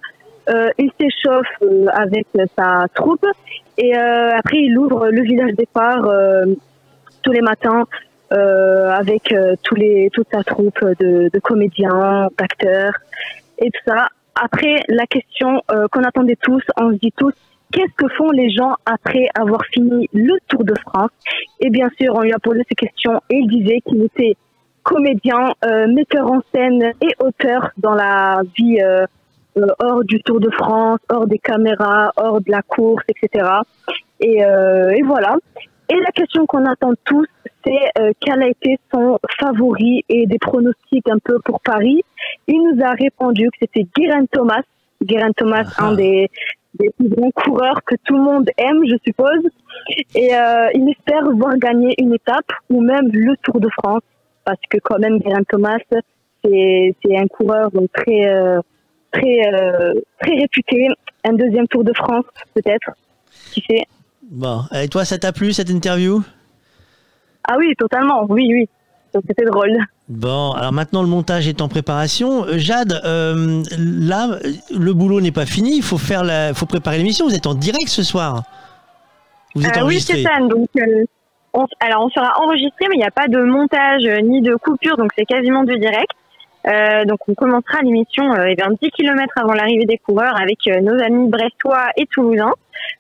Euh, 0.51 0.69
il 0.77 0.91
s'échauffe 1.01 1.47
euh, 1.63 1.87
avec 1.95 2.27
sa 2.55 2.87
troupe 2.95 3.25
et 3.79 3.97
euh, 3.97 4.37
après 4.37 4.59
il 4.59 4.77
ouvre 4.77 5.09
le 5.09 5.23
village 5.23 5.55
départ 5.55 6.05
euh, 6.05 6.45
tous 7.23 7.33
les 7.33 7.41
matins 7.41 7.85
euh, 8.31 8.91
avec 8.91 9.33
euh, 9.33 9.55
tous 9.63 9.75
les 9.75 10.11
toute 10.13 10.27
sa 10.31 10.43
troupe 10.45 10.85
de, 11.01 11.31
de 11.33 11.39
comédiens, 11.39 12.29
d'acteurs 12.37 12.93
et 13.59 13.71
tout 13.71 13.81
ça. 13.87 14.09
Après 14.35 14.83
la 14.89 15.07
question 15.07 15.63
qu'on 15.91 16.03
attendait 16.03 16.37
tous, 16.43 16.63
on 16.77 16.91
se 16.91 16.99
dit 16.99 17.15
tous 17.17 17.33
qu'est-ce 17.73 17.95
que 17.97 18.09
font 18.15 18.31
les 18.31 18.51
gens 18.51 18.75
après 18.85 19.29
avoir 19.35 19.65
fini 19.73 20.11
le 20.13 20.35
Tour 20.49 20.65
de 20.65 20.75
France? 20.87 21.11
Et 21.61 21.71
bien 21.71 21.89
sûr, 21.99 22.15
on 22.17 22.21
lui 22.21 22.35
a 22.35 22.39
posé 22.39 22.63
ces 22.69 22.75
questions 22.75 23.23
et 23.31 23.37
il 23.37 23.49
disait 23.49 23.81
qu'il 23.87 24.03
était 24.03 24.37
comédien, 24.83 25.55
metteur 25.89 26.31
en 26.31 26.41
scène 26.53 26.93
et 27.01 27.15
auteur 27.19 27.71
dans 27.79 27.95
la 27.95 28.43
vie 28.57 28.81
euh, 29.57 29.67
hors 29.79 30.05
du 30.05 30.21
Tour 30.23 30.41
de 30.41 30.51
France, 30.51 31.01
hors 31.09 31.27
des 31.27 31.39
caméras, 31.39 32.13
hors 32.17 32.41
de 32.41 32.51
la 32.51 32.63
course, 32.63 33.05
etc. 33.09 33.47
Et, 34.21 34.45
euh, 34.45 34.91
et 34.91 35.03
voilà. 35.03 35.37
Et 35.89 35.97
la 35.97 36.11
question 36.13 36.47
qu'on 36.47 36.65
attend 36.65 36.93
tous, 37.05 37.27
c'est 37.65 38.01
euh, 38.01 38.13
quel 38.21 38.43
a 38.43 38.49
été 38.49 38.79
son 38.93 39.19
favori 39.39 40.05
et 40.09 40.27
des 40.27 40.39
pronostics 40.39 41.09
un 41.09 41.19
peu 41.19 41.39
pour 41.45 41.61
Paris? 41.61 42.03
Il 42.47 42.63
nous 42.63 42.83
a 42.83 42.93
répondu 42.93 43.51
que 43.51 43.59
c'était 43.61 43.87
Guérin 43.97 44.25
Thomas. 44.27 44.63
Guérin 45.03 45.33
Thomas, 45.37 45.65
un 45.79 45.95
des, 45.95 46.31
des 46.79 46.91
plus 46.97 47.09
grands 47.09 47.31
coureurs 47.31 47.83
que 47.85 47.95
tout 48.05 48.15
le 48.15 48.23
monde 48.23 48.49
aime, 48.57 48.83
je 48.87 48.97
suppose. 49.05 49.43
Et 50.15 50.35
euh, 50.35 50.69
il 50.75 50.89
espère 50.91 51.31
voir 51.33 51.57
gagner 51.59 51.95
une 51.99 52.15
étape 52.15 52.51
ou 52.71 52.81
même 52.81 53.11
le 53.13 53.35
Tour 53.43 53.61
de 53.61 53.69
France, 53.69 54.03
parce 54.45 54.61
que 54.71 54.79
quand 54.79 54.99
même 54.99 55.19
Guérin 55.19 55.43
Thomas, 55.49 55.79
c'est 56.43 56.95
c'est 57.03 57.17
un 57.17 57.27
coureur 57.27 57.71
donc 57.71 57.91
très 57.93 58.27
euh, 58.27 58.61
très 59.15 59.39
euh, 59.53 59.95
très 60.21 60.35
réputé. 60.45 60.89
Un 61.27 61.33
deuxième 61.33 61.67
Tour 61.69 61.85
de 61.85 61.93
France 61.95 62.27
peut-être, 62.55 62.91
qui 63.53 63.63
sait. 63.69 63.85
Bon, 64.31 64.63
et 64.75 64.89
toi, 64.89 65.05
ça 65.07 65.17
t'a 65.19 65.33
plu 65.33 65.53
cette 65.55 65.71
interview? 65.71 66.23
Ah 67.49 67.55
oui, 67.59 67.73
totalement, 67.79 68.27
oui, 68.29 68.47
oui. 68.53 68.69
Donc 69.15 69.23
c'était 69.29 69.45
drôle. 69.47 69.73
Bon, 70.09 70.53
alors 70.53 70.73
maintenant 70.73 71.01
le 71.03 71.09
montage 71.09 71.47
est 71.49 71.61
en 71.63 71.69
préparation. 71.69 72.45
Euh, 72.47 72.59
Jade, 72.59 73.01
euh, 73.05 73.63
là, 73.79 74.39
le 74.77 74.93
boulot 74.93 75.21
n'est 75.21 75.33
pas 75.33 75.47
fini. 75.47 75.77
Il 75.77 75.83
faut 75.83 75.99
faire 75.99 76.25
la, 76.25 76.53
faut 76.53 76.67
préparer 76.67 76.99
l'émission. 76.99 77.27
Vous 77.27 77.35
êtes 77.35 77.47
en 77.47 77.55
direct 77.55 77.89
ce 77.89 78.03
soir. 78.03 78.43
Vous 79.55 79.65
êtes 79.67 79.77
Euh, 79.79 79.87
oui. 79.87 79.99
Donc, 80.51 80.69
euh, 80.77 81.05
on- 81.55 81.67
alors, 81.81 82.05
on 82.05 82.11
sera 82.11 82.33
enregistré, 82.43 82.87
mais 82.89 82.97
il 82.97 83.03
n'y 83.05 83.05
a 83.05 83.11
pas 83.23 83.29
de 83.29 83.41
montage 83.41 84.05
ni 84.25 84.43
de 84.43 84.57
coupure, 84.57 84.97
donc 84.97 85.11
c'est 85.17 85.25
quasiment 85.25 85.63
du 85.65 85.79
direct. 85.79 86.11
Euh, 86.67 87.05
donc, 87.05 87.19
on 87.29 87.35
commencera 87.35 87.83
l'émission 87.83 88.33
euh, 88.33 88.47
eh 88.49 88.55
bien, 88.55 88.69
10 88.81 88.91
km 88.91 89.33
avant 89.37 89.53
l'arrivée 89.53 89.85
des 89.85 89.99
coureurs 89.99 90.41
avec 90.41 90.59
euh, 90.67 90.81
nos 90.81 90.99
amis 91.03 91.29
brestois 91.29 91.89
et 91.97 92.07
toulousains 92.07 92.55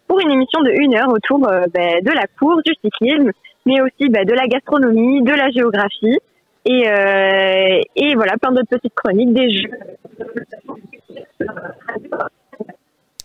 pour 0.06 0.20
une 0.20 0.30
émission 0.30 0.60
de 0.62 0.70
une 0.70 0.94
heure 0.94 1.08
autour 1.08 1.48
euh, 1.48 1.64
ben, 1.72 2.02
de 2.02 2.10
la 2.10 2.26
course, 2.38 2.62
du 2.62 2.74
cyclisme, 2.84 3.30
mais 3.64 3.80
aussi 3.80 4.10
ben, 4.10 4.24
de 4.26 4.34
la 4.34 4.46
gastronomie, 4.46 5.22
de 5.22 5.32
la 5.32 5.50
géographie 5.50 6.18
et, 6.66 6.88
euh, 6.88 7.80
et 7.96 8.14
voilà, 8.14 8.36
plein 8.36 8.52
d'autres 8.52 8.68
petites 8.68 8.94
chroniques, 8.94 9.32
des 9.32 9.50
jeux. 9.50 9.70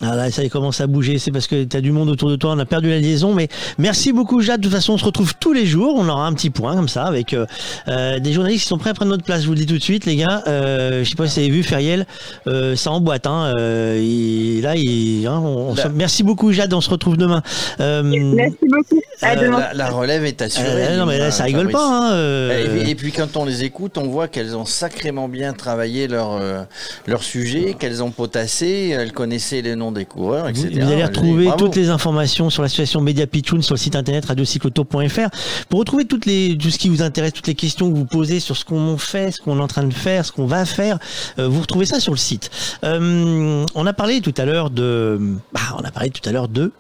Ah 0.01 0.15
là, 0.15 0.31
ça 0.31 0.47
commence 0.47 0.79
à 0.79 0.87
bouger. 0.87 1.19
C'est 1.19 1.31
parce 1.31 1.45
que 1.47 1.65
tu 1.65 1.75
as 1.75 1.81
du 1.81 1.91
monde 1.91 2.09
autour 2.09 2.29
de 2.29 2.37
toi. 2.37 2.51
On 2.55 2.59
a 2.59 2.65
perdu 2.65 2.89
la 2.89 2.99
liaison. 2.99 3.33
Mais 3.33 3.49
merci 3.77 4.13
beaucoup, 4.13 4.39
Jade. 4.41 4.61
De 4.61 4.65
toute 4.67 4.73
façon, 4.73 4.93
on 4.93 4.97
se 4.97 5.03
retrouve 5.03 5.33
tous 5.39 5.51
les 5.51 5.65
jours. 5.65 5.95
On 5.97 6.07
aura 6.07 6.25
un 6.25 6.33
petit 6.33 6.49
point 6.49 6.73
comme 6.75 6.87
ça 6.87 7.03
avec 7.03 7.33
euh, 7.33 7.45
euh, 7.89 8.17
des 8.19 8.31
journalistes 8.31 8.63
qui 8.63 8.69
sont 8.69 8.77
prêts 8.77 8.91
à 8.91 8.93
prendre 8.93 9.11
notre 9.11 9.25
place. 9.25 9.41
Je 9.41 9.47
vous 9.47 9.53
le 9.53 9.59
dis 9.59 9.65
tout 9.65 9.77
de 9.77 9.83
suite, 9.83 10.05
les 10.05 10.15
gars. 10.15 10.41
Euh, 10.47 11.03
je 11.03 11.09
sais 11.09 11.15
pas 11.15 11.27
si 11.27 11.39
vous 11.39 11.45
avez 11.45 11.49
vu 11.49 11.63
Feriel. 11.63 12.05
Euh, 12.47 12.77
ça 12.77 12.91
emboîte. 12.91 13.27
Hein. 13.27 13.53
Euh, 13.57 13.99
il- 14.01 14.61
là, 14.61 14.75
il, 14.77 15.27
hein, 15.27 15.37
on- 15.43 15.71
on 15.71 15.75
se- 15.75 15.87
merci 15.89 16.23
beaucoup, 16.23 16.53
Jade. 16.53 16.73
On 16.73 16.81
se 16.81 16.89
retrouve 16.89 17.17
demain. 17.17 17.41
Euh, 17.81 18.01
Merci 18.03 18.57
beaucoup. 18.69 19.01
À 19.21 19.33
Euh, 19.33 19.35
demain. 19.35 19.59
la, 19.59 19.73
la 19.73 19.89
relève 19.89 20.23
est 20.23 20.41
assurée. 20.41 20.65
Euh, 20.69 20.97
non, 20.97 21.05
mais 21.07 21.17
là, 21.17 21.29
ça 21.29 21.43
rigole 21.43 21.69
Fabrice. 21.71 21.75
pas, 21.75 21.87
hein, 21.89 22.13
euh. 22.13 22.63
Et, 22.63 22.69
puis, 22.69 22.91
et 22.91 22.95
puis 22.95 23.11
quand 23.11 23.35
on 23.35 23.43
les 23.43 23.65
écoute, 23.65 23.97
on 23.97 24.07
voit 24.07 24.29
qu'elles 24.29 24.55
ont 24.55 24.63
sacrément 24.65 25.27
bien 25.27 25.51
travaillé 25.51 26.07
leur, 26.07 26.37
euh, 26.39 26.61
leur 27.05 27.21
sujet, 27.21 27.75
qu'elles 27.77 28.01
ont 28.01 28.11
potassé, 28.11 28.95
elles 28.97 29.11
connaissaient 29.11 29.61
les 29.61 29.75
noms 29.75 29.88
des 29.91 30.05
coureurs, 30.05 30.47
etc. 30.47 30.69
Vous 30.73 30.91
allez 30.91 31.03
retrouver 31.03 31.45
bravo. 31.45 31.65
toutes 31.65 31.75
les 31.75 31.89
informations 31.89 32.49
sur 32.49 32.61
l'association 32.61 33.01
Média 33.01 33.27
Pitchoun 33.27 33.61
sur 33.61 33.75
le 33.75 33.79
site 33.79 33.95
internet 33.95 34.25
radiocyclotour.fr 34.25 35.29
pour 35.69 35.79
retrouver 35.79 36.05
toutes 36.05 36.25
les, 36.25 36.57
tout 36.57 36.69
ce 36.69 36.77
qui 36.77 36.89
vous 36.89 37.01
intéresse, 37.01 37.33
toutes 37.33 37.47
les 37.47 37.55
questions 37.55 37.91
que 37.91 37.97
vous 37.97 38.05
posez 38.05 38.39
sur 38.39 38.55
ce 38.57 38.65
qu'on 38.65 38.97
fait, 38.97 39.31
ce 39.31 39.41
qu'on 39.41 39.59
est 39.59 39.61
en 39.61 39.67
train 39.67 39.83
de 39.83 39.93
faire, 39.93 40.25
ce 40.25 40.31
qu'on 40.31 40.45
va 40.45 40.65
faire. 40.65 40.99
Euh, 41.37 41.47
vous 41.47 41.61
retrouvez 41.61 41.85
ça 41.85 41.99
sur 41.99 42.13
le 42.13 42.17
site. 42.17 42.49
Euh, 42.83 43.65
on 43.75 43.85
a 43.85 43.93
parlé 43.93 44.21
tout 44.21 44.33
à 44.37 44.45
l'heure 44.45 44.69
de, 44.69 45.19
bah, 45.53 45.61
on 45.77 45.83
a 45.83 45.91
parlé 45.91 46.09
tout 46.09 46.27
à 46.27 46.31
l'heure 46.31 46.47
de, 46.47 46.71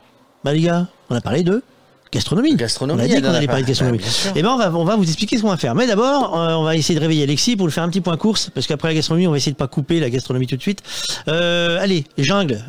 bah 0.43 0.53
les 0.53 0.61
gars, 0.61 0.87
on 1.09 1.15
a 1.15 1.21
parlé 1.21 1.43
de 1.43 1.63
gastronomie. 2.11 2.55
Gastronomie, 2.55 3.01
on 3.01 3.03
a 3.03 3.07
dit 3.07 3.21
qu'on 3.21 3.27
allait 3.29 3.45
pas- 3.45 3.51
parler 3.53 3.63
de 3.63 3.67
gastronomie. 3.67 3.99
bah. 3.99 4.31
Eh 4.35 4.41
ben 4.41 4.49
on 4.49 4.57
va, 4.57 4.71
on 4.73 4.85
va 4.85 4.95
vous 4.95 5.03
expliquer 5.03 5.37
ce 5.37 5.41
qu'on 5.43 5.49
va 5.49 5.57
faire. 5.57 5.75
Mais 5.75 5.87
d'abord, 5.87 6.37
euh, 6.37 6.53
on 6.55 6.63
va 6.63 6.75
essayer 6.75 6.95
de 6.95 6.99
réveiller 7.01 7.23
Alexis 7.23 7.55
pour 7.55 7.67
lui 7.67 7.73
faire 7.73 7.83
un 7.83 7.89
petit 7.89 8.01
point 8.01 8.17
course, 8.17 8.49
parce 8.53 8.67
qu'après 8.67 8.87
la 8.89 8.93
gastronomie, 8.95 9.27
on 9.27 9.31
va 9.31 9.37
essayer 9.37 9.51
de 9.51 9.57
pas 9.57 9.67
couper 9.67 9.99
la 9.99 10.09
gastronomie 10.09 10.47
tout 10.47 10.57
de 10.57 10.61
suite. 10.61 10.81
Euh, 11.27 11.77
allez, 11.81 12.05
jungle. 12.17 12.63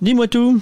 Dis-moi 0.00 0.28
tout. 0.28 0.60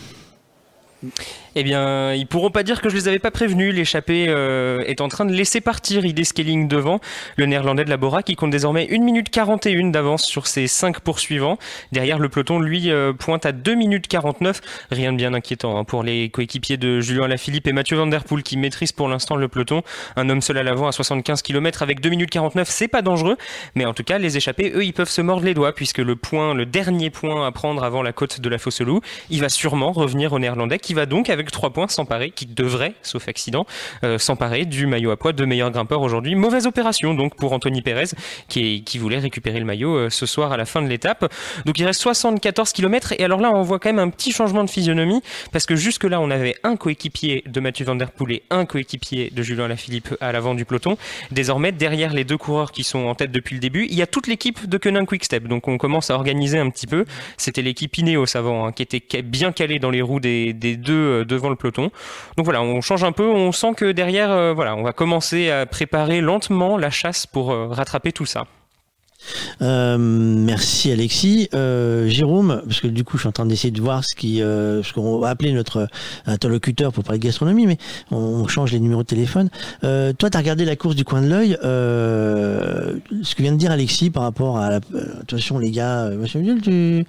Eh 1.55 1.63
bien, 1.63 2.13
ils 2.15 2.27
pourront 2.27 2.51
pas 2.51 2.63
dire 2.63 2.81
que 2.81 2.89
je 2.89 2.95
les 2.95 3.09
avais 3.09 3.19
pas 3.19 3.31
prévenus. 3.31 3.75
L'échappée 3.75 4.27
euh, 4.29 4.81
est 4.87 5.01
en 5.01 5.09
train 5.09 5.25
de 5.25 5.33
laisser 5.33 5.61
partir 5.61 6.05
ID 6.05 6.25
Scaling 6.25 6.69
devant. 6.69 7.01
Le 7.37 7.47
néerlandais 7.47 7.85
de 7.85 7.91
la 7.91 7.97
Bora 7.97 8.23
qui 8.23 8.35
compte 8.35 8.51
désormais 8.51 8.89
1 8.91 8.99
minute 8.99 9.31
41 9.31 9.89
d'avance 9.89 10.25
sur 10.25 10.47
ses 10.47 10.67
5 10.67 11.01
poursuivants. 11.01 11.59
Derrière, 11.93 12.19
le 12.19 12.29
peloton, 12.29 12.59
lui, 12.59 12.91
euh, 12.91 13.13
pointe 13.13 13.47
à 13.47 13.53
2 13.53 13.75
minutes 13.75 14.09
49. 14.09 14.61
Rien 14.91 15.13
de 15.13 15.17
bien 15.17 15.35
inquiétant 15.35 15.79
hein, 15.79 15.85
pour 15.85 16.03
les 16.03 16.29
coéquipiers 16.31 16.77
de 16.77 17.01
Julien 17.01 17.25
Alaphilippe 17.25 17.67
et 17.67 17.73
Mathieu 17.73 17.97
Van 17.97 18.07
Der 18.07 18.25
Poel 18.25 18.43
qui 18.43 18.57
maîtrisent 18.57 18.93
pour 18.93 19.09
l'instant 19.09 19.37
le 19.37 19.49
peloton. 19.49 19.83
Un 20.17 20.29
homme 20.29 20.43
seul 20.43 20.59
à 20.59 20.63
l'avant 20.63 20.87
à 20.87 20.93
75 20.93 21.43
km 21.43 21.83
avec 21.83 22.01
2 22.01 22.11
minutes 22.11 22.31
49, 22.31 22.69
c'est 22.69 22.89
pas 22.89 23.03
dangereux. 23.03 23.37
Mais 23.75 23.85
en 23.85 23.95
tout 23.95 24.05
cas, 24.05 24.19
les 24.19 24.37
échappés, 24.37 24.73
eux, 24.75 24.85
ils 24.85 24.93
peuvent 24.93 25.09
se 25.09 25.21
mordre 25.21 25.45
les 25.45 25.55
doigts 25.55 25.75
puisque 25.75 25.99
le 25.99 26.17
point, 26.17 26.55
le 26.55 26.67
dernier 26.67 27.11
point 27.11 27.47
à 27.47 27.53
prendre 27.53 27.85
avant 27.85 28.03
la 28.03 28.13
côte 28.13 28.41
de 28.41 28.49
la 28.49 28.59
Fosse-Loup, 28.59 29.01
il 29.31 29.41
va 29.41 29.49
sûrement 29.49 29.93
revenir 29.93 30.33
au 30.33 30.39
néerlandais 30.39 30.79
qui 30.79 30.95
va 30.95 31.07
donc 31.07 31.31
avec 31.31 31.38
avec 31.39 31.51
3 31.51 31.71
points 31.71 31.89
s'emparer, 31.89 32.31
qui 32.31 32.47
devrait, 32.47 32.95
sauf 33.03 33.29
accident, 33.29 33.67
euh, 34.05 34.19
s'emparer 34.19 34.65
du 34.65 34.87
maillot 34.87 35.11
à 35.11 35.17
poids 35.17 35.33
de 35.33 35.45
meilleur 35.45 35.71
grimpeur 35.71 36.03
aujourd'hui. 36.03 36.35
Mauvaise 36.35 36.67
opération 36.67 37.15
donc 37.15 37.37
pour 37.37 37.53
Anthony 37.53 37.83
Pérez 37.83 38.11
qui, 38.49 38.83
voulait 38.99 39.19
récupérer 39.19 39.61
le 39.61 39.65
maillot 39.65 39.95
euh, 39.97 40.11
ce 40.11 40.27
soir 40.27 40.51
à 40.53 40.57
la 40.57 40.65
fin 40.65 40.83
de 40.83 40.89
l'étape. 40.89 41.33
Donc 41.65 41.79
il 41.79 41.85
reste 41.85 42.01
74 42.01 42.73
km 42.73 43.13
et 43.17 43.25
alors 43.25 43.41
là 43.41 43.53
on 43.55 43.63
voit 43.63 43.79
quand 43.79 43.91
même 43.91 44.01
un 44.01 44.11
petit 44.11 44.33
changement 44.33 44.65
de 44.65 44.71
physionomie 44.71 45.23
parce 45.53 45.67
que 45.67 45.77
jusque 45.77 46.05
là 46.05 46.21
on 46.21 46.31
avait 46.31 46.57
un 46.65 46.77
coéquipier 46.77 47.45
de 47.47 47.61
Mathieu 47.61 47.85
Van 47.85 47.95
Der 47.95 48.11
Poel 48.11 48.33
et 48.33 48.43
un 48.51 48.67
coéquipier 48.67 49.31
de 49.31 49.43
Julien 49.43 49.69
Lafilippe 49.69 50.17
à 50.21 50.33
l'avant 50.33 50.55
du 50.55 50.65
peloton. 50.65 50.97
Désormais 51.31 51.71
derrière 51.71 52.13
les 52.13 52.25
deux 52.25 52.39
coureurs 52.39 52.73
qui 52.73 52.83
sont 52.83 53.07
en 53.07 53.15
tête 53.15 53.31
depuis 53.31 53.55
le 53.55 53.61
début, 53.61 53.87
il 53.89 53.95
y 53.95 54.03
a 54.03 54.07
toute 54.07 54.27
l'équipe 54.27 54.69
de 54.69 54.79
Quick 54.79 55.07
Quickstep. 55.07 55.47
Donc 55.47 55.69
on 55.69 55.79
commence 55.79 56.11
à 56.11 56.15
organiser 56.15 56.59
un 56.59 56.71
petit 56.71 56.87
peu. 56.87 57.05
C'était 57.37 57.63
l'équipe 57.63 57.97
Ineos 57.97 58.37
avant 58.37 58.67
hein, 58.67 58.73
qui 58.73 58.83
était 58.83 59.23
bien 59.23 59.53
calée 59.53 59.79
dans 59.79 59.91
les 59.91 60.03
roues 60.03 60.21
des, 60.21 60.53
deux 60.53 60.93
euh, 60.93 61.25
devant 61.29 61.51
le 61.51 61.57
peloton. 61.57 61.91
Donc 62.37 62.45
voilà, 62.45 62.63
on 62.63 62.81
change 62.81 63.05
un 63.05 63.13
peu. 63.13 63.29
On 63.29 63.53
sent 63.53 63.75
que 63.77 63.93
derrière, 63.93 64.31
euh, 64.33 64.53
voilà, 64.53 64.75
on 64.75 64.83
va 64.83 64.93
commencer 64.93 65.51
à 65.51 65.67
préparer 65.67 66.21
lentement 66.21 66.77
la 66.77 66.91
chasse 66.91 67.27
pour 67.27 67.53
euh, 67.53 67.69
rattraper 67.69 68.13
tout 68.13 68.27
ça. 68.27 68.47
merci 69.61 70.91
Alexis. 70.91 71.49
Jérôme, 71.53 72.63
parce 72.65 72.81
que 72.81 72.87
du 72.87 73.05
coup 73.05 73.17
je 73.17 73.23
suis 73.23 73.29
en 73.29 73.33
train 73.33 73.47
d'essayer 73.47 73.71
de 73.71 73.81
voir 73.81 74.03
ce 74.05 74.93
qu'on 74.93 75.19
va 75.19 75.29
appeler 75.29 75.53
notre 75.53 75.89
interlocuteur 76.27 76.93
pour 76.93 77.05
parler 77.05 77.19
de 77.19 77.25
gastronomie, 77.25 77.67
mais 77.67 77.79
on, 78.11 78.47
change 78.49 78.73
les 78.73 78.81
numéros 78.81 79.03
de 79.03 79.09
téléphone. 79.09 79.51
toi, 79.83 80.31
tu 80.31 80.37
as 80.37 80.39
regardé 80.39 80.65
la 80.65 80.77
course 80.77 80.95
du 80.95 81.05
coin 81.05 81.21
de 81.21 81.29
l'œil. 81.29 81.59
ce 81.63 83.35
que 83.35 83.43
vient 83.43 83.53
de 83.53 83.59
dire 83.59 83.71
Alexis 83.71 84.11
par 84.11 84.23
rapport 84.23 84.59
à 84.59 84.71
la. 84.71 84.81
Attention 85.21 85.59
les 85.59 85.71
gars, 85.71 86.09
monsieur 86.11 86.41
tu 86.63 87.05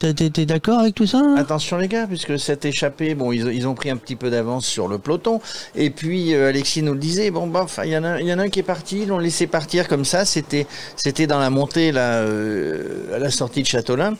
T'es 0.00 0.46
d'accord 0.46 0.78
avec 0.78 0.94
tout 0.94 1.06
ça 1.06 1.18
hein? 1.18 1.34
Attention 1.36 1.76
les 1.76 1.86
gars, 1.86 2.06
puisque 2.06 2.38
cette 2.38 2.64
échappée, 2.64 3.14
bon, 3.14 3.32
ils, 3.32 3.68
ont 3.68 3.74
pris 3.74 3.90
un 3.90 3.98
petit 3.98 4.16
peu 4.16 4.30
d'avance 4.30 4.64
sur 4.64 4.88
le 4.88 4.96
peloton. 4.96 5.42
Et 5.74 5.90
puis 5.90 6.34
euh, 6.34 6.48
Alexis 6.48 6.82
nous 6.82 6.94
le 6.94 6.98
disait, 6.98 7.30
bon, 7.30 7.46
bah, 7.46 7.66
il 7.84 7.90
y 7.90 7.96
en 7.98 8.04
a, 8.04 8.18
y 8.18 8.32
en 8.32 8.38
a 8.38 8.44
un 8.44 8.48
qui 8.48 8.60
est 8.60 8.64
parti, 8.64 9.02
ils 9.02 9.08
l'ont 9.08 9.18
laissé 9.18 9.46
partir 9.46 9.88
comme 9.88 10.06
ça. 10.06 10.24
C'était, 10.24 10.66
c'était 10.96 11.26
dans 11.26 11.38
la 11.38 11.50
montée 11.50 11.92
là, 11.92 12.22
euh, 12.22 13.14
à 13.14 13.18
la 13.18 13.30
sortie 13.30 13.60
de 13.60 13.66
Châteaulin 13.66 14.16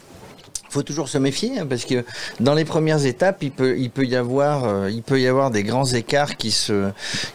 faut 0.71 0.83
toujours 0.83 1.09
se 1.09 1.19
méfier 1.19 1.59
hein, 1.59 1.67
parce 1.69 1.85
que 1.85 2.05
dans 2.39 2.55
les 2.55 2.65
premières 2.65 3.05
étapes, 3.05 3.43
il 3.43 3.51
peut, 3.51 3.77
il 3.77 3.91
peut 3.91 4.05
y 4.05 4.15
avoir, 4.15 4.65
euh, 4.65 4.91
il 4.91 5.03
peut 5.03 5.21
y 5.21 5.27
avoir 5.27 5.51
des 5.51 5.65
grands 5.65 5.85
écarts 5.85 6.37
qui 6.37 6.53
se, 6.53 6.91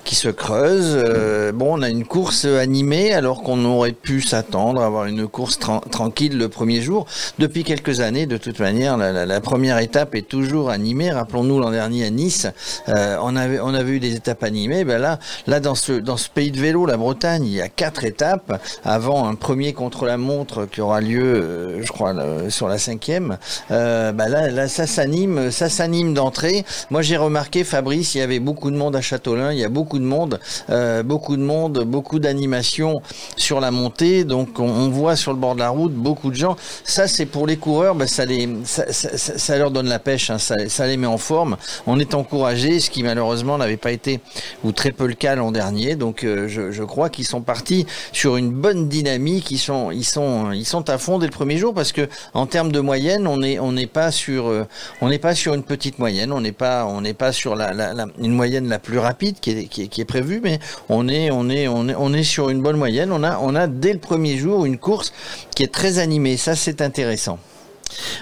qui 0.06 0.16
se 0.16 0.30
creusent. 0.30 0.96
Euh, 0.96 1.52
bon, 1.52 1.78
on 1.78 1.82
a 1.82 1.90
une 1.90 2.06
course 2.06 2.46
animée 2.46 3.14
alors 3.14 3.44
qu'on 3.44 3.64
aurait 3.66 3.92
pu 3.92 4.22
s'attendre 4.22 4.82
à 4.82 4.86
avoir 4.86 5.06
une 5.06 5.28
course 5.28 5.60
tranquille 5.60 6.38
le 6.38 6.48
premier 6.48 6.82
jour. 6.82 7.06
Depuis 7.38 7.64
quelques 7.64 8.00
années, 8.00 8.26
de 8.26 8.38
toute 8.38 8.60
manière, 8.60 8.98
la, 8.98 9.42
première 9.42 9.80
étape 9.80 10.16
est 10.16 10.28
toujours 10.28 10.70
animée. 10.70 11.12
Rappelons-nous 11.12 11.60
l'an 11.60 11.72
dernier 11.72 12.06
à 12.06 12.10
Nice, 12.10 12.48
euh, 12.88 13.18
on 13.22 13.36
avait, 13.36 13.60
on 13.60 13.74
avait 13.74 13.94
eu 13.94 14.00
des 14.00 14.16
étapes 14.16 14.44
animées. 14.44 14.86
Ben 14.86 15.00
là, 15.00 15.20
là 15.46 15.60
dans 15.60 15.76
ce, 15.76 15.92
dans 15.92 16.18
ce 16.18 16.30
pays 16.30 16.52
de 16.52 16.60
vélo, 16.60 16.86
la 16.86 16.98
Bretagne, 16.98 17.46
il 17.46 17.54
y 17.54 17.62
a 17.62 17.68
quatre 17.68 18.06
étapes 18.06 18.62
avant 18.86 19.28
un 19.28 19.36
premier 19.36 19.74
contre 19.74 20.06
la 20.06 20.18
montre 20.18 20.66
qui 20.66 20.82
aura 20.82 21.02
lieu, 21.02 21.82
je 21.82 21.92
crois, 21.92 22.14
sur 22.50 22.68
la 22.68 22.78
cinquième. 22.78 23.25
Euh, 23.72 24.12
bah 24.12 24.28
là, 24.28 24.68
ça 24.68 24.88
s'anime, 24.88 25.52
ça 25.52 25.70
s'anime 25.70 26.14
d'entrée. 26.14 26.66
Moi, 26.90 27.02
j'ai 27.02 27.18
remarqué, 27.18 27.64
Fabrice, 27.64 28.16
il 28.16 28.20
y 28.20 28.22
avait 28.22 28.40
beaucoup 28.40 28.72
de 28.72 28.78
monde 28.78 28.96
à 28.96 29.02
Châteaulin, 29.02 29.52
il 29.52 29.60
y 29.60 29.64
a 29.64 29.70
beaucoup 29.70 30.00
de 30.00 30.04
monde, 30.04 30.40
euh, 30.70 31.04
beaucoup 31.04 31.38
de 31.38 31.42
monde, 31.42 31.84
beaucoup 31.86 32.20
d'animation 32.20 33.02
sur 33.38 33.60
la 33.60 33.72
montée. 33.72 34.24
Donc, 34.24 34.60
on, 34.60 34.90
voit 34.90 35.16
sur 35.16 35.34
le 35.34 35.40
bord 35.40 35.56
de 35.56 35.60
la 35.60 35.70
route 35.70 35.94
beaucoup 35.94 36.30
de 36.30 36.36
gens. 36.36 36.56
Ça, 36.84 37.08
c'est 37.08 37.26
pour 37.26 37.48
les 37.48 37.58
coureurs, 37.58 37.96
bah, 37.96 38.08
ça, 38.08 38.26
les, 38.26 38.48
ça, 38.66 39.58
leur 39.58 39.72
donne 39.72 39.88
la 39.88 40.00
pêche, 40.00 40.30
hein, 40.30 40.38
ça, 40.38 40.88
les 40.88 40.98
met 40.98 41.08
en 41.08 41.18
forme. 41.18 41.58
On 41.88 42.00
est 42.00 42.14
encouragé, 42.14 42.80
ce 42.80 42.90
qui 42.90 43.04
malheureusement 43.04 43.58
n'avait 43.58 43.78
pas 43.78 43.92
été 43.92 44.20
ou 44.64 44.72
très 44.72 44.92
peu 44.92 45.08
le 45.08 45.14
cas 45.14 45.36
l'an 45.36 45.52
dernier. 45.52 45.96
Donc, 45.96 46.24
euh, 46.24 46.48
je, 46.48 46.72
je, 46.72 46.84
crois 46.84 47.10
qu'ils 47.10 47.26
sont 47.26 47.42
partis 47.42 47.86
sur 48.12 48.38
une 48.38 48.52
bonne 48.52 48.88
dynamique. 48.88 49.52
Ils 49.52 49.58
sont, 49.58 49.92
ils 49.92 50.06
sont, 50.06 50.52
ils 50.52 50.66
sont 50.66 50.90
à 50.90 50.98
fond 50.98 51.20
dès 51.20 51.26
le 51.26 51.32
premier 51.32 51.58
jour 51.58 51.74
parce 51.74 51.92
que 51.92 52.08
en 52.34 52.46
termes 52.46 52.72
de 52.72 52.80
moyenne 52.80 53.15
on 53.28 53.38
n'est 53.38 53.60
on 53.60 53.72
n'est 53.72 53.88
pas 53.88 54.12
sur 54.12 54.48
euh, 54.48 54.66
on 55.02 55.10
n'est 55.10 55.20
pas 55.20 55.36
sur 55.36 55.54
une 55.54 55.64
petite 55.64 56.00
moyenne, 56.00 56.32
on 56.32 56.42
n'est 56.42 56.52
pas 56.52 57.32
sur 57.32 57.58
une 57.58 58.32
moyenne 58.32 58.68
la 58.68 58.80
plus 58.80 59.00
rapide 59.00 59.40
qui 59.40 59.52
est, 59.52 60.06
prévue, 60.06 60.42
mais 60.44 60.60
on 60.90 61.08
est 61.08 62.24
sur 62.24 62.50
une 62.50 62.62
bonne 62.62 62.78
moyenne. 62.78 63.12
On 63.12 63.24
a 63.24 63.40
on 63.40 63.56
a 63.56 63.68
dès 63.68 63.94
le 63.94 64.00
premier 64.00 64.38
jour 64.38 64.66
une 64.66 64.78
course 64.78 65.14
qui 65.56 65.64
est 65.64 65.74
très 65.74 66.00
animée. 66.00 66.38
Ça 66.38 66.56
c'est 66.56 66.82
intéressant. 66.82 67.40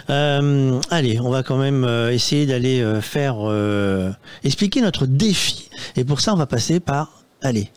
Euh, 0.09 0.79
allez, 0.89 1.19
on 1.19 1.29
va 1.29 1.41
quand 1.41 1.57
même 1.57 1.83
euh, 1.85 2.11
essayer 2.11 2.45
d'aller 2.45 2.83
faire 3.01 3.37
expliquer 4.43 4.81
notre 4.81 5.05
défi. 5.05 5.69
Et 5.95 6.03
pour 6.03 6.21
ça, 6.21 6.33
on 6.33 6.37
va 6.37 6.45
passer 6.45 6.79
par 6.79 7.23
allez 7.41 7.69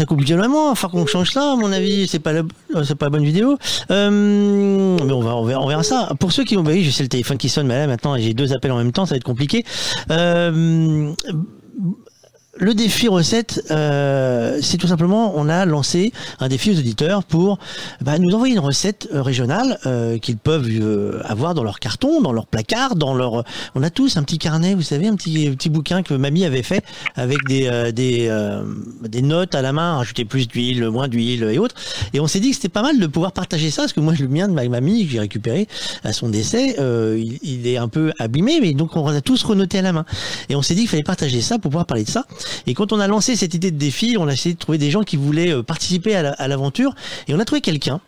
ça 0.00 0.06
coupe 0.06 0.22
violemment. 0.22 0.70
Enfin 0.70 0.88
qu'on 0.88 1.06
change 1.06 1.30
ça, 1.30 1.52
à 1.52 1.56
mon 1.56 1.70
avis, 1.72 2.08
c'est 2.08 2.18
pas 2.18 2.32
la, 2.32 2.42
c'est 2.84 2.94
pas 2.94 3.06
la 3.06 3.10
bonne 3.10 3.24
vidéo. 3.24 3.58
Euh, 3.90 4.96
mais 5.04 5.12
on 5.12 5.20
va, 5.20 5.36
on 5.36 5.44
verra, 5.44 5.60
on 5.60 5.68
verra, 5.68 5.82
ça. 5.82 6.12
Pour 6.18 6.32
ceux 6.32 6.44
qui 6.44 6.56
ont, 6.56 6.62
bah 6.62 6.70
oui, 6.72 6.84
je 6.84 6.90
sais 6.90 7.02
le 7.02 7.08
téléphone 7.08 7.36
qui 7.36 7.48
sonne, 7.48 7.66
mais 7.66 7.76
là 7.76 7.86
maintenant 7.86 8.16
j'ai 8.16 8.32
deux 8.32 8.52
appels 8.52 8.72
en 8.72 8.78
même 8.78 8.92
temps, 8.92 9.04
ça 9.04 9.10
va 9.10 9.16
être 9.16 9.24
compliqué. 9.24 9.64
Euh, 10.10 11.12
le 12.60 12.74
défi 12.74 13.08
recette, 13.08 13.64
euh, 13.70 14.58
c'est 14.62 14.76
tout 14.76 14.86
simplement, 14.86 15.32
on 15.34 15.48
a 15.48 15.64
lancé 15.64 16.12
un 16.40 16.48
défi 16.48 16.70
aux 16.70 16.78
auditeurs 16.78 17.24
pour 17.24 17.58
bah, 18.02 18.18
nous 18.18 18.34
envoyer 18.34 18.52
une 18.52 18.60
recette 18.60 19.08
euh, 19.14 19.22
régionale 19.22 19.78
euh, 19.86 20.18
qu'ils 20.18 20.36
peuvent 20.36 20.68
avoir 21.24 21.54
dans 21.54 21.64
leur 21.64 21.80
carton, 21.80 22.20
dans 22.20 22.32
leur 22.32 22.46
placard, 22.46 22.96
dans 22.96 23.14
leur. 23.14 23.44
On 23.74 23.82
a 23.82 23.88
tous 23.88 24.18
un 24.18 24.22
petit 24.22 24.36
carnet, 24.36 24.74
vous 24.74 24.82
savez, 24.82 25.08
un 25.08 25.16
petit 25.16 25.50
petit 25.50 25.70
bouquin 25.70 26.02
que 26.02 26.12
mamie 26.12 26.44
avait 26.44 26.62
fait 26.62 26.84
avec 27.16 27.38
des 27.48 27.92
des 27.92 28.30
des 29.02 29.22
notes 29.22 29.54
à 29.54 29.62
la 29.62 29.72
main, 29.72 29.96
rajouter 29.96 30.26
plus 30.26 30.46
d'huile, 30.46 30.88
moins 30.90 31.08
d'huile 31.08 31.44
et 31.44 31.58
autres. 31.58 31.74
Et 32.12 32.20
on 32.20 32.26
s'est 32.26 32.40
dit 32.40 32.50
que 32.50 32.56
c'était 32.56 32.68
pas 32.68 32.82
mal 32.82 32.98
de 32.98 33.06
pouvoir 33.06 33.32
partager 33.32 33.70
ça, 33.70 33.82
parce 33.82 33.94
que 33.94 34.00
moi 34.00 34.12
le 34.18 34.28
mien 34.28 34.48
de 34.48 34.52
ma 34.52 34.68
mamie 34.68 35.06
que 35.06 35.12
j'ai 35.12 35.20
récupéré 35.20 35.66
à 36.04 36.12
son 36.12 36.28
décès, 36.28 36.76
il, 36.78 37.38
il, 37.42 37.66
est 37.66 37.78
un 37.78 37.88
peu 37.88 38.12
abîmé, 38.18 38.60
mais 38.60 38.74
donc 38.74 38.96
on 38.96 39.06
a 39.06 39.20
tous 39.22 39.42
renoté 39.44 39.78
à 39.78 39.82
la 39.82 39.92
main. 39.92 40.04
Et 40.50 40.56
on 40.56 40.62
s'est 40.62 40.74
dit 40.74 40.82
qu'il 40.82 40.90
fallait 40.90 41.02
partager 41.02 41.40
ça 41.40 41.58
pour 41.58 41.70
pouvoir 41.70 41.86
parler 41.86 42.04
de 42.04 42.10
ça. 42.10 42.26
Et 42.66 42.74
quand 42.74 42.92
on 42.92 43.00
a 43.00 43.06
lancé 43.06 43.36
cette 43.36 43.54
idée 43.54 43.70
de 43.70 43.78
défi, 43.78 44.16
on 44.18 44.28
a 44.28 44.32
essayé 44.32 44.54
de 44.54 44.58
trouver 44.58 44.78
des 44.78 44.90
gens 44.90 45.02
qui 45.02 45.16
voulaient 45.16 45.52
euh, 45.52 45.62
participer 45.62 46.14
à 46.14 46.48
l'aventure. 46.48 46.94
Et 47.28 47.34
on 47.34 47.38
a 47.38 47.44
trouvé 47.44 47.60
quelqu'un 47.60 48.00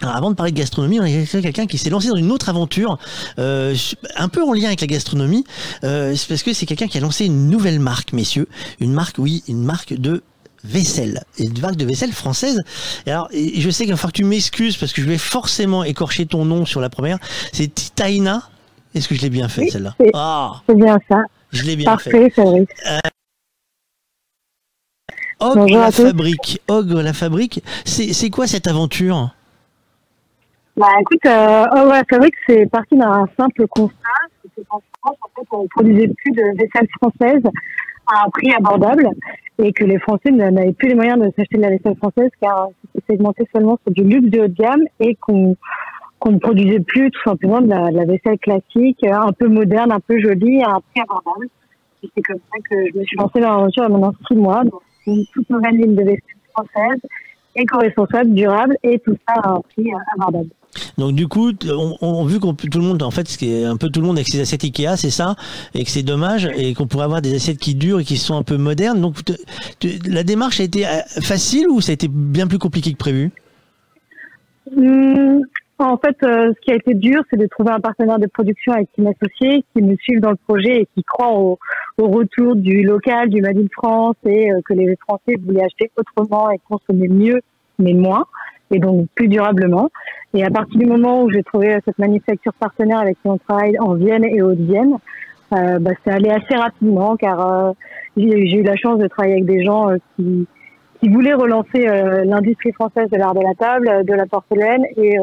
alors 0.00 0.14
avant 0.14 0.30
de 0.30 0.36
parler 0.36 0.52
de 0.52 0.56
gastronomie, 0.56 1.00
on 1.00 1.02
a 1.02 1.26
trouvé 1.26 1.42
quelqu'un 1.42 1.66
qui 1.66 1.76
s'est 1.76 1.90
lancé 1.90 2.08
dans 2.08 2.16
une 2.16 2.30
autre 2.30 2.48
aventure, 2.48 2.98
euh, 3.38 3.74
un 4.16 4.28
peu 4.28 4.44
en 4.44 4.52
lien 4.52 4.66
avec 4.66 4.80
la 4.80 4.86
gastronomie, 4.86 5.44
euh, 5.82 6.14
parce 6.28 6.42
que 6.42 6.52
c'est 6.52 6.66
quelqu'un 6.66 6.86
qui 6.86 6.98
a 6.98 7.00
lancé 7.00 7.26
une 7.26 7.50
nouvelle 7.50 7.80
marque, 7.80 8.12
messieurs, 8.12 8.46
une 8.80 8.92
marque, 8.92 9.16
oui, 9.18 9.42
une 9.48 9.64
marque 9.64 9.94
de 9.94 10.22
vaisselle, 10.62 11.24
une 11.38 11.58
marque 11.60 11.76
de 11.76 11.84
vaisselle 11.84 12.12
française. 12.12 12.62
Et 13.06 13.10
alors, 13.10 13.28
je 13.32 13.70
sais 13.70 13.84
qu'il 13.84 13.92
va 13.92 13.96
falloir 13.96 14.12
que 14.12 14.18
tu 14.18 14.24
m'excuses 14.24 14.76
parce 14.76 14.92
que 14.92 15.02
je 15.02 15.08
vais 15.08 15.18
forcément 15.18 15.82
écorcher 15.82 16.26
ton 16.26 16.44
nom 16.44 16.64
sur 16.64 16.80
la 16.80 16.90
première. 16.90 17.18
C'est 17.52 17.72
Titaina. 17.74 18.42
Est-ce 18.94 19.08
que 19.08 19.14
je 19.14 19.20
l'ai 19.20 19.30
bien 19.30 19.48
fait 19.48 19.68
celle-là? 19.68 19.94
Ah, 20.14 20.62
c'est 20.68 20.76
bien 20.76 20.98
ça. 21.08 21.22
Je 21.52 21.62
l'ai 21.62 21.76
bien 21.76 21.86
Parfait, 21.86 22.30
fait. 22.30 22.66
Ogre 25.40 25.78
la 25.78 25.90
fabrique. 25.90 26.60
Ogre 26.68 27.02
la 27.02 27.12
fabrique. 27.12 27.62
C'est 27.84 28.30
quoi 28.30 28.46
cette 28.46 28.66
aventure? 28.66 29.30
Bah 30.76 30.86
écoute, 31.00 31.26
euh, 31.26 31.64
Ogre 31.72 31.92
la 31.92 32.04
fabrique, 32.08 32.34
c'est 32.46 32.66
parti 32.70 32.96
d'un 32.96 33.26
simple 33.38 33.66
constat. 33.68 33.96
C'est 34.56 34.66
qu'en 34.68 34.80
France, 35.00 35.16
en 35.22 35.40
fait, 35.40 35.48
on 35.52 35.66
produisait 35.68 36.08
plus 36.08 36.32
de 36.32 36.42
vaisselle 36.56 36.88
française 37.00 37.42
à 38.06 38.26
un 38.26 38.30
prix 38.30 38.52
abordable 38.52 39.08
et 39.58 39.72
que 39.72 39.84
les 39.84 39.98
Français 39.98 40.30
n'avaient 40.30 40.72
plus 40.72 40.88
les 40.88 40.94
moyens 40.94 41.18
de 41.18 41.30
s'acheter 41.36 41.56
de 41.56 41.62
la 41.62 41.70
vaisselle 41.70 41.96
française 41.96 42.30
car 42.40 42.68
c'était 42.94 43.14
segmenté 43.14 43.44
seulement 43.52 43.78
sur 43.82 43.92
du 43.92 44.04
luxe 44.04 44.30
de 44.30 44.40
haut 44.40 44.48
de 44.48 44.54
gamme 44.54 44.84
et 45.00 45.14
qu'on 45.16 45.56
qu'on 46.18 46.32
ne 46.32 46.38
produisait 46.38 46.80
plus 46.80 47.10
tout 47.10 47.22
simplement 47.24 47.60
de 47.60 47.68
la, 47.68 47.90
de 47.90 47.96
la 47.96 48.04
vaisselle 48.04 48.38
classique, 48.38 49.04
un 49.04 49.32
peu 49.32 49.46
moderne, 49.46 49.92
un 49.92 50.00
peu 50.00 50.18
jolie, 50.20 50.62
à 50.62 50.70
un 50.70 50.80
prix 50.80 51.02
abordable. 51.02 51.48
Et 52.02 52.10
c'est 52.14 52.22
comme 52.22 52.40
ça 52.50 52.58
que 52.68 52.76
je 52.92 52.98
me 52.98 53.04
suis 53.04 53.16
lancée 53.16 53.40
dans 53.40 53.56
l'aventure 53.56 53.84
a 53.84 53.88
maintenant 53.88 54.14
six 54.26 54.36
mois. 54.36 54.64
Donc, 54.64 54.82
une 55.08 55.26
toute 55.32 55.48
nouvelle 55.50 55.76
ligne 55.76 55.94
de 55.94 56.02
vaisselle 56.02 56.22
française, 56.52 57.00
éco-responsable, 57.56 58.34
durable, 58.34 58.76
et 58.82 58.98
tout 59.00 59.16
ça 59.26 59.34
à 59.42 59.50
un 59.50 59.60
prix 59.60 59.90
abordable. 60.14 60.50
Donc 60.96 61.14
du 61.14 61.26
coup, 61.28 61.52
on, 61.66 61.96
on 62.00 62.24
vu 62.24 62.38
qu'on 62.40 62.54
tout 62.54 62.78
le 62.78 62.84
monde, 62.84 63.02
en 63.02 63.10
fait, 63.10 63.26
ce 63.28 63.38
qui 63.38 63.52
est 63.52 63.64
un 63.64 63.76
peu 63.76 63.88
tout 63.88 64.00
le 64.00 64.06
monde 64.06 64.16
avec 64.16 64.28
ses 64.28 64.40
assiettes 64.40 64.64
Ikea, 64.64 64.96
c'est 64.96 65.10
ça, 65.10 65.34
et 65.74 65.84
que 65.84 65.90
c'est 65.90 66.02
dommage, 66.02 66.48
et 66.56 66.74
qu'on 66.74 66.86
pourrait 66.86 67.04
avoir 67.04 67.22
des 67.22 67.34
assiettes 67.34 67.58
qui 67.58 67.74
durent 67.74 68.00
et 68.00 68.04
qui 68.04 68.16
sont 68.16 68.36
un 68.36 68.42
peu 68.42 68.56
modernes. 68.56 69.00
Donc 69.00 69.16
la 70.06 70.24
démarche 70.24 70.60
a 70.60 70.64
été 70.64 70.86
euh, 70.86 71.00
facile 71.22 71.68
ou 71.68 71.80
ça 71.80 71.90
a 71.90 71.94
été 71.94 72.08
bien 72.08 72.46
plus 72.46 72.58
compliqué 72.58 72.92
que 72.92 72.98
prévu? 72.98 73.30
Hum, 74.76 75.42
en 75.86 75.96
fait, 75.96 76.16
euh, 76.22 76.52
ce 76.54 76.60
qui 76.60 76.72
a 76.72 76.74
été 76.74 76.94
dur, 76.94 77.22
c'est 77.30 77.36
de 77.36 77.46
trouver 77.46 77.70
un 77.70 77.80
partenaire 77.80 78.18
de 78.18 78.26
production 78.26 78.72
avec 78.72 78.88
qui 78.92 79.02
m'associer, 79.02 79.64
qui 79.74 79.82
me 79.82 79.96
suive 79.96 80.20
dans 80.20 80.30
le 80.30 80.36
projet 80.36 80.82
et 80.82 80.88
qui 80.94 81.04
croit 81.04 81.32
au, 81.32 81.58
au 81.98 82.08
retour 82.08 82.56
du 82.56 82.82
local, 82.82 83.28
du 83.28 83.40
Made 83.40 83.58
in 83.58 83.66
France 83.72 84.16
et 84.26 84.50
euh, 84.50 84.60
que 84.64 84.74
les 84.74 84.96
Français 84.96 85.36
voulaient 85.40 85.64
acheter 85.64 85.90
autrement 85.96 86.50
et 86.50 86.58
consommer 86.68 87.08
mieux, 87.08 87.40
mais 87.78 87.92
moins, 87.92 88.26
et 88.70 88.78
donc 88.78 89.08
plus 89.14 89.28
durablement. 89.28 89.88
Et 90.34 90.44
à 90.44 90.50
partir 90.50 90.78
du 90.78 90.86
moment 90.86 91.22
où 91.22 91.30
j'ai 91.30 91.42
trouvé 91.42 91.74
euh, 91.74 91.78
cette 91.84 91.98
manufacture 91.98 92.52
partenaire 92.54 92.98
avec 92.98 93.20
qui 93.22 93.28
on 93.28 93.38
travaille 93.38 93.78
en 93.78 93.94
Vienne 93.94 94.24
et 94.24 94.42
Haute-Vienne, 94.42 94.98
euh, 95.52 95.78
bah, 95.78 95.92
c'est 96.04 96.10
allé 96.10 96.28
assez 96.28 96.54
rapidement 96.54 97.16
car 97.16 97.40
euh, 97.40 97.72
j'ai 98.16 98.56
eu 98.56 98.62
la 98.62 98.76
chance 98.76 98.98
de 98.98 99.06
travailler 99.06 99.34
avec 99.34 99.46
des 99.46 99.64
gens 99.64 99.90
euh, 99.90 99.96
qui 100.16 100.46
qui 101.00 101.08
voulaient 101.10 101.34
relancer 101.34 101.86
l'industrie 102.24 102.72
française 102.72 103.08
de 103.08 103.16
l'art 103.16 103.32
de 103.32 103.40
la 103.40 103.54
table, 103.54 104.04
de 104.04 104.12
la 104.14 104.26
porcelaine 104.26 104.84
et 104.96 105.16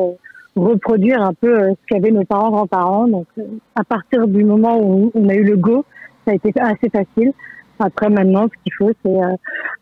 reproduire 0.55 1.21
un 1.21 1.33
peu 1.33 1.59
euh, 1.59 1.71
ce 1.71 1.85
qu'avaient 1.87 2.11
nos 2.11 2.23
parents, 2.23 2.51
grands-parents. 2.51 3.07
Donc, 3.07 3.27
euh, 3.37 3.43
à 3.75 3.83
partir 3.83 4.27
du 4.27 4.43
moment 4.43 4.79
où 4.79 5.11
on 5.13 5.29
a 5.29 5.35
eu 5.35 5.43
le 5.43 5.57
go, 5.57 5.85
ça 6.25 6.31
a 6.31 6.35
été 6.35 6.51
assez 6.59 6.89
facile. 6.89 7.33
Après, 7.79 8.09
maintenant, 8.09 8.45
ce 8.45 8.63
qu'il 8.63 8.73
faut, 8.73 8.91
c'est 9.03 9.21
euh, 9.21 9.35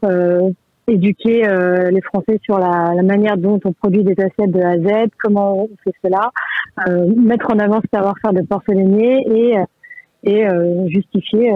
euh, 0.06 0.50
éduquer 0.88 1.48
euh, 1.48 1.92
les 1.92 2.02
Français 2.02 2.40
sur 2.44 2.58
la, 2.58 2.94
la 2.96 3.04
manière 3.04 3.38
dont 3.38 3.60
on 3.64 3.72
produit 3.72 4.04
des 4.04 4.16
assiettes 4.20 4.52
de 4.52 4.62
A 4.62 4.72
à 4.72 4.78
Z, 4.78 5.10
comment 5.22 5.64
on 5.64 5.70
fait 5.84 5.94
cela, 6.04 6.32
euh, 6.88 7.14
mettre 7.16 7.54
en 7.54 7.60
avant 7.60 7.80
ce 7.82 7.88
savoir-faire 7.94 8.34
de 8.34 8.42
porcelainier 8.42 9.24
et, 9.30 9.56
et 10.24 10.48
justifier 10.88 11.52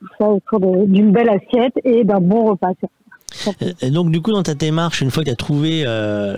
tout 0.00 0.08
ça 0.18 0.28
autour 0.28 0.60
d'une 0.86 1.10
belle 1.10 1.30
assiette 1.30 1.74
et 1.84 2.04
d'un 2.04 2.20
bon 2.20 2.44
repas. 2.44 2.72
Donc 3.90 4.10
du 4.10 4.20
coup, 4.20 4.32
dans 4.32 4.42
ta 4.42 4.54
démarche, 4.54 5.00
une 5.00 5.10
fois 5.10 5.22
que 5.22 5.28
tu 5.28 5.32
as 5.32 5.36
trouvé, 5.36 5.82
euh, 5.86 6.36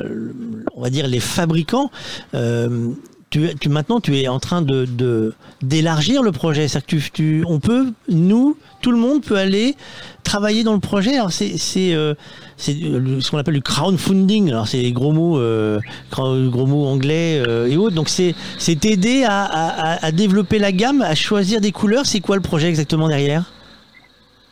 on 0.75 0.83
va 0.83 0.91
dire, 0.91 1.07
les 1.07 1.21
fabricants, 1.21 1.91
euh, 2.35 2.91
tu, 3.31 3.49
maintenant, 3.69 4.01
tu 4.01 4.19
es 4.19 4.27
en 4.27 4.41
train 4.41 4.61
de 4.61 5.33
d'élargir 5.63 6.21
le 6.23 6.33
projet. 6.33 6.67
C'est-à-dire 6.67 6.87
que 6.87 6.97
tu, 6.97 7.11
tu, 7.13 7.45
on 7.47 7.61
peut, 7.61 7.93
nous, 8.09 8.57
tout 8.83 8.91
le 8.91 8.97
monde 8.99 9.23
peut 9.23 9.37
aller 9.37 9.77
travailler 10.25 10.65
dans 10.65 10.73
le 10.75 10.81
projet. 10.81 11.15
Alors 11.15 11.31
c'est 11.31 11.57
c'est 11.57 11.95
euh, 11.95 12.15
c'est 12.57 12.75
le- 12.75 13.21
ce 13.21 13.31
qu'on 13.31 13.39
appelle 13.39 13.55
du 13.55 13.63
crowdfunding. 13.63 14.49
Alors 14.51 14.67
c'est 14.67 14.83
les 14.83 14.91
gros 14.91 15.13
mots, 15.13 15.39
euh, 15.39 15.79
gros 16.11 16.67
mots 16.67 16.87
anglais 16.87 17.41
et 17.69 17.77
autres. 17.77 17.95
Donc 17.95 18.09
c'est 18.09 18.35
c'est 18.59 18.81
t'aider 18.81 19.23
à- 19.25 20.05
à 20.05 20.11
développer 20.11 20.59
la 20.59 20.73
gamme, 20.73 21.01
à 21.01 21.15
choisir 21.15 21.61
des 21.61 21.71
couleurs. 21.71 22.07
C'est 22.07 22.21
quoi 22.21 22.35
le 22.35 22.43
projet 22.43 22.69
exactement 22.69 23.07
derrière? 23.07 23.45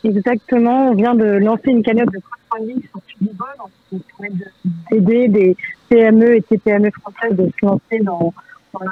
Exactement, 0.03 0.89
on 0.91 0.95
vient 0.95 1.13
de 1.15 1.25
lancer 1.25 1.71
une 1.71 1.83
cagnotte 1.83 2.11
de 2.13 2.19
crowdfunding 2.19 2.81
sur 2.89 3.01
Tubibo, 3.01 3.45
donc 3.57 3.69
qui 3.89 4.01
permet 4.17 4.35
de- 4.35 4.99
d'aider 4.99 5.27
des 5.27 5.57
PME 5.89 6.35
et 6.37 6.41
TPME 6.41 6.89
françaises 6.91 7.35
de 7.35 7.49
se 7.59 7.65
lancer 7.65 7.99
dans, 8.01 8.33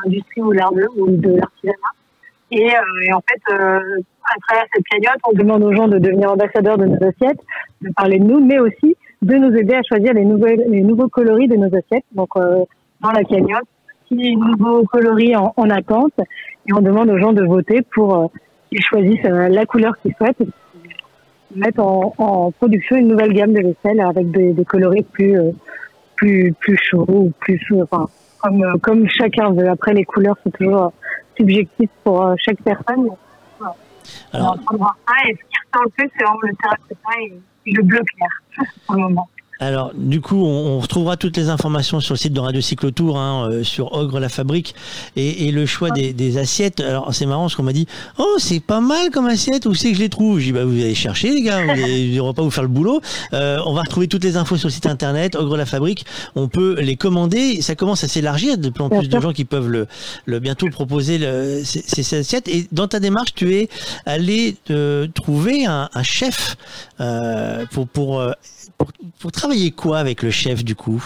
l'industrie 0.03 0.41
ou 0.41 0.51
l'art 0.51 0.71
ou 0.97 1.07
de 1.09 1.29
l'artisanat. 1.29 1.75
Et, 2.51 2.65
euh, 2.65 3.05
et 3.07 3.13
en 3.13 3.21
fait, 3.21 3.53
euh, 3.53 3.79
à 4.23 4.35
travers 4.47 4.65
cette 4.73 4.83
cagnotte, 4.85 5.19
on 5.29 5.33
demande 5.33 5.63
aux 5.63 5.73
gens 5.73 5.87
de 5.87 5.97
devenir 5.97 6.31
ambassadeurs 6.31 6.77
de 6.77 6.85
nos 6.85 6.95
assiettes, 6.95 7.39
de 7.81 7.89
parler 7.95 8.19
de 8.19 8.25
nous, 8.25 8.43
mais 8.45 8.59
aussi 8.59 8.97
de 9.21 9.35
nous 9.35 9.55
aider 9.55 9.75
à 9.75 9.81
choisir 9.83 10.13
les, 10.13 10.25
nouvelles, 10.25 10.65
les 10.67 10.81
nouveaux 10.81 11.07
coloris 11.07 11.47
de 11.47 11.55
nos 11.55 11.67
assiettes. 11.67 12.05
Donc, 12.13 12.29
euh, 12.35 12.63
dans 13.01 13.11
la 13.11 13.23
cagnotte, 13.23 13.67
six 14.09 14.35
nouveaux 14.35 14.83
coloris 14.83 15.35
en, 15.35 15.53
en 15.55 15.69
attente, 15.69 16.13
et 16.67 16.73
on 16.73 16.81
demande 16.81 17.09
aux 17.09 17.17
gens 17.17 17.33
de 17.33 17.45
voter 17.45 17.81
pour 17.93 18.15
euh, 18.15 18.27
qu'ils 18.69 18.83
choisissent 18.83 19.25
euh, 19.25 19.47
la 19.47 19.65
couleur 19.65 19.93
qu'ils 20.01 20.15
souhaitent 20.15 20.43
mettre 21.55 21.79
en, 21.79 22.13
en 22.17 22.51
production 22.51 22.95
une 22.97 23.07
nouvelle 23.07 23.33
gamme 23.33 23.53
de 23.53 23.61
vaisselle 23.61 24.01
avec 24.01 24.31
des, 24.31 24.53
des 24.53 24.65
coloris 24.65 25.03
plus 25.03 25.39
euh, 25.39 25.51
plus 26.15 26.53
plus 26.59 26.77
chauds 26.77 27.05
ou 27.07 27.31
plus 27.39 27.61
euh, 27.71 27.83
enfin 27.89 28.09
comme 28.39 28.63
euh, 28.63 28.77
comme 28.81 29.07
chacun 29.09 29.51
veut. 29.51 29.69
Après 29.69 29.93
les 29.93 30.03
couleurs 30.03 30.37
c'est 30.43 30.51
toujours 30.57 30.83
euh, 30.83 30.89
subjectif 31.37 31.89
pour 32.03 32.33
chaque 32.37 32.61
personne. 32.61 33.09
voilà. 33.59 33.75
On 34.33 34.73
de 34.73 34.77
voir 34.77 34.97
ça 35.07 35.29
et 35.29 35.33
ce 35.33 35.39
qui 35.39 35.55
ressort 35.65 35.83
le 35.85 35.89
plus 35.91 36.09
c'est 36.17 36.23
vraiment 36.23 36.39
le 36.43 37.21
et, 37.21 37.69
et 37.69 37.73
le 37.73 37.83
bleu 37.83 37.99
clair 38.15 38.67
pour 38.85 38.95
le 38.95 39.01
moment. 39.01 39.29
Alors, 39.59 39.91
du 39.95 40.21
coup, 40.21 40.45
on, 40.45 40.77
on 40.77 40.79
retrouvera 40.79 41.17
toutes 41.17 41.35
les 41.37 41.49
informations 41.49 41.99
sur 41.99 42.13
le 42.13 42.19
site 42.19 42.33
de 42.33 42.39
Radio 42.39 42.61
Cyclotour, 42.61 43.17
hein, 43.17 43.49
euh, 43.49 43.63
sur 43.63 43.93
Ogre 43.93 44.19
la 44.19 44.29
Fabrique, 44.29 44.75
et, 45.15 45.47
et 45.47 45.51
le 45.51 45.65
choix 45.65 45.89
des, 45.91 46.13
des 46.13 46.37
assiettes. 46.37 46.79
Alors, 46.79 47.13
c'est 47.13 47.25
marrant, 47.25 47.43
parce 47.43 47.55
qu'on 47.55 47.63
m'a 47.63 47.73
dit, 47.73 47.87
oh, 48.19 48.35
c'est 48.37 48.59
pas 48.59 48.81
mal 48.81 49.09
comme 49.09 49.25
assiette, 49.25 49.65
où 49.65 49.73
c'est 49.73 49.89
que 49.91 49.95
je 49.95 50.01
les 50.01 50.09
trouve? 50.09 50.39
J'ai 50.39 50.47
dit, 50.47 50.51
bah, 50.51 50.65
vous 50.65 50.73
allez 50.73 50.95
chercher, 50.95 51.33
les 51.33 51.41
gars, 51.41 51.63
vous 51.63 51.71
allez- 51.71 52.19
on 52.21 52.27
va 52.27 52.33
pas 52.33 52.43
vous 52.43 52.51
faire 52.51 52.63
le 52.63 52.69
boulot. 52.69 53.01
Euh, 53.33 53.57
on 53.65 53.73
va 53.73 53.81
retrouver 53.81 54.07
toutes 54.07 54.23
les 54.23 54.37
infos 54.37 54.57
sur 54.57 54.67
le 54.67 54.73
site 54.73 54.85
internet, 54.85 55.35
Ogre 55.35 55.57
la 55.57 55.65
Fabrique. 55.65 56.05
On 56.35 56.47
peut 56.47 56.79
les 56.79 56.95
commander. 56.95 57.61
Ça 57.61 57.75
commence 57.75 58.03
à 58.03 58.07
s'élargir, 58.07 58.57
de 58.57 58.69
plus 58.69 58.83
en 58.83 58.89
plus 58.89 59.09
de 59.09 59.19
gens 59.19 59.33
qui 59.33 59.45
peuvent 59.45 59.69
le, 59.69 59.87
le 60.25 60.39
bientôt 60.39 60.69
proposer 60.69 61.19
ces, 61.63 61.81
ces 61.81 62.17
assiettes. 62.17 62.47
Et 62.47 62.67
dans 62.71 62.87
ta 62.87 62.99
démarche, 62.99 63.33
tu 63.33 63.55
es 63.55 63.69
allé 64.05 64.55
euh, 64.69 65.07
trouver 65.13 65.65
un, 65.65 65.89
un 65.93 66.03
chef 66.03 66.57
euh, 66.99 67.65
pour, 67.71 67.87
pour, 67.87 68.19
euh, 68.19 68.31
pour, 68.77 69.31
travailler 69.31 69.71
quoi 69.71 69.97
avec 69.97 70.23
le 70.23 70.31
chef 70.31 70.63
du 70.63 70.75
coup? 70.75 71.03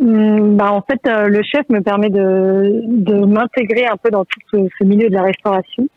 Hum, 0.00 0.56
bah, 0.56 0.72
en 0.72 0.82
fait, 0.82 1.00
euh, 1.06 1.28
le 1.28 1.42
chef 1.42 1.68
me 1.68 1.80
permet 1.80 2.10
de, 2.10 3.24
m'intégrer 3.26 3.86
un 3.86 3.96
peu 3.96 4.10
dans 4.10 4.24
tout 4.24 4.40
ce, 4.50 4.84
milieu 4.84 5.08
de 5.08 5.14
la 5.14 5.22
restauration. 5.22 5.88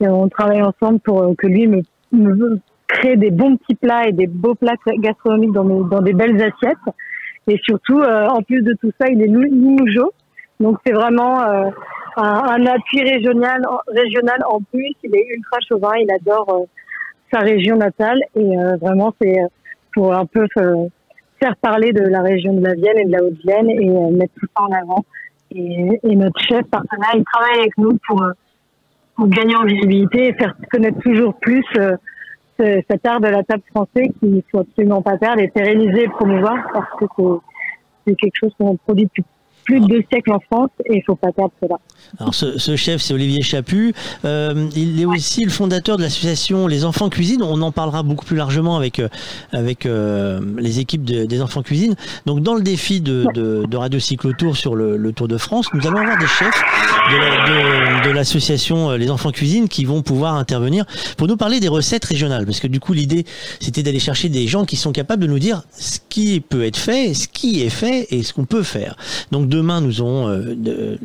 Et 0.00 0.08
on 0.08 0.28
travaille 0.28 0.62
ensemble 0.62 1.00
pour 1.00 1.22
euh, 1.22 1.34
que 1.36 1.46
lui 1.46 1.66
me, 1.66 1.82
me 2.12 2.58
crée 2.88 3.16
des 3.16 3.30
bons 3.30 3.56
petits 3.56 3.76
plats 3.76 4.08
et 4.08 4.12
des 4.12 4.26
beaux 4.26 4.54
plats 4.54 4.74
gastronomiques 4.98 5.52
dans, 5.52 6.02
des 6.02 6.12
belles 6.12 6.42
assiettes. 6.42 6.78
Et 7.48 7.58
surtout, 7.64 8.00
euh, 8.00 8.26
en 8.28 8.42
plus 8.42 8.62
de 8.62 8.74
tout 8.80 8.90
ça, 9.00 9.08
il 9.08 9.20
est 9.22 9.26
Limougeot. 9.26 10.12
Donc 10.60 10.78
c'est 10.86 10.92
vraiment 10.92 11.40
un, 12.16 12.66
appui 12.66 13.02
régional, 13.02 13.62
régional 13.88 14.38
en 14.48 14.60
plus. 14.60 14.94
Il 15.02 15.14
est 15.14 15.26
ultra 15.34 15.58
chauvin, 15.68 15.90
il 15.98 16.08
adore 16.12 16.66
sa 17.32 17.40
région 17.40 17.76
natale. 17.76 18.20
Et 18.36 18.48
vraiment, 18.80 19.12
c'est 19.20 19.40
pour 19.94 20.14
un 20.14 20.26
peu 20.26 20.46
faire 20.54 21.56
parler 21.56 21.92
de 21.92 22.02
la 22.02 22.22
région 22.22 22.54
de 22.54 22.64
la 22.64 22.74
Vienne 22.74 22.98
et 22.98 23.04
de 23.04 23.12
la 23.12 23.22
Haute-Vienne 23.24 23.70
et 23.70 23.90
euh, 23.90 24.10
mettre 24.10 24.32
tout 24.38 24.46
ça 24.56 24.62
en 24.64 24.72
avant. 24.72 25.04
Et, 25.54 26.00
et 26.02 26.16
notre 26.16 26.40
chef 26.40 26.62
partenaire, 26.68 27.10
il 27.14 27.24
travaille 27.24 27.58
avec 27.60 27.76
nous 27.78 27.98
pour, 28.06 28.22
euh, 28.22 28.30
pour 29.16 29.28
gagner 29.28 29.54
en 29.56 29.64
visibilité 29.64 30.28
et 30.28 30.32
faire 30.34 30.54
connaître 30.70 30.98
toujours 31.00 31.34
plus 31.34 31.64
euh, 31.76 31.96
ce- 32.58 32.80
cet 32.88 33.04
art 33.06 33.20
de 33.20 33.28
la 33.28 33.42
table 33.42 33.62
français 33.70 34.08
qu'il 34.18 34.34
ne 34.36 34.40
faut 34.50 34.60
absolument 34.60 35.02
pas 35.02 35.18
perdre 35.18 35.40
et 35.42 35.48
pérenniser 35.48 36.04
et 36.04 36.08
promouvoir 36.08 36.56
parce 36.72 36.90
que 36.98 37.06
c'est 38.06 38.14
quelque 38.16 38.36
chose 38.40 38.52
qu'on 38.58 38.76
produit 38.76 39.04
depuis 39.04 39.24
plus 39.64 39.80
de 39.80 39.86
deux 39.86 40.02
siècles 40.12 40.32
en 40.32 40.40
France 40.40 40.70
et 40.86 40.96
il 40.96 41.02
faut 41.04 41.14
pas 41.16 41.32
perdre 41.32 41.52
cela. 41.62 41.76
Alors 42.18 42.34
ce, 42.34 42.58
ce 42.58 42.76
chef, 42.76 43.00
c'est 43.00 43.14
Olivier 43.14 43.42
Chaput. 43.42 43.94
Euh, 44.24 44.68
il 44.76 45.00
est 45.00 45.04
aussi 45.04 45.44
le 45.44 45.50
fondateur 45.50 45.96
de 45.96 46.02
l'association 46.02 46.66
Les 46.66 46.84
Enfants 46.84 47.08
Cuisine. 47.08 47.42
On 47.42 47.60
en 47.62 47.72
parlera 47.72 48.02
beaucoup 48.02 48.24
plus 48.24 48.36
largement 48.36 48.76
avec 48.76 48.98
euh, 48.98 49.08
avec 49.52 49.86
euh, 49.86 50.40
les 50.58 50.80
équipes 50.80 51.04
de- 51.04 51.24
des 51.24 51.40
Enfants 51.42 51.62
Cuisine. 51.62 51.94
Donc 52.26 52.40
dans 52.42 52.54
le 52.54 52.62
défi 52.62 53.00
de, 53.00 53.26
de, 53.34 53.64
de 53.66 53.76
Radio 53.76 54.00
Cyclotour 54.00 54.56
sur 54.56 54.74
le, 54.74 54.96
le 54.96 55.12
Tour 55.12 55.28
de 55.28 55.36
France, 55.38 55.66
nous 55.74 55.86
allons 55.86 55.98
avoir 55.98 56.18
des 56.18 56.26
chefs 56.26 56.62
de 57.10 57.16
la- 57.16 58.02
de- 58.02 58.08
de 58.08 58.10
l'association 58.14 58.90
Les 58.92 59.10
Enfants 59.10 59.30
Cuisine 59.32 59.68
qui 59.68 59.84
vont 59.84 60.02
pouvoir 60.02 60.34
intervenir 60.34 60.84
pour 61.16 61.28
nous 61.28 61.36
parler 61.36 61.60
des 61.60 61.68
recettes 61.68 62.04
régionales. 62.04 62.44
Parce 62.46 62.60
que 62.60 62.66
du 62.66 62.80
coup 62.80 62.92
l'idée, 62.92 63.24
c'était 63.60 63.82
d'aller 63.82 63.98
chercher 64.00 64.28
des 64.28 64.46
gens 64.46 64.64
qui 64.64 64.76
sont 64.76 64.92
capables 64.92 65.22
de 65.22 65.28
nous 65.28 65.38
dire 65.38 65.62
ce 65.78 65.98
qui 66.08 66.40
peut 66.40 66.64
être 66.64 66.76
fait, 66.76 67.14
ce 67.14 67.28
qui 67.28 67.62
est 67.62 67.70
fait 67.70 68.08
et 68.10 68.22
ce 68.22 68.32
qu'on 68.32 68.44
peut 68.44 68.62
faire. 68.62 68.96
Donc 69.30 69.48
demain, 69.56 69.80
nous 69.80 70.00
aurons 70.00 70.28
euh, 70.28 70.54
de- 70.56 70.98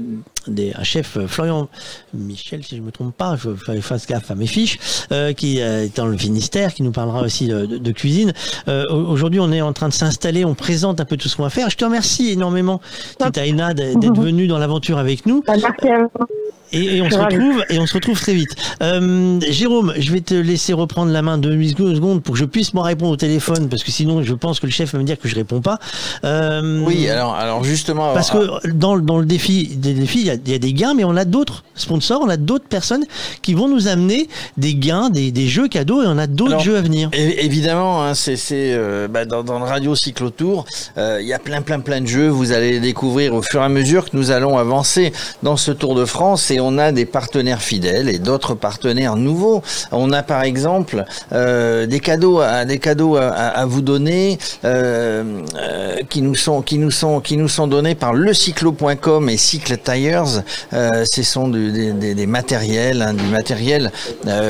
des, 0.48 0.74
un 0.76 0.84
chef, 0.84 1.18
euh, 1.18 1.28
Florian 1.28 1.68
Michel, 2.14 2.64
si 2.64 2.78
je 2.78 2.82
me 2.82 2.92
trompe 2.92 3.16
pas, 3.16 3.36
je 3.36 3.50
fais 3.56 3.82
fasse 3.82 4.08
gaffe 4.08 4.32
à 4.32 4.36
mes 4.36 4.48
fiches, 4.48 4.80
euh, 5.12 5.34
qui 5.34 5.60
est 5.60 5.96
dans 5.98 6.06
le 6.08 6.18
Finistère, 6.18 6.74
qui 6.74 6.84
nous 6.84 6.92
parlera 6.92 7.22
aussi 7.22 7.48
de, 7.48 7.92
cuisine. 7.92 8.34
Au- 8.68 8.72
Aujourd'hui, 8.96 9.40
on 9.40 9.52
est 9.52 9.62
en 9.62 9.74
train 9.74 9.90
de 9.90 9.94
s'installer, 9.94 10.46
on 10.46 10.56
présente 10.56 11.00
un 11.02 11.06
peu 11.06 11.18
tout 11.18 11.28
ce 11.28 11.36
qu'on 11.36 11.44
va 11.44 11.50
faire. 11.50 11.70
Je 11.70 11.76
te 11.78 11.86
remercie 11.86 12.30
énormément, 12.32 12.80
Tita 13.20 13.46
Ina, 13.46 13.74
d- 13.74 13.96
d'être 13.96 14.20
venue 14.22 14.48
dans 14.48 14.58
l'aventure 14.58 14.98
avec 14.98 15.26
nous. 15.26 15.44
Bah, 15.46 15.54
Merci 15.62 15.88
à 15.90 16.04
vous. 16.04 16.26
Et, 16.74 16.98
et 16.98 17.02
on 17.02 17.10
se 17.10 17.18
retrouve 17.18 17.64
et 17.70 17.80
on 17.80 17.86
se 17.86 17.94
retrouve 17.94 18.20
très 18.20 18.34
vite. 18.34 18.56
Euh, 18.82 19.40
Jérôme, 19.50 19.94
je 19.98 20.12
vais 20.12 20.22
te 20.22 20.34
laisser 20.34 20.74
reprendre 20.74 21.12
la 21.12 21.22
main 21.22 21.38
deux 21.38 21.58
secondes 21.68 22.22
pour 22.22 22.34
que 22.34 22.40
je 22.40 22.46
puisse 22.46 22.74
me 22.74 22.82
répondre 22.82 23.12
au 23.14 23.18
téléphone 23.18 23.70
parce 23.70 23.84
que 23.84 23.92
sinon 23.92 24.22
je 24.24 24.34
pense 24.34 24.60
que 24.60 24.66
le 24.66 24.72
chef 24.72 24.94
va 24.94 25.00
me 25.00 25.04
dire 25.04 25.18
que 25.20 25.28
je 25.28 25.36
réponds 25.36 25.62
pas. 25.62 25.80
Euh, 26.24 26.84
Oui, 26.86 27.10
alors, 27.10 27.36
alors 27.36 27.64
justement. 27.64 28.14
parce 28.14 28.32
que 28.32 28.68
dans, 28.70 28.98
dans 28.98 29.18
le 29.18 29.26
défi 29.26 29.68
des 29.78 29.94
défis, 29.94 30.20
il 30.22 30.26
y 30.28 30.30
a, 30.30 30.34
il 30.36 30.52
y 30.52 30.56
a 30.56 30.60
des 30.60 30.74
gains, 30.74 30.94
mais 30.94 31.04
on 31.04 31.16
a 31.16 31.26
d'autres 31.26 31.64
sponsors, 31.76 32.22
on 32.24 32.30
a 32.30 32.38
d'autres 32.38 32.68
personnes 32.68 33.06
qui 33.42 33.54
vont 33.54 33.68
nous 33.70 33.88
amener 33.88 34.28
des 34.58 34.76
gains, 34.76 35.10
des, 35.10 35.32
des 35.32 35.48
jeux 35.48 35.68
cadeaux 35.68 36.04
et 36.04 36.08
on 36.08 36.18
a 36.18 36.28
d'autres 36.28 36.60
jeux 36.60 36.78
à 36.78 36.82
venir. 36.82 37.10
Évidemment, 37.14 38.04
hein, 38.04 38.14
c'est 38.14 38.36
c'est, 38.36 38.74
euh, 38.74 39.08
bah, 39.08 39.26
dans, 39.26 39.44
dans 39.44 39.60
le 39.60 39.66
radio 39.66 39.96
cyclotour, 39.96 40.66
il 40.98 41.26
y 41.26 41.34
a 41.34 41.40
plein 41.40 41.62
plein 41.62 41.80
plein 41.80 42.02
de 42.02 42.08
jeux. 42.08 42.28
Vous 42.28 42.52
allez 42.52 42.72
les 42.74 42.80
découvrir 42.80 43.34
au 43.34 43.42
fur 43.42 43.62
et 43.62 43.66
à 43.66 43.70
mesure 43.70 44.10
que 44.10 44.18
nous 44.18 44.32
allons 44.32 44.58
avancer 44.58 45.14
dans 45.44 45.58
ce 45.58 45.72
Tour 45.72 45.96
de 45.96 46.06
France 46.06 46.52
et 46.52 46.57
on 46.60 46.78
a 46.78 46.92
des 46.92 47.06
partenaires 47.06 47.62
fidèles 47.62 48.10
et 48.10 48.20
d'autres 48.20 48.54
partenaires 48.54 49.16
nouveaux. 49.16 49.62
On 49.92 50.12
a 50.12 50.24
par 50.24 50.44
exemple 50.44 51.06
euh, 51.34 51.86
des 51.86 52.00
cadeaux 52.00 52.40
à 52.40 52.66
des 52.66 52.80
cadeaux 52.80 53.18
à, 53.18 53.66
vous 53.66 53.82
donner 53.82 54.38
euh, 54.66 55.42
euh, 55.56 55.96
qui 56.10 56.22
nous 56.22 56.36
sont 56.36 56.62
qui 56.62 56.78
nous 56.78 56.92
sont 56.92 57.20
qui 57.20 57.38
nous 57.38 57.48
sont 57.48 57.68
donnés 57.68 57.96
par 57.96 58.14
lecyclo.com 58.14 59.30
et 59.30 59.38
Cycle 59.38 59.78
Tires. 59.78 60.44
Ce 60.72 61.24
sont 61.24 61.48
des, 61.48 62.28
matériels, 62.28 63.02
hein, 63.02 63.14
du 63.14 63.26
matériel 63.26 63.92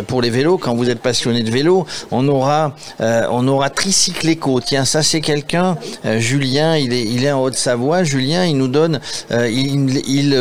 pour 0.07 0.21
les 0.21 0.29
vélos. 0.29 0.57
Quand 0.57 0.75
vous 0.75 0.89
êtes 0.89 0.99
passionné 0.99 1.43
de 1.43 1.51
vélo, 1.51 1.85
on 2.11 2.27
aura 2.27 2.75
on 2.99 3.47
aura. 3.47 3.69
Tiens, 3.69 4.85
ça 4.85 5.03
c'est 5.03 5.21
quelqu'un, 5.21 5.77
Julien, 6.17 6.77
il 6.77 6.93
est 6.93 7.03
il 7.03 7.23
est 7.23 7.31
en 7.31 7.41
Haute-Savoie. 7.41 8.03
Julien, 8.03 8.45
il 8.45 8.57
nous 8.57 8.67
donne, 8.67 8.99
il 9.31 10.01
il, 10.07 10.33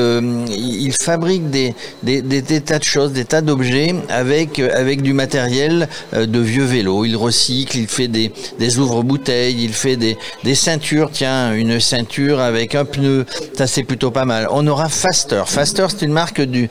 il 0.56 0.92
fabrique 0.92 1.50
des, 1.50 1.55
des, 2.02 2.60
tas 2.64 2.78
de 2.78 2.84
choses, 2.84 3.12
des 3.12 3.24
tas 3.24 3.40
d'objets 3.40 3.94
avec 4.08 4.58
euh, 4.58 4.70
avec 4.74 5.02
du 5.02 5.12
matériel 5.12 5.88
euh, 6.14 6.26
de 6.26 6.38
vieux 6.38 6.64
vélos. 6.64 7.04
Il 7.04 7.16
recycle, 7.16 7.78
il 7.78 7.88
fait 7.88 8.08
des 8.08 8.32
des 8.58 8.78
ouvre-bouteilles, 8.78 9.62
il 9.62 9.72
fait 9.72 9.96
des 9.96 10.54
ceintures. 10.54 11.10
Tiens, 11.12 11.54
une 11.54 11.80
ceinture 11.80 12.40
avec 12.40 12.74
un 12.74 12.84
pneu, 12.84 13.26
ça 13.56 13.66
c'est 13.66 13.84
plutôt 13.84 14.10
pas 14.10 14.24
mal. 14.24 14.48
On 14.50 14.66
aura 14.66 14.88
Faster. 14.88 15.42
Faster, 15.46 15.86
c'est 15.88 16.04
une 16.04 16.12
marque 16.12 16.40
du 16.40 16.68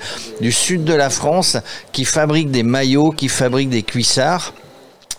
sud 0.52 0.84
de 0.84 0.94
la 0.94 1.10
France 1.10 1.57
qui 1.91 2.06
fabrique 2.06 2.52
des 2.52 2.64
maillots, 2.64 3.12
qui 3.12 3.28
fabrique 3.28 3.70
des 3.70 3.84
cuissards. 3.84 4.53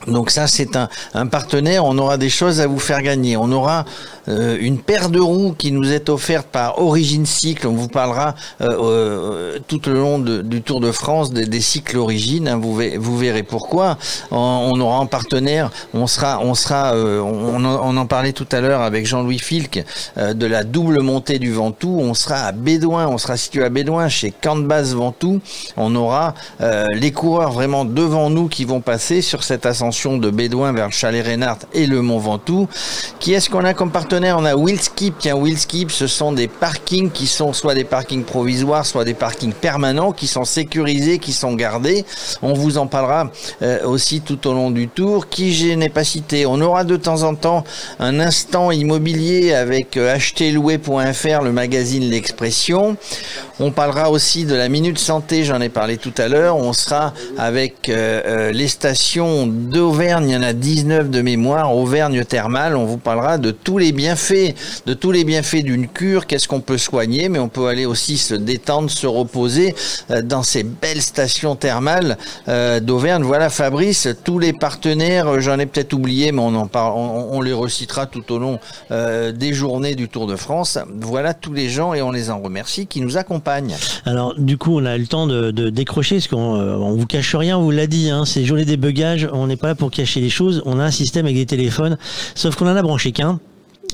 Donc 0.06 0.30
ça, 0.30 0.46
c'est 0.46 0.76
un, 0.76 0.88
un 1.14 1.26
partenaire. 1.26 1.84
On 1.84 1.96
aura 1.98 2.16
des 2.18 2.28
choses 2.28 2.60
à 2.60 2.66
vous 2.66 2.78
faire 2.78 3.02
gagner. 3.02 3.36
On 3.36 3.50
aura 3.50 3.84
euh, 4.28 4.56
une 4.60 4.78
paire 4.78 5.08
de 5.08 5.18
roues 5.18 5.54
qui 5.56 5.72
nous 5.72 5.90
est 5.92 6.08
offerte 6.10 6.46
par 6.48 6.80
Origine 6.80 7.26
Cycle. 7.26 7.66
On 7.66 7.72
vous 7.72 7.88
parlera 7.88 8.34
euh, 8.60 8.68
euh, 8.82 9.58
tout 9.66 9.80
le 9.86 9.94
long 9.94 10.18
du 10.18 10.62
Tour 10.62 10.80
de 10.80 10.92
France 10.92 11.32
des, 11.32 11.60
cycles 11.60 11.96
Origine. 11.96 12.46
hein. 12.48 12.56
vous, 12.60 12.76
ve- 12.78 12.98
vous 12.98 13.16
verrez 13.16 13.42
pourquoi. 13.42 13.96
On, 14.30 14.78
aura 14.80 14.98
en 14.98 15.06
partenaire. 15.06 15.70
On 15.94 16.06
sera, 16.06 16.40
on 16.42 16.54
en- 17.96 18.06
parlait 18.06 18.32
tout 18.32 18.46
à 18.52 18.60
l'heure 18.60 18.82
avec 18.82 19.06
Jean-Louis 19.06 19.40
euh, 20.18 20.34
de 20.34 20.46
la 20.46 20.62
double 20.62 21.00
montée 21.00 21.38
du 21.38 21.52
Ventoux. 21.52 21.98
On 22.00 22.14
sera 22.14 22.36
à 22.36 22.52
Bédouin. 22.52 23.06
On 23.08 23.18
sera 23.18 23.36
situé 23.36 23.64
à 23.64 23.70
Bédouin 23.70 24.08
chez 24.08 24.30
Canbas 24.30 24.92
Ventoux. 24.94 25.40
On 25.76 25.94
aura 25.96 26.34
les 26.92 27.12
coureurs 27.12 27.52
vraiment 27.52 27.84
devant 27.84 28.28
nous 28.30 28.48
qui 28.48 28.64
vont 28.64 28.80
passer 28.80 29.22
sur 29.22 29.42
cette 29.42 29.66
ascension 29.66 29.85
de 29.86 30.30
Bédouin 30.30 30.72
vers 30.72 30.86
le 30.86 30.92
chalet 30.92 31.24
Reynard 31.24 31.58
et 31.72 31.86
le 31.86 32.02
Mont 32.02 32.18
Ventoux. 32.18 32.68
Qui 33.20 33.34
est-ce 33.34 33.48
qu'on 33.48 33.64
a 33.64 33.72
comme 33.72 33.92
partenaire? 33.92 34.36
On 34.38 34.44
a 34.44 34.56
Willskip. 34.56 35.14
Tiens, 35.18 35.36
Willskip, 35.40 35.92
ce 35.92 36.08
sont 36.08 36.32
des 36.32 36.48
parkings 36.48 37.10
qui 37.10 37.28
sont 37.28 37.52
soit 37.52 37.74
des 37.74 37.84
parkings 37.84 38.24
provisoires, 38.24 38.84
soit 38.84 39.04
des 39.04 39.14
parkings 39.14 39.52
permanents, 39.52 40.10
qui 40.10 40.26
sont 40.26 40.44
sécurisés, 40.44 41.18
qui 41.18 41.32
sont 41.32 41.54
gardés. 41.54 42.04
On 42.42 42.52
vous 42.52 42.78
en 42.78 42.88
parlera 42.88 43.30
euh, 43.62 43.86
aussi 43.86 44.22
tout 44.22 44.46
au 44.48 44.52
long 44.54 44.72
du 44.72 44.88
tour. 44.88 45.28
Qui 45.28 45.54
je 45.54 45.74
n'ai 45.74 45.88
pas 45.88 46.04
cité 46.04 46.46
On 46.46 46.60
aura 46.60 46.82
de 46.82 46.96
temps 46.96 47.22
en 47.22 47.34
temps 47.36 47.62
un 48.00 48.18
instant 48.18 48.72
immobilier 48.72 49.54
avec 49.54 49.96
euh, 49.96 50.14
acheterlouer.fr, 50.14 51.42
le 51.42 51.52
magazine 51.52 52.10
L'Expression. 52.10 52.96
On 53.58 53.70
parlera 53.70 54.10
aussi 54.10 54.44
de 54.44 54.54
la 54.54 54.68
Minute 54.68 54.98
Santé, 54.98 55.44
j'en 55.44 55.62
ai 55.62 55.70
parlé 55.70 55.96
tout 55.96 56.12
à 56.18 56.28
l'heure. 56.28 56.56
On 56.56 56.74
sera 56.74 57.14
avec 57.38 57.88
euh, 57.88 58.20
euh, 58.26 58.52
les 58.52 58.68
stations 58.68 59.46
d'Auvergne, 59.76 60.30
il 60.30 60.32
y 60.32 60.36
en 60.36 60.42
a 60.42 60.54
19 60.54 61.10
de 61.10 61.20
mémoire, 61.20 61.76
Auvergne 61.76 62.24
thermale. 62.24 62.76
On 62.76 62.86
vous 62.86 62.96
parlera 62.96 63.36
de 63.36 63.50
tous 63.50 63.76
les 63.76 63.92
bienfaits, 63.92 64.54
de 64.86 64.94
tous 64.94 65.12
les 65.12 65.22
bienfaits 65.22 65.62
d'une 65.62 65.86
cure, 65.86 66.26
qu'est-ce 66.26 66.48
qu'on 66.48 66.62
peut 66.62 66.78
soigner, 66.78 67.28
mais 67.28 67.38
on 67.38 67.50
peut 67.50 67.66
aller 67.66 67.84
aussi 67.84 68.16
se 68.16 68.34
détendre, 68.34 68.90
se 68.90 69.06
reposer 69.06 69.74
euh, 70.10 70.22
dans 70.22 70.42
ces 70.42 70.62
belles 70.62 71.02
stations 71.02 71.56
thermales 71.56 72.16
euh, 72.48 72.80
d'Auvergne. 72.80 73.22
Voilà 73.22 73.50
Fabrice, 73.50 74.08
tous 74.24 74.38
les 74.38 74.54
partenaires, 74.54 75.28
euh, 75.28 75.40
j'en 75.40 75.58
ai 75.58 75.66
peut-être 75.66 75.92
oublié, 75.92 76.32
mais 76.32 76.40
on 76.40 76.54
en 76.54 76.68
parle, 76.68 76.94
on, 76.96 77.42
les 77.42 77.52
recitera 77.52 78.06
tout 78.06 78.32
au 78.32 78.38
long 78.38 78.58
des 78.90 79.52
journées 79.52 79.94
du 79.94 80.08
Tour 80.08 80.26
de 80.26 80.36
France. 80.36 80.78
Voilà 81.02 81.34
tous 81.34 81.52
les 81.52 81.68
gens 81.68 81.92
et 81.92 82.00
on 82.00 82.12
les 82.12 82.30
en 82.30 82.40
remercie 82.40 82.86
qui 82.86 83.02
nous 83.02 83.18
accompagnent. 83.18 83.76
Alors, 84.06 84.34
du 84.38 84.56
coup, 84.56 84.80
on 84.80 84.86
a 84.86 84.96
le 84.96 85.06
temps 85.06 85.26
de, 85.26 85.50
décrocher, 85.50 86.16
parce 86.16 86.28
qu'on 86.28 86.38
on 86.38 86.92
vous 86.92 87.06
cache 87.06 87.34
rien, 87.34 87.58
on 87.58 87.62
vous 87.62 87.70
l'a 87.70 87.86
dit, 87.86 88.08
hein, 88.08 88.24
c'est 88.24 88.44
journée 88.44 88.64
des 88.64 88.78
bugages, 88.78 89.28
on 89.32 89.46
n'est 89.46 89.56
pas 89.56 89.65
pour 89.74 89.90
cacher 89.90 90.20
les 90.20 90.30
choses, 90.30 90.62
on 90.64 90.78
a 90.78 90.84
un 90.84 90.90
système 90.90 91.26
avec 91.26 91.36
des 91.36 91.46
téléphones, 91.46 91.98
sauf 92.34 92.56
qu'on 92.56 92.68
en 92.68 92.76
a 92.76 92.82
branché 92.82 93.12
qu'un. 93.12 93.40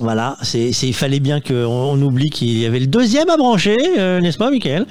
Voilà, 0.00 0.36
c'est, 0.42 0.70
il 0.70 0.94
fallait 0.94 1.20
bien 1.20 1.40
qu'on 1.40 1.54
on 1.66 2.00
oublie 2.00 2.30
qu'il 2.30 2.58
y 2.58 2.64
avait 2.66 2.80
le 2.80 2.86
deuxième 2.86 3.28
à 3.28 3.36
brancher, 3.36 3.76
euh, 3.98 4.20
n'est-ce 4.20 4.38
pas, 4.38 4.50
Michael? 4.50 4.86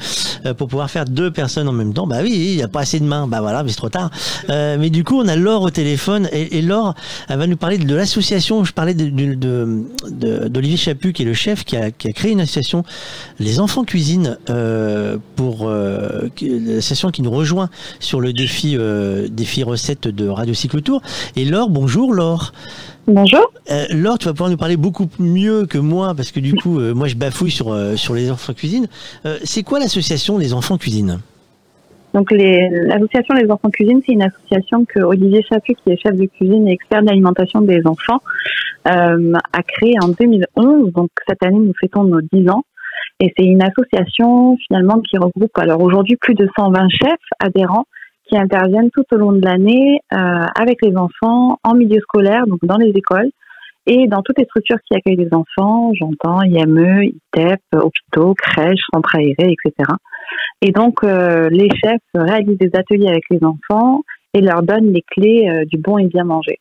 Euh, 0.45 0.53
Pour 0.53 0.68
pouvoir 0.68 0.91
faire 0.91 1.06
deux 1.06 1.32
personnes 1.32 1.68
en 1.68 1.73
même 1.73 1.94
temps. 1.94 2.06
Bah 2.06 2.19
oui, 2.22 2.32
il 2.32 2.56
n'y 2.56 2.64
a 2.64 2.68
pas 2.68 2.82
assez 2.82 2.99
de 2.99 3.06
mains. 3.06 3.28
Bah 3.28 3.41
voilà, 3.41 3.64
mais 3.64 3.69
c'est 3.69 3.78
trop 3.78 3.90
tard. 3.90 4.11
Euh, 4.49 4.78
mais 4.80 4.90
du 4.90 5.03
coup, 5.03 5.19
on 5.19 5.28
a 5.28 5.36
Laure 5.36 5.64
au 5.64 5.69
téléphone 5.72 6.30
et, 6.32 6.60
et 6.60 6.61
Laure, 6.61 6.94
elle 7.28 7.40
va 7.40 7.48
nous 7.48 7.57
parler 7.57 7.80
de 7.80 7.95
l'association. 7.95 8.64
Je 8.64 8.73
parlais 8.73 8.94
de, 8.94 9.10
de, 9.10 10.48
d'Olivier 10.48 10.78
Chaput, 10.78 11.14
qui 11.14 11.23
est 11.23 11.26
le 11.26 11.34
chef, 11.34 11.65
qui 11.65 11.76
a, 11.78 11.90
qui 11.91 12.14
créé 12.14 12.32
une 12.32 12.41
association, 12.41 12.84
Les 13.40 13.60
Enfants 13.60 13.84
Cuisine, 13.84 14.38
pour 15.36 15.69
l'association 15.69 17.10
qui 17.10 17.22
nous 17.23 17.32
rejoint 17.32 17.69
sur 17.99 18.22
le 18.22 18.34
défi, 18.34 18.78
défi 19.30 19.64
recette 19.64 20.07
de 20.07 20.28
Radio 20.28 20.53
Cyclotour. 20.53 21.02
Et 21.36 21.44
Laure, 21.44 21.69
bonjour 21.69 22.14
Laure. 22.14 22.53
Bonjour. 23.07 23.52
Euh, 23.72 23.86
Laure, 23.91 24.18
tu 24.19 24.26
vas 24.26 24.32
pouvoir 24.34 24.49
nous 24.49 24.57
parler 24.57 24.78
beaucoup 24.78 25.07
mieux 25.19 25.65
que 25.65 25.78
moi, 25.78 26.14
parce 26.15 26.32
que 26.32 26.40
du 26.40 26.53
coup, 26.53 26.80
euh, 26.80 26.94
moi, 26.94 27.07
je 27.07 27.15
bafouille 27.15 27.52
sur, 27.52 27.73
euh, 27.73 27.95
sur 27.95 28.14
les 28.14 28.30
enfants 28.32 28.53
cuisine. 28.53 28.88
C'est 29.44 29.64
quoi 29.64 29.80
l'association 29.80 30.38
Les 30.38 30.53
Enfants 30.53 30.78
Cuisine? 30.78 31.19
Donc 32.14 32.30
les- 32.32 32.69
l'association 32.69 33.34
Les 33.36 33.49
Enfants 33.49 33.69
Cuisine, 33.69 34.02
c'est 34.06 34.11
une 34.14 34.22
association 34.23 34.86
que 34.86 34.99
Olivier 34.99 35.44
Chaput, 35.48 35.76
qui 35.84 35.91
est 35.91 35.98
chef 35.98 36.15
de 36.15 36.26
cuisine 36.26 36.68
et 36.68 36.73
expert 36.73 37.02
de 37.02 37.07
l'alimentation 37.07 37.61
des 37.61 37.82
enfants, 37.86 38.19
a 38.86 39.64
créée 39.68 39.95
en 40.03 40.10
2011. 40.10 40.91
Donc 40.94 41.10
cette 41.28 41.41
année, 41.44 41.60
nous 41.60 41.73
fêtons 41.80 42.03
nos 42.03 42.22
10 42.34 42.49
ans. 42.49 42.64
Et 43.22 43.32
c'est 43.38 43.45
une 43.45 43.61
association 43.64 44.57
finalement 44.68 44.99
qui 44.99 45.18
regroupe 45.18 45.56
alors 45.57 45.82
aujourd'hui 45.82 46.18
plus 46.18 46.34
de 46.34 46.48
120 46.57 46.88
chefs 46.90 47.19
adhérents 47.40 47.86
qui 48.32 48.38
interviennent 48.38 48.90
tout 48.91 49.03
au 49.12 49.18
long 49.18 49.34
de 49.34 49.41
l'année 49.41 49.99
euh, 50.14 50.45
avec 50.56 50.78
les 50.82 50.95
enfants 50.95 51.60
en 51.64 51.76
milieu 51.76 51.99
scolaire, 51.99 52.48
donc 52.48 52.60
dans 52.64 52.78
les 52.78 52.91
écoles 52.91 53.30
et 53.88 54.08
dans 54.08 54.22
toutes 54.22 54.38
les 54.38 54.45
structures 54.45 54.78
qui 54.88 54.95
accueillent 54.95 55.26
les 55.26 55.34
enfants, 55.34 55.91
j'entends 55.95 56.41
IME, 56.44 57.03
ITEP, 57.03 57.60
hôpitaux, 57.74 58.34
crèches, 58.36 58.84
centres 58.94 59.16
aérés, 59.16 59.53
etc. 59.53 59.90
Et 60.62 60.72
donc, 60.72 61.03
euh, 61.03 61.49
les 61.49 61.68
chefs 61.84 61.99
réalisent 62.14 62.60
des 62.60 62.70
ateliers 62.76 63.08
avec 63.08 63.24
les 63.32 63.40
enfants 63.44 64.03
et 64.34 64.41
leur 64.41 64.62
donnent 64.62 64.94
les 64.94 65.02
clés 65.02 65.49
euh, 65.49 65.66
du 65.66 65.78
bon 65.78 65.98
et 65.98 66.06
bien 66.06 66.24
manger. 66.24 66.60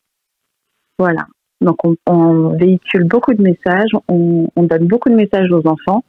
Voilà. 0.98 1.26
Donc, 1.60 1.76
on, 2.06 2.56
véhicule 2.56 3.04
beaucoup 3.04 3.34
de 3.34 3.42
messages, 3.42 3.90
on, 4.08 4.48
on 4.56 4.62
donne 4.62 4.86
beaucoup 4.86 5.10
de 5.10 5.14
messages 5.14 5.52
aux 5.52 5.66
enfants. 5.68 6.02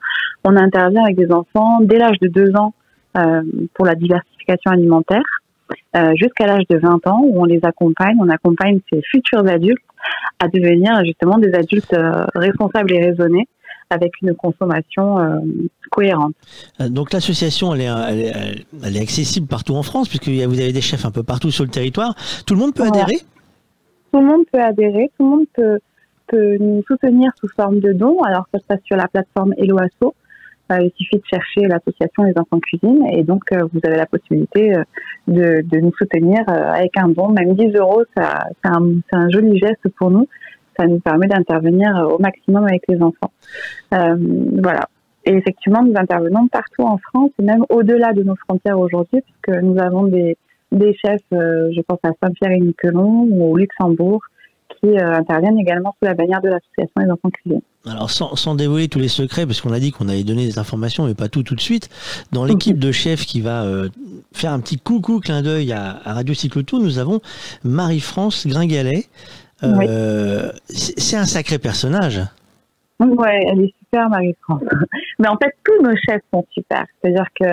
On 0.45 0.55
intervient 0.55 1.03
avec 1.03 1.17
des 1.17 1.31
enfants 1.31 1.79
dès 1.81 1.97
l'âge 1.97 2.17
de 2.21 2.29
2 2.29 2.55
ans 2.55 2.73
pour 3.73 3.85
la 3.85 3.95
diversification 3.95 4.71
alimentaire, 4.71 5.40
euh, 5.95 6.13
jusqu'à 6.15 6.47
l'âge 6.47 6.63
de 6.69 6.77
20 6.77 7.07
ans 7.07 7.22
où 7.23 7.41
on 7.41 7.45
les 7.45 7.59
accompagne, 7.63 8.15
on 8.19 8.30
accompagne 8.30 8.80
ces 8.91 9.01
futurs 9.09 9.47
adultes 9.47 9.84
à 10.39 10.47
devenir 10.47 11.03
justement 11.05 11.38
des 11.38 11.53
adultes 11.53 11.93
euh, 11.93 12.26
responsables 12.35 12.91
et 12.93 13.03
raisonnés 13.05 13.47
avec 13.89 14.13
une 14.22 14.34
consommation 14.35 15.19
euh, 15.19 15.39
cohérente. 15.91 16.34
Donc 16.80 17.11
l'association, 17.11 17.76
elle 17.76 17.81
est, 17.81 17.85
elle, 17.85 18.19
est, 18.19 18.65
elle 18.85 18.95
est 18.97 19.01
accessible 19.01 19.47
partout 19.47 19.76
en 19.76 19.84
France, 19.84 20.07
puisque 20.07 20.30
vous 20.30 20.59
avez 20.59 20.72
des 20.72 20.81
chefs 20.81 21.05
un 21.05 21.11
peu 21.11 21.23
partout 21.23 21.51
sur 21.51 21.65
le 21.65 21.69
territoire. 21.69 22.15
Tout 22.45 22.53
le 22.53 22.61
monde 22.61 22.73
peut 22.73 22.84
Voilà. 22.85 23.03
adhérer? 23.03 23.19
Tout 24.13 24.19
le 24.19 24.26
monde 24.26 24.43
peut 24.51 24.61
adhérer, 24.61 25.11
tout 25.18 25.26
le 25.26 25.30
monde 25.30 25.45
peut, 25.53 25.80
peut 26.27 26.57
nous 26.59 26.84
soutenir 26.88 27.31
sous 27.39 27.49
forme 27.49 27.81
de 27.81 27.91
dons. 27.91 28.22
Alors 28.22 28.45
ça 28.53 28.59
se 28.59 28.65
passe 28.65 28.80
sur 28.85 28.95
la 28.95 29.07
plateforme. 29.07 29.53
Euh, 29.59 30.09
il 30.80 30.91
suffit 30.95 31.18
de 31.18 31.23
chercher 31.26 31.68
l'association 31.68 32.23
Les 32.23 32.34
Enfants 32.38 32.60
Cuisine 32.60 33.06
et 33.11 33.23
donc 33.23 33.43
euh, 33.52 33.64
vous 33.73 33.80
avez 33.84 33.98
la 33.98 34.06
possibilité 34.06 34.76
euh, 34.76 34.84
de, 35.27 35.80
nous 35.80 35.91
soutenir 35.98 36.41
euh, 36.49 36.72
avec 36.72 36.98
un 36.98 37.10
don. 37.10 37.30
Même 37.30 37.56
10 37.56 37.76
euros, 37.76 38.03
c'est 38.15 38.23
un, 38.64 39.30
joli 39.30 39.57
geste 39.60 39.88
pour 39.98 40.11
nous. 40.11 40.27
Ça 40.77 40.85
nous 40.88 40.99
permet 40.99 41.27
d'intervenir 41.27 42.07
au 42.10 42.19
maximum 42.19 42.65
avec 42.65 42.84
les 42.88 43.02
enfants. 43.02 43.31
Voilà. 43.91 44.88
Et 45.26 45.34
effectivement, 45.34 45.84
nous 45.84 45.93
intervenons 45.95 46.48
partout 46.48 46.84
en 46.84 46.98
France 46.98 47.30
et 47.39 47.43
même 47.43 47.65
au-delà 47.69 48.14
de 48.14 48.23
nos 48.23 48.35
frontières 48.35 48.80
aujourd'hui, 48.80 49.22
puisque 49.22 49.61
nous 49.61 49.77
avons 49.80 50.03
des, 50.03 50.38
chefs, 50.72 51.22
je 51.31 51.81
pense 51.81 51.99
à 52.03 52.11
Saint-Pierre-et-Miquelon 52.23 53.27
ou 53.30 53.52
au 53.52 53.57
Luxembourg, 53.57 54.22
qui 54.81 54.89
euh, 54.89 55.13
interviennent 55.13 55.59
également 55.59 55.95
sous 55.99 56.05
la 56.05 56.13
bannière 56.13 56.41
de 56.41 56.49
l'association 56.49 57.01
des 57.03 57.11
enfants 57.11 57.29
cuisiniers. 57.29 57.63
Alors 57.85 58.09
sans, 58.09 58.35
sans, 58.35 58.55
dévoiler 58.55 58.87
tous 58.87 58.99
les 58.99 59.07
secrets, 59.07 59.45
parce 59.45 59.61
qu'on 59.61 59.73
a 59.73 59.79
dit 59.79 59.91
qu'on 59.91 60.07
allait 60.07 60.23
donner 60.23 60.45
des 60.45 60.59
informations, 60.59 61.05
mais 61.05 61.15
pas 61.15 61.29
tout 61.29 61.43
tout 61.43 61.55
de 61.55 61.61
suite, 61.61 61.89
dans 62.31 62.45
l'équipe 62.45 62.77
de 62.77 62.91
chefs 62.91 63.25
qui 63.25 63.41
va 63.41 63.63
euh, 63.63 63.89
faire 64.33 64.51
un 64.51 64.59
petit 64.59 64.77
coucou, 64.77 65.19
clin 65.19 65.41
d'œil 65.41 65.71
à, 65.71 65.99
à, 66.03 66.13
Radio 66.13 66.33
Cyclotour, 66.33 66.79
nous 66.79 66.99
avons 66.99 67.21
Marie-France 67.63 68.47
Gringalet. 68.47 69.05
Euh, 69.63 70.51
oui. 70.51 70.67
C'est 70.67 71.17
un 71.17 71.25
sacré 71.25 71.59
personnage. 71.59 72.21
Ouais, 72.99 73.45
elle 73.47 73.61
est 73.61 73.73
super, 73.79 74.09
Marie-France. 74.09 74.63
Mais 75.19 75.27
en 75.27 75.37
fait, 75.37 75.55
tous 75.63 75.83
nos 75.83 75.95
chefs 75.95 76.21
sont 76.33 76.45
super. 76.51 76.85
C'est-à-dire 77.01 77.27
que 77.39 77.45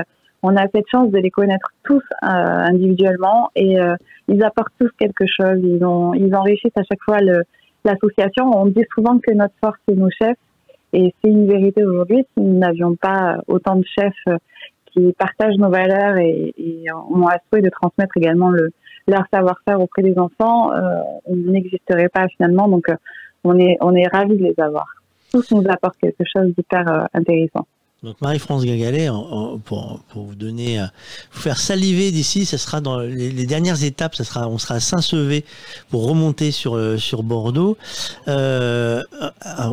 on 0.42 0.56
a 0.56 0.66
cette 0.72 0.88
chance 0.90 1.10
de 1.10 1.18
les 1.18 1.30
connaître 1.30 1.68
tous 1.84 2.02
euh, 2.22 2.26
individuellement 2.26 3.50
et 3.56 3.80
euh, 3.80 3.96
ils 4.28 4.42
apportent 4.44 4.72
tous 4.78 4.90
quelque 4.98 5.26
chose. 5.26 5.58
Ils, 5.62 5.84
ont, 5.84 6.14
ils 6.14 6.34
enrichissent 6.34 6.76
à 6.76 6.84
chaque 6.84 7.02
fois 7.02 7.18
l'association. 7.84 8.50
On 8.54 8.66
dit 8.66 8.84
souvent 8.94 9.18
que 9.18 9.32
notre 9.32 9.54
force, 9.60 9.78
c'est 9.88 9.96
nos 9.96 10.10
chefs. 10.10 10.36
Et 10.92 11.12
c'est 11.22 11.30
une 11.30 11.46
vérité 11.46 11.84
aujourd'hui. 11.84 12.24
Si 12.34 12.42
nous 12.42 12.58
n'avions 12.58 12.94
pas 12.94 13.40
autant 13.46 13.76
de 13.76 13.84
chefs 13.84 14.14
euh, 14.28 14.36
qui 14.92 15.12
partagent 15.12 15.58
nos 15.58 15.70
valeurs 15.70 16.16
et, 16.16 16.54
et 16.56 16.84
ont 16.92 17.26
à 17.26 17.36
souhait 17.48 17.60
de 17.60 17.68
transmettre 17.68 18.16
également 18.16 18.50
le, 18.50 18.70
leur 19.06 19.24
savoir-faire 19.32 19.80
auprès 19.80 20.02
des 20.02 20.18
enfants, 20.18 20.72
euh, 20.72 21.02
on 21.26 21.36
n'existerait 21.36 22.08
pas 22.08 22.26
finalement. 22.28 22.68
Donc, 22.68 22.86
on 23.44 23.58
est, 23.58 23.76
on 23.80 23.94
est 23.94 24.06
ravis 24.06 24.36
de 24.36 24.44
les 24.44 24.54
avoir. 24.58 24.86
Tous 25.30 25.52
nous 25.52 25.64
apportent 25.68 25.98
quelque 25.98 26.24
chose 26.24 26.54
d'hyper 26.56 27.08
intéressant. 27.12 27.66
Donc 28.02 28.20
Marie-France 28.20 28.64
Gagalet, 28.64 29.08
pour, 29.64 30.00
pour, 30.08 30.24
vous 30.24 30.34
donner, 30.36 30.84
vous 31.32 31.40
faire 31.40 31.58
saliver 31.58 32.12
d'ici, 32.12 32.46
ça 32.46 32.56
sera 32.56 32.80
dans 32.80 33.00
les, 33.00 33.30
les, 33.30 33.46
dernières 33.46 33.82
étapes, 33.82 34.14
ça 34.14 34.22
sera, 34.22 34.48
on 34.48 34.56
sera 34.58 34.76
à 34.76 34.80
Saint-Sevé 34.80 35.44
pour 35.90 36.06
remonter 36.06 36.52
sur 36.52 36.78
sur 37.00 37.24
Bordeaux. 37.24 37.76
Euh, 38.28 39.02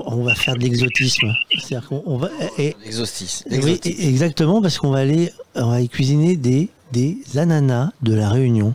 on 0.07 0.23
va 0.23 0.33
faire 0.33 0.55
de 0.55 0.61
l'exotisme, 0.61 1.31
c'est-à-dire 1.51 1.87
qu'on 1.87 2.17
va. 2.17 2.29
L'exotisme. 2.57 3.47
Oui, 3.51 3.79
exactement, 3.83 4.59
parce 4.59 4.79
qu'on 4.79 4.89
va 4.89 4.99
aller, 4.99 5.31
on 5.53 5.69
va 5.69 5.81
y 5.81 5.89
cuisiner 5.89 6.35
des 6.35 6.69
des 6.91 7.17
ananas 7.35 7.91
de 8.01 8.13
la 8.13 8.29
Réunion. 8.29 8.73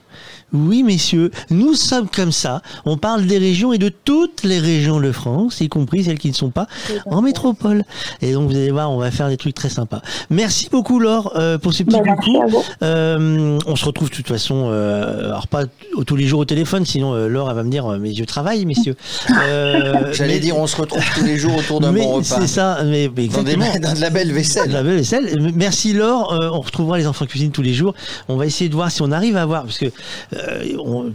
Oui, 0.53 0.83
messieurs, 0.83 1.31
nous 1.51 1.75
sommes 1.75 2.09
comme 2.09 2.33
ça. 2.33 2.63
On 2.85 2.97
parle 2.97 3.27
des 3.27 3.39
régions 3.39 3.73
et 3.73 3.79
de 3.79 3.89
toutes 3.89 4.43
les 4.43 4.59
régions 4.59 5.01
de 5.01 5.13
France, 5.13 5.61
y 5.61 5.69
compris 5.69 6.05
celles 6.05 6.19
qui 6.19 6.29
ne 6.29 6.35
sont 6.35 6.51
pas 6.51 6.67
en 7.07 7.23
métropole. 7.23 7.85
Et 8.21 8.33
donc, 8.33 8.51
vous 8.51 8.57
allez 8.57 8.71
voir, 8.71 8.91
on 8.91 8.99
va 8.99 9.11
faire 9.11 9.29
des 9.29 9.37
trucs 9.37 9.55
très 9.55 9.69
sympas. 9.69 10.03
Merci 10.29 10.69
beaucoup, 10.71 10.99
Laure, 10.99 11.33
euh, 11.37 11.59
pour 11.59 11.73
ce 11.73 11.83
petit 11.83 11.99
coucou. 11.99 12.63
Euh, 12.83 13.59
on 13.67 13.77
se 13.77 13.85
retrouve 13.85 14.11
de 14.11 14.15
toute 14.15 14.29
façon, 14.29 14.69
euh, 14.71 15.27
alors 15.27 15.47
pas 15.47 15.65
tous 16.07 16.17
les 16.17 16.27
jours 16.27 16.41
au 16.41 16.45
téléphone, 16.45 16.85
sinon 16.85 17.15
euh, 17.15 17.29
Laure, 17.29 17.51
elle 17.51 17.57
va 17.57 17.63
me 17.63 17.71
dire, 17.71 17.87
mes 17.99 18.11
yeux 18.11 18.27
travaillent, 18.27 18.67
messieurs. 18.67 18.97
J'allais 19.29 20.35
mais... 20.35 20.41
dire, 20.41 20.57
on 20.57 20.67
se 20.67 20.77
retrouve 20.77 21.03
tous 21.15 21.25
les 21.25 21.37
jours 21.37 21.57
autour 21.57 21.81
d'un 21.81 21.93
bon 21.93 22.15
repas. 22.15 22.41
C'est 22.41 22.47
ça, 22.47 22.81
mais, 22.85 23.11
mais 23.15 23.25
exactement. 23.27 23.67
Dans, 23.67 23.73
des, 23.73 23.79
dans, 23.79 23.95
de 23.95 24.01
la 24.01 24.11
belle 24.11 24.33
vaisselle. 24.33 24.69
De 24.69 24.73
la 24.73 24.83
belle 24.83 24.97
vaisselle. 24.97 25.53
Merci, 25.55 25.93
Laure. 25.93 26.37
on 26.53 26.61
retrouvera 26.61 26.99
les 26.99 27.07
enfants 27.07 27.27
cuisine 27.27 27.53
tous 27.53 27.63
les 27.63 27.75
jours. 27.75 27.95
On 28.29 28.37
va 28.37 28.47
essayer 28.47 28.69
de 28.69 28.75
voir 28.75 28.91
si 28.91 29.03
on 29.03 29.13
arrive 29.13 29.37
à 29.37 29.47
voir, 29.47 29.63
parce 29.63 29.79
que 29.79 29.87
euh, 30.40 30.40
on, 30.79 31.13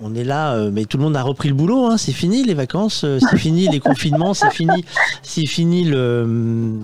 on, 0.00 0.14
est 0.14 0.24
là, 0.24 0.52
euh, 0.52 0.70
mais 0.72 0.84
tout 0.84 0.98
le 0.98 1.04
monde 1.04 1.16
a 1.16 1.22
repris 1.22 1.48
le 1.48 1.54
boulot. 1.54 1.86
Hein, 1.86 1.96
c'est 1.98 2.12
fini 2.12 2.44
les 2.44 2.54
vacances, 2.54 3.02
euh, 3.04 3.18
c'est 3.20 3.38
fini 3.38 3.68
les 3.68 3.80
confinements, 3.80 4.34
c'est 4.34 4.50
fini, 4.50 4.84
c'est 5.22 5.46
fini 5.46 5.84
le, 5.84 6.78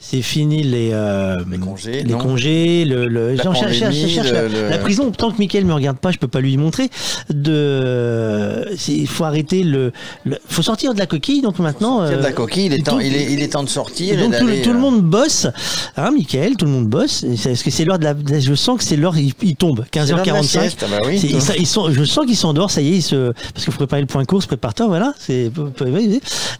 c'est 0.00 0.22
fini 0.22 0.62
les, 0.62 0.90
euh, 0.92 1.36
les 1.50 1.58
congés, 1.58 2.02
les 2.02 2.14
congés, 2.14 2.84
le, 2.84 3.06
le 3.08 3.34
la, 3.34 3.42
cherche, 3.42 3.72
cherche, 3.72 3.94
cherche 3.94 4.32
le, 4.32 4.48
le... 4.48 4.68
la 4.68 4.78
prison. 4.78 5.10
Tant 5.10 5.30
que 5.30 5.38
Mickaël 5.38 5.64
me 5.64 5.74
regarde 5.74 5.98
pas, 5.98 6.10
je 6.10 6.18
peux 6.18 6.28
pas 6.28 6.40
lui 6.40 6.56
montrer. 6.56 6.90
De, 7.30 8.66
il 8.88 9.06
faut 9.06 9.24
arrêter 9.24 9.62
le, 9.62 9.92
faut 10.46 10.62
sortir 10.62 10.94
de 10.94 10.98
la 10.98 11.06
coquille. 11.06 11.42
Donc 11.42 11.58
maintenant, 11.58 12.00
sortir 12.00 12.18
de 12.18 12.22
la 12.22 12.32
coquille, 12.32 12.66
il 12.66 12.72
est 12.72 12.84
temps, 12.84 13.00
il 13.00 13.14
est, 13.14 13.32
il 13.32 13.42
est 13.42 13.52
temps 13.52 13.62
de 13.62 13.68
sortir. 13.68 14.18
donc 14.18 14.36
tout, 14.38 14.48
tout, 14.64 14.72
le 14.72 14.78
monde 14.78 15.02
bosse, 15.02 15.46
hein, 15.96 16.10
Mickaël, 16.10 16.56
tout 16.56 16.64
le 16.64 16.72
monde 16.72 16.88
bosse. 16.88 17.24
Est-ce 17.24 17.64
que 17.64 17.70
c'est 17.70 17.84
l'heure 17.84 17.98
de 17.98 18.04
la, 18.04 18.14
je 18.40 18.54
sens 18.54 18.78
que 18.78 18.84
c'est 18.84 18.96
l'heure, 18.96 19.16
il, 19.16 19.32
il 19.42 19.56
tombe, 19.56 19.84
15h45. 19.92 20.76
Sieste, 21.04 21.48
bah 21.48 21.54
oui, 21.54 21.54
ils, 21.56 21.62
ils 21.62 21.66
sont, 21.66 21.90
je 21.90 22.04
sens 22.04 22.26
qu'ils 22.26 22.36
s'endort, 22.36 22.70
ça 22.70 22.80
y 22.80 22.88
est, 22.88 22.96
ils 22.96 23.02
se, 23.02 23.32
parce 23.32 23.64
qu'il 23.64 23.72
faut 23.72 23.78
préparer 23.78 24.02
le 24.02 24.06
point 24.06 24.24
course, 24.24 24.46
prépare-toi, 24.46 24.86
voilà. 24.86 25.14
C'est, 25.18 25.50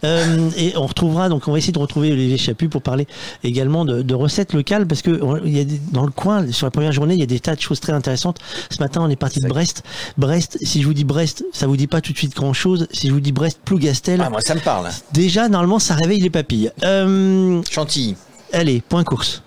euh, 0.03 0.49
et 0.57 0.73
on 0.75 0.87
retrouvera, 0.87 1.29
donc 1.29 1.47
on 1.47 1.51
va 1.51 1.57
essayer 1.57 1.73
de 1.73 1.79
retrouver 1.79 2.11
Olivier 2.11 2.37
Chaput 2.37 2.69
pour 2.69 2.81
parler 2.81 3.07
également 3.43 3.85
de, 3.85 4.01
de 4.01 4.15
recettes 4.15 4.53
locales, 4.53 4.87
parce 4.87 5.01
que 5.01 5.21
on, 5.21 5.37
il 5.43 5.57
y 5.57 5.59
a 5.59 5.63
des, 5.63 5.79
dans 5.91 6.05
le 6.05 6.11
coin, 6.11 6.51
sur 6.51 6.65
la 6.67 6.71
première 6.71 6.91
journée, 6.91 7.13
il 7.13 7.19
y 7.19 7.23
a 7.23 7.27
des 7.27 7.39
tas 7.39 7.55
de 7.55 7.61
choses 7.61 7.79
très 7.79 7.93
intéressantes. 7.93 8.37
Ce 8.69 8.79
matin, 8.79 9.01
on 9.03 9.09
est 9.09 9.15
parti 9.15 9.39
de 9.39 9.47
Brest. 9.47 9.83
Brest, 10.17 10.57
si 10.61 10.81
je 10.81 10.87
vous 10.87 10.93
dis 10.93 11.03
Brest, 11.03 11.45
ça 11.53 11.67
vous 11.67 11.77
dit 11.77 11.87
pas 11.87 12.01
tout 12.01 12.13
de 12.13 12.17
suite 12.17 12.35
grand 12.35 12.53
chose. 12.53 12.87
Si 12.91 13.07
je 13.07 13.13
vous 13.13 13.19
dis 13.19 13.31
Brest, 13.31 13.59
Plougastel. 13.63 14.21
Ah, 14.23 14.29
moi, 14.29 14.41
ça 14.41 14.55
me 14.55 14.61
parle. 14.61 14.89
Déjà, 15.13 15.49
normalement, 15.49 15.79
ça 15.79 15.95
réveille 15.95 16.21
les 16.21 16.29
papilles. 16.29 16.71
Euh, 16.83 17.61
Chantilly. 17.69 18.15
Allez, 18.53 18.81
point 18.87 19.03
course. 19.03 19.43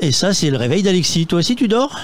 Et 0.00 0.12
ça, 0.12 0.32
c'est 0.32 0.50
le 0.50 0.56
réveil 0.56 0.82
d'Alexis. 0.82 1.26
Toi 1.26 1.40
aussi, 1.40 1.56
tu 1.56 1.66
dors? 1.68 1.98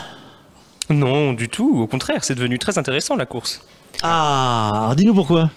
Non, 0.90 1.32
du 1.32 1.48
tout. 1.48 1.80
Au 1.80 1.86
contraire, 1.86 2.24
c'est 2.24 2.34
devenu 2.34 2.58
très 2.58 2.76
intéressant 2.76 3.16
la 3.16 3.26
course. 3.26 3.64
Ah, 4.02 4.92
dis-nous 4.96 5.14
pourquoi 5.14 5.50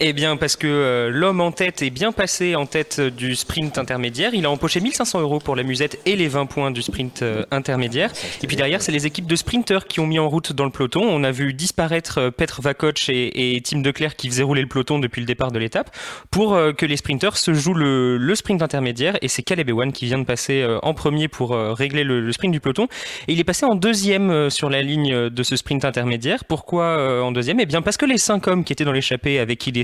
eh 0.00 0.12
bien, 0.12 0.36
parce 0.36 0.56
que 0.56 0.66
euh, 0.66 1.10
l'homme 1.10 1.40
en 1.40 1.52
tête 1.52 1.82
est 1.82 1.90
bien 1.90 2.12
passé 2.12 2.56
en 2.56 2.66
tête 2.66 3.00
du 3.00 3.36
sprint 3.36 3.78
intermédiaire. 3.78 4.34
Il 4.34 4.44
a 4.46 4.50
empoché 4.50 4.80
1500 4.80 5.20
euros 5.20 5.38
pour 5.38 5.56
la 5.56 5.62
musette 5.62 6.00
et 6.04 6.16
les 6.16 6.28
20 6.28 6.46
points 6.46 6.70
du 6.70 6.82
sprint 6.82 7.22
euh, 7.22 7.44
intermédiaire. 7.50 8.10
Et 8.42 8.46
puis 8.46 8.56
derrière, 8.56 8.82
c'est 8.82 8.92
les 8.92 9.06
équipes 9.06 9.26
de 9.26 9.36
sprinteurs 9.36 9.86
qui 9.86 10.00
ont 10.00 10.06
mis 10.06 10.18
en 10.18 10.28
route 10.28 10.52
dans 10.52 10.64
le 10.64 10.70
peloton. 10.70 11.02
On 11.02 11.22
a 11.24 11.30
vu 11.30 11.54
disparaître 11.54 12.18
euh, 12.18 12.30
Petr 12.30 12.60
Vakoc 12.60 13.08
et, 13.08 13.56
et 13.56 13.60
Tim 13.60 13.80
Declerc 13.80 14.16
qui 14.16 14.28
faisaient 14.28 14.42
rouler 14.42 14.62
le 14.62 14.68
peloton 14.68 14.98
depuis 14.98 15.20
le 15.20 15.26
départ 15.26 15.52
de 15.52 15.58
l'étape 15.58 15.94
pour 16.30 16.54
euh, 16.54 16.72
que 16.72 16.86
les 16.86 16.96
sprinteurs 16.96 17.36
se 17.36 17.54
jouent 17.54 17.74
le, 17.74 18.16
le 18.16 18.34
sprint 18.34 18.62
intermédiaire. 18.62 19.16
Et 19.22 19.28
c'est 19.28 19.42
Caleb 19.42 19.68
Ewan 19.68 19.92
qui 19.92 20.06
vient 20.06 20.18
de 20.18 20.24
passer 20.24 20.62
euh, 20.62 20.78
en 20.82 20.94
premier 20.94 21.28
pour 21.28 21.52
euh, 21.52 21.72
régler 21.72 22.04
le, 22.04 22.20
le, 22.20 22.32
sprint 22.32 22.52
du 22.52 22.60
peloton. 22.60 22.88
Et 23.28 23.32
il 23.32 23.40
est 23.40 23.44
passé 23.44 23.64
en 23.64 23.74
deuxième 23.74 24.50
sur 24.50 24.70
la 24.70 24.82
ligne 24.82 25.30
de 25.30 25.42
ce 25.42 25.56
sprint 25.56 25.84
intermédiaire. 25.84 26.44
Pourquoi 26.44 27.22
en 27.22 27.32
deuxième? 27.32 27.60
Eh 27.60 27.66
bien, 27.66 27.82
parce 27.82 27.96
que 27.96 28.06
les 28.06 28.18
cinq 28.18 28.48
hommes 28.48 28.64
qui 28.64 28.72
étaient 28.72 28.84
dans 28.84 28.92
l'échappée 28.92 29.38
avec 29.38 29.58
qui 29.58 29.70
les 29.70 29.83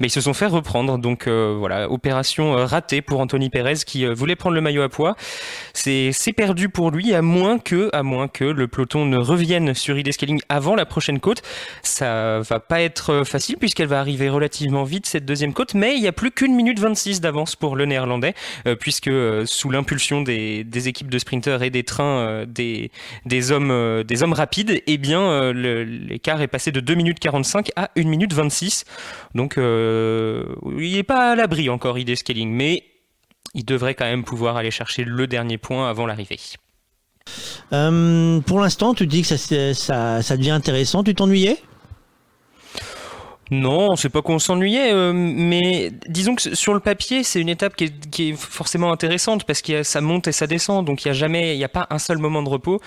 mais 0.00 0.06
ils 0.08 0.10
se 0.10 0.20
sont 0.20 0.34
fait 0.34 0.46
reprendre. 0.46 0.98
Donc 0.98 1.26
euh, 1.26 1.56
voilà, 1.58 1.90
opération 1.90 2.56
euh, 2.56 2.64
ratée 2.64 3.02
pour 3.02 3.20
Anthony 3.20 3.50
Perez 3.50 3.78
qui 3.86 4.04
euh, 4.04 4.14
voulait 4.14 4.36
prendre 4.36 4.54
le 4.54 4.60
maillot 4.60 4.82
à 4.82 4.88
poids. 4.88 5.16
C'est 5.74 6.32
perdu 6.36 6.68
pour 6.68 6.90
lui, 6.90 7.14
à 7.14 7.22
moins 7.22 7.58
que, 7.58 7.88
à 7.92 8.02
moins 8.02 8.28
que 8.28 8.44
le 8.44 8.68
peloton 8.68 9.04
ne 9.06 9.18
revienne 9.18 9.74
sur 9.74 9.98
ID 9.98 10.12
Scaling 10.12 10.40
avant 10.48 10.74
la 10.74 10.86
prochaine 10.86 11.20
côte. 11.20 11.42
Ça 11.82 12.40
va 12.40 12.60
pas 12.60 12.80
être 12.80 13.24
facile 13.24 13.56
puisqu'elle 13.56 13.88
va 13.88 14.00
arriver 14.00 14.28
relativement 14.28 14.84
vite 14.84 15.06
cette 15.06 15.24
deuxième 15.24 15.52
côte, 15.52 15.74
mais 15.74 15.96
il 15.96 16.02
y 16.02 16.06
a 16.06 16.12
plus 16.12 16.30
qu'une 16.30 16.54
minute 16.54 16.78
26 16.78 17.20
d'avance 17.20 17.56
pour 17.56 17.76
le 17.76 17.86
néerlandais, 17.86 18.34
puisque 18.80 19.10
sous 19.46 19.70
l'impulsion 19.70 20.22
des, 20.22 20.88
équipes 20.88 21.10
de 21.10 21.18
sprinteurs 21.18 21.62
et 21.62 21.70
des 21.70 21.82
trains 21.82 22.44
des, 22.46 22.90
des 23.24 23.52
hommes 23.52 24.02
des 24.02 24.22
hommes 24.22 24.32
rapides, 24.32 24.82
eh 24.86 24.98
bien 24.98 25.52
l'écart 25.52 26.42
est 26.42 26.48
passé 26.48 26.72
de 26.72 26.80
2 26.80 26.94
minutes 26.94 27.18
45 27.18 27.70
à 27.76 27.90
1 27.96 28.04
minute 28.04 28.32
26. 28.32 28.84
Donc 29.34 29.58
euh, 29.58 30.54
il 30.78 30.92
n'est 30.92 31.02
pas 31.02 31.32
à 31.32 31.34
l'abri 31.34 31.68
encore 31.68 31.98
ID 31.98 32.14
Scaling, 32.14 32.50
mais 32.50 32.84
il 33.54 33.64
devrait 33.64 33.94
quand 33.94 34.04
même 34.04 34.24
pouvoir 34.24 34.56
aller 34.56 34.70
chercher 34.70 35.04
le 35.04 35.26
dernier 35.26 35.58
point 35.58 35.88
avant 35.88 36.06
l'arrivée. 36.06 36.38
Euh, 37.72 38.40
pour 38.40 38.60
l'instant, 38.60 38.94
tu 38.94 39.06
dis 39.06 39.22
que 39.22 39.36
ça, 39.36 39.74
ça, 39.74 40.22
ça 40.22 40.36
devient 40.36 40.50
intéressant. 40.50 41.02
Tu 41.04 41.14
t'ennuyais? 41.14 41.58
Non, 43.50 43.96
c'est 43.96 44.10
pas 44.10 44.20
qu'on 44.20 44.38
s'ennuyait, 44.38 44.92
euh, 44.92 45.12
mais 45.14 45.90
disons 46.06 46.34
que 46.34 46.54
sur 46.54 46.74
le 46.74 46.80
papier, 46.80 47.22
c'est 47.22 47.40
une 47.40 47.48
étape 47.48 47.76
qui 47.76 47.84
est, 47.84 48.10
qui 48.10 48.30
est, 48.30 48.36
forcément 48.36 48.92
intéressante 48.92 49.44
parce 49.44 49.62
que 49.62 49.82
ça 49.82 50.02
monte 50.02 50.28
et 50.28 50.32
ça 50.32 50.46
descend, 50.46 50.84
donc 50.84 51.04
il 51.04 51.08
y 51.08 51.10
a 51.10 51.14
jamais, 51.14 51.54
il 51.54 51.58
n'y 51.58 51.64
a 51.64 51.70
pas 51.70 51.86
un 51.88 51.98
seul 51.98 52.18
moment 52.18 52.42
de 52.42 52.48
repos. 52.50 52.78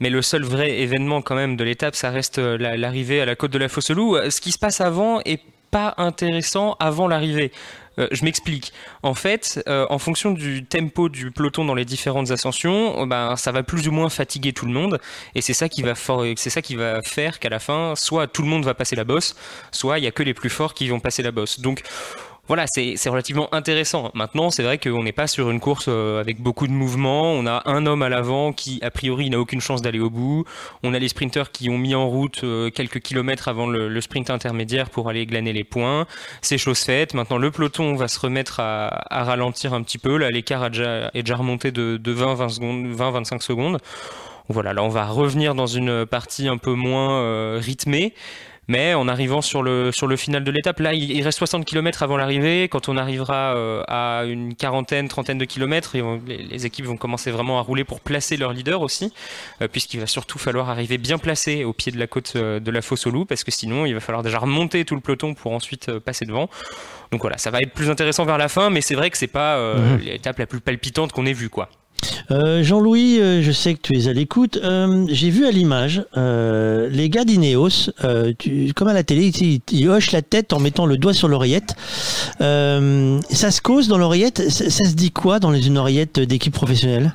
Mais 0.00 0.08
le 0.08 0.22
seul 0.22 0.44
vrai 0.44 0.80
événement 0.80 1.20
quand 1.20 1.34
même 1.34 1.56
de 1.56 1.64
l'étape, 1.64 1.94
ça 1.94 2.08
reste 2.08 2.38
l'arrivée 2.38 3.20
à 3.20 3.26
la 3.26 3.36
côte 3.36 3.50
de 3.50 3.58
la 3.58 3.68
Fosse-Loup. 3.68 4.16
Ce 4.30 4.40
qui 4.40 4.50
se 4.50 4.58
passe 4.58 4.80
avant 4.80 5.20
est 5.26 5.42
pas 5.70 5.94
intéressant 5.98 6.76
avant 6.80 7.08
l'arrivée. 7.08 7.52
Euh, 7.98 8.06
je 8.12 8.24
m'explique. 8.24 8.72
En 9.02 9.14
fait, 9.14 9.62
euh, 9.68 9.86
en 9.90 9.98
fonction 9.98 10.30
du 10.30 10.64
tempo 10.64 11.08
du 11.08 11.30
peloton 11.30 11.64
dans 11.64 11.74
les 11.74 11.84
différentes 11.84 12.30
ascensions, 12.30 13.06
ben, 13.06 13.36
ça 13.36 13.50
va 13.50 13.62
plus 13.62 13.88
ou 13.88 13.92
moins 13.92 14.08
fatiguer 14.08 14.52
tout 14.52 14.66
le 14.66 14.72
monde. 14.72 15.00
Et 15.34 15.42
c'est 15.42 15.52
ça 15.52 15.68
qui 15.68 15.82
va, 15.82 15.94
c'est 16.36 16.50
ça 16.50 16.62
qui 16.62 16.76
va 16.76 17.02
faire 17.02 17.38
qu'à 17.38 17.48
la 17.48 17.58
fin, 17.58 17.94
soit 17.96 18.26
tout 18.28 18.42
le 18.42 18.48
monde 18.48 18.64
va 18.64 18.74
passer 18.74 18.94
la 18.94 19.04
bosse, 19.04 19.34
soit 19.72 19.98
il 19.98 20.04
y 20.04 20.06
a 20.06 20.12
que 20.12 20.22
les 20.22 20.34
plus 20.34 20.50
forts 20.50 20.74
qui 20.74 20.88
vont 20.88 21.00
passer 21.00 21.22
la 21.22 21.32
bosse. 21.32 21.60
Donc, 21.60 21.82
voilà, 22.48 22.66
c'est 22.66 23.08
relativement 23.10 23.52
intéressant. 23.54 24.10
Maintenant, 24.14 24.50
c'est 24.50 24.62
vrai 24.62 24.78
qu'on 24.78 25.02
n'est 25.02 25.12
pas 25.12 25.26
sur 25.26 25.50
une 25.50 25.60
course 25.60 25.84
euh, 25.88 26.18
avec 26.18 26.40
beaucoup 26.40 26.66
de 26.66 26.72
mouvements. 26.72 27.30
On 27.32 27.46
a 27.46 27.62
un 27.66 27.84
homme 27.84 28.00
à 28.00 28.08
l'avant 28.08 28.54
qui, 28.54 28.78
a 28.82 28.90
priori, 28.90 29.28
n'a 29.28 29.38
aucune 29.38 29.60
chance 29.60 29.82
d'aller 29.82 30.00
au 30.00 30.08
bout. 30.08 30.44
On 30.82 30.94
a 30.94 30.98
les 30.98 31.08
sprinteurs 31.08 31.52
qui 31.52 31.68
ont 31.68 31.76
mis 31.76 31.94
en 31.94 32.08
route 32.08 32.40
euh, 32.44 32.70
quelques 32.70 33.00
kilomètres 33.00 33.48
avant 33.48 33.66
le, 33.66 34.00
sprint 34.00 34.30
intermédiaire 34.30 34.88
pour 34.88 35.10
aller 35.10 35.26
glaner 35.26 35.52
les 35.52 35.64
points. 35.64 36.06
C'est 36.40 36.56
chose 36.56 36.78
faite. 36.78 37.12
Maintenant, 37.12 37.36
le 37.36 37.50
peloton 37.50 37.94
va 37.96 38.08
se 38.08 38.18
remettre 38.18 38.60
à, 38.60 39.04
ralentir 39.10 39.74
un 39.74 39.82
petit 39.82 39.98
peu. 39.98 40.16
Là, 40.16 40.30
l'écart 40.30 40.64
est 40.64 41.22
déjà 41.22 41.36
remonté 41.36 41.70
de, 41.70 42.00
20, 42.02 42.34
20 42.34 42.48
secondes, 42.48 42.86
20, 42.86 43.10
25 43.10 43.42
secondes. 43.42 43.78
Voilà, 44.48 44.72
là, 44.72 44.82
on 44.82 44.88
va 44.88 45.04
revenir 45.04 45.54
dans 45.54 45.66
une 45.66 46.06
partie 46.06 46.48
un 46.48 46.56
peu 46.56 46.72
moins 46.72 47.20
euh, 47.20 47.58
rythmée. 47.62 48.14
Mais 48.68 48.92
en 48.92 49.08
arrivant 49.08 49.40
sur 49.40 49.62
le, 49.62 49.90
sur 49.92 50.06
le 50.06 50.16
final 50.16 50.44
de 50.44 50.50
l'étape, 50.50 50.78
là, 50.80 50.92
il, 50.92 51.22
reste 51.22 51.38
60 51.38 51.64
km 51.64 52.02
avant 52.02 52.18
l'arrivée. 52.18 52.68
Quand 52.68 52.90
on 52.90 52.98
arrivera 52.98 53.56
euh, 53.56 53.82
à 53.88 54.24
une 54.26 54.54
quarantaine, 54.54 55.08
trentaine 55.08 55.38
de 55.38 55.46
kilomètres, 55.46 55.96
les, 56.26 56.66
équipes 56.66 56.84
vont 56.84 56.98
commencer 56.98 57.30
vraiment 57.30 57.58
à 57.58 57.62
rouler 57.62 57.84
pour 57.84 58.00
placer 58.00 58.36
leur 58.36 58.52
leader 58.52 58.82
aussi, 58.82 59.12
euh, 59.62 59.68
puisqu'il 59.68 60.00
va 60.00 60.06
surtout 60.06 60.38
falloir 60.38 60.68
arriver 60.68 60.98
bien 60.98 61.16
placé 61.16 61.64
au 61.64 61.72
pied 61.72 61.92
de 61.92 61.98
la 61.98 62.06
côte 62.06 62.34
euh, 62.36 62.60
de 62.60 62.70
la 62.70 62.82
fosse 62.82 63.06
au 63.06 63.10
loup, 63.10 63.24
parce 63.24 63.42
que 63.42 63.50
sinon, 63.50 63.86
il 63.86 63.94
va 63.94 64.00
falloir 64.00 64.22
déjà 64.22 64.38
remonter 64.38 64.84
tout 64.84 64.94
le 64.94 65.00
peloton 65.00 65.32
pour 65.32 65.52
ensuite 65.52 65.98
passer 66.00 66.26
devant. 66.26 66.50
Donc 67.10 67.22
voilà, 67.22 67.38
ça 67.38 67.50
va 67.50 67.60
être 67.60 67.72
plus 67.72 67.88
intéressant 67.88 68.26
vers 68.26 68.36
la 68.36 68.48
fin, 68.48 68.68
mais 68.68 68.82
c'est 68.82 68.94
vrai 68.94 69.08
que 69.08 69.16
c'est 69.16 69.28
pas 69.28 69.58
mmh. 69.58 69.96
l'étape 70.04 70.38
la 70.38 70.46
plus 70.46 70.60
palpitante 70.60 71.12
qu'on 71.12 71.24
ait 71.24 71.32
vue, 71.32 71.48
quoi. 71.48 71.70
Euh, 72.30 72.62
Jean-Louis, 72.62 73.18
euh, 73.20 73.42
je 73.42 73.52
sais 73.52 73.74
que 73.74 73.80
tu 73.80 73.98
es 73.98 74.08
à 74.08 74.12
l'écoute. 74.12 74.58
Euh, 74.62 75.06
j'ai 75.08 75.30
vu 75.30 75.46
à 75.46 75.50
l'image 75.50 76.04
les 76.16 77.08
gars 77.10 77.24
d'Ineos, 77.24 77.90
comme 78.76 78.88
à 78.88 78.92
la 78.92 79.02
télé, 79.02 79.30
ils, 79.70 79.88
hochent 79.88 80.12
la 80.12 80.22
tête 80.22 80.52
en 80.52 80.60
mettant 80.60 80.86
le 80.86 80.96
doigt 80.96 81.14
sur 81.14 81.28
l'oreillette. 81.28 81.74
ça 82.38 83.50
se 83.50 83.60
cause 83.60 83.88
dans 83.88 83.98
l'oreillette? 83.98 84.50
Ça, 84.50 84.70
se 84.70 84.94
dit 84.94 85.10
quoi 85.10 85.38
dans 85.38 85.52
une 85.54 85.78
oreillette 85.78 86.20
d'équipe 86.20 86.54
professionnelle? 86.54 87.12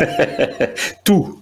Tout. 1.04 1.40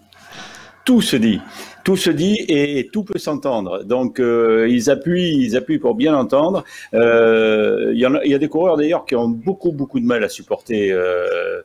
Tout 0.84 1.00
se 1.00 1.16
dit 1.16 1.40
tout 1.84 1.96
se 1.96 2.10
dit 2.10 2.38
et 2.48 2.88
tout 2.92 3.04
peut 3.04 3.18
s'entendre. 3.18 3.84
Donc 3.84 4.20
euh, 4.20 4.68
ils 4.68 4.90
appuient, 4.90 5.36
ils 5.36 5.56
appuient 5.56 5.78
pour 5.78 5.94
bien 5.94 6.14
entendre. 6.14 6.64
Euh, 6.94 7.90
il 7.92 8.00
y, 8.00 8.04
a, 8.04 8.24
y, 8.24 8.34
a 8.34 8.38
des 8.38 8.48
coureurs 8.48 8.76
d'ailleurs 8.76 9.04
qui 9.04 9.16
ont 9.16 9.28
beaucoup 9.28 9.72
beaucoup 9.72 10.00
de 10.00 10.06
mal 10.06 10.22
à 10.24 10.28
supporter 10.28 10.92
euh, 10.92 11.62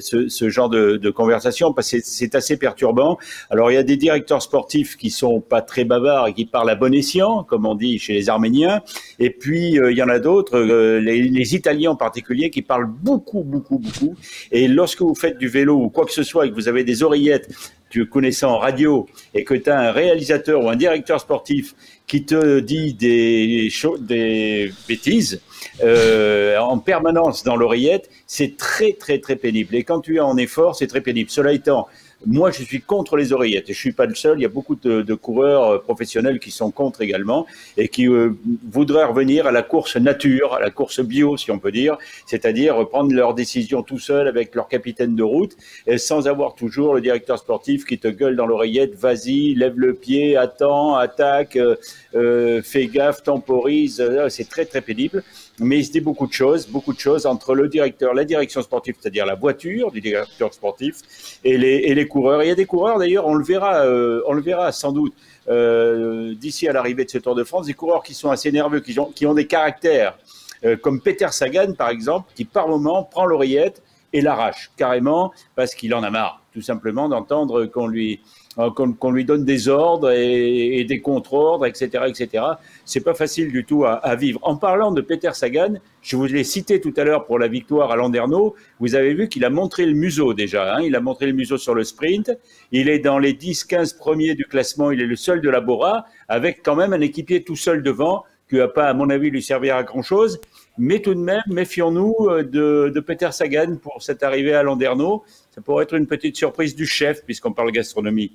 ce, 0.00 0.28
ce, 0.28 0.48
genre 0.48 0.68
de, 0.68 0.96
de, 0.96 1.10
conversation 1.10 1.72
parce 1.72 1.90
que 1.90 1.98
c'est 2.02 2.34
assez 2.34 2.56
perturbant. 2.56 3.18
Alors 3.50 3.70
il 3.70 3.74
y 3.74 3.78
a 3.78 3.82
des 3.82 3.96
directeurs 3.96 4.42
sportifs 4.42 4.96
qui 4.96 5.10
sont 5.10 5.40
pas 5.40 5.62
très 5.62 5.84
bavards 5.84 6.28
et 6.28 6.34
qui 6.34 6.46
parlent 6.46 6.70
à 6.70 6.74
bon 6.74 6.94
escient, 6.94 7.44
comme 7.44 7.66
on 7.66 7.74
dit 7.74 7.98
chez 7.98 8.14
les 8.14 8.28
Arméniens. 8.28 8.82
Et 9.18 9.30
puis 9.30 9.72
il 9.72 9.96
y 9.96 10.02
en 10.02 10.08
a 10.08 10.18
d'autres, 10.18 10.58
les, 10.58 11.22
les, 11.22 11.54
Italiens 11.54 11.92
en 11.92 11.96
particulier, 11.96 12.50
qui 12.50 12.62
parlent 12.62 12.90
beaucoup 12.90 13.42
beaucoup 13.44 13.78
beaucoup. 13.78 14.14
Et 14.52 14.68
lorsque 14.68 15.00
vous 15.00 15.14
faites 15.14 15.38
du 15.38 15.48
vélo 15.48 15.76
ou 15.76 15.88
quoi 15.90 16.04
que 16.04 16.12
ce 16.12 16.22
soit 16.22 16.46
et 16.46 16.50
que 16.50 16.54
vous 16.54 16.68
avez 16.68 16.84
des 16.84 17.02
oreillettes 17.02 17.48
tu 17.96 18.04
connais 18.04 18.30
ça 18.30 18.50
en 18.50 18.58
radio 18.58 19.06
et 19.32 19.42
que 19.42 19.54
tu 19.54 19.70
as 19.70 19.78
un 19.78 19.90
réalisateur 19.90 20.62
ou 20.62 20.68
un 20.68 20.76
directeur 20.76 21.18
sportif 21.18 21.74
qui 22.06 22.26
te 22.26 22.60
dit 22.60 22.92
des, 22.92 23.70
des 24.00 24.70
bêtises 24.86 25.40
euh, 25.82 26.58
en 26.58 26.78
permanence 26.78 27.42
dans 27.42 27.56
l'oreillette, 27.56 28.10
c'est 28.26 28.58
très 28.58 28.92
très 28.92 29.18
très 29.18 29.36
pénible. 29.36 29.74
Et 29.74 29.82
quand 29.82 30.00
tu 30.00 30.16
es 30.16 30.20
en 30.20 30.36
effort, 30.36 30.76
c'est 30.76 30.88
très 30.88 31.00
pénible. 31.00 31.30
Cela 31.30 31.54
étant, 31.54 31.88
moi, 32.26 32.50
je 32.50 32.64
suis 32.64 32.80
contre 32.80 33.16
les 33.16 33.32
oreillettes 33.32 33.70
et 33.70 33.72
je 33.72 33.78
suis 33.78 33.92
pas 33.92 34.06
le 34.06 34.14
seul. 34.14 34.38
Il 34.38 34.42
y 34.42 34.46
a 34.46 34.50
beaucoup 34.50 34.74
de, 34.74 35.14
coureurs 35.14 35.70
euh, 35.70 35.78
professionnels 35.78 36.40
qui 36.40 36.50
sont 36.50 36.70
contre 36.70 37.00
également 37.00 37.46
et 37.76 37.88
qui 37.88 38.08
euh, 38.08 38.32
voudraient 38.68 39.04
revenir 39.04 39.46
à 39.46 39.52
la 39.52 39.62
course 39.62 39.96
nature, 39.96 40.54
à 40.54 40.60
la 40.60 40.70
course 40.70 41.00
bio, 41.00 41.36
si 41.36 41.50
on 41.50 41.58
peut 41.58 41.70
dire, 41.70 41.96
c'est-à-dire 42.26 42.88
prendre 42.88 43.14
leurs 43.14 43.34
décisions 43.34 43.82
tout 43.82 43.98
seul 43.98 44.26
avec 44.26 44.54
leur 44.54 44.68
capitaine 44.68 45.14
de 45.14 45.22
route 45.22 45.56
et 45.86 45.98
sans 45.98 46.26
avoir 46.26 46.54
toujours 46.54 46.94
le 46.94 47.00
directeur 47.00 47.38
sportif 47.38 47.84
qui 47.84 47.98
te 47.98 48.08
gueule 48.08 48.36
dans 48.36 48.46
l'oreillette, 48.46 48.94
vas-y, 48.96 49.54
lève 49.54 49.78
le 49.78 49.94
pied, 49.94 50.36
attends, 50.36 50.96
attaque, 50.96 51.56
euh, 51.56 52.60
fais 52.62 52.86
gaffe, 52.86 53.22
temporise. 53.22 54.02
C'est 54.28 54.48
très 54.48 54.64
très 54.64 54.80
pénible 54.80 55.22
mais 55.60 55.78
il 55.78 55.84
se 55.84 55.92
dit 55.92 56.00
beaucoup 56.00 56.26
de 56.26 56.32
choses, 56.32 56.66
beaucoup 56.68 56.92
de 56.92 56.98
choses 56.98 57.26
entre 57.26 57.54
le 57.54 57.68
directeur, 57.68 58.14
la 58.14 58.24
direction 58.24 58.62
sportive, 58.62 58.96
c'est-à-dire 59.00 59.26
la 59.26 59.34
voiture 59.34 59.90
du 59.90 60.00
directeur 60.00 60.52
sportif, 60.52 60.96
et 61.44 61.56
les, 61.56 61.76
et 61.76 61.94
les 61.94 62.06
coureurs. 62.06 62.42
il 62.42 62.48
y 62.48 62.52
a 62.52 62.54
des 62.54 62.66
coureurs, 62.66 62.98
d'ailleurs, 62.98 63.26
on 63.26 63.34
le 63.34 63.44
verra, 63.44 63.84
euh, 63.84 64.22
on 64.26 64.32
le 64.34 64.42
verra 64.42 64.72
sans 64.72 64.92
doute 64.92 65.14
euh, 65.48 66.34
d'ici 66.34 66.68
à 66.68 66.72
l'arrivée 66.72 67.04
de 67.04 67.10
ce 67.10 67.18
Tour 67.18 67.34
de 67.34 67.44
France, 67.44 67.66
des 67.66 67.74
coureurs 67.74 68.02
qui 68.02 68.14
sont 68.14 68.30
assez 68.30 68.52
nerveux, 68.52 68.80
qui 68.80 68.98
ont, 68.98 69.06
qui 69.06 69.26
ont 69.26 69.34
des 69.34 69.46
caractères, 69.46 70.18
euh, 70.64 70.76
comme 70.76 71.00
Peter 71.00 71.28
Sagan, 71.30 71.72
par 71.72 71.88
exemple, 71.88 72.30
qui 72.34 72.44
par 72.44 72.68
moment 72.68 73.02
prend 73.04 73.26
l'oreillette 73.26 73.82
et 74.12 74.20
l'arrache 74.20 74.70
carrément 74.76 75.32
parce 75.54 75.74
qu'il 75.74 75.94
en 75.94 76.02
a 76.02 76.10
marre, 76.10 76.40
tout 76.52 76.62
simplement, 76.62 77.08
d'entendre 77.08 77.66
qu'on 77.66 77.86
lui 77.86 78.20
euh, 78.58 78.70
qu'on 78.70 79.10
lui 79.10 79.24
donne 79.24 79.44
des 79.44 79.68
ordres 79.68 80.10
et, 80.10 80.84
des 80.84 81.00
contre-ordres, 81.00 81.66
etc., 81.66 82.04
etc. 82.08 82.44
C'est 82.84 83.02
pas 83.02 83.12
facile 83.12 83.52
du 83.52 83.64
tout 83.64 83.84
à, 83.84 84.14
vivre. 84.16 84.40
En 84.42 84.56
parlant 84.56 84.92
de 84.92 85.00
Peter 85.02 85.30
Sagan, 85.34 85.74
je 86.00 86.16
vous 86.16 86.24
l'ai 86.24 86.44
cité 86.44 86.80
tout 86.80 86.94
à 86.96 87.04
l'heure 87.04 87.26
pour 87.26 87.38
la 87.38 87.48
victoire 87.48 87.90
à 87.90 87.96
Landerneau. 87.96 88.54
Vous 88.80 88.94
avez 88.94 89.12
vu 89.12 89.28
qu'il 89.28 89.44
a 89.44 89.50
montré 89.50 89.84
le 89.84 89.92
museau 89.92 90.32
déjà. 90.32 90.76
Hein. 90.76 90.82
il 90.82 90.96
a 90.96 91.00
montré 91.00 91.26
le 91.26 91.32
museau 91.32 91.58
sur 91.58 91.74
le 91.74 91.84
sprint. 91.84 92.30
Il 92.72 92.88
est 92.88 92.98
dans 92.98 93.18
les 93.18 93.34
10-15 93.34 93.98
premiers 93.98 94.34
du 94.34 94.46
classement. 94.46 94.90
Il 94.90 95.02
est 95.02 95.06
le 95.06 95.16
seul 95.16 95.40
de 95.40 95.50
la 95.50 95.60
Bora, 95.60 96.06
avec 96.28 96.62
quand 96.62 96.76
même 96.76 96.92
un 96.92 97.00
équipier 97.00 97.44
tout 97.44 97.56
seul 97.56 97.82
devant 97.82 98.24
qui 98.48 98.56
va 98.56 98.68
pas, 98.68 98.88
à 98.88 98.94
mon 98.94 99.10
avis, 99.10 99.30
lui 99.30 99.42
servir 99.42 99.76
à 99.76 99.82
grand 99.82 100.02
chose. 100.02 100.40
Mais 100.78 101.00
tout 101.00 101.14
de 101.14 101.20
même, 101.20 101.42
méfions-nous 101.48 102.14
euh, 102.20 102.42
de, 102.42 102.92
de, 102.94 103.00
Peter 103.00 103.32
Sagan 103.32 103.76
pour 103.76 104.02
cette 104.02 104.22
arrivée 104.22 104.54
à 104.54 104.62
Landerneau. 104.62 105.24
Ça 105.50 105.60
pourrait 105.60 105.84
être 105.84 105.94
une 105.94 106.06
petite 106.06 106.36
surprise 106.36 106.76
du 106.76 106.86
chef, 106.86 107.24
puisqu'on 107.24 107.52
parle 107.52 107.72
gastronomie. 107.72 108.32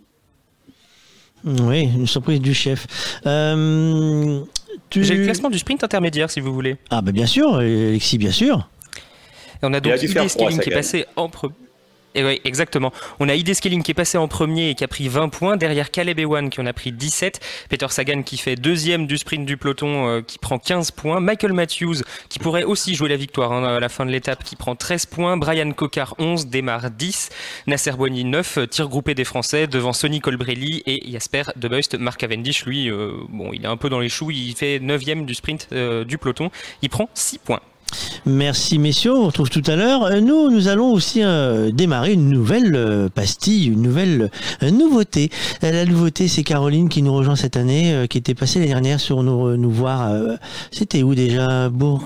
Oui, 1.43 1.81
une 1.83 2.07
surprise 2.07 2.39
du 2.39 2.53
chef. 2.53 2.87
Euh, 3.25 4.41
J'ai 4.91 5.15
le 5.15 5.23
classement 5.23 5.49
du 5.49 5.57
sprint 5.59 5.83
intermédiaire, 5.83 6.29
si 6.29 6.39
vous 6.39 6.53
voulez. 6.53 6.77
Ah, 6.89 7.01
bah 7.01 7.11
bien 7.11 7.25
sûr, 7.25 7.55
Alexis, 7.55 8.17
bien 8.17 8.31
sûr. 8.31 8.67
on 9.63 9.73
a 9.73 9.79
donc 9.79 9.97
Idé 10.01 10.07
Scaling 10.27 10.59
qui 10.59 10.69
est 10.69 10.73
passé 10.73 11.05
en 11.15 11.29
premier. 11.29 11.53
Oui, 12.15 12.41
exactement. 12.43 12.91
On 13.19 13.29
a 13.29 13.35
ID 13.35 13.53
Scaling 13.53 13.83
qui 13.83 13.91
est 13.91 13.95
passé 13.95 14.17
en 14.17 14.27
premier 14.27 14.71
et 14.71 14.75
qui 14.75 14.83
a 14.83 14.87
pris 14.87 15.07
20 15.07 15.29
points. 15.29 15.55
Derrière 15.55 15.91
Caleb 15.91 16.19
Ewan 16.19 16.49
qui 16.49 16.59
en 16.59 16.65
a 16.65 16.73
pris 16.73 16.91
17. 16.91 17.39
Peter 17.69 17.87
Sagan 17.89 18.23
qui 18.23 18.37
fait 18.37 18.55
deuxième 18.55 19.07
du 19.07 19.17
sprint 19.17 19.45
du 19.45 19.55
peloton 19.55 20.07
euh, 20.07 20.21
qui 20.21 20.37
prend 20.37 20.59
15 20.59 20.91
points. 20.91 21.21
Michael 21.21 21.53
Matthews 21.53 22.01
qui 22.27 22.39
pourrait 22.39 22.63
aussi 22.63 22.95
jouer 22.95 23.07
la 23.07 23.15
victoire 23.15 23.53
hein, 23.53 23.63
à 23.63 23.79
la 23.79 23.89
fin 23.89 24.05
de 24.05 24.11
l'étape 24.11 24.43
qui 24.43 24.57
prend 24.57 24.75
13 24.75 25.05
points. 25.05 25.37
Brian 25.37 25.71
Cocard 25.71 26.15
11, 26.19 26.47
démarre 26.47 26.91
10. 26.91 27.29
Nasser 27.67 27.91
Boigny 27.91 28.25
9, 28.25 28.69
tir 28.69 28.89
groupé 28.89 29.15
des 29.15 29.23
Français 29.23 29.67
devant 29.67 29.93
Sonny 29.93 30.19
Colbrelli 30.19 30.83
et 30.85 31.09
Jasper 31.11 31.43
Debeust. 31.55 31.97
Mark 31.97 32.19
Cavendish, 32.19 32.65
lui, 32.65 32.89
euh, 32.89 33.13
bon, 33.29 33.51
il 33.53 33.63
est 33.63 33.67
un 33.67 33.77
peu 33.77 33.89
dans 33.89 33.99
les 33.99 34.09
choux. 34.09 34.31
Il 34.31 34.53
fait 34.55 34.79
9 34.79 35.01
du 35.25 35.33
sprint 35.33 35.67
euh, 35.71 36.03
du 36.03 36.17
peloton. 36.17 36.51
Il 36.81 36.89
prend 36.89 37.09
6 37.13 37.39
points. 37.39 37.61
Merci 38.25 38.77
messieurs, 38.77 39.15
on 39.15 39.23
se 39.23 39.27
retrouve 39.27 39.49
tout 39.49 39.63
à 39.65 39.75
l'heure. 39.75 40.03
Euh, 40.03 40.19
nous, 40.19 40.49
nous 40.51 40.67
allons 40.67 40.91
aussi 40.91 41.21
euh, 41.23 41.71
démarrer 41.71 42.13
une 42.13 42.29
nouvelle 42.29 42.75
euh, 42.75 43.09
pastille, 43.09 43.67
une 43.67 43.81
nouvelle 43.81 44.29
nouveauté. 44.61 45.29
La 45.61 45.85
nouveauté, 45.85 46.27
c'est 46.27 46.43
Caroline 46.43 46.89
qui 46.89 47.01
nous 47.01 47.13
rejoint 47.13 47.35
cette 47.35 47.57
année, 47.57 48.05
qui 48.09 48.17
était 48.17 48.35
passée 48.35 48.59
l'année 48.59 48.71
dernière 48.71 48.99
sur 48.99 49.23
nous, 49.23 49.57
nous 49.57 49.71
voir. 49.71 50.11
c'était 50.71 51.03
où 51.03 51.15
déjà? 51.15 51.69
Bourg 51.69 52.03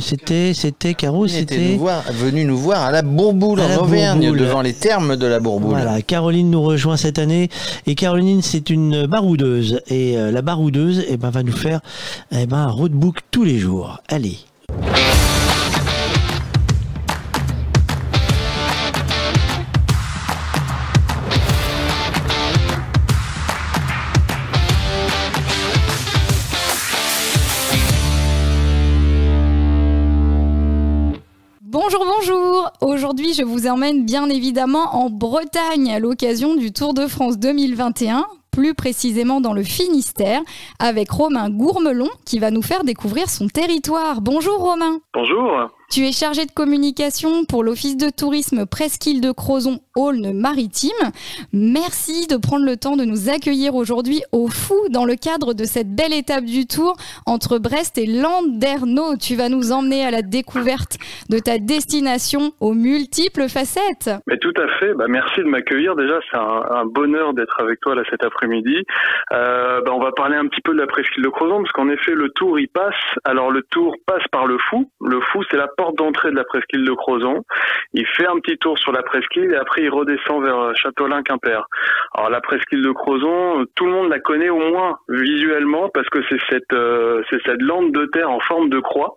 C'était, 0.00 0.52
c'était 0.54 0.94
Caro, 0.94 1.26
c'était 1.26 1.76
nous 1.78 1.88
venu 2.12 2.44
nous 2.44 2.58
voir 2.58 2.82
à 2.82 2.92
la 2.92 3.02
Bourboule 3.02 3.60
en 3.60 3.82
Auvergne, 3.82 4.32
devant 4.36 4.62
les 4.62 4.74
termes 4.74 5.16
de 5.16 5.26
la 5.26 5.40
Bourboule. 5.40 5.70
Voilà, 5.70 6.02
Caroline 6.02 6.50
nous 6.50 6.62
rejoint 6.62 6.96
cette 6.96 7.18
année 7.18 7.48
et 7.86 7.94
Caroline, 7.94 8.42
c'est 8.42 8.70
une 8.70 9.06
baroudeuse 9.06 9.80
et 9.88 10.16
la 10.16 10.42
baroudeuse, 10.42 11.04
eh 11.08 11.16
ben, 11.16 11.30
va 11.30 11.42
nous 11.42 11.52
faire 11.52 11.80
eh 12.32 12.46
ben, 12.46 12.58
un 12.58 12.70
roadbook 12.70 13.18
tous 13.30 13.44
les 13.44 13.58
jours. 13.58 14.00
Allez. 14.08 14.38
Bonjour, 31.70 32.04
bonjour. 32.04 32.70
Aujourd'hui, 32.80 33.34
je 33.34 33.42
vous 33.42 33.66
emmène 33.66 34.04
bien 34.04 34.28
évidemment 34.30 34.96
en 34.96 35.10
Bretagne 35.10 35.92
à 35.92 35.98
l'occasion 35.98 36.54
du 36.54 36.72
Tour 36.72 36.94
de 36.94 37.06
France 37.06 37.38
2021 37.38 38.26
plus 38.50 38.74
précisément 38.74 39.40
dans 39.40 39.52
le 39.52 39.62
Finistère, 39.62 40.40
avec 40.78 41.10
Romain 41.10 41.50
Gourmelon 41.50 42.08
qui 42.24 42.38
va 42.38 42.50
nous 42.50 42.62
faire 42.62 42.84
découvrir 42.84 43.28
son 43.28 43.48
territoire. 43.48 44.20
Bonjour 44.20 44.58
Romain. 44.58 44.98
Bonjour. 45.14 45.70
Tu 45.90 46.04
es 46.04 46.12
chargé 46.12 46.44
de 46.44 46.52
communication 46.52 47.46
pour 47.46 47.64
l'Office 47.64 47.96
de 47.96 48.10
tourisme 48.10 48.66
Presqu'île 48.66 49.22
de 49.22 49.32
Crozon, 49.32 49.80
Aulne-Maritime. 49.96 50.90
Merci 51.54 52.26
de 52.26 52.36
prendre 52.36 52.66
le 52.66 52.76
temps 52.76 52.96
de 52.96 53.04
nous 53.04 53.30
accueillir 53.30 53.74
aujourd'hui 53.74 54.20
au 54.32 54.48
Fou 54.48 54.76
dans 54.90 55.06
le 55.06 55.14
cadre 55.14 55.54
de 55.54 55.64
cette 55.64 55.94
belle 55.94 56.12
étape 56.12 56.44
du 56.44 56.66
tour 56.66 56.94
entre 57.24 57.56
Brest 57.56 57.96
et 57.96 58.04
Landerneau. 58.04 59.16
Tu 59.16 59.34
vas 59.34 59.48
nous 59.48 59.72
emmener 59.72 60.04
à 60.04 60.10
la 60.10 60.20
découverte 60.20 60.98
de 61.30 61.38
ta 61.38 61.56
destination 61.56 62.52
aux 62.60 62.74
multiples 62.74 63.48
facettes. 63.48 64.10
Mais 64.26 64.36
tout 64.36 64.52
à 64.60 64.68
fait. 64.78 64.92
Bah, 64.92 65.06
merci 65.08 65.40
de 65.40 65.48
m'accueillir. 65.48 65.96
Déjà, 65.96 66.18
c'est 66.30 66.36
un, 66.36 66.84
bonheur 66.84 67.32
d'être 67.32 67.60
avec 67.60 67.80
toi 67.80 67.94
là 67.94 68.02
cet 68.10 68.24
après-midi. 68.38 68.84
Euh, 69.32 69.80
bah, 69.82 69.92
on 69.94 70.00
va 70.00 70.12
parler 70.12 70.36
un 70.36 70.46
petit 70.46 70.60
peu 70.60 70.72
de 70.72 70.78
la 70.78 70.86
presqu'île 70.86 71.24
de 71.24 71.28
Crozon 71.28 71.62
parce 71.62 71.72
qu'en 71.72 71.88
effet, 71.88 72.12
le 72.12 72.30
tour 72.30 72.58
y 72.58 72.66
passe. 72.66 72.94
Alors 73.24 73.50
le 73.50 73.62
tour 73.62 73.94
passe 74.06 74.26
par 74.30 74.46
le 74.46 74.58
Fou. 74.58 74.90
Le 75.00 75.20
Fou, 75.20 75.42
c'est 75.50 75.56
la 75.56 75.68
porte 75.68 75.96
d'entrée 75.96 76.30
de 76.30 76.36
la 76.36 76.44
presqu'île 76.44 76.84
de 76.84 76.92
Crozon. 76.92 77.44
Il 77.92 78.06
fait 78.06 78.26
un 78.26 78.38
petit 78.38 78.56
tour 78.58 78.78
sur 78.78 78.92
la 78.92 79.02
presqu'île 79.02 79.52
et 79.52 79.56
après 79.56 79.82
il 79.82 79.90
redescend 79.90 80.42
vers 80.42 80.72
Châteaulin-Quimper. 80.76 81.64
Alors 82.14 82.30
la 82.30 82.40
presqu'île 82.40 82.82
de 82.82 82.92
Crozon, 82.92 83.66
tout 83.74 83.86
le 83.86 83.92
monde 83.92 84.08
la 84.08 84.20
connaît 84.20 84.50
au 84.50 84.58
moins 84.58 84.98
visuellement 85.08 85.88
parce 85.92 86.08
que 86.08 86.20
c'est 86.28 86.40
cette 86.48 86.72
euh, 86.72 87.22
c'est 87.30 87.40
cette 87.44 87.62
lande 87.62 87.92
de 87.92 88.06
terre 88.06 88.30
en 88.30 88.40
forme 88.40 88.68
de 88.68 88.80
croix 88.80 89.14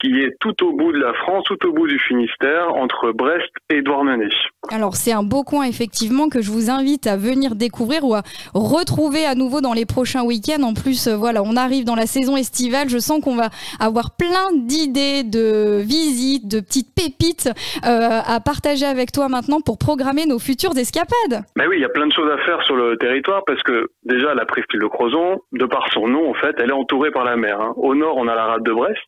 qui 0.00 0.20
est 0.20 0.36
tout 0.40 0.64
au 0.64 0.72
bout 0.72 0.92
de 0.92 0.98
la 0.98 1.12
France, 1.14 1.44
tout 1.46 1.66
au 1.66 1.72
bout 1.72 1.86
du 1.86 1.98
Finistère, 1.98 2.74
entre 2.74 3.12
Brest 3.12 3.50
et 3.70 3.82
Douarnenez. 3.82 4.28
Alors 4.70 4.96
c'est 4.96 5.12
un 5.12 5.22
beau 5.22 5.42
coin 5.42 5.64
effectivement 5.64 6.28
que 6.28 6.40
je 6.40 6.50
vous 6.50 6.70
invite 6.70 7.06
à 7.06 7.16
venir 7.16 7.54
découvrir 7.54 8.04
ou 8.04 8.14
à 8.14 8.22
retrouver 8.58 9.24
à 9.24 9.34
nouveau 9.34 9.60
dans 9.60 9.72
les 9.72 9.86
prochains 9.86 10.24
week-ends. 10.24 10.62
En 10.62 10.74
plus, 10.74 11.06
euh, 11.06 11.16
voilà, 11.16 11.42
on 11.42 11.56
arrive 11.56 11.84
dans 11.84 11.94
la 11.94 12.06
saison 12.06 12.36
estivale. 12.36 12.88
Je 12.88 12.98
sens 12.98 13.22
qu'on 13.22 13.36
va 13.36 13.50
avoir 13.80 14.16
plein 14.16 14.52
d'idées 14.54 15.22
de 15.22 15.80
visites, 15.80 16.48
de 16.48 16.60
petites 16.60 16.94
pépites 16.94 17.48
euh, 17.86 18.20
à 18.24 18.40
partager 18.40 18.86
avec 18.86 19.12
toi 19.12 19.28
maintenant 19.28 19.60
pour 19.60 19.78
programmer 19.78 20.26
nos 20.26 20.38
futures 20.38 20.76
escapades. 20.76 21.44
Ben 21.56 21.66
oui, 21.68 21.76
il 21.76 21.82
y 21.82 21.84
a 21.84 21.90
plein 21.90 22.06
de 22.06 22.12
choses 22.12 22.30
à 22.30 22.38
faire 22.44 22.62
sur 22.62 22.76
le 22.76 22.96
territoire 22.96 23.42
parce 23.46 23.62
que 23.62 23.88
déjà 24.04 24.34
la 24.34 24.44
presqu'île 24.44 24.80
de 24.80 24.86
Crozon, 24.86 25.40
de 25.52 25.66
par 25.66 25.86
son 25.92 26.08
nom 26.08 26.30
en 26.30 26.34
fait, 26.34 26.54
elle 26.58 26.70
est 26.70 26.74
entourée 26.74 27.10
par 27.10 27.24
la 27.24 27.36
mer. 27.36 27.60
Hein. 27.60 27.74
Au 27.76 27.94
nord, 27.94 28.16
on 28.16 28.28
a 28.28 28.34
la 28.34 28.46
rade 28.46 28.62
de 28.62 28.72
Brest, 28.72 28.98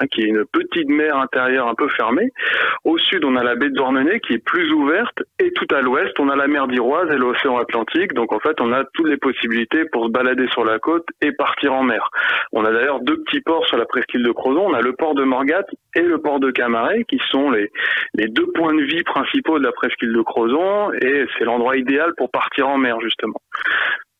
hein, 0.00 0.06
qui 0.12 0.22
est 0.22 0.26
une 0.26 0.44
petite 0.44 0.88
mer 0.88 1.16
intérieure 1.16 1.68
un 1.68 1.74
peu 1.74 1.88
fermée. 1.88 2.30
Au 2.84 2.98
sud, 2.98 3.24
on 3.24 3.36
a 3.36 3.42
la 3.42 3.54
baie 3.54 3.68
de 3.68 3.74
Douarnenez 3.74 4.20
qui 4.20 4.34
est 4.34 4.44
plus 4.44 4.72
ouverte 4.72 5.22
et 5.38 5.52
tout 5.52 5.66
à 5.74 5.80
l'ouest, 5.80 6.18
on 6.18 6.28
a 6.28 6.36
la 6.36 6.46
mer 6.46 6.66
d'Iroise 6.68 7.10
et 7.10 7.16
l'océan 7.16 7.58
Atlantique. 7.58 8.14
Donc 8.14 8.32
en 8.32 8.40
fait, 8.40 8.60
on 8.60 8.72
a 8.72 8.75
toutes 8.92 9.08
les 9.08 9.16
possibilités 9.16 9.84
pour 9.86 10.06
se 10.06 10.10
balader 10.10 10.46
sur 10.48 10.64
la 10.64 10.78
côte 10.78 11.06
et 11.20 11.32
partir 11.32 11.72
en 11.72 11.82
mer. 11.82 12.10
On 12.52 12.64
a 12.64 12.72
d'ailleurs 12.72 13.00
deux 13.00 13.22
petits 13.22 13.40
ports 13.40 13.66
sur 13.66 13.76
la 13.76 13.86
presqu'île 13.86 14.22
de 14.22 14.32
Crozon. 14.32 14.66
On 14.70 14.74
a 14.74 14.80
le 14.80 14.92
port 14.92 15.14
de 15.14 15.24
Morgat 15.24 15.64
et 15.94 16.02
le 16.02 16.18
port 16.18 16.40
de 16.40 16.50
Camaret 16.50 17.04
qui 17.04 17.20
sont 17.30 17.50
les, 17.50 17.70
les 18.14 18.28
deux 18.28 18.46
points 18.54 18.74
de 18.74 18.82
vie 18.82 19.02
principaux 19.02 19.58
de 19.58 19.64
la 19.64 19.72
presqu'île 19.72 20.12
de 20.12 20.22
Crozon 20.22 20.92
et 20.92 21.26
c'est 21.36 21.44
l'endroit 21.44 21.76
idéal 21.76 22.12
pour 22.16 22.30
partir 22.30 22.68
en 22.68 22.78
mer 22.78 23.00
justement 23.00 23.40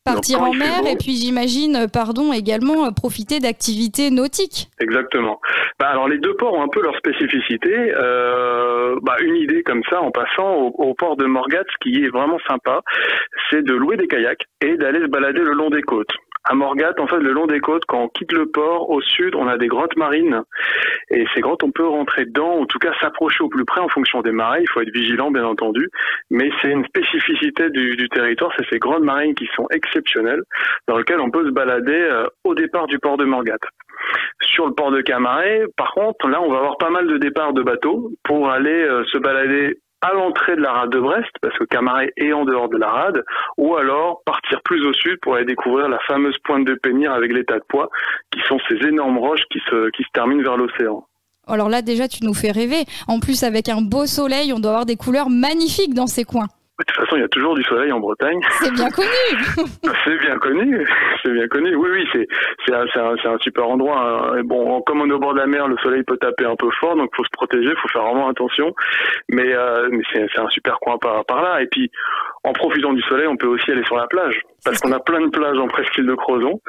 partir 0.07 0.43
en 0.43 0.53
mer 0.53 0.87
et 0.87 0.97
puis 0.97 1.13
j'imagine, 1.17 1.77
euh, 1.77 1.87
pardon, 1.93 2.33
également 2.33 2.87
euh, 2.87 2.91
profiter 2.91 3.41
d'activités 3.41 4.11
nautiques. 4.11 4.69
Exactement. 4.81 5.41
Bah 5.79 5.89
alors 5.89 6.09
les 6.09 6.19
deux 6.19 6.35
ports 6.35 6.55
ont 6.55 6.63
un 6.63 6.69
peu 6.69 6.83
leur 6.83 6.97
spécificité. 6.97 7.93
Euh, 7.97 8.97
bah, 9.03 9.17
une 9.21 9.37
idée 9.37 9.63
comme 9.63 9.83
ça 9.91 10.01
en 10.01 10.11
passant 10.11 10.55
au, 10.55 10.69
au, 10.79 10.95
port 10.95 11.17
de 11.17 11.27
Morgat, 11.27 11.65
ce 11.69 11.77
qui 11.83 12.03
est 12.03 12.09
vraiment 12.09 12.39
sympa, 12.49 12.81
c'est 13.51 13.63
de 13.63 13.75
louer 13.75 13.97
des 13.97 14.07
kayaks 14.07 14.45
et 14.61 14.77
d'aller 14.77 15.01
se 15.01 15.07
balader 15.07 15.41
le 15.41 15.53
long 15.53 15.71
des 15.71 15.83
côtes. 15.83 16.13
À 16.49 16.55
Morgat, 16.55 16.95
en 16.99 17.09
fait, 17.09 17.19
le 17.19 17.33
long 17.33 17.47
des 17.47 17.59
côtes, 17.59 17.85
quand 17.87 18.05
on 18.05 18.09
quitte 18.09 18.33
le 18.33 18.47
port, 18.47 18.89
au 18.89 19.01
sud, 19.01 19.35
on 19.35 19.49
a 19.49 19.59
des 19.59 19.67
grottes 19.67 19.97
marines. 19.97 20.43
Et 21.11 21.25
ces 21.35 21.41
grottes, 21.41 21.65
on 21.65 21.73
peut 21.73 21.87
rentrer 21.87 22.25
dedans, 22.25 22.61
en 22.61 22.67
tout 22.67 22.79
cas 22.79 22.93
s'approcher 23.01 23.43
au 23.43 23.49
plus 23.49 23.65
près 23.65 23.81
en 23.81 23.89
fonction 23.89 24.23
des 24.23 24.31
marées. 24.31 24.61
Il 24.63 24.71
faut 24.71 24.81
être 24.81 24.95
vigilant, 24.95 25.33
bien 25.33 25.45
entendu. 25.45 25.91
Mais 26.31 26.51
c'est 26.63 26.71
une 26.71 26.85
spécificité 26.85 27.69
du, 27.71 27.97
du 27.97 28.09
territoire, 28.09 28.53
c'est 28.57 28.67
ces 28.71 28.79
grottes 28.79 29.03
marines 29.03 29.35
qui 29.35 29.49
sont 29.57 29.67
exceptionnelles, 29.71 30.43
dans 30.87 30.99
lesquelles 30.99 31.21
on 31.21 31.31
peut 31.31 31.45
se 31.45 31.51
balader 31.51 31.93
euh, 31.93 32.27
au 32.45 32.55
départ 32.55 32.87
du 32.87 33.01
port 33.01 33.17
de 33.17 33.25
Morgat. 33.25 33.59
Sur 34.43 34.67
le 34.67 34.73
port 34.73 34.93
de 34.93 35.01
Camaret, 35.01 35.65
par 35.77 35.93
contre, 35.93 36.29
là, 36.29 36.41
on 36.41 36.51
va 36.51 36.59
avoir 36.59 36.79
pas 36.79 36.91
mal 36.91 37.09
de 37.09 37.19
départs 37.19 37.55
de 37.55 37.63
bateaux 37.63 38.13
pour 38.23 38.51
aller 38.51 38.71
euh, 38.71 39.05
se 39.07 39.19
balader 39.19 39.79
à 40.07 40.15
l'entrée 40.15 40.57
de 40.57 40.61
la 40.61 40.73
rade 40.73 40.91
de 40.91 41.01
Brest, 41.01 41.31
parce 41.43 41.57
que 41.59 41.65
Camaret 41.65 42.13
est 42.17 42.33
en 42.33 42.45
dehors 42.45 42.69
de 42.69 42.77
la 42.77 42.89
rade, 42.89 43.25
ou 43.57 43.77
alors 43.77 44.23
partir 44.25 44.61
plus 44.63 44.87
au 44.87 44.93
sud 44.93 45.19
pour 45.21 45.35
aller 45.35 45.45
découvrir 45.45 45.89
la 45.89 45.99
fameuse 46.07 46.37
pointe 46.45 46.65
de 46.65 46.75
Pénir 46.75 47.13
avec 47.13 47.33
les 47.33 47.45
tas 47.45 47.59
de 47.59 47.65
poids, 47.69 47.89
qui 48.31 48.41
sont 48.49 48.59
ces 48.69 48.87
énormes 48.87 49.19
roches 49.19 49.45
qui 49.51 49.61
se, 49.69 49.91
qui 49.91 50.03
se 50.03 50.09
terminent 50.13 50.43
vers 50.43 50.57
l'océan. 50.57 51.05
Alors 51.49 51.69
là, 51.69 51.83
déjà, 51.83 52.09
tu 52.09 52.25
nous 52.25 52.35
fais 52.35 52.51
rêver. 52.51 52.85
En 53.07 53.21
plus, 53.21 53.45
avec 53.45 53.69
un 53.69 53.81
beau 53.81 54.07
soleil, 54.07 54.53
on 54.53 54.59
doit 54.59 54.73
avoir 54.73 54.87
des 54.87 54.97
couleurs 54.97 55.31
magnifiques 55.31 55.95
dans 55.95 56.09
ces 56.09 56.25
coins. 56.25 56.49
De 56.79 56.85
toute 56.85 56.97
façon, 56.97 57.17
il 57.17 57.21
y 57.23 57.25
a 57.25 57.29
toujours 57.29 57.55
du 57.55 57.63
soleil 57.65 57.91
en 57.91 58.01
Bretagne. 58.01 58.39
C'est 58.61 58.73
bien 58.73 58.91
connu. 58.91 59.09
c'est 60.05 60.19
bien 60.19 60.39
connu. 60.39 60.87
C'est 61.23 61.33
bien 61.33 61.49
connu. 61.49 61.75
Oui, 61.75 61.89
oui, 61.91 62.09
c'est 62.13 62.29
c'est 62.67 62.75
un, 62.75 62.85
un, 62.97 63.15
un, 63.15 63.39
super 63.39 63.67
endroit. 63.67 63.99
Hein. 63.99 64.43
Bon, 64.45 64.83
comme 64.83 65.01
on 65.01 65.09
est 65.09 65.13
au 65.13 65.19
bord 65.19 65.33
de 65.33 65.39
la 65.39 65.47
mer, 65.47 65.69
le 65.69 65.79
soleil 65.79 66.03
peut 66.03 66.19
taper 66.19 66.45
un 66.45 66.57
peu 66.57 66.69
fort, 66.79 66.95
donc 66.97 67.11
faut 67.17 67.25
se 67.25 67.31
protéger, 67.33 67.75
faut 67.81 67.89
faire 67.89 68.03
vraiment 68.03 68.29
attention. 68.29 68.75
Mais, 69.31 69.55
euh, 69.55 69.89
mais 69.91 70.03
c'est 70.13 70.39
un 70.39 70.49
super 70.49 70.79
coin 70.81 70.99
par, 70.99 71.25
par 71.25 71.43
là. 71.43 71.63
Et 71.63 71.67
puis, 71.67 71.91
en 72.47 72.53
profitant 72.53 72.93
du 72.93 73.03
soleil, 73.03 73.27
on 73.27 73.37
peut 73.37 73.49
aussi 73.49 73.71
aller 73.73 73.85
sur 73.85 73.97
la 73.97 74.07
plage, 74.07 74.41
parce 74.65 74.79
qu'on 74.79 74.93
a 74.93 75.01
plein 75.01 75.21
de 75.21 75.31
plages 75.31 75.59
en 75.59 75.67
presqu'île 75.67 76.07
de 76.07 76.15
Crozon. 76.15 76.61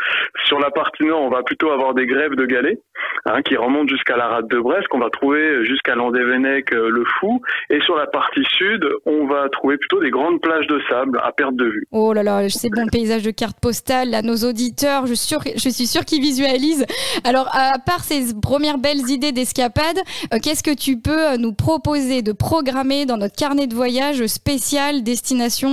Sur 0.45 0.59
la 0.59 0.71
partie 0.71 1.03
nord, 1.03 1.21
on 1.21 1.29
va 1.29 1.43
plutôt 1.43 1.69
avoir 1.69 1.93
des 1.93 2.07
grèves 2.07 2.35
de 2.35 2.45
galets 2.45 2.79
hein, 3.25 3.41
qui 3.43 3.55
remontent 3.55 3.87
jusqu'à 3.87 4.17
la 4.17 4.27
rade 4.27 4.47
de 4.47 4.59
Brest, 4.59 4.87
qu'on 4.87 4.99
va 4.99 5.11
trouver 5.11 5.63
jusqu'à 5.65 5.93
Landévennec, 5.93 6.73
euh, 6.73 6.89
le 6.89 7.03
Fou. 7.19 7.41
Et 7.69 7.79
sur 7.81 7.95
la 7.95 8.07
partie 8.07 8.43
sud, 8.57 8.87
on 9.05 9.27
va 9.27 9.49
trouver 9.49 9.77
plutôt 9.77 9.99
des 10.01 10.09
grandes 10.09 10.41
plages 10.41 10.65
de 10.65 10.81
sable 10.89 11.19
à 11.23 11.31
perte 11.31 11.55
de 11.55 11.65
vue. 11.65 11.83
Oh 11.91 12.11
là 12.11 12.23
là, 12.23 12.49
c'est 12.49 12.69
bon 12.69 12.87
paysage 12.91 13.21
de 13.21 13.31
carte 13.31 13.59
postale, 13.61 14.09
là, 14.09 14.23
nos 14.23 14.37
auditeurs, 14.49 15.05
je, 15.05 15.13
je 15.13 15.69
suis 15.69 15.87
sûr 15.87 16.05
qu'ils 16.05 16.21
visualisent. 16.21 16.87
Alors, 17.23 17.49
à 17.53 17.77
part 17.77 18.03
ces 18.03 18.33
premières 18.41 18.79
belles 18.79 19.09
idées 19.09 19.31
d'escapade, 19.31 19.97
euh, 20.33 20.39
qu'est-ce 20.41 20.63
que 20.63 20.75
tu 20.75 20.99
peux 20.99 21.33
euh, 21.33 21.37
nous 21.37 21.53
proposer 21.53 22.23
de 22.23 22.31
programmer 22.31 23.05
dans 23.05 23.17
notre 23.17 23.35
carnet 23.35 23.67
de 23.67 23.75
voyage 23.75 24.25
spécial 24.25 25.03
destination 25.03 25.66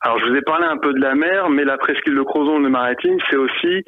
Alors 0.00 0.18
je 0.18 0.26
vous 0.26 0.36
ai 0.36 0.42
parlé 0.42 0.66
un 0.66 0.78
peu 0.78 0.92
de 0.92 1.00
la 1.00 1.14
mer, 1.14 1.48
mais 1.50 1.64
la 1.64 1.78
presqu'île 1.78 2.14
de 2.14 2.22
Crozon 2.22 2.60
de 2.60 2.68
Maritime, 2.68 3.18
c'est 3.30 3.36
aussi 3.36 3.84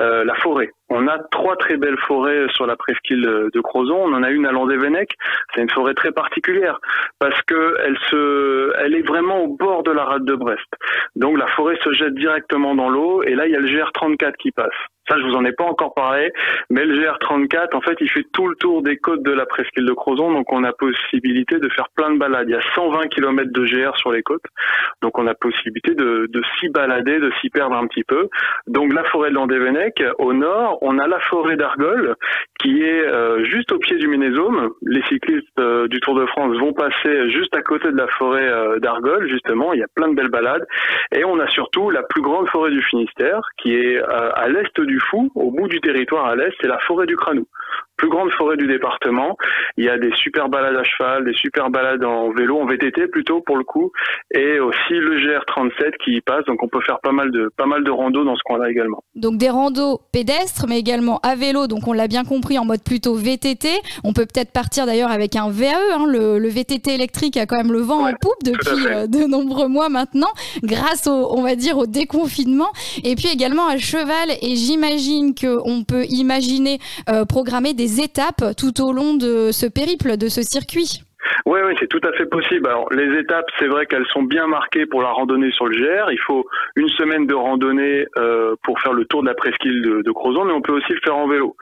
euh, 0.00 0.24
la 0.24 0.34
forêt. 0.36 0.70
On 0.90 1.06
a 1.06 1.18
trois 1.30 1.56
très 1.56 1.76
belles 1.76 1.98
forêts 2.06 2.46
sur 2.54 2.66
la 2.66 2.76
presqu'île 2.76 3.22
de 3.22 3.60
Crozon. 3.60 3.96
On 3.96 4.12
en 4.12 4.22
a 4.22 4.30
une 4.30 4.46
à 4.46 4.52
Landévennec. 4.52 5.14
C'est 5.54 5.62
une 5.62 5.70
forêt 5.70 5.94
très 5.94 6.12
particulière 6.12 6.80
parce 7.18 7.40
que 7.42 7.76
elle 7.84 7.98
se, 8.10 8.72
elle 8.78 8.94
est 8.94 9.06
vraiment 9.06 9.40
au 9.44 9.48
bord 9.48 9.82
de 9.82 9.92
la 9.92 10.04
rade 10.04 10.24
de 10.24 10.34
Brest. 10.34 10.66
Donc 11.16 11.38
la 11.38 11.46
forêt 11.48 11.78
se 11.82 11.92
jette 11.92 12.14
directement 12.14 12.74
dans 12.74 12.88
l'eau 12.88 13.22
et 13.22 13.34
là 13.34 13.46
il 13.46 13.52
y 13.52 13.56
a 13.56 13.60
le 13.60 13.68
GR34 13.68 14.36
qui 14.36 14.50
passe. 14.50 14.74
Ça, 15.08 15.16
je 15.18 15.24
vous 15.24 15.34
en 15.34 15.44
ai 15.44 15.50
pas 15.50 15.64
encore 15.64 15.92
parlé, 15.92 16.30
mais 16.70 16.84
le 16.84 17.02
GR34, 17.02 17.74
en 17.74 17.80
fait, 17.80 17.96
il 18.00 18.08
fait 18.08 18.24
tout 18.32 18.46
le 18.46 18.54
tour 18.54 18.80
des 18.82 18.96
côtes 18.96 19.24
de 19.24 19.32
la 19.32 19.44
presqu'île 19.44 19.84
de 19.84 19.92
Crozon, 19.92 20.30
donc 20.32 20.52
on 20.52 20.62
a 20.62 20.72
possibilité 20.72 21.58
de 21.58 21.68
faire 21.70 21.88
plein 21.96 22.12
de 22.12 22.18
balades. 22.18 22.48
Il 22.48 22.52
y 22.52 22.54
a 22.54 22.60
120 22.76 23.08
km 23.08 23.50
de 23.50 23.64
GR 23.64 23.96
sur 23.96 24.12
les 24.12 24.22
côtes, 24.22 24.44
donc 25.02 25.18
on 25.18 25.26
a 25.26 25.34
possibilité 25.34 25.94
de, 25.94 26.28
de 26.30 26.42
s'y 26.58 26.68
balader, 26.68 27.18
de 27.18 27.32
s'y 27.40 27.50
perdre 27.50 27.74
un 27.74 27.88
petit 27.88 28.04
peu. 28.04 28.28
Donc 28.68 28.92
la 28.92 29.02
forêt 29.04 29.30
de 29.30 29.34
Landévennec, 29.34 30.00
au 30.18 30.32
nord, 30.32 30.79
on 30.80 30.98
a 30.98 31.06
la 31.06 31.20
forêt 31.20 31.56
d'Argol, 31.56 32.16
qui 32.60 32.82
est 32.82 33.06
euh, 33.06 33.44
juste 33.44 33.72
au 33.72 33.78
pied 33.78 33.96
du 33.96 34.08
Ménésome. 34.08 34.70
Les 34.82 35.02
cyclistes 35.04 35.46
euh, 35.58 35.88
du 35.88 36.00
Tour 36.00 36.14
de 36.14 36.26
France 36.26 36.56
vont 36.58 36.72
passer 36.72 37.30
juste 37.30 37.54
à 37.56 37.62
côté 37.62 37.90
de 37.90 37.96
la 37.96 38.08
forêt 38.08 38.48
euh, 38.48 38.78
d'Argol, 38.78 39.28
justement. 39.28 39.72
Il 39.72 39.80
y 39.80 39.82
a 39.84 39.88
plein 39.94 40.08
de 40.08 40.14
belles 40.14 40.30
balades. 40.30 40.66
Et 41.14 41.24
on 41.24 41.38
a 41.38 41.48
surtout 41.48 41.90
la 41.90 42.02
plus 42.02 42.22
grande 42.22 42.48
forêt 42.48 42.70
du 42.70 42.82
Finistère, 42.82 43.40
qui 43.58 43.74
est 43.74 44.00
à 44.00 44.48
l'est 44.48 44.80
du 44.80 45.00
Fou, 45.00 45.30
au 45.34 45.50
bout 45.50 45.68
du 45.68 45.80
territoire 45.80 46.26
à 46.26 46.36
l'est, 46.36 46.52
c'est 46.60 46.68
la 46.68 46.78
forêt 46.80 47.06
du 47.06 47.16
Cranou 47.16 47.46
plus 48.00 48.08
grande 48.08 48.30
forêt 48.32 48.56
du 48.56 48.66
département. 48.66 49.36
Il 49.76 49.84
y 49.84 49.90
a 49.90 49.98
des 49.98 50.10
super 50.14 50.48
balades 50.48 50.74
à 50.74 50.82
cheval, 50.82 51.24
des 51.24 51.34
super 51.34 51.68
balades 51.68 52.02
en 52.02 52.30
vélo, 52.30 52.58
en 52.58 52.64
VTT 52.64 53.08
plutôt 53.08 53.42
pour 53.42 53.58
le 53.58 53.64
coup, 53.64 53.92
et 54.34 54.58
aussi 54.58 54.94
le 54.94 55.18
GR37 55.18 55.98
qui 56.02 56.12
y 56.12 56.20
passe. 56.22 56.44
Donc 56.46 56.62
on 56.62 56.68
peut 56.68 56.80
faire 56.80 56.98
pas 57.02 57.12
mal 57.12 57.30
de 57.30 57.50
pas 57.58 57.66
mal 57.66 57.84
de 57.84 57.90
randos 57.90 58.24
dans 58.24 58.36
ce 58.36 58.42
coin-là 58.44 58.70
également. 58.70 59.04
Donc 59.14 59.36
des 59.36 59.50
randos 59.50 60.00
pédestres, 60.12 60.64
mais 60.66 60.78
également 60.78 61.20
à 61.22 61.34
vélo. 61.34 61.66
Donc 61.66 61.86
on 61.86 61.92
l'a 61.92 62.08
bien 62.08 62.24
compris 62.24 62.58
en 62.58 62.64
mode 62.64 62.82
plutôt 62.82 63.14
VTT. 63.14 63.68
On 64.02 64.14
peut 64.14 64.24
peut-être 64.24 64.52
partir 64.52 64.86
d'ailleurs 64.86 65.10
avec 65.10 65.36
un 65.36 65.50
VAE. 65.50 65.74
Hein. 65.92 66.06
Le, 66.06 66.48
VTT 66.48 66.94
électrique 66.94 67.36
a 67.36 67.46
quand 67.46 67.56
même 67.56 67.72
le 67.72 67.80
vent 67.80 68.08
en 68.08 68.12
poupe 68.14 68.42
depuis 68.44 68.86
euh, 68.86 69.06
de 69.06 69.24
nombreux 69.26 69.68
mois 69.68 69.88
maintenant, 69.88 70.32
grâce 70.64 71.06
au 71.06 71.28
on 71.36 71.42
va 71.42 71.54
dire 71.54 71.76
au 71.76 71.86
déconfinement. 71.86 72.70
Et 73.04 73.14
puis 73.14 73.28
également 73.28 73.68
à 73.68 73.76
cheval. 73.76 74.30
Et 74.40 74.56
j'imagine 74.56 75.34
qu'on 75.34 75.84
peut 75.84 76.06
imaginer 76.08 76.78
euh, 77.10 77.26
programmer 77.26 77.74
des 77.74 77.89
étapes 77.98 78.54
tout 78.56 78.80
au 78.82 78.92
long 78.92 79.14
de 79.14 79.50
ce 79.52 79.66
périple, 79.66 80.16
de 80.16 80.28
ce 80.28 80.42
circuit. 80.42 81.02
Oui, 81.46 81.60
oui, 81.64 81.74
c'est 81.78 81.88
tout 81.88 82.00
à 82.02 82.12
fait 82.12 82.26
possible. 82.26 82.66
Alors, 82.66 82.88
les 82.92 83.18
étapes, 83.18 83.46
c'est 83.58 83.66
vrai 83.66 83.86
qu'elles 83.86 84.06
sont 84.06 84.22
bien 84.22 84.46
marquées 84.46 84.86
pour 84.86 85.02
la 85.02 85.10
randonnée 85.10 85.50
sur 85.52 85.66
le 85.66 85.76
GR. 85.76 86.10
Il 86.12 86.20
faut 86.20 86.46
une 86.76 86.88
semaine 86.88 87.26
de 87.26 87.34
randonnée 87.34 88.06
euh, 88.18 88.54
pour 88.62 88.80
faire 88.80 88.92
le 88.92 89.04
tour 89.04 89.22
de 89.22 89.28
la 89.28 89.34
presqu'île 89.34 89.82
de, 89.82 90.10
Crozon, 90.12 90.44
mais 90.44 90.52
on 90.52 90.62
peut 90.62 90.72
aussi 90.72 90.92
le 90.92 91.00
faire 91.02 91.16
en 91.16 91.28
vélo. 91.28 91.56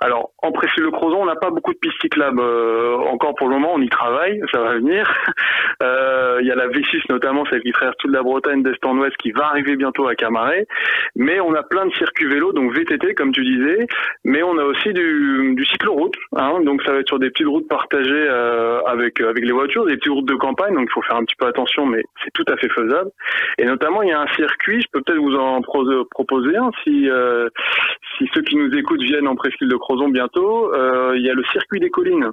Alors, 0.00 0.30
en 0.42 0.52
presqu'île 0.52 0.84
de 0.84 0.90
Crozon, 0.90 1.22
on 1.22 1.26
n'a 1.26 1.36
pas 1.36 1.50
beaucoup 1.50 1.72
de 1.72 1.78
pistes 1.78 2.00
cyclables 2.00 2.40
euh, 2.40 2.96
encore 2.96 3.34
pour 3.34 3.48
le 3.48 3.54
moment. 3.54 3.72
On 3.74 3.80
y 3.80 3.88
travaille, 3.88 4.40
ça 4.52 4.60
va 4.60 4.74
venir. 4.74 5.10
Euh, 5.82 6.38
il 6.40 6.46
y 6.46 6.52
a 6.52 6.54
la 6.54 6.68
V6 6.68 7.02
notamment, 7.10 7.44
celle 7.46 7.60
qui 7.60 7.72
traverse 7.72 7.96
toute 7.98 8.12
la 8.12 8.22
Bretagne 8.22 8.62
d'est 8.62 8.84
en 8.86 8.96
ouest, 8.96 9.14
qui 9.16 9.32
va 9.32 9.46
arriver 9.46 9.74
bientôt 9.74 10.06
à 10.06 10.14
Camaret. 10.14 10.66
Mais 11.16 11.40
on 11.40 11.52
a 11.54 11.64
plein 11.64 11.84
de 11.86 11.92
circuits 11.94 12.26
vélo, 12.26 12.52
donc 12.52 12.72
VTT 12.72 13.14
comme 13.14 13.32
tu 13.32 13.42
disais. 13.42 13.86
Mais 14.24 14.42
on 14.44 14.56
a 14.56 14.62
aussi 14.62 14.92
du, 14.92 15.54
du 15.56 15.64
cycloroute. 15.66 16.14
Hein, 16.36 16.60
donc 16.62 16.82
ça 16.84 16.92
va 16.92 17.00
être 17.00 17.08
sur 17.08 17.18
des 17.18 17.28
petites 17.30 17.48
routes 17.48 17.68
partagées 17.68 18.26
euh, 18.28 18.80
avec 19.04 19.20
avec 19.20 19.44
les 19.44 19.52
voitures, 19.52 19.86
des 19.86 19.96
petites 19.96 20.12
routes 20.12 20.28
de 20.28 20.34
campagne. 20.34 20.74
Donc 20.74 20.88
il 20.90 20.92
faut 20.92 21.02
faire 21.02 21.16
un 21.16 21.24
petit 21.24 21.36
peu 21.36 21.46
attention, 21.46 21.86
mais 21.86 22.02
c'est 22.22 22.30
tout 22.32 22.44
à 22.52 22.56
fait 22.56 22.68
faisable. 22.68 23.10
Et 23.58 23.64
notamment, 23.64 24.02
il 24.02 24.08
y 24.08 24.12
a 24.12 24.20
un 24.20 24.32
circuit. 24.34 24.80
Je 24.80 24.86
peux 24.92 25.00
peut-être 25.02 25.20
vous 25.20 25.36
en 25.36 25.60
proposer 25.62 26.56
un 26.56 26.70
si 26.82 27.08
si 28.18 28.30
ceux 28.34 28.42
qui 28.42 28.56
nous 28.56 28.70
écoutent 28.76 29.02
viennent 29.02 29.28
en 29.28 29.36
presqu'île 29.36 29.68
de 29.68 29.76
Crozon 29.76 30.08
bientôt. 30.08 30.72
il 31.14 31.22
y 31.22 31.30
a 31.30 31.34
le 31.34 31.44
circuit 31.44 31.80
des 31.80 31.90
collines. 31.90 32.30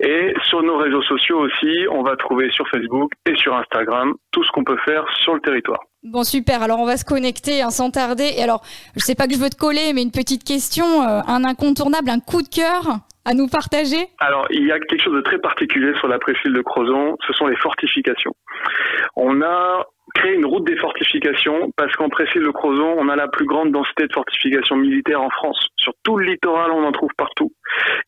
Et 0.00 0.34
sur 0.48 0.62
nos 0.62 0.76
réseaux 0.76 1.02
sociaux 1.02 1.38
aussi, 1.38 1.86
on 1.90 2.02
va 2.02 2.16
trouver 2.16 2.50
sur 2.50 2.68
Facebook 2.68 3.10
et 3.26 3.36
sur 3.36 3.54
Instagram 3.54 4.14
tout 4.32 4.44
ce 4.44 4.50
qu'on 4.52 4.64
peut 4.64 4.78
faire 4.84 5.04
sur 5.22 5.34
le 5.34 5.40
territoire. 5.40 5.80
Bon 6.02 6.22
super, 6.22 6.62
alors 6.62 6.80
on 6.80 6.86
va 6.86 6.98
se 6.98 7.04
connecter 7.04 7.62
hein, 7.62 7.70
sans 7.70 7.90
tarder. 7.90 8.30
Et 8.36 8.42
alors, 8.42 8.62
je 8.94 9.00
sais 9.00 9.14
pas 9.14 9.26
que 9.26 9.34
je 9.34 9.38
veux 9.38 9.48
te 9.48 9.56
coller, 9.56 9.92
mais 9.94 10.02
une 10.02 10.10
petite 10.10 10.44
question, 10.44 10.84
euh, 10.84 11.20
un 11.26 11.44
incontournable, 11.44 12.10
un 12.10 12.20
coup 12.20 12.42
de 12.42 12.48
cœur 12.48 13.00
à 13.24 13.32
nous 13.32 13.48
partager? 13.48 14.08
Alors, 14.18 14.46
il 14.50 14.66
y 14.66 14.72
a 14.72 14.78
quelque 14.78 15.02
chose 15.02 15.14
de 15.14 15.22
très 15.22 15.38
particulier 15.38 15.92
sur 15.98 16.08
la 16.08 16.18
presqu'île 16.18 16.52
de 16.52 16.62
Crozon, 16.62 17.16
ce 17.26 17.32
sont 17.32 17.46
les 17.46 17.56
fortifications. 17.56 18.32
On 19.16 19.40
a 19.42 19.86
créé 20.14 20.34
une 20.34 20.46
route 20.46 20.64
des 20.64 20.76
fortifications 20.76 21.72
parce 21.76 21.92
qu'en 21.96 22.08
presqu'île 22.08 22.42
de 22.42 22.50
Crozon, 22.50 22.94
on 22.98 23.08
a 23.08 23.16
la 23.16 23.28
plus 23.28 23.46
grande 23.46 23.72
densité 23.72 24.06
de 24.06 24.12
fortifications 24.12 24.76
militaires 24.76 25.20
en 25.20 25.30
France. 25.30 25.68
Sur 25.84 25.92
tout 26.02 26.16
le 26.16 26.24
littoral, 26.24 26.70
on 26.72 26.82
en 26.82 26.92
trouve 26.92 27.10
partout. 27.16 27.52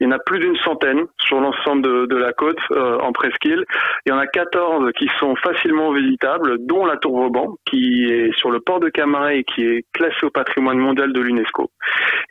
Il 0.01 0.05
y 0.05 0.07
en 0.07 0.13
a 0.13 0.19
plus 0.19 0.39
d'une 0.39 0.57
centaine 0.57 1.05
sur 1.19 1.41
l'ensemble 1.41 2.09
de, 2.09 2.17
la 2.17 2.33
côte 2.33 2.59
euh, 2.71 2.99
en 3.01 3.13
presqu'île. 3.13 3.65
Il 4.07 4.11
y 4.11 4.13
en 4.13 4.19
a 4.19 4.27
14 4.27 4.91
qui 4.99 5.11
sont 5.21 5.37
facilement 5.37 5.93
visitables, 5.93 6.57
dont 6.67 6.87
la 6.87 6.97
Tour 6.97 7.21
Vauban, 7.21 7.57
qui 7.67 8.05
est 8.11 8.35
sur 8.39 8.51
le 8.51 8.61
port 8.61 8.81
de 8.81 8.89
Camaret 8.89 9.41
et 9.41 9.45
qui 9.45 9.63
est 9.63 9.85
classée 9.93 10.25
au 10.25 10.31
patrimoine 10.31 10.79
mondial 10.79 11.13
de 11.13 11.21
l'UNESCO. 11.21 11.71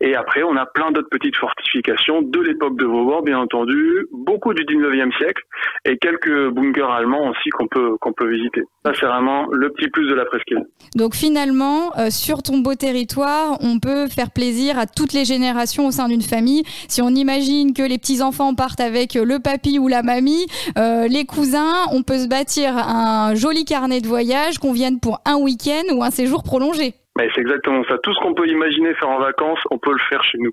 Et 0.02 0.16
après, 0.16 0.42
on 0.42 0.56
a 0.56 0.66
plein 0.66 0.92
d'autres 0.92 1.10
petites 1.10 1.38
fortifications 1.38 2.24
de 2.24 2.40
l'époque 2.42 2.78
de 2.78 2.86
Vauban, 2.86 3.22
bien 3.22 3.38
entendu, 3.38 4.08
beaucoup 4.12 4.54
du 4.54 4.64
19e 4.64 5.16
siècle 5.18 5.44
et 5.86 5.98
quelques 5.98 6.50
bunkers 6.50 6.90
allemands 6.90 7.30
aussi 7.30 7.50
qu'on 7.50 7.68
peut 7.68 7.98
qu'on 8.02 8.14
peut 8.14 8.30
visiter. 8.30 8.64
Ça, 8.84 8.94
c'est 9.00 9.06
vraiment 9.06 9.46
le 9.52 9.70
petit 9.70 9.90
plus 9.90 10.08
de 10.10 10.16
la 10.16 10.26
presqu'île. 10.26 10.64
Donc 10.96 11.14
finalement, 11.14 11.92
euh, 11.98 12.10
sur 12.10 12.42
ton 12.42 12.60
beau 12.60 12.76
territoire, 12.76 13.58
on 13.62 13.80
peut 13.80 14.08
faire 14.08 14.32
plaisir 14.32 14.80
à 14.80 14.88
toutes 14.88 15.14
les 15.14 15.24
générations 15.24 15.35
au 15.80 15.92
sein 15.92 16.08
d'une 16.08 16.22
famille. 16.22 16.64
Si 16.88 17.02
on 17.02 17.10
imagine 17.10 17.74
que 17.74 17.84
les 17.84 17.98
petits-enfants 17.98 18.54
partent 18.56 18.80
avec 18.80 19.16
le 19.16 19.40
papy 19.40 19.80
ou 19.80 19.88
la 19.88 20.04
mamie, 20.04 20.46
euh, 20.78 21.08
les 21.08 21.26
cousins, 21.26 21.86
on 21.92 22.04
peut 22.04 22.20
se 22.20 22.28
bâtir 22.28 22.78
un 22.78 23.36
joli 23.36 23.66
carnet 23.66 24.02
de 24.02 24.08
voyage 24.08 24.60
qu'on 24.60 24.74
vienne 24.74 25.00
pour 25.00 25.20
un 25.26 25.36
week-end 25.36 25.94
ou 25.94 26.04
un 26.04 26.12
séjour 26.12 26.44
prolongé. 26.44 26.94
Mais 27.18 27.30
c'est 27.34 27.42
exactement 27.42 27.84
ça. 27.88 27.98
Tout 28.04 28.14
ce 28.14 28.20
qu'on 28.20 28.34
peut 28.34 28.48
imaginer 28.48 28.94
faire 28.96 29.10
en 29.10 29.20
vacances, 29.20 29.60
on 29.72 29.78
peut 29.78 29.92
le 29.92 30.02
faire 30.10 30.24
chez 30.24 30.38
nous. 30.40 30.52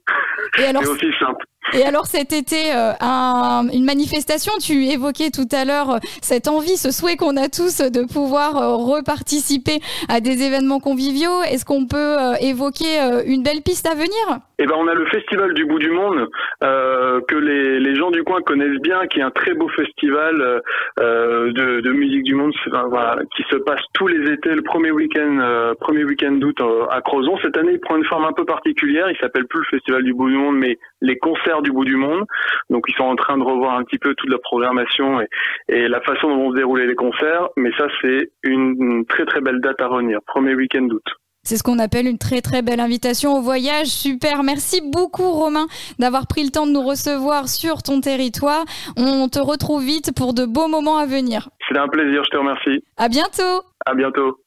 C'est 0.55 0.77
aussi 0.77 1.11
simple. 1.19 1.45
Et 1.74 1.84
alors 1.84 2.06
cet 2.06 2.32
été, 2.32 2.74
euh, 2.74 2.93
un- 3.01 3.66
une 3.72 3.84
manifestation, 3.84 4.52
tu 4.60 4.84
évoquais 4.93 5.30
tout 5.30 5.48
à 5.52 5.64
l'heure 5.64 5.90
euh, 5.93 5.98
cette 6.20 6.48
envie, 6.48 6.76
ce 6.76 6.90
souhait 6.90 7.16
qu'on 7.16 7.36
a 7.36 7.48
tous 7.48 7.78
de 7.80 8.05
pouvoir 8.12 8.56
euh, 8.56 8.76
reparticiper 8.76 9.78
à 10.09 10.20
des 10.20 10.43
événements 10.43 10.80
conviviaux. 10.80 11.40
Est-ce 11.51 11.64
qu'on 11.64 11.86
peut 11.86 12.16
évoquer 12.40 12.98
une 13.26 13.43
belle 13.43 13.62
piste 13.64 13.86
à 13.86 13.94
venir? 13.94 14.40
Eh 14.59 14.66
ben, 14.66 14.74
on 14.76 14.86
a 14.86 14.94
le 14.94 15.06
festival 15.06 15.55
du 15.55 15.64
bout 15.64 15.78
du 15.78 15.90
monde 15.90 16.28
que 16.60 17.34
les, 17.34 17.94
gens 17.94 18.10
du 18.10 18.22
coin 18.22 18.40
connaissent 18.43 18.80
bien, 18.82 19.06
qui 19.06 19.20
est 19.20 19.22
un 19.22 19.30
très 19.30 19.55
beau 19.55 19.68
festival 19.68 20.60
de, 20.98 21.90
musique 21.90 22.24
du 22.24 22.34
monde, 22.34 22.52
qui 22.52 23.43
se 23.51 23.56
passe 23.56 23.80
tous 23.94 24.09
les 24.09 24.32
étés, 24.32 24.55
le 24.55 24.62
premier 24.62 24.90
week-end, 24.90 25.74
premier 25.80 26.05
week-end 26.05 26.32
d'août 26.32 26.59
à 26.90 27.01
Crozon. 27.01 27.39
Cette 27.43 27.56
année, 27.56 27.72
il 27.72 27.80
prend 27.80 27.97
une 27.97 28.05
forme 28.05 28.24
un 28.24 28.32
peu 28.32 28.44
particulière. 28.44 29.10
Il 29.10 29.16
s'appelle 29.18 29.47
plus 29.47 29.60
le 29.60 29.76
festival 29.76 30.02
du 30.05 30.14
bout 30.14 30.28
du 30.28 30.36
monde, 30.36 30.56
mais 30.56 30.78
les 31.01 31.18
concerts 31.18 31.52
du 31.61 31.73
bout 31.73 31.85
du 31.85 31.97
monde. 31.97 32.24
Donc, 32.70 32.85
ils 32.89 32.95
sont 32.95 33.05
en 33.05 33.16
train 33.16 33.37
de 33.37 33.43
revoir 33.43 33.77
un 33.77 33.85
petit 33.85 33.99
peu 33.99 34.15
toute 34.15 34.31
la 34.31 34.39
programmation 34.39 35.20
et, 35.20 35.27
et 35.69 35.89
la 35.89 36.01
façon 36.01 36.29
dont 36.29 36.37
vont 36.37 36.51
se 36.53 36.57
dérouler 36.57 36.87
les 36.87 36.95
concerts. 36.95 37.49
Mais 37.57 37.70
ça, 37.77 37.87
c'est 38.01 38.31
une, 38.43 38.77
une 38.81 39.05
très 39.05 39.27
très 39.27 39.43
belle 39.43 39.61
date 39.61 39.83
à 39.83 39.89
revenir, 39.89 40.20
premier 40.27 40.55
week-end 40.55 40.83
d'août. 40.83 41.05
C'est 41.45 41.57
ce 41.57 41.65
qu'on 41.65 41.81
appelle 41.81 42.07
une 42.07 42.19
très 42.19 42.41
très 42.41 42.62
belle 42.62 42.79
invitation 42.79 43.37
au 43.37 43.43
voyage. 43.43 43.89
Super. 43.89 44.45
Merci 44.45 44.81
beaucoup 44.81 45.29
Romain 45.33 45.66
d'avoir 45.99 46.29
pris 46.29 46.45
le 46.45 46.51
temps 46.51 46.69
de 46.69 46.73
nous 46.73 46.87
recevoir 46.87 47.49
sur 47.49 47.83
ton 47.83 48.01
territoire. 48.01 48.65
On 48.97 49.29
te 49.29 49.41
retrouve 49.41 49.83
vite 49.83 50.12
pour 50.16 50.35
de 50.35 50.47
beaux 50.47 50.69
moments 50.69 50.99
à 50.99 51.07
venir. 51.07 51.49
C'était 51.66 51.81
un 51.81 51.89
plaisir, 51.89 52.23
je 52.24 52.31
te 52.31 52.37
remercie. 52.37 52.85
À 52.97 53.09
bientôt. 53.09 53.65
À 53.85 53.95
bientôt. 53.95 54.39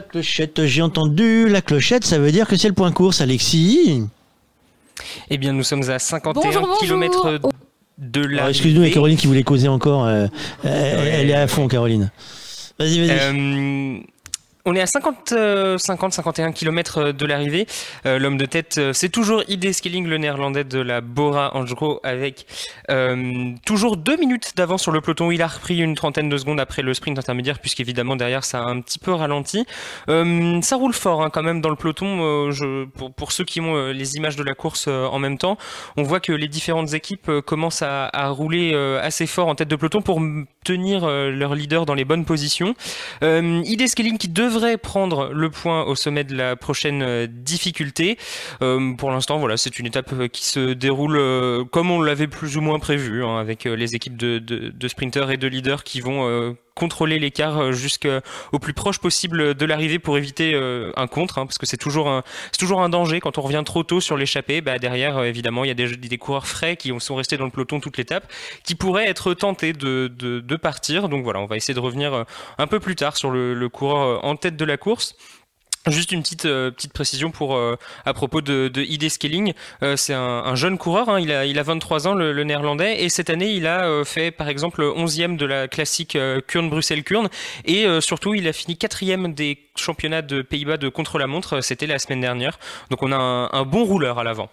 La 0.00 0.06
clochette, 0.06 0.64
j'ai 0.64 0.80
entendu 0.80 1.46
la 1.50 1.60
clochette, 1.60 2.04
ça 2.06 2.18
veut 2.18 2.32
dire 2.32 2.48
que 2.48 2.56
c'est 2.56 2.68
le 2.68 2.74
point 2.74 2.90
course, 2.90 3.20
Alexis. 3.20 4.02
Eh 5.28 5.36
bien, 5.36 5.52
nous 5.52 5.62
sommes 5.62 5.88
à 5.90 5.98
51 5.98 6.42
Bonjour, 6.42 6.62
bonjour. 6.62 6.78
km 6.78 7.38
de 7.98 8.20
la. 8.22 8.38
Alors, 8.38 8.48
Excuse-nous, 8.48 8.82
il 8.82 8.88
y 8.88 8.90
a 8.90 8.94
Caroline 8.94 9.18
qui 9.18 9.26
voulait 9.26 9.42
causer 9.42 9.68
encore. 9.68 10.06
euh, 10.06 10.26
euh, 10.64 11.10
Elle 11.20 11.28
est 11.28 11.34
à 11.34 11.46
fond, 11.46 11.68
Caroline. 11.68 12.10
Vas-y, 12.78 13.06
vas-y. 13.06 13.10
Euh, 13.10 13.98
On 14.66 14.74
est 14.74 14.80
à 14.80 14.86
50, 14.86 15.34
50 15.78 16.12
51 16.12 16.52
km 16.52 17.12
de 17.12 17.26
l'arrivée. 17.26 17.66
Euh, 18.04 18.18
l'homme 18.18 18.36
de 18.36 18.44
tête, 18.44 18.76
euh, 18.78 18.92
c'est 18.92 19.08
toujours 19.08 19.42
ID 19.48 19.72
Scaling, 19.72 20.06
le 20.06 20.18
néerlandais 20.18 20.64
de 20.64 20.78
la 20.78 21.00
Bora 21.00 21.56
Angro, 21.56 22.00
avec 22.02 22.46
euh, 22.90 23.52
toujours 23.64 23.96
deux 23.96 24.18
minutes 24.18 24.52
d'avance 24.56 24.82
sur 24.82 24.92
le 24.92 25.00
peloton. 25.00 25.30
Il 25.30 25.40
a 25.40 25.46
repris 25.46 25.78
une 25.78 25.94
trentaine 25.94 26.28
de 26.28 26.36
secondes 26.36 26.60
après 26.60 26.82
le 26.82 26.92
sprint 26.92 27.18
intermédiaire, 27.18 27.58
puisqu'évidemment 27.58 28.16
derrière 28.16 28.44
ça 28.44 28.62
a 28.62 28.66
un 28.66 28.80
petit 28.80 28.98
peu 28.98 29.12
ralenti. 29.12 29.64
ça 30.06 30.76
roule 30.76 30.92
fort 30.92 31.22
hein, 31.22 31.30
quand 31.30 31.42
même 31.42 31.60
dans 31.60 31.70
le 31.70 31.76
peloton. 31.76 32.50
Pour, 33.16 33.32
ceux 33.32 33.44
qui 33.44 33.60
ont 33.60 33.88
les 33.88 34.16
images 34.16 34.36
de 34.36 34.42
la 34.42 34.54
course 34.54 34.88
en 34.88 35.18
même 35.18 35.38
temps, 35.38 35.56
on 35.96 36.02
voit 36.02 36.20
que 36.20 36.32
les 36.32 36.48
différentes 36.48 36.92
équipes 36.92 37.30
commencent 37.46 37.82
à, 37.82 38.28
rouler 38.28 38.74
assez 39.02 39.26
fort 39.26 39.48
en 39.48 39.54
tête 39.54 39.68
de 39.68 39.76
peloton 39.76 40.02
pour 40.02 40.20
tenir 40.64 41.06
leur 41.06 41.54
leader 41.54 41.86
dans 41.86 41.94
les 41.94 42.04
bonnes 42.04 42.24
positions. 42.24 42.74
ID 43.22 43.86
Scaling 43.86 44.18
qui 44.18 44.28
devrait 44.28 44.49
devrait 44.50 44.76
prendre 44.76 45.32
le 45.32 45.50
point 45.50 45.84
au 45.84 45.94
sommet 45.94 46.24
de 46.24 46.36
la 46.36 46.56
prochaine 46.56 47.02
euh, 47.02 47.26
difficulté. 47.28 48.18
Euh, 48.62 48.94
pour 48.94 49.10
l'instant, 49.10 49.38
voilà, 49.38 49.56
c'est 49.56 49.78
une 49.78 49.86
étape 49.86 50.12
euh, 50.12 50.28
qui 50.28 50.44
se 50.44 50.72
déroule 50.72 51.20
comme 51.70 51.90
on 51.90 52.02
l'avait 52.02 52.26
plus 52.26 52.56
ou 52.56 52.60
moins 52.60 52.78
prévu, 52.78 53.24
hein, 53.24 53.38
avec 53.38 53.64
les 53.64 53.94
équipes 53.94 54.16
de, 54.16 54.38
de, 54.38 54.88
sprinters 54.88 55.30
et 55.30 55.36
de 55.36 55.46
leaders 55.46 55.84
qui 55.84 56.00
vont 56.00 56.56
contrôler 56.80 57.18
l'écart 57.18 57.72
jusqu'au 57.72 58.58
plus 58.58 58.72
proche 58.72 58.98
possible 58.98 59.54
de 59.54 59.66
l'arrivée 59.66 59.98
pour 59.98 60.16
éviter 60.16 60.54
un 60.96 61.06
contre, 61.06 61.36
hein, 61.36 61.44
parce 61.44 61.58
que 61.58 61.66
c'est 61.66 61.76
toujours 61.76 62.08
un, 62.08 62.22
toujours 62.58 62.80
un 62.80 62.88
danger 62.88 63.20
quand 63.20 63.36
on 63.36 63.42
revient 63.42 63.62
trop 63.66 63.82
tôt 63.82 64.00
sur 64.00 64.16
l'échappée. 64.16 64.62
Bah 64.62 64.78
derrière, 64.78 65.22
évidemment, 65.22 65.64
il 65.64 65.68
y 65.68 65.70
a 65.70 65.74
des, 65.74 65.94
des, 65.96 66.18
coureurs 66.18 66.46
frais 66.46 66.76
qui 66.76 66.92
sont 66.98 67.16
restés 67.16 67.36
dans 67.36 67.44
le 67.44 67.50
peloton 67.50 67.80
toute 67.80 67.98
l'étape, 67.98 68.32
qui 68.64 68.74
pourraient 68.74 69.08
être 69.08 69.34
tentés 69.34 69.74
de, 69.74 70.08
de, 70.08 70.56
partir. 70.56 71.10
Donc 71.10 71.22
voilà, 71.22 71.40
on 71.40 71.46
va 71.46 71.56
essayer 71.56 71.74
de 71.74 71.80
revenir 71.80 72.24
un 72.56 72.66
peu 72.66 72.80
plus 72.80 72.96
tard 72.96 73.16
sur 73.18 73.30
le 73.30 73.68
coureur 73.68 74.24
en 74.24 74.36
tête 74.36 74.56
de 74.56 74.64
la 74.64 74.78
course. 74.78 75.16
Juste 75.86 76.12
une 76.12 76.20
petite 76.20 76.44
euh, 76.44 76.70
petite 76.70 76.92
précision 76.92 77.30
pour 77.30 77.56
euh, 77.56 77.76
à 78.04 78.12
propos 78.12 78.42
de, 78.42 78.70
ID 78.76 79.08
Scaling, 79.08 79.54
euh, 79.82 79.96
c'est 79.96 80.12
un, 80.12 80.54
jeune 80.54 80.76
coureur, 80.76 81.08
hein. 81.08 81.18
il 81.18 81.32
a 81.32 81.46
il 81.46 81.58
a 81.58 81.62
23 81.62 82.06
ans 82.06 82.12
le, 82.12 82.44
néerlandais 82.44 83.02
et 83.02 83.08
cette 83.08 83.30
année 83.30 83.54
il 83.54 83.66
a 83.66 84.04
fait 84.04 84.30
par 84.30 84.50
exemple 84.50 84.82
11e 84.82 85.36
de 85.36 85.46
la 85.46 85.68
classique 85.68 86.18
Kurn 86.46 86.68
Bruxelles 86.68 87.02
Kurn 87.02 87.28
et 87.64 87.86
surtout 88.00 88.34
il 88.34 88.46
a 88.46 88.52
fini 88.52 88.76
quatrième 88.76 89.32
des 89.32 89.58
championnats 89.74 90.20
de 90.20 90.42
Pays-Bas 90.42 90.76
de 90.76 90.90
contre-la-montre, 90.90 91.62
c'était 91.62 91.86
la 91.86 91.98
semaine 91.98 92.20
dernière. 92.20 92.58
Donc 92.90 93.02
on 93.02 93.10
a 93.10 93.16
un, 93.16 93.50
un 93.50 93.64
bon 93.64 93.84
rouleur 93.84 94.18
à 94.18 94.24
l'avant. 94.24 94.50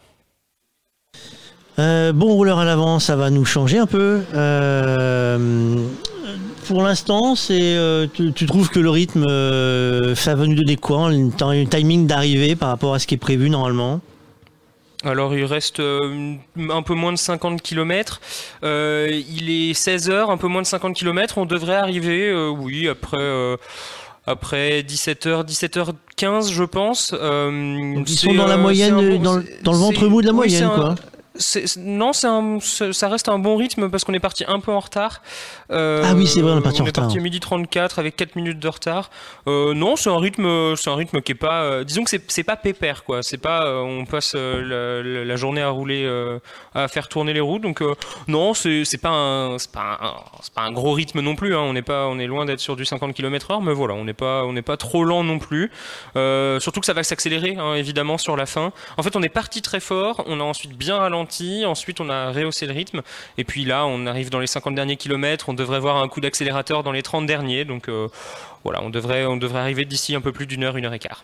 bon 1.78 2.34
rouleur 2.34 2.60
à 2.60 2.66
l'avant, 2.66 2.99
ça 2.99 3.18
va 3.18 3.30
nous 3.30 3.45
changer 3.45 3.80
un 3.80 3.88
peu 3.88 4.22
pour 6.68 6.84
l'instant, 6.84 7.35
c'est 7.35 7.76
euh, 7.76 8.07
tu, 8.14 8.45
trouves 8.45 8.69
que 8.69 8.80
le 8.80 8.89
rythme, 8.89 9.26
euh, 9.27 10.15
ça 10.15 10.35
va 10.35 10.45
nous 10.45 10.56
donner 10.56 10.76
quoi 10.76 11.10
un, 11.10 11.65
timing 11.65 12.07
d'arrivée 12.07 12.56
par 12.56 12.69
rapport 12.69 12.94
à 12.94 12.99
ce 12.99 13.07
qui 13.07 13.15
est 13.15 13.19
prévu 13.19 13.49
normalement? 13.49 14.02
Alors 15.03 15.35
il 15.35 15.45
reste 15.45 15.80
euh, 15.80 16.34
un 16.57 16.81
peu 16.81 16.94
moins 16.94 17.14
de 17.14 17.18
50 17.18 17.61
km. 17.61 18.19
il 18.64 19.49
est 19.49 19.73
16 19.73 20.10
heures, 20.10 20.30
un 20.30 20.38
peu 20.38 20.48
moins 20.48 20.61
de 20.61 20.68
50 20.68 20.95
km. 20.95 21.38
On 21.38 21.45
devrait 21.45 21.76
arriver, 21.76 22.34
oui, 22.49 22.88
après 22.88 23.57
après 24.26 24.81
17h, 24.81 25.45
17h15, 25.48 26.52
je 26.52 26.64
pense. 26.64 27.14
ils 27.14 28.18
sont 28.18 28.34
dans 28.34 28.48
la 28.48 28.57
moyenne, 28.57 29.22
dans, 29.22 29.38
le 29.38 29.77
ventre 29.77 30.07
mou 30.07 30.22
de 30.22 30.27
la 30.27 30.34
moyenne, 30.34 30.69
quoi 30.76 30.95
non, 31.77 32.14
ça 32.14 33.07
reste 33.09 33.30
un 33.30 33.39
bon 33.39 33.55
rythme 33.55 33.89
parce 33.89 34.03
qu'on 34.03 34.14
est 34.14 34.19
parti 34.19 34.43
un 34.47 34.59
peu 34.59 34.72
en 34.72 34.80
retard. 34.80 35.22
Euh, 35.72 36.03
ah 36.05 36.14
oui, 36.15 36.27
c'est 36.27 36.41
vrai, 36.41 36.53
on 36.53 36.59
est 36.59 36.61
parti 36.61 36.81
en 36.81 36.85
retard. 36.85 37.03
On 37.03 37.07
est 37.07 37.09
parti 37.09 37.19
à 37.19 37.22
midi 37.22 37.39
34 37.39 37.99
avec 37.99 38.15
4 38.15 38.35
minutes 38.35 38.59
de 38.59 38.68
retard. 38.68 39.09
Euh, 39.47 39.73
non, 39.73 39.95
c'est 39.95 40.09
un 40.09 40.18
rythme, 40.18 40.76
c'est 40.76 40.89
un 40.89 40.95
rythme 40.95 41.22
qui 41.22 41.34
est 41.34 41.35
pas, 41.35 41.61
euh, 41.64 41.84
disons 41.84 42.03
que 42.03 42.11
c'est 42.27 42.43
pas 42.43 42.55
pépère 42.55 43.03
quoi. 43.03 43.23
C'est 43.23 43.38
pas, 43.38 43.81
on 43.81 44.05
passe 44.05 44.35
la, 44.35 45.35
journée 45.35 45.61
à 45.61 45.69
rouler, 45.69 46.07
à 46.73 46.88
faire 46.88 47.07
tourner 47.07 47.34
les 47.34 47.41
roues. 47.41 47.59
Donc 47.59 47.84
non, 48.27 48.53
c'est 48.53 49.01
pas 49.01 49.09
un, 49.09 49.57
c'est 49.57 49.72
pas 49.72 49.99
un, 50.01 50.14
pas 50.55 50.61
un 50.61 50.72
gros 50.72 50.93
rythme 50.93 51.22
non 51.22 51.35
plus. 51.35 51.55
Hein. 51.55 51.61
On 51.61 51.73
n'est 51.73 51.81
pas, 51.81 52.07
on 52.07 52.19
est 52.19 52.27
loin 52.27 52.45
d'être 52.45 52.59
sur 52.59 52.76
du 52.76 52.85
50 52.85 53.14
km/h, 53.14 53.64
mais 53.64 53.73
voilà, 53.73 53.93
on 53.93 54.05
n'est 54.05 54.14
pas, 54.14 54.43
on 54.43 54.53
n'est 54.53 54.61
pas 54.61 54.77
trop 54.77 55.03
lent 55.03 55.23
non 55.23 55.39
plus. 55.39 55.72
surtout 56.59 56.80
que 56.80 56.85
ça 56.85 56.93
va 56.93 57.03
s'accélérer 57.03 57.57
hein, 57.57 57.76
évidemment 57.76 58.18
sur 58.18 58.35
la 58.35 58.45
fin. 58.45 58.72
En 58.97 59.03
fait, 59.03 59.15
on 59.15 59.22
est 59.22 59.30
parti 59.30 59.61
très 59.61 59.80
fort, 59.80 60.23
on 60.27 60.39
a 60.39 60.43
ensuite 60.43 60.73
bien 60.77 60.97
ralenti 60.97 61.27
ensuite 61.66 62.02
on 62.02 62.10
a 62.10 62.32
rehaussé 62.32 62.66
le 62.66 62.74
rythme, 62.74 63.02
et 63.38 63.44
puis 63.44 63.66
là 63.66 63.86
on 63.86 64.06
arrive 64.06 64.30
dans 64.30 64.40
les 64.40 64.48
50 64.48 64.76
derniers 64.76 64.98
kilomètres, 64.98 65.49
on 65.49 65.54
devrait 65.54 65.80
voir 65.80 65.98
un 65.98 66.08
coup 66.08 66.22
d'accélérateur 66.22 66.84
dans 66.84 66.91
les 66.91 67.04
30 67.04 67.26
derniers, 67.26 67.66
donc 67.66 67.90
euh, 67.90 68.08
voilà, 68.64 68.82
on 68.84 68.90
devrait, 68.90 69.26
on 69.26 69.38
devrait 69.38 69.60
arriver 69.60 69.86
d'ici 69.86 70.16
un 70.16 70.22
peu 70.22 70.32
plus 70.32 70.45
d'une 70.45 70.64
heure, 70.64 70.78
une 70.78 70.86
heure 70.86 70.94
et 70.94 70.99
quart. 70.99 71.24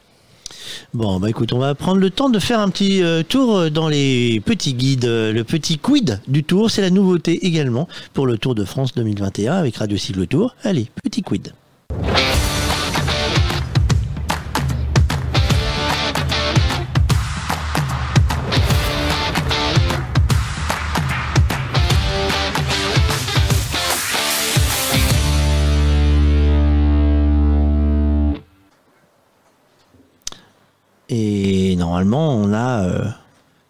Bon, 0.93 1.19
bah 1.19 1.29
écoute, 1.29 1.53
on 1.53 1.59
va 1.59 1.75
prendre 1.75 1.99
le 1.99 2.09
temps 2.09 2.29
de 2.29 2.39
faire 2.39 2.59
un 2.59 2.69
petit 2.69 3.03
euh, 3.03 3.23
tour 3.23 3.71
dans 3.71 3.89
les 3.89 4.39
petits 4.45 4.73
guides. 4.73 5.05
Le 5.05 5.43
petit 5.43 5.77
quid 5.77 6.21
du 6.27 6.43
tour, 6.43 6.69
c'est 6.69 6.81
la 6.81 6.89
nouveauté 6.89 7.45
également 7.45 7.87
pour 8.13 8.27
le 8.27 8.37
Tour 8.37 8.55
de 8.55 8.63
France 8.63 8.93
2021 8.93 9.53
avec 9.53 9.77
Radio 9.77 9.97
Cycle 9.97 10.27
Tour. 10.27 10.55
Allez, 10.63 10.87
petit 11.03 11.21
quid. 11.21 11.53
Normalement, 31.93 32.35
on 32.35 32.51
a. 32.53 32.85
Euh, 32.85 33.05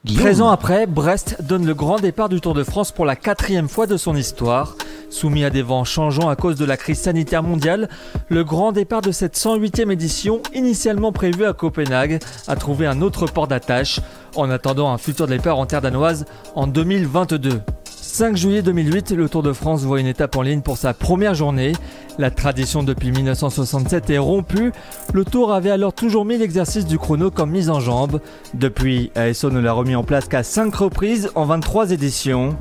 Guillaume. 0.05 0.23
13 0.23 0.41
ans 0.41 0.49
après, 0.49 0.85
Brest 0.85 1.41
donne 1.41 1.65
le 1.65 1.73
grand 1.73 1.99
départ 1.99 2.29
du 2.29 2.39
Tour 2.41 2.53
de 2.53 2.63
France 2.63 2.91
pour 2.91 3.05
la 3.05 3.15
quatrième 3.15 3.67
fois 3.67 3.85
de 3.85 3.97
son 3.97 4.15
histoire. 4.15 4.75
Soumis 5.09 5.43
à 5.43 5.49
des 5.49 5.61
vents 5.61 5.83
changeants 5.83 6.29
à 6.29 6.35
cause 6.35 6.55
de 6.55 6.65
la 6.65 6.75
crise 6.75 6.99
sanitaire 6.99 7.43
mondiale, 7.43 7.89
le 8.29 8.43
grand 8.43 8.71
départ 8.71 9.01
de 9.01 9.11
cette 9.11 9.37
108e 9.37 9.91
édition, 9.91 10.41
initialement 10.53 11.11
prévu 11.11 11.45
à 11.45 11.53
Copenhague, 11.53 12.19
a 12.47 12.55
trouvé 12.55 12.85
un 12.87 13.01
autre 13.01 13.27
port 13.27 13.47
d'attache, 13.47 13.99
en 14.35 14.49
attendant 14.49 14.91
un 14.91 14.97
futur 14.97 15.27
départ 15.27 15.57
en 15.57 15.65
terre 15.65 15.81
danoise 15.81 16.25
en 16.55 16.67
2022. 16.67 17.61
5 18.03 18.35
juillet 18.35 18.61
2008, 18.61 19.11
le 19.11 19.29
Tour 19.29 19.43
de 19.43 19.53
France 19.53 19.83
voit 19.83 20.01
une 20.01 20.07
étape 20.07 20.35
en 20.35 20.41
ligne 20.41 20.59
pour 20.59 20.75
sa 20.77 20.93
première 20.93 21.33
journée. 21.35 21.71
La 22.19 22.31
tradition 22.31 22.83
depuis 22.83 23.11
1967 23.11 24.09
est 24.09 24.17
rompue. 24.17 24.73
Le 25.13 25.23
Tour 25.23 25.53
avait 25.53 25.71
alors 25.71 25.93
toujours 25.93 26.25
mis 26.25 26.37
l'exercice 26.37 26.85
du 26.85 26.99
chrono 26.99 27.31
comme 27.31 27.51
mise 27.51 27.69
en 27.69 27.79
jambe. 27.79 28.19
Depuis, 28.53 29.09
ASO 29.15 29.49
ne 29.49 29.61
l'a 29.61 29.71
remis 29.71 29.95
en 29.95 30.03
place 30.03 30.27
qu'à 30.27 30.43
5 30.43 30.75
reprises 30.75 31.31
en 31.35 31.45
23 31.45 31.91
éditions. 31.91 32.57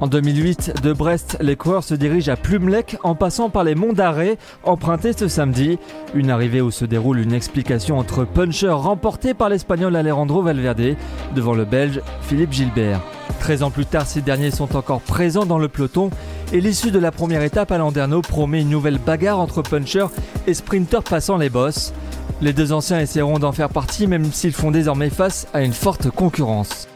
En 0.00 0.06
2008, 0.06 0.82
de 0.82 0.94
Brest, 0.94 1.36
les 1.42 1.54
coureurs 1.54 1.84
se 1.84 1.94
dirigent 1.94 2.32
à 2.32 2.36
Plumelec 2.36 2.96
en 3.04 3.14
passant 3.14 3.50
par 3.50 3.64
les 3.64 3.74
monts 3.74 3.92
d'Arrêt, 3.92 4.38
empruntés 4.64 5.12
ce 5.12 5.28
samedi. 5.28 5.78
Une 6.14 6.30
arrivée 6.30 6.62
où 6.62 6.70
se 6.70 6.86
déroule 6.86 7.18
une 7.18 7.34
explication 7.34 7.98
entre 7.98 8.24
puncher 8.24 8.70
remporté 8.70 9.34
par 9.34 9.50
l'Espagnol 9.50 9.94
Alejandro 9.94 10.40
Valverde 10.40 10.96
devant 11.36 11.54
le 11.54 11.66
Belge 11.66 12.00
Philippe 12.22 12.52
Gilbert. 12.52 13.02
13 13.38 13.62
ans 13.62 13.70
plus 13.70 13.86
tard, 13.86 14.06
ces 14.06 14.20
derniers 14.20 14.50
sont 14.50 14.76
encore 14.76 15.00
présents 15.00 15.46
dans 15.46 15.58
le 15.58 15.68
peloton 15.68 16.10
et 16.52 16.60
l'issue 16.60 16.90
de 16.90 16.98
la 16.98 17.10
première 17.10 17.42
étape 17.42 17.72
à 17.72 17.78
Landerneau 17.78 18.20
promet 18.20 18.60
une 18.60 18.70
nouvelle 18.70 18.98
bagarre 18.98 19.38
entre 19.38 19.62
puncher 19.62 20.06
et 20.46 20.54
sprinter 20.54 21.02
passant 21.02 21.36
les 21.36 21.50
bosses. 21.50 21.92
Les 22.40 22.52
deux 22.52 22.72
anciens 22.72 23.00
essaieront 23.00 23.38
d'en 23.38 23.52
faire 23.52 23.68
partie 23.68 24.06
même 24.06 24.32
s'ils 24.32 24.52
font 24.52 24.70
désormais 24.70 25.10
face 25.10 25.46
à 25.52 25.62
une 25.62 25.72
forte 25.72 26.10
concurrence. 26.10 26.88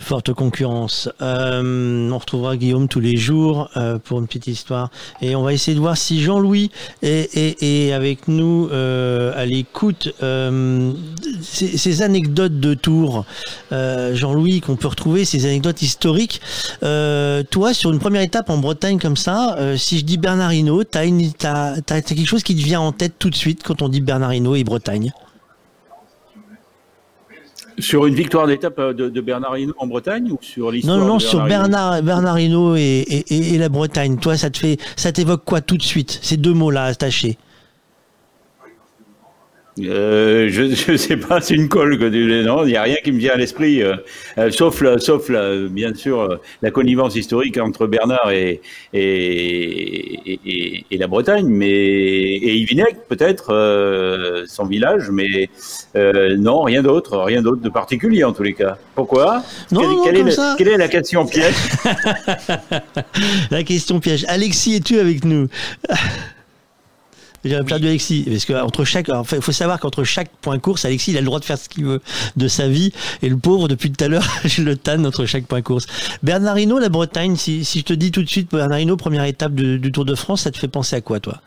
Forte 0.00 0.32
concurrence. 0.32 1.08
Euh, 1.22 2.10
on 2.10 2.18
retrouvera 2.18 2.56
Guillaume 2.56 2.88
tous 2.88 3.00
les 3.00 3.16
jours 3.16 3.70
euh, 3.76 3.98
pour 3.98 4.18
une 4.18 4.26
petite 4.26 4.48
histoire. 4.48 4.90
Et 5.22 5.36
on 5.36 5.42
va 5.42 5.52
essayer 5.52 5.74
de 5.74 5.80
voir 5.80 5.96
si 5.96 6.20
Jean-Louis 6.22 6.70
est, 7.02 7.92
avec 7.92 8.26
nous 8.28 8.68
euh, 8.72 9.32
à 9.36 9.46
l'écoute. 9.46 10.12
Ces, 11.42 12.02
anecdotes 12.02 12.58
de 12.58 12.74
tour, 12.74 13.24
Jean-Louis, 13.70 14.60
qu'on 14.60 14.76
peut 14.76 14.88
retrouver, 14.88 15.24
ces 15.24 15.46
anecdotes 15.46 15.82
historiques. 15.82 16.40
toi, 16.80 17.74
sur 17.74 17.92
une 17.92 17.98
première 17.98 18.22
étape 18.22 18.50
en 18.50 18.58
Bretagne 18.58 18.98
comme 18.98 19.16
ça, 19.16 19.56
si 19.76 19.98
je 19.98 20.04
dis 20.04 20.18
Bernardino, 20.18 20.82
tu 20.84 20.98
as, 20.98 21.76
as, 21.88 22.02
quelque 22.02 22.26
chose 22.26 22.42
qui 22.42 22.56
te 22.56 22.62
vient 22.62 22.80
en 22.80 22.92
tête 22.92 23.14
tout 23.18 23.30
de 23.30 23.36
suite 23.36 23.62
quand 23.62 23.82
on 23.82 23.88
dit 23.88 24.00
Bernardino 24.00 24.54
et 24.54 24.64
Bretagne? 24.64 25.12
Sur 27.78 28.06
une 28.06 28.14
victoire 28.14 28.46
d'étape 28.46 28.78
euh, 28.78 28.92
de, 28.92 29.20
Bernard 29.20 29.58
Hinault 29.58 29.74
en 29.78 29.86
Bretagne 29.86 30.30
ou 30.30 30.38
sur 30.40 30.70
l'histoire 30.70 30.98
Non, 30.98 31.06
non, 31.06 31.18
sur 31.18 31.44
Bernard, 31.44 32.02
Bernard 32.02 32.38
Hinault 32.38 32.76
et, 32.76 33.24
la 33.58 33.68
Bretagne. 33.68 34.18
Toi, 34.18 34.36
ça 34.36 34.50
te 34.50 34.58
fait, 34.58 34.78
ça 34.96 35.12
t'évoque 35.12 35.44
quoi 35.44 35.60
tout 35.60 35.76
de 35.76 35.82
suite? 35.82 36.18
Ces 36.22 36.36
deux 36.36 36.54
mots-là 36.54 36.84
attachés. 36.84 37.36
Euh, 39.78 40.48
je 40.50 40.90
ne 40.92 40.96
sais 40.96 41.16
pas, 41.16 41.40
c'est 41.40 41.54
une 41.54 41.68
colle 41.68 41.98
que 41.98 42.08
tu 42.08 42.44
non, 42.44 42.64
il 42.64 42.70
n'y 42.70 42.76
a 42.76 42.82
rien 42.82 42.96
qui 43.02 43.12
me 43.12 43.18
vient 43.18 43.34
à 43.34 43.36
l'esprit, 43.36 43.82
euh, 43.82 43.94
euh, 44.36 44.50
sauf, 44.50 44.80
la, 44.80 44.98
sauf 44.98 45.28
la, 45.28 45.56
bien 45.68 45.94
sûr 45.94 46.40
la 46.60 46.70
connivence 46.70 47.14
historique 47.14 47.56
entre 47.56 47.86
Bernard 47.86 48.30
et, 48.32 48.60
et, 48.92 50.38
et, 50.44 50.84
et 50.90 50.98
la 50.98 51.06
Bretagne, 51.06 51.46
mais 51.46 51.70
et 51.70 52.56
Yvinec 52.56 52.96
peut-être 53.08 54.44
son 54.48 54.66
village, 54.66 55.10
mais 55.10 55.48
non, 55.94 56.62
rien 56.62 56.82
d'autre, 56.82 57.18
rien 57.18 57.42
d'autre 57.42 57.62
de 57.62 57.68
particulier 57.68 58.24
en 58.24 58.32
tous 58.32 58.42
les 58.42 58.54
cas. 58.54 58.76
Pourquoi? 58.94 59.42
Non, 59.70 59.80
quelle, 59.80 59.90
non, 59.90 60.04
quelle 60.04 60.16
est 60.28 60.56
quelle 60.58 60.68
est 60.68 60.76
la 60.78 60.88
question 60.88 61.26
piège? 61.26 61.54
La 63.50 63.62
question 63.62 64.00
piège. 64.00 64.24
Alexis, 64.28 64.76
es-tu 64.76 64.98
avec 64.98 65.24
nous? 65.24 65.48
J'ai 67.44 67.58
perdu 67.64 67.86
Alexis, 67.88 68.24
parce 68.28 68.44
que 68.44 68.52
entre 68.52 68.84
chaque, 68.84 69.08
enfin, 69.08 69.36
il 69.36 69.42
faut 69.42 69.52
savoir 69.52 69.80
qu'entre 69.80 70.04
chaque 70.04 70.30
point 70.42 70.58
course, 70.58 70.84
Alexis, 70.84 71.12
il 71.12 71.16
a 71.16 71.20
le 71.20 71.26
droit 71.26 71.40
de 71.40 71.44
faire 71.44 71.58
ce 71.58 71.68
qu'il 71.68 71.84
veut 71.84 72.02
de 72.36 72.48
sa 72.48 72.68
vie, 72.68 72.92
et 73.22 73.28
le 73.28 73.36
pauvre, 73.36 73.66
depuis 73.66 73.90
tout 73.90 74.04
à 74.04 74.08
l'heure, 74.08 74.26
je 74.44 74.62
le 74.62 74.76
tanne 74.76 75.06
entre 75.06 75.24
chaque 75.24 75.46
point 75.46 75.62
course. 75.62 75.86
Bernardino, 76.22 76.78
la 76.78 76.90
Bretagne, 76.90 77.36
si, 77.36 77.64
si 77.64 77.80
je 77.80 77.84
te 77.84 77.92
dis 77.92 78.10
tout 78.10 78.22
de 78.22 78.28
suite 78.28 78.50
Bernardino, 78.50 78.96
première 78.96 79.24
étape 79.24 79.54
du 79.54 79.92
Tour 79.92 80.04
de 80.04 80.14
France, 80.14 80.42
ça 80.42 80.50
te 80.50 80.58
fait 80.58 80.68
penser 80.68 80.96
à 80.96 81.00
quoi, 81.00 81.20
toi? 81.20 81.40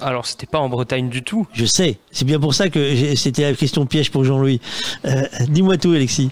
Alors, 0.00 0.26
c'était 0.26 0.46
pas 0.46 0.58
en 0.58 0.68
Bretagne 0.68 1.08
du 1.08 1.22
tout. 1.22 1.46
Je 1.52 1.64
sais, 1.64 1.98
c'est 2.10 2.24
bien 2.24 2.40
pour 2.40 2.52
ça 2.54 2.68
que 2.68 3.14
c'était 3.14 3.42
la 3.42 3.54
question 3.54 3.86
piège 3.86 4.10
pour 4.10 4.24
Jean-Louis. 4.24 4.60
Euh, 5.06 5.22
Dis-moi 5.48 5.76
tout, 5.78 5.92
Alexis. 5.92 6.30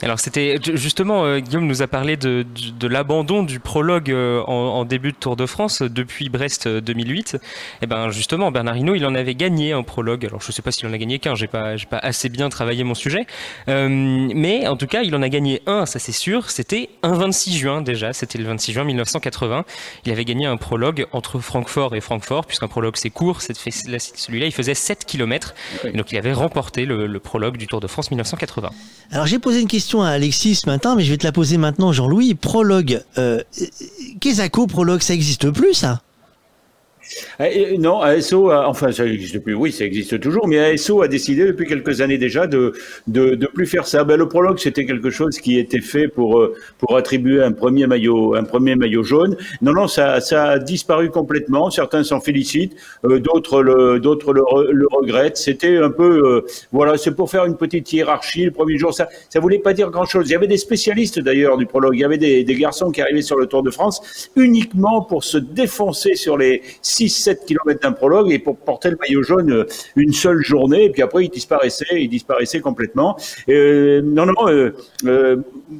Alors 0.00 0.20
c'était 0.20 0.58
justement 0.74 1.24
euh, 1.24 1.40
Guillaume 1.40 1.66
nous 1.66 1.82
a 1.82 1.88
parlé 1.88 2.16
de, 2.16 2.44
de, 2.44 2.70
de 2.70 2.86
l'abandon 2.86 3.42
du 3.42 3.58
prologue 3.58 4.12
euh, 4.12 4.42
en, 4.46 4.52
en 4.52 4.84
début 4.84 5.10
de 5.10 5.16
Tour 5.16 5.34
de 5.34 5.44
France 5.44 5.82
euh, 5.82 5.88
depuis 5.88 6.28
Brest 6.28 6.68
euh, 6.68 6.80
2008. 6.80 7.36
Et 7.82 7.86
ben 7.86 8.08
justement 8.10 8.52
Bernard 8.52 8.76
Hinault 8.76 8.94
il 8.94 9.04
en 9.04 9.14
avait 9.16 9.34
gagné 9.34 9.72
un 9.72 9.82
prologue. 9.82 10.24
Alors 10.24 10.40
je 10.40 10.52
sais 10.52 10.62
pas 10.62 10.70
s'il 10.70 10.86
en 10.86 10.92
a 10.92 10.98
gagné 10.98 11.18
qu'un, 11.18 11.34
j'ai 11.34 11.48
pas 11.48 11.76
j'ai 11.76 11.86
pas 11.86 11.98
assez 11.98 12.28
bien 12.28 12.48
travaillé 12.48 12.84
mon 12.84 12.94
sujet, 12.94 13.26
Euh, 13.68 13.88
mais 13.88 14.68
en 14.68 14.76
tout 14.76 14.86
cas 14.86 15.02
il 15.02 15.14
en 15.16 15.22
a 15.22 15.28
gagné 15.28 15.62
un, 15.66 15.84
ça 15.84 15.98
c'est 15.98 16.12
sûr. 16.12 16.50
C'était 16.50 16.90
un 17.02 17.14
26 17.14 17.58
juin 17.58 17.80
déjà, 17.82 18.12
c'était 18.12 18.38
le 18.38 18.44
26 18.44 18.72
juin 18.72 18.84
1980. 18.84 19.64
Il 20.04 20.12
avait 20.12 20.24
gagné 20.24 20.46
un 20.46 20.56
prologue 20.56 21.06
entre 21.10 21.40
Francfort 21.40 21.96
et 21.96 22.00
Francfort 22.00 22.46
puisqu'un 22.46 22.68
prologue 22.68 22.94
c'est 22.96 23.10
court. 23.10 23.42
Celui-là 23.42 24.46
il 24.46 24.52
faisait 24.52 24.74
7 24.74 25.04
km, 25.06 25.54
donc 25.94 26.12
il 26.12 26.18
avait 26.18 26.32
remporté 26.32 26.84
le, 26.86 27.08
le 27.08 27.18
prologue 27.18 27.56
du 27.56 27.66
Tour 27.66 27.80
de 27.80 27.88
France 27.88 28.12
1980. 28.12 28.70
Alors 29.10 29.26
j'ai 29.26 29.40
posé 29.40 29.60
une 29.60 29.66
question 29.66 29.87
à 29.96 30.08
Alexis 30.08 30.56
ce 30.56 30.66
matin, 30.66 30.94
mais 30.94 31.02
je 31.02 31.10
vais 31.10 31.16
te 31.16 31.24
la 31.26 31.32
poser 31.32 31.56
maintenant, 31.56 31.92
Jean-Louis. 31.92 32.34
Prologue, 32.34 33.02
euh, 33.16 33.42
Quesaco, 34.20 34.66
prologue, 34.66 35.00
ça 35.00 35.14
existe 35.14 35.50
plus, 35.50 35.74
ça? 35.74 36.02
Non, 37.78 38.00
ASO, 38.00 38.50
a- 38.50 38.68
enfin 38.68 38.92
ça 38.92 39.04
n'existe 39.04 39.38
plus, 39.40 39.54
oui, 39.54 39.72
ça 39.72 39.84
existe 39.84 40.20
toujours, 40.20 40.46
mais 40.48 40.58
ASO 40.58 41.02
a 41.02 41.08
décidé 41.08 41.44
depuis 41.44 41.66
quelques 41.66 42.00
années 42.00 42.18
déjà 42.18 42.46
de 42.46 42.72
de, 43.06 43.34
de 43.34 43.46
plus 43.46 43.66
faire 43.66 43.86
ça. 43.86 44.04
Ben, 44.04 44.16
le 44.16 44.28
prologue, 44.28 44.58
c'était 44.58 44.84
quelque 44.86 45.10
chose 45.10 45.38
qui 45.38 45.58
était 45.58 45.80
fait 45.80 46.08
pour 46.08 46.38
euh, 46.40 46.54
pour 46.78 46.96
attribuer 46.96 47.42
un 47.42 47.52
premier 47.52 47.86
maillot 47.86 48.34
un 48.34 48.44
premier 48.44 48.74
maillot 48.76 49.02
jaune. 49.02 49.36
Non, 49.62 49.72
non, 49.72 49.88
ça 49.88 50.20
ça 50.20 50.44
a 50.50 50.58
disparu 50.58 51.10
complètement. 51.10 51.70
Certains 51.70 52.04
s'en 52.04 52.20
félicitent, 52.20 52.74
euh, 53.04 53.18
d'autres 53.20 53.62
le 53.62 54.00
d'autres 54.00 54.32
le, 54.32 54.42
le 54.72 54.86
regrettent. 54.90 55.36
C'était 55.36 55.78
un 55.78 55.90
peu 55.90 56.44
euh, 56.44 56.46
voilà, 56.72 56.96
c'est 56.98 57.14
pour 57.14 57.30
faire 57.30 57.44
une 57.44 57.56
petite 57.56 57.92
hiérarchie. 57.92 58.44
Le 58.44 58.50
premier 58.50 58.76
jour, 58.78 58.92
ça 58.94 59.08
ça 59.28 59.40
voulait 59.40 59.58
pas 59.58 59.72
dire 59.72 59.90
grand 59.90 60.04
chose. 60.06 60.28
Il 60.28 60.32
y 60.32 60.36
avait 60.36 60.46
des 60.46 60.58
spécialistes 60.58 61.18
d'ailleurs 61.20 61.56
du 61.56 61.66
prologue. 61.66 61.94
Il 61.94 62.00
y 62.00 62.04
avait 62.04 62.18
des, 62.18 62.44
des 62.44 62.54
garçons 62.54 62.90
qui 62.90 63.00
arrivaient 63.00 63.22
sur 63.22 63.36
le 63.38 63.46
Tour 63.46 63.62
de 63.62 63.70
France 63.70 64.30
uniquement 64.36 65.02
pour 65.02 65.24
se 65.24 65.38
défoncer 65.38 66.14
sur 66.14 66.36
les 66.36 66.62
6-7 67.06 67.44
km 67.44 67.80
d'un 67.80 67.92
prologue 67.92 68.32
et 68.32 68.38
pour 68.38 68.56
porter 68.56 68.90
le 68.90 68.96
maillot 69.00 69.22
jaune 69.22 69.52
euh, 69.52 69.66
une 69.96 70.12
seule 70.12 70.42
journée. 70.42 70.84
Et 70.84 70.90
puis 70.90 71.02
après, 71.02 71.24
il 71.24 71.30
disparaissait, 71.30 71.86
il 71.92 72.08
disparaissait 72.08 72.60
complètement. 72.60 73.16
Euh, 73.48 74.00
non, 74.02 74.26
non, 74.26 74.34
euh, 74.48 75.36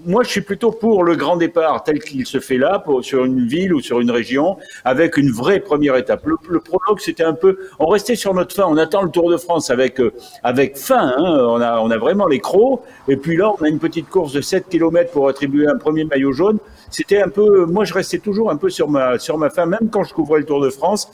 moi 0.06 0.22
je 0.22 0.30
suis 0.30 0.40
plutôt 0.40 0.70
pour 0.70 1.04
le 1.04 1.16
grand 1.16 1.36
départ 1.36 1.82
tel 1.84 2.00
qu'il 2.00 2.26
se 2.26 2.40
fait 2.40 2.58
là, 2.58 2.84
sur 3.02 3.24
une 3.24 3.46
ville 3.46 3.74
ou 3.74 3.80
sur 3.80 4.00
une 4.00 4.10
région, 4.10 4.56
avec 4.84 5.16
une 5.16 5.30
vraie 5.30 5.60
première 5.60 5.96
étape. 5.96 6.26
Le, 6.26 6.60
prologue, 6.60 7.00
c'était 7.00 7.24
un 7.24 7.34
peu, 7.34 7.58
on 7.78 7.86
restait 7.86 8.16
sur 8.16 8.34
notre 8.34 8.54
fin, 8.54 8.64
on 8.66 8.76
attend 8.76 9.02
le 9.02 9.10
Tour 9.10 9.30
de 9.30 9.36
France 9.36 9.70
avec, 9.70 10.00
avec 10.42 10.76
fin, 10.76 11.14
hein. 11.16 11.46
on, 11.48 11.60
a, 11.60 11.80
on 11.80 11.90
a 11.90 11.98
vraiment 11.98 12.26
les 12.26 12.40
crocs, 12.40 12.82
et 13.08 13.16
puis 13.16 13.36
là, 13.36 13.52
on 13.58 13.64
a 13.64 13.68
une 13.68 13.78
petite 13.78 14.08
course 14.08 14.32
de 14.32 14.40
7 14.40 14.68
km 14.68 15.10
pour 15.12 15.28
attribuer 15.28 15.66
un 15.66 15.76
premier 15.76 16.04
maillot 16.04 16.32
jaune. 16.32 16.58
C'était 16.90 17.20
un 17.20 17.28
peu, 17.28 17.66
moi 17.66 17.84
je 17.84 17.94
restais 17.94 18.18
toujours 18.18 18.50
un 18.50 18.56
peu 18.56 18.70
sur 18.70 18.88
ma, 18.88 19.18
sur 19.18 19.38
ma 19.38 19.50
fin, 19.50 19.66
même 19.66 19.90
quand 19.90 20.04
je 20.04 20.14
couvrais 20.14 20.40
le 20.40 20.46
Tour 20.46 20.60
de 20.60 20.70
France 20.70 21.10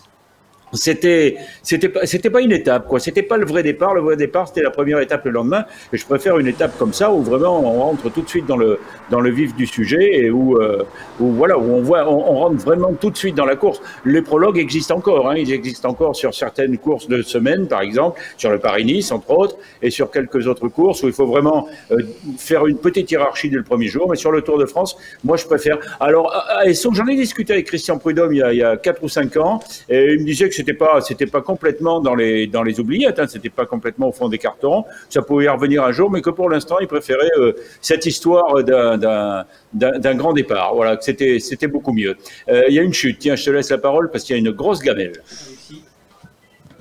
c'était 0.75 1.37
c'était 1.63 1.89
pas 1.89 2.07
c'était 2.07 2.31
pas 2.31 2.41
une 2.41 2.53
étape 2.53 2.87
quoi. 2.89 2.99
C'était 2.99 3.23
pas 3.23 3.37
le 3.37 3.47
vrai 3.47 3.63
départ. 3.63 3.95
Le 3.95 4.01
vrai 4.01 4.17
départ 4.17 4.49
c'était 4.49 4.63
la 4.63 4.71
première 4.71 4.99
étape 5.01 5.25
le 5.25 5.31
lendemain. 5.31 5.65
Et 5.93 5.97
je 5.97 6.05
préfère 6.05 6.39
une 6.39 6.47
étape 6.47 6.77
comme 6.79 6.93
ça 6.93 7.13
où 7.13 7.23
vraiment 7.23 7.61
on 7.61 7.81
rentre 7.81 8.11
tout 8.11 8.23
de 8.23 8.29
suite 8.29 8.47
dans 8.47 8.57
le 8.57 8.81
dans 9.11 9.21
le 9.21 9.31
vif 9.31 9.55
du 9.55 9.67
sujet 9.67 10.17
et 10.17 10.31
où 10.31 10.61
euh, 10.61 10.85
où 11.21 11.31
voilà 11.33 11.59
où 11.59 11.75
on 11.75 11.83
voit 11.83 12.09
on, 12.09 12.35
rentre 12.35 12.57
vraiment 12.57 12.93
tout 12.95 13.11
de 13.11 13.17
suite 13.17 13.35
dans 13.35 13.45
la 13.45 13.57
course. 13.57 13.81
Les 14.05 14.23
prologues 14.23 14.59
existent 14.59 14.97
encore 14.97 15.31
hein, 15.31 15.37
ils 15.37 15.53
existent 15.53 15.89
encore 15.89 16.17
sur 16.17 16.35
certaines 16.35 16.79
courses 16.79 17.09
de 17.09 17.23
semaine 17.23 17.67
par 17.69 17.81
exemple 17.81 18.21
sur 18.37 18.51
le 18.51 18.59
Paris-Nice 18.59 19.13
entre 19.13 19.31
autres 19.31 19.57
et 19.83 19.91
sur 19.91 20.11
quelques 20.11 20.47
autres 20.47 20.69
courses 20.69 21.03
où 21.03 21.07
il 21.07 21.13
faut 21.13 21.27
vraiment 21.27 21.69
euh, 21.93 21.99
faire 22.39 22.67
une 22.67 22.79
petite 22.79 23.11
hiérarchie 23.11 23.51
dès 23.51 23.57
le 23.57 23.63
premier 23.63 23.87
jour. 23.87 24.09
Mais 24.11 24.17
sur 24.17 24.33
le 24.33 24.43
Tour 24.43 24.59
de 24.59 24.67
France 24.67 24.97
moi 25.23 25.37
je 25.37 25.47
préfère. 25.47 25.79
Alors 26.01 26.35
à 26.49 26.67
Esso, 26.67 26.93
j'en 26.93 27.07
ai 27.07 27.17
discuté 27.17 27.53
avec 27.53 27.67
Christian 27.67 27.99
Prudhomme 27.99 28.33
il 28.33 28.39
y 28.39 28.43
a, 28.43 28.53
il 28.53 28.81
4 28.83 29.03
ou 29.03 29.09
5 29.09 29.37
ans 29.37 29.61
et 29.89 30.15
il 30.15 30.21
me 30.21 30.25
disait 30.25 30.49
que 30.49 30.55
c'était 30.65 30.79
pas 30.79 31.01
c'était 31.03 31.27
pas 31.27 31.43
complètement 31.43 32.01
dans 32.01 32.15
les 32.15 32.47
dans 32.47 32.63
les 32.63 32.81
oubliettes 32.81 33.19
hein, 33.19 33.27
c'était 33.29 33.51
pas 33.51 33.67
complètement 33.67 34.09
au 34.09 34.13
fond 34.13 34.29
des 34.29 34.39
cartons. 34.39 34.85
Ça 35.11 35.21
pouvait 35.21 35.45
y 35.45 35.49
revenir 35.49 35.85
un 35.85 35.93
jour 35.93 36.11
mais 36.11 36.23
que 36.23 36.31
pour 36.31 36.49
l'instant 36.49 36.77
il 36.81 36.87
préférait 36.87 37.31
euh, 37.39 37.53
cette 37.83 38.07
histoire 38.07 38.65
d'un 38.65 40.15
grand 40.15 40.33
départ. 40.33 40.75
Voilà 40.75 40.97
c'était 41.01 41.39
c'était 41.39 41.69
beaucoup 41.69 41.93
mieux. 41.93 42.17
Euh, 42.49 42.63
il 42.69 42.75
y 42.75 42.79
a 42.79 42.83
une 42.83 42.95
chute. 42.95 43.19
Tiens 43.19 43.37
je 43.37 43.45
te 43.45 43.51
laisse 43.51 43.71
la 43.71 43.79
parole 43.79 44.11
parce 44.11 44.25
qu'il 44.25 44.35
y 44.35 44.39
a 44.39 44.41
une 44.41 44.53
grosse 44.53 44.81
gamelle 44.81 45.13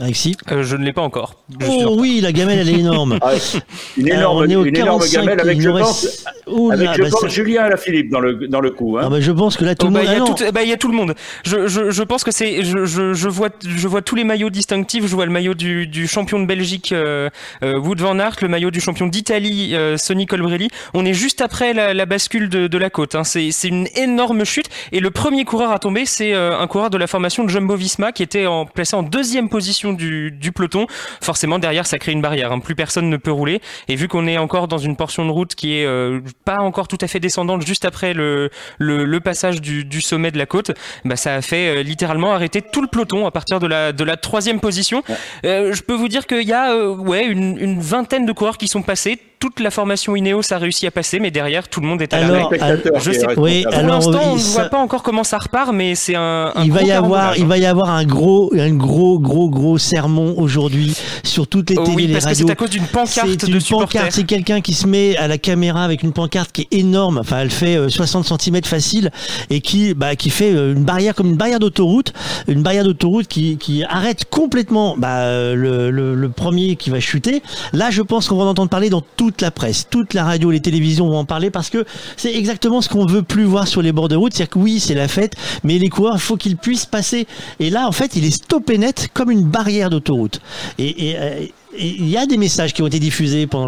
Alexis 0.04 0.36
Euh, 0.52 0.64
je 0.64 0.76
ne 0.76 0.84
l'ai 0.84 0.94
pas 0.94 1.02
encore. 1.02 1.36
Je 1.60 1.66
Oh 1.86 1.96
oui, 2.00 2.20
la 2.22 2.32
gamelle, 2.32 2.60
elle 2.60 2.70
est 2.70 2.80
énorme. 2.80 3.18
Ah, 3.24 3.34
une 3.98 4.12
Alors, 4.12 4.32
énorme, 4.34 4.38
on 4.38 4.50
est 4.50 4.56
au 4.56 4.66
une 4.66 4.76
énorme 4.78 5.00
45, 5.00 5.20
gamelle 5.22 5.40
avec, 5.40 5.62
je 5.62 5.70
pense, 5.70 6.04
reste- 6.04 6.26
Ouh 6.48 6.70
là, 6.72 6.76
avec 6.76 6.98
je 6.98 7.02
bah, 7.04 7.10
pense, 7.12 7.22
ça- 7.22 7.28
Julien 7.28 7.64
Alaphilippe 7.64 8.10
dans 8.12 8.20
le, 8.20 8.48
dans 8.48 8.60
le 8.60 8.72
coup. 8.72 8.98
Hein. 8.98 9.04
Ah 9.06 9.10
bah, 9.10 9.22
je 9.22 9.32
pense 9.32 9.56
que 9.58 9.64
là, 9.66 9.76
tout 9.76 9.86
Oh, 9.86 9.90
le 9.90 9.94
bah, 9.96 10.00
monde. 10.04 10.36
il 10.38 10.42
y 10.42 10.46
a 10.46 10.48
ah 10.50 10.52
bah, 10.52 10.64
il 10.64 10.70
y 10.70 10.74
a 10.74 10.78
tout 10.78 10.88
le 10.90 10.96
monde. 10.96 11.14
Je, 11.46 11.68
je, 11.68 11.90
je 11.92 12.04
pense 12.04 12.24
que 12.24 12.32
c'est. 12.32 12.64
Je, 12.64 13.28
vois, 13.30 13.50
je 13.66 13.88
vois 13.88 14.02
tous 14.02 14.16
les 14.16 14.24
maillots 14.24 14.50
distinctifs. 14.50 15.06
Je 15.08 15.16
vois 15.16 15.26
le 15.26 15.32
maillot 15.32 15.54
du, 15.54 15.88
du 15.88 16.08
champion 16.08 16.40
de 16.40 16.46
Belgique, 16.46 16.92
euh, 16.92 17.30
euh, 17.64 17.80
Wout 17.80 17.96
van 18.00 18.20
Aert, 18.20 18.36
le 18.42 18.48
maillot 18.50 18.72
du 18.72 18.82
champion 18.82 19.08
d'Italie, 19.08 19.76
euh, 19.76 19.98
Sonny 19.98 20.26
Colbrelli. 20.26 20.68
On 20.94 21.06
est 21.06 21.14
juste 21.14 21.42
après 21.42 21.74
la, 21.74 21.94
la 21.94 22.06
bascule 22.06 22.50
de, 22.50 22.68
de 22.68 22.78
la 22.78 22.90
côte. 22.90 23.16
Hein. 23.16 23.24
C'est 23.24 23.52
c'est 23.52 23.70
une 23.70 23.88
énorme 23.96 24.44
chute. 24.44 24.68
Et 24.92 25.00
le 25.00 25.12
premier 25.12 25.46
coureur 25.46 25.72
à 25.72 25.80
tomber, 25.80 26.06
c'est 26.06 26.34
euh, 26.34 26.58
un 26.60 26.68
coureur 26.68 26.90
de 26.90 26.98
la 26.98 27.08
formation 27.08 27.44
de 27.44 27.50
Jumbo 27.50 27.76
Visma 27.76 28.12
qui 28.12 28.24
était 28.24 28.48
en, 28.48 28.66
placé 28.66 28.96
en 28.96 29.04
deuxième 29.04 29.48
position 29.50 29.93
du, 29.94 30.32
du 30.32 30.52
peloton. 30.52 30.88
Forcément, 31.22 31.60
derrière, 31.60 31.86
ça 31.86 31.98
crée 32.00 32.12
une 32.12 32.22
barrière. 32.22 32.52
hein. 32.52 32.60
Plus 32.60 32.76
personne 32.76 33.10
ne 33.10 33.18
peut 33.18 33.32
rouler. 33.32 33.62
Et 33.88 33.96
vu 33.96 34.08
qu'on 34.08 34.28
est 34.28 34.38
encore 34.38 34.68
dans 34.68 34.78
une 34.78 34.96
portion 34.96 35.26
de 35.26 35.32
route 35.32 35.56
qui 35.56 35.78
est 35.80 35.86
euh, 35.86 36.22
pas 36.46 36.58
encore 36.58 36.88
tout 36.88 36.98
à 37.02 37.08
fait 37.08 37.20
descendante, 37.20 37.66
juste 37.66 37.86
après 37.86 38.14
le, 38.14 38.50
le, 38.78 39.06
le 39.06 39.20
passage 39.20 39.62
du, 39.62 39.86
du 39.86 40.02
sommet 40.02 40.32
de 40.32 40.38
la 40.38 40.46
côte, 40.46 40.72
bah, 41.06 41.16
ça 41.16 41.36
a 41.36 41.42
fait 41.42 41.78
euh, 41.78 41.84
littéralement 41.84 42.34
arrêter 42.34 42.62
tout 42.62 42.82
le 42.82 42.88
peloton 42.88 43.26
à 43.26 43.32
partir 43.32 43.60
de 43.60 43.68
la, 43.68 43.92
de 43.92 44.04
la 44.04 44.18
troisième 44.18 44.60
position. 44.60 45.04
Euh, 45.46 45.74
je 45.74 45.82
peux 45.82 45.94
vous 45.96 46.08
dire 46.08 46.28
qu'il 46.28 46.44
y 46.48 46.54
a 46.54 46.74
euh, 46.74 46.96
ouais, 46.96 47.26
une, 47.26 47.58
une 47.58 47.80
vingtaine 47.80 48.26
de 48.26 48.32
coureurs 48.32 48.58
qui 48.58 48.68
sont 48.68 48.82
passés. 48.82 49.20
Toute 49.44 49.60
la 49.60 49.72
formation 49.72 50.16
Ineos 50.16 50.54
a 50.54 50.58
réussi 50.58 50.88
à 50.88 50.92
passer, 50.92 51.20
mais 51.20 51.30
derrière, 51.30 51.68
tout 51.68 51.82
le 51.82 51.88
monde 51.88 52.02
est 52.02 52.14
à 52.14 52.18
Alors, 52.20 52.50
l'arrêt. 52.50 52.60
alors- 52.62 53.02
Je 53.02 53.12
sais, 53.12 53.26
oui, 53.36 53.64
pour 53.64 53.74
alors, 53.74 53.96
l'instant, 53.96 54.22
on 54.32 54.36
ne 54.36 54.40
voit 54.40 54.64
pas 54.70 54.78
encore 54.78 55.04
comment 55.04 55.26
ça 55.26 55.38
repart, 55.38 55.74
mais 55.74 55.96
c'est 55.96 56.16
un, 56.16 56.54
un 56.56 56.64
il 56.64 56.72
va 56.72 56.82
y 56.84 56.94
avoir, 56.94 57.38
il 57.38 57.46
va 57.46 57.58
y 57.58 57.66
avoir 57.66 57.90
un 57.90 58.06
gros, 58.06 58.54
un 58.58 58.72
gros, 58.74 59.20
gros, 59.20 59.50
gros 59.50 59.78
sermon 59.78 60.34
aujourd'hui 60.38 60.96
sur 61.26 61.46
toutes 61.46 61.72
les 61.72 61.78
Oh 61.78 61.84
télés, 61.84 61.96
oui, 61.98 62.08
les 62.08 62.14
parce 62.14 62.24
que 62.24 62.30
radios. 62.30 62.48
c'est 62.48 62.54
à 62.54 62.56
cause 62.56 62.70
d'une 62.70 62.86
pancarte 62.86 63.28
C'est 63.28 63.46
de 63.48 63.54
une 63.54 63.60
supporters. 63.60 64.00
pancarte, 64.04 64.16
c'est 64.16 64.24
quelqu'un 64.24 64.62
qui 64.62 64.74
se 64.74 64.88
met 64.88 65.18
à 65.18 65.28
la 65.28 65.38
caméra 65.38 65.84
avec 65.84 66.04
une 66.04 66.14
pancarte 66.14 66.54
qui 66.54 66.62
est 66.62 66.74
énorme. 66.78 67.18
Enfin, 67.18 67.40
elle 67.42 67.52
fait 67.52 67.76
euh, 67.76 67.90
60 67.90 68.26
cm 68.42 68.64
facile 68.64 69.12
et 69.50 69.60
qui, 69.60 69.94
bah, 69.94 70.16
qui 70.16 70.30
fait 70.30 70.54
euh, 70.56 70.72
une 70.74 70.86
barrière 70.86 71.16
comme 71.16 71.28
une 71.28 71.36
barrière 71.36 71.60
d'autoroute, 71.60 72.14
une 72.48 72.64
barrière 72.64 72.86
d'autoroute 72.86 73.28
qui, 73.28 73.58
qui 73.58 73.84
arrête 73.84 74.24
complètement 74.30 74.96
bah, 74.98 75.24
euh, 75.24 75.54
le, 75.54 75.92
le, 75.92 76.16
le 76.16 76.30
premier 76.30 76.78
qui 76.78 76.90
va 76.92 77.02
chuter. 77.02 77.44
Là, 77.74 77.90
je 77.92 78.02
pense 78.02 78.30
qu'on 78.30 78.38
va 78.38 78.46
en 78.46 78.48
entendre 78.48 78.70
parler 78.70 78.90
dans 78.90 79.02
toute 79.18 79.33
la 79.42 79.52
presse, 79.52 79.88
toute 79.90 80.14
la 80.14 80.24
radio, 80.24 80.52
les 80.52 80.60
télévisions 80.60 81.08
vont 81.08 81.20
en 81.20 81.26
parler 81.26 81.50
parce 81.50 81.70
que 81.70 81.86
c'est 82.18 82.34
exactement 82.34 82.82
ce 82.82 82.90
qu'on 82.90 83.06
veut 83.06 83.24
plus 83.24 83.44
voir 83.44 83.68
sur 83.68 83.82
les 83.82 83.92
bords 83.92 84.10
de 84.10 84.16
route. 84.16 84.34
C'est-à-dire 84.34 84.54
que 84.54 84.60
oui, 84.60 84.80
c'est 84.80 84.94
la 84.94 85.08
fête, 85.08 85.34
mais 85.64 85.78
les 85.80 85.90
coureurs, 85.90 86.16
il 86.16 86.22
faut 86.22 86.38
qu'ils 86.38 86.58
puissent 86.58 86.86
passer. 86.86 87.28
Et 87.60 87.70
là, 87.70 87.88
en 87.88 87.92
fait, 87.92 88.16
il 88.16 88.26
est 88.26 88.32
stoppé 88.32 88.78
net 88.78 89.10
comme 89.14 89.32
une 89.32 89.44
barrière 89.44 89.90
d'autoroute. 89.90 90.42
Et, 90.78 91.16
euh, 91.18 91.46
il 91.78 92.10
y 92.10 92.18
a 92.18 92.26
des 92.26 92.38
messages 92.38 92.74
qui 92.74 92.82
ont 92.82 92.88
été 92.88 93.00
diffusés 93.00 93.48
pendant 93.48 93.68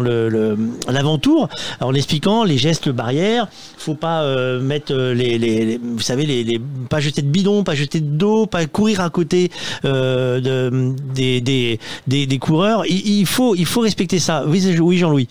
l'avant-tour 0.88 1.48
en 1.80 1.94
expliquant 1.94 2.44
les 2.44 2.58
gestes 2.58 2.88
barrières. 2.88 3.48
Faut 3.78 3.94
pas 3.94 4.22
euh, 4.22 4.60
mettre 4.60 4.92
euh, 4.92 5.14
les, 5.14 5.78
vous 5.82 6.00
savez, 6.00 6.26
les, 6.26 6.60
pas 6.88 7.00
jeter 7.00 7.22
de 7.22 7.28
bidon, 7.28 7.64
pas 7.64 7.74
jeter 7.74 8.00
d'eau, 8.00 8.46
pas 8.46 8.66
courir 8.66 9.00
à 9.00 9.10
côté 9.10 9.50
euh, 9.84 10.40
de, 10.40 10.94
des, 11.14 11.40
des, 11.40 11.78
des, 12.26 12.38
coureurs. 12.38 12.84
Il, 12.86 13.26
faut, 13.26 13.54
il 13.54 13.66
faut 13.66 13.80
respecter 13.80 14.18
ça. 14.18 14.44
Oui 14.46 14.98
Jean-Louis. 14.98 15.28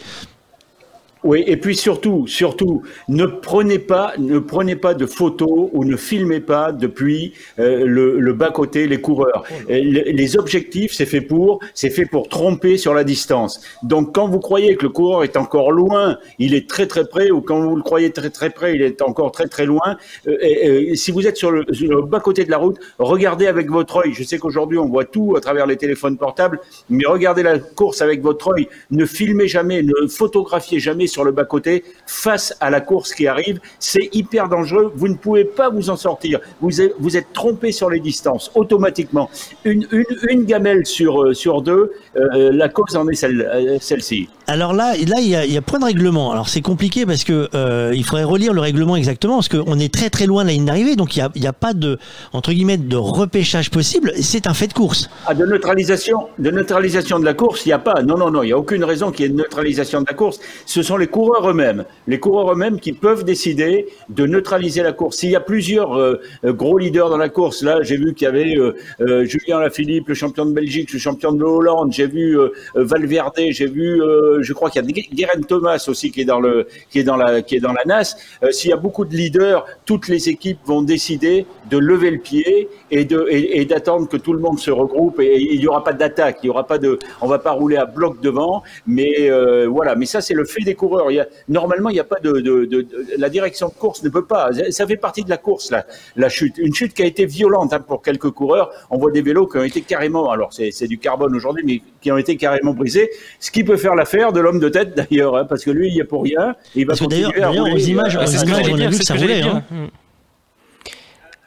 Oui, 1.26 1.44
et 1.48 1.58
puis 1.58 1.76
surtout, 1.76 2.28
surtout, 2.28 2.84
ne 3.10 3.26
prenez 3.26 3.80
pas, 3.80 4.14
ne 4.20 4.38
prenez 4.38 4.76
pas 4.76 4.94
de 4.94 5.08
photos 5.08 5.72
ou 5.74 5.84
ne 5.84 5.98
filmez 5.98 6.40
pas 6.40 6.72
depuis 6.72 7.34
euh, 7.58 7.84
le, 7.84 8.20
le 8.20 8.34
bas 8.34 8.52
côté 8.52 8.86
les 8.86 9.02
coureurs. 9.02 9.44
les 9.68 10.38
objectifs, 10.38 10.94
c'est 10.94 11.08
fait 11.08 11.22
pour, 11.22 11.62
c'est 11.74 11.90
fait 11.90 12.06
pour 12.06 12.30
tromper 12.30 12.78
sur 12.78 12.94
la 12.94 13.04
distance. 13.04 13.60
Donc, 13.82 14.14
quand 14.14 14.28
vous 14.28 14.40
croyez 14.40 14.76
que 14.76 14.84
le 14.84 14.90
coureur 14.90 15.24
est 15.24 15.36
encore 15.36 15.72
loin, 15.72 16.20
il 16.38 16.54
est 16.54 16.70
très 16.70 16.86
très 16.86 17.08
près, 17.08 17.32
ou 17.32 17.42
quand 17.42 17.60
vous 17.60 17.76
le 17.76 17.82
croyez 17.82 18.12
très 18.12 18.30
très 18.30 18.52
près, 18.52 18.76
il 18.76 18.84
est 18.84 19.02
encore 19.02 19.32
très 19.32 19.48
très 19.48 19.66
loin. 19.66 19.98
Euh, 20.28 20.38
et, 20.42 20.96
si 20.96 21.10
vous 21.10 21.26
êtes 21.26 21.38
sur 21.38 21.50
le, 21.50 21.66
sur 21.72 21.90
le, 21.90 22.04
bas 22.04 22.20
côté 22.20 22.46
de 22.46 22.52
la 22.52 22.58
route, 22.58 22.78
regardez 23.00 23.48
avec 23.48 23.72
votre 23.72 23.98
œil. 24.06 24.14
Je 24.14 24.24
sais 24.24 24.38
qu'aujourd'hui 24.38 24.78
on 24.78 24.88
voit 24.88 25.06
tout 25.06 25.36
à 25.36 25.42
travers 25.42 25.66
les 25.66 25.78
téléphones 25.78 26.18
portables, 26.18 26.60
mais 26.88 27.06
regardez 27.08 27.42
la 27.42 27.58
course 27.58 28.04
avec 28.04 28.22
votre 28.22 28.54
œil. 28.54 28.68
Ne 28.92 29.08
filmez 29.08 29.48
jamais, 29.48 29.82
ne 29.82 30.08
photographiez 30.08 30.80
jamais 30.80 31.08
sur 31.16 31.24
le 31.24 31.32
bas-côté 31.32 31.74
face 32.06 32.48
à 32.60 32.70
la 32.76 32.82
course 32.90 33.14
qui 33.18 33.26
arrive. 33.36 33.58
C'est 33.80 34.08
hyper 34.20 34.50
dangereux. 34.56 34.88
Vous 35.00 35.08
ne 35.08 35.16
pouvez 35.26 35.46
pas 35.46 35.70
vous 35.76 35.90
en 35.90 35.96
sortir. 36.08 36.36
Vous 36.64 36.82
êtes, 36.82 36.94
vous 37.00 37.16
êtes 37.20 37.32
trompé 37.34 37.72
sur 37.72 37.90
les 37.90 38.02
distances 38.12 38.52
automatiquement. 38.62 39.30
Une, 39.64 39.88
une, 39.92 40.14
une 40.34 40.44
gamelle 40.52 40.86
sur, 40.86 41.14
euh, 41.24 41.34
sur 41.34 41.62
deux, 41.62 41.84
euh, 42.18 42.52
la 42.52 42.70
cause 42.70 42.96
en 42.96 43.08
est 43.08 43.16
celle, 43.16 43.42
euh, 43.42 43.78
celle-ci. 43.80 44.28
Alors 44.48 44.74
là, 44.74 44.88
là, 45.14 45.20
il 45.20 45.30
y 45.30 45.36
a, 45.36 45.46
il 45.46 45.54
y 45.54 45.58
a 45.58 45.62
point 45.62 45.80
de 45.80 45.86
règlement. 45.86 46.32
Alors 46.34 46.50
c'est 46.50 46.62
compliqué 46.62 47.06
parce 47.06 47.24
que 47.24 47.50
euh, 47.56 47.92
il 47.96 48.04
faudrait 48.04 48.26
relire 48.36 48.54
le 48.54 48.62
règlement 48.62 48.96
exactement 48.96 49.36
parce 49.36 49.50
qu'on 49.50 49.80
est 49.80 49.94
très 49.94 50.10
très 50.10 50.26
loin 50.26 50.44
de 50.44 50.50
la 50.50 50.54
ligne 50.54 50.66
d'arrivée, 50.66 50.96
donc 50.96 51.16
il 51.16 51.20
y 51.20 51.22
a, 51.22 51.30
il 51.36 51.44
y 51.44 51.48
a 51.48 51.54
pas 51.54 51.74
de 51.74 51.98
entre 52.34 52.52
guillemets 52.52 52.78
de 52.78 52.98
repêchage 52.98 53.72
possible. 53.72 54.12
C'est 54.22 54.48
un 54.48 54.54
fait 54.54 54.68
de 54.68 54.74
course. 54.74 55.10
Ah, 55.26 55.34
de 55.34 55.46
neutralisation, 55.46 56.28
de 56.38 56.52
neutralisation 56.52 57.20
de 57.20 57.26
la 57.26 57.34
course, 57.34 57.66
il 57.66 57.70
n'y 57.70 57.74
a 57.74 57.80
pas. 57.80 58.02
Non, 58.04 58.18
non, 58.18 58.30
non, 58.30 58.44
il 58.44 58.48
n'y 58.48 58.52
a 58.54 58.58
aucune 58.58 58.84
raison 58.84 59.12
qu'il 59.12 59.24
y 59.24 59.26
ait 59.28 59.32
de 59.32 59.38
neutralisation 59.38 60.02
de 60.02 60.06
la 60.08 60.14
course. 60.14 60.40
Ce 60.66 60.84
sont 60.84 60.98
les 60.98 61.05
coureurs 61.08 61.50
eux-mêmes, 61.50 61.86
les 62.08 62.20
coureurs 62.20 62.52
eux-mêmes 62.52 62.80
qui 62.80 62.94
peuvent 62.94 63.24
décider 63.24 63.88
de 64.10 64.26
neutraliser 64.26 64.84
la 64.84 64.94
course. 64.94 65.18
S'il 65.18 65.32
y 65.32 65.36
a 65.36 65.40
plusieurs 65.42 65.98
euh, 65.98 66.20
gros 66.46 66.78
leaders 66.78 67.10
dans 67.10 67.18
la 67.18 67.30
course, 67.30 67.64
là, 67.64 67.82
j'ai 67.82 67.98
vu 67.98 68.14
qu'il 68.14 68.26
y 68.26 68.28
avait 68.28 68.58
euh, 68.58 68.76
euh, 69.02 69.26
Julien 69.26 69.60
Lafilippe, 69.60 70.10
le 70.10 70.14
champion 70.14 70.46
de 70.46 70.54
Belgique, 70.54 70.92
le 70.94 71.00
champion 71.00 71.32
de 71.32 71.44
Hollande, 71.44 71.92
j'ai 71.92 72.08
vu 72.08 72.38
Valverde, 72.76 73.34
j'ai 73.50 73.68
vu 73.68 74.02
je 74.40 74.54
crois 74.54 74.70
qu'il 74.70 74.84
y 74.84 74.88
a 74.88 75.06
Guérin 75.14 75.42
Thomas 75.48 75.84
aussi 75.88 76.12
qui 76.12 76.22
est 76.22 76.26
dans 76.26 76.40
le 76.40 76.68
qui 76.90 77.00
est 77.00 77.04
dans 77.04 77.18
la 77.18 77.42
qui 77.42 77.56
est 77.56 77.60
dans 77.60 77.74
la 77.74 77.84
NAS. 77.86 78.16
Euh, 78.44 78.52
s'il 78.52 78.70
y 78.70 78.74
a 78.74 78.78
beaucoup 78.78 79.06
de 79.06 79.16
leaders, 79.16 79.66
toutes 79.86 80.08
les 80.08 80.30
équipes 80.30 80.60
vont 80.66 80.82
décider 80.82 81.46
de 81.70 81.78
lever 81.78 82.12
le 82.12 82.20
pied 82.20 82.70
et 82.92 83.06
de 83.06 83.26
et, 83.30 83.66
d'attendre 83.66 84.08
que 84.08 84.18
tout 84.18 84.34
le 84.34 84.40
monde 84.40 84.60
se 84.60 84.72
regroupe 84.72 85.20
et, 85.20 85.42
il 85.42 85.60
n'y 85.60 85.68
aura 85.68 85.84
pas 85.84 85.94
d'attaque, 85.94 86.40
il 86.44 86.48
y 86.48 86.50
aura 86.50 86.68
pas 86.68 86.78
de, 86.78 87.00
on 87.22 87.28
va 87.28 87.40
pas 87.40 87.52
rouler 87.52 87.78
à 87.78 87.86
bloc 87.86 88.22
devant, 88.22 88.64
mais 88.86 89.30
euh, 89.30 89.68
voilà. 89.68 89.96
Mais 89.96 90.06
ça 90.06 90.22
c'est 90.22 90.34
le 90.34 90.46
fait 90.46 90.64
des 90.64 90.76
coureurs. 90.76 90.85
Il 91.10 91.16
y 91.16 91.20
a, 91.20 91.28
normalement 91.50 91.90
il 91.90 91.94
n'y 91.94 92.00
a 92.00 92.06
pas 92.06 92.20
de, 92.20 92.40
de, 92.40 92.66
de, 92.66 92.88
la 93.18 93.30
direction 93.30 93.68
de 93.68 93.74
course 93.74 94.04
ne 94.04 94.10
peut 94.10 94.26
pas. 94.26 94.50
Ça 94.70 94.86
fait 94.88 94.98
partie 94.98 95.24
de 95.24 95.30
la 95.30 95.38
course 95.38 95.72
la, 95.72 95.86
la 96.16 96.30
chute, 96.30 96.58
une 96.58 96.74
chute 96.74 96.94
qui 96.94 97.04
a 97.04 97.06
été 97.06 97.26
violente 97.26 97.74
hein, 97.74 97.80
pour 97.80 98.02
quelques 98.02 98.32
coureurs. 98.32 98.72
On 98.90 98.98
voit 98.98 99.12
des 99.12 99.22
vélos 99.22 99.48
qui 99.48 99.58
ont 99.58 99.64
été 99.64 99.82
carrément, 99.82 100.32
alors 100.32 100.52
c'est 100.54 100.88
du 100.88 100.98
carbone 100.98 101.36
aujourd'hui, 101.36 101.64
mais 101.66 101.82
qui 102.02 102.12
ont 102.12 102.18
été 102.18 102.38
carrément 102.38 102.74
brisés. 102.74 103.10
Ce 103.40 103.52
qui 103.52 103.64
peut 103.64 103.78
faire 103.78 103.96
l'affaire 103.96 104.32
de 104.32 104.40
l'homme 104.40 104.60
de 104.60 104.70
tête 104.70 104.96
d'ailleurs, 104.96 105.36
hein, 105.36 105.46
parce 105.46 105.64
que 105.64 105.72
lui 105.72 105.90
il 105.90 105.96
y 105.96 106.00
est 106.00 106.04
pour 106.06 106.24
rien. 106.24 106.56
il 106.76 106.86
va 106.86 106.94
rouler. 106.94 107.26
Aux 107.26 107.78
images, 107.78 108.16
aux 108.16 108.44
images 108.44 108.70
on 108.72 108.80
a 108.80 108.88
vu 108.90 109.00
que 109.00 109.06
ça 109.06 109.16
roulait. 109.16 109.42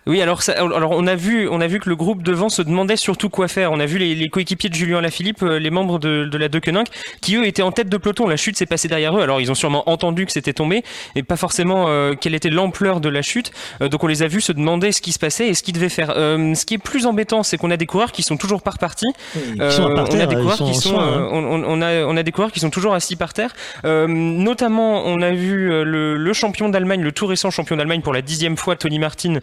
Oui, 0.08 0.22
alors, 0.22 0.42
ça, 0.42 0.52
alors 0.52 0.92
on 0.92 1.06
a 1.06 1.14
vu, 1.14 1.48
on 1.50 1.60
a 1.60 1.66
vu 1.66 1.80
que 1.80 1.88
le 1.90 1.94
groupe 1.94 2.22
devant 2.22 2.48
se 2.48 2.62
demandait 2.62 2.96
surtout 2.96 3.28
quoi 3.28 3.46
faire. 3.46 3.72
On 3.72 3.78
a 3.78 3.84
vu 3.84 3.98
les, 3.98 4.14
les 4.14 4.30
coéquipiers 4.30 4.70
de 4.70 4.74
Julien 4.74 5.02
Lafilippe, 5.02 5.42
euh, 5.42 5.58
les 5.58 5.68
membres 5.68 5.98
de, 5.98 6.24
de 6.24 6.38
la 6.38 6.48
Deceuninck, 6.48 6.86
qui 7.20 7.36
eux 7.36 7.46
étaient 7.46 7.60
en 7.60 7.72
tête 7.72 7.90
de 7.90 7.96
peloton. 7.98 8.26
La 8.26 8.38
chute 8.38 8.56
s'est 8.56 8.64
passée 8.64 8.88
derrière 8.88 9.14
eux. 9.18 9.20
Alors 9.20 9.42
ils 9.42 9.50
ont 9.50 9.54
sûrement 9.54 9.86
entendu 9.88 10.24
que 10.24 10.32
c'était 10.32 10.54
tombé, 10.54 10.82
mais 11.14 11.22
pas 11.22 11.36
forcément 11.36 11.88
euh, 11.88 12.14
quelle 12.18 12.34
était 12.34 12.48
l'ampleur 12.48 13.02
de 13.02 13.10
la 13.10 13.20
chute. 13.20 13.52
Euh, 13.82 13.90
donc 13.90 14.02
on 14.02 14.06
les 14.06 14.22
a 14.22 14.28
vus 14.28 14.40
se 14.40 14.52
demander 14.52 14.92
ce 14.92 15.02
qui 15.02 15.12
se 15.12 15.18
passait 15.18 15.48
et 15.48 15.52
ce 15.52 15.62
qu'ils 15.62 15.74
devaient 15.74 15.90
faire. 15.90 16.14
ce 16.14 16.64
qui 16.64 16.74
est 16.74 16.78
plus 16.78 17.04
embêtant, 17.04 17.42
c'est 17.42 17.58
qu'on 17.58 17.70
a 17.70 17.76
des 17.76 17.86
coureurs 17.86 18.12
qui 18.12 18.22
sont 18.22 18.38
toujours 18.38 18.62
pas 18.62 18.70
repartis. 18.70 19.12
on 19.58 20.20
a 20.20 20.26
des 20.26 20.36
coureurs 20.36 20.56
qui 20.56 20.74
sont, 20.74 20.98
hein. 20.98 21.82
a, 21.82 22.06
on 22.06 22.16
a 22.16 22.22
des 22.22 22.32
coureurs 22.32 22.52
qui 22.52 22.60
sont 22.60 22.70
toujours 22.70 22.94
assis 22.94 23.16
par 23.16 23.34
terre. 23.34 23.54
notamment, 23.84 25.04
on 25.04 25.20
a 25.20 25.32
vu 25.32 25.68
le, 25.68 26.16
le 26.16 26.32
champion 26.32 26.70
d'Allemagne, 26.70 27.02
le 27.02 27.12
tout 27.12 27.26
récent 27.26 27.50
champion 27.50 27.76
d'Allemagne 27.76 28.00
pour 28.00 28.14
la 28.14 28.22
dixième 28.22 28.56
fois, 28.56 28.74
Tony 28.74 28.98
Martin 28.98 29.40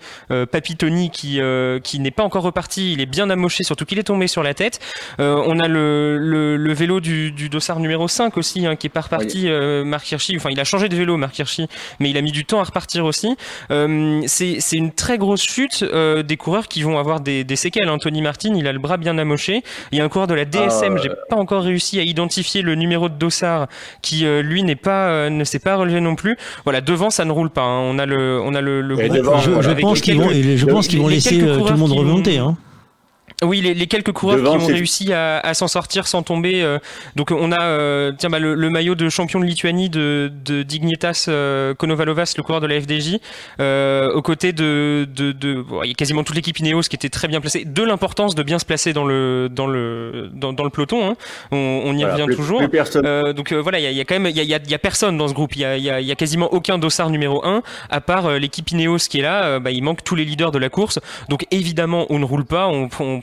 Papy 0.55 0.77
Tony 0.77 1.09
qui, 1.09 1.41
euh, 1.41 1.81
qui 1.81 1.99
n'est 1.99 2.11
pas 2.11 2.23
encore 2.23 2.43
reparti, 2.43 2.93
il 2.93 3.01
est 3.01 3.05
bien 3.05 3.29
amoché, 3.29 3.65
surtout 3.65 3.83
qu'il 3.83 3.99
est 3.99 4.03
tombé 4.03 4.27
sur 4.27 4.41
la 4.41 4.53
tête. 4.53 4.79
Euh, 5.19 5.43
on 5.45 5.59
a 5.59 5.67
le, 5.67 6.17
le, 6.17 6.55
le, 6.55 6.73
vélo 6.73 7.01
du, 7.01 7.33
du 7.33 7.49
dossard 7.49 7.81
numéro 7.81 8.07
5 8.07 8.37
aussi, 8.37 8.65
hein, 8.65 8.77
qui 8.77 8.87
est 8.87 8.89
pas 8.89 9.01
reparti, 9.01 9.49
euh, 9.49 9.83
Marc 9.83 10.09
Hirschi. 10.09 10.37
Enfin, 10.37 10.51
il 10.51 10.59
a 10.61 10.63
changé 10.63 10.87
de 10.87 10.95
vélo, 10.95 11.17
Marc 11.17 11.37
Hirschi, 11.37 11.67
mais 11.99 12.09
il 12.09 12.15
a 12.15 12.21
mis 12.21 12.31
du 12.31 12.45
temps 12.45 12.61
à 12.61 12.63
repartir 12.63 13.03
aussi. 13.03 13.35
Euh, 13.69 14.21
c'est 14.27 14.61
une 14.71 14.93
très 14.93 15.17
grosse 15.17 15.43
chute 15.43 15.83
euh, 15.83 16.23
des 16.23 16.37
coureurs 16.37 16.69
qui 16.69 16.83
vont 16.83 16.97
avoir 16.97 17.19
des, 17.19 17.43
des 17.43 17.57
séquelles. 17.57 17.89
Hein. 17.89 17.97
Tony 17.97 18.21
Martin, 18.21 18.53
il 18.55 18.65
a 18.65 18.71
le 18.71 18.79
bras 18.79 18.95
bien 18.95 19.17
amoché. 19.17 19.61
Il 19.91 19.97
y 19.97 20.01
a 20.01 20.05
un 20.05 20.09
coureur 20.09 20.27
de 20.27 20.35
la 20.35 20.45
DSM, 20.45 20.99
j'ai 21.03 21.09
pas 21.29 21.35
encore 21.35 21.63
réussi 21.63 21.99
à 21.99 22.03
identifier 22.03 22.61
le 22.61 22.75
numéro 22.75 23.09
de 23.09 23.15
dossard, 23.15 23.67
qui 24.01 24.23
lui 24.23 24.63
n'est 24.63 24.77
pas, 24.77 25.29
ne 25.29 25.43
s'est 25.43 25.59
pas 25.59 25.75
relevé 25.75 25.99
non 25.99 26.15
plus. 26.15 26.37
Voilà, 26.63 26.79
devant 26.79 27.09
ça 27.09 27.25
ne 27.25 27.33
roule 27.33 27.49
pas. 27.49 27.63
Hein. 27.63 27.81
On 27.81 27.99
a 27.99 28.05
le, 28.05 28.39
on 28.41 28.55
a 28.55 28.61
le, 28.61 28.79
le 28.79 28.95
groupe, 28.95 29.41
je, 29.41 29.61
je 29.61 29.71
pense 29.71 29.99
qu'ils 29.99 30.15
vont, 30.17 30.29
je 30.55 30.65
pense 30.65 30.87
qu'ils 30.87 30.99
vont 30.99 31.07
laisser 31.07 31.41
euh, 31.41 31.59
tout 31.59 31.71
le 31.71 31.77
monde 31.77 31.91
remonter. 31.91 32.37
Hein. 32.37 32.57
Oui, 33.43 33.59
les, 33.59 33.73
les, 33.73 33.87
quelques 33.87 34.13
coureurs 34.13 34.37
Devant, 34.37 34.57
qui 34.57 34.63
ont 34.63 34.67
réussi 34.67 35.11
à, 35.11 35.39
à 35.39 35.53
s'en 35.53 35.67
sortir 35.67 36.07
sans 36.07 36.23
tomber. 36.23 36.61
Euh, 36.61 36.79
donc 37.17 37.31
on 37.31 37.51
a 37.51 37.61
euh, 37.63 38.13
tiens, 38.17 38.29
bah, 38.29 38.39
le, 38.39 38.55
le, 38.55 38.69
maillot 38.69 38.95
de 38.95 39.09
champion 39.09 39.41
de 39.41 39.45
Lituanie 39.45 39.89
de, 39.89 40.31
de 40.45 40.63
Dignitas 40.63 41.25
euh, 41.27 41.73
Konovalovas, 41.73 42.33
le 42.37 42.43
coureur 42.43 42.61
de 42.61 42.67
la 42.67 42.79
FDJ, 42.79 43.17
euh, 43.59 44.13
aux 44.13 44.21
côtés 44.21 44.53
de, 44.53 45.05
de, 45.13 45.33
de 45.33 45.61
bon, 45.61 45.83
il 45.83 45.89
y 45.89 45.91
a 45.91 45.93
quasiment 45.95 46.23
toute 46.23 46.35
l'équipe 46.35 46.57
Ineos 46.59 46.83
qui 46.83 46.95
était 46.95 47.09
très 47.09 47.27
bien 47.27 47.41
placée. 47.41 47.65
De 47.65 47.83
l'importance 47.83 48.35
de 48.35 48.43
bien 48.43 48.57
se 48.57 48.65
placer 48.65 48.93
dans 48.93 49.03
le 49.05 49.49
dans 49.51 49.67
le 49.67 50.29
dans, 50.33 50.53
dans 50.53 50.63
le 50.63 50.69
peloton. 50.69 51.05
Hein. 51.09 51.15
On, 51.51 51.81
on, 51.85 51.93
y 51.93 51.99
voilà, 51.99 52.13
revient 52.13 52.25
plus, 52.27 52.35
toujours. 52.37 52.69
Plus. 52.69 52.79
Euh, 52.95 53.33
donc 53.33 53.51
voilà, 53.51 53.79
il 53.79 53.83
y 53.83 53.87
a, 53.87 53.91
y 53.91 53.99
a, 53.99 54.05
quand 54.05 54.15
même 54.17 54.27
il 54.27 54.37
y 54.37 54.39
a, 54.39 54.43
y, 54.43 54.53
a, 54.53 54.59
y 54.65 54.73
a, 54.73 54.79
personne 54.79 55.17
dans 55.17 55.27
ce 55.27 55.33
groupe. 55.33 55.57
Il 55.57 55.61
y 55.61 55.65
a, 55.65 55.77
y, 55.77 55.89
a, 55.89 55.99
y 55.99 56.11
a 56.11 56.15
quasiment 56.15 56.53
aucun 56.53 56.77
dossard 56.77 57.09
numéro 57.09 57.45
1 57.45 57.63
à 57.89 57.99
part 58.01 58.31
l'équipe 58.31 58.69
Ineos 58.71 58.97
qui 59.09 59.19
est 59.19 59.23
là. 59.23 59.59
bah, 59.59 59.71
il 59.71 59.83
manque 59.83 60.05
tous 60.05 60.15
les 60.15 60.23
leaders 60.23 60.51
de 60.53 60.59
la 60.59 60.69
course. 60.69 60.99
Donc 61.27 61.45
évidemment, 61.51 62.05
on 62.09 62.19
ne 62.19 62.25
roule 62.25 62.45
pas, 62.45 62.67
on, 62.67 62.87
on 62.99 63.19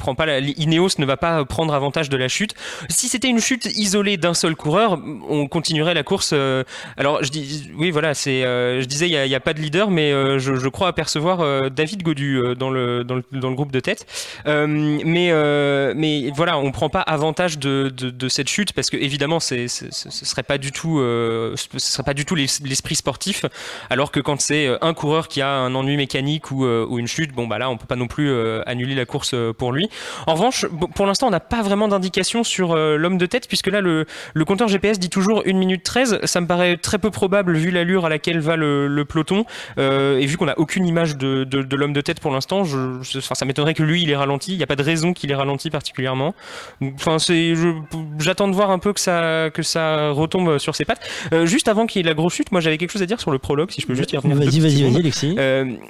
Ineos 0.56 0.98
ne 0.98 1.06
va 1.06 1.16
pas 1.16 1.44
prendre 1.44 1.74
avantage 1.74 2.09
de 2.09 2.16
la 2.16 2.28
chute. 2.28 2.55
Si 2.89 3.09
c'était 3.09 3.28
une 3.28 3.40
chute 3.40 3.66
isolée 3.76 4.16
d'un 4.16 4.34
seul 4.34 4.56
coureur, 4.56 4.98
on 5.28 5.47
continuerait 5.48 5.94
la 5.94 6.02
course. 6.02 6.30
Euh, 6.32 6.64
alors 6.97 7.22
je 7.22 7.30
oui, 7.76 7.90
voilà, 7.90 8.12
euh, 8.26 8.80
je 8.80 8.86
disais, 8.86 9.09
il 9.09 9.28
n'y 9.28 9.34
a, 9.34 9.40
pas 9.40 9.55
de 9.55 9.60
leader, 9.60 9.90
mais 9.90 10.12
euh, 10.12 10.39
je, 10.39 10.68
crois 10.68 10.89
apercevoir 10.89 11.70
David 11.70 12.02
Godu 12.02 12.40
dans 12.56 12.70
le, 12.70 13.05
groupe 13.55 13.72
de 13.72 13.80
tête. 13.80 14.06
mais 14.47 16.30
voilà, 16.34 16.59
on 16.59 16.70
prend 16.72 16.89
pas 16.89 17.01
avantage 17.01 17.59
de, 17.59 18.28
cette 18.28 18.48
chute 18.48 18.72
parce 18.72 18.90
que 18.90 18.97
évidemment, 18.97 19.40
ce 19.40 19.66
serait 19.68 20.12
serait 20.18 20.43
pas 20.43 20.59
du 20.59 22.24
tout 22.24 22.34
l'esprit 22.34 22.94
sportif. 22.94 23.44
Alors 23.90 24.12
que 24.12 24.20
quand 24.20 24.40
c'est 24.40 24.68
un 24.80 24.94
coureur 24.94 25.28
qui 25.28 25.40
a 25.40 25.51
un 25.51 25.74
ennui 25.74 25.97
mécanique 25.97 26.51
ou, 26.51 26.64
ou 26.64 26.98
une 26.98 27.09
chute, 27.09 27.32
bon 27.32 27.47
bah 27.47 27.59
là, 27.59 27.70
on 27.70 27.76
peut 27.76 27.86
pas 27.86 27.97
non 27.97 28.06
plus 28.06 28.32
annuler 28.66 28.94
la 28.94 29.05
course 29.05 29.34
pour 29.59 29.72
lui. 29.72 29.89
En 30.27 30.35
revanche, 30.35 30.66
pour 30.94 31.06
l'instant, 31.06 31.28
on 31.28 31.31
n'a 31.31 31.40
pas 31.40 31.62
vraiment 31.62 31.89
d'indication 31.89 32.44
sur 32.44 32.73
euh, 32.73 32.97
l'homme 32.97 33.19
de 33.19 33.27
tête, 33.27 33.48
puisque 33.48 33.69
là, 33.69 33.81
le, 33.81 34.06
le, 34.35 34.44
compteur 34.44 34.69
GPS 34.69 34.98
dit 34.98 35.10
toujours 35.10 35.43
1 35.47 35.52
minute 35.52 35.82
13. 35.82 36.20
Ça 36.24 36.40
me 36.40 36.47
paraît 36.47 36.77
très 36.77 36.98
peu 36.98 37.10
probable 37.10 37.56
vu 37.56 37.70
l'allure 37.70 38.05
à 38.05 38.09
laquelle 38.09 38.40
va 38.40 38.56
le, 38.56 38.86
le 38.89 39.05
peloton. 39.05 39.44
Euh, 39.78 40.19
et 40.19 40.27
vu 40.27 40.36
qu'on 40.36 40.47
n'a 40.47 40.59
aucune 40.59 40.86
image 40.86 41.16
de, 41.16 41.44
de, 41.44 41.62
de 41.62 41.77
l'homme 41.77 41.93
de 41.93 42.01
tête 42.01 42.20
pour 42.20 42.32
l'instant, 42.32 42.64
je, 42.64 43.02
ça 43.02 43.44
m'étonnerait 43.44 43.74
que 43.74 43.82
lui, 43.82 44.02
il 44.02 44.10
ait 44.10 44.16
ralenti. 44.16 44.52
Il 44.52 44.56
n'y 44.56 44.62
a 44.62 44.66
pas 44.66 44.77
de 44.77 44.82
raison 44.82 45.12
qu'il 45.12 45.31
ait 45.31 45.35
ralenti 45.35 45.70
particulièrement. 45.70 46.35
Enfin, 46.94 47.19
c'est, 47.19 47.55
j'attends 48.19 48.48
de 48.48 48.55
voir 48.55 48.70
un 48.70 48.78
peu 48.78 48.93
que 48.93 49.01
ça, 49.01 49.51
que 49.52 49.62
ça 49.62 50.10
retombe 50.10 50.59
sur 50.59 50.74
ses 50.74 50.85
pattes. 50.85 51.06
Euh, 51.32 51.47
juste 51.47 51.69
avant 51.69 51.86
qu'il 51.86 52.01
y 52.01 52.05
ait 52.05 52.09
la 52.09 52.14
grosse 52.14 52.35
chute, 52.35 52.52
moi, 52.52 52.60
j'avais 52.60 52.78
quelque 52.78 52.93
chose 52.93 53.02
à 53.02 53.06
dire 53.06 53.20
sur 53.20 53.31
le 53.31 53.39
prologue, 53.39 53.70
si 53.70 53.81
je 53.81 53.86
peux 53.86 53.94
juste 53.94 54.12
y 54.12 54.16
revenir. 54.16 54.36
Vas-y, 54.36 54.60
vas-y, 54.60 54.82
vas-y, 54.82 54.97
Alexis. 54.97 55.36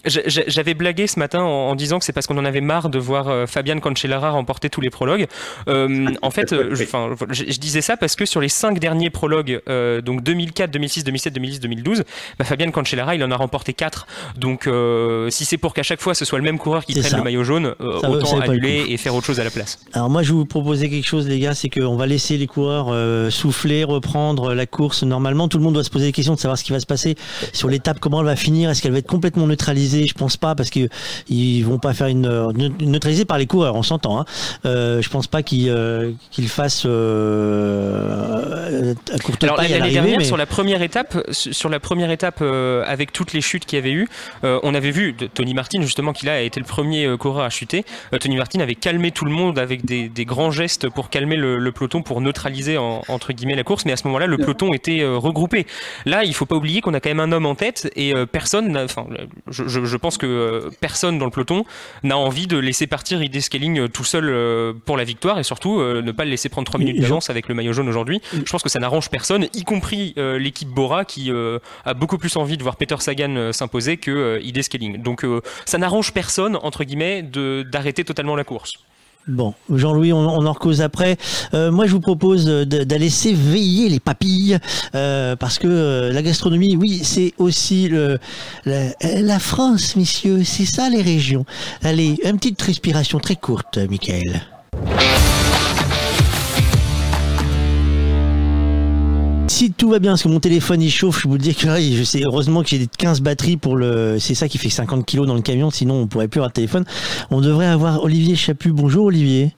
J'avais 0.06 0.74
blagué 0.74 1.06
ce 1.06 1.18
matin 1.18 1.42
en, 1.42 1.70
en 1.70 1.74
disant 1.74 1.98
que 1.98 2.04
c'est 2.04 2.12
parce 2.12 2.26
qu'on 2.26 2.38
en 2.38 2.44
avait 2.44 2.60
marre 2.60 2.88
de 2.88 2.98
voir 2.98 3.48
Fabian 3.48 3.80
Cancellara 3.92 4.30
remportait 4.30 4.68
tous 4.68 4.80
les 4.80 4.90
prologues. 4.90 5.26
Euh, 5.68 6.06
en 6.22 6.30
fait, 6.30 6.52
euh, 6.52 6.74
je, 6.74 6.84
enfin, 6.84 7.10
je, 7.30 7.44
je 7.48 7.58
disais 7.58 7.80
ça 7.82 7.96
parce 7.96 8.16
que 8.16 8.24
sur 8.26 8.40
les 8.40 8.48
cinq 8.48 8.78
derniers 8.78 9.10
prologues, 9.10 9.60
euh, 9.68 10.00
donc 10.00 10.22
2004, 10.22 10.70
2006, 10.70 11.04
2007, 11.04 11.34
2010, 11.34 11.60
2012, 11.60 12.04
bah, 12.38 12.44
Fabian 12.44 12.70
Cancellara, 12.70 13.14
il 13.14 13.22
en 13.24 13.30
a 13.30 13.36
remporté 13.36 13.72
quatre. 13.74 14.06
Donc, 14.36 14.66
euh, 14.66 15.28
si 15.30 15.44
c'est 15.44 15.58
pour 15.58 15.74
qu'à 15.74 15.82
chaque 15.82 16.00
fois 16.00 16.14
ce 16.14 16.24
soit 16.24 16.38
le 16.38 16.44
même 16.44 16.58
coureur 16.58 16.84
qui 16.84 17.00
ça. 17.02 17.16
le 17.16 17.22
maillot 17.22 17.44
jaune, 17.44 17.74
euh, 17.80 18.00
Ça 18.00 18.10
autant 18.10 18.36
le 18.36 18.42
annuler 18.44 18.84
et 18.88 18.96
faire 18.96 19.14
autre 19.14 19.26
chose 19.26 19.40
à 19.40 19.44
la 19.44 19.50
place. 19.50 19.78
Alors 19.92 20.08
moi, 20.10 20.22
je 20.22 20.28
vais 20.32 20.38
vous 20.38 20.46
proposer 20.46 20.88
quelque 20.88 21.06
chose, 21.06 21.26
les 21.28 21.38
gars, 21.38 21.54
c'est 21.54 21.68
qu'on 21.68 21.96
va 21.96 22.06
laisser 22.06 22.36
les 22.38 22.46
coureurs 22.46 22.88
euh, 22.90 23.30
souffler, 23.30 23.84
reprendre 23.84 24.54
la 24.54 24.66
course. 24.66 25.02
Normalement, 25.02 25.48
tout 25.48 25.58
le 25.58 25.64
monde 25.64 25.74
doit 25.74 25.84
se 25.84 25.90
poser 25.90 26.06
des 26.06 26.12
questions 26.12 26.34
de 26.34 26.40
savoir 26.40 26.56
ce 26.58 26.64
qui 26.64 26.72
va 26.72 26.80
se 26.80 26.86
passer 26.86 27.16
sur 27.52 27.68
l'étape, 27.68 27.98
comment 28.00 28.20
elle 28.20 28.26
va 28.26 28.36
finir, 28.36 28.70
est-ce 28.70 28.82
qu'elle 28.82 28.92
va 28.92 28.98
être 28.98 29.06
complètement 29.06 29.46
neutralisée? 29.46 30.06
Je 30.06 30.14
pense 30.14 30.36
pas, 30.36 30.54
parce 30.54 30.70
que 30.70 30.88
ils 31.28 31.62
vont 31.62 31.78
pas 31.78 31.94
faire 31.94 32.06
une 32.06 32.22
ne- 32.22 32.84
neutralisée 32.84 33.24
par 33.24 33.38
les 33.38 33.46
coureurs, 33.46 33.76
on 33.82 33.84
s'entend. 33.84 34.20
Hein. 34.20 34.24
Euh, 34.64 35.02
je 35.02 35.08
pense 35.10 35.26
pas 35.26 35.42
qu'ils 35.42 35.68
euh, 35.70 36.12
fassent 36.46 36.86
euh, 36.86 38.94
à 39.12 39.18
courte 39.18 39.44
Alors 39.44 39.56
paille 39.56 39.66
à 39.66 39.78
l'année 39.78 39.80
l'arrivée. 39.80 39.94
dernière 40.00 40.18
mais- 40.18 40.24
sur 40.24 40.36
la 40.36 40.46
première 40.46 40.82
étape, 40.82 41.16
su- 41.30 41.52
sur 41.52 41.68
la 41.68 41.80
première 41.80 42.10
étape 42.10 42.38
euh, 42.42 42.84
avec 42.86 43.12
toutes 43.12 43.32
les 43.32 43.40
chutes 43.40 43.64
qu'il 43.66 43.78
y 43.78 43.82
avait 43.82 43.92
eu, 43.92 44.08
euh, 44.44 44.58
on 44.62 44.74
avait 44.74 44.90
vu 44.90 45.14
Tony 45.34 45.54
Martin 45.54 45.80
justement 45.82 46.12
qui 46.12 46.26
là 46.26 46.34
a 46.34 46.40
été 46.40 46.60
le 46.60 46.66
premier 46.66 47.06
euh, 47.06 47.16
coureur 47.16 47.44
à 47.44 47.50
chuter. 47.50 47.84
Euh, 48.12 48.18
Tony 48.18 48.36
Martin 48.36 48.60
avait 48.60 48.74
calmé 48.74 49.10
tout 49.10 49.24
le 49.24 49.30
monde 49.32 49.58
avec 49.58 49.84
des, 49.84 50.08
des 50.08 50.24
grands 50.24 50.50
gestes 50.50 50.88
pour 50.88 51.10
calmer 51.10 51.36
le, 51.36 51.58
le 51.58 51.72
peloton, 51.72 52.02
pour 52.02 52.20
neutraliser 52.20 52.78
en- 52.78 53.02
entre 53.08 53.32
guillemets 53.32 53.56
la 53.56 53.64
course. 53.64 53.84
Mais 53.84 53.92
à 53.92 53.96
ce 53.96 54.06
moment-là, 54.06 54.26
le 54.26 54.38
peloton 54.38 54.72
était 54.72 55.00
euh, 55.00 55.16
regroupé. 55.16 55.66
Là, 56.06 56.24
il 56.24 56.34
faut 56.34 56.46
pas 56.46 56.56
oublier 56.56 56.80
qu'on 56.80 56.94
a 56.94 57.00
quand 57.00 57.10
même 57.10 57.20
un 57.20 57.32
homme 57.32 57.46
en 57.46 57.54
tête 57.54 57.90
et 57.96 58.14
euh, 58.14 58.26
personne, 58.26 58.72
n'a- 58.72 58.84
enfin, 58.84 59.06
je, 59.48 59.66
je- 59.66 59.84
je 59.84 59.96
pense 59.96 60.18
que 60.18 60.26
euh, 60.26 60.70
personne 60.80 61.18
dans 61.18 61.24
le 61.24 61.30
peloton 61.30 61.64
n'a 62.02 62.16
envie 62.16 62.46
de 62.46 62.58
laisser 62.58 62.86
partir 62.86 63.22
Idé 63.22 63.40
Euh, 63.78 63.88
tout 63.88 64.04
seul 64.04 64.28
euh, 64.28 64.72
pour 64.84 64.96
la 64.96 65.04
victoire 65.04 65.38
et 65.38 65.42
surtout 65.42 65.80
euh, 65.80 66.02
ne 66.02 66.12
pas 66.12 66.24
le 66.24 66.30
laisser 66.30 66.48
prendre 66.48 66.66
3 66.66 66.78
minutes 66.78 67.00
d'avance 67.00 67.30
avec 67.30 67.48
le 67.48 67.54
maillot 67.54 67.72
jaune 67.72 67.88
aujourd'hui. 67.88 68.20
Je 68.32 68.50
pense 68.50 68.62
que 68.62 68.68
ça 68.68 68.78
n'arrange 68.78 69.10
personne, 69.10 69.46
y 69.54 69.64
compris 69.64 70.14
l'équipe 70.16 70.68
Bora 70.68 71.04
qui 71.04 71.30
a 71.84 71.94
beaucoup 71.94 72.18
plus 72.18 72.36
envie 72.36 72.56
de 72.56 72.62
voir 72.62 72.76
Peter 72.76 72.96
Sagan 72.98 73.52
s'imposer 73.52 73.96
que 73.96 74.40
Idé 74.42 74.62
Scaling. 74.62 75.02
Donc 75.02 75.26
ça 75.64 75.78
n'arrange 75.78 76.12
personne, 76.12 76.56
entre 76.62 76.84
guillemets, 76.84 77.22
d'arrêter 77.22 78.04
totalement 78.04 78.36
la 78.36 78.44
course. 78.44 78.74
Bon, 79.28 79.54
Jean-Louis, 79.72 80.12
on, 80.12 80.18
on 80.18 80.46
en 80.46 80.52
recose 80.52 80.80
après. 80.80 81.16
Euh, 81.54 81.70
moi, 81.70 81.86
je 81.86 81.92
vous 81.92 82.00
propose 82.00 82.44
d'aller 82.44 83.08
s'éveiller 83.08 83.88
les 83.88 84.00
papilles, 84.00 84.58
euh, 84.94 85.36
parce 85.36 85.58
que 85.58 85.68
euh, 85.68 86.12
la 86.12 86.22
gastronomie, 86.22 86.76
oui, 86.76 87.02
c'est 87.04 87.32
aussi 87.38 87.88
le, 87.88 88.18
la, 88.64 88.90
la 89.20 89.38
France, 89.38 89.94
messieurs, 89.94 90.42
c'est 90.44 90.66
ça 90.66 90.90
les 90.90 91.02
régions. 91.02 91.44
Allez, 91.82 92.18
une 92.24 92.36
petite 92.36 92.60
respiration 92.60 93.20
très 93.20 93.36
courte, 93.36 93.78
Michael. 93.78 94.42
Si 99.62 99.70
tout 99.70 99.90
va 99.90 100.00
bien, 100.00 100.10
parce 100.10 100.24
que 100.24 100.28
mon 100.28 100.40
téléphone 100.40 100.82
il 100.82 100.90
chauffe, 100.90 101.22
je 101.22 101.28
vous 101.28 101.34
le 101.34 101.38
dis 101.38 101.54
que 101.54 101.68
là, 101.68 101.80
je 101.80 102.02
sais 102.02 102.24
heureusement 102.24 102.64
que 102.64 102.68
j'ai 102.68 102.84
15 102.98 103.20
batteries 103.20 103.56
pour 103.56 103.76
le. 103.76 104.16
C'est 104.18 104.34
ça 104.34 104.48
qui 104.48 104.58
fait 104.58 104.68
50 104.68 105.06
kilos 105.06 105.24
dans 105.28 105.36
le 105.36 105.40
camion, 105.40 105.70
sinon 105.70 106.00
on 106.00 106.08
pourrait 106.08 106.26
plus 106.26 106.40
avoir 106.40 106.48
de 106.48 106.54
téléphone. 106.54 106.84
On 107.30 107.40
devrait 107.40 107.68
avoir 107.68 108.02
Olivier 108.02 108.34
Chaput. 108.34 108.72
Bonjour 108.72 109.04
Olivier. 109.04 109.54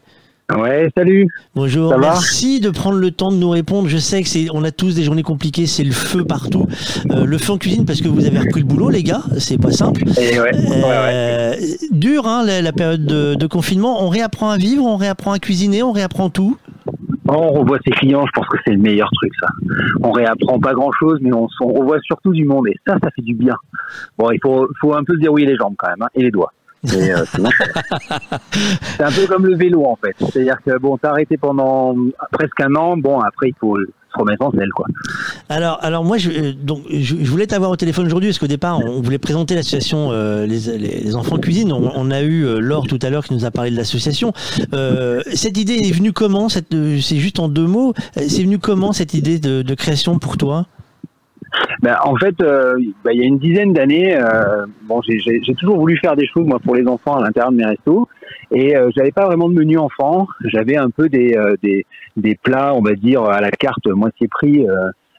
Ouais, 0.55 0.90
salut. 0.94 1.26
Bonjour. 1.55 1.90
Ça 1.90 1.97
Merci 1.97 2.60
de 2.60 2.68
prendre 2.68 2.98
le 2.98 3.12
temps 3.12 3.32
de 3.32 3.39
nous 3.39 3.48
répondre. 3.48 3.89
Je 3.89 3.97
sais 3.97 4.22
que 4.22 4.28
c'est, 4.28 4.48
on 4.52 4.62
a 4.62 4.70
tous 4.70 4.94
des 4.94 5.05
journées 5.05 5.22
compliquées, 5.22 5.66
c'est 5.66 5.85
le 5.85 5.93
feu 5.93 6.22
partout. 6.22 6.66
Euh, 7.10 7.24
le 7.24 7.39
feu 7.39 7.55
en 7.55 7.56
cuisine 7.56 7.86
parce 7.86 8.02
que 8.02 8.09
vous 8.09 8.26
avez 8.26 8.40
repris 8.40 8.60
le 8.60 8.66
boulot, 8.66 8.90
les 8.90 9.02
gars. 9.02 9.22
C'est 9.39 9.56
pas 9.56 9.72
simple. 9.72 10.05
Et 10.18 10.39
ouais, 10.39 10.55
ouais, 10.55 10.82
Euh, 10.85 11.55
Dur, 11.93 12.28
hein, 12.28 12.44
la, 12.44 12.60
la 12.60 12.72
période 12.72 13.06
de, 13.06 13.36
de 13.36 13.47
confinement. 13.47 14.05
On 14.05 14.10
réapprend 14.10 14.51
à 14.51 14.59
vivre, 14.59 14.85
on 14.85 14.97
réapprend 14.97 15.32
à 15.32 15.39
cuisiner, 15.39 15.82
on 15.82 15.93
réapprend 15.93 16.28
tout. 16.28 16.59
On 17.26 17.52
revoit 17.52 17.78
ses 17.84 17.90
clients, 17.92 18.26
je 18.26 18.32
pense 18.32 18.46
que 18.48 18.59
c'est 18.66 18.72
le 18.72 18.78
meilleur 18.78 19.09
truc, 19.12 19.32
ça. 19.40 19.48
On 20.02 20.12
réapprend 20.12 20.59
pas 20.60 20.74
grand 20.74 20.92
chose, 20.92 21.18
mais 21.22 21.32
on, 21.32 21.48
on 21.60 21.72
revoit 21.72 21.98
surtout 22.01 22.32
du 22.32 22.44
monde, 22.44 22.68
et 22.68 22.76
ça, 22.86 22.96
ça 23.02 23.10
fait 23.16 23.22
du 23.22 23.34
bien. 23.34 23.56
Bon, 24.18 24.30
il 24.30 24.38
faut, 24.42 24.68
faut 24.80 24.94
un 24.94 25.05
peu 25.05 25.14
se 25.14 25.20
dérouiller 25.20 25.46
les 25.46 25.56
jambes 25.56 25.74
quand 25.78 25.88
même, 25.88 26.02
hein, 26.02 26.09
et 26.14 26.22
les 26.22 26.30
doigts. 26.30 26.52
Euh, 26.92 27.24
c'est 28.98 29.02
un 29.02 29.10
peu 29.10 29.26
comme 29.26 29.46
le 29.46 29.56
vélo, 29.56 29.86
en 29.86 29.96
fait. 29.96 30.14
C'est-à-dire 30.18 30.59
que, 30.64 30.78
bon, 30.78 30.98
t'as 30.98 31.12
arrêté 31.12 31.38
pendant 31.38 31.96
presque 32.30 32.60
un 32.60 32.74
an, 32.74 32.98
bon, 32.98 33.20
après, 33.20 33.48
il 33.48 33.55
faut 33.59 33.78
remettre 34.14 34.44
en 34.44 34.50
selle, 34.52 34.70
quoi. 34.74 34.86
Alors, 35.48 35.78
alors 35.82 36.04
moi, 36.04 36.18
je, 36.18 36.30
euh, 36.30 36.52
donc, 36.52 36.82
je, 36.90 37.16
je 37.20 37.30
voulais 37.30 37.46
t'avoir 37.46 37.70
au 37.70 37.76
téléphone 37.76 38.06
aujourd'hui 38.06 38.30
parce 38.30 38.38
qu'au 38.38 38.46
départ, 38.46 38.78
on 38.84 39.00
voulait 39.00 39.18
présenter 39.18 39.54
l'association 39.54 40.08
euh, 40.12 40.46
les, 40.46 40.78
les, 40.78 41.16
enfants 41.16 41.38
cuisine. 41.38 41.72
On, 41.72 41.90
on 41.94 42.10
a 42.10 42.22
eu 42.22 42.44
euh, 42.44 42.58
Laure 42.58 42.86
tout 42.86 42.98
à 43.02 43.10
l'heure 43.10 43.24
qui 43.24 43.34
nous 43.34 43.44
a 43.44 43.50
parlé 43.50 43.70
de 43.70 43.76
l'association. 43.76 44.32
Euh, 44.72 45.20
cette 45.32 45.58
idée 45.58 45.74
est 45.74 45.92
venue 45.92 46.12
comment 46.12 46.48
cette, 46.48 46.74
C'est 47.00 47.16
juste 47.16 47.38
en 47.38 47.48
deux 47.48 47.66
mots. 47.66 47.94
C'est 48.16 48.42
venu 48.42 48.58
comment 48.58 48.92
cette 48.92 49.14
idée 49.14 49.38
de, 49.38 49.62
de 49.62 49.74
création 49.74 50.18
pour 50.18 50.36
toi? 50.36 50.66
Ben, 51.82 51.96
en 52.02 52.16
fait, 52.16 52.34
euh, 52.40 52.74
ben, 53.04 53.12
il 53.12 53.20
y 53.20 53.22
a 53.22 53.26
une 53.26 53.38
dizaine 53.38 53.72
d'années, 53.72 54.16
euh, 54.16 54.66
bon, 54.88 55.00
j'ai 55.02 55.54
toujours 55.58 55.76
voulu 55.76 55.96
faire 55.98 56.16
des 56.16 56.26
choses 56.26 56.46
moi 56.46 56.58
pour 56.58 56.74
les 56.74 56.86
enfants 56.86 57.16
à 57.16 57.22
l'intérieur 57.22 57.52
de 57.52 57.56
mes 57.56 57.66
restos, 57.66 58.08
et 58.50 58.76
euh, 58.76 58.90
j'avais 58.94 59.12
pas 59.12 59.26
vraiment 59.26 59.48
de 59.48 59.54
menu 59.54 59.78
enfant. 59.78 60.26
J'avais 60.44 60.76
un 60.76 60.90
peu 60.90 61.08
des, 61.08 61.34
euh, 61.36 61.56
des 61.62 61.86
des 62.16 62.36
plats, 62.36 62.74
on 62.74 62.80
va 62.80 62.94
dire 62.94 63.24
à 63.24 63.40
la 63.40 63.50
carte 63.50 63.86
moitié 63.86 64.28
prix. 64.28 64.66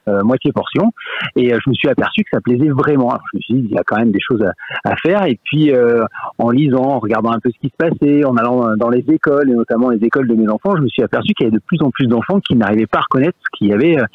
Euh, 0.07 0.22
moitié 0.23 0.52
portion. 0.52 0.91
Et 1.36 1.53
euh, 1.53 1.60
je 1.64 1.69
me 1.69 1.76
suis 1.76 1.90
aperçu 1.90 2.23
que 2.23 2.30
ça 2.34 2.41
plaisait 2.41 2.69
vraiment. 2.69 3.10
Alors, 3.10 3.23
je 3.32 3.38
me 3.38 3.41
suis 3.41 3.53
dit 3.56 3.68
il 3.69 3.76
y 3.76 3.77
a 3.77 3.84
quand 3.86 3.98
même 3.98 4.11
des 4.11 4.22
choses 4.22 4.44
à, 4.44 4.91
à 4.91 4.95
faire. 4.98 5.26
Et 5.26 5.40
puis 5.44 5.72
euh, 5.72 6.03
en 6.38 6.49
lisant 6.49 6.84
en 6.84 6.99
regardant 6.99 7.32
un 7.32 7.40
peu 7.40 7.49
ce 7.49 7.60
qui 7.60 7.69
se 7.69 7.77
passait 7.77 8.26
en 8.26 8.36
allant 8.38 8.76
dans 8.77 8.90
les 8.90 9.06
écoles 9.10 9.49
et 9.49 9.53
notamment 9.53 9.90
les 9.90 10.03
écoles 10.03 10.27
de 10.27 10.36
mes 10.36 10.48
enfants 10.48 10.76
je 10.76 10.82
me 10.82 10.88
suis 10.88 11.03
aperçu 11.03 11.34
qu'il 11.34 11.45
y 11.45 11.48
avait 11.48 11.57
de 11.57 11.64
plus 11.65 11.82
en 11.82 11.91
plus 11.91 12.07
d'enfants 12.07 12.40
qui 12.40 12.56
n'arrivaient 12.56 12.88
pas 12.88 12.99
à 12.99 13.02
reconnaître 13.02 13.38
ce 13.40 13.57
qu'il 13.57 13.68
y 13.68 13.73
avait 13.73 13.99
euh, 13.99 14.06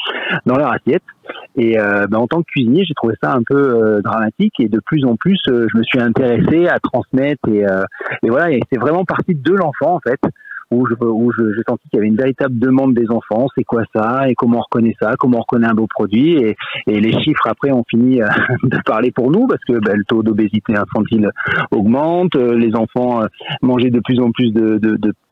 dans 0.46 0.56
leur 0.56 0.72
assiette. 0.72 1.02
Et 1.56 1.78
euh, 1.78 2.06
ben, 2.08 2.18
en 2.18 2.26
tant 2.26 2.42
que 2.42 2.46
cuisinier, 2.46 2.84
j'ai 2.84 2.94
trouvé 2.94 3.14
ça 3.22 3.32
un 3.32 3.42
peu 3.42 3.56
euh, 3.56 4.00
dramatique. 4.02 4.54
Et 4.58 4.68
de 4.68 4.80
plus 4.80 5.04
en 5.04 5.16
plus, 5.16 5.40
euh, 5.48 5.66
je 5.72 5.78
me 5.78 5.82
suis 5.82 6.00
intéressé 6.00 6.66
à 6.68 6.78
transmettre. 6.80 7.48
Et, 7.48 7.64
et 8.22 8.28
voilà, 8.28 8.50
et 8.50 8.60
c'est 8.72 8.78
vraiment 8.78 9.04
parti 9.04 9.34
de 9.34 9.52
l'enfant 9.52 9.94
en 9.94 10.00
fait. 10.00 10.20
Où 10.70 10.86
j'ai 10.86 11.62
senti 11.68 11.88
qu'il 11.88 11.96
y 11.96 11.98
avait 11.98 12.08
une 12.08 12.16
véritable 12.16 12.58
demande 12.58 12.94
des 12.94 13.10
enfants, 13.10 13.46
c'est 13.56 13.64
quoi 13.64 13.82
ça 13.94 14.28
et 14.28 14.34
comment 14.34 14.58
on 14.58 14.62
reconnaît 14.62 14.94
ça, 15.00 15.14
comment 15.18 15.38
on 15.38 15.40
reconnaît 15.40 15.66
un 15.66 15.74
beau 15.74 15.86
produit. 15.88 16.36
Et, 16.36 16.56
les 16.86 17.12
chiffres 17.22 17.46
après 17.46 17.70
ont 17.70 17.84
fini 17.88 18.22
euh, 18.22 18.28
de 18.62 18.78
parler 18.84 19.10
pour 19.10 19.30
nous 19.30 19.46
parce 19.46 19.62
que 19.64 19.72
ben, 19.84 19.96
le 19.96 20.04
taux 20.04 20.22
d'obésité 20.22 20.76
infantile 20.76 21.30
augmente, 21.70 22.36
euh, 22.36 22.54
les 22.54 22.74
enfants 22.74 23.22
euh, 23.22 23.26
mangeaient 23.62 23.90
de 23.90 24.00
plus 24.00 24.20
en 24.20 24.30
plus 24.30 24.52
de 24.52 24.78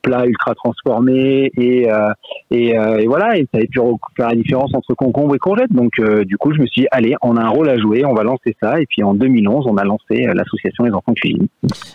plats 0.03 0.27
ultra 0.27 0.55
transformés 0.55 1.51
et, 1.57 1.91
euh, 1.91 2.13
et, 2.51 2.79
euh, 2.79 2.99
et 2.99 3.07
voilà, 3.07 3.37
et 3.37 3.43
ça 3.53 3.59
avait 3.59 3.67
pu 3.67 3.81
faire 4.17 4.29
la 4.29 4.35
différence 4.35 4.71
entre 4.75 4.95
concombre 4.95 5.35
et 5.35 5.39
courgette. 5.39 5.73
Donc 5.73 5.93
euh, 5.99 6.25
du 6.25 6.37
coup, 6.37 6.53
je 6.55 6.61
me 6.61 6.67
suis 6.67 6.83
dit, 6.83 6.89
allez, 6.91 7.15
on 7.23 7.37
a 7.37 7.43
un 7.43 7.49
rôle 7.49 7.69
à 7.69 7.79
jouer, 7.79 8.05
on 8.05 8.15
va 8.15 8.23
lancer 8.23 8.57
ça. 8.63 8.81
Et 8.81 8.87
puis 8.87 9.03
en 9.03 9.15
2011, 9.15 9.67
on 9.69 9.77
a 9.77 9.85
lancé 9.85 10.27
l'association 10.35 10.85
Les 10.85 10.93
Enfants 10.93 11.15
Cuisine. 11.15 11.47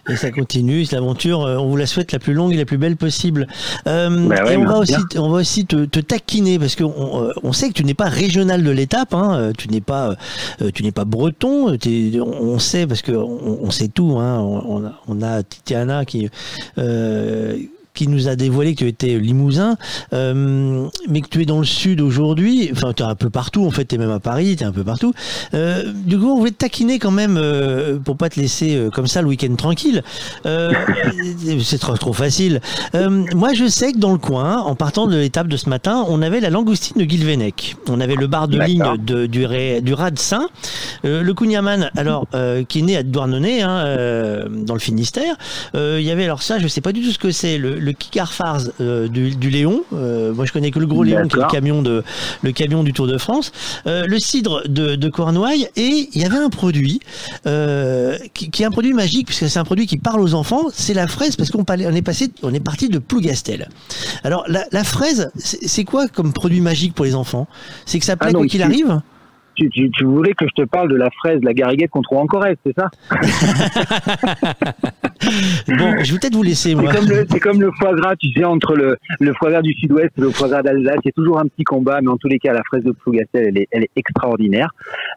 Et 0.10 0.16
ça 0.16 0.32
continue, 0.32 0.84
l'aventure, 0.92 1.40
on 1.40 1.70
vous 1.70 1.78
la 1.78 1.86
souhaite 1.86 2.12
la 2.12 2.20
plus 2.20 2.34
longue 2.34 2.54
et 2.54 2.58
la 2.58 2.66
plus 2.66 2.78
belle 2.78 2.98
possible. 2.98 3.48
Euh, 3.88 4.28
Bah 4.28 4.44
ouais, 4.46 4.54
et 4.54 4.58
on 4.58 4.66
va, 4.66 4.78
aussi, 4.80 4.96
on 5.18 5.30
va 5.30 5.40
aussi 5.40 5.66
te, 5.66 5.86
te 5.86 6.00
taquiner, 6.00 6.60
parce 6.60 6.76
qu'on 6.76 6.94
on, 6.96 7.32
on 7.42 7.54
sait 7.54 7.70
que 7.70 7.74
tu 7.74 7.84
n'es 7.84 7.94
pas 7.94 8.10
régional 8.10 8.64
de 8.64 8.72
l'étape, 8.72 9.14
hein, 9.14 9.52
tu 9.58 9.70
n'es 9.70 9.82
pas, 9.82 10.16
tu 10.74 10.84
n'es 10.84 10.92
pas 10.92 11.06
breton, 11.06 11.78
on, 11.78 12.60
sait, 12.60 12.86
parce 12.86 13.02
qu'on 13.02 13.60
on 13.62 13.72
sait 13.72 13.88
tout, 13.88 14.18
hein, 14.20 14.40
on, 14.40 14.82
on 14.82 14.86
a, 14.86 14.92
on 15.08 15.22
a 15.22 15.44
Titiana 15.44 16.06
qui... 16.06 16.30
Euh, 16.78 17.58
qui 17.94 18.08
nous 18.08 18.28
a 18.28 18.36
dévoilé 18.36 18.74
que 18.74 18.80
tu 18.80 18.88
étais 18.88 19.18
limousin, 19.20 19.78
euh, 20.14 20.88
mais 21.08 21.22
que 21.22 21.28
tu 21.30 21.42
es 21.42 21.46
dans 21.46 21.60
le 21.60 21.66
sud 21.66 22.02
aujourd'hui, 22.02 22.70
enfin 22.72 22.94
tu 22.94 23.04
es 23.04 23.06
un 23.06 23.16
peu 23.16 23.30
partout 23.30 23.66
en 23.66 23.72
fait, 23.72 23.86
tu 23.86 23.96
es 23.96 23.98
même 23.98 24.12
à 24.12 24.20
Paris, 24.20 24.56
tu 24.56 24.64
es 24.64 24.66
un 24.66 24.72
peu 24.72 24.84
partout. 24.84 25.14
Euh, 25.54 25.84
du 25.94 26.18
coup, 26.18 26.28
on 26.32 26.38
voulait 26.40 26.52
te 26.52 26.58
taquiner 26.58 26.98
quand 27.00 27.12
même 27.12 27.38
euh, 27.38 28.00
pour 28.00 28.18
pas 28.18 28.30
te 28.30 28.40
laisser 28.40 28.76
euh, 28.76 28.90
comme 28.90 29.08
ça 29.08 29.22
le 29.22 29.28
week-end 29.28 29.54
tranquille. 29.56 30.02
C'est 31.64 31.78
trop, 31.80 31.96
trop 31.98 32.14
facile. 32.14 32.62
Moi, 32.94 33.54
je 33.54 33.68
sais 33.68 33.92
que 33.94 33.98
dans 33.98 34.12
le 34.12 34.18
coin, 34.18 34.58
en 34.60 34.76
partant 34.76 35.08
de 35.08 35.16
l'étape 35.18 35.48
de 35.48 35.58
ce 35.58 35.70
matin, 35.70 36.04
on 36.08 36.22
avait 36.22 36.40
la 36.40 36.50
langoustine 36.50 36.98
de 37.00 37.06
Guilvenec. 37.06 37.76
On 37.90 38.00
avait 38.00 38.16
le 38.16 38.28
bar 38.28 38.48
de 38.48 38.60
ligne 38.60 38.84
de, 39.04 39.26
du, 39.26 39.46
Ré- 39.46 39.82
du 39.82 39.94
Raz 39.94 40.12
Saint. 40.16 40.50
Le 41.04 41.32
Cugnaman, 41.34 41.90
alors, 41.96 42.28
qui 42.68 42.80
est 42.80 42.84
né 42.84 42.98
à 42.98 43.04
Douarnenez, 43.04 43.62
hein, 43.62 44.46
dans 44.66 44.74
le 44.74 44.80
Finistère. 44.80 45.36
Il 45.74 46.02
y 46.02 46.12
avait 46.12 46.24
alors 46.26 46.42
ça, 46.42 46.60
je 46.60 46.68
sais 46.68 46.82
pas 46.82 46.92
du 46.92 47.02
tout 47.02 47.12
ce 47.12 47.20
que 47.20 47.32
c'est, 47.32 47.58
le, 47.58 47.83
le 47.84 47.92
Kikarfars 47.92 48.62
euh, 48.82 49.08
du, 49.08 49.36
du 49.36 49.50
Léon. 49.50 49.84
Euh, 49.94 50.34
moi, 50.34 50.46
je 50.46 50.52
connais 50.52 50.72
que 50.72 50.80
le 50.80 50.88
gros 50.88 51.04
Léon, 51.04 51.28
qui 51.28 51.38
est 51.38 51.42
le 51.42 51.48
camion, 51.48 51.82
de, 51.82 52.04
le 52.42 52.52
camion 52.52 52.84
du 52.84 52.94
Tour 52.94 53.08
de 53.08 53.18
France. 53.18 53.52
Euh, 53.86 54.06
le 54.08 54.20
cidre 54.20 54.64
de, 54.68 54.96
de 54.96 55.10
Cornouailles. 55.10 55.68
Et 55.76 56.10
il 56.14 56.22
y 56.22 56.26
avait 56.26 56.38
un 56.38 56.50
produit 56.50 57.00
qui, 58.34 58.50
qui 58.50 58.64
est 58.64 58.66
un 58.66 58.72
produit 58.72 58.94
magique, 58.94 59.28
puisque 59.28 59.50
c'est 59.50 59.60
un 59.60 59.64
produit 59.66 59.88
qui 59.88 59.98
parle 59.98 60.22
aux 60.22 60.34
enfants, 60.34 60.64
c'est 60.74 60.94
la 60.94 61.08
fraise, 61.08 61.36
parce 61.36 61.52
qu'on 61.52 61.66
on 61.68 61.96
est, 61.96 62.02
passé, 62.02 62.32
on 62.42 62.54
est 62.54 62.60
parti 62.60 62.90
de 62.90 63.00
Plougastel. 63.00 63.70
Alors, 64.24 64.44
la, 64.48 64.66
la 64.72 64.84
fraise, 64.84 65.32
c'est 65.36 65.84
quoi 65.84 66.08
comme 66.08 66.34
produit 66.34 66.62
magique 66.62 66.94
pour 66.94 67.06
les 67.06 67.16
enfants? 67.16 67.48
C'est 67.86 68.00
que 68.00 68.06
ça 68.06 68.16
plaît 68.16 68.30
Ah 68.30 68.34
non, 68.34 68.40
quoi 68.40 68.48
qu'il 68.48 68.62
arrive? 68.64 69.02
Tu, 69.56 69.70
tu, 69.70 69.92
tu 69.92 70.06
voulais 70.06 70.34
que 70.34 70.46
je 70.48 70.64
te 70.64 70.68
parle 70.68 70.90
de 70.90 70.96
la 70.96 71.12
fraise, 71.12 71.40
la 71.44 71.54
gariguette 71.54 71.92
qu'on 71.92 72.02
trouve 72.02 72.20
en 72.20 72.26
Corrèze, 72.26 72.58
c'est 72.66 72.74
ça 72.76 72.90
bon, 75.68 76.04
je 76.04 76.14
vais 76.14 76.20
peut-être 76.20 76.36
vous 76.36 76.44
laisser. 76.44 76.76
C'est 76.76 76.76
comme, 76.76 77.08
le, 77.08 77.26
c'est 77.30 77.40
comme 77.40 77.62
le 77.62 77.72
foie 77.80 77.94
gras, 77.94 78.16
tu 78.16 78.32
sais, 78.32 78.44
entre 78.44 78.76
le, 78.76 78.98
le 79.20 79.34
foie 79.34 79.52
gras 79.52 79.62
du 79.62 79.74
sud-ouest 79.74 80.12
et 80.18 80.22
le 80.22 80.32
foie 80.32 80.48
gras 80.48 80.62
d'Alsace. 80.62 80.98
Il 81.04 81.08
y 81.08 81.10
a 81.10 81.14
toujours 81.14 81.40
un 81.40 81.48
petit 81.48 81.64
combat, 81.64 82.00
mais 82.02 82.10
en 82.10 82.18
tous 82.18 82.28
les 82.28 82.40
cas, 82.40 82.54
la 82.54 82.64
fraise 82.64 82.84
de 82.84 82.92
Plougastel, 82.92 83.48
elle 83.48 83.58
est, 83.58 83.68
elle 83.72 83.84
est 83.84 83.92
extraordinaire. 83.96 84.70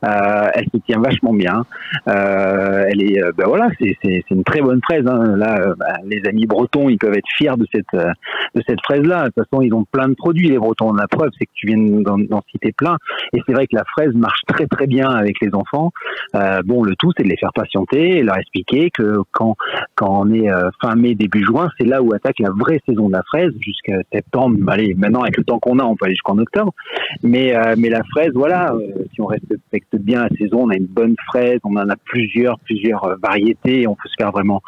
Euh, 0.05 0.49
elle 0.55 0.67
se 0.73 0.79
tient 0.87 1.01
vachement 1.01 1.33
bien. 1.33 1.65
Euh, 2.09 2.85
elle 2.89 3.03
est, 3.03 3.23
euh, 3.23 3.33
ben 3.37 3.47
voilà, 3.47 3.69
c'est, 3.81 3.97
c'est, 4.03 4.23
c'est 4.29 4.35
une 4.35 4.45
très 4.45 4.61
bonne 4.61 4.81
fraise. 4.83 5.07
Hein. 5.07 5.37
Là, 5.37 5.75
bah, 5.79 5.97
les 6.05 6.23
amis 6.29 6.47
bretons, 6.47 6.89
ils 6.89 6.99
peuvent 6.99 7.17
être 7.17 7.29
fiers 7.37 7.57
de 7.57 7.67
cette, 7.73 7.93
de 7.93 8.63
cette 8.67 8.81
fraise-là. 8.83 9.25
De 9.25 9.31
toute 9.31 9.49
façon, 9.49 9.63
ils 9.63 9.75
ont 9.75 9.85
plein 9.91 10.09
de 10.09 10.15
produits, 10.15 10.49
les 10.49 10.59
bretons. 10.59 10.93
La 10.93 11.09
preuve, 11.09 11.31
c'est 11.39 11.47
que 11.47 11.53
tu 11.55 11.67
viens 11.67 11.79
d'en 11.79 12.43
citer 12.51 12.73
plein. 12.73 12.97
Et 13.33 13.41
c'est 13.47 13.53
vrai 13.53 13.67
que 13.67 13.77
la 13.77 13.85
fraise 13.85 14.13
marche 14.27 14.41
très 14.47 14.67
très 14.67 14.87
bien 14.87 15.09
avec 15.09 15.37
les 15.41 15.55
enfants. 15.55 15.91
Euh, 16.35 16.61
bon, 16.65 16.83
le 16.83 16.95
tout, 16.97 17.13
c'est 17.17 17.25
de 17.25 17.29
les 17.29 17.37
faire 17.37 17.53
patienter 17.55 18.19
et 18.19 18.23
leur 18.23 18.37
expliquer 18.37 18.91
que 18.91 19.19
quand, 19.33 19.57
quand 19.95 20.23
on 20.23 20.33
est 20.33 20.51
euh, 20.51 20.71
fin 20.81 20.95
mai, 20.97 21.15
début 21.15 21.45
juin, 21.45 21.69
c'est 21.79 21.87
là 21.87 22.03
où 22.03 22.13
attaque 22.13 22.39
la 22.39 22.51
vraie 22.51 22.81
saison 22.87 23.09
de 23.09 23.13
la 23.13 23.23
fraise 23.23 23.53
jusqu'à 23.61 23.99
septembre. 24.13 24.57
Allez, 24.69 24.95
maintenant, 24.95 25.23
avec 25.23 25.37
le 25.37 25.45
temps 25.45 25.59
qu'on 25.59 25.79
a, 25.79 25.85
on 25.85 25.97
peut 25.97 26.07
aller 26.07 26.15
jusqu'en 26.15 26.39
octobre. 26.39 26.73
Mais, 27.23 27.55
euh, 27.55 27.75
mais 27.79 27.89
la 27.89 28.03
fraise, 28.13 28.33
voilà, 28.35 28.75
si 29.13 29.21
on 29.21 29.27
respecte 29.27 29.95
bien 29.97 30.23
la 30.25 30.37
saison, 30.37 30.65
on 30.67 30.71
a 30.71 30.77
une 30.77 30.87
bonne 30.87 31.15
fraise, 31.29 31.61
on 31.65 31.77
en 31.77 31.89
a 31.89 31.97
plusieurs, 32.05 32.59
plusieurs 32.61 33.17
variétés 33.23 33.87
on 33.87 33.95
peut 33.95 34.09
se 34.09 34.15
faire 34.19 34.33
vraiment 34.33 34.61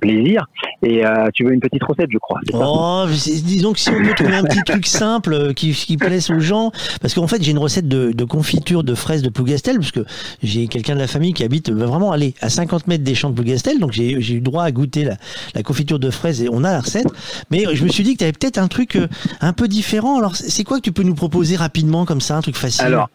plaisir. 0.00 0.46
Et 0.82 1.02
tu 1.34 1.44
veux 1.44 1.52
une 1.52 1.60
petite 1.60 1.82
recette, 1.84 2.10
je 2.10 2.18
crois. 2.18 2.40
Oh, 2.54 3.04
disons 3.08 3.72
que 3.72 3.78
si 3.78 3.90
on 3.90 4.02
veut 4.02 4.14
trouver 4.14 4.36
un 4.36 4.44
petit 4.44 4.62
truc 4.62 4.86
simple 4.86 5.54
qui, 5.54 5.72
qui 5.72 5.96
plaise 5.96 6.30
aux 6.30 6.40
gens, 6.40 6.70
parce 7.00 7.14
qu'en 7.14 7.26
fait 7.26 7.42
j'ai 7.42 7.52
une 7.52 7.58
recette 7.58 7.88
de, 7.88 8.12
de 8.12 8.24
confiture 8.24 8.84
de 8.84 8.94
fraises 9.02 9.22
de 9.22 9.28
Plougastel, 9.28 9.78
parce 9.78 9.92
que 9.92 10.04
j'ai 10.42 10.68
quelqu'un 10.68 10.94
de 10.94 11.00
la 11.00 11.06
famille 11.06 11.34
qui 11.34 11.44
habite 11.44 11.68
euh, 11.68 11.74
vraiment 11.74 12.12
aller 12.12 12.34
à 12.40 12.48
50 12.48 12.86
mètres 12.86 13.04
des 13.04 13.14
champs 13.14 13.30
de 13.30 13.34
Plougastel, 13.34 13.78
donc 13.78 13.92
j'ai 13.92 14.12
eu 14.12 14.40
droit 14.40 14.64
à 14.64 14.70
goûter 14.70 15.04
la, 15.04 15.62
confiture 15.62 15.98
de 15.98 16.10
fraises 16.10 16.42
et 16.42 16.48
on 16.50 16.64
a 16.64 16.72
la 16.72 16.80
recette. 16.80 17.06
Mais 17.50 17.64
je 17.74 17.84
me 17.84 17.88
suis 17.88 18.04
dit 18.04 18.14
que 18.14 18.18
tu 18.18 18.24
avais 18.24 18.32
peut-être 18.32 18.58
un 18.58 18.68
truc 18.68 18.96
euh, 18.96 19.06
un 19.40 19.52
peu 19.52 19.68
différent. 19.68 20.18
Alors 20.18 20.36
c'est 20.36 20.64
quoi 20.64 20.78
que 20.78 20.82
tu 20.82 20.92
peux 20.92 21.02
nous 21.02 21.14
proposer 21.14 21.56
rapidement 21.56 22.04
comme 22.04 22.20
ça, 22.20 22.36
un 22.36 22.40
truc 22.40 22.56
facile? 22.56 22.86
Alors, 22.86 23.10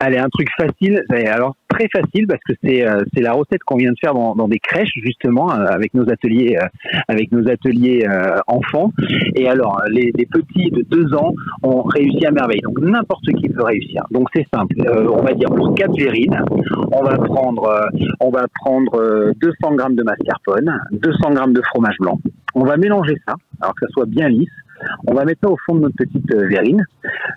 allez, 0.00 0.18
un 0.18 0.28
truc 0.28 0.48
facile. 0.56 1.02
Alors, 1.10 1.56
très 1.78 1.88
facile 2.00 2.26
parce 2.26 2.40
que 2.46 2.54
c'est 2.62 2.86
euh, 2.86 3.02
c'est 3.14 3.22
la 3.22 3.32
recette 3.32 3.62
qu'on 3.64 3.76
vient 3.76 3.92
de 3.92 3.98
faire 4.00 4.14
dans, 4.14 4.34
dans 4.34 4.48
des 4.48 4.58
crèches, 4.58 4.92
justement, 5.02 5.52
euh, 5.52 5.66
avec 5.66 5.94
nos 5.94 6.08
ateliers, 6.10 6.58
euh, 6.60 6.66
avec 7.08 7.32
nos 7.32 7.48
ateliers 7.48 8.06
enfants. 8.46 8.92
Et 9.34 9.48
alors, 9.48 9.82
les, 9.90 10.12
petits 10.12 10.70
de 10.70 10.82
deux 10.82 11.14
ans 11.14 11.32
ont 11.62 11.82
réussi 11.82 12.26
à 12.26 12.30
merveille. 12.30 12.60
Donc, 12.60 12.80
n'importe 12.80 13.24
qui 13.24 13.48
peut 13.48 13.62
réussir. 13.62 14.02
Donc, 14.10 14.28
c'est 14.34 14.46
simple. 14.52 14.74
On 15.10 15.22
va 15.22 15.32
dire 15.32 15.48
pour 15.48 15.74
quatre 15.74 15.96
verrines, 15.96 16.42
on 16.92 17.02
va 17.02 17.16
prendre, 17.16 17.90
on 18.20 18.30
va 18.30 18.46
prendre 18.62 18.94
euh, 18.96 19.32
200 19.40 19.74
grammes 19.74 19.94
de 19.94 20.02
mascarpone, 20.02 20.80
200 20.92 21.30
grammes 21.30 21.52
de 21.52 21.62
fromage 21.62 21.96
blanc. 22.00 22.18
On 22.54 22.64
va 22.64 22.76
mélanger 22.76 23.16
ça, 23.26 23.34
alors 23.60 23.74
que 23.74 23.86
ça 23.86 23.92
soit 23.92 24.06
bien 24.06 24.28
lisse. 24.28 24.48
On 25.06 25.14
va 25.14 25.24
mettre 25.24 25.40
ça 25.42 25.50
au 25.50 25.56
fond 25.66 25.76
de 25.76 25.80
notre 25.80 25.96
petite 25.96 26.32
euh, 26.32 26.46
verrine. 26.46 26.84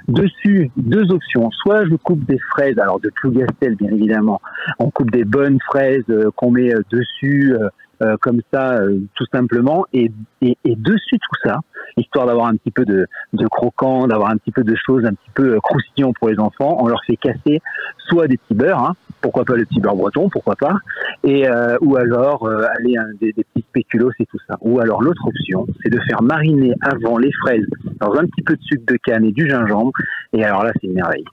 Dessus, 0.07 0.71
deux 0.77 1.11
options. 1.11 1.49
Soit 1.51 1.85
je 1.85 1.95
coupe 1.95 2.25
des 2.25 2.39
fraises, 2.51 2.77
alors 2.79 2.99
de 2.99 3.09
Plougastel 3.09 3.75
bien 3.75 3.91
évidemment. 3.91 4.41
On 4.79 4.89
coupe 4.89 5.11
des 5.11 5.23
bonnes 5.23 5.59
fraises 5.67 6.03
euh, 6.09 6.31
qu'on 6.35 6.51
met 6.51 6.73
euh, 6.73 6.81
dessus 6.91 7.55
euh, 8.01 8.17
comme 8.19 8.41
ça, 8.51 8.73
euh, 8.79 8.99
tout 9.15 9.25
simplement. 9.31 9.85
Et, 9.93 10.11
et, 10.41 10.57
et 10.65 10.75
dessus 10.75 11.17
tout 11.19 11.39
ça, 11.43 11.59
histoire 11.97 12.25
d'avoir 12.25 12.47
un 12.47 12.55
petit 12.55 12.71
peu 12.71 12.85
de, 12.85 13.05
de 13.33 13.47
croquant, 13.47 14.07
d'avoir 14.07 14.29
un 14.31 14.37
petit 14.37 14.51
peu 14.51 14.63
de 14.63 14.75
choses 14.75 15.05
un 15.05 15.13
petit 15.13 15.29
peu 15.33 15.55
euh, 15.55 15.59
croustillant 15.59 16.13
pour 16.13 16.29
les 16.29 16.39
enfants, 16.39 16.77
on 16.79 16.87
leur 16.87 17.01
fait 17.05 17.17
casser 17.17 17.61
soit 18.07 18.27
des 18.27 18.37
petits 18.37 18.55
beurres, 18.55 18.79
hein, 18.83 18.95
pourquoi 19.21 19.45
pas 19.45 19.55
le 19.55 19.65
petit 19.65 19.79
beurre 19.79 19.95
breton, 19.95 20.29
pourquoi 20.29 20.55
pas, 20.55 20.75
et 21.23 21.47
euh, 21.47 21.77
ou 21.81 21.95
alors 21.97 22.45
euh, 22.47 22.65
aller 22.77 22.97
un- 22.97 23.13
des, 23.19 23.31
des 23.33 23.43
petits 23.43 23.65
spéculoos 23.69 24.11
et 24.19 24.25
tout 24.25 24.39
ça. 24.47 24.57
Ou 24.61 24.79
alors 24.79 25.01
l'autre 25.01 25.25
option, 25.27 25.65
c'est 25.83 25.89
de 25.89 25.99
faire 26.09 26.21
mariner 26.21 26.73
avant 26.81 27.17
les 27.17 27.31
fraises 27.43 27.67
dans 27.99 28.13
un 28.15 28.25
petit 28.25 28.41
peu 28.41 28.55
de 28.55 28.61
sucre 28.61 28.83
de 28.87 28.97
canne 28.97 29.25
et 29.25 29.31
du 29.31 29.47
gingembre. 29.49 29.91
Et 30.33 30.43
alors 30.43 30.63
là, 30.63 30.71
c'est 30.79 30.87
une 30.87 30.93
merveille. 30.93 31.25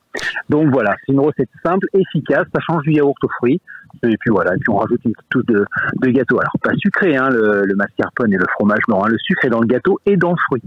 Donc 0.48 0.68
voilà, 0.70 0.94
c'est 1.06 1.12
une 1.12 1.20
recette 1.20 1.48
simple, 1.64 1.86
efficace. 1.94 2.46
Ça 2.54 2.60
change 2.60 2.82
du 2.82 2.92
yaourt 2.92 3.16
aux 3.22 3.28
fruits. 3.38 3.60
Et 4.02 4.16
puis 4.18 4.30
voilà, 4.30 4.54
et 4.54 4.58
puis 4.58 4.70
on 4.70 4.76
rajoute 4.76 5.00
une 5.04 5.12
petite 5.12 5.28
touche 5.30 5.46
de, 5.46 5.64
de 6.02 6.08
gâteau. 6.10 6.38
Alors 6.38 6.52
pas 6.62 6.72
sucré, 6.78 7.16
hein, 7.16 7.28
le, 7.30 7.64
le 7.64 7.74
mascarpone 7.74 8.32
et 8.32 8.36
le 8.36 8.46
fromage 8.54 8.80
blanc. 8.86 9.04
hein. 9.04 9.08
Le 9.08 9.18
sucre 9.18 9.44
est 9.44 9.50
dans 9.50 9.60
le 9.60 9.66
gâteau 9.66 9.98
et 10.06 10.16
dans 10.16 10.30
le 10.30 10.36
fruit. 10.46 10.62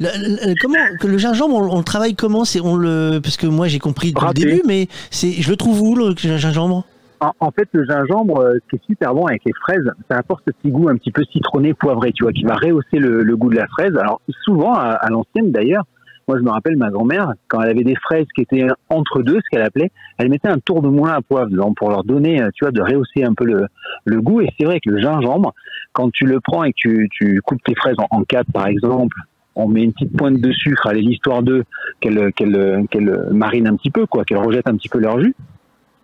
Le- 0.00 0.54
comment 0.60 0.76
le 1.02 1.18
gingembre 1.18 1.56
on, 1.56 1.74
on 1.74 1.78
le 1.78 1.84
travaille 1.84 2.14
comment? 2.14 2.44
C'est 2.44 2.60
on 2.60 2.76
le 2.76 3.20
parce 3.22 3.36
que 3.36 3.46
moi 3.46 3.68
j'ai 3.68 3.78
compris 3.78 4.12
Râpé. 4.14 4.40
début, 4.44 4.62
mais 4.66 4.88
c'est 5.10 5.32
je 5.32 5.50
le 5.50 5.56
trouve 5.56 5.80
où 5.80 5.94
le 5.96 6.14
gingembre? 6.16 6.84
En, 7.20 7.32
en 7.38 7.50
fait, 7.52 7.68
le 7.72 7.84
gingembre, 7.84 8.40
euh, 8.40 8.54
ce 8.54 8.70
qui 8.70 8.76
est 8.82 8.86
super 8.86 9.14
bon 9.14 9.26
avec 9.26 9.42
les 9.46 9.52
fraises, 9.62 9.88
ça 10.10 10.18
apporte 10.18 10.42
ce 10.44 10.52
petit 10.52 10.72
goût 10.72 10.88
un 10.88 10.96
petit 10.96 11.12
peu 11.12 11.22
citronné, 11.30 11.72
poivré, 11.72 12.10
tu 12.12 12.24
vois, 12.24 12.32
qui 12.32 12.42
va 12.42 12.56
rehausser 12.56 12.98
le, 12.98 13.22
le 13.22 13.36
goût 13.36 13.48
de 13.48 13.54
la 13.54 13.68
fraise. 13.68 13.96
Alors 13.96 14.20
souvent, 14.44 14.74
à, 14.74 14.88
à 14.90 15.08
l'ancienne 15.08 15.52
d'ailleurs, 15.52 15.84
moi 16.28 16.38
je 16.38 16.42
me 16.42 16.50
rappelle 16.50 16.76
ma 16.76 16.90
grand-mère, 16.90 17.32
quand 17.48 17.60
elle 17.60 17.70
avait 17.70 17.84
des 17.84 17.96
fraises 17.96 18.26
qui 18.34 18.42
étaient 18.42 18.66
entre 18.88 19.22
deux, 19.22 19.36
ce 19.36 19.48
qu'elle 19.50 19.62
appelait, 19.62 19.90
elle 20.18 20.28
mettait 20.28 20.48
un 20.48 20.58
tour 20.58 20.82
de 20.82 20.88
moulin 20.88 21.14
à 21.14 21.20
poivre 21.20 21.50
dedans 21.50 21.72
pour 21.74 21.90
leur 21.90 22.04
donner, 22.04 22.40
euh, 22.40 22.50
tu 22.54 22.64
vois, 22.64 22.72
de 22.72 22.80
rehausser 22.80 23.24
un 23.24 23.34
peu 23.34 23.44
le, 23.44 24.20
goût. 24.20 24.40
Et 24.40 24.48
c'est 24.58 24.64
vrai 24.64 24.80
que 24.80 24.90
le 24.90 25.00
gingembre, 25.00 25.54
quand 25.92 26.10
tu 26.10 26.24
le 26.24 26.40
prends 26.40 26.64
et 26.64 26.72
que 26.72 27.06
tu, 27.10 27.40
coupes 27.44 27.62
tes 27.64 27.74
fraises 27.74 27.96
en, 27.98 28.18
en 28.18 28.22
quatre, 28.24 28.50
par 28.52 28.66
exemple, 28.66 29.16
on 29.54 29.68
met 29.68 29.82
une 29.82 29.92
petite 29.92 30.16
pointe 30.16 30.40
de 30.40 30.52
sucre, 30.52 30.86
allez, 30.86 31.02
l'histoire 31.02 31.42
d'eux, 31.42 31.64
qu'elle 32.00 32.32
qu'elle 32.32 32.86
qu'elle 32.90 33.28
marine 33.30 33.66
un 33.66 33.76
petit 33.76 33.90
peu, 33.90 34.06
quoi, 34.06 34.24
qu'elle 34.24 34.38
rejette 34.38 34.66
un 34.66 34.76
petit 34.76 34.88
peu 34.88 34.98
leur 34.98 35.20
jus. 35.20 35.34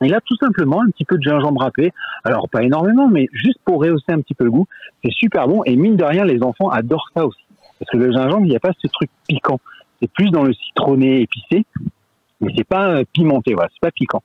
Et 0.01 0.09
là, 0.09 0.21
tout 0.25 0.37
simplement, 0.37 0.83
un 0.83 0.91
petit 0.91 1.05
peu 1.05 1.17
de 1.17 1.23
gingembre 1.23 1.61
râpé. 1.61 1.93
Alors, 2.25 2.49
pas 2.49 2.63
énormément, 2.63 3.09
mais 3.09 3.29
juste 3.33 3.59
pour 3.65 3.81
rehausser 3.81 4.11
un 4.11 4.21
petit 4.21 4.35
peu 4.35 4.45
le 4.45 4.51
goût. 4.51 4.67
C'est 5.05 5.13
super 5.13 5.49
bon. 5.49 5.63
Et 5.65 5.77
mine 5.77 5.97
de 5.97 6.05
rien, 6.05 6.25
les 6.25 6.43
enfants 6.43 6.69
adorent 6.69 7.09
ça 7.17 7.27
aussi. 7.27 7.41
Parce 7.79 7.91
que 7.91 7.97
le 7.97 8.13
gingembre, 8.13 8.45
il 8.45 8.51
n'y 8.51 8.57
a 8.57 8.61
pas 8.61 8.73
ce 8.79 8.87
truc 8.89 9.11
piquant. 9.29 9.59
C'est 10.01 10.11
plus 10.13 10.31
dans 10.31 10.45
le 10.45 10.53
citronné 10.53 11.23
épicé. 11.23 11.65
Mais 12.41 12.53
c'est 12.57 12.67
pas 12.67 12.89
euh, 12.89 13.05
pimenté, 13.13 13.55
voilà. 13.55 13.69
C'est 13.73 13.81
pas 13.81 13.91
piquant. 13.91 14.23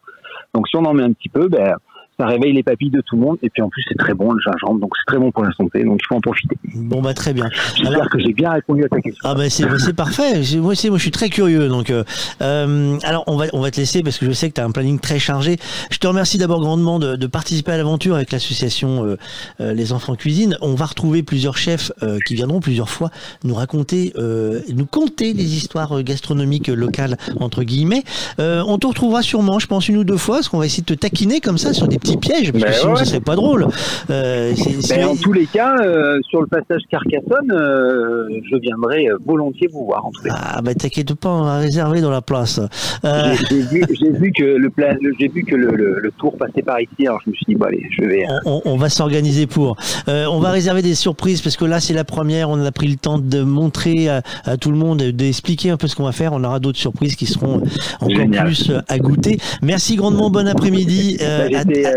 Donc, 0.53 0.67
si 0.67 0.75
on 0.75 0.85
en 0.85 0.93
met 0.93 1.03
un 1.03 1.13
petit 1.13 1.29
peu, 1.29 1.47
ben, 1.47 1.77
ça 2.19 2.25
réveille 2.27 2.53
les 2.53 2.63
papilles 2.63 2.89
de 2.91 3.01
tout 3.01 3.15
le 3.15 3.21
monde. 3.21 3.37
Et 3.41 3.49
puis, 3.49 3.61
en 3.61 3.69
plus, 3.69 3.83
c'est 3.87 3.97
très 3.97 4.13
bon, 4.13 4.31
le 4.31 4.39
gingembre. 4.41 4.79
Donc, 4.79 4.91
c'est 4.97 5.11
très 5.11 5.19
bon 5.19 5.31
pour 5.31 5.43
la 5.43 5.51
santé. 5.53 5.83
Donc, 5.83 5.99
il 6.03 6.07
faut 6.07 6.15
en 6.15 6.21
profiter. 6.21 6.55
Bon 6.75 7.01
bah 7.01 7.13
très 7.13 7.33
bien. 7.33 7.49
J'espère 7.75 8.09
que 8.09 8.19
j'ai 8.19 8.33
bien 8.33 8.51
répondu 8.51 8.83
à 8.83 8.87
ta 8.89 8.99
question. 8.99 9.21
Ah 9.29 9.35
bah 9.35 9.49
c'est 9.49 9.65
bah, 9.65 9.77
c'est 9.77 9.93
parfait. 9.93 10.41
Moi, 10.57 10.75
c'est- 10.75 10.89
moi 10.89 10.97
je 10.97 11.03
suis 11.03 11.11
très 11.11 11.29
curieux. 11.29 11.67
Donc 11.69 11.89
euh, 11.89 12.03
euh, 12.41 12.97
alors 13.03 13.23
on 13.27 13.37
va 13.37 13.45
on 13.53 13.61
va 13.61 13.69
te 13.71 13.77
laisser 13.77 14.01
parce 14.03 14.17
que 14.17 14.25
je 14.25 14.31
sais 14.31 14.49
que 14.49 14.55
tu 14.55 14.61
as 14.61 14.65
un 14.65 14.71
planning 14.71 14.99
très 14.99 15.19
chargé. 15.19 15.57
Je 15.91 15.97
te 15.97 16.07
remercie 16.07 16.37
d'abord 16.37 16.61
grandement 16.61 16.99
de, 16.99 17.15
de 17.15 17.27
participer 17.27 17.71
à 17.73 17.77
l'aventure 17.77 18.15
avec 18.15 18.31
l'association 18.31 19.05
euh, 19.05 19.17
euh, 19.61 19.73
Les 19.73 19.93
Enfants 19.93 20.15
Cuisine. 20.15 20.57
On 20.61 20.73
va 20.75 20.85
retrouver 20.85 21.23
plusieurs 21.23 21.57
chefs 21.57 21.91
euh, 22.01 22.17
qui 22.25 22.35
viendront 22.35 22.59
plusieurs 22.59 22.89
fois 22.89 23.09
nous 23.43 23.53
raconter, 23.55 24.13
euh, 24.17 24.59
nous 24.73 24.85
conter 24.85 25.33
des 25.33 25.55
histoires 25.55 26.01
gastronomiques 26.03 26.67
locales 26.67 27.17
entre 27.39 27.63
guillemets. 27.63 28.03
Euh, 28.39 28.63
on 28.67 28.77
te 28.77 28.87
retrouvera 28.87 29.21
sûrement, 29.21 29.59
je 29.59 29.67
pense 29.67 29.87
une 29.89 29.97
ou 29.97 30.03
deux 30.03 30.17
fois, 30.17 30.37
parce 30.37 30.49
qu'on 30.49 30.59
va 30.59 30.65
essayer 30.65 30.83
de 30.83 30.93
te 30.93 30.99
taquiner 30.99 31.39
comme 31.39 31.57
ça 31.57 31.73
sur 31.73 31.87
des 31.87 31.99
petits 32.03 32.17
pièges, 32.17 32.51
parce 32.51 32.63
que 32.63 32.69
Ben 32.69 32.75
sinon 32.77 32.93
ouais. 32.93 32.99
ce 32.99 33.05
serait 33.05 33.19
pas 33.21 33.35
drôle. 33.35 33.67
Euh, 34.09 34.53
Ben, 34.89 35.05
en 35.05 35.15
tous 35.15 35.33
les 35.33 35.45
cas, 35.45 35.75
euh, 35.81 36.19
sur 36.29 36.41
le 36.41 36.47
passage 36.47 36.81
Carcassonne, 36.91 37.51
euh, 37.51 38.27
je 38.51 38.57
viendrai 38.57 39.07
euh, 39.07 39.17
volontiers 39.25 39.67
vous 39.71 39.85
voir. 39.85 40.05
En 40.05 40.11
cas. 40.11 40.35
Ah 40.35 40.61
bah 40.61 40.73
t'inquiète 40.75 41.13
pas, 41.15 41.29
on 41.29 41.43
va 41.43 41.57
réserver 41.59 42.01
dans 42.01 42.11
la 42.11 42.21
place. 42.21 42.59
J'ai- 43.03 44.09
vu, 44.11 44.31
que 44.37 44.43
le 44.43 44.69
pla- 44.69 44.93
le- 45.01 45.13
j'ai 45.19 45.27
vu 45.27 45.43
que 45.43 45.55
le, 45.55 45.71
le- 45.75 45.99
le 45.99 46.11
tour 46.11 46.35
passait 46.37 46.61
par 46.61 46.79
ici, 46.79 47.07
alors 47.07 47.19
je 47.25 47.29
me 47.31 47.35
suis 47.35 47.45
dit 47.47 47.55
bon 47.55 47.65
allez, 47.65 47.83
je 47.97 48.05
vais. 48.05 48.25
on, 48.45 48.61
on 48.65 48.75
va 48.77 48.89
s'organiser 48.89 49.47
pour. 49.47 49.75
On 50.07 50.39
va 50.39 50.51
réserver 50.51 50.81
des 50.81 50.95
surprises 50.95 51.41
parce 51.41 51.57
que 51.57 51.65
là 51.65 51.79
c'est 51.79 51.93
la 51.93 52.03
première. 52.03 52.49
On 52.49 52.63
a 52.63 52.71
pris 52.71 52.87
le 52.87 52.95
temps 52.97 53.17
de 53.19 53.41
montrer 53.41 54.09
à, 54.09 54.21
à 54.45 54.57
tout 54.57 54.71
le 54.71 54.77
monde, 54.77 55.01
d'expliquer 55.01 55.69
un 55.69 55.77
peu 55.77 55.87
ce 55.87 55.95
qu'on 55.95 56.03
va 56.03 56.11
faire. 56.11 56.33
On 56.33 56.43
aura 56.43 56.59
d'autres 56.59 56.79
surprises 56.79 57.15
qui 57.15 57.25
seront 57.25 57.61
encore 57.99 58.09
Génial. 58.09 58.45
plus 58.45 58.71
à 58.87 58.97
goûter. 58.99 59.37
Merci 59.61 59.95
grandement. 59.95 60.29
Bon 60.29 60.47
après-midi. 60.47 61.17
Ben, 61.19 61.25
euh, 61.25 61.92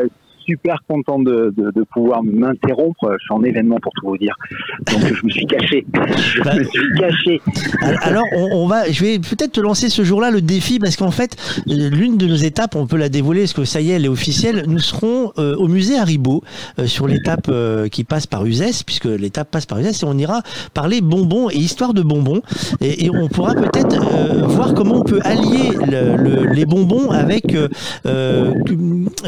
super 0.46 0.78
content 0.88 1.18
de, 1.18 1.52
de, 1.56 1.70
de 1.74 1.84
pouvoir 1.92 2.22
m'interrompre. 2.22 3.10
Je 3.18 3.24
suis 3.24 3.34
en 3.34 3.42
événement 3.44 3.78
pour 3.82 3.92
tout 3.94 4.06
vous 4.06 4.18
dire, 4.18 4.34
donc 4.86 5.00
je 5.04 5.24
me 5.24 5.30
suis 5.30 5.46
caché. 5.46 5.84
Je 6.16 6.42
Bah, 6.42 6.54
me 6.56 6.64
suis 6.64 6.80
caché. 6.98 7.40
Alors, 8.02 8.24
on, 8.36 8.48
on 8.62 8.66
va, 8.66 8.90
je 8.90 9.04
vais 9.04 9.18
peut-être 9.18 9.52
te 9.52 9.60
lancer 9.60 9.88
ce 9.88 10.02
jour-là 10.04 10.30
le 10.30 10.40
défi 10.40 10.78
parce 10.78 10.96
qu'en 10.96 11.10
fait, 11.10 11.36
euh, 11.68 11.90
l'une 11.90 12.16
de 12.16 12.26
nos 12.26 12.36
étapes, 12.36 12.76
on 12.76 12.86
peut 12.86 12.96
la 12.96 13.08
dévoiler 13.08 13.40
parce 13.42 13.52
que 13.52 13.64
ça 13.64 13.80
y 13.80 13.90
est, 13.90 13.94
elle 13.94 14.04
est 14.04 14.08
officielle. 14.08 14.64
Nous 14.68 14.78
serons 14.78 15.32
euh, 15.38 15.56
au 15.56 15.68
musée 15.68 15.98
Haribo 15.98 16.42
euh, 16.78 16.86
sur 16.86 17.06
l'étape 17.08 17.46
euh, 17.48 17.88
qui 17.88 18.04
passe 18.04 18.26
par 18.26 18.44
Uzès, 18.46 18.82
puisque 18.84 19.06
l'étape 19.06 19.50
passe 19.50 19.66
par 19.66 19.78
Uzès, 19.78 20.02
et 20.02 20.04
on 20.06 20.16
ira 20.18 20.42
parler 20.74 21.00
bonbons 21.00 21.48
et 21.50 21.56
histoire 21.56 21.94
de 21.94 22.02
bonbons. 22.02 22.42
Et, 22.80 23.06
et 23.06 23.10
on 23.10 23.28
pourra 23.28 23.54
peut-être 23.54 23.96
euh, 24.14 24.42
voir 24.46 24.74
comment 24.74 24.96
on 24.96 25.04
peut 25.04 25.20
allier 25.24 25.70
le- 25.86 26.16
le- 26.16 26.46
les 26.52 26.66
bonbons 26.66 27.10
avec 27.10 27.54
euh, 27.54 27.68
euh, 28.06 28.52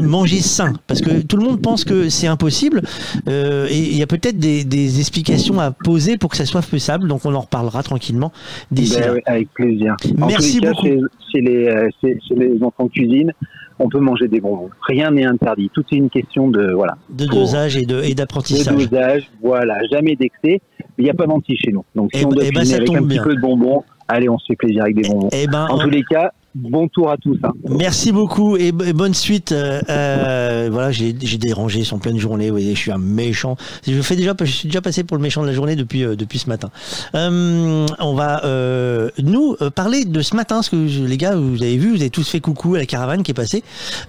manger 0.02 0.40
sain, 0.40 0.72
parce 0.86 1.00
que 1.00 1.07
tout 1.28 1.36
le 1.36 1.44
monde 1.44 1.60
pense 1.60 1.84
que 1.84 2.08
c'est 2.08 2.26
impossible. 2.26 2.82
euh, 3.28 3.66
et 3.70 3.78
il 3.78 3.96
y 3.96 4.02
a 4.02 4.06
peut-être 4.06 4.38
des, 4.38 4.64
des 4.64 5.00
explications 5.00 5.58
à 5.60 5.70
poser 5.70 6.16
pour 6.18 6.30
que 6.30 6.36
ça 6.36 6.44
soit 6.46 6.62
faisable. 6.62 7.08
Donc 7.08 7.24
on 7.24 7.34
en 7.34 7.40
reparlera 7.40 7.82
tranquillement 7.82 8.32
d'ici 8.70 8.98
Ben 9.00 9.20
avec 9.26 9.52
plaisir. 9.54 9.96
En 10.20 10.26
Merci 10.26 10.58
tous 10.58 10.64
les 10.64 10.66
cas, 10.66 10.72
beaucoup. 10.72 10.86
Chez, 10.86 11.00
chez 11.32 11.40
les, 11.40 11.66
euh, 11.68 11.88
chez, 12.02 12.18
chez 12.26 12.34
les 12.34 12.62
enfants 12.62 12.84
de 12.84 12.90
cuisine, 12.90 13.32
on 13.78 13.88
peut 13.88 14.00
manger 14.00 14.26
des 14.28 14.40
bonbons. 14.40 14.70
Rien 14.88 15.10
n'est 15.12 15.24
interdit. 15.26 15.70
Tout 15.72 15.84
est 15.92 15.96
une 15.96 16.10
question 16.10 16.48
de 16.48 16.72
voilà. 16.72 16.96
De 17.10 17.26
dosage 17.26 17.76
et 17.76 17.84
de- 17.86 18.02
et 18.02 18.10
de 18.10 18.14
d'apprentissage. 18.14 18.74
dosage, 18.88 19.30
voilà, 19.42 19.78
jamais 19.92 20.16
d'excès. 20.16 20.60
Il 20.98 21.04
n'y 21.04 21.10
a 21.10 21.14
pas 21.14 21.26
d'anti 21.26 21.56
chez 21.56 21.70
nous. 21.70 21.84
Donc 21.94 22.10
si 22.12 22.22
Eh 22.22 22.24
on 22.24 22.28
ben- 22.30 22.34
doit 22.36 22.44
eh 22.46 22.50
ben, 22.50 22.72
avec 22.74 22.90
un 22.90 23.02
petit 23.04 23.20
peu 23.20 23.34
de 23.36 23.40
bonbons, 23.40 23.84
allez, 24.08 24.28
on 24.28 24.36
se 24.38 24.46
fait 24.48 24.56
plaisir 24.56 24.82
avec 24.82 24.96
des 24.96 25.08
bonbons. 25.08 25.28
Eh 25.32 25.46
ben, 25.46 25.66
en 25.70 25.76
on- 25.76 25.78
tous 25.78 25.90
les 25.90 26.02
cas, 26.02 26.32
bon 26.55 26.89
tour 26.89 27.10
à 27.10 27.17
tous. 27.17 27.36
hein. 27.44 27.52
Merci 27.68 28.12
beaucoup 28.12 28.57
et, 28.57 28.68
et 28.68 28.93
bonne 28.93 29.15
suite. 29.15 29.52
Euh, 29.52 29.81
euh, 29.89 30.68
voilà, 30.73 30.91
j'ai 30.91 31.15
j'ai 31.20 31.39
dérangé 31.39 31.83
en 31.93 31.99
pleine 31.99 32.18
journée. 32.18 32.51
Oui, 32.51 32.70
je 32.75 32.78
suis 32.78 32.91
un 32.91 32.99
méchant. 32.99 33.57
Je 33.86 34.01
fais 34.02 34.17
déjà, 34.17 34.35
je 34.41 34.44
suis 34.51 34.68
déjà 34.68 34.81
passé 34.81 35.05
pour 35.05 35.17
le 35.17 35.23
méchant 35.23 35.43
de 35.43 35.47
la 35.47 35.52
journée 35.52 35.77
depuis 35.77 36.05
euh, 36.05 36.17
depuis 36.17 36.39
ce 36.39 36.49
matin. 36.49 36.70
Euh, 37.15 37.86
on 38.01 38.15
va 38.15 38.44
euh, 38.44 39.10
nous 39.23 39.57
euh, 39.62 39.70
parler 39.70 40.05
de 40.05 40.20
ce 40.23 40.35
matin, 40.36 40.57
parce 40.57 40.68
que 40.68 40.86
je- 40.89 41.05
les 41.05 41.17
gars, 41.17 41.36
vous 41.36 41.62
avez 41.62 41.77
vu, 41.77 41.91
vous 41.91 42.01
avez 42.01 42.10
tous 42.10 42.28
fait 42.28 42.41
coucou 42.41 42.75
à 42.75 42.78
la 42.78 42.86
caravane 42.86 43.23
qui 43.23 43.31
est 43.31 43.35
passée. 43.35 43.62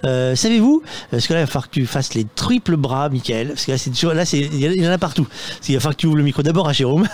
Euh, 0.04 0.34
Savez-vous 0.34 0.82
Parce 1.10 1.26
que 1.26 1.32
là, 1.34 1.40
il 1.40 1.42
va 1.42 1.46
falloir 1.46 1.68
que 1.68 1.74
tu 1.74 1.86
fasses 1.86 2.14
les 2.14 2.26
triples 2.34 2.76
bras, 2.76 3.08
Michael. 3.08 3.48
Parce 3.48 3.64
que 3.66 3.72
là, 3.72 3.78
c'est 3.78 3.90
toujours- 3.90 4.14
là, 4.14 4.24
c'est 4.24 4.38
il 4.40 4.60
y 4.60 4.66
en 4.66 4.90
a- 4.90 4.94
il 4.94 4.98
partout. 4.98 5.24
Parce 5.26 5.66
qu'il 5.66 5.74
va 5.74 5.80
falloir 5.80 5.96
que 5.96 6.00
tu 6.00 6.06
ouvres 6.06 6.16
le 6.16 6.22
micro 6.24 6.42
d'abord 6.42 6.68
à 6.68 6.72
Jérôme 6.72 7.06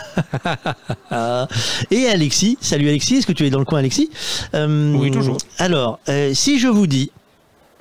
et 1.91 2.07
Alexis. 2.09 2.59
Salut 2.61 2.89
Alexis. 2.89 3.17
Est-ce 3.17 3.27
que 3.27 3.33
tu 3.33 3.45
es 3.45 3.51
dans 3.51 3.59
le 3.59 3.65
coin, 3.65 3.79
Alexis? 3.81 4.11
Euh, 4.55 4.95
Oui, 4.97 5.11
toujours. 5.19 5.39
Alors, 5.59 5.99
euh, 6.09 6.33
si 6.35 6.59
je 6.59 6.69
vous 6.69 6.87
dis, 6.87 7.11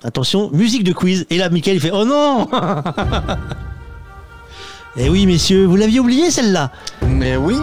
attention, 0.04 0.50
musique 0.52 0.84
de 0.84 0.94
quiz, 0.94 1.26
et 1.30 1.38
là, 1.38 1.50
Michael, 1.50 1.76
il 1.76 1.82
fait 1.82 1.92
Oh 1.94 2.06
non 2.06 2.48
Eh 4.98 5.10
oui, 5.10 5.26
messieurs, 5.26 5.66
vous 5.66 5.76
l'aviez 5.76 6.00
oublié 6.00 6.32
celle-là 6.32 6.72
Mais 7.06 7.36
oui. 7.36 7.58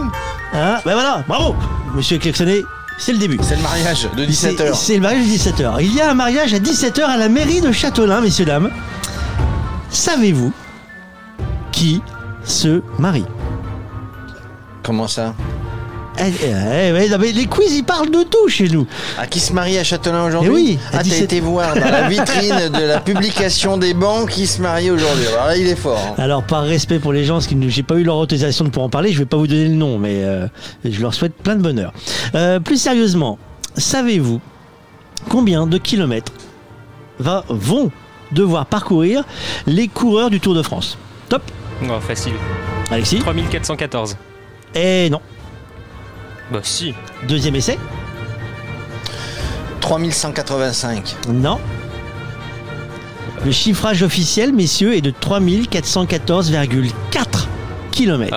Hein 0.52 0.78
Ben 0.84 0.92
voilà, 0.94 1.24
bravo 1.26 1.54
Monsieur 1.94 2.18
Klaxonnet, 2.18 2.60
c'est 2.98 3.12
le 3.12 3.18
début. 3.18 3.38
C'est 3.42 3.56
le 3.56 3.62
mariage 3.62 4.06
de 4.16 4.24
17 4.24 4.56
C'est- 4.58 4.62
heures. 4.64 4.74
C'est 4.76 4.94
le 4.96 5.00
mariage 5.00 5.24
de 5.26 5.30
17h. 5.30 5.76
Il 5.80 5.94
y 5.94 6.00
a 6.00 6.10
un 6.10 6.14
mariage 6.14 6.52
à 6.54 6.58
17h 6.58 7.02
à 7.04 7.16
la 7.16 7.28
mairie 7.30 7.60
de 7.62 7.72
Châtelain, 7.72 8.20
messieurs, 8.20 8.44
dames. 8.44 8.70
Savez-vous 9.90 10.52
qui 11.70 12.02
se 12.44 12.82
marie? 12.98 13.24
Comment 14.82 15.08
ça? 15.08 15.34
Eh, 16.18 16.24
eh, 16.24 16.46
eh, 16.46 16.92
ouais, 16.92 17.08
non, 17.08 17.16
mais 17.18 17.32
Les 17.32 17.46
quiz, 17.46 17.72
ils 17.74 17.84
parlent 17.84 18.10
de 18.10 18.22
tout 18.22 18.48
chez 18.48 18.68
nous. 18.68 18.86
À 19.18 19.26
qui 19.26 19.40
se 19.40 19.52
marie 19.52 19.78
à 19.78 19.84
Châtelain 19.84 20.26
aujourd'hui 20.26 20.50
Eh 20.50 20.54
oui, 20.54 20.78
à 20.92 20.96
Ah, 20.96 20.96
t'as 20.98 21.02
17 21.04 21.22
été 21.24 21.40
voir 21.40 21.74
dans 21.74 21.80
la 21.80 22.08
vitrine 22.08 22.68
de 22.68 22.82
la 22.84 23.00
publication 23.00 23.78
des 23.78 23.94
banques 23.94 24.30
qui 24.30 24.46
se 24.46 24.60
marie 24.60 24.90
aujourd'hui. 24.90 25.26
Alors 25.28 25.46
là, 25.46 25.56
il 25.56 25.66
est 25.66 25.74
fort. 25.76 25.98
hein. 25.98 26.14
Alors, 26.22 26.42
par 26.44 26.64
respect 26.64 26.98
pour 26.98 27.12
les 27.14 27.24
gens, 27.24 27.34
parce 27.34 27.46
que 27.46 27.54
j'ai 27.68 27.82
pas 27.82 27.94
eu 27.96 28.04
leur 28.04 28.16
autorisation 28.18 28.64
de 28.64 28.70
pouvoir 28.70 28.86
en 28.86 28.90
parler, 28.90 29.10
je 29.12 29.18
vais 29.18 29.24
pas 29.24 29.36
vous 29.38 29.46
donner 29.46 29.68
le 29.68 29.74
nom, 29.74 29.98
mais 29.98 30.22
euh, 30.22 30.46
je 30.84 31.00
leur 31.00 31.14
souhaite 31.14 31.34
plein 31.34 31.56
de 31.56 31.62
bonheur. 31.62 31.92
Euh, 32.34 32.60
plus 32.60 32.76
sérieusement, 32.80 33.38
savez-vous 33.76 34.40
combien 35.30 35.66
de 35.66 35.78
kilomètres 35.78 36.32
va, 37.18 37.42
vont 37.48 37.90
devoir 38.32 38.66
parcourir 38.66 39.24
les 39.66 39.88
coureurs 39.88 40.28
du 40.30 40.40
Tour 40.40 40.54
de 40.54 40.62
France? 40.62 40.98
Top? 41.30 41.42
Non, 41.82 42.00
facile. 42.00 42.34
Alexis? 42.90 43.18
3414. 43.18 44.16
Eh 44.74 45.08
non. 45.10 45.20
Bah 46.52 46.60
si. 46.62 46.94
Deuxième 47.26 47.56
essai 47.56 47.78
3185. 49.80 51.16
Non. 51.32 51.58
Le 53.44 53.50
chiffrage 53.50 54.02
officiel, 54.02 54.52
messieurs, 54.52 54.94
est 54.94 55.00
de 55.00 55.10
3414,4 55.10 56.92
km. 57.90 58.36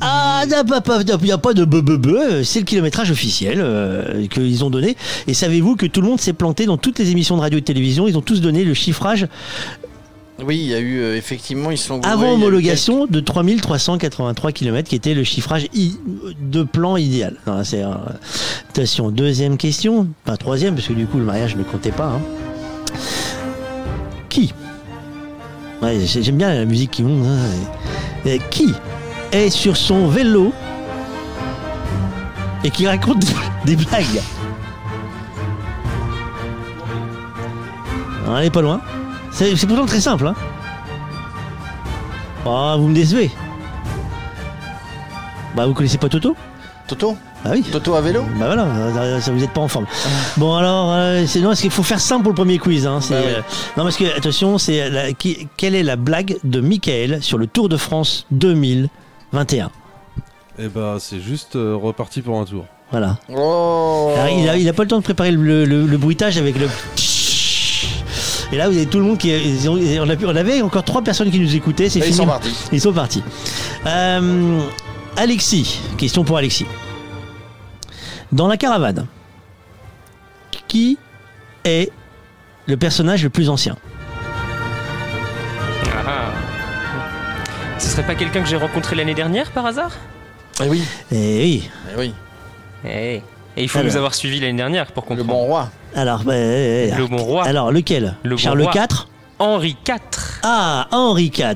Ah, 0.00 0.40
il 0.44 0.48
n'y 0.48 0.54
a, 0.54 0.64
pas- 0.64 0.80
pas- 0.82 1.02
y 1.02 1.32
a 1.32 1.38
pas 1.38 1.54
de 1.54 1.64
be 1.64 2.42
c'est 2.44 2.60
le 2.60 2.64
kilométrage 2.66 3.10
officiel 3.10 3.58
euh, 3.60 4.26
qu'ils 4.28 4.64
ont 4.64 4.70
donné. 4.70 4.96
Et 5.26 5.34
savez-vous 5.34 5.76
que 5.76 5.86
tout 5.86 6.02
le 6.02 6.08
monde 6.08 6.20
s'est 6.20 6.34
planté 6.34 6.66
dans 6.66 6.76
toutes 6.76 6.98
les 6.98 7.10
émissions 7.10 7.36
de 7.36 7.40
radio 7.40 7.56
et 7.58 7.62
de 7.62 7.66
télévision, 7.66 8.06
ils 8.06 8.16
ont 8.18 8.22
tous 8.22 8.40
donné 8.40 8.64
le 8.64 8.74
chiffrage 8.74 9.26
Oui, 10.44 10.56
il 10.56 10.66
y 10.68 10.74
a 10.74 10.78
eu 10.78 11.00
euh, 11.00 11.16
effectivement, 11.16 11.70
ils 11.72 11.78
sont 11.78 12.00
avant 12.06 12.32
homologation 12.34 13.06
de 13.06 13.18
3383 13.20 14.52
km 14.52 14.88
qui 14.88 14.94
était 14.94 15.14
le 15.14 15.24
chiffrage 15.24 15.66
i- 15.74 15.96
de 16.40 16.62
plan 16.62 16.96
idéal. 16.96 17.34
Non, 17.46 17.64
c'est, 17.64 17.82
euh, 17.82 17.88
attention, 18.70 19.10
deuxième 19.10 19.56
question, 19.56 20.06
pas 20.24 20.36
troisième 20.36 20.74
parce 20.76 20.86
que 20.86 20.92
du 20.92 21.06
coup 21.06 21.18
le 21.18 21.24
mariage 21.24 21.56
ne 21.56 21.64
comptait 21.64 21.90
pas. 21.90 22.06
hein. 22.16 22.20
Qui? 24.28 24.54
Ouais, 25.82 25.98
j'ai- 26.06 26.22
J'aime 26.22 26.36
bien 26.36 26.54
la 26.54 26.64
musique 26.64 26.92
qui 26.92 27.02
monte. 27.02 27.26
hein. 27.26 28.36
Qui 28.50 28.72
est 29.32 29.50
sur 29.50 29.76
son 29.76 30.06
vélo 30.06 30.52
et 32.62 32.70
qui 32.70 32.86
raconte 32.86 33.24
des 33.64 33.74
blagues? 33.76 34.20
On 38.28 38.38
n'est 38.38 38.50
pas 38.50 38.60
loin. 38.62 38.80
C'est 39.30 39.56
c'est 39.56 39.66
pourtant 39.66 39.86
très 39.86 40.00
simple. 40.00 40.26
Hein 40.26 40.34
Ah, 42.46 42.76
vous 42.78 42.88
me 42.88 42.94
décevez. 42.94 43.30
Bah, 45.56 45.66
vous 45.66 45.74
connaissez 45.74 45.98
pas 45.98 46.08
Toto? 46.08 46.36
Toto? 46.86 47.16
Ah 47.44 47.50
oui. 47.52 47.62
Toto 47.62 47.94
à 47.94 48.00
vélo? 48.00 48.22
Bah 48.38 48.46
voilà, 48.54 49.20
ça, 49.20 49.30
vous 49.32 49.42
êtes 49.44 49.50
pas 49.52 49.60
en 49.60 49.68
forme. 49.68 49.86
Bon 50.36 50.54
alors, 50.56 50.92
euh, 50.92 51.24
c'est 51.26 51.40
non, 51.40 51.48
parce 51.48 51.60
qu'il 51.60 51.70
faut 51.70 51.82
faire 51.82 52.00
simple 52.00 52.22
pour 52.22 52.32
le 52.32 52.36
premier 52.36 52.58
quiz. 52.58 52.86
Hein, 52.86 52.98
Bah 53.10 53.16
oui. 53.20 53.32
euh, 53.32 53.40
non 53.76 53.84
parce 53.84 53.96
que 53.96 54.04
attention, 54.16 54.58
c'est 54.58 54.88
la- 54.90 55.12
qui- 55.12 55.48
quelle 55.56 55.74
est 55.74 55.82
la 55.82 55.96
blague 55.96 56.36
de 56.44 56.60
Michael 56.60 57.22
sur 57.22 57.38
le 57.38 57.46
Tour 57.46 57.68
de 57.68 57.76
France 57.76 58.26
2021 58.30 59.70
Eh 60.58 60.68
ben, 60.68 60.96
c'est 60.98 61.20
juste 61.20 61.54
euh, 61.56 61.76
reparti 61.76 62.22
pour 62.22 62.38
un 62.40 62.44
tour. 62.44 62.64
Voilà. 62.90 63.18
Oh 63.32 64.10
Alors, 64.16 64.28
il, 64.38 64.48
a, 64.48 64.56
il 64.56 64.68
a 64.68 64.72
pas 64.72 64.82
le 64.82 64.88
temps 64.88 64.98
de 64.98 65.02
préparer 65.04 65.30
le, 65.30 65.64
le- 65.64 65.86
le 65.86 65.96
bruitage 65.98 66.38
avec 66.38 66.58
le. 66.58 66.68
Et 68.52 68.56
là, 68.56 68.68
vous 68.68 68.76
avez 68.76 68.86
tout 68.86 68.98
le 68.98 69.04
monde 69.04 69.18
qui. 69.18 69.30
On, 69.68 70.08
a 70.08 70.16
pu- 70.16 70.26
on 70.26 70.34
avait 70.36 70.62
encore 70.62 70.82
trois 70.84 71.02
personnes 71.02 71.30
qui 71.30 71.38
nous 71.40 71.54
écoutaient. 71.54 71.88
C'est 71.90 71.98
Et 71.98 72.02
ils 72.02 72.06
fini. 72.06 72.16
sont 72.16 72.26
partis. 72.26 72.54
Ils 72.72 72.80
sont 72.80 72.92
partis. 72.92 73.22
Euh, 73.86 74.60
Alexis, 75.16 75.80
question 75.98 76.24
pour 76.24 76.38
Alexis. 76.38 76.66
Dans 78.32 78.46
la 78.48 78.56
caravane, 78.56 79.06
qui 80.66 80.98
est 81.64 81.90
le 82.66 82.76
personnage 82.76 83.22
le 83.22 83.30
plus 83.30 83.48
ancien? 83.50 83.76
Ah. 86.06 86.30
Ce 87.78 87.88
serait 87.88 88.06
pas 88.06 88.14
quelqu'un 88.14 88.42
que 88.42 88.48
j'ai 88.48 88.56
rencontré 88.56 88.96
l'année 88.96 89.14
dernière 89.14 89.50
par 89.50 89.66
hasard? 89.66 89.92
Eh 90.64 90.68
oui. 90.68 90.82
Eh 91.12 91.16
oui. 91.16 91.70
Eh 91.92 91.98
oui. 91.98 92.14
Eh. 92.86 93.22
Et 93.58 93.64
il 93.64 93.68
faut 93.68 93.78
Alors. 93.78 93.90
nous 93.90 93.96
avoir 93.96 94.14
suivis 94.14 94.40
l'année 94.40 94.56
dernière 94.56 94.86
pour 94.92 95.04
comprendre. 95.04 95.20
Le 95.20 95.26
bon 95.26 95.44
roi. 95.46 95.68
Alors, 95.94 96.22
bah, 96.22 96.34
eh, 96.36 96.90
eh, 96.92 96.96
Le 96.96 97.06
bon 97.06 97.16
roi. 97.16 97.44
alors 97.44 97.72
lequel 97.72 98.14
Le 98.22 98.36
Charles 98.36 98.62
roi. 98.62 98.72
IV 98.74 99.06
Henri 99.40 99.76
IV. 99.86 99.94
Ah, 100.42 100.88
Henri 100.90 101.26
IV. 101.26 101.54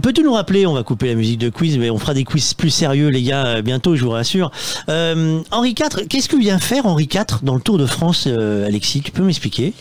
Peux-tu 0.00 0.22
nous 0.22 0.32
rappeler, 0.32 0.66
on 0.66 0.72
va 0.72 0.82
couper 0.82 1.08
la 1.08 1.14
musique 1.14 1.38
de 1.38 1.50
quiz, 1.50 1.76
mais 1.78 1.90
on 1.90 1.98
fera 1.98 2.14
des 2.14 2.24
quiz 2.24 2.54
plus 2.54 2.70
sérieux, 2.70 3.08
les 3.08 3.22
gars, 3.22 3.44
euh, 3.46 3.62
bientôt, 3.62 3.94
je 3.94 4.04
vous 4.04 4.10
rassure. 4.10 4.50
Euh, 4.88 5.40
Henri 5.50 5.70
IV, 5.78 6.06
qu'est-ce 6.08 6.28
que 6.30 6.36
vient 6.36 6.58
faire 6.58 6.86
Henri 6.86 7.04
IV 7.12 7.40
dans 7.42 7.54
le 7.54 7.60
Tour 7.60 7.76
de 7.76 7.84
France, 7.86 8.24
euh, 8.26 8.66
Alexis? 8.66 9.02
Tu 9.02 9.10
peux 9.10 9.22
m'expliquer? 9.22 9.74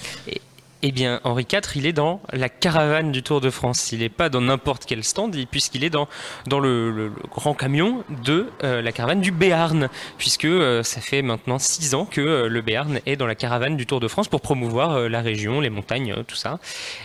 Eh 0.86 0.92
bien, 0.92 1.22
Henri 1.24 1.48
IV, 1.50 1.62
il 1.76 1.86
est 1.86 1.94
dans 1.94 2.20
la 2.34 2.50
caravane 2.50 3.14
du 3.14 3.24
Tour 3.24 3.40
de 3.40 3.50
France. 3.50 3.94
Il 3.94 4.00
n'est 4.00 4.10
pas 4.10 4.28
dans 4.28 4.42
n'importe 4.42 4.84
quel 4.86 5.02
stand, 5.06 5.34
il- 5.34 5.48
puisqu'il 5.48 5.86
est 5.86 5.90
dans, 5.90 6.10
dans 6.46 6.60
le, 6.60 7.10
grand 7.32 7.54
camion 7.54 8.04
de 8.26 8.48
euh, 8.66 8.82
la 8.82 8.92
caravane 8.92 9.22
du 9.22 9.32
Béarn, 9.32 9.88
puisque 10.18 10.44
euh, 10.44 10.84
ça 10.84 11.00
fait 11.00 11.22
maintenant 11.22 11.58
six 11.58 11.96
ans 11.96 12.06
que 12.06 12.20
euh, 12.20 12.50
le 12.50 12.62
Béarn 12.62 13.00
est 13.06 13.16
dans 13.16 13.26
la 13.28 13.36
caravane 13.36 13.78
du 13.78 13.86
Tour 13.86 14.02
de 14.02 14.10
France 14.10 14.28
pour 14.28 14.42
promouvoir 14.42 15.08
la 15.08 15.22
région, 15.22 15.62
les 15.62 15.70
montagnes, 15.70 16.16
tout 16.28 16.36
ça. 16.36 16.60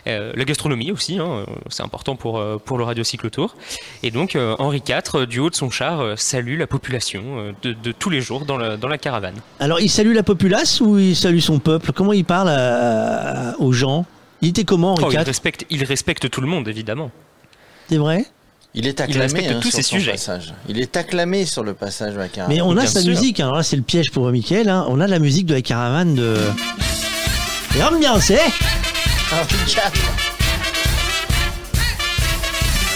La 0.07 0.44
gastronomie 0.44 0.90
aussi, 0.90 1.20
hein, 1.20 1.47
c'est 1.68 1.84
important 1.84 2.16
pour, 2.16 2.42
pour 2.65 2.78
le 2.78 2.84
radiocyclotour. 2.84 3.55
Et 4.02 4.10
donc, 4.10 4.36
Henri 4.58 4.82
IV, 4.89 5.26
du 5.26 5.39
haut 5.39 5.50
de 5.50 5.55
son 5.55 5.70
char, 5.70 6.18
salue 6.18 6.58
la 6.58 6.66
population 6.66 7.55
de, 7.62 7.73
de 7.74 7.92
tous 7.92 8.10
les 8.10 8.20
jours 8.20 8.44
dans 8.44 8.57
la, 8.57 8.76
dans 8.76 8.89
la 8.89 8.98
caravane. 8.98 9.36
Alors, 9.60 9.78
il 9.81 9.89
salue 9.90 10.15
la 10.15 10.23
populace 10.24 10.81
ou 10.81 10.98
il 10.98 11.15
salue 11.15 11.39
son 11.39 11.58
peuple? 11.60 11.92
Comment 11.92 12.12
il 12.12 12.24
parle 12.24 12.48
gens 13.72 14.06
Il 14.42 14.48
était 14.50 14.64
comment, 14.64 14.92
Henri 14.92 15.05
Oh, 15.06 15.10
il, 15.12 15.18
respecte, 15.18 15.64
il 15.70 15.84
respecte 15.84 16.30
tout 16.30 16.40
le 16.40 16.47
monde, 16.47 16.68
évidemment. 16.68 17.10
C'est 17.88 17.97
vrai 17.98 18.24
Il 18.74 18.86
est 18.86 18.98
Il 18.98 19.02
acclamé 19.02 19.22
respecte 19.22 19.50
hein, 19.50 19.58
tous 19.60 19.70
sur 19.70 19.76
ses 19.78 19.82
son 19.82 19.97
sujets. 19.97 20.12
passage. 20.12 20.55
Il 20.68 20.78
est 20.80 20.97
acclamé 20.97 21.44
sur 21.47 21.62
le 21.64 21.74
passage 21.74 22.14
de 22.14 22.18
la 22.18 22.28
caravane. 22.28 22.55
Mais 22.55 22.60
on 22.62 22.72
a 22.72 22.82
bien 22.82 22.86
sa 22.86 23.00
sûr. 23.00 23.10
musique, 23.10 23.40
hein. 23.40 23.44
alors 23.44 23.56
là 23.56 23.62
c'est 23.62 23.76
le 23.76 23.82
piège 23.82 24.10
pour 24.10 24.28
Mickaël, 24.30 24.68
hein. 24.68 24.86
on 24.88 25.00
a 25.00 25.06
la 25.06 25.18
musique 25.18 25.47
de 25.47 25.55
la 25.55 25.62
caravane 25.62 26.14
de... 26.14 26.36
Et 27.76 27.82
ambiance, 27.82 28.30
eh. 28.30 28.38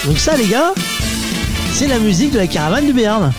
Donc 0.05 0.17
ça 0.17 0.35
les 0.35 0.47
gars, 0.47 0.73
c'est 1.73 1.87
la 1.87 1.99
musique 1.99 2.31
de 2.31 2.37
la 2.39 2.47
caravane 2.47 2.85
du 2.85 2.93
Béarn. 2.93 3.31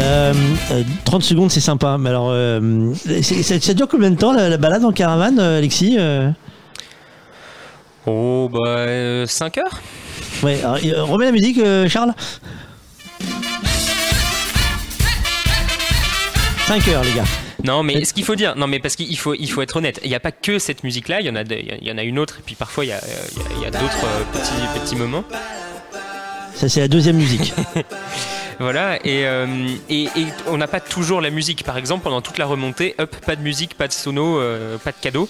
Euh, 0.00 0.32
euh, 0.70 0.82
30 1.04 1.22
secondes 1.24 1.50
c'est 1.50 1.60
sympa, 1.60 1.96
mais 1.98 2.10
alors 2.10 2.28
euh, 2.30 2.92
c'est- 3.22 3.42
ça, 3.42 3.60
ça 3.60 3.74
dure 3.74 3.88
combien 3.88 4.10
de 4.10 4.16
temps 4.16 4.32
la, 4.32 4.48
la 4.48 4.56
balade 4.56 4.84
en 4.84 4.92
caravane 4.92 5.38
euh, 5.40 5.58
Alexis 5.58 5.96
euh? 5.98 6.30
Oh, 8.06 8.48
bah, 8.52 9.26
5 9.26 9.58
heures 9.58 9.80
Ouais, 10.44 10.60
alors, 10.62 10.78
euh, 10.84 11.02
remets 11.02 11.24
la 11.26 11.32
musique 11.32 11.58
euh, 11.58 11.88
Charles 11.88 12.12
5 16.68 16.86
heures, 16.88 17.02
les 17.02 17.12
gars. 17.12 17.24
Non, 17.64 17.82
mais 17.82 18.04
ce 18.04 18.12
qu'il 18.14 18.24
faut 18.24 18.36
dire, 18.36 18.54
non, 18.56 18.66
mais 18.66 18.78
parce 18.78 18.94
qu'il 18.94 19.18
faut, 19.18 19.34
il 19.34 19.50
faut 19.50 19.62
être 19.62 19.76
honnête. 19.76 20.00
Il 20.04 20.10
n'y 20.10 20.14
a 20.14 20.20
pas 20.20 20.32
que 20.32 20.58
cette 20.58 20.84
musique-là. 20.84 21.20
Il 21.22 21.26
y 21.26 21.30
en 21.30 21.34
a, 21.34 21.42
de- 21.42 21.56
il 21.56 21.86
y 21.86 21.90
en 21.90 21.98
a 21.98 22.02
une 22.02 22.18
autre, 22.18 22.36
et 22.38 22.42
puis 22.44 22.54
parfois 22.54 22.84
il 22.84 22.88
y 22.88 22.92
a, 22.92 23.00
il 23.32 23.38
y 23.38 23.40
a- 23.40 23.48
il 23.56 23.62
y 23.62 23.66
a 23.66 23.70
d'autres 23.70 24.04
euh, 24.04 24.22
petits, 24.38 24.80
petits 24.80 24.96
moments. 24.96 25.24
Ça, 26.54 26.68
c'est 26.68 26.80
la 26.80 26.88
deuxième 26.88 27.16
musique. 27.16 27.52
Voilà, 28.60 28.96
et, 29.06 29.24
euh, 29.26 29.46
et, 29.88 30.04
et 30.04 30.26
on 30.48 30.56
n'a 30.56 30.66
pas 30.66 30.80
toujours 30.80 31.20
la 31.20 31.30
musique. 31.30 31.62
Par 31.62 31.76
exemple, 31.76 32.02
pendant 32.02 32.20
toute 32.20 32.38
la 32.38 32.46
remontée, 32.46 32.94
hop, 32.98 33.14
pas 33.24 33.36
de 33.36 33.42
musique, 33.42 33.74
pas 33.74 33.86
de 33.86 33.92
sono, 33.92 34.38
euh, 34.40 34.78
pas 34.78 34.90
de 34.90 34.96
cadeau. 35.00 35.28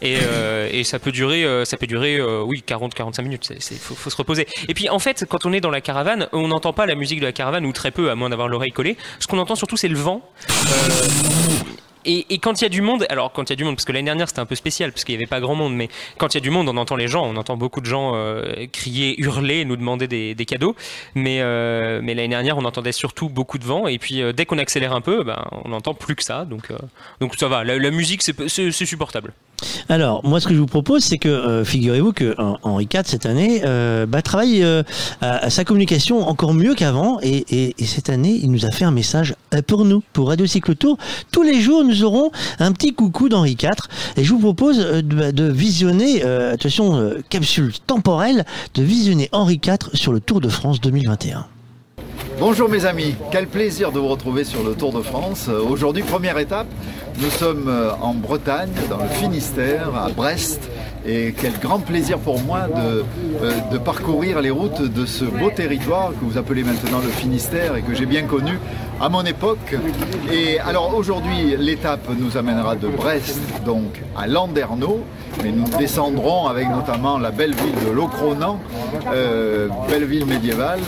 Et, 0.00 0.16
euh, 0.22 0.82
ça 0.84 0.98
peut 0.98 1.12
durer, 1.12 1.44
ça 1.66 1.76
peut 1.76 1.86
durer, 1.86 2.20
oui, 2.42 2.64
40-45 2.66 3.22
minutes. 3.22 3.52
Il 3.70 3.78
faut 3.78 4.10
se 4.10 4.16
reposer. 4.16 4.46
Et 4.68 4.74
puis, 4.74 4.88
en 4.88 4.98
fait, 4.98 5.26
quand 5.28 5.44
on 5.44 5.52
est 5.52 5.60
dans 5.60 5.70
la 5.70 5.82
caravane, 5.82 6.26
on 6.32 6.48
n'entend 6.48 6.72
pas 6.72 6.86
la 6.86 6.94
musique 6.94 7.20
de 7.20 7.26
la 7.26 7.32
caravane 7.32 7.66
ou 7.66 7.72
très 7.72 7.90
peu, 7.90 8.10
à 8.10 8.14
moins 8.14 8.30
d'avoir 8.30 8.48
l'oreille 8.48 8.72
collée. 8.72 8.96
Ce 9.18 9.26
qu'on 9.26 9.38
entend 9.38 9.56
surtout, 9.56 9.76
c'est 9.76 9.88
le 9.88 9.98
vent. 9.98 10.22
Et, 12.04 12.38
quand 12.38 12.60
il 12.60 12.64
y 12.64 12.66
a 12.66 12.70
du 12.70 12.82
monde, 12.82 13.06
alors 13.08 13.32
quand 13.32 13.44
il 13.44 13.50
y 13.50 13.52
a 13.52 13.56
du 13.56 13.64
monde, 13.64 13.76
parce 13.76 13.84
que 13.84 13.92
l'année 13.92 14.06
dernière 14.06 14.28
c'était 14.28 14.40
un 14.40 14.46
peu 14.46 14.54
spécial, 14.54 14.92
parce 14.92 15.04
qu'il 15.04 15.14
n'y 15.14 15.18
avait 15.22 15.28
pas 15.28 15.40
grand 15.40 15.54
monde, 15.54 15.74
mais 15.74 15.88
quand 16.18 16.34
il 16.34 16.36
y 16.36 16.40
a 16.40 16.40
du 16.40 16.50
monde, 16.50 16.68
on 16.68 16.76
entend 16.76 16.96
les 16.96 17.08
gens, 17.08 17.24
on 17.24 17.36
entend 17.36 17.56
beaucoup 17.56 17.80
de 17.80 17.86
gens 17.86 18.12
euh, 18.14 18.66
crier, 18.72 19.20
hurler, 19.20 19.64
nous 19.64 19.76
demander 19.76 20.08
des, 20.08 20.46
cadeaux. 20.46 20.74
Mais, 21.14 21.38
euh, 21.40 22.00
mais 22.02 22.14
l'année 22.14 22.28
dernière, 22.28 22.58
on 22.58 22.64
entendait 22.64 22.92
surtout 22.92 23.28
beaucoup 23.28 23.58
de 23.58 23.64
vent, 23.64 23.86
et 23.86 23.98
puis 23.98 24.22
euh, 24.22 24.32
dès 24.32 24.46
qu'on 24.46 24.58
accélère 24.58 24.94
un 24.94 25.00
peu, 25.00 25.22
ben, 25.24 25.44
on 25.64 25.68
n'entend 25.68 25.94
plus 25.94 26.16
que 26.16 26.24
ça. 26.24 26.44
Donc, 26.44 26.72
donc 27.20 27.36
ça 27.36 27.48
va, 27.48 27.64
la, 27.64 27.90
musique 27.90 28.22
c'est 28.22 28.86
supportable. 28.86 29.32
Alors, 29.88 30.24
moi, 30.24 30.40
ce 30.40 30.48
que 30.48 30.54
je 30.54 30.60
vous 30.60 30.66
propose, 30.66 31.04
c'est 31.04 31.18
que, 31.18 31.64
figurez-vous 31.64 32.12
que 32.12 32.34
Henri 32.62 32.88
IV, 32.92 33.02
cette 33.04 33.26
année, 33.26 33.62
bah, 34.08 34.22
travaille 34.22 34.64
à, 35.20 35.50
sa 35.50 35.64
communication 35.64 36.26
encore 36.28 36.54
mieux 36.54 36.74
qu'avant. 36.74 37.18
Et, 37.22 37.44
et- 37.50 37.74
et 37.78 37.86
cette 37.86 38.10
année, 38.10 38.38
il 38.42 38.50
nous 38.50 38.66
a 38.66 38.70
fait 38.70 38.84
un 38.84 38.90
message 38.90 39.34
pour 39.66 39.84
nous, 39.84 40.02
pour 40.12 40.28
Radio 40.28 40.46
Cycle 40.46 40.74
Tour. 40.76 40.98
Tous 41.32 41.42
les 41.42 41.60
jours, 41.60 41.82
nous 41.90 42.04
aurons 42.04 42.30
un 42.58 42.72
petit 42.72 42.94
coucou 42.94 43.28
d'Henri 43.28 43.56
IV. 43.60 43.70
Et 44.16 44.24
je 44.24 44.32
vous 44.32 44.38
propose 44.38 44.78
euh, 44.80 45.02
de, 45.02 45.50
visionner, 45.50 46.24
euh, 46.24 46.54
attention, 46.54 46.96
euh, 46.96 47.20
capsule 47.28 47.72
temporelle, 47.86 48.44
de 48.74 48.82
visionner 48.82 49.28
Henri 49.32 49.60
IV 49.64 49.90
sur 49.94 50.12
le 50.12 50.20
Tour 50.20 50.40
de 50.40 50.48
France 50.48 50.80
2021. 50.80 51.46
Bonjour 52.38 52.70
mes 52.70 52.86
amis, 52.86 53.16
quel 53.30 53.46
plaisir 53.46 53.92
de 53.92 53.98
vous 53.98 54.08
retrouver 54.08 54.44
sur 54.44 54.62
le 54.62 54.74
Tour 54.74 54.92
de 54.92 55.02
France. 55.02 55.48
Aujourd'hui, 55.48 56.02
première 56.02 56.38
étape, 56.38 56.68
nous 57.20 57.28
sommes 57.28 57.70
en 58.00 58.14
Bretagne, 58.14 58.70
dans 58.88 58.96
le 58.96 59.08
Finistère, 59.08 59.94
à 59.94 60.08
Brest. 60.08 60.70
Et 61.06 61.34
quel 61.38 61.58
grand 61.58 61.78
plaisir 61.78 62.18
pour 62.18 62.40
moi 62.42 62.68
de, 62.68 63.04
euh, 63.42 63.52
de 63.72 63.78
parcourir 63.78 64.40
les 64.42 64.50
routes 64.50 64.82
de 64.82 65.06
ce 65.06 65.24
beau 65.24 65.50
territoire 65.50 66.10
que 66.10 66.24
vous 66.24 66.36
appelez 66.36 66.62
maintenant 66.62 66.98
le 66.98 67.08
Finistère 67.08 67.76
et 67.76 67.82
que 67.82 67.94
j'ai 67.94 68.06
bien 68.06 68.22
connu 68.24 68.58
à 69.00 69.08
mon 69.08 69.24
époque. 69.24 69.76
Et 70.30 70.60
alors 70.60 70.94
aujourd'hui, 70.94 71.56
l'étape 71.58 72.06
nous 72.18 72.36
amènera 72.36 72.76
de 72.76 72.88
Brest 72.88 73.40
donc 73.64 74.02
à 74.16 74.26
Landerneau, 74.26 75.00
mais 75.42 75.52
nous 75.52 75.68
descendrons 75.78 76.46
avec 76.46 76.68
notamment 76.68 77.18
la 77.18 77.30
belle 77.30 77.54
ville 77.54 77.74
de 77.86 77.90
Locronan, 77.90 78.58
euh, 79.12 79.68
belle 79.88 80.04
ville 80.04 80.26
médiévale. 80.26 80.80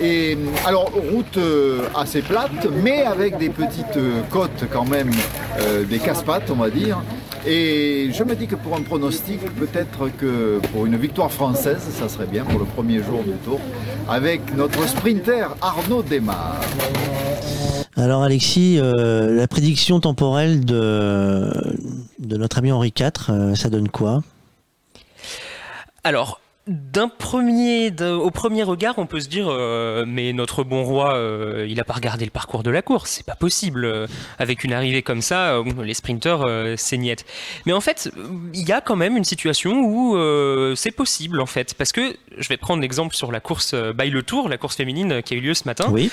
Et 0.00 0.38
alors 0.66 0.90
route 1.12 1.36
euh, 1.36 1.82
assez 1.94 2.22
plate, 2.22 2.66
mais 2.82 3.02
avec 3.02 3.36
des 3.38 3.50
petites 3.50 3.96
euh, 3.96 4.22
côtes 4.30 4.64
quand 4.72 4.86
même, 4.86 5.10
euh, 5.60 5.84
des 5.84 5.98
casse-pattes 5.98 6.50
on 6.50 6.56
va 6.56 6.70
dire. 6.70 6.98
Et 7.46 8.10
je 8.12 8.22
me 8.24 8.34
dis 8.34 8.46
que 8.46 8.54
pour 8.54 8.76
un 8.76 8.82
pronostic, 8.82 9.40
peut-être 9.56 10.10
que 10.18 10.60
pour 10.72 10.86
une 10.86 10.96
victoire 10.96 11.30
française, 11.30 11.80
ça 11.90 12.08
serait 12.08 12.26
bien 12.26 12.44
pour 12.44 12.58
le 12.58 12.66
premier 12.66 13.02
jour 13.02 13.22
du 13.22 13.32
tour, 13.44 13.60
avec 14.08 14.54
notre 14.54 14.86
sprinter 14.86 15.48
Arnaud 15.62 16.02
Desmar. 16.02 16.60
Alors 18.00 18.22
Alexis, 18.22 18.78
euh, 18.78 19.36
la 19.36 19.46
prédiction 19.46 20.00
temporelle 20.00 20.64
de, 20.64 21.52
notre 22.18 22.56
ami 22.56 22.72
Henri 22.72 22.94
IV, 22.98 23.10
euh, 23.28 23.54
ça 23.54 23.68
donne 23.68 23.90
quoi? 23.90 24.22
Alors, 26.02 26.40
d'un 26.70 27.08
premier, 27.08 27.92
au 28.00 28.30
premier 28.30 28.62
regard, 28.62 28.98
on 28.98 29.06
peut 29.06 29.18
se 29.18 29.28
dire, 29.28 29.48
euh, 29.48 30.04
mais 30.06 30.32
notre 30.32 30.62
bon 30.62 30.84
roi, 30.84 31.16
euh, 31.16 31.66
il 31.68 31.80
a 31.80 31.84
pas 31.84 31.94
regardé 31.94 32.24
le 32.24 32.30
parcours 32.30 32.62
de 32.62 32.70
la 32.70 32.80
course, 32.80 33.10
c'est 33.10 33.26
pas 33.26 33.34
possible. 33.34 33.84
Euh, 33.84 34.06
Avec 34.38 34.62
une 34.62 34.72
arrivée 34.72 35.02
comme 35.02 35.20
ça, 35.20 35.60
les 35.82 35.94
sprinteurs, 35.94 36.48
c'est 36.76 36.96
niette. 36.96 37.24
Mais 37.66 37.72
en 37.72 37.80
fait, 37.80 38.10
il 38.54 38.66
y 38.66 38.72
a 38.72 38.80
quand 38.80 38.94
même 38.94 39.16
une 39.16 39.24
situation 39.24 39.80
où 39.80 40.16
c'est 40.76 40.92
possible, 40.92 41.40
en 41.40 41.46
fait, 41.46 41.74
parce 41.74 41.92
que 41.92 42.16
je 42.38 42.48
vais 42.48 42.56
prendre 42.56 42.80
l'exemple 42.80 43.14
sur 43.14 43.32
la 43.32 43.40
course 43.40 43.74
by 43.74 44.08
le 44.08 44.22
Tour, 44.22 44.48
la 44.48 44.56
course 44.56 44.76
féminine 44.76 45.22
qui 45.22 45.34
a 45.34 45.36
eu 45.36 45.40
lieu 45.40 45.54
ce 45.54 45.64
matin. 45.64 45.90
Oui. 45.90 46.10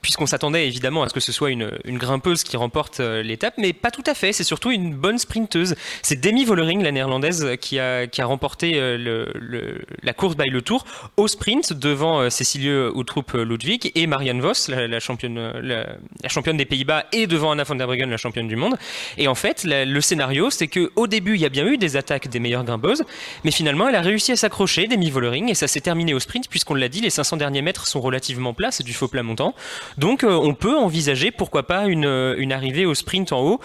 Puisqu'on 0.00 0.26
s'attendait 0.26 0.66
évidemment 0.66 1.02
à 1.02 1.08
ce 1.08 1.14
que 1.14 1.20
ce 1.20 1.32
soit 1.32 1.50
une, 1.50 1.72
une 1.84 1.98
grimpeuse 1.98 2.44
qui 2.44 2.56
remporte 2.56 3.00
l'étape, 3.00 3.54
mais 3.58 3.72
pas 3.72 3.90
tout 3.90 4.04
à 4.06 4.14
fait. 4.14 4.32
C'est 4.32 4.44
surtout 4.44 4.70
une 4.70 4.94
bonne 4.94 5.18
sprinteuse. 5.18 5.74
C'est 6.02 6.20
Demi 6.20 6.44
Vollering, 6.44 6.82
la 6.82 6.92
néerlandaise, 6.92 7.56
qui 7.60 7.78
a, 7.78 8.06
qui 8.06 8.22
a 8.22 8.26
remporté 8.26 8.72
le, 8.96 9.26
la 9.40 10.12
course 10.12 10.36
by 10.36 10.48
le 10.48 10.62
Tour 10.62 10.84
au 11.16 11.28
sprint 11.28 11.72
devant 11.72 12.20
euh, 12.20 12.30
Cécilie 12.30 12.70
Outroup 12.72 13.32
Ludwig 13.34 13.92
et 13.94 14.06
Marianne 14.06 14.40
Vos, 14.40 14.68
la, 14.68 14.86
la 14.86 15.00
championne, 15.00 15.38
euh, 15.38 15.96
la, 16.22 16.28
championne 16.28 16.56
des 16.56 16.64
Pays-Bas, 16.64 17.06
et 17.12 17.26
devant 17.26 17.52
Anna 17.52 17.64
van 17.64 17.74
der 17.74 17.86
Breggen, 17.86 18.10
la 18.10 18.16
championne 18.16 18.48
du 18.48 18.56
monde. 18.56 18.76
Et 19.18 19.28
en 19.28 19.34
fait, 19.34 19.64
le 19.64 20.00
scénario, 20.00 20.50
c'est 20.50 20.68
que 20.68 20.90
au 20.96 21.06
début, 21.06 21.34
il 21.34 21.40
y 21.40 21.46
a 21.46 21.48
bien 21.48 21.66
eu 21.66 21.78
des 21.78 21.96
attaques 21.96 22.28
des 22.28 22.40
meilleures 22.40 22.64
grimpeuses, 22.64 23.04
mais 23.44 23.50
finalement, 23.50 23.88
elle 23.88 23.94
a 23.94 24.00
réussi 24.00 24.32
à 24.32 24.36
s'accrocher, 24.36 24.86
Demi 24.86 25.10
Vollering, 25.10 25.50
et 25.50 25.54
ça 25.54 25.68
s'est 25.68 25.80
terminé 25.80 26.14
au 26.14 26.20
sprint, 26.20 26.48
puisqu'on 26.48 26.74
l'a 26.74 26.88
dit, 26.88 27.00
les 27.00 27.10
500 27.10 27.36
derniers 27.36 27.62
mètres 27.62 27.86
sont 27.86 28.00
relativement 28.00 28.54
plats, 28.54 28.70
c'est 28.70 28.84
du 28.84 28.92
faux 28.92 29.08
plat 29.08 29.22
montant. 29.22 29.54
Donc, 29.98 30.24
euh, 30.24 30.32
on 30.32 30.54
peut 30.54 30.76
envisager, 30.76 31.30
pourquoi 31.30 31.64
pas, 31.64 31.86
euh, 31.86 32.34
une 32.38 32.52
arrivée 32.52 32.86
au 32.86 32.94
sprint 32.94 33.32
en 33.32 33.40
haut. 33.40 33.60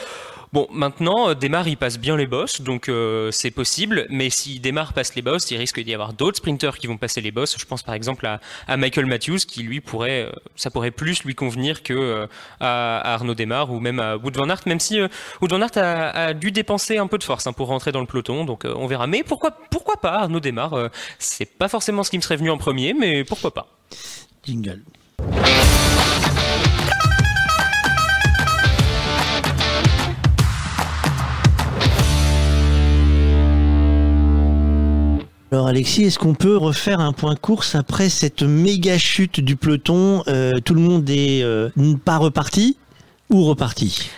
Bon, 0.56 0.70
maintenant, 0.72 1.28
euh, 1.28 1.34
Desmar, 1.34 1.68
il 1.68 1.76
passe 1.76 2.00
bien 2.00 2.16
les 2.16 2.28
bosses, 2.28 2.62
donc 2.62 2.88
euh, 2.88 3.30
c'est 3.30 3.52
possible. 3.52 4.08
Mais 4.10 4.30
si 4.30 4.62
Desmar 4.62 4.94
passe 4.94 5.14
les 5.14 5.22
bosses, 5.22 5.52
il 5.52 5.58
risque 5.58 5.82
d'y 5.82 5.94
avoir 5.94 6.14
d'autres 6.14 6.38
sprinteurs 6.38 6.78
qui 6.78 6.88
vont 6.88 6.96
passer 6.96 7.20
les 7.20 7.32
bosses. 7.32 7.58
Je 7.60 7.66
pense 7.66 7.84
par 7.84 7.94
exemple 7.94 8.26
à, 8.26 8.78
Michael 8.78 9.06
Matthews, 9.06 9.40
qui 9.46 9.64
lui 9.64 9.82
pourrait, 9.82 10.28
euh, 10.28 10.32
ça 10.56 10.72
pourrait 10.72 10.92
plus 10.92 11.26
lui 11.26 11.36
convenir 11.36 11.84
que 11.84 12.30
à, 12.62 13.16
Arnaud 13.16 13.36
Desmar 13.36 13.70
ou 13.70 13.82
même 13.82 14.00
à 14.00 14.16
Wood 14.16 14.38
van 14.38 14.48
Aert, 14.48 14.62
même 14.66 14.80
si 14.80 14.98
euh, 14.98 15.10
Wood 15.42 15.52
van 15.52 15.60
Aert 15.60 15.72
a, 15.76 16.34
dû 16.34 16.54
dépenser 16.54 17.00
un 17.00 17.08
peu 17.08 17.18
de 17.18 17.26
force 17.26 17.48
hein, 17.48 17.52
pour 17.52 17.68
rentrer 17.68 17.92
dans 17.92 18.00
le 18.00 18.08
peloton. 18.08 18.46
Donc 18.46 18.64
on 18.64 18.88
verra. 18.88 19.08
Mais 19.08 19.24
pourquoi, 19.24 19.52
pourquoi 19.52 19.98
pas 19.98 20.20
Arnaud 20.20 20.40
euh, 20.46 20.88
C'est 21.20 21.58
pas 21.58 21.68
forcément 21.68 22.04
ce 22.04 22.12
qui 22.12 22.16
me 22.16 22.22
serait 22.22 22.38
venu 22.38 22.50
en 22.50 22.58
premier, 22.58 22.94
mais 22.94 23.26
pourquoi 23.26 23.54
pas 23.54 23.68
Jingle. 24.46 24.84
Alors 35.56 35.68
Alexis, 35.68 36.04
est-ce 36.04 36.20
qu'on 36.20 36.34
peut 36.34 36.58
refaire 36.58 37.00
un 37.00 37.14
point 37.14 37.38
course 37.38 37.76
après 37.76 38.10
cette 38.10 38.44
méga 38.44 38.98
chute 38.98 39.40
du 39.40 39.56
peloton 39.56 40.22
Euh, 40.28 40.52
Tout 40.66 40.74
le 40.74 40.82
monde 40.82 41.10
est 41.10 41.44
euh, 41.44 41.70
pas 42.04 42.18
reparti 42.18 42.76
ou 43.30 43.46
reparti? 43.46 44.10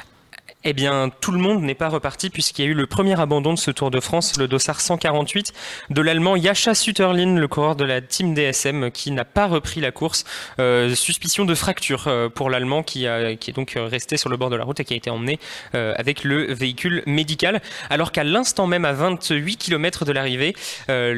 Eh 0.69 0.73
bien, 0.73 1.09
tout 1.21 1.31
le 1.31 1.37
monde 1.37 1.63
n'est 1.63 1.75
pas 1.75 1.87
reparti 1.87 2.29
puisqu'il 2.29 2.65
y 2.65 2.67
a 2.67 2.71
eu 2.71 2.73
le 2.73 2.87
premier 2.87 3.17
abandon 3.17 3.53
de 3.53 3.57
ce 3.57 3.71
Tour 3.71 3.89
de 3.89 4.01
France, 4.01 4.37
le 4.37 4.49
dossard 4.49 4.81
148 4.81 5.53
de 5.91 6.01
l'Allemand 6.01 6.35
Yasha 6.35 6.75
Sutterlin, 6.75 7.37
le 7.37 7.47
coureur 7.47 7.77
de 7.77 7.85
la 7.85 8.01
team 8.01 8.33
DSM, 8.33 8.91
qui 8.91 9.11
n'a 9.11 9.23
pas 9.23 9.47
repris 9.47 9.79
la 9.79 9.91
course. 9.91 10.25
Euh, 10.59 10.93
suspicion 10.93 11.45
de 11.45 11.55
fracture 11.55 12.09
euh, 12.09 12.27
pour 12.27 12.49
l'Allemand 12.49 12.83
qui, 12.83 13.05
est 13.05 13.55
donc 13.55 13.75
resté 13.77 14.17
sur 14.17 14.29
le 14.29 14.35
bord 14.35 14.49
de 14.49 14.57
la 14.57 14.65
route 14.65 14.81
et 14.81 14.83
qui 14.83 14.93
a 14.93 14.97
été 14.97 15.09
emmené 15.09 15.39
euh, 15.73 15.93
avec 15.95 16.25
le 16.25 16.53
véhicule 16.53 17.01
médical. 17.05 17.61
Alors 17.89 18.11
qu'à 18.11 18.25
l'instant 18.25 18.67
même, 18.67 18.83
à 18.83 18.91
28 18.91 19.55
km 19.55 20.03
de 20.03 20.11
l'arrivée, 20.11 20.53
euh, 20.89 21.13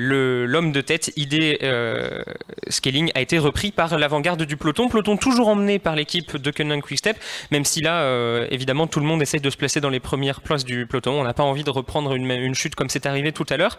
l'homme 0.47 0.71
de 0.71 0.81
tête, 0.81 1.11
ID 1.15 1.57
euh, 1.63 2.21
Scaling, 2.67 3.11
a 3.15 3.21
été 3.21 3.39
repris 3.39 3.71
par 3.71 3.97
l'avant-garde 3.97 4.43
du 4.43 4.57
peloton. 4.57 4.89
Peloton 4.89 5.17
toujours 5.17 5.47
emmené 5.47 5.79
par 5.79 5.95
l'équipe 5.95 6.37
de 6.37 6.51
Quick 6.51 6.83
Quickstep, 6.83 7.17
même 7.51 7.65
si 7.65 7.81
là, 7.81 8.01
euh, 8.01 8.45
évidemment, 8.51 8.85
tout 8.85 8.99
le 8.99 9.05
monde 9.05 9.21
de 9.39 9.49
se 9.49 9.57
placer 9.57 9.81
dans 9.81 9.89
les 9.89 9.99
premières 9.99 10.41
places 10.41 10.65
du 10.65 10.85
peloton. 10.85 11.11
On 11.19 11.23
n'a 11.23 11.33
pas 11.33 11.43
envie 11.43 11.63
de 11.63 11.69
reprendre 11.69 12.13
une, 12.13 12.55
chute 12.55 12.75
comme 12.75 12.89
c'est 12.89 13.05
arrivé 13.05 13.31
tout 13.31 13.45
à 13.49 13.57
l'heure. 13.57 13.77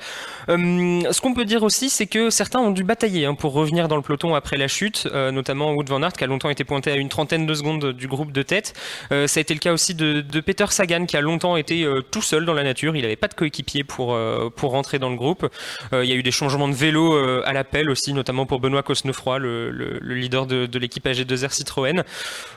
Euh, 0.48 1.02
ce 1.10 1.20
qu'on 1.20 1.34
peut 1.34 1.44
dire 1.44 1.62
aussi, 1.62 1.90
c'est 1.90 2.06
que 2.06 2.30
certains 2.30 2.60
ont 2.60 2.70
dû 2.70 2.84
batailler 2.84 3.26
hein, 3.26 3.34
pour 3.34 3.52
revenir 3.52 3.88
dans 3.88 3.96
le 3.96 4.02
peloton 4.02 4.34
après 4.34 4.56
la 4.56 4.68
chute, 4.68 5.08
euh, 5.12 5.30
notamment 5.30 5.72
Wood 5.72 5.88
van 5.88 6.02
Aert 6.02 6.12
qui 6.12 6.24
a 6.24 6.26
longtemps 6.26 6.50
été 6.50 6.64
pointé 6.64 6.90
à 6.90 6.96
une 6.96 7.08
trentaine 7.08 7.46
de 7.46 7.54
secondes 7.54 7.92
du 7.92 8.08
groupe 8.08 8.32
de 8.32 8.42
tête. 8.42 8.74
Euh, 9.12 9.26
ça 9.26 9.38
a 9.38 9.42
été 9.42 9.54
le 9.54 9.60
cas 9.60 9.72
aussi 9.72 9.94
de, 9.94 10.22
Peter 10.40 10.66
Sagan 10.70 11.06
qui 11.06 11.16
a 11.16 11.20
longtemps 11.20 11.56
été 11.56 11.86
tout 12.10 12.22
seul 12.22 12.44
dans 12.44 12.54
la 12.54 12.62
nature. 12.64 12.96
Il 12.96 13.02
n'avait 13.02 13.16
pas 13.16 13.28
de 13.28 13.34
coéquipier 13.34 13.84
pour, 13.84 14.18
pour 14.56 14.70
rentrer 14.70 14.98
dans 14.98 15.10
le 15.10 15.16
groupe. 15.16 15.46
Il 15.92 16.04
y 16.04 16.12
a 16.12 16.14
eu 16.14 16.22
des 16.22 16.30
changements 16.30 16.68
de 16.68 16.74
vélo 16.74 17.14
à 17.44 17.52
l'appel 17.52 17.90
aussi, 17.90 18.12
notamment 18.12 18.46
pour 18.46 18.58
Benoît 18.60 18.82
Cosnefroy, 18.82 19.38
le, 19.38 19.70
le- 19.70 19.98
le 20.00 20.14
leader 20.14 20.46
de, 20.46 20.66
de 20.66 20.78
l'équipe 20.78 21.04
AG2R 21.06 21.52
Citroën. 21.52 22.02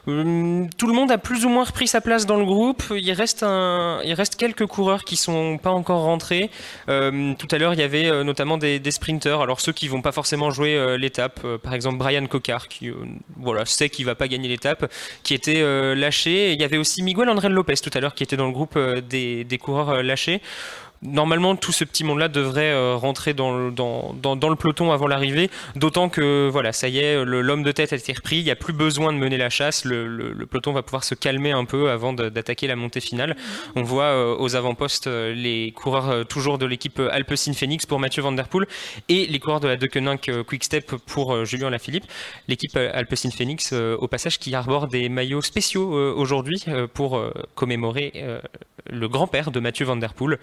Tout 0.05 0.11
le 0.87 0.93
monde 0.93 1.11
a 1.11 1.17
plus 1.17 1.45
ou 1.45 1.49
moins 1.49 1.63
repris 1.65 1.87
sa 1.87 2.01
place 2.01 2.25
dans 2.25 2.37
le 2.37 2.45
groupe. 2.45 2.83
Il 2.97 3.11
reste, 3.11 3.43
un, 3.43 3.99
il 4.03 4.13
reste 4.13 4.35
quelques 4.35 4.65
coureurs 4.65 5.03
qui 5.03 5.15
sont 5.15 5.57
pas 5.57 5.71
encore 5.71 6.01
rentrés. 6.01 6.49
Euh, 6.89 7.33
tout 7.37 7.47
à 7.51 7.57
l'heure, 7.57 7.73
il 7.73 7.79
y 7.79 7.83
avait 7.83 8.07
euh, 8.07 8.23
notamment 8.23 8.57
des, 8.57 8.79
des 8.79 8.91
sprinters. 8.91 9.41
Alors 9.41 9.61
ceux 9.61 9.71
qui 9.71 9.87
vont 9.87 10.01
pas 10.01 10.11
forcément 10.11 10.51
jouer 10.51 10.75
euh, 10.75 10.97
l'étape, 10.97 11.45
par 11.63 11.73
exemple 11.73 11.97
Brian 11.97 12.25
Cocard, 12.27 12.67
qui 12.67 12.91
voilà, 13.37 13.65
sait 13.65 13.89
qu'il 13.89 14.05
va 14.05 14.15
pas 14.15 14.27
gagner 14.27 14.47
l'étape, 14.47 14.91
qui 15.23 15.33
était 15.33 15.63
lâché. 15.95 16.53
Il 16.53 16.61
y 16.61 16.63
avait 16.63 16.77
aussi 16.77 17.03
Miguel 17.03 17.29
André 17.29 17.49
Lopez 17.49 17.75
tout 17.75 17.91
à 17.93 17.99
l'heure, 17.99 18.15
qui 18.15 18.23
était 18.23 18.37
dans 18.37 18.47
le 18.47 18.53
groupe 18.53 18.77
des, 18.77 19.59
coureurs 19.61 20.03
lâchés. 20.03 20.41
Normalement, 21.03 21.55
tout 21.57 21.73
ce 21.73 21.83
petit 21.83 22.05
monde-là 22.05 22.29
devrait 22.29 22.71
euh, 22.71 22.95
rentrer 22.95 23.33
dans 23.33 23.51
le, 23.57 24.55
peloton 24.55 24.91
avant 24.91 25.07
l'arrivée, 25.07 25.49
d'autant 25.75 26.07
que 26.07 26.47
voilà, 26.49 26.71
ça 26.71 26.87
y 26.87 26.99
est, 26.99 27.25
l'homme 27.25 27.63
de 27.63 27.71
tête 27.73 27.91
a 27.91 27.97
été 27.97 28.13
repris, 28.13 28.37
il 28.37 28.43
n'y 28.45 28.51
a 28.51 28.55
plus 28.55 28.71
besoin 28.71 29.11
de 29.11 29.17
mener 29.17 29.35
la 29.37 29.49
chasse, 29.49 29.83
le, 29.83 30.45
peloton 30.49 30.71
va 30.71 30.81
pouvoir 30.81 31.03
se 31.03 31.13
calmer 31.13 31.51
un 31.51 31.65
peu 31.65 31.89
avant 31.89 32.13
d'attaquer 32.13 32.67
la 32.67 32.75
montée 32.75 33.01
finale. 33.01 33.35
On 33.75 33.83
voit 33.83 34.05
euh, 34.05 34.37
aux 34.37 34.55
avant-postes 34.55 35.07
euh, 35.07 35.33
les 35.33 35.71
coureurs 35.71 36.25
toujours 36.25 36.57
de 36.57 36.65
l'équipe 36.65 36.99
Alpecin 37.11 37.53
Phoenix 37.53 37.85
pour 37.85 37.99
Mathieu 37.99 38.21
Van 38.21 38.31
Der 38.31 38.47
Poel 38.47 38.65
et 39.09 39.25
les 39.25 39.39
coureurs 39.39 39.59
de 39.59 39.67
la 39.67 39.75
Deceuninck 39.75 40.31
Quick 40.47 40.63
Step 40.63 40.95
pour 41.05 41.45
Julien 41.45 41.69
Lafilippe. 41.69 42.05
L'équipe 42.47 42.77
Alpecin 42.77 43.31
Phoenix, 43.31 43.73
au 43.73 44.07
passage, 44.07 44.39
qui 44.39 44.55
arbore 44.55 44.87
des 44.87 45.09
maillots 45.09 45.41
spéciaux 45.41 45.91
aujourd'hui 46.15 46.63
pour 46.93 47.21
commémorer 47.55 48.13
le 48.89 49.07
grand-père 49.07 49.51
de 49.51 49.59
Mathieu 49.59 49.85
Van 49.85 49.95
Der 49.95 50.13
Poel, 50.13 50.39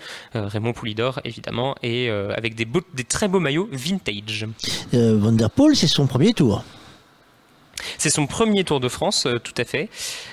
Raymond 0.51 0.73
Poulidor 0.75 1.21
évidemment, 1.25 1.75
et 1.83 2.11
euh, 2.11 2.33
avec 2.37 2.55
des, 2.55 2.65
beaux- 2.67 2.83
des 2.95 3.05
très 3.05 3.29
beaux 3.29 3.41
maillots 3.41 3.69
vintage. 3.73 4.47
Euh, 4.95 5.17
Van 5.19 5.33
der 5.33 5.51
Poel, 5.51 5.75
c'est 5.77 5.87
son 5.87 6.07
premier 6.07 6.35
tour. 6.35 6.65
C'est 7.97 8.11
son 8.11 8.27
premier 8.27 8.63
Tour 8.65 8.79
de 8.79 8.91
France, 8.91 9.25
euh, 9.25 9.39
tout 9.39 9.55
à 9.57 9.65
fait, 9.65 9.89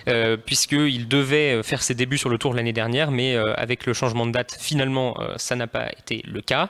euh, 0.10 0.36
puisqu'il 0.36 1.08
devait 1.08 1.64
faire 1.64 1.82
ses 1.82 1.96
débuts 1.96 2.18
sur 2.18 2.28
le 2.30 2.38
Tour 2.38 2.54
l'année 2.54 2.74
dernière, 2.74 3.10
mais 3.10 3.36
euh, 3.36 3.54
avec 3.56 3.86
le 3.86 3.94
changement 3.94 4.26
de 4.26 4.32
date, 4.34 4.58
finalement, 4.60 5.16
euh, 5.22 5.34
ça 5.38 5.56
n'a 5.56 5.68
pas 5.68 5.90
été 5.98 6.22
le 6.28 6.42
cas. 6.42 6.70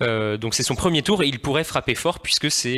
Donc 0.00 0.54
c'est 0.54 0.62
son 0.62 0.74
premier 0.74 1.02
Tour 1.02 1.22
et 1.22 1.28
il 1.28 1.38
pourrait 1.38 1.64
frapper 1.64 1.94
fort, 1.94 2.20
puisque 2.20 2.50
c'est 2.50 2.76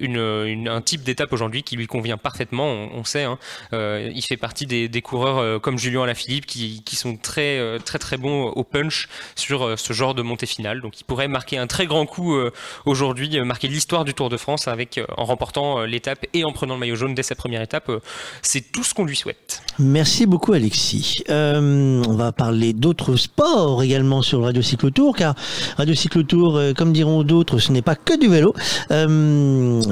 un 0.00 0.80
type 0.80 1.02
d'étape 1.02 1.32
aujourd'hui 1.32 1.62
qui 1.62 1.76
lui 1.76 1.86
convient 1.86 2.16
parfaitement, 2.16 2.66
on, 2.66 3.04
sait. 3.04 3.24
hein. 3.24 3.38
Euh, 3.72 4.10
il 4.14 4.22
fait 4.22 4.36
partie 4.36 4.66
des, 4.66 5.02
coureurs 5.02 5.38
euh, 5.38 5.58
comme 5.58 5.78
Julien 5.78 6.02
Alaphilippe 6.04 6.46
qui, 6.46 6.82
sont 6.96 7.16
très, 7.16 7.58
euh, 7.58 7.78
très 7.78 7.98
très 7.98 8.16
bons 8.16 8.44
au 8.48 8.64
punch 8.64 9.08
sur 9.34 9.78
ce 9.78 9.92
genre 9.92 10.14
de 10.14 10.22
montée 10.22 10.46
finale. 10.46 10.80
Donc 10.80 11.00
il 11.00 11.04
pourrait 11.04 11.28
marquer 11.28 11.58
un 11.58 11.66
très 11.66 11.86
grand 11.86 12.06
coup 12.06 12.36
aujourd'hui, 12.84 13.40
marquer 13.40 13.68
l'histoire 13.68 14.04
du 14.04 14.14
Tour 14.14 14.28
de 14.28 14.36
France 14.36 14.68
avec, 14.68 15.00
en 15.16 15.24
remportant 15.24 15.84
l'étape 15.84 16.26
et 16.32 16.44
en 16.44 16.52
prenant 16.52 16.74
le 16.74 16.80
maillot 16.80 16.96
jaune 16.96 17.14
dès 17.14 17.22
sa 17.22 17.34
première 17.34 17.62
étape. 17.62 17.90
C'est 18.42 18.72
tout 18.72 18.84
ce 18.84 18.94
qu'on 18.94 19.04
lui 19.04 19.16
souhaite. 19.16 19.62
Merci 19.78 20.26
beaucoup 20.26 20.52
Alexis. 20.52 21.22
On 21.28 22.14
va 22.16 22.32
parler 22.32 22.72
d'autres 22.72 23.16
sports 23.16 23.82
également 23.82 24.22
sur 24.22 24.38
le 24.38 24.46
Radio 24.46 24.62
Cyclotour, 24.62 25.16
car 25.16 25.34
Radio 25.76 25.94
Cyclotour, 25.94 26.60
comme 26.76 26.92
diront 26.92 27.22
d'autres, 27.22 27.58
ce 27.58 27.72
n'est 27.72 27.82
pas 27.82 27.96
que 27.96 28.18
du 28.18 28.28
vélo, 28.28 28.54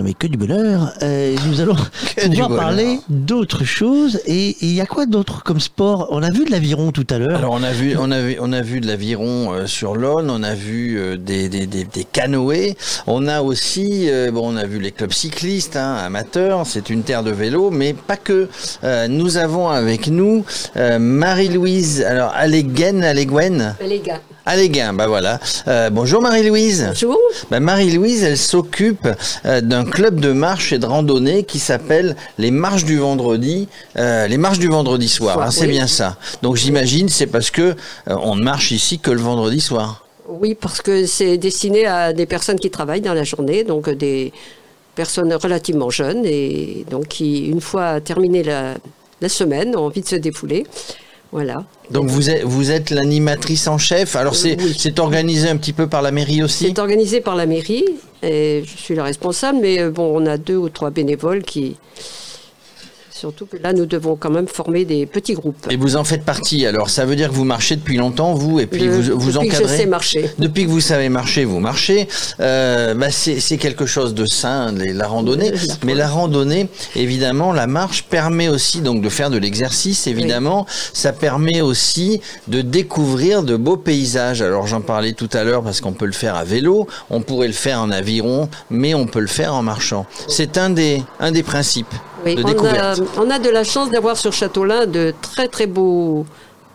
mais 0.02 0.14
que 0.14 0.26
du 0.26 0.36
bonheur. 0.36 0.92
Euh, 1.02 1.36
nous 1.46 1.60
allons 1.60 1.76
Que 2.16 2.26
pouvoir 2.28 2.48
parler 2.56 3.00
d'autres 3.08 3.64
choses. 3.64 4.20
Et 4.26 4.56
il 4.60 4.72
y 4.72 4.80
a 4.80 4.86
quoi 4.86 5.06
d'autre 5.06 5.42
comme 5.42 5.60
sport? 5.60 6.08
On 6.10 6.22
a 6.22 6.30
vu 6.30 6.44
de 6.44 6.50
l'aviron 6.50 6.92
tout 6.92 7.06
à 7.10 7.18
l'heure. 7.18 7.38
Alors 7.38 7.52
on 7.52 7.62
a 7.62 7.72
vu, 7.72 7.96
on 7.98 8.10
a 8.10 8.20
vu, 8.20 8.36
on 8.40 8.52
a 8.52 8.60
vu 8.62 8.80
de 8.80 8.86
l'aviron 8.86 9.52
euh, 9.52 9.66
sur 9.66 9.96
l'Aune, 9.96 10.30
on 10.30 10.42
a 10.42 10.54
vu 10.54 10.98
euh, 10.98 11.16
des, 11.16 11.48
des, 11.48 11.66
des, 11.66 11.84
des 11.84 12.04
canoës, 12.04 12.74
on 13.06 13.26
a 13.26 13.42
aussi, 13.42 14.08
euh, 14.08 14.30
bon, 14.30 14.52
on 14.52 14.56
a 14.56 14.64
vu 14.66 14.78
les 14.78 14.92
clubs 14.92 15.12
cyclistes, 15.12 15.76
hein, 15.76 15.96
amateurs, 15.96 16.66
c'est 16.66 16.90
une 16.90 17.02
terre 17.02 17.22
de 17.22 17.30
vélo, 17.30 17.70
mais 17.70 17.92
pas 17.94 18.16
que. 18.16 18.48
Euh, 18.84 19.08
nous 19.08 19.36
avons 19.36 19.68
avec 19.68 20.08
nous 20.08 20.44
euh, 20.76 20.98
Marie-Louise, 20.98 22.02
alors 22.02 22.32
Alléguen, 22.34 23.02
Alléguen 23.02 23.74
Les 23.86 24.00
gars. 24.00 24.20
Alléguin, 24.44 24.92
bah 24.92 25.06
voilà. 25.06 25.38
Euh, 25.68 25.88
bonjour 25.90 26.20
Marie-Louise. 26.20 26.86
Bonjour. 26.88 27.16
Bah 27.50 27.60
Marie-Louise, 27.60 28.24
elle 28.24 28.36
s'occupe 28.36 29.08
euh, 29.46 29.60
d'un 29.72 29.86
club 29.86 30.20
de 30.20 30.32
marche 30.32 30.74
et 30.74 30.78
de 30.78 30.84
randonnée 30.84 31.44
qui 31.44 31.58
s'appelle 31.58 32.14
les 32.36 32.50
marches 32.50 32.84
du 32.84 32.98
vendredi, 32.98 33.68
euh, 33.96 34.26
les 34.26 34.36
marches 34.36 34.58
du 34.58 34.68
vendredi 34.68 35.08
soir. 35.08 35.34
Soir, 35.34 35.46
hein, 35.46 35.50
c'est 35.50 35.62
oui. 35.64 35.70
bien 35.70 35.86
ça. 35.86 36.18
Donc 36.42 36.56
j'imagine 36.56 37.08
c'est 37.08 37.26
parce 37.26 37.50
que 37.50 37.62
euh, 37.62 37.74
on 38.06 38.36
ne 38.36 38.42
marche 38.42 38.70
ici 38.70 38.98
que 38.98 39.10
le 39.10 39.22
vendredi 39.22 39.60
soir. 39.62 40.04
Oui, 40.28 40.54
parce 40.54 40.82
que 40.82 41.06
c'est 41.06 41.38
destiné 41.38 41.86
à 41.86 42.12
des 42.12 42.26
personnes 42.26 42.60
qui 42.60 42.70
travaillent 42.70 43.00
dans 43.00 43.14
la 43.14 43.24
journée, 43.24 43.64
donc 43.64 43.88
des 43.88 44.34
personnes 44.94 45.32
relativement 45.32 45.88
jeunes 45.88 46.26
et 46.26 46.84
donc 46.90 47.08
qui, 47.08 47.46
une 47.46 47.62
fois 47.62 48.02
terminé 48.02 48.42
la, 48.42 48.74
la 49.22 49.28
semaine, 49.30 49.74
ont 49.74 49.86
envie 49.86 50.02
de 50.02 50.08
se 50.08 50.16
défouler. 50.16 50.66
Voilà. 51.32 51.64
Donc 51.90 52.08
vous 52.08 52.28
êtes, 52.30 52.44
vous 52.44 52.70
êtes 52.70 52.90
l'animatrice 52.90 53.66
en 53.66 53.78
chef. 53.78 54.16
Alors 54.16 54.34
c'est 54.34 54.56
Oui. 54.60 54.76
c'est 54.78 54.98
organisé 54.98 55.48
un 55.48 55.56
petit 55.56 55.72
peu 55.72 55.86
par 55.86 56.02
la 56.02 56.10
mairie 56.10 56.42
aussi. 56.42 56.66
C'est 56.66 56.78
organisé 56.78 57.20
par 57.20 57.36
la 57.36 57.46
mairie 57.46 57.84
et 58.22 58.62
je 58.66 58.78
suis 58.82 58.94
la 58.94 59.04
responsable, 59.04 59.58
mais 59.62 59.80
euh, 59.80 59.90
bon, 59.90 60.12
on 60.14 60.26
a 60.26 60.36
deux 60.36 60.56
ou 60.56 60.68
trois 60.68 60.90
bénévoles 60.90 61.42
qui. 61.42 61.76
Surtout 63.22 63.46
que 63.46 63.56
là, 63.56 63.72
nous 63.72 63.86
devons 63.86 64.16
quand 64.16 64.30
même 64.30 64.48
former 64.48 64.84
des 64.84 65.06
petits 65.06 65.34
groupes. 65.34 65.68
Et 65.70 65.76
vous 65.76 65.94
en 65.94 66.02
faites 66.02 66.24
partie. 66.24 66.66
Alors 66.66 66.90
ça 66.90 67.04
veut 67.04 67.14
dire 67.14 67.28
que 67.28 67.34
vous 67.34 67.44
marchez 67.44 67.76
depuis 67.76 67.96
longtemps, 67.96 68.34
vous, 68.34 68.58
et 68.58 68.66
puis 68.66 68.80
De- 68.80 68.88
vous 68.90 69.16
vous 69.20 69.30
depuis 69.30 69.46
que 69.48 69.54
je 69.54 69.58
encadrez. 69.60 69.76
sais 69.76 69.86
marcher. 69.86 70.30
Depuis 70.40 70.64
que 70.64 70.70
vous 70.70 70.80
savez 70.80 71.08
marcher, 71.08 71.44
vous 71.44 71.60
marchez. 71.60 72.08
Euh, 72.40 72.94
bah, 72.94 73.12
c'est 73.12 73.38
c'est 73.38 73.58
quelque 73.58 73.86
chose 73.86 74.12
de 74.14 74.26
sain, 74.26 74.72
la 74.72 75.06
randonnée. 75.06 75.52
Mais 75.84 75.94
la 75.94 76.08
randonnée, 76.08 76.66
évidemment, 76.96 77.52
la 77.52 77.68
marche 77.68 78.02
permet 78.10 78.48
aussi 78.48 78.80
donc 78.80 79.02
de 79.02 79.08
faire 79.08 79.30
de 79.30 79.38
l'exercice. 79.38 80.08
Évidemment, 80.08 80.66
ça 80.92 81.12
permet 81.12 81.60
aussi 81.60 82.20
de 82.48 82.60
découvrir 82.60 83.44
de 83.44 83.54
beaux 83.54 83.76
paysages. 83.76 84.42
Alors 84.42 84.66
j'en 84.66 84.80
parlais 84.80 85.12
tout 85.12 85.30
à 85.32 85.44
l'heure 85.44 85.62
parce 85.62 85.80
qu'on 85.80 85.92
peut 85.92 86.06
le 86.06 86.10
faire 86.12 86.34
à 86.34 86.42
vélo, 86.42 86.88
on 87.08 87.20
pourrait 87.20 87.46
le 87.46 87.52
faire 87.52 87.78
en 87.80 87.92
aviron, 87.92 88.48
mais 88.68 88.94
on 88.94 89.06
peut 89.06 89.20
le 89.20 89.28
faire 89.28 89.54
en 89.54 89.62
marchant. 89.62 90.06
C'est 90.26 90.58
un 90.58 90.70
des 90.70 91.04
un 91.20 91.30
des 91.30 91.44
principes 91.44 91.94
Oui, 92.24 92.34
de 92.36 92.42
on, 92.42 92.46
a, 92.46 92.52
découverte. 92.52 93.02
on 93.18 93.30
a 93.30 93.38
de 93.38 93.48
la 93.50 93.64
chance 93.64 93.90
d'avoir 93.90 94.16
sur 94.16 94.32
Châteaulin 94.32 94.86
de 94.86 95.12
très 95.22 95.48
très 95.48 95.66
beaux, 95.66 96.24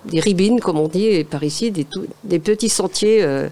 des 0.06 0.20
ribines 0.20 0.60
comme 0.60 0.80
on 0.80 0.88
dit 0.88 1.06
et 1.08 1.24
par 1.24 1.44
ici, 1.44 1.72
des, 1.72 1.84
tout- 1.86 2.06
des 2.24 2.40
petits 2.40 2.70
sentiers 2.70 3.24
euh, 3.24 3.48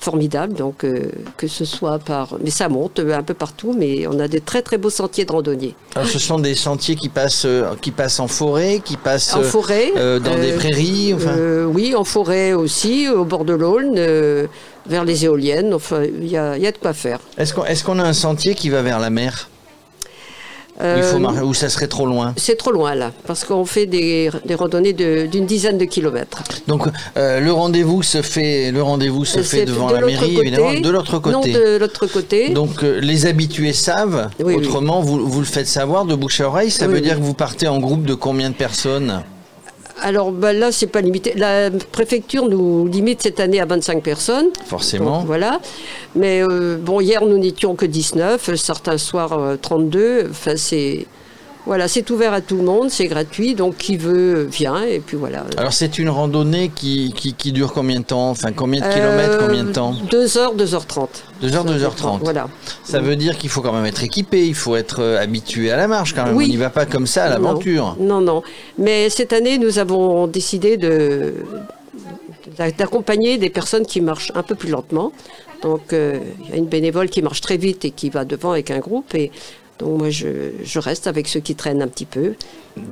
formidables. 0.00 0.54
Donc 0.54 0.84
euh, 0.84 1.10
que 1.36 1.46
ce 1.48 1.64
soit 1.64 1.98
par, 1.98 2.36
mais 2.42 2.50
ça 2.50 2.68
monte 2.68 2.98
euh, 2.98 3.16
un 3.16 3.22
peu 3.22 3.34
partout, 3.34 3.74
mais 3.76 4.06
on 4.06 4.18
a 4.20 4.28
de 4.28 4.38
très 4.38 4.60
très 4.62 4.76
beaux 4.78 4.90
sentiers 4.90 5.24
de 5.24 5.32
randonnée. 5.32 5.74
Alors, 5.94 6.06
ce 6.08 6.18
sont 6.18 6.38
des 6.38 6.54
sentiers 6.54 6.94
qui 6.96 7.08
passent, 7.08 7.44
euh, 7.46 7.70
qui 7.80 7.90
passent 7.90 8.20
en 8.20 8.28
forêt, 8.28 8.80
qui 8.84 8.96
passent 8.96 9.34
En 9.34 9.40
euh, 9.40 9.44
forêt, 9.44 9.92
euh, 9.96 10.18
dans 10.18 10.36
des 10.36 10.52
euh, 10.52 10.56
prairies. 10.56 11.14
Enfin. 11.14 11.30
Euh, 11.38 11.64
oui, 11.64 11.94
en 11.94 12.04
forêt 12.04 12.52
aussi, 12.52 13.08
au 13.08 13.24
bord 13.24 13.44
de 13.44 13.54
l'Aulne, 13.54 13.94
euh, 13.96 14.46
vers 14.86 15.04
les 15.04 15.24
éoliennes. 15.24 15.72
Enfin, 15.72 16.02
il 16.04 16.28
y 16.28 16.36
a, 16.36 16.56
il 16.58 16.62
y 16.62 16.66
a 16.66 16.72
de 16.72 16.78
quoi 16.78 16.92
faire. 16.92 17.20
Est-ce 17.38 17.54
qu'on 17.54 17.64
est 17.64 17.82
qu'on 17.82 17.98
a 17.98 18.04
un 18.04 18.12
sentier 18.12 18.54
qui 18.54 18.68
va 18.68 18.82
vers 18.82 18.98
la 18.98 19.08
mer? 19.10 19.48
Ou 20.80 20.82
il 20.96 21.02
faut 21.02 21.18
Euh, 21.18 21.42
Ou 21.42 21.54
ça 21.54 21.68
serait 21.68 21.86
trop 21.86 22.04
loin 22.06 22.34
C'est 22.36 22.56
trop 22.56 22.72
loin 22.72 22.94
là, 22.94 23.12
parce 23.26 23.44
qu'on 23.44 23.64
fait 23.64 23.86
des, 23.86 24.30
des 24.44 24.54
randonnées 24.54 24.92
de- 24.92 25.26
d'une 25.26 25.46
dizaine 25.46 25.78
de 25.78 25.84
kilomètres. 25.84 26.42
Donc 26.66 26.82
euh, 27.16 27.40
le 27.40 27.52
rendez-vous 27.52 28.02
se 28.02 28.22
fait, 28.22 28.70
le 28.72 28.82
rendez-vous 28.82 29.24
se 29.24 29.42
fait 29.42 29.64
devant 29.66 29.88
de 29.88 29.94
la 29.94 30.00
mairie, 30.00 30.34
côté. 30.34 30.46
évidemment, 30.48 30.80
de 30.80 30.90
l'autre 30.90 31.18
côté. 31.20 31.32
Non, 31.32 31.40
de 31.42 31.76
l'autre 31.78 32.06
côté. 32.06 32.50
Donc 32.50 32.82
euh, 32.82 32.98
les 33.00 33.26
habitués 33.26 33.72
savent. 33.72 34.28
Oui, 34.40 34.54
oui. 34.56 34.66
Autrement, 34.66 35.00
Vous, 35.00 35.26
vous 35.26 35.40
le 35.40 35.46
faites 35.46 35.68
savoir 35.68 36.04
de 36.06 36.14
bouche 36.14 36.40
à 36.40 36.48
oreille. 36.48 36.70
Ça 36.70 36.86
Oui, 36.86 36.94
veut 36.94 37.00
dire 37.00 37.16
que 37.18 37.22
vous 37.24 37.34
partez 37.34 37.68
en 37.68 37.78
groupe 37.78 38.04
de 38.04 38.14
combien 38.14 38.50
de 38.50 38.54
personnes? 38.54 39.22
Alors 40.02 40.32
bah, 40.32 40.52
là, 40.52 40.72
c'est 40.72 40.86
pas 40.86 41.00
limité. 41.00 41.34
La 41.36 41.70
préfecture 41.92 42.48
nous 42.48 42.86
limite 42.86 43.22
cette 43.22 43.40
année 43.40 43.60
à 43.60 43.66
25 43.66 44.02
personnes. 44.02 44.48
Forcément. 44.66 45.18
Donc, 45.18 45.26
voilà. 45.26 45.60
Mais 46.14 46.42
euh, 46.42 46.76
bon, 46.80 47.00
hier, 47.00 47.24
nous 47.24 47.38
n'étions 47.38 47.74
que 47.74 47.86
19. 47.86 48.48
euh, 48.48 48.56
Certains 48.56 48.98
soirs, 48.98 49.32
euh, 49.38 49.56
32. 49.56 50.28
Enfin, 50.30 50.56
c'est. 50.56 51.06
Voilà, 51.66 51.88
c'est 51.88 52.10
ouvert 52.10 52.34
à 52.34 52.42
tout 52.42 52.56
le 52.58 52.62
monde, 52.64 52.90
c'est 52.90 53.06
gratuit, 53.06 53.54
donc 53.54 53.78
qui 53.78 53.96
veut 53.96 54.42
vient, 54.44 54.82
et 54.82 55.00
puis 55.00 55.16
voilà. 55.16 55.44
Alors 55.56 55.72
c'est 55.72 55.98
une 55.98 56.10
randonnée 56.10 56.70
qui, 56.74 57.14
qui, 57.16 57.32
qui 57.32 57.52
dure 57.52 57.72
combien 57.72 58.00
de 58.00 58.04
temps? 58.04 58.28
Enfin 58.28 58.52
combien 58.52 58.80
de 58.86 58.92
kilomètres, 58.92 59.38
Euh, 59.40 59.46
combien 59.46 59.64
de 59.64 59.72
temps? 59.72 59.94
2 60.10 60.36
heures, 60.36 60.54
2h30. 60.54 61.08
2h, 61.42 61.66
2h30. 61.66 62.18
Voilà. 62.20 62.48
Ça 62.84 63.00
veut 63.00 63.16
dire 63.16 63.38
qu'il 63.38 63.48
faut 63.48 63.62
quand 63.62 63.72
même 63.72 63.86
être 63.86 64.04
équipé, 64.04 64.46
il 64.46 64.54
faut 64.54 64.76
être 64.76 65.00
euh, 65.00 65.18
habitué 65.22 65.70
à 65.70 65.76
la 65.78 65.88
marche 65.88 66.12
quand 66.14 66.26
même. 66.26 66.36
Oui. 66.36 66.44
On 66.44 66.48
n'y 66.48 66.56
va 66.58 66.68
pas 66.68 66.84
comme 66.84 67.06
ça 67.06 67.24
à 67.24 67.28
l'aventure. 67.30 67.96
Non, 67.98 68.20
non, 68.20 68.34
non. 68.34 68.42
Mais 68.78 69.08
cette 69.08 69.32
année, 69.32 69.56
nous 69.56 69.78
avons 69.78 70.26
décidé 70.26 70.76
de 70.76 71.32
d'accompagner 72.78 73.38
des 73.38 73.50
personnes 73.50 73.86
qui 73.86 74.00
marchent 74.00 74.30
un 74.34 74.42
peu 74.42 74.54
plus 74.54 74.68
lentement. 74.70 75.12
Donc, 75.62 75.92
euh, 75.92 76.18
il 76.44 76.50
y 76.50 76.52
a 76.52 76.56
une 76.56 76.66
bénévole 76.66 77.08
qui 77.08 77.22
marche 77.22 77.40
très 77.40 77.56
vite 77.56 77.84
et 77.84 77.90
qui 77.90 78.10
va 78.10 78.24
devant 78.24 78.52
avec 78.52 78.70
un 78.70 78.78
groupe. 78.80 79.14
Et 79.14 79.30
donc, 79.78 79.98
moi, 79.98 80.10
je, 80.10 80.26
je 80.64 80.78
reste 80.78 81.06
avec 81.06 81.26
ceux 81.28 81.40
qui 81.40 81.54
traînent 81.54 81.82
un 81.82 81.88
petit 81.88 82.04
peu. 82.04 82.34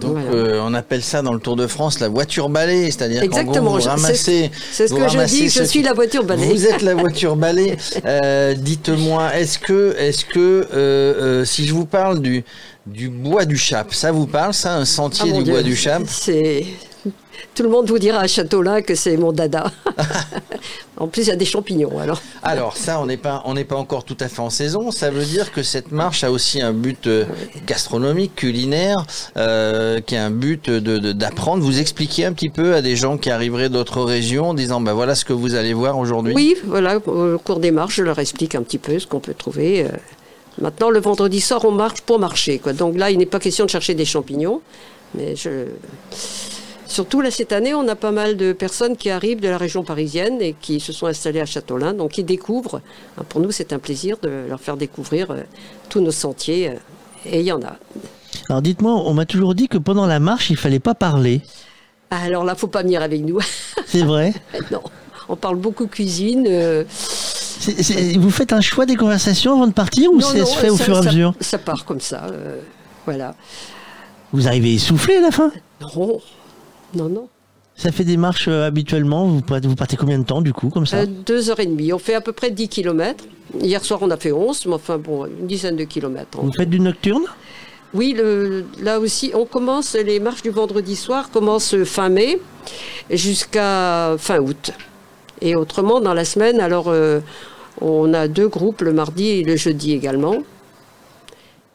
Donc 0.01 0.12
Voilà. 0.19 0.31
euh, 0.33 0.61
on 0.65 0.75
appelle 0.75 1.02
ça 1.02 1.23
dans 1.23 1.33
le 1.33 1.41
Tour 1.41 1.57
de 1.57 1.67
France 1.67 1.99
la 2.01 2.09
voiture 2.09 2.49
balai, 2.49 2.91
c'est-à-dire 2.91 3.23
Exactement, 3.23 3.70
gros 3.73 3.78
vous 3.81 3.85
ramassez. 3.89 4.51
c'est 4.73 4.86
ce 4.89 4.94
que 4.94 5.09
je 5.09 5.25
dis, 5.27 5.49
je 5.49 5.62
suis 5.65 5.83
la 5.83 5.93
voiture 5.93 6.23
balai. 6.25 6.47
Vous 6.47 6.67
êtes 6.67 6.83
la 6.83 6.94
voiture 6.94 7.36
balai. 7.36 7.77
Euh, 8.05 8.55
Dites-moi, 8.55 9.35
est-ce 9.36 9.59
que, 9.59 9.94
est-ce 9.99 10.25
que 10.25 10.67
euh, 10.75 11.44
si 11.44 11.67
je 11.67 11.73
vous 11.75 11.86
parle 11.86 12.20
du 12.20 12.44
du 12.86 13.09
bois 13.09 13.44
du 13.44 13.57
Chap, 13.57 13.94
ça 13.94 14.11
vous 14.11 14.27
parle 14.27 14.52
ça, 14.55 14.75
un 14.75 14.85
sentier 14.85 15.31
Ah, 15.33 15.39
du 15.39 15.44
Dieu, 15.44 15.52
bois 15.52 15.62
du 15.62 15.77
Chap 15.77 16.02
C'est 16.09 16.65
Tout 17.55 17.62
le 17.62 17.68
monde 17.68 17.89
vous 17.89 17.98
dira 17.98 18.18
à 18.20 18.26
Châteaulin 18.26 18.82
que 18.82 18.94
c'est 18.94 19.16
mon 19.16 19.32
dada. 19.32 19.70
en 20.97 21.08
plus, 21.08 21.22
il 21.22 21.28
y 21.28 21.32
a 21.32 21.36
des 21.36 21.44
champignons. 21.44 21.98
Alors, 21.98 22.20
Alors 22.42 22.76
ça, 22.76 23.00
on 23.00 23.06
n'est 23.06 23.16
pas, 23.16 23.42
on 23.47 23.55
n'est 23.55 23.64
pas 23.64 23.76
encore 23.76 24.05
tout 24.05 24.16
à 24.20 24.28
fait 24.28 24.40
en 24.40 24.50
saison. 24.50 24.90
Ça 24.90 25.10
veut 25.10 25.24
dire 25.24 25.52
que 25.52 25.62
cette 25.62 25.90
marche 25.92 26.22
a 26.24 26.31
aussi 26.31 26.60
un 26.60 26.72
but 26.72 27.06
euh, 27.06 27.24
gastronomique, 27.66 28.34
culinaire, 28.36 29.05
euh, 29.36 30.00
qui 30.00 30.14
a 30.16 30.24
un 30.24 30.31
but 30.31 30.70
de- 30.70 31.12
d'apprendre. 31.12 31.62
Vous 31.64 31.81
expliquer 31.81 32.24
un 32.26 32.32
petit 32.32 32.50
peu 32.50 32.74
à 32.74 32.82
des 32.82 32.97
gens 32.97 33.18
qui 33.18 33.31
arriveraient 33.31 33.68
d'autres 33.70 34.02
régions, 34.02 34.50
en 34.50 34.55
disant, 34.55 34.81
bah 34.81 34.92
voilà 34.92 35.14
ce 35.14 35.24
que 35.24 35.32
vous 35.32 35.55
allez 35.55 35.72
voir 35.74 35.98
aujourd'hui. 35.98 36.34
oui, 36.34 36.55
voilà, 36.64 36.98
au 36.98 37.39
cours 37.39 37.58
des 37.60 37.70
marches, 37.70 37.97
je 37.97 38.02
leur 38.02 38.18
explique 38.18 38.55
un 38.55 38.62
petit 38.62 38.78
peu 38.78 38.98
ce 38.98 39.06
qu'on 39.06 39.20
peut 39.20 39.34
trouver. 39.34 39.84
euh. 39.84 39.89
Maintenant, 40.60 40.90
le 40.90 41.00
vendredi 41.00 41.40
soir, 41.40 41.64
on 41.64 41.70
marche 41.72 42.02
pour 42.02 42.18
marcher. 42.18 42.58
Quoi. 42.58 42.74
Donc 42.74 42.97
là, 42.98 43.10
il 43.10 43.16
n'est 43.18 43.26
pas 43.26 43.40
question 43.40 43.64
de 43.64 43.70
chercher 43.70 43.94
des 43.94 44.05
champignons. 44.05 44.60
Mais 45.14 45.34
je... 45.34 45.66
Surtout 46.92 47.22
là, 47.22 47.30
cette 47.30 47.52
année, 47.52 47.72
on 47.74 47.88
a 47.88 47.96
pas 47.96 48.10
mal 48.12 48.36
de 48.36 48.52
personnes 48.52 48.98
qui 48.98 49.08
arrivent 49.08 49.40
de 49.40 49.48
la 49.48 49.56
région 49.56 49.82
parisienne 49.82 50.42
et 50.42 50.54
qui 50.60 50.78
se 50.78 50.92
sont 50.92 51.06
installées 51.06 51.40
à 51.40 51.46
Châteaulin, 51.46 51.94
donc 51.94 52.10
qui 52.12 52.22
découvrent. 52.22 52.82
Hein, 53.16 53.22
Pour 53.30 53.40
nous, 53.40 53.50
c'est 53.50 53.72
un 53.72 53.78
plaisir 53.78 54.18
de 54.22 54.28
leur 54.46 54.60
faire 54.60 54.76
découvrir 54.76 55.30
euh, 55.30 55.38
tous 55.88 56.00
nos 56.00 56.10
sentiers. 56.10 56.68
euh, 56.68 56.74
et 57.24 57.40
il 57.40 57.46
y 57.46 57.52
en 57.52 57.62
a. 57.62 57.76
Alors 58.50 58.60
dites-moi, 58.60 58.92
on 58.92 59.14
m'a 59.14 59.24
toujours 59.24 59.54
dit 59.54 59.68
que 59.68 59.78
pendant 59.78 60.04
la 60.06 60.20
marche, 60.20 60.50
il 60.50 60.56
fallait 60.56 60.80
pas 60.80 60.94
parler. 60.94 61.40
Alors 62.10 62.44
là, 62.44 62.54
faut 62.54 62.66
pas 62.66 62.82
venir 62.82 63.00
avec 63.00 63.22
nous. 63.22 63.38
C'est 63.86 64.02
vrai 64.02 64.34
non, 64.70 64.82
on 65.30 65.36
parle 65.36 65.56
beaucoup 65.56 65.86
cuisine. 65.86 66.46
euh, 66.46 66.84
Vous 68.18 68.30
faites 68.30 68.52
un 68.52 68.60
choix 68.60 68.84
des 68.84 68.96
conversations 68.96 69.52
avant 69.54 69.66
de 69.66 69.72
partir 69.72 70.12
ou 70.12 70.20
ça 70.20 70.44
se 70.44 70.56
fait 70.58 70.68
au 70.68 70.76
fur 70.76 70.94
et 70.96 70.98
à 70.98 71.02
ça- 71.04 71.08
mesure? 71.08 71.34
Ça 71.40 71.56
part 71.58 71.86
comme 71.86 72.00
ça. 72.00 72.26
euh, 72.32 72.60
voilà. 73.06 73.34
Vous 74.32 74.46
arrivez 74.46 74.74
essoufflé 74.74 75.16
à 75.16 75.20
la 75.22 75.30
fin? 75.30 75.50
Non, 75.80 76.20
non, 76.94 77.08
non. 77.08 77.28
Ça 77.74 77.90
fait 77.90 78.04
des 78.04 78.18
marches 78.18 78.48
euh, 78.48 78.66
habituellement 78.66 79.26
vous, 79.26 79.40
partez- 79.40 79.66
vous 79.66 79.74
partez 79.76 79.96
combien 79.96 80.18
de 80.18 80.24
temps 80.24 80.42
du 80.42 80.52
coup 80.52 80.68
comme 80.68 80.84
ça? 80.86 80.98
Euh, 80.98 81.06
deux 81.06 81.48
heures 81.50 81.58
et 81.60 81.66
demie. 81.66 81.92
On 81.92 81.98
fait 81.98 82.14
à 82.14 82.20
peu 82.20 82.32
près 82.32 82.50
10 82.50 82.68
kilomètres. 82.68 83.24
Hier 83.60 83.82
soir, 83.84 84.00
on 84.02 84.10
a 84.10 84.16
fait 84.16 84.30
11, 84.32 84.66
mais 84.66 84.74
enfin 84.74 84.98
bon, 84.98 85.24
une 85.26 85.46
dizaine 85.46 85.76
de 85.76 85.84
kilomètres. 85.84 86.38
Vous 86.40 86.52
faites 86.52 86.68
du 86.70 86.80
nocturne? 86.80 87.24
Oui, 87.94 88.14
le- 88.16 88.64
là 88.82 89.00
aussi, 89.00 89.32
on 89.34 89.44
commence, 89.46 89.94
les 89.94 90.20
marches 90.20 90.42
du 90.42 90.50
vendredi 90.50 90.96
soir 90.96 91.30
commencent 91.30 91.76
fin 91.84 92.08
mai 92.10 92.38
jusqu'à 93.10 94.16
fin 94.18 94.38
août. 94.40 94.70
Et 95.40 95.56
autrement, 95.56 96.00
dans 96.00 96.14
la 96.14 96.24
semaine, 96.24 96.60
alors 96.60 96.88
euh, 96.88 97.20
on 97.80 98.14
a 98.14 98.28
deux 98.28 98.48
groupes, 98.48 98.82
le 98.82 98.92
mardi 98.92 99.28
et 99.28 99.42
le 99.42 99.56
jeudi 99.56 99.92
également. 99.92 100.36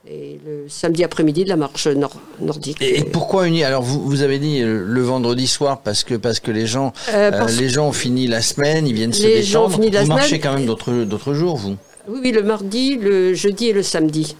Et 0.10 0.40
le 0.46 0.66
samedi 0.70 1.04
après-midi, 1.04 1.44
de 1.44 1.50
la 1.50 1.58
marche 1.58 1.86
nord- 1.88 2.16
nordique. 2.40 2.78
Et 2.82 3.04
pourquoi 3.04 3.48
uni 3.48 3.64
Alors 3.66 3.82
vous, 3.84 4.02
vous 4.02 4.22
avez 4.22 4.40
dit 4.40 4.62
euh, 4.62 4.84
le 4.86 5.02
vendredi 5.02 5.48
soir 5.48 5.82
parce 5.82 6.04
que 6.06 6.16
parce 6.16 6.40
que 6.40 6.50
les 6.52 6.66
gens 6.66 6.94
Euh, 7.14 7.32
euh, 7.34 7.46
les 7.60 7.68
gens 7.68 7.90
ont 7.90 7.92
fini 7.94 8.26
la 8.28 8.42
semaine, 8.42 8.88
ils 8.88 8.94
viennent 8.94 9.12
se 9.12 9.24
Les 9.28 9.44
gens 9.44 9.66
ont 9.66 9.70
fini 9.70 9.90
la 9.92 10.04
vous 10.04 10.08
marchez 10.08 10.40
quand 10.40 10.54
même 10.54 10.66
d'autres 10.66 11.04
d'autres 11.04 11.34
jours 11.34 11.58
vous? 11.58 11.76
Oui, 12.08 12.20
oui, 12.24 12.32
le 12.32 12.42
mardi, 12.44 12.96
le 12.96 13.34
jeudi 13.34 13.68
et 13.68 13.74
le 13.74 13.84
samedi. 13.84 14.38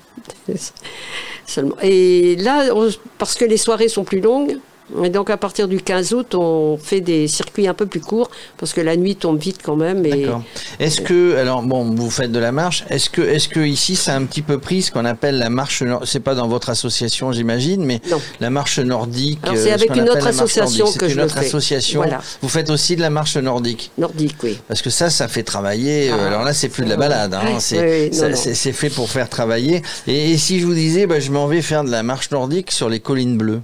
Seulement. 1.46 1.76
Et 1.82 2.36
là, 2.38 2.70
on- 2.74 2.90
parce 3.18 3.36
que 3.36 3.46
les 3.46 3.58
soirées 3.58 3.88
sont 3.90 4.04
plus 4.04 4.20
longues, 4.22 4.58
et 5.04 5.10
donc 5.10 5.30
à 5.30 5.38
partir 5.38 5.68
du 5.68 5.80
15 5.82 6.14
août, 6.14 6.36
on 6.36 6.78
fait 6.78 7.02
des 7.02 7.28
circuits 7.28 7.68
un 7.68 7.74
peu 7.74 7.86
plus 7.86 8.00
courts, 8.00 8.30
parce 8.58 8.74
que 8.74 8.82
la 8.82 8.96
nuit 8.96 9.16
tombe 9.16 9.40
vite 9.40 9.60
quand 9.64 9.76
même. 9.76 10.02
D'accord. 10.04 10.44
Est-ce 10.80 11.02
que 11.02 11.36
alors 11.38 11.62
bon, 11.62 11.84
vous 11.96 12.10
faites 12.10 12.32
de 12.32 12.40
la 12.40 12.52
marche. 12.52 12.84
Est-ce 12.90 13.10
que 13.10 13.22
est-ce 13.22 13.50
que 13.50 13.60
ici 13.60 13.96
c'est 13.96 14.12
un 14.12 14.24
petit 14.26 14.42
peu 14.42 14.58
pris 14.60 14.82
ce 14.82 14.92
qu'on 14.92 15.06
appelle 15.06 15.38
la 15.40 15.50
marche 15.50 15.84
C'est 16.06 16.20
pas 16.22 16.36
dans 16.36 16.48
votre 16.48 16.70
association, 16.70 17.32
j'imagine, 17.32 17.84
mais 17.86 18.02
la 18.40 18.50
marche 18.50 18.80
nordique. 18.80 19.40
Euh, 19.48 19.52
c'est 19.56 19.70
ce 19.70 19.74
avec 19.74 19.96
une 19.96 20.10
autre 20.10 20.28
association 20.28 20.86
que 20.86 21.08
C'est 21.08 21.10
je 21.10 21.14
une 21.16 21.20
le 21.20 21.26
autre 21.26 21.40
fais. 21.40 21.46
association. 21.46 22.02
Voilà. 22.02 22.22
Vous 22.42 22.50
faites 22.50 22.70
aussi 22.70 22.96
de 22.96 23.02
la 23.02 23.10
marche 23.10 23.38
nordique. 23.38 23.92
Nordique, 23.98 24.36
oui. 24.44 24.58
Parce 24.68 24.82
que 24.82 24.90
ça, 24.90 25.10
ça 25.10 25.28
fait 25.28 25.44
travailler. 25.44 26.10
euh, 26.12 26.16
Ah, 26.20 26.28
alors 26.28 26.44
là, 26.44 26.54
c'est 26.54 26.70
plus 26.70 26.84
de 26.86 26.90
la 26.90 26.98
balade. 26.98 27.34
hein, 27.34 27.42
Oui, 27.46 27.52
c'est 27.60 28.10
oui, 28.10 28.14
ça- 28.14 28.74
fait 28.74 28.90
pour 28.90 29.10
faire 29.10 29.30
travailler. 29.30 29.82
Et, 30.08 30.32
et 30.32 30.38
si 30.38 30.60
je 30.60 30.66
vous 30.66 30.74
disais, 30.74 31.08
bah, 31.08 31.20
je 31.20 31.32
m'en 31.32 31.48
vais 31.48 31.62
faire 31.62 31.84
de 31.84 31.90
la 31.90 32.04
marche 32.04 32.32
nordique 32.32 32.72
sur 32.72 32.90
les 32.90 33.00
collines 33.00 33.38
bleues. 33.38 33.62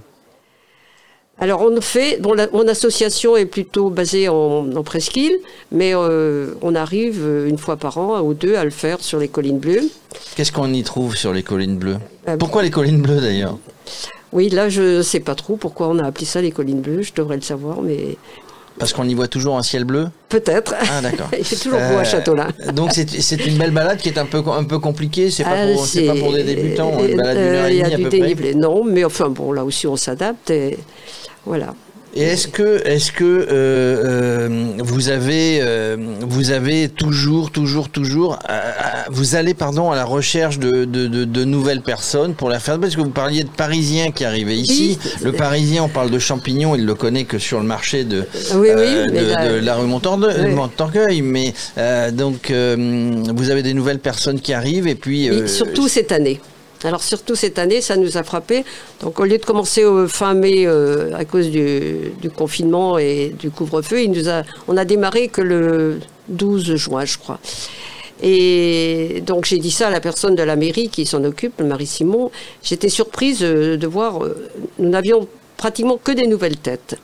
Alors 1.40 1.62
on 1.62 1.80
fait, 1.80 2.18
bon, 2.20 2.32
la- 2.32 2.48
mon 2.52 2.66
association 2.68 3.36
est 3.36 3.46
plutôt 3.46 3.90
basée 3.90 4.28
en, 4.28 4.70
en 4.74 4.82
presqu'île, 4.84 5.36
mais 5.72 5.92
euh, 5.94 6.54
on 6.62 6.74
arrive 6.76 7.20
euh, 7.22 7.48
une 7.48 7.58
fois 7.58 7.76
par 7.76 7.98
an 7.98 8.20
ou 8.20 8.34
deux 8.34 8.54
à 8.54 8.64
le 8.64 8.70
faire 8.70 9.00
sur 9.00 9.18
les 9.18 9.26
collines 9.28 9.58
bleues. 9.58 9.82
Qu'est-ce 10.36 10.52
qu'on 10.52 10.72
y 10.72 10.82
trouve 10.84 11.16
sur 11.16 11.32
les 11.32 11.42
collines 11.42 11.76
bleues? 11.76 11.96
Euh, 12.28 12.36
Pourquoi 12.36 12.62
les 12.62 12.70
collines 12.70 13.02
bleues 13.02 13.20
d'ailleurs? 13.20 13.58
Oui, 14.32 14.48
là 14.48 14.68
je 14.68 15.02
sais 15.02 15.20
pas 15.20 15.34
trop 15.34 15.56
pourquoi 15.56 15.88
on 15.88 15.98
a 15.98 16.04
appelé 16.06 16.24
ça 16.26 16.40
les 16.40 16.50
collines 16.52 16.80
bleues, 16.80 17.02
je 17.02 17.12
devrais 17.14 17.36
le 17.36 17.42
savoir, 17.42 17.82
mais 17.82 18.16
Parce 18.78 18.92
qu'on 18.92 19.08
y 19.08 19.14
voit 19.14 19.28
toujours 19.28 19.56
un 19.56 19.62
ciel 19.62 19.84
bleu 19.84 20.08
peut-être. 20.28 20.74
Ah 20.90 21.00
d'accord. 21.00 21.28
Il 21.38 21.44
fait 21.44 21.54
toujours 21.56 21.78
beau 21.78 21.96
à 21.96 22.00
Euh, 22.00 22.04
Châteaulin. 22.04 22.48
Donc 22.74 22.90
c'est 22.92 23.46
une 23.46 23.56
belle 23.56 23.70
balade 23.70 23.98
qui 23.98 24.08
est 24.08 24.18
un 24.18 24.26
peu 24.26 24.42
un 24.50 24.64
peu 24.64 24.78
compliquée. 24.80 25.30
C'est 25.30 25.44
pas, 25.44 25.50
Ah, 25.54 25.66
pour- 25.72 25.86
pas 26.06 26.14
pour 26.20 26.32
des 26.32 26.42
débutants. 26.42 26.92
hein, 26.98 27.06
Une 27.08 27.16
balade 27.16 27.36
d'une 27.36 27.46
euh, 27.46 27.60
heure 27.62 27.66
et 27.66 27.70
Il 27.70 27.76
y 27.78 27.82
demie 27.82 28.04
a 28.04 28.08
à 28.08 28.10
peu 28.10 28.34
près. 28.42 28.54
non, 28.54 28.82
mais 28.84 29.04
enfin 29.04 29.28
bon, 29.28 29.52
là 29.52 29.64
aussi 29.64 29.86
on 29.86 29.96
s'adapte 29.96 30.50
et 30.50 30.78
voilà. 31.46 31.74
Et 32.16 32.22
est-ce 32.22 32.46
que, 32.46 32.86
est-ce 32.86 33.10
que 33.10 33.24
euh, 33.24 33.48
euh, 33.50 34.48
vous 34.78 35.08
avez, 35.08 35.58
euh, 35.60 35.96
vous 36.20 36.52
avez 36.52 36.88
toujours, 36.88 37.50
toujours, 37.50 37.88
toujours, 37.88 38.38
vous 39.10 39.34
allez 39.34 39.52
pardon 39.54 39.90
à 39.90 39.96
la 39.96 40.04
recherche 40.04 40.60
de, 40.60 40.84
de, 40.84 41.08
de, 41.08 41.24
de 41.24 41.44
nouvelles 41.44 41.80
personnes 41.80 42.34
pour 42.34 42.48
la 42.48 42.60
faire? 42.60 42.78
Parce 42.78 42.94
que 42.94 43.00
vous 43.00 43.10
parliez 43.10 43.42
de 43.42 43.48
Parisiens 43.48 44.12
qui 44.12 44.24
arrivaient 44.24 44.56
ici. 44.56 44.96
Oui. 45.04 45.10
Le 45.24 45.32
Parisien, 45.32 45.82
on 45.82 45.88
parle 45.88 46.10
de 46.10 46.18
champignons, 46.20 46.76
il 46.76 46.86
le 46.86 46.94
connaît 46.94 47.24
que 47.24 47.38
sur 47.38 47.58
le 47.58 47.66
marché 47.66 48.04
de, 48.04 48.20
oui, 48.54 48.68
oui, 48.76 48.84
mais 49.12 49.20
de, 49.20 49.30
là- 49.30 49.48
de 49.48 49.58
la 49.66 49.74
rue. 49.74 49.86
Montorgueil. 49.86 51.20
Mais 51.22 51.52
donc 52.12 52.52
vous 52.52 53.50
avez 53.50 53.62
des 53.64 53.74
nouvelles 53.74 53.98
personnes 53.98 54.40
qui 54.40 54.52
arrivent 54.52 54.86
et 54.86 54.94
puis 54.94 55.26
Et 55.26 55.48
surtout 55.48 55.88
cette 55.88 56.12
année. 56.12 56.40
Alors 56.84 57.02
surtout 57.02 57.34
cette 57.34 57.58
année, 57.58 57.80
ça 57.80 57.96
nous 57.96 58.18
a 58.18 58.22
frappé. 58.22 58.64
Donc 59.00 59.18
au 59.18 59.24
lieu 59.24 59.38
de 59.38 59.44
commencer 59.44 59.84
fin 60.08 60.34
mai 60.34 60.66
euh, 60.66 61.14
à 61.14 61.24
cause 61.24 61.50
du, 61.50 62.12
confinement 62.36 62.98
et 62.98 63.34
du 63.38 63.50
couvre-feu, 63.50 64.06
on 64.68 64.76
a 64.76 64.84
démarré 64.84 65.28
que 65.28 65.40
le 65.40 66.00
12 66.28 66.76
juin, 66.76 67.04
je 67.04 67.18
crois. 67.18 67.40
Et 68.22 69.22
donc 69.26 69.44
j'ai 69.44 69.58
dit 69.58 69.70
ça 69.70 69.88
à 69.88 69.90
la 69.90 70.00
personne 70.00 70.34
de 70.34 70.42
la 70.42 70.56
mairie 70.56 70.88
qui 70.88 71.04
s'en 71.04 71.24
occupe, 71.24 71.60
Marie 71.60 71.86
Simon. 71.86 72.30
J'étais 72.62 72.88
surprise 72.88 73.40
euh, 73.42 73.76
de 73.76 73.86
voir, 73.86 74.24
euh, 74.24 74.48
nous 74.78 74.88
n'avions 74.88 75.26
pratiquement 75.56 75.98
que 76.02 76.12
des 76.12 76.26
nouvelles 76.26 76.56
têtes. 76.56 76.96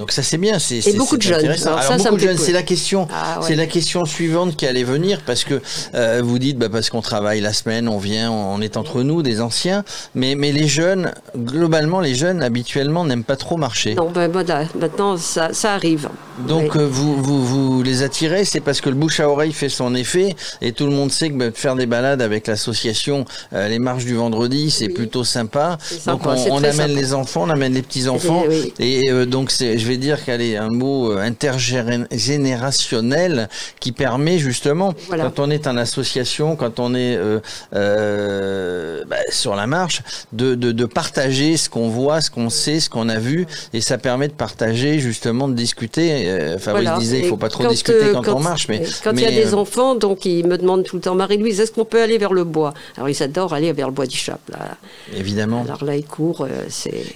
Donc 0.00 0.12
ça 0.12 0.22
c'est 0.22 0.38
bien, 0.38 0.58
c'est 0.58 0.78
Et 0.88 0.94
beaucoup 0.94 1.18
de 1.18 1.22
jeunes. 1.22 1.40
intéressant. 1.40 1.66
Alors 1.66 1.80
Alors, 1.80 1.92
ça, 1.92 1.98
ça 1.98 2.04
beaucoup 2.10 2.22
de 2.22 2.28
jeunes, 2.28 2.38
c'est 2.38 2.52
la 2.52 2.62
question, 2.62 3.06
Ah, 3.12 3.38
ouais. 3.40 3.46
c'est 3.46 3.54
la 3.54 3.66
question 3.66 4.06
suivante 4.06 4.56
qui 4.56 4.66
allait 4.66 4.82
venir 4.82 5.20
parce 5.26 5.44
que 5.44 5.60
euh, 5.94 6.22
vous 6.24 6.38
dites 6.38 6.56
bah, 6.56 6.70
parce 6.72 6.88
qu'on 6.88 7.02
travaille 7.02 7.42
la 7.42 7.52
semaine, 7.52 7.86
on 7.86 7.98
vient, 7.98 8.32
on 8.32 8.62
est 8.62 8.78
entre 8.78 9.02
nous, 9.02 9.22
des 9.22 9.42
anciens, 9.42 9.84
mais 10.14 10.34
mais 10.36 10.52
les 10.52 10.66
jeunes, 10.66 11.12
globalement 11.36 12.00
les 12.00 12.14
jeunes 12.14 12.42
habituellement 12.42 13.04
n'aiment 13.04 13.24
pas 13.24 13.36
trop 13.36 13.58
marcher. 13.58 13.94
Non, 13.94 14.10
ben 14.10 14.30
voilà, 14.32 14.64
maintenant 14.80 15.18
ça, 15.18 15.52
ça 15.52 15.74
arrive. 15.74 16.08
Donc 16.48 16.74
Oui. 16.74 16.80
euh, 16.80 16.88
vous, 16.90 17.22
vous, 17.22 17.44
vous 17.44 17.82
les 17.82 18.02
attirez, 18.02 18.46
c'est 18.46 18.60
parce 18.60 18.80
que 18.80 18.88
le 18.88 18.94
bouche 18.94 19.20
à 19.20 19.28
oreille 19.28 19.52
fait 19.52 19.68
son 19.68 19.94
effet 19.94 20.34
et 20.62 20.72
tout 20.72 20.86
le 20.86 20.92
monde 20.92 21.12
sait 21.12 21.28
que 21.28 21.34
bah, 21.34 21.50
faire 21.52 21.76
des 21.76 21.84
balades 21.84 22.22
avec 22.22 22.46
l'association 22.46 23.26
euh, 23.52 23.68
Les 23.68 23.78
Marches 23.78 24.06
du 24.06 24.14
Vendredi, 24.14 24.70
c'est 24.70 24.88
plutôt 24.88 25.24
sympa. 25.24 25.76
Donc 26.06 26.22
on, 26.24 26.30
amène 26.56 26.72
sympa. 26.72 26.86
les 26.88 27.12
enfants, 27.12 27.42
on 27.46 27.50
amène 27.50 27.74
les 27.74 27.82
petits 27.82 28.08
enfants 28.08 28.44
Oui. 28.48 28.72
et 28.78 29.26
donc 29.26 29.50
c'est, 29.50 29.76
je 29.76 29.86
vais 29.86 29.89
dire 29.98 30.24
qu'elle 30.24 30.40
est 30.42 30.56
un 30.56 30.68
mot 30.70 31.12
euh, 31.12 31.18
intergénérationnel 31.18 33.48
qui 33.80 33.92
permet 33.92 34.38
justement 34.38 34.94
Voilà. 35.08 35.24
quand 35.24 35.38
on 35.40 35.50
est 35.50 35.66
en 35.66 35.76
association, 35.76 36.56
quand 36.56 36.80
on 36.80 36.94
est 36.94 37.16
euh, 37.16 37.40
euh, 37.74 39.04
bah, 39.06 39.16
sur 39.30 39.54
la 39.54 39.66
marche, 39.66 40.02
de, 40.32 40.54
de, 40.54 40.72
de 40.72 40.84
partager 40.84 41.56
ce 41.56 41.68
qu'on 41.68 41.88
voit, 41.88 42.20
ce 42.20 42.30
qu'on 42.30 42.50
sait, 42.50 42.80
ce 42.80 42.90
qu'on 42.90 43.08
a 43.08 43.18
vu 43.18 43.46
et 43.72 43.80
ça 43.80 43.98
permet 43.98 44.28
de 44.28 44.32
partager 44.32 44.98
justement 44.98 45.48
de 45.48 45.54
discuter. 45.54 46.28
Euh, 46.28 46.58
Fabrice 46.58 46.84
Voilà. 46.84 46.98
disait 46.98 47.20
il 47.20 47.28
faut 47.28 47.36
pas 47.36 47.48
trop 47.48 47.64
quand, 47.64 47.70
discuter 47.70 48.10
quand, 48.12 48.26
on 48.28 48.40
marche, 48.40 48.68
mais 48.68 48.82
quand 49.04 49.12
il 49.12 49.20
y 49.20 49.26
a 49.26 49.30
des 49.30 49.54
enfants, 49.54 49.94
donc 49.94 50.24
ils 50.24 50.46
me 50.46 50.58
demandent 50.58 50.84
tout 50.84 50.96
le 50.96 51.02
temps, 51.02 51.14
Marie-Louise, 51.14 51.60
est-ce 51.60 51.72
qu'on 51.72 51.84
peut 51.84 52.02
aller 52.02 52.18
vers 52.18 52.32
le 52.32 52.44
bois? 52.44 52.74
Alors 52.96 53.08
ils 53.08 53.22
adorent 53.22 53.52
aller 53.54 53.72
vers 53.72 53.86
le 53.88 53.92
bois 53.94 54.06
du 54.06 54.16
Chap. 54.16 54.40
Là. 54.50 54.76
évidemment. 55.16 55.62
Alors 55.64 55.84
là, 55.84 55.96
ils 55.96 56.04
courent, 56.04 56.46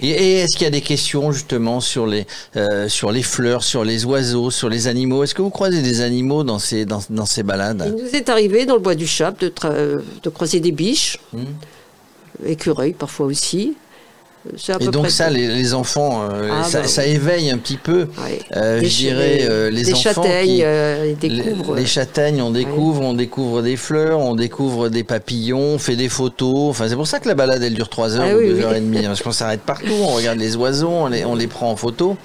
et 0.01 0.39
est-ce 0.41 0.53
qu'il 0.55 0.63
y 0.63 0.67
a 0.67 0.71
des 0.71 0.81
questions 0.81 1.31
justement 1.31 1.79
sur 1.79 2.07
les 2.07 2.25
euh, 2.57 2.87
sur 2.87 3.11
les 3.11 3.23
fleurs, 3.23 3.63
sur 3.63 3.83
les 3.83 4.05
oiseaux, 4.05 4.49
sur 4.51 4.69
les 4.69 4.87
animaux 4.87 5.23
Est-ce 5.23 5.35
que 5.35 5.41
vous 5.41 5.49
croisez 5.49 5.81
des 5.81 6.01
animaux 6.01 6.43
dans 6.43 6.59
ces 6.59 6.85
dans, 6.85 7.01
dans 7.09 7.25
ces 7.25 7.41
Il 7.41 7.47
balades 7.47 7.95
nous 7.97 8.15
est 8.15 8.29
arrivé 8.29 8.65
dans 8.65 8.75
le 8.75 8.81
bois 8.81 8.95
du 8.95 9.07
Chap 9.07 9.39
de, 9.39 9.51
de 10.23 10.29
croiser 10.29 10.59
des 10.59 10.71
biches, 10.71 11.19
Hmm. 11.33 11.43
écureuils 12.45 12.93
parfois 12.93 13.25
aussi. 13.25 13.75
À 14.69 14.77
Et 14.79 14.85
donc 14.87 15.03
près 15.03 15.09
ça, 15.11 15.29
les, 15.29 15.47
les 15.47 15.73
enfants, 15.73 16.21
euh, 16.31 16.49
Ah, 16.51 16.63
ça, 16.63 16.81
bah 16.81 16.87
ça 16.87 17.05
éveille 17.05 17.49
un 17.49 17.57
petit 17.57 17.77
peu, 17.77 18.07
euh, 18.55 18.79
je 18.83 18.87
dirais, 18.87 19.39
euh, 19.49 19.69
les 19.71 19.83
des 19.83 19.93
enfants 19.93 20.21
qui- 20.21 20.59
euh, 20.63 21.13
découvrent. 21.19 21.73
Les, 21.75 21.81
les 21.81 21.87
châtaignes, 21.87 22.41
on 22.41 22.51
découvre, 22.51 23.01
on 23.01 23.13
découvre 23.13 23.61
des 23.61 23.75
fleurs, 23.75 24.19
on 24.19 24.35
découvre 24.35 24.89
des 24.89 25.03
papillons, 25.03 25.59
on 25.75 25.77
fait 25.79 25.95
des 25.95 26.09
photos. 26.09 26.69
Enfin, 26.69 26.85
c'est 26.87 26.95
pour 26.95 27.07
ça 27.07 27.19
que 27.19 27.27
la 27.27 27.33
balade, 27.35 27.63
elle 27.63 27.73
dure 27.73 27.89
3 27.89 28.15
heures 28.17 28.25
Ah 28.29 28.35
ou 28.35 28.39
oui, 28.39 28.49
2 28.49 28.53
oui. 28.55 28.63
heures 28.63 28.75
et 28.75 28.81
demie. 28.81 29.01
Parce 29.03 29.21
qu'on 29.23 29.31
s'arrête 29.31 29.61
partout, 29.61 29.93
on 30.03 30.13
regarde 30.15 30.37
les 30.39 30.55
oiseaux, 30.55 30.89
on 30.89 31.07
les, 31.07 31.25
on 31.25 31.35
les 31.35 31.47
prend 31.47 31.71
en 31.71 31.75
photo. 31.75 32.15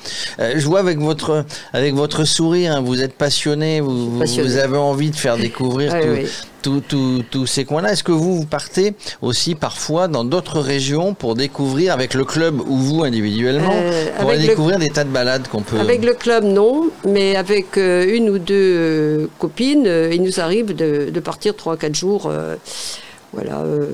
Euh, 0.41 0.55
je 0.57 0.67
vois 0.67 0.81
avec 0.81 0.99
votre, 0.99 1.45
avec 1.73 1.95
votre 1.95 2.25
sourire, 2.25 2.73
hein, 2.77 2.83
vous 2.85 3.01
êtes 3.03 3.15
passionné, 3.15 3.81
vous, 3.81 4.11
vous- 4.13 4.19
Passionné. 4.19 4.49
vous 4.49 4.57
avez 4.59 4.77
envie 4.77 5.11
de 5.11 5.17
faire 5.17 5.39
découvrir 5.39 5.93
Ah 5.95 6.01
tout- 6.01 6.09
oui. 6.13 6.27
Tous 6.63 7.47
ces 7.47 7.65
coins-là. 7.65 7.93
Est-ce 7.93 8.05
que 8.05 8.13
vous, 8.13 8.37
vous 8.37 8.47
partez 8.47 8.95
aussi 9.23 9.55
parfois 9.55 10.09
dans 10.09 10.25
d'autres 10.25 10.61
régions 10.61 11.15
pour 11.15 11.35
découvrir 11.35 11.93
avec 11.93 12.15
le 12.15 12.25
club 12.25 12.61
ou 12.61 12.77
vous 12.77 13.03
individuellement 13.05 13.73
Euh, 13.75 14.07
pour 14.21 14.31
le- 14.33 14.39
découvrir 14.39 14.79
des 14.79 14.89
tas 14.91 15.05
de 15.05 15.11
balades 15.11 15.49
qu'on 15.49 15.63
peut. 15.63 15.79
Avec 15.79 16.05
le 16.05 16.15
club, 16.15 16.45
non, 16.45 16.91
mais 17.07 17.37
avec 17.37 17.77
euh, 17.79 18.15
une 18.17 18.29
ou 18.31 18.39
deux 18.39 18.55
euh, 18.77 19.27
copines, 19.39 19.87
il 20.13 20.23
nous 20.23 20.41
arrive 20.41 20.75
de, 20.75 21.11
de 21.11 21.21
partir 21.21 21.53
3-4 21.55 21.95
jours. 21.95 22.31
Voilà. 23.33 23.61
euh, 23.61 23.87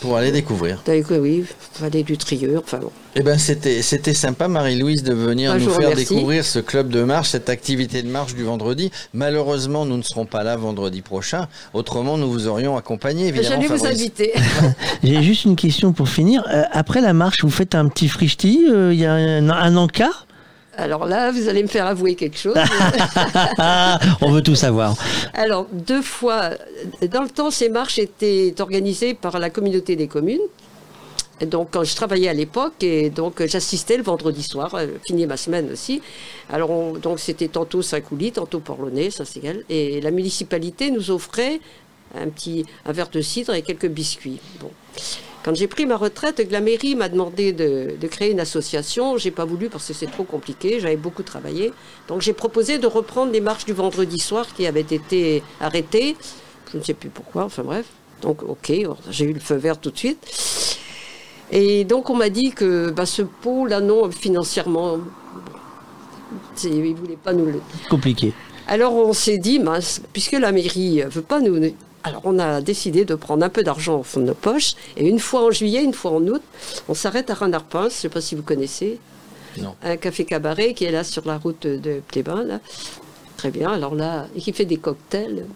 Pour 0.00 0.16
aller 0.16 0.30
découvrir. 0.32 0.82
oui, 0.88 1.44
aller 1.82 2.02
du 2.02 2.16
trieur, 2.16 2.62
enfin 2.64 2.78
bon. 2.78 2.90
Eh 3.16 3.22
ben 3.22 3.38
c'était 3.38 3.80
c'était 3.82 4.14
sympa 4.14 4.48
Marie-Louise 4.48 5.02
de 5.04 5.12
venir 5.14 5.52
Ah, 5.52 5.58
je 5.58 5.64
nous 5.64 5.70
faire 5.70 5.90
remercie. 5.90 6.12
découvrir 6.14 6.44
ce 6.44 6.58
club 6.58 6.88
de 6.88 7.02
marche, 7.04 7.28
cette 7.30 7.48
activité 7.48 8.02
de 8.02 8.08
marche 8.08 8.34
du 8.34 8.42
vendredi. 8.44 8.90
Malheureusement, 9.12 9.84
nous 9.86 9.96
ne 9.96 10.02
serons 10.02 10.26
pas 10.26 10.42
là 10.42 10.56
vendredi 10.56 11.00
prochain. 11.02 11.46
Autrement, 11.74 12.18
nous 12.18 12.30
vous 12.30 12.46
aurions 12.48 12.76
accompagné 12.76 13.28
évidemment. 13.28 13.62
J'allais 13.62 13.66
vous 13.68 13.86
inviter. 13.86 14.32
J'ai 15.04 15.22
juste 15.22 15.44
une 15.44 15.56
question 15.56 15.92
pour 15.92 16.08
finir. 16.08 16.44
Euh, 16.52 16.62
après 16.72 17.00
la 17.00 17.12
marche, 17.12 17.42
vous 17.42 17.50
faites 17.50 17.74
un 17.74 17.88
petit 17.88 18.08
frichti 18.08 18.66
euh, 18.70 18.92
Il 18.92 18.98
y 19.00 19.06
a 19.06 19.12
un, 19.14 19.48
un 19.48 19.76
encart? 19.76 20.26
Alors 20.76 21.06
là, 21.06 21.30
vous 21.30 21.48
allez 21.48 21.62
me 21.62 21.68
faire 21.68 21.86
avouer 21.86 22.14
quelque 22.14 22.38
chose. 22.38 22.56
On 24.20 24.30
veut 24.30 24.42
tout 24.42 24.54
savoir. 24.56 24.94
Alors, 25.34 25.66
deux 25.72 26.02
fois, 26.02 26.50
dans 27.10 27.22
le 27.22 27.28
temps, 27.30 27.50
ces 27.50 27.68
marches 27.68 27.98
étaient 27.98 28.54
organisées 28.60 29.14
par 29.14 29.38
la 29.38 29.50
communauté 29.50 29.96
des 29.96 30.08
communes. 30.08 30.40
Et 31.40 31.46
donc, 31.46 31.68
quand 31.72 31.82
je 31.84 31.94
travaillais 31.96 32.28
à 32.28 32.32
l'époque, 32.32 32.74
et 32.82 33.10
donc 33.10 33.44
j'assistais 33.44 33.96
le 33.96 34.04
vendredi 34.04 34.42
soir, 34.42 34.74
euh, 34.76 34.86
fini 35.04 35.26
ma 35.26 35.36
semaine 35.36 35.68
aussi. 35.72 36.00
Alors, 36.48 36.70
on- 36.70 36.92
donc 36.92 37.18
c'était 37.18 37.48
tantôt 37.48 37.82
Saint-Coulis, 37.82 38.32
tantôt 38.32 38.60
Porlonnais, 38.60 39.10
ça 39.10 39.24
c'est. 39.24 39.42
Et 39.68 40.00
la 40.00 40.10
municipalité 40.12 40.90
nous 40.92 41.10
offrait 41.10 41.58
un 42.16 42.28
petit 42.28 42.64
un 42.86 42.92
verre 42.92 43.08
de 43.08 43.20
cidre 43.20 43.52
et 43.54 43.62
quelques 43.62 43.88
biscuits. 43.88 44.38
Bon. 44.60 44.70
Quand 45.44 45.54
j'ai 45.54 45.66
pris 45.66 45.84
ma 45.84 45.98
retraite, 45.98 46.36
que 46.48 46.52
la 46.52 46.62
mairie 46.62 46.94
m'a 46.94 47.10
demandé 47.10 47.52
de, 47.52 47.96
de 48.00 48.06
créer 48.06 48.30
une 48.30 48.40
association, 48.40 49.18
j'ai 49.18 49.30
pas 49.30 49.44
voulu 49.44 49.68
parce 49.68 49.86
que 49.86 49.92
c'est 49.92 50.10
trop 50.10 50.24
compliqué, 50.24 50.80
j'avais 50.80 50.96
beaucoup 50.96 51.22
travaillé. 51.22 51.70
Donc 52.08 52.22
j'ai 52.22 52.32
proposé 52.32 52.78
de 52.78 52.86
reprendre 52.86 53.30
les 53.30 53.42
marches 53.42 53.66
du 53.66 53.74
vendredi 53.74 54.18
soir 54.18 54.46
qui 54.56 54.66
avaient 54.66 54.80
été 54.80 55.42
arrêtées. 55.60 56.16
Je 56.72 56.78
ne 56.78 56.82
sais 56.82 56.94
plus 56.94 57.10
pourquoi, 57.10 57.44
enfin 57.44 57.62
bref. 57.62 57.84
Donc 58.22 58.42
ok, 58.42 58.72
j'ai 59.10 59.26
eu 59.26 59.34
le 59.34 59.40
feu 59.40 59.56
vert 59.56 59.78
tout 59.78 59.90
de 59.90 59.98
suite. 59.98 60.78
Et 61.52 61.84
donc 61.84 62.08
on 62.08 62.16
m'a 62.16 62.30
dit 62.30 62.52
que 62.52 62.88
bah, 62.90 63.04
ce 63.04 63.20
pot 63.20 63.66
là 63.66 63.82
non, 63.82 64.10
financièrement, 64.10 64.98
ils 66.64 66.80
ne 66.80 66.94
voulaient 66.94 67.18
pas 67.22 67.34
nous 67.34 67.44
le, 67.44 67.60
Compliqué. 67.90 68.32
alors 68.66 68.94
on 68.94 69.12
s'est 69.12 69.36
dit, 69.36 69.58
mince, 69.58 70.00
puisque 70.14 70.32
la 70.32 70.52
mairie 70.52 71.02
ne 71.04 71.10
veut 71.10 71.20
pas 71.20 71.40
nous... 71.40 71.74
Alors 72.06 72.20
on 72.24 72.38
a 72.38 72.60
décidé 72.60 73.04
de 73.06 73.14
prendre 73.14 73.44
un 73.44 73.48
peu 73.48 73.62
d'argent 73.62 74.00
au 74.00 74.02
fond 74.02 74.20
de 74.20 74.26
nos 74.26 74.34
poches, 74.34 74.74
et 74.96 75.08
une 75.08 75.18
fois 75.18 75.42
en 75.46 75.50
juillet, 75.50 75.82
une 75.82 75.94
fois 75.94 76.10
en 76.12 76.22
août, 76.26 76.42
on 76.88 76.94
s'arrête 76.94 77.30
à 77.30 77.34
Renarpins, 77.34 77.82
je 77.82 77.86
ne 77.86 77.90
sais 77.90 78.08
pas 78.10 78.20
si 78.20 78.34
vous 78.34 78.42
connaissez, 78.42 79.00
Non. 79.58 79.74
un 79.82 79.96
café 79.96 80.24
cabaret 80.26 80.74
qui 80.74 80.84
est 80.84 80.90
là 80.92 81.02
sur 81.02 81.26
la 81.26 81.38
route 81.38 81.66
de 81.66 82.02
Plébin, 82.06 82.44
là. 82.44 82.60
Très 83.38 83.50
bien, 83.50 83.72
alors 83.72 83.94
là, 83.94 84.26
et 84.36 84.40
qui 84.40 84.52
fait 84.52 84.64
des 84.66 84.76
cocktails. 84.76 85.46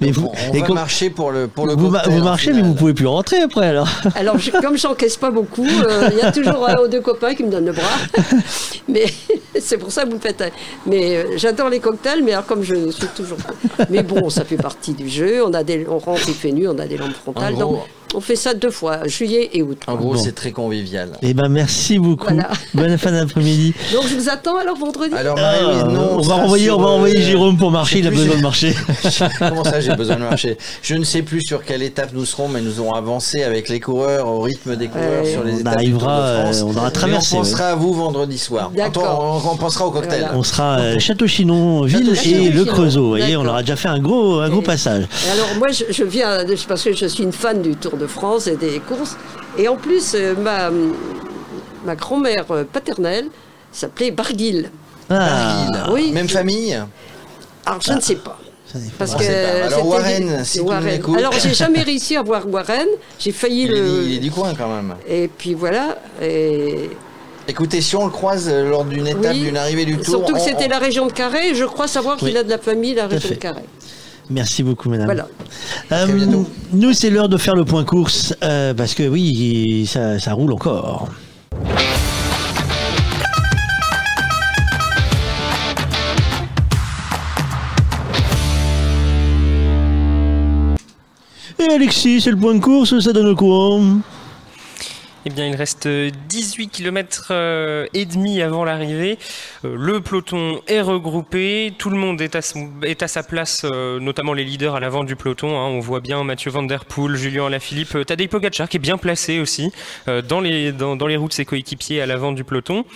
Mais 0.00 0.10
vous, 0.10 0.30
On 0.50 0.54
et 0.54 0.60
va 0.60 0.68
marcher 0.74 1.10
pour 1.10 1.30
le 1.30 1.48
pour 1.48 1.66
le 1.66 1.74
vous, 1.74 1.90
cocktail, 1.90 2.12
vous 2.12 2.24
marchez, 2.24 2.46
finale. 2.50 2.62
mais 2.62 2.68
vous 2.68 2.74
pouvez 2.74 2.94
plus 2.94 3.06
rentrer 3.06 3.40
après 3.40 3.66
alors. 3.68 3.88
Alors, 4.14 4.38
je- 4.38 4.50
comme 4.50 4.76
j'encaisse 4.76 5.16
pas 5.16 5.30
beaucoup, 5.30 5.66
euh, 5.66 6.08
il 6.12 6.18
y 6.18 6.22
a 6.22 6.32
toujours 6.32 6.68
un 6.68 6.76
ou 6.82 6.88
deux 6.88 7.00
copains 7.00 7.34
qui 7.34 7.44
me 7.44 7.50
donnent 7.50 7.66
le 7.66 7.72
bras. 7.72 7.84
Mais 8.88 9.04
c'est 9.60 9.76
pour 9.78 9.92
ça 9.92 10.04
que 10.04 10.10
vous 10.10 10.20
faites. 10.20 10.40
hein. 10.42 10.50
Mais 10.86 11.16
euh, 11.16 11.24
j'adore 11.36 11.68
les 11.68 11.78
cocktails, 11.80 12.22
mais 12.24 12.32
alors 12.32 12.46
comme 12.46 12.62
je 12.62 12.90
suis 12.90 13.06
toujours. 13.14 13.38
Mais 13.90 14.02
bon, 14.02 14.30
ça 14.30 14.44
fait 14.44 14.56
partie 14.56 14.92
du 14.94 15.08
jeu. 15.08 15.44
On, 15.44 15.52
a 15.52 15.62
des, 15.62 15.86
on 15.88 15.98
rentre, 15.98 16.22
il 16.28 16.34
fait 16.34 16.52
nuit, 16.52 16.66
on 16.68 16.78
a 16.78 16.86
des 16.86 16.96
lampes 16.96 17.12
frontales. 17.12 17.54
En 17.54 17.58
gros- 17.58 17.72
Donc, 17.74 17.82
on 18.14 18.20
fait 18.20 18.36
ça 18.36 18.54
deux 18.54 18.70
fois, 18.70 19.06
juillet 19.06 19.50
et 19.52 19.62
août. 19.62 19.78
En 19.86 19.96
gros, 19.96 20.14
Bon. 20.14 20.18
c'est 20.22 20.34
très 20.34 20.50
convivial. 20.52 21.10
Eh 21.22 21.34
ben 21.34 21.48
merci 21.48 21.98
beaucoup. 21.98 22.24
Voilà. 22.28 22.48
Bonne 22.74 22.96
fin 22.98 23.12
d'après-midi. 23.12 23.74
Donc, 23.92 24.04
je 24.08 24.14
vous 24.14 24.28
attends 24.28 24.56
alors 24.58 24.76
vendredi? 24.76 25.14
Alors 25.14 25.36
Marie-Louise, 25.36 25.82
Ah, 25.84 25.88
non. 25.88 26.08
on 26.14 26.20
va 26.20 26.58
sur, 26.58 26.78
on 26.78 26.82
va 26.82 26.88
envoyer 26.88 27.22
Jérôme 27.22 27.56
pour 27.56 27.70
marcher. 27.70 27.98
Il 27.98 28.06
a 28.06 28.10
besoin 28.10 28.36
de 28.36 28.42
marcher. 28.42 28.74
Comment 29.38 29.64
ça, 29.64 29.80
j'ai 29.80 29.94
besoin 29.94 30.16
de 30.16 30.22
marcher 30.22 30.56
Je 30.82 30.94
ne 30.94 31.04
sais 31.04 31.22
plus 31.22 31.42
sur 31.42 31.64
quelle 31.64 31.82
étape 31.82 32.10
nous 32.14 32.24
serons, 32.24 32.48
mais 32.48 32.60
nous 32.60 32.80
aurons 32.80 32.94
avancé 32.94 33.42
avec 33.42 33.68
les 33.68 33.80
coureurs, 33.80 34.26
au 34.28 34.40
rythme 34.40 34.76
des 34.76 34.88
coureurs 34.88 35.22
Ouais. 35.24 35.32
sur 35.32 35.44
les 35.44 35.52
On 35.54 35.58
étapes 35.58 35.74
arrivera, 35.74 36.16
du 36.16 36.22
Tour 36.22 36.38
de 36.38 36.42
France. 36.42 36.56
euh, 36.56 36.64
on 36.66 36.76
aura 36.76 36.86
Mais 36.86 36.92
traversé, 36.92 37.34
On 37.36 37.38
pensera 37.40 37.64
à 37.68 37.74
vous 37.74 37.92
vendredi 37.94 38.38
soir. 38.38 38.70
D'accord. 38.74 39.42
On, 39.46 39.50
on 39.52 39.56
pensera 39.56 39.86
au 39.86 39.90
cocktail. 39.90 40.20
Voilà. 40.20 40.36
On 40.36 40.42
sera 40.42 40.78
euh, 40.78 40.98
Château-Chinon, 40.98 41.82
ville 41.82 42.14
et 42.24 42.50
le 42.50 42.64
Creusot. 42.64 43.02
Vous 43.02 43.08
voyez, 43.08 43.36
on 43.36 43.46
aura 43.46 43.62
déjà 43.62 43.76
fait 43.76 43.88
un 43.88 43.98
gros, 43.98 44.40
un 44.40 44.48
gros 44.48 44.60
Et- 44.60 44.64
passage. 44.64 45.04
Et 45.26 45.30
alors 45.32 45.48
moi, 45.58 45.68
je, 45.70 45.84
je 45.90 46.04
viens, 46.04 46.44
de- 46.44 46.56
parce 46.66 46.82
que 46.82 46.92
je 46.94 47.06
suis 47.06 47.22
une 47.24 47.32
fan 47.32 47.60
du 47.62 47.74
Tour 47.76 47.96
de 47.98 48.06
France 48.06 48.46
et 48.46 48.56
des 48.56 48.80
courses. 48.80 49.16
Et 49.58 49.68
en 49.68 49.76
plus, 49.76 50.12
euh, 50.14 50.34
ma, 50.36 50.70
ma 51.84 51.94
grand-mère 51.96 52.44
euh, 52.50 52.64
paternelle 52.64 53.28
s'appelait 53.72 54.10
Barguil. 54.10 54.70
Ah, 55.10 55.66
Barguil. 55.72 55.92
Oui. 55.94 56.12
Même 56.12 56.28
famille 56.28 56.74
Alors 57.66 57.80
je 57.80 57.92
ne 57.92 58.00
sais 58.00 58.16
pas. 58.16 58.38
Parce 58.98 59.14
que 59.14 59.24
pas. 59.24 59.66
Alors, 59.66 59.86
Warren, 59.86 60.44
si 60.44 60.60
Warren. 60.60 61.00
Alors 61.16 61.32
j'ai 61.32 61.54
jamais 61.54 61.80
réussi 61.82 62.16
à 62.16 62.22
voir 62.22 62.46
Warren. 62.46 62.86
J'ai 63.18 63.32
failli 63.32 63.62
il 63.62 63.70
le. 63.70 64.02
il 64.04 64.16
est 64.16 64.20
du 64.20 64.30
coin 64.30 64.52
quand 64.54 64.68
même. 64.68 64.94
Et 65.08 65.28
puis 65.28 65.54
voilà. 65.54 65.96
Et... 66.20 66.90
Écoutez, 67.50 67.80
si 67.80 67.96
on 67.96 68.04
le 68.04 68.10
croise 68.10 68.46
euh, 68.52 68.68
lors 68.68 68.84
d'une 68.84 69.06
étape, 69.06 69.32
Oui. 69.32 69.40
d'une 69.40 69.56
arrivée 69.56 69.86
du 69.86 69.96
Tour, 69.96 70.16
Surtout 70.16 70.34
que 70.34 70.38
on- 70.38 70.44
c'était 70.44 70.66
on- 70.66 70.68
la 70.68 70.78
région 70.78 71.06
de 71.06 71.12
Carré. 71.12 71.54
Je 71.54 71.64
crois 71.64 71.88
savoir 71.88 72.18
qu'il 72.18 72.36
a 72.36 72.42
de 72.42 72.50
la 72.50 72.58
famille, 72.58 72.92
la 72.94 73.06
région 73.06 73.30
de. 73.30 73.34
Carré. 73.36 73.62
Merci 74.30 74.62
beaucoup, 74.62 74.90
madame. 74.90 75.06
Voilà. 75.06 75.26
Euh, 75.92 76.06
nous, 76.72 76.92
c'est 76.92 77.10
l'heure 77.10 77.28
de 77.28 77.38
faire 77.38 77.54
le 77.54 77.64
point 77.64 77.84
course, 77.84 78.34
euh, 78.42 78.74
parce 78.74 78.94
que 78.94 79.08
oui, 79.08 79.86
ça, 79.90 80.18
ça 80.18 80.34
roule 80.34 80.52
encore. 80.52 81.08
Et 91.60 91.72
Alexis, 91.72 92.20
c'est 92.20 92.30
le 92.30 92.36
point 92.36 92.54
de 92.54 92.60
course, 92.60 93.00
ça 93.00 93.12
donne 93.12 93.34
quoi? 93.34 93.80
Eh 95.30 95.30
bien, 95.30 95.46
il 95.46 95.56
reste 95.56 95.86
18 95.86 96.68
km 96.68 97.32
et 97.92 98.06
demi 98.06 98.40
avant 98.40 98.64
l'arrivée. 98.64 99.18
Euh, 99.66 99.74
Le 99.76 100.00
peloton 100.00 100.62
est 100.68 100.80
regroupé, 100.80 101.74
tout 101.76 101.90
le 101.90 101.98
monde 101.98 102.22
est 102.22 102.34
à, 102.34 103.08
sa 103.08 103.22
place, 103.22 103.66
euh, 103.70 104.00
notamment 104.00 104.32
les 104.32 104.42
leaders 104.44 104.74
à 104.74 104.80
l'avant 104.80 105.04
du 105.04 105.16
peloton. 105.16 105.50
hein. 105.50 105.66
On 105.66 105.80
voit 105.80 106.00
bien 106.00 106.24
Mathieu 106.24 106.50
Van 106.50 106.62
Der 106.62 106.86
Poel, 106.86 107.14
Julien 107.16 107.44
Alaphilippe, 107.44 107.94
euh, 107.96 108.04
Tadej 108.04 108.28
Pogacar 108.28 108.70
qui 108.70 108.78
est 108.78 108.80
bien 108.80 108.96
placé 108.96 109.38
aussi 109.38 109.70
euh, 110.08 110.22
dans 110.22 110.40
les 110.40 110.72
dans, 110.72 110.96
dans 110.96 111.06
les 111.06 111.18
roues 111.18 111.28
de 111.28 111.34
ses 111.34 111.44
coéquipiers 111.44 112.00
à 112.00 112.06
l'avant 112.06 112.32
du 112.32 112.42
peloton. 112.42 112.86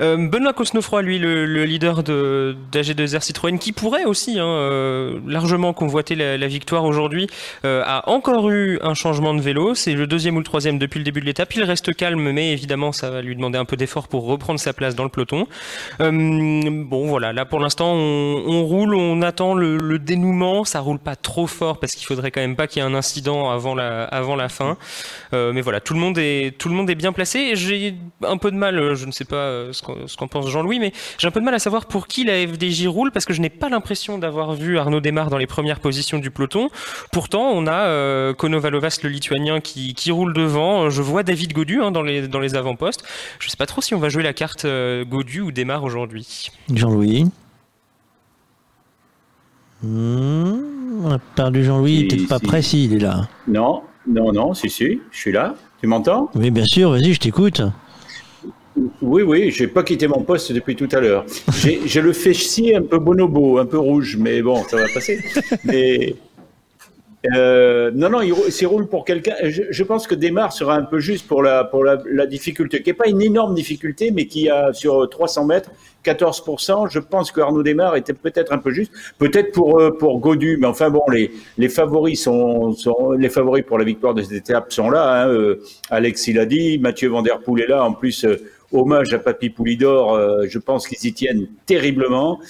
Euh, 0.00 0.28
Benoît 0.28 0.52
Cosnefroy, 0.52 1.02
lui, 1.02 1.18
le, 1.18 1.44
le 1.44 1.64
leader 1.64 2.04
de 2.04 2.54
d'AG2R 2.70 3.20
Citroën, 3.20 3.58
qui 3.58 3.72
pourrait 3.72 4.04
aussi 4.04 4.38
hein, 4.38 4.46
euh, 4.46 5.18
largement 5.26 5.72
convoiter 5.72 6.14
la, 6.14 6.36
la 6.38 6.46
victoire 6.46 6.84
aujourd'hui, 6.84 7.26
euh, 7.64 7.82
a 7.84 8.08
encore 8.08 8.48
eu 8.48 8.78
un 8.80 8.94
changement 8.94 9.34
de 9.34 9.40
vélo. 9.40 9.74
C'est 9.74 9.94
le 9.94 10.06
deuxième 10.06 10.36
ou 10.36 10.38
le 10.38 10.44
troisième 10.44 10.78
depuis 10.78 10.98
le 10.98 11.04
début 11.04 11.20
de 11.20 11.26
l'étape. 11.26 11.52
Il 11.56 11.64
reste 11.64 11.79
calme, 11.92 12.30
mais 12.32 12.52
évidemment, 12.52 12.92
ça 12.92 13.10
va 13.10 13.22
lui 13.22 13.34
demander 13.34 13.58
un 13.58 13.64
peu 13.64 13.76
d'effort 13.76 14.08
pour 14.08 14.24
reprendre 14.24 14.60
sa 14.60 14.72
place 14.72 14.94
dans 14.94 15.04
le 15.04 15.10
peloton. 15.10 15.46
Euh, 16.00 16.10
bon, 16.84 17.06
voilà, 17.06 17.32
là 17.32 17.44
pour 17.44 17.60
l'instant, 17.60 17.92
on, 17.92 18.64
roule, 18.64 18.94
on 18.94 19.22
attend 19.22 19.54
le, 19.54 19.98
dénouement. 19.98 20.64
Ça 20.64 20.80
roule 20.80 20.98
pas 20.98 21.16
trop 21.16 21.46
fort 21.46 21.78
parce 21.78 21.94
qu'il 21.94 22.06
faudrait 22.06 22.30
quand 22.30 22.40
même 22.40 22.56
pas 22.56 22.66
qu'il 22.66 22.82
y 22.82 22.84
ait 22.84 22.88
un 22.88 22.94
incident 22.94 23.50
avant 23.50 23.74
la, 23.74 24.04
avant 24.04 24.36
la 24.36 24.48
fin. 24.48 24.76
Euh, 25.32 25.52
mais 25.52 25.60
voilà, 25.60 25.80
tout 25.80 25.94
le 25.94 26.00
monde 26.00 26.18
est, 26.18 26.56
tout 26.58 26.68
le 26.68 26.74
monde 26.74 26.90
est 26.90 26.94
bien 26.94 27.12
placé. 27.12 27.56
J'ai 27.56 27.94
un 28.24 28.36
peu 28.36 28.50
de 28.50 28.56
mal, 28.56 28.78
euh, 28.78 28.94
je 28.94 29.06
ne 29.06 29.12
sais 29.12 29.24
pas 29.24 29.72
ce 29.72 30.16
qu'en 30.16 30.28
pense 30.28 30.48
Jean-Louis, 30.48 30.78
mais 30.78 30.92
j'ai 31.18 31.28
un 31.28 31.30
peu 31.30 31.40
de 31.40 31.44
mal 31.44 31.54
à 31.54 31.58
savoir 31.58 31.86
pour 31.86 32.06
qui 32.06 32.24
la 32.24 32.46
FDJ 32.46 32.86
roule 32.86 33.10
parce 33.12 33.24
que 33.24 33.32
je 33.32 33.40
n'ai 33.40 33.50
pas 33.50 33.68
l'impression 33.68 34.18
d'avoir 34.18 34.54
vu 34.54 34.78
Arnaud 34.78 35.00
Desmar 35.00 35.30
dans 35.30 35.38
les 35.38 35.46
premières 35.46 35.80
positions 35.80 36.18
du 36.18 36.30
peloton. 36.30 36.68
Pourtant, 37.12 37.50
on 37.50 37.66
a 37.66 37.86
euh, 37.86 38.34
Konovalovas, 38.34 39.00
le 39.02 39.08
lituanien, 39.08 39.60
qui, 39.60 39.94
qui 39.94 40.10
roule 40.10 40.32
devant. 40.32 40.90
Je 40.90 41.02
vois 41.02 41.22
David 41.22 41.52
Godu 41.60 41.82
hein, 41.82 41.90
dans 41.90 42.02
les, 42.02 42.26
dans 42.26 42.40
les 42.40 42.54
avant-postes. 42.54 43.04
Je 43.38 43.46
ne 43.46 43.50
sais 43.50 43.56
pas 43.58 43.66
trop 43.66 43.82
si 43.82 43.94
on 43.94 43.98
va 43.98 44.08
jouer 44.08 44.22
la 44.22 44.32
carte 44.32 44.64
euh, 44.64 45.04
Godu 45.04 45.40
ou 45.42 45.52
Desmar 45.52 45.84
aujourd'hui. 45.84 46.48
Jean-Louis 46.72 47.26
Hmm, 49.82 51.04
On 51.04 51.10
a 51.10 51.18
perdu 51.18 51.64
Jean-Louis, 51.64 51.92
il 52.00 52.06
est 52.06 52.10
Si, 52.10 52.16
peut-être 52.16 52.28
pas 52.28 52.38
si. 52.38 52.46
prêt, 52.46 52.62
si, 52.62 52.84
il 52.84 52.94
est 52.94 52.98
là. 52.98 53.28
Non, 53.48 53.82
non, 54.06 54.32
non, 54.32 54.54
si, 54.54 54.68
si, 54.70 55.00
je 55.10 55.18
suis 55.18 55.32
là. 55.32 55.54
Tu 55.80 55.86
m'entends? 55.86 56.30
Oui, 56.34 56.50
bien 56.50 56.64
sûr, 56.66 56.90
vas-y, 56.90 57.12
je 57.14 57.20
t'écoute. 57.20 57.62
Oui, 59.02 59.22
oui, 59.22 59.50
j'ai 59.50 59.66
pas 59.66 59.82
quitté 59.82 60.06
mon 60.06 60.22
poste 60.22 60.52
depuis 60.52 60.76
tout 60.76 60.88
à 60.92 61.00
l'heure. 61.00 61.24
J'ai 61.58 61.80
j'ai 61.86 62.00
le 62.00 62.12
fessier 62.12 62.76
un 62.76 62.82
peu 62.82 62.98
bonobo, 62.98 63.58
un 63.58 63.66
peu 63.66 63.78
rouge, 63.78 64.16
mais 64.18 64.40
bon, 64.42 64.62
ça 64.64 64.76
va 64.76 64.84
passer. 64.94 65.22
Mais 65.64 66.14
euh, 67.34 67.90
non, 67.94 68.08
non, 68.08 68.22
il, 68.22 68.34
s'il 68.50 68.66
roule 68.66 68.88
pour 68.88 69.04
quelqu'un. 69.04 69.34
Je, 69.44 69.64
je 69.70 69.84
pense 69.84 70.06
que 70.06 70.14
Desmar 70.14 70.52
sera 70.52 70.74
un 70.74 70.84
peu 70.84 71.00
juste 71.00 71.28
pour 71.28 71.42
la, 71.42 71.64
pour 71.64 71.84
la, 71.84 71.98
la 72.10 72.26
difficulté, 72.26 72.82
qui 72.82 72.88
n'est 72.88 72.94
pas 72.94 73.08
une 73.08 73.20
énorme 73.20 73.54
difficulté, 73.54 74.10
mais 74.10 74.26
qui 74.26 74.48
a 74.48 74.72
sur 74.72 75.08
300 75.08 75.44
mètres 75.44 75.70
14%. 76.04 76.90
Je 76.90 76.98
pense 76.98 77.30
que 77.30 77.40
Arnaud 77.42 77.62
Desmar 77.62 77.96
était 77.96 78.14
peut-être 78.14 78.52
un 78.52 78.58
peu 78.58 78.70
juste, 78.70 78.92
peut-être 79.18 79.52
pour 79.52 79.80
euh, 79.80 79.90
pour 79.90 80.18
Godu, 80.18 80.56
mais 80.58 80.66
enfin 80.66 80.88
bon, 80.88 81.02
les 81.12 81.30
les 81.58 81.68
favoris 81.68 82.22
sont, 82.22 82.72
sont 82.72 83.12
les 83.12 83.28
favoris 83.28 83.64
pour 83.66 83.78
la 83.78 83.84
victoire 83.84 84.14
de 84.14 84.22
cette 84.22 84.48
étape 84.48 84.72
sont 84.72 84.88
là. 84.88 85.24
Hein, 85.24 85.28
euh, 85.28 85.62
Alex 85.90 86.26
il 86.26 86.38
a 86.38 86.46
dit, 86.46 86.78
Mathieu 86.78 87.10
Van 87.10 87.20
Der 87.22 87.38
est 87.58 87.66
là. 87.68 87.84
En 87.84 87.92
plus, 87.92 88.24
euh, 88.24 88.36
hommage 88.72 89.12
à 89.12 89.18
Papy 89.18 89.50
Poulidor. 89.50 90.14
euh, 90.14 90.46
je 90.48 90.58
pense 90.58 90.86
qu'ils 90.86 91.06
y 91.06 91.12
tiennent 91.12 91.48
terriblement. 91.66 92.40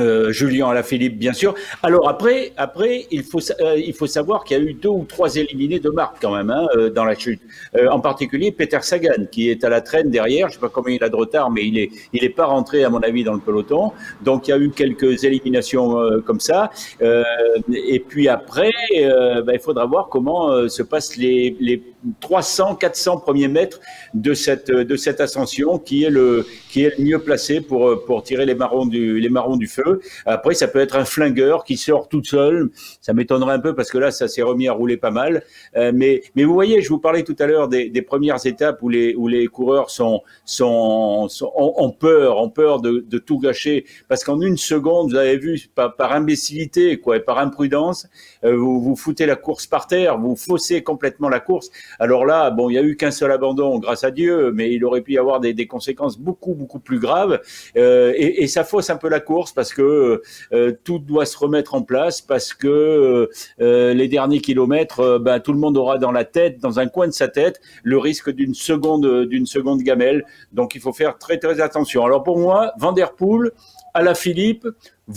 Euh, 0.00 0.32
Julien 0.32 0.68
Alaphilippe, 0.68 1.18
bien 1.18 1.32
sûr. 1.32 1.54
Alors 1.82 2.08
après, 2.08 2.52
après, 2.56 3.06
il 3.10 3.22
faut 3.22 3.40
euh, 3.60 3.76
il 3.76 3.92
faut 3.92 4.06
savoir 4.06 4.44
qu'il 4.44 4.56
y 4.56 4.60
a 4.60 4.62
eu 4.62 4.74
deux 4.74 4.88
ou 4.88 5.04
trois 5.04 5.36
éliminés 5.36 5.78
de 5.80 5.90
marque 5.90 6.16
quand 6.20 6.34
même 6.34 6.50
hein, 6.50 6.66
euh, 6.76 6.90
dans 6.90 7.04
la 7.04 7.14
chute. 7.14 7.40
Euh, 7.76 7.88
en 7.88 8.00
particulier 8.00 8.52
Peter 8.52 8.78
Sagan 8.82 9.26
qui 9.30 9.50
est 9.50 9.64
à 9.64 9.68
la 9.68 9.80
traîne 9.80 10.10
derrière. 10.10 10.48
Je 10.48 10.54
sais 10.54 10.60
pas 10.60 10.68
combien 10.68 10.94
il 10.94 11.04
a 11.04 11.08
de 11.08 11.16
retard, 11.16 11.50
mais 11.50 11.66
il 11.66 11.78
est 11.78 11.90
il 12.12 12.24
est 12.24 12.30
pas 12.30 12.46
rentré 12.46 12.84
à 12.84 12.90
mon 12.90 13.00
avis 13.00 13.24
dans 13.24 13.34
le 13.34 13.40
peloton. 13.40 13.92
Donc 14.22 14.48
il 14.48 14.50
y 14.50 14.54
a 14.54 14.58
eu 14.58 14.70
quelques 14.70 15.24
éliminations 15.24 15.96
comme 16.26 16.40
ça. 16.40 16.70
Et 17.00 18.00
puis 18.00 18.28
après, 18.28 18.70
ben, 18.92 19.52
il 19.52 19.60
faudra 19.60 19.86
voir 19.86 20.08
comment 20.08 20.68
se 20.68 20.82
passent 20.82 21.16
les 21.16 21.56
les 21.60 21.82
300, 22.20 22.76
400 22.76 23.18
premiers 23.18 23.48
mètres 23.48 23.80
de 24.14 24.32
cette 24.34 24.70
de 24.70 24.96
cette 24.96 25.20
ascension 25.20 25.78
qui 25.78 26.04
est 26.04 26.10
le 26.10 26.46
qui 26.70 26.84
est 26.84 26.98
le 26.98 27.04
mieux 27.04 27.18
placé 27.18 27.60
pour 27.60 28.04
pour 28.04 28.22
tirer 28.22 28.46
les 28.46 28.54
marrons 28.54 28.86
du 28.86 29.20
les 29.20 29.28
marrons 29.28 29.56
du 29.56 29.66
feu. 29.66 29.89
Après, 30.26 30.54
ça 30.54 30.68
peut 30.68 30.80
être 30.80 30.96
un 30.96 31.04
flingueur 31.04 31.64
qui 31.64 31.76
sort 31.76 32.08
tout 32.08 32.24
seul. 32.24 32.70
Ça 33.00 33.12
m'étonnerait 33.12 33.54
un 33.54 33.60
peu 33.60 33.74
parce 33.74 33.90
que 33.90 33.98
là, 33.98 34.10
ça 34.10 34.28
s'est 34.28 34.42
remis 34.42 34.68
à 34.68 34.72
rouler 34.72 34.96
pas 34.96 35.10
mal. 35.10 35.42
Euh, 35.76 35.92
mais 35.94 36.22
mais 36.34 36.44
vous 36.44 36.54
voyez, 36.54 36.82
je 36.82 36.88
vous 36.88 36.98
parlais 36.98 37.22
tout 37.22 37.36
à 37.38 37.46
l'heure 37.46 37.68
des, 37.68 37.90
premières 38.02 38.44
étapes 38.46 38.82
où 38.82 38.88
les 38.88 39.14
où 39.14 39.28
les 39.28 39.46
coureurs 39.46 39.90
sont 39.90 40.22
sont, 40.44 41.28
ont, 41.54 41.90
peur, 41.90 42.38
ont 42.38 42.48
peur 42.48 42.80
de, 42.80 43.18
tout 43.18 43.38
gâcher 43.38 43.84
parce 44.08 44.24
qu'en 44.24 44.40
une 44.40 44.56
seconde, 44.56 45.10
vous 45.10 45.16
avez 45.16 45.36
vu 45.36 45.60
par, 45.74 45.94
par 45.96 46.12
imbécilité 46.12 46.98
quoi, 46.98 47.16
et 47.16 47.20
par 47.20 47.38
imprudence, 47.38 48.08
vous 48.42 48.80
vous 48.80 48.96
foutez 48.96 49.26
la 49.26 49.36
course 49.36 49.66
par 49.66 49.86
terre, 49.86 50.18
vous 50.18 50.36
faussez 50.36 50.82
complètement 50.82 51.28
la 51.28 51.40
course. 51.40 51.70
Alors 51.98 52.24
là, 52.24 52.50
bon, 52.50 52.70
il 52.70 52.74
y 52.74 52.78
a 52.78 52.82
eu 52.82 52.96
qu'un 52.96 53.10
seul 53.10 53.32
abandon, 53.32 53.78
grâce 53.78 54.04
à 54.04 54.10
Dieu, 54.10 54.52
mais 54.52 54.72
il 54.72 54.84
aurait 54.84 55.02
pu 55.02 55.12
y 55.12 55.18
avoir 55.18 55.40
des, 55.40 55.52
des 55.54 55.66
conséquences 55.66 56.18
beaucoup 56.18 56.54
beaucoup 56.54 56.78
plus 56.78 56.98
graves. 56.98 57.40
Euh, 57.76 58.12
et, 58.16 58.42
et 58.42 58.46
ça 58.46 58.64
fausse 58.64 58.90
un 58.90 58.96
peu 58.96 59.08
la 59.08 59.20
course 59.20 59.52
parce 59.52 59.74
que 59.74 60.22
euh, 60.52 60.72
tout 60.84 60.98
doit 60.98 61.26
se 61.26 61.36
remettre 61.36 61.74
en 61.74 61.82
place, 61.82 62.20
parce 62.20 62.54
que 62.54 63.28
euh, 63.60 63.94
les 63.94 64.08
derniers 64.08 64.40
kilomètres, 64.40 65.00
euh, 65.00 65.18
ben, 65.18 65.40
tout 65.40 65.52
le 65.52 65.58
monde 65.58 65.76
aura 65.76 65.98
dans 65.98 66.12
la 66.12 66.24
tête, 66.24 66.60
dans 66.60 66.78
un 66.78 66.86
coin 66.86 67.06
de 67.06 67.12
sa 67.12 67.28
tête, 67.28 67.60
le 67.82 67.98
risque 67.98 68.30
d'une 68.30 68.54
seconde 68.54 69.26
d'une 69.26 69.46
seconde 69.46 69.82
gamelle. 69.82 70.24
Donc 70.52 70.74
il 70.74 70.80
faut 70.80 70.92
faire 70.92 71.18
très 71.18 71.38
très 71.38 71.60
attention. 71.60 72.04
Alors 72.04 72.22
pour 72.22 72.38
moi, 72.38 72.72
Van 72.78 72.92
der 72.92 73.14
Poel, 73.14 73.50
à 73.94 74.02
la 74.02 74.14
Philippe. 74.14 74.66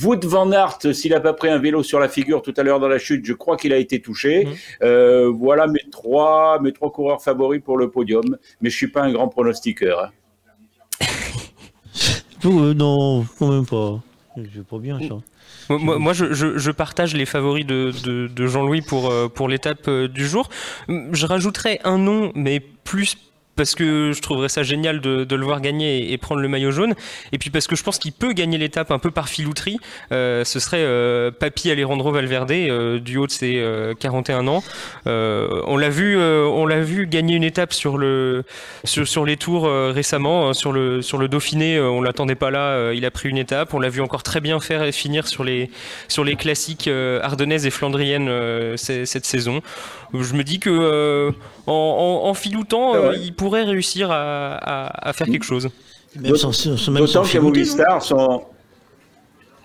Wout 0.04 0.20
van 0.26 0.52
Aert, 0.52 0.80
s'il 0.94 1.12
n'a 1.12 1.20
pas 1.20 1.34
pris 1.34 1.50
un 1.50 1.60
vélo 1.60 1.84
sur 1.84 2.00
la 2.00 2.10
figure 2.10 2.42
tout 2.42 2.54
à 2.58 2.64
l'heure 2.64 2.80
dans 2.80 2.88
la 2.88 2.98
chute, 2.98 3.26
je 3.26 3.34
crois 3.34 3.58
qu'il 3.58 3.72
a 3.74 3.78
été 3.78 4.02
touché. 4.02 4.48
Euh, 4.82 5.30
voilà 5.30 5.68
mes 5.68 5.84
trois, 5.92 6.60
mes 6.62 6.72
trois 6.74 6.92
coureurs 6.92 7.22
favoris 7.22 7.62
pour 7.64 7.78
le 7.78 7.90
podium. 7.92 8.38
Mais 8.62 8.70
je 8.72 8.76
suis 8.76 8.88
pas 8.88 9.04
un 9.04 9.12
grand 9.14 9.28
pronostiqueur. 9.28 10.00
hein. 10.06 10.10
Euh, 12.46 12.74
non, 12.74 13.26
quand 13.40 13.48
même 13.50 13.66
pas. 13.66 14.02
Je 14.36 14.42
vais 14.60 14.66
pas 14.70 14.78
bien 14.78 15.00
ça. 15.00 15.16
Moi- 15.70 15.98
Moi, 15.98 16.12
je, 16.12 16.34
je- 16.34 16.58
je 16.58 16.72
partage 16.72 17.14
les 17.16 17.26
favoris 17.26 17.66
de, 17.66 17.94
de- 18.04 18.28
de 18.28 18.48
Jean-Louis 18.48 18.82
pour, 18.82 19.10
euh, 19.10 19.30
pour 19.30 19.48
l'étape 19.48 19.90
du 19.90 20.28
jour. 20.28 20.50
Je 20.90 21.26
rajouterais 21.26 21.80
un 21.86 21.98
nom, 21.98 22.34
mais 22.36 22.60
plus 22.60 23.16
parce 23.56 23.76
que 23.76 24.12
je 24.16 24.22
trouverais 24.22 24.50
ça 24.50 24.64
génial 24.64 25.00
de, 25.02 25.24
de 25.24 25.36
le 25.36 25.46
voir 25.46 25.62
gagner 25.62 26.00
et, 26.00 26.14
et 26.14 26.18
prendre 26.18 26.42
le 26.42 26.48
maillot 26.48 26.72
jaune. 26.72 26.94
Et 27.32 27.38
puis 27.38 27.50
parce 27.50 27.68
que 27.68 27.76
je 27.76 27.84
pense 27.84 27.98
qu'il 28.00 28.12
peut 28.14 28.34
gagner 28.34 28.58
l'étape 28.58 28.92
un 28.92 29.00
peu 29.00 29.12
par 29.12 29.30
filouterie. 29.30 29.78
Euh, 30.12 30.44
ce 30.44 30.60
serait 30.60 30.82
euh, 30.82 31.32
Papi 31.32 31.70
Alejandro 31.72 32.12
Valverde, 32.12 32.52
euh, 32.52 33.00
du 33.00 33.18
haut 33.18 33.28
de 33.28 33.32
ses 33.32 33.58
euh, 33.58 33.94
41 34.00 34.48
ans. 34.48 34.64
Euh, 35.08 35.62
on 35.68 35.78
l'a 35.78 35.90
vu, 35.90 36.18
euh, 36.18 36.46
on 36.46 36.66
l'a 36.66 36.82
vu 36.82 37.08
gagner 37.08 37.36
une 37.36 37.44
étape 37.44 37.74
sur 37.74 37.98
le 37.98 38.44
sur, 38.84 39.08
sur 39.08 39.26
les 39.26 39.38
tours 39.38 39.66
euh, 39.68 39.92
récemment, 39.94 40.50
euh, 40.50 40.54
sur 40.54 40.72
le 40.72 41.02
sur 41.02 41.18
le 41.18 41.28
Dauphiné. 41.28 41.78
euh, 41.78 41.90
on 41.90 42.02
l'attendait 42.02 42.36
pas 42.36 42.52
là. 42.52 42.60
euh, 42.70 42.94
il 42.96 43.06
a 43.06 43.12
pris 43.12 43.30
une 43.30 43.38
étape. 43.38 43.74
On 43.74 43.80
l'a 43.80 43.90
vu 43.90 44.02
encore 44.02 44.24
très 44.24 44.42
bien 44.42 44.60
faire 44.60 44.84
et 44.84 44.92
finir 44.92 45.28
sur 45.28 45.44
les 45.44 45.70
sur 46.08 46.24
les 46.24 46.36
classiques 46.36 46.88
euh, 46.88 47.20
ardennaises 47.22 47.66
et 47.66 47.72
flandriennes 47.72 48.28
euh, 48.30 48.76
cette 48.78 49.26
saison. 49.26 49.62
Je 50.14 50.34
me 50.36 50.44
dis 50.44 50.60
que 50.60 50.70
euh, 50.70 51.32
en, 51.66 51.74
en, 52.26 52.30
en 52.30 52.34
filoutant, 52.34 52.96
euh, 52.96 53.16
il 53.20 53.34
pourrait 53.34 53.64
réussir 53.64 54.12
à, 54.12 54.54
à, 54.56 55.10
à 55.10 55.14
faire 55.14 55.28
quelque 55.28 55.46
chose. 55.46 55.70
D'autant 56.16 56.52
que 56.52 57.34
les 57.34 57.40
Movistar 57.40 58.02
sont. 58.02 58.44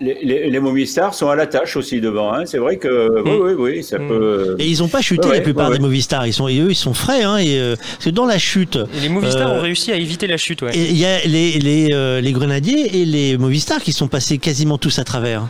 Les, 0.01 0.17
les, 0.23 0.49
les 0.49 0.59
Movistar 0.61 1.13
sont 1.13 1.29
à 1.29 1.35
la 1.35 1.45
tâche 1.45 1.75
aussi 1.75 1.99
devant. 1.99 2.31
Hein. 2.33 2.45
C'est 2.45 2.57
vrai 2.57 2.77
que 2.77 3.21
oui, 3.21 3.37
oui, 3.41 3.53
oui, 3.57 3.83
ça 3.83 3.99
peut. 3.99 4.55
Et 4.57 4.65
ils 4.65 4.81
ont 4.81 4.87
pas 4.87 5.01
chuté 5.01 5.27
Ouais, 5.27 5.35
la 5.35 5.41
plupart 5.41 5.67
ouais, 5.67 5.75
des 5.77 5.83
ouais. 5.83 5.87
Movistar. 5.89 6.25
Ils 6.25 6.31
sont, 6.33 6.47
et 6.47 6.57
eux, 6.59 6.71
ils 6.71 6.75
sont 6.75 6.93
frais. 6.93 7.21
Hein, 7.21 7.37
et, 7.37 7.59
euh, 7.59 7.75
parce 7.75 8.05
que 8.05 8.09
dans 8.09 8.25
la 8.25 8.37
chute. 8.37 8.79
Et 8.95 9.01
les 9.01 9.09
Movistar 9.09 9.51
euh, 9.51 9.57
ont 9.57 9.61
réussi 9.61 9.91
à 9.91 9.97
éviter 9.97 10.25
la 10.25 10.37
chute, 10.37 10.61
ouais. 10.61 10.71
Il 10.73 10.97
y 10.97 11.05
a 11.05 11.19
les, 11.25 11.59
les, 11.59 11.89
euh, 11.91 12.21
les 12.21 12.31
Grenadiers 12.31 13.01
et 13.01 13.05
les 13.05 13.37
Movistar 13.37 13.81
qui 13.81 13.91
sont 13.91 14.07
passés 14.07 14.37
quasiment 14.37 14.77
tous 14.77 14.99
à 14.99 15.03
travers. 15.03 15.49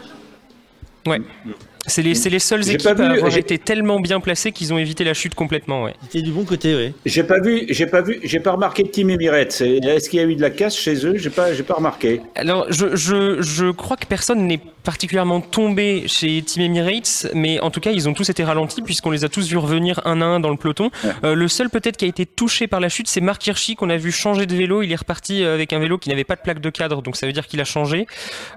Ouais. 1.05 1.21
C'est 1.87 2.01
les, 2.01 2.13
c'est 2.15 2.29
les 2.29 2.39
seules 2.39 2.63
J'ai 2.63 2.73
équipes 2.73 2.83
pas 2.89 2.93
vu- 2.93 3.03
à 3.03 3.11
avoir 3.13 3.31
j'ai- 3.31 3.39
été 3.39 3.57
tellement 3.57 3.99
bien 3.99 4.19
placées 4.19 4.51
qu'ils 4.51 4.73
ont 4.73 4.77
évité 4.77 5.03
la 5.03 5.13
chute 5.13 5.33
complètement, 5.33 5.83
ouais. 5.83 5.93
C'était 6.03 6.21
du 6.21 6.31
bon 6.31 6.43
côté, 6.45 6.75
ouais. 6.75 6.93
J'ai 7.05 7.23
pas 7.23 7.39
vu, 7.39 7.65
j'ai 7.69 7.85
pas 7.87 8.01
vu, 8.01 8.19
j'ai 8.23 8.39
pas 8.39 8.51
remarqué 8.51 8.83
Team 8.89 9.09
Emirates. 9.09 9.61
Est-ce 9.61 10.09
qu'il 10.09 10.19
y 10.19 10.23
a 10.23 10.25
eu 10.25 10.35
de 10.35 10.41
la 10.41 10.49
casse 10.51 10.77
chez 10.77 11.05
eux? 11.05 11.15
J'ai 11.17 11.29
pas, 11.29 11.53
j'ai 11.53 11.63
pas 11.63 11.75
remarqué. 11.75 12.21
Alors, 12.35 12.65
je, 12.69 12.95
je, 12.95 13.41
je 13.41 13.71
crois 13.71 13.97
que 13.97 14.05
personne 14.05 14.45
n'est 14.45 14.59
particulièrement 14.83 15.41
tombé 15.41 16.03
chez 16.07 16.41
Team 16.41 16.63
Emirates, 16.63 17.27
mais 17.33 17.59
en 17.59 17.69
tout 17.71 17.79
cas, 17.79 17.91
ils 17.91 18.07
ont 18.07 18.13
tous 18.13 18.29
été 18.29 18.43
ralentis 18.43 18.81
puisqu'on 18.81 19.11
les 19.11 19.23
a 19.25 19.29
tous 19.29 19.47
vus 19.49 19.57
revenir 19.57 19.99
un 20.05 20.21
à 20.21 20.25
un 20.25 20.39
dans 20.39 20.49
le 20.49 20.57
peloton. 20.57 20.89
Euh, 21.23 21.33
le 21.35 21.47
seul 21.47 21.69
peut-être 21.69 21.97
qui 21.97 22.05
a 22.05 22.07
été 22.07 22.25
touché 22.25 22.67
par 22.67 22.79
la 22.79 22.89
chute, 22.89 23.07
c'est 23.07 23.21
Marc 23.21 23.45
Hirschi 23.45 23.75
qu'on 23.75 23.89
a 23.89 23.97
vu 23.97 24.11
changer 24.11 24.45
de 24.45 24.55
vélo. 24.55 24.81
Il 24.81 24.91
est 24.91 24.95
reparti 24.95 25.43
euh, 25.43 25.53
avec 25.53 25.73
un 25.73 25.79
vélo 25.79 25.97
qui 25.97 26.09
n'avait 26.09 26.23
pas 26.23 26.35
de 26.35 26.41
plaque 26.41 26.59
de 26.61 26.69
cadre, 26.69 27.01
donc 27.01 27.15
ça 27.17 27.25
veut 27.27 27.33
dire 27.33 27.47
qu'il 27.47 27.59
a 27.61 27.65
changé. 27.65 28.07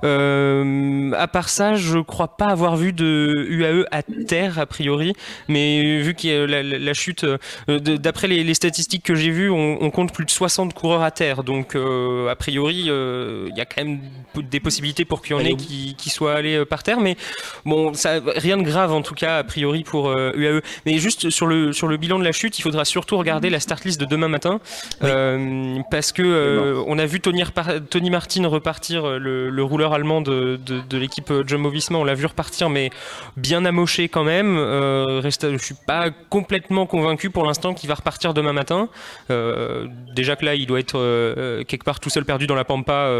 Euh, 0.04 1.12
à 1.18 1.28
part 1.28 1.48
ça, 1.48 1.74
je 1.74 1.98
crois 1.98 2.36
pas 2.36 2.46
avoir 2.46 2.76
vu 2.76 2.92
de 2.92 3.21
UAE 3.48 3.84
à 3.90 4.02
terre 4.02 4.58
a 4.58 4.66
priori, 4.66 5.12
mais 5.48 6.00
vu 6.00 6.14
que 6.14 6.44
la, 6.46 6.62
la- 6.62 6.78
la 6.78 6.94
chute, 6.94 7.24
euh, 7.24 7.38
d'après 7.78 8.28
les, 8.28 8.44
les 8.44 8.54
statistiques 8.54 9.02
que 9.04 9.14
j'ai 9.14 9.30
vues, 9.30 9.50
on, 9.50 9.78
on 9.82 9.90
compte 9.90 10.12
plus 10.12 10.24
de 10.24 10.30
60 10.30 10.74
coureurs 10.74 11.02
à 11.02 11.10
terre, 11.10 11.42
donc 11.44 11.74
euh, 11.74 12.28
a 12.28 12.36
priori, 12.36 12.84
euh, 12.88 13.48
il 13.50 13.56
y 13.56 13.60
a 13.60 13.64
quand 13.64 13.84
même 13.84 14.00
des 14.34 14.60
possibilités 14.60 15.04
pour 15.04 15.22
qu'il 15.22 15.36
y 15.36 15.38
en 15.38 15.40
ait 15.44 15.54
qui, 15.56 15.94
qui 15.96 16.10
soient 16.10 16.34
allés 16.34 16.56
euh, 16.56 16.64
par 16.64 16.82
terre, 16.82 17.00
mais 17.00 17.16
bon, 17.64 17.94
ça, 17.94 18.20
rien 18.36 18.56
de 18.56 18.62
grave 18.62 18.92
en 18.92 19.02
tout 19.02 19.14
cas 19.14 19.38
a 19.38 19.44
priori 19.44 19.82
pour 19.84 20.08
euh, 20.08 20.32
UAE. 20.36 20.60
Mais 20.86 20.98
juste 20.98 21.30
sur 21.30 21.46
le 21.46 21.72
sur 21.72 21.88
le 21.88 21.96
bilan 21.96 22.18
de 22.18 22.24
la 22.24 22.32
chute, 22.32 22.58
il 22.58 22.62
faudra 22.62 22.84
surtout 22.84 23.16
regarder 23.18 23.50
la 23.50 23.60
start 23.60 23.84
list 23.84 24.00
de 24.00 24.04
demain 24.06 24.28
matin, 24.28 24.60
euh, 25.02 25.78
parce 25.90 26.12
que 26.12 26.22
euh, 26.22 26.82
on 26.86 26.98
a 26.98 27.06
vu 27.06 27.20
Tony, 27.20 28.10
Martin 28.10 28.46
repartir, 28.48 29.04
euh, 29.06 29.18
le, 29.18 29.50
le 29.50 29.64
rouleur 29.64 29.92
allemand 29.92 30.20
de, 30.20 30.58
de, 30.64 30.80
de 30.88 30.98
l'équipe 30.98 31.30
euh, 31.30 31.44
Jumbo-Visma, 31.46 31.98
on 31.98 32.04
l'a 32.04 32.14
vu 32.14 32.26
repartir, 32.26 32.68
mais 32.68 32.90
bien 33.36 33.64
amoché 33.64 34.08
quand 34.08 34.24
même. 34.24 34.56
Euh, 34.58 35.20
reste, 35.22 35.50
je 35.52 35.64
suis 35.64 35.74
pas 35.86 36.10
complètement 36.10 36.86
convaincu 36.86 37.30
pour 37.30 37.44
l'instant 37.44 37.74
qu'il 37.74 37.88
va 37.88 37.94
repartir 37.94 38.34
demain 38.34 38.52
matin. 38.52 38.88
Euh, 39.30 39.86
déjà 40.14 40.36
que 40.36 40.44
là, 40.44 40.54
il 40.54 40.66
doit 40.66 40.80
être 40.80 40.98
euh, 40.98 41.34
euh, 41.36 41.64
quelque 41.64 41.84
part 41.84 42.00
tout 42.00 42.10
seul 42.10 42.24
perdu 42.24 42.46
dans 42.46 42.54
la 42.54 42.64
pampa, 42.64 43.10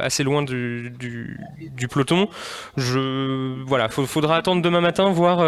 assez 0.00 0.22
loin 0.22 0.42
du, 0.42 0.92
peloton. 1.90 2.28
Je 2.76 3.64
faudra 4.06 4.36
attendre 4.36 4.62
demain 4.62 4.80
matin 4.80 5.10
voir 5.10 5.44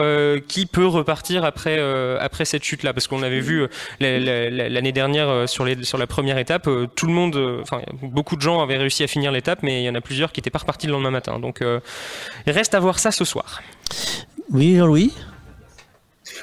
qui 0.46 0.66
peut 0.66 0.86
repartir 0.86 1.44
après 1.44 2.44
cette 2.44 2.64
chute 2.64 2.82
là, 2.82 2.92
parce 2.92 3.06
qu'on 3.08 3.22
avait 3.22 3.40
vu 3.40 3.66
la- 4.00 4.18
la- 4.18 4.50
la- 4.50 4.68
l'année 4.68 4.92
dernière 4.92 5.48
sur 5.48 5.66
sur 5.82 5.98
la 5.98 6.06
première 6.06 6.38
étape, 6.38 6.68
tout 6.96 7.06
le 7.06 7.12
monde, 7.12 7.60
enfin 7.62 7.80
beaucoup 8.02 8.36
de 8.36 8.40
gens 8.42 8.62
avaient 8.62 8.76
réussi 8.78 9.02
à 9.02 9.06
finir 9.06 9.32
l'étape, 9.32 9.60
mais 9.62 9.82
il 9.82 9.84
y 9.84 9.90
en 9.90 9.94
a 9.94 10.00
plusieurs 10.00 10.32
qui 10.32 10.40
n'étaient 10.40 10.50
pas 10.50 10.60
repartis 10.60 10.86
le 10.86 10.92
lendemain 10.92 11.10
matin. 11.10 11.38
Donc 11.38 11.62
reste 12.46 12.74
à 12.74 12.80
voir 12.80 12.98
ça 12.98 13.10
ce 13.10 13.24
soir. 13.24 13.60
Oui, 14.51 14.77
Jean-Louis? 14.77 15.12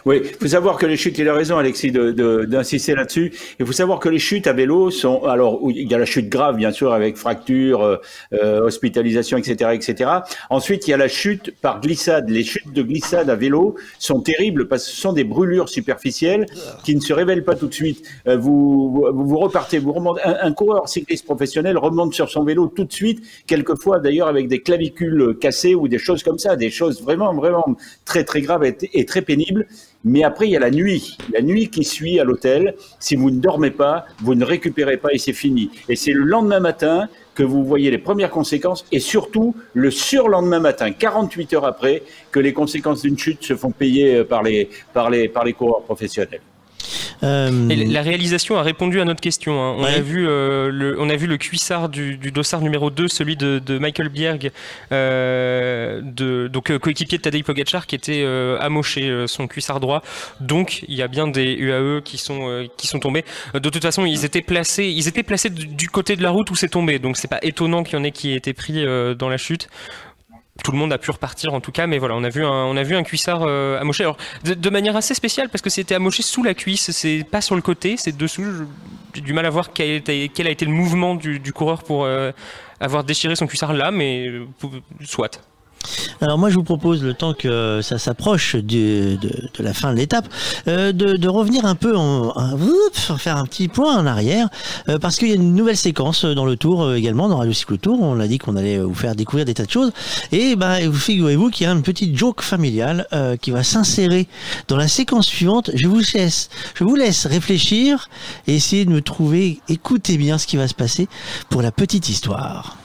Oui, 0.05 0.21
il 0.23 0.35
faut 0.35 0.47
savoir 0.47 0.77
que 0.77 0.85
les 0.85 0.97
chutes, 0.97 1.17
il 1.17 1.27
a 1.27 1.33
raison 1.33 1.57
Alexis 1.57 1.91
d'insister 1.91 2.93
de, 2.93 2.97
là-dessus, 2.97 3.33
il 3.59 3.65
faut 3.65 3.73
savoir 3.73 3.99
que 3.99 4.09
les 4.09 4.19
chutes 4.19 4.47
à 4.47 4.53
vélo 4.53 4.91
sont, 4.91 5.23
alors 5.23 5.59
il 5.69 5.89
y 5.89 5.93
a 5.93 5.97
la 5.97 6.05
chute 6.05 6.29
grave 6.29 6.55
bien 6.55 6.71
sûr 6.71 6.93
avec 6.93 7.17
fracture, 7.17 7.81
euh, 7.81 7.97
euh, 8.33 8.61
hospitalisation, 8.61 9.37
etc., 9.37 9.71
etc. 9.73 10.09
Ensuite, 10.49 10.87
il 10.87 10.91
y 10.91 10.93
a 10.93 10.97
la 10.97 11.07
chute 11.07 11.53
par 11.61 11.81
glissade. 11.81 12.29
Les 12.29 12.43
chutes 12.43 12.73
de 12.73 12.81
glissade 12.81 13.29
à 13.29 13.35
vélo 13.35 13.75
sont 13.97 14.21
terribles 14.21 14.67
parce 14.67 14.85
que 14.85 14.91
ce 14.91 15.01
sont 15.01 15.13
des 15.13 15.23
brûlures 15.23 15.69
superficielles 15.69 16.45
qui 16.83 16.95
ne 16.95 17.01
se 17.01 17.13
révèlent 17.13 17.43
pas 17.43 17.55
tout 17.55 17.67
de 17.67 17.73
suite. 17.73 18.05
Euh, 18.27 18.37
vous, 18.37 19.05
vous, 19.13 19.37
repartez, 19.37 19.79
vous 19.79 19.93
remontez. 19.93 20.21
Un, 20.23 20.37
un, 20.41 20.53
coureur 20.53 20.89
cycliste 20.89 21.25
professionnel 21.25 21.77
remonte 21.77 22.13
sur 22.13 22.29
son 22.29 22.43
vélo 22.43 22.67
tout 22.67 22.83
de 22.83 22.91
suite, 22.91 23.21
quelquefois 23.47 23.99
d'ailleurs 23.99 24.27
avec 24.27 24.47
des 24.47 24.61
clavicules 24.61 25.37
cassées 25.39 25.75
ou 25.75 25.87
des 25.87 25.99
choses 25.99 26.23
comme 26.23 26.39
ça, 26.39 26.55
des 26.55 26.69
choses 26.69 27.01
vraiment, 27.01 27.33
vraiment 27.33 27.65
très, 28.05 28.23
très 28.23 28.41
graves 28.41 28.63
et 28.65 29.05
très 29.05 29.21
pénibles. 29.21 29.67
Mais 30.05 30.23
après, 30.23 30.47
il 30.47 30.51
y 30.51 30.55
a 30.55 30.59
la 30.59 30.71
nuit. 30.71 31.17
La 31.33 31.41
nuit 31.41 31.69
qui 31.69 31.83
suit 31.83 32.19
à 32.19 32.23
l'hôtel. 32.23 32.75
Si 32.99 33.15
vous 33.15 33.31
ne 33.31 33.39
dormez 33.39 33.71
pas, 33.71 34.05
vous 34.19 34.35
ne 34.35 34.45
récupérez 34.45 34.97
pas 34.97 35.09
et 35.11 35.17
c'est 35.17 35.33
fini. 35.33 35.71
Et 35.89 35.95
c'est 35.95 36.13
le 36.13 36.23
lendemain 36.23 36.59
matin 36.59 37.09
que 37.35 37.43
vous 37.43 37.63
voyez 37.63 37.91
les 37.91 37.97
premières 37.97 38.31
conséquences 38.31 38.85
et 38.91 38.99
surtout 38.99 39.55
le 39.73 39.91
surlendemain 39.91 40.59
matin, 40.59 40.91
48 40.91 41.53
heures 41.53 41.65
après, 41.65 42.03
que 42.31 42.39
les 42.39 42.53
conséquences 42.53 43.01
d'une 43.01 43.17
chute 43.17 43.43
se 43.43 43.55
font 43.55 43.71
payer 43.71 44.23
par 44.23 44.43
les, 44.43 44.69
par 44.93 45.09
les, 45.09 45.27
par 45.29 45.45
les 45.45 45.53
coureurs 45.53 45.83
professionnels. 45.83 46.41
Euh, 47.24 47.50
la 47.69 48.01
réalisation 48.01 48.58
a 48.58 48.64
répondu 48.64 49.00
à 49.01 49.06
notre 49.06 49.22
question. 49.22 49.61
Hein. 49.61 49.76
On, 49.77 49.84
a 49.84 50.00
vu, 50.00 50.27
euh, 50.27 50.69
le, 50.72 51.00
on 51.00 51.09
a 51.09 51.16
vu 51.16 51.27
le 51.27 51.38
cuissard 51.38 51.90
du, 51.90 52.18
du 52.18 52.32
dossard 52.32 52.61
numéro 52.61 52.90
2, 52.90 53.08
celui 53.08 53.35
de, 53.35 53.80
Michael 53.80 54.09
Bierg, 54.09 54.51
euh, 54.92 56.01
de, 56.03 56.48
donc 56.48 56.76
coéquipier 56.77 57.18
de 57.18 57.24
Tadej 57.24 57.43
Pogacar, 57.43 57.88
qui 57.88 57.95
était 57.95 58.26
amoché 58.59 59.26
son 59.27 59.48
cuissard 59.48 59.80
droit. 59.80 60.01
Donc 60.40 60.84
il 60.88 60.95
y 60.95 61.01
a 61.01 61.08
bien 61.08 61.27
des 61.27 61.53
UAE 61.53 62.01
qui 62.01 62.18
sont, 62.18 62.68
qui 62.77 62.88
sont 62.88 63.00
tombés. 63.00 63.26
De 63.53 63.69
toute 63.69 63.82
façon, 63.82 64.06
ils 64.06 64.26
étaient 64.26 64.42
placés, 64.42 64.85
ils 64.85 65.08
étaient 65.08 65.24
placés 65.24 65.50
du 65.50 65.90
côté 65.90 66.16
de 66.16 66.24
la 66.24 66.32
route 66.32 66.50
où 66.51 66.56
c'est 66.56 66.69
tombé. 66.69 67.00
Donc 67.00 67.18
c'est 67.18 67.27
pas 67.27 67.40
étonnant 67.42 67.84
qu'il 67.84 67.98
y 67.98 68.01
en 68.01 68.03
ait 68.03 68.11
qui 68.11 68.32
aient 68.32 68.38
été 68.38 68.53
pris 68.53 68.85
dans 69.18 69.30
la 69.30 69.38
chute 69.38 69.68
tout 70.63 70.71
le 70.71 70.77
monde 70.77 70.93
a 70.93 70.97
pu 70.97 71.11
repartir 71.11 71.53
en 71.53 71.61
tout 71.61 71.71
cas, 71.71 71.88
mais 71.88 71.97
voilà, 71.97 72.15
on 72.15 72.23
a 72.23 72.29
vu 72.29 72.43
un, 72.43 72.49
on 72.49 72.77
a 72.77 72.83
vu 72.83 72.95
un 72.95 73.03
cuissard 73.03 73.41
euh, 73.43 73.79
amoché. 73.79 74.03
Alors, 74.03 74.17
de, 74.43 74.69
manière 74.69 74.95
assez 74.95 75.13
spéciale 75.13 75.49
parce 75.49 75.61
que 75.61 75.69
c'était 75.69 75.95
amoché 75.95 76.23
sous 76.23 76.43
la 76.43 76.53
cuisse, 76.53 76.91
c'est 76.91 77.23
pas 77.23 77.41
sur 77.41 77.55
le 77.55 77.61
côté, 77.61 77.95
c'est 77.97 78.15
dessous. 78.15 78.43
J'ai 79.13 79.21
du 79.21 79.33
mal 79.33 79.45
à 79.45 79.49
voir 79.49 79.73
quel, 79.73 80.03
quel, 80.03 80.47
a 80.47 80.49
été 80.49 80.65
le 80.65 80.71
mouvement 80.71 81.15
du, 81.15 81.53
coureur 81.53 81.83
pour 81.83 82.05
euh, 82.05 82.31
avoir 82.79 83.03
déchiré 83.03 83.35
son 83.35 83.47
cuissard 83.47 83.73
là, 83.73 83.91
mais 83.91 84.27
euh, 84.27 84.45
soit. 85.03 85.41
Alors 86.22 86.38
moi 86.38 86.49
je 86.49 86.56
vous 86.56 86.64
propose 86.64 87.01
le 87.03 87.14
temps 87.14 87.33
que 87.33 87.80
ça 87.82 87.98
s'approche 87.98 88.56
de, 88.56 89.16
de, 89.16 89.64
la 89.64 89.74
fin 89.74 89.93
de 89.93 89.98
l'étape 89.98 90.27
euh, 90.67 90.91
de, 90.91 91.27
revenir 91.27 91.66
un 91.66 91.75
peu 91.75 91.95
en, 91.95 92.33
faire 93.17 93.38
un 93.38 93.45
petit 93.45 93.67
point 93.67 93.98
en 93.98 94.06
arrière 94.06 94.49
euh, 94.90 94.99
parce 94.99 95.17
qu'il 95.17 95.30
y 95.30 95.32
a 95.32 95.35
une 95.35 95.56
nouvelle 95.56 95.77
séquence 95.77 96.25
dans 96.25 96.45
le 96.45 96.58
tour 96.58 96.83
euh, 96.83 96.95
également 96.95 97.30
dans 97.30 97.38
Radio 97.38 97.53
Cycle 97.53 97.77
Tour. 97.77 97.99
On 98.01 98.19
a 98.19 98.27
dit 98.27 98.38
qu'on 98.38 98.56
allait 98.56 98.80
vous 98.80 98.93
faire 98.93 99.16
découvrir 99.16 99.45
des 99.45 99.53
tas 99.53 99.66
de 99.66 99.72
choses. 99.72 99.91
Et 100.32 100.56
bah 100.56 100.85
vous 100.85 100.98
figurez-vous 100.98 101.49
qu'il 101.49 101.66
y 101.66 101.69
a 101.69 101.72
une 101.72 101.83
petite 101.83 102.17
joke 102.17 102.41
familiale 102.41 103.08
qui 103.41 103.51
va 103.51 103.64
s'insérer 103.64 104.27
dans 104.67 104.77
la 104.77 104.88
séquence 104.88 105.27
suivante. 105.27 105.72
Je 105.74 105.88
vous 105.88 106.01
laisse 106.14 106.49
je 106.75 106.83
vous 106.83 106.95
laisse 106.95 107.25
réfléchir 107.25 108.09
et 108.48 108.56
essayer 108.56 108.85
de 108.85 108.91
me 108.91 109.01
trouver 109.01 109.59
écoutez 109.69 110.17
bien 110.17 110.38
ce 110.38 110.48
qui 110.48 110.58
va 110.58 110.67
se 110.67 110.74
passer 110.74 111.08
pour 111.49 111.61
la 111.61 111.72
petite 111.72 112.09
histoire 112.09 112.77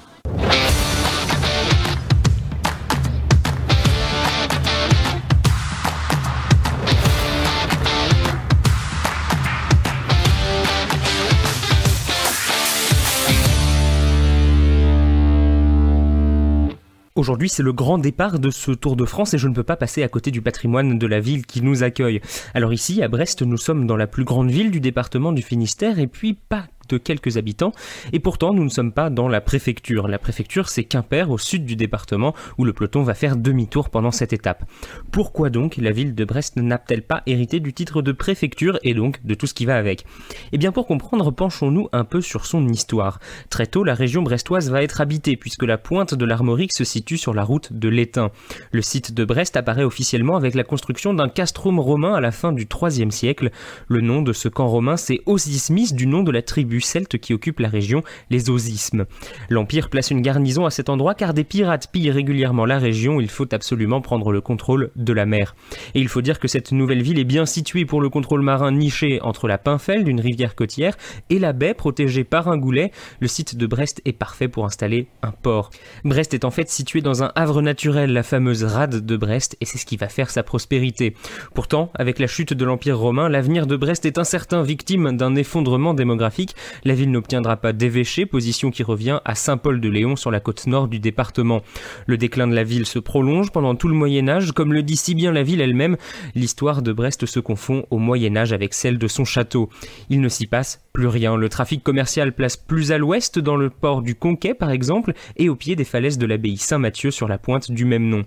Aujourd'hui, 17.25 17.49
c'est 17.49 17.63
le 17.63 17.73
grand 17.73 17.97
départ 17.97 18.39
de 18.39 18.51
ce 18.51 18.71
Tour 18.71 18.97
de 18.97 19.07
France 19.07 19.33
et 19.33 19.39
je 19.39 19.49
ne 19.49 19.55
peux 19.55 19.63
pas 19.63 19.77
passer 19.77 20.03
à 20.03 20.09
côté 20.09 20.31
du 20.31 20.43
patrimoine 20.43 20.99
de 20.99 21.07
la 21.07 21.21
ville 21.21 21.47
qui 21.47 21.63
nous 21.63 21.83
accueille. 21.83 22.21
Alors 22.53 22.75
ici, 22.75 23.03
à 23.03 23.09
Brest, 23.09 23.41
nous 23.41 23.57
sommes 23.57 23.87
dans 23.87 23.97
la 23.97 24.07
plus 24.07 24.25
grande 24.25 24.51
ville 24.51 24.71
du 24.71 24.79
département 24.79 25.33
du 25.33 25.41
Finistère 25.41 25.99
et 25.99 26.07
puis 26.07 26.35
pas 26.35 26.67
de 26.89 26.99
quelques 26.99 27.37
habitants, 27.37 27.73
et 28.13 28.19
pourtant 28.19 28.53
nous 28.53 28.65
ne 28.65 28.69
sommes 28.69 28.93
pas 28.93 29.11
dans 29.11 29.29
la 29.29 29.41
préfecture. 29.41 30.09
La 30.09 30.19
préfecture 30.19 30.69
c'est 30.69 30.85
Quimper 30.85 31.31
au 31.31 31.39
sud 31.39 31.65
du 31.65 31.77
département 31.77 32.35
où 32.59 32.65
le 32.65 32.73
peloton 32.73 33.03
va 33.03 33.15
faire 33.15 33.37
demi-tour 33.37 33.91
pendant 33.91 34.11
cette 34.11 34.33
étape. 34.33 34.65
Pourquoi 35.11 35.51
donc 35.51 35.77
la 35.77 35.93
ville 35.93 36.15
de 36.15 36.25
Brest 36.25 36.57
n'a-t-elle 36.57 37.03
pas 37.03 37.23
hérité 37.27 37.61
du 37.61 37.73
titre 37.73 38.03
de 38.03 38.13
préfecture 38.13 38.79
et 38.83 38.95
donc 38.95 39.25
de 39.25 39.35
tout 39.35 39.47
ce 39.47 39.55
qui 39.55 39.67
va 39.67 39.77
avec? 39.77 40.05
Eh 40.53 40.59
bien 40.59 40.73
pour 40.73 40.87
comprendre, 40.87 41.31
penchons-nous 41.31 41.89
un 41.93 42.05
peu 42.05 42.21
sur 42.21 42.47
son 42.47 42.69
histoire. 42.69 43.21
Très 43.51 43.67
tôt, 43.67 43.85
la 43.85 43.95
région 43.95 44.23
brestoise 44.23 44.71
va 44.71 44.83
être 44.83 45.01
habitée 45.01 45.37
puisque 45.37 45.65
la 45.65 45.79
pointe 45.79 46.15
de 46.15 46.25
l'Armorique 46.25 46.73
se 46.73 46.85
situe 46.85 47.19
sur 47.19 47.35
la 47.35 47.45
route 47.45 47.73
de 47.73 47.89
l'Étain. 47.89 48.31
Le 48.73 48.83
site 48.83 49.15
de 49.15 49.25
Brest 49.25 49.57
apparaît 49.57 49.85
officiellement 49.85 50.37
avec 50.37 50.55
la 50.55 50.65
construction 50.65 51.15
d'un 51.15 51.29
castrum 51.29 51.79
romain 51.79 52.15
à 52.15 52.21
la 52.21 52.31
fin 52.31 52.53
du 52.53 52.67
IIIe 52.83 53.13
siècle. 53.13 53.51
Le 53.89 54.01
nom 54.01 54.23
de 54.23 54.33
ce 54.33 54.49
camp 54.49 54.69
romain 54.69 54.97
c'est 54.97 55.21
Osismis 55.27 55.93
du 55.93 56.07
nom 56.07 56.23
de 56.23 56.31
la 56.31 56.43
tribu 56.43 56.81
celtes 56.85 57.19
qui 57.19 57.35
occupe 57.35 57.61
la 57.61 57.69
région, 57.69 58.03
les 58.31 58.51
Osismes. 58.51 59.07
L'Empire 59.49 59.91
place 59.91 60.11
une 60.11 60.23
garnison 60.23 60.67
à 60.67 60.71
cet 60.71 60.89
endroit 60.89 61.15
car 61.15 61.35
des 61.35 61.45
pirates 61.45 61.91
pillent 61.91 62.11
régulièrement 62.11 62.67
la 62.67 62.79
région, 62.79 63.21
il 63.21 63.31
faut 63.31 63.53
absolument 63.53 64.01
prendre 64.01 64.33
le 64.33 64.41
contrôle 64.41 64.91
de 64.97 65.13
la 65.13 65.27
mer. 65.27 65.55
Et 65.95 66.01
il 66.01 66.09
faut 66.09 66.23
dire 66.23 66.39
que 66.39 66.49
cette 66.49 66.73
nouvelle 66.73 67.03
ville 67.03 67.19
est 67.19 67.25
bien 67.25 67.47
située 67.47 67.85
pour 67.85 68.01
le 68.01 68.09
contrôle 68.09 68.43
marin 68.43 68.73
niché 68.73 69.21
entre 69.23 69.49
la 69.49 69.59
Pinfeld, 69.59 70.07
une 70.07 70.21
rivière 70.21 70.55
côtière, 70.55 70.97
et 71.31 71.39
la 71.39 71.53
baie 71.53 71.75
protégée 71.75 72.25
par 72.25 72.49
un 72.49 72.57
goulet. 72.57 72.93
Le 73.21 73.29
site 73.29 73.57
de 73.57 73.67
Brest 73.67 74.01
est 74.05 74.13
parfait 74.13 74.49
pour 74.49 74.65
installer 74.65 75.09
un 75.23 75.31
port. 75.31 75.71
Brest 76.05 76.35
est 76.35 76.45
en 76.45 76.51
fait 76.51 76.69
situé 76.69 77.01
dans 77.01 77.23
un 77.23 77.33
havre 77.35 77.63
naturel, 77.63 78.13
la 78.13 78.23
fameuse 78.23 78.65
rade 78.65 79.05
de 79.05 79.17
Brest, 79.17 79.57
et 79.61 79.65
c'est 79.65 79.79
ce 79.79 79.87
qui 79.87 79.97
va 79.97 80.09
faire 80.09 80.31
sa 80.31 80.43
prospérité. 80.43 81.15
Pourtant, 81.55 81.91
avec 81.95 82.19
la 82.19 82.27
chute 82.27 82.53
de 82.53 82.65
l'Empire 82.65 82.99
romain, 82.99 83.29
l'avenir 83.29 83.67
de 83.67 83.77
Brest 83.77 84.05
est 84.05 84.19
incertain, 84.19 84.63
victime 84.63 85.17
d'un 85.17 85.35
effondrement 85.35 85.95
démographique 85.95 86.55
la 86.85 86.95
ville 86.95 87.11
n'obtiendra 87.11 87.57
pas 87.57 87.73
d'évêché, 87.73 88.27
position 88.27 88.71
qui 88.71 88.83
revient 88.83 89.21
à 89.25 89.35
Saint-Paul-de-Léon 89.35 90.17
sur 90.17 90.31
la 90.31 90.41
côte 90.41 90.67
nord 90.67 90.89
du 90.89 90.99
département. 90.99 91.63
Le 92.07 92.17
déclin 92.17 92.47
de 92.47 92.55
la 92.55 92.65
ville 92.65 92.87
se 92.87 92.99
prolonge 92.99 93.51
pendant 93.51 93.75
tout 93.75 93.89
le 93.89 93.95
Moyen 93.95 94.29
Âge, 94.29 94.53
comme 94.53 94.73
le 94.73 94.83
dit 94.83 94.97
si 94.97 95.15
bien 95.15 95.33
la 95.33 95.43
ville 95.43 95.61
elle-même, 95.61 95.97
l'histoire 96.35 96.83
de 96.83 96.93
Brest 96.93 97.27
se 97.27 97.41
confond 97.41 97.87
au 97.91 97.99
Moyen 97.99 98.37
Âge 98.37 98.53
avec 98.53 98.75
celle 98.75 98.99
de 98.99 99.09
son 99.09 99.25
château. 99.25 99.69
Il 100.11 100.21
ne 100.21 100.29
s'y 100.29 100.47
passe 100.47 100.84
plus 100.95 101.09
rien. 101.09 101.37
Le 101.37 101.49
trafic 101.49 101.83
commercial 101.83 102.33
place 102.33 102.57
plus 102.57 102.93
à 102.93 102.99
l'ouest, 102.99 103.41
dans 103.41 103.57
le 103.57 103.69
port 103.69 104.01
du 104.01 104.15
Conquet 104.15 104.55
par 104.55 104.71
exemple, 104.71 105.13
et 105.37 105.49
au 105.49 105.57
pied 105.57 105.75
des 105.75 105.85
falaises 105.85 106.19
de 106.19 106.25
l'abbaye 106.25 106.57
Saint-Mathieu 106.57 107.11
sur 107.11 107.27
la 107.27 107.37
pointe 107.37 107.73
du 107.73 107.85
même 107.85 108.09
nom. 108.09 108.23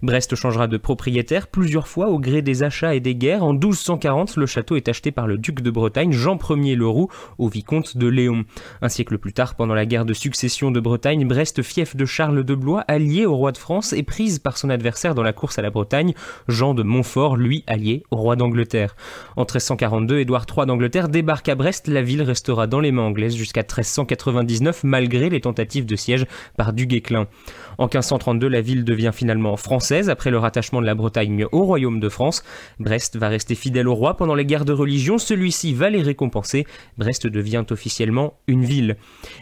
Brest 0.00 0.36
changera 0.36 0.68
de 0.68 0.76
propriétaire 0.76 1.48
plusieurs 1.48 1.88
fois 1.88 2.10
au 2.10 2.20
gré 2.20 2.40
des 2.40 2.62
achats 2.62 2.94
et 2.94 3.00
des 3.00 3.16
guerres. 3.16 3.42
En 3.42 3.52
1240, 3.52 4.36
le 4.36 4.46
château 4.46 4.76
est 4.76 4.88
acheté 4.88 5.10
par 5.10 5.26
le 5.26 5.38
duc 5.38 5.60
de 5.60 5.70
Bretagne, 5.72 6.12
Jean 6.12 6.38
Ier 6.50 6.76
Leroux, 6.76 7.08
au 7.38 7.48
vicomte 7.48 7.96
de 7.96 8.06
Léon. 8.06 8.44
Un 8.80 8.88
siècle 8.88 9.18
plus 9.18 9.32
tard, 9.32 9.56
pendant 9.56 9.74
la 9.74 9.86
guerre 9.86 10.04
de 10.04 10.14
succession 10.14 10.70
de 10.70 10.78
Bretagne, 10.78 11.26
Brest, 11.26 11.62
fief 11.62 11.96
de 11.96 12.04
Charles 12.04 12.44
de 12.44 12.54
Blois, 12.54 12.84
allié 12.86 13.26
au 13.26 13.34
roi 13.34 13.50
de 13.50 13.58
France, 13.58 13.92
est 13.92 14.04
prise 14.04 14.38
par 14.38 14.56
son 14.56 14.70
adversaire 14.70 15.16
dans 15.16 15.24
la 15.24 15.32
course 15.32 15.58
à 15.58 15.62
la 15.62 15.70
Bretagne, 15.70 16.14
Jean 16.46 16.74
de 16.74 16.84
Montfort, 16.84 17.36
lui 17.36 17.64
allié 17.66 18.04
au 18.12 18.16
roi 18.16 18.36
d'Angleterre. 18.36 18.94
En 19.34 19.42
1342, 19.42 20.20
Édouard 20.20 20.46
III 20.54 20.66
d'Angleterre 20.66 21.08
débarque 21.08 21.48
à 21.48 21.56
Brest, 21.56 21.88
la 21.88 22.03
ville 22.04 22.22
restera 22.22 22.66
dans 22.66 22.80
les 22.80 22.92
mains 22.92 23.02
anglaises 23.02 23.36
jusqu'à 23.36 23.62
1399 23.62 24.84
malgré 24.84 25.28
les 25.30 25.40
tentatives 25.40 25.86
de 25.86 25.96
siège 25.96 26.26
par 26.56 26.72
du 26.72 26.86
Guesclin. 26.86 27.26
En 27.78 27.84
1532, 27.84 28.48
la 28.48 28.60
ville 28.60 28.84
devient 28.84 29.10
finalement 29.12 29.56
française 29.56 30.10
après 30.10 30.30
le 30.30 30.38
rattachement 30.38 30.80
de 30.80 30.86
la 30.86 30.94
Bretagne 30.94 31.46
au 31.52 31.64
royaume 31.64 32.00
de 32.00 32.08
France. 32.08 32.42
Brest 32.78 33.16
va 33.16 33.28
rester 33.28 33.54
fidèle 33.54 33.88
au 33.88 33.94
roi 33.94 34.16
pendant 34.16 34.34
les 34.34 34.44
guerres 34.44 34.64
de 34.64 34.72
religion, 34.72 35.18
celui-ci 35.18 35.74
va 35.74 35.90
les 35.90 36.02
récompenser. 36.02 36.66
Brest 36.98 37.26
devient 37.26 37.64
officiellement 37.70 38.34
une 38.46 38.64
ville. 38.64 38.96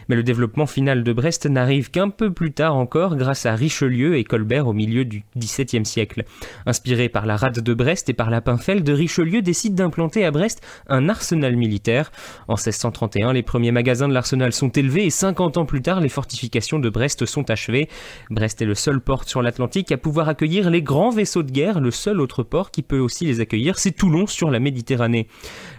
Mais 0.09 0.17
le 0.17 0.23
développement 0.23 0.67
final 0.67 1.05
de 1.05 1.12
Brest 1.12 1.47
n'arrive 1.47 1.91
qu'un 1.91 2.09
peu 2.09 2.33
plus 2.33 2.52
tard 2.52 2.77
encore 2.77 3.17
grâce 3.17 3.47
à 3.47 3.55
Richelieu 3.55 4.17
et 4.17 4.25
Colbert 4.25 4.67
au 4.67 4.73
milieu 4.73 5.05
du 5.05 5.25
XVIIe 5.36 5.86
siècle. 5.86 6.25
Inspiré 6.67 7.09
par 7.09 7.27
la 7.27 7.36
rade 7.36 7.61
de 7.61 7.75
Brest 7.75 8.09
et 8.09 8.15
par 8.15 8.31
la 8.31 8.41
Pinfeld, 8.41 8.89
Richelieu 8.89 9.43
décide 9.43 9.75
d'implanter 9.75 10.25
à 10.25 10.31
Brest 10.31 10.62
un 10.89 11.09
arsenal 11.09 11.57
militaire. 11.57 12.11
En 12.49 12.55
1631, 12.55 13.33
les 13.33 13.43
premiers 13.43 13.73
magasins 13.73 14.09
de 14.09 14.15
l'arsenal 14.15 14.52
sont 14.52 14.70
élevés 14.70 15.07
et 15.07 15.11
50 15.11 15.57
ans 15.57 15.67
plus 15.67 15.83
tard, 15.83 16.01
les 16.01 16.09
fortifications 16.09 16.78
de 16.78 16.89
Brest 16.89 17.27
sont 17.27 17.51
achevées. 17.51 17.89
Brest 18.31 18.62
est 18.62 18.67
le 18.67 18.75
seul 18.75 19.01
port 19.01 19.28
sur 19.28 19.42
l'Atlantique 19.42 19.92
à 19.92 19.97
pouvoir 19.97 20.28
accueillir 20.28 20.70
les 20.70 20.83
grands 20.83 21.10
vaisseaux 21.10 21.42
de 21.42 21.51
guerre. 21.51 21.81
Le 21.81 21.91
seul 21.91 22.20
autre 22.20 22.42
port 22.42 22.70
qui 22.70 22.83
peut 22.83 22.99
aussi 22.99 23.25
les 23.25 23.41
accueillir, 23.41 23.78
c'est 23.78 23.92
Toulon 23.92 24.26
sur 24.26 24.51
la 24.51 24.60
Méditerranée. 24.60 25.28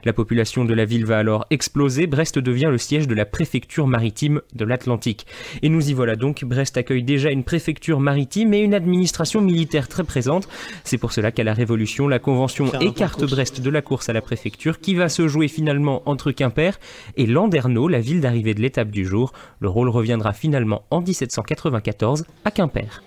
La 0.06 0.14
population 0.14 0.66
de 0.66 0.74
la 0.74 0.86
ville 0.86 1.06
va 1.06 1.18
alors 1.18 1.46
exploser. 1.50 2.08
Brest 2.08 2.40
devient 2.40 2.70
le 2.70 2.78
siège 2.78 3.08
de 3.08 3.16
la 3.16 3.26
préfecture 3.26 3.88
maritime 3.88 4.42
de 4.54 4.66
l'Atlantique. 4.66 5.26
Et 5.62 5.70
nous 5.70 5.90
y 5.90 5.94
voilà 5.94 6.16
donc. 6.16 6.44
Brest 6.44 6.78
accueille 6.78 7.04
déjà 7.04 7.32
une 7.32 7.44
préfecture 7.44 8.00
maritime 8.00 8.54
et 8.54 8.60
une 8.60 8.74
administration 8.74 9.42
militaire 9.42 9.88
très 9.88 10.04
présente. 10.04 10.48
C'est 10.84 10.98
pour 10.98 11.14
cela 11.14 11.32
qu'à 11.32 11.44
la 11.44 11.54
Révolution, 11.54 12.08
la 12.08 12.20
Convention 12.20 12.72
écarte 12.82 13.24
Brest 13.26 13.62
de 13.62 13.70
la 13.70 13.82
course 13.82 14.10
à 14.10 14.14
la 14.14 14.22
préfecture 14.22 14.80
qui 14.80 14.96
va 14.96 15.10
se 15.10 15.28
jouer 15.28 15.48
finalement 15.48 16.04
entre 16.06 16.32
Quimper 16.32 16.80
et 17.16 17.26
Landerneau, 17.26 17.88
la 17.88 18.00
ville 18.00 18.22
d'arrivée 18.22 18.54
de 18.54 18.62
l'étape 18.62 18.90
du 18.90 19.06
jour. 19.06 19.32
Le 19.60 19.70
rôle 19.70 19.90
reviendra 19.90 20.34
finalement 20.34 20.84
en 20.92 21.02
1794 21.02 22.26
à 22.46 22.52
Quimper. 22.52 23.02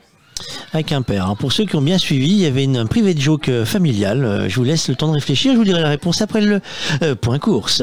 À 0.73 0.83
Quimper. 0.83 1.23
Alors 1.23 1.37
pour 1.37 1.53
ceux 1.53 1.65
qui 1.65 1.77
ont 1.77 1.83
bien 1.83 1.99
suivi, 1.99 2.31
il 2.31 2.39
y 2.39 2.47
avait 2.47 2.65
une, 2.65 2.77
un 2.77 2.87
de 2.87 3.21
joke 3.21 3.49
euh, 3.49 3.65
familial. 3.65 4.25
Euh, 4.25 4.49
Je 4.49 4.57
vous 4.57 4.65
laisse 4.65 4.89
le 4.89 4.95
temps 4.95 5.09
de 5.09 5.15
réfléchir. 5.15 5.53
Je 5.53 5.59
vous 5.59 5.65
dirai 5.65 5.81
la 5.81 5.89
réponse 5.89 6.21
après 6.23 6.41
le 6.41 6.61
euh, 7.03 7.15
point 7.15 7.39
course. 7.39 7.83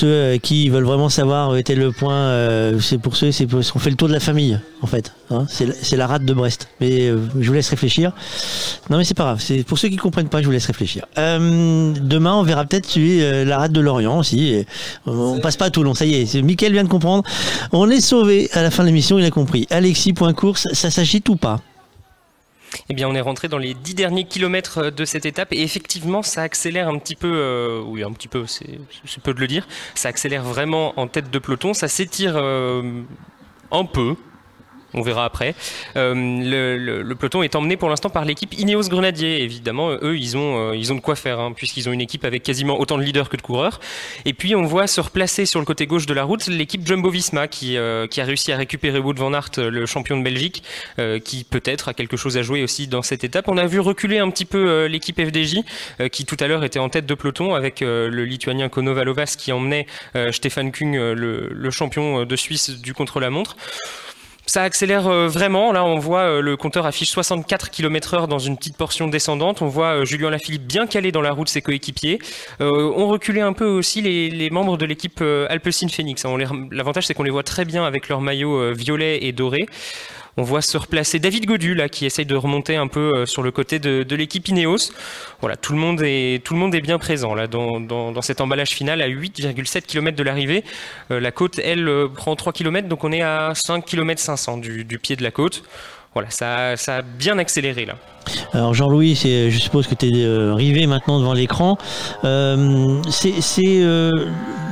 Ceux 0.00 0.06
euh, 0.06 0.38
qui 0.38 0.68
veulent 0.70 0.84
vraiment 0.84 1.08
savoir 1.08 1.50
où 1.50 1.56
était 1.56 1.74
le 1.74 1.92
point, 1.92 2.14
euh, 2.14 2.80
c'est 2.80 2.98
pour 2.98 3.16
ceux, 3.16 3.32
c'est 3.32 3.46
on 3.54 3.78
fait 3.78 3.90
le 3.90 3.96
tour 3.96 4.08
de 4.08 4.12
la 4.14 4.20
famille 4.20 4.58
en 4.82 4.86
fait. 4.86 5.12
hein. 5.30 5.44
c'est 5.48 5.96
la- 5.96 6.06
rate 6.06 6.24
de 6.24 6.32
Brest. 6.32 6.68
Mais 6.80 7.08
euh, 7.08 7.18
je 7.38 7.46
vous 7.48 7.52
laisse 7.54 7.68
réfléchir. 7.68 8.12
Non 8.88 8.96
mais 8.98 9.04
c'est 9.04 9.14
pas 9.14 9.24
grave. 9.24 9.40
C'est 9.40 9.62
pour 9.62 9.78
ceux 9.78 9.88
qui 9.88 9.96
comprennent 9.96 10.28
pas, 10.28 10.40
je 10.40 10.46
vous 10.46 10.52
laisse 10.52 10.66
réfléchir. 10.66 11.04
Euh, 11.18 11.92
demain, 12.00 12.34
on 12.34 12.42
verra 12.42 12.64
peut-être 12.64 12.86
celui, 12.86 13.22
euh, 13.22 13.44
la 13.44 13.58
rate 13.58 13.72
de 13.72 13.80
Lorient 13.80 14.18
aussi. 14.18 14.48
Et 14.48 14.66
on, 15.06 15.38
passe 15.40 15.56
pas 15.56 15.66
à 15.66 15.70
Toulon. 15.70 15.94
Ça 15.94 16.06
y 16.06 16.14
est, 16.14 16.42
Mickaël 16.42 16.72
vient 16.72 16.84
de 16.84 16.88
comprendre. 16.88 17.22
On 17.72 17.90
est 17.90 18.00
sauvé 18.00 18.48
à 18.54 18.62
la 18.62 18.70
fin 18.70 18.82
de 18.82 18.88
l'émission. 18.88 19.18
Il 19.18 19.24
a 19.24 19.30
compris. 19.30 19.66
Alexis 19.70 20.12
point 20.14 20.32
course, 20.32 20.66
ça 20.72 20.90
s'agite 20.90 21.28
ou 21.28 21.36
pas? 21.36 21.60
Eh 22.88 22.94
bien, 22.94 23.08
on 23.08 23.14
est 23.14 23.20
rentré 23.20 23.48
dans 23.48 23.58
les 23.58 23.74
dix 23.74 23.94
derniers 23.94 24.24
kilomètres 24.24 24.78
euh, 24.78 24.90
de 24.90 25.04
cette 25.04 25.26
étape 25.26 25.52
et 25.52 25.62
effectivement, 25.62 26.22
ça 26.22 26.42
accélère 26.42 26.88
un 26.88 26.98
petit 26.98 27.16
peu. 27.16 27.30
euh, 27.32 27.82
oui, 27.84 28.02
un 28.02 28.12
petit 28.12 28.28
peu, 28.28 28.46
c'est 28.46 28.78
peu 29.22 29.34
de 29.34 29.40
le 29.40 29.46
dire. 29.46 29.66
Ça 29.94 30.08
accélère 30.08 30.42
vraiment 30.42 30.98
en 30.98 31.06
tête 31.06 31.30
de 31.30 31.38
peloton. 31.38 31.74
Ça 31.74 31.88
s'étire 31.88 32.34
euh, 32.36 33.02
un 33.70 33.84
peu. 33.84 34.16
On 34.94 35.02
verra 35.02 35.24
après. 35.24 35.54
Euh, 35.96 36.14
le, 36.14 37.14
peloton 37.14 37.42
est 37.42 37.54
emmené 37.54 37.76
pour 37.76 37.88
l'instant 37.88 38.10
par 38.10 38.24
l'équipe 38.24 38.58
Ineos 38.58 38.88
Grenadier. 38.88 39.42
Évidemment, 39.42 39.90
eux, 40.02 40.16
ils 40.16 40.36
ont, 40.36 40.70
euh, 40.70 40.76
ils 40.76 40.92
ont 40.92 40.96
de 40.96 41.00
quoi 41.00 41.14
faire, 41.14 41.38
hein, 41.38 41.52
puisqu'ils 41.52 41.88
ont 41.88 41.92
une 41.92 42.00
équipe 42.00 42.24
avec 42.24 42.42
quasiment 42.42 42.80
autant 42.80 42.98
de 42.98 43.02
leaders 43.02 43.28
que 43.28 43.36
de 43.36 43.42
coureurs. 43.42 43.80
Et 44.24 44.32
puis, 44.32 44.54
on 44.56 44.64
voit 44.64 44.86
se 44.86 45.00
replacer 45.00 45.46
sur 45.46 45.60
le 45.60 45.66
côté 45.66 45.86
gauche 45.86 46.06
de 46.06 46.14
la 46.14 46.24
route 46.24 46.46
l'équipe 46.48 46.84
Jumbo-Visma, 46.86 47.46
qui, 47.46 47.76
euh, 47.76 48.06
qui 48.06 48.20
a 48.20 48.24
réussi 48.24 48.52
à 48.52 48.56
récupérer 48.56 48.98
Wout 48.98 49.14
van 49.14 49.32
Aert, 49.32 49.50
le 49.58 49.86
champion 49.86 50.18
de 50.18 50.24
Belgique, 50.24 50.62
qui 51.24 51.44
peut-être 51.44 51.88
a 51.88 51.94
quelque 51.94 52.16
chose 52.16 52.36
à 52.36 52.42
jouer 52.42 52.62
aussi 52.62 52.86
dans 52.86 53.02
cette 53.02 53.24
étape. 53.24 53.48
On 53.48 53.56
a 53.56 53.66
vu 53.66 53.80
reculer 53.80 54.18
un 54.18 54.30
petit 54.30 54.44
peu 54.44 54.86
l'équipe 54.86 55.20
FDJ, 55.20 55.60
qui 56.10 56.24
tout 56.24 56.36
à 56.40 56.46
l'heure 56.46 56.64
était 56.64 56.78
en 56.78 56.88
tête 56.88 57.06
de 57.06 57.14
peloton, 57.14 57.54
avec 57.54 57.80
le 57.80 58.24
Lituanien 58.24 58.68
Kono 58.68 58.94
Valovas 58.94 59.36
qui 59.38 59.52
emmenait 59.52 59.86
Stefan 60.30 60.72
Kung, 60.72 60.94
le, 60.94 61.70
champion 61.70 62.24
de 62.24 62.36
Suisse 62.36 62.70
du 62.70 62.94
contre-la-montre. 62.94 63.56
Ça 64.50 64.64
accélère 64.64 65.06
euh, 65.06 65.28
vraiment. 65.28 65.70
Là, 65.70 65.84
on 65.84 66.00
voit 66.00 66.22
euh, 66.22 66.40
le 66.40 66.56
compteur 66.56 66.84
affiche 66.84 67.10
64 67.10 67.70
km/h 67.70 68.26
dans 68.26 68.40
une 68.40 68.56
petite 68.56 68.76
portion 68.76 69.06
descendante. 69.06 69.62
On 69.62 69.68
voit 69.68 70.00
euh, 70.00 70.04
Julien 70.04 70.28
Lafilippe 70.28 70.66
bien 70.66 70.88
calé 70.88 71.12
dans 71.12 71.20
la 71.20 71.30
route 71.30 71.46
de 71.46 71.50
ses 71.50 71.62
coéquipiers. 71.62 72.18
Euh, 72.60 72.92
on 72.96 73.06
reculait 73.06 73.42
un 73.42 73.52
peu 73.52 73.66
aussi 73.66 74.02
les, 74.02 74.50
membres 74.50 74.76
de 74.76 74.86
l'équipe 74.86 75.22
Alpecin 75.48 75.86
Phoenix. 75.86 76.24
hein. 76.24 76.36
L'avantage, 76.72 77.06
c'est 77.06 77.14
qu'on 77.14 77.22
les 77.22 77.30
voit 77.30 77.44
très 77.44 77.64
bien 77.64 77.84
avec 77.84 78.08
leur 78.08 78.20
maillot 78.20 78.56
euh, 78.56 78.72
violet 78.72 79.22
et 79.22 79.30
doré. 79.30 79.68
On 80.36 80.42
voit 80.42 80.62
se 80.62 80.78
replacer 80.78 81.18
David 81.18 81.46
Godu 81.46 81.74
là 81.74 81.88
qui 81.88 82.06
essaye 82.06 82.26
de 82.26 82.36
remonter 82.36 82.76
un 82.76 82.86
peu 82.86 83.12
euh, 83.14 83.26
sur 83.26 83.42
le 83.42 83.50
côté 83.50 83.78
de, 83.78 84.14
l'équipe 84.14 84.46
Ineos. 84.48 84.92
Voilà, 85.40 85.56
tout 85.56 85.72
le 85.72 85.78
monde 85.78 86.00
est 86.02 86.44
tout 86.44 86.54
le 86.54 86.60
monde 86.60 86.74
est 86.74 86.80
bien 86.80 86.98
présent 86.98 87.34
là 87.34 87.46
dans, 87.46 87.80
dans, 87.80 88.22
cet 88.22 88.40
emballage 88.40 88.70
final 88.70 89.02
à 89.02 89.08
8,7 89.08 89.82
km 89.82 90.16
de 90.16 90.22
l'arrivée. 90.22 90.64
Euh, 91.10 91.20
la 91.20 91.32
côte 91.32 91.58
elle 91.58 91.88
euh, 91.88 92.08
prend 92.08 92.36
3 92.36 92.52
km 92.52 92.88
donc 92.88 93.02
on 93.04 93.12
est 93.12 93.22
à 93.22 93.52
5 93.54 93.84
km 93.84 94.20
500 94.20 94.58
du, 94.58 94.84
pied 95.02 95.16
de 95.16 95.22
la 95.22 95.30
côte. 95.30 95.62
Voilà, 96.12 96.28
ça, 96.30 96.76
ça 96.76 96.96
a 96.96 97.02
bien 97.02 97.38
accéléré 97.38 97.86
là. 97.86 97.94
Alors 98.52 98.74
Jean-Louis, 98.74 99.14
je 99.14 99.56
suppose 99.58 99.86
que 99.86 99.94
tu 99.94 100.06
es 100.06 100.52
rivé 100.52 100.88
maintenant 100.88 101.20
devant 101.20 101.34
l'écran. 101.34 101.78
C'est 103.08 103.82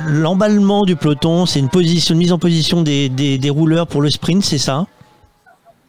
l'emballement 0.05 0.83
du 0.83 0.97
peloton, 0.97 1.45
c'est 1.45 1.59
une 1.59 1.69
position, 1.69 2.13
une 2.13 2.19
mise 2.19 2.33
en 2.33 2.39
position 2.39 2.81
des- 2.81 3.07
des 3.09 3.49
rouleurs 3.49 3.87
pour 3.87 4.01
le 4.01 4.09
sprint, 4.09 4.43
c'est 4.43 4.57
ça? 4.57 4.85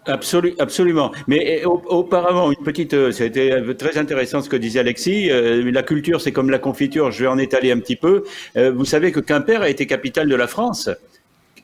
Absolu- 0.07 0.55
absolument. 0.59 1.13
Mais 1.29 1.65
au- 1.65 1.83
auparavant, 1.89 2.51
une 2.51 2.65
petite, 2.65 2.95
euh, 2.95 3.13
c'était 3.13 3.53
euh, 3.53 3.75
très 3.75 3.99
intéressant 3.99 4.41
ce 4.41 4.49
que 4.49 4.57
disait 4.57 4.81
Alexis. 4.81 5.31
Euh, 5.31 5.71
la 5.71 5.83
culture, 5.83 6.21
c'est 6.21 6.33
comme 6.33 6.49
la 6.51 6.59
confiture. 6.59 7.11
Je 7.11 7.23
vais 7.25 7.29
en 7.29 7.39
étaler 7.39 7.71
un 7.71 7.79
petit 7.79 7.97
peu. 7.97 8.25
Vous 8.57 8.85
savez 8.85 9.13
que 9.13 9.21
Quimper 9.21 9.61
a 9.63 9.69
été 9.69 9.87
capitale 9.87 10.29
de 10.29 10.35
la 10.37 10.47
France. 10.47 10.89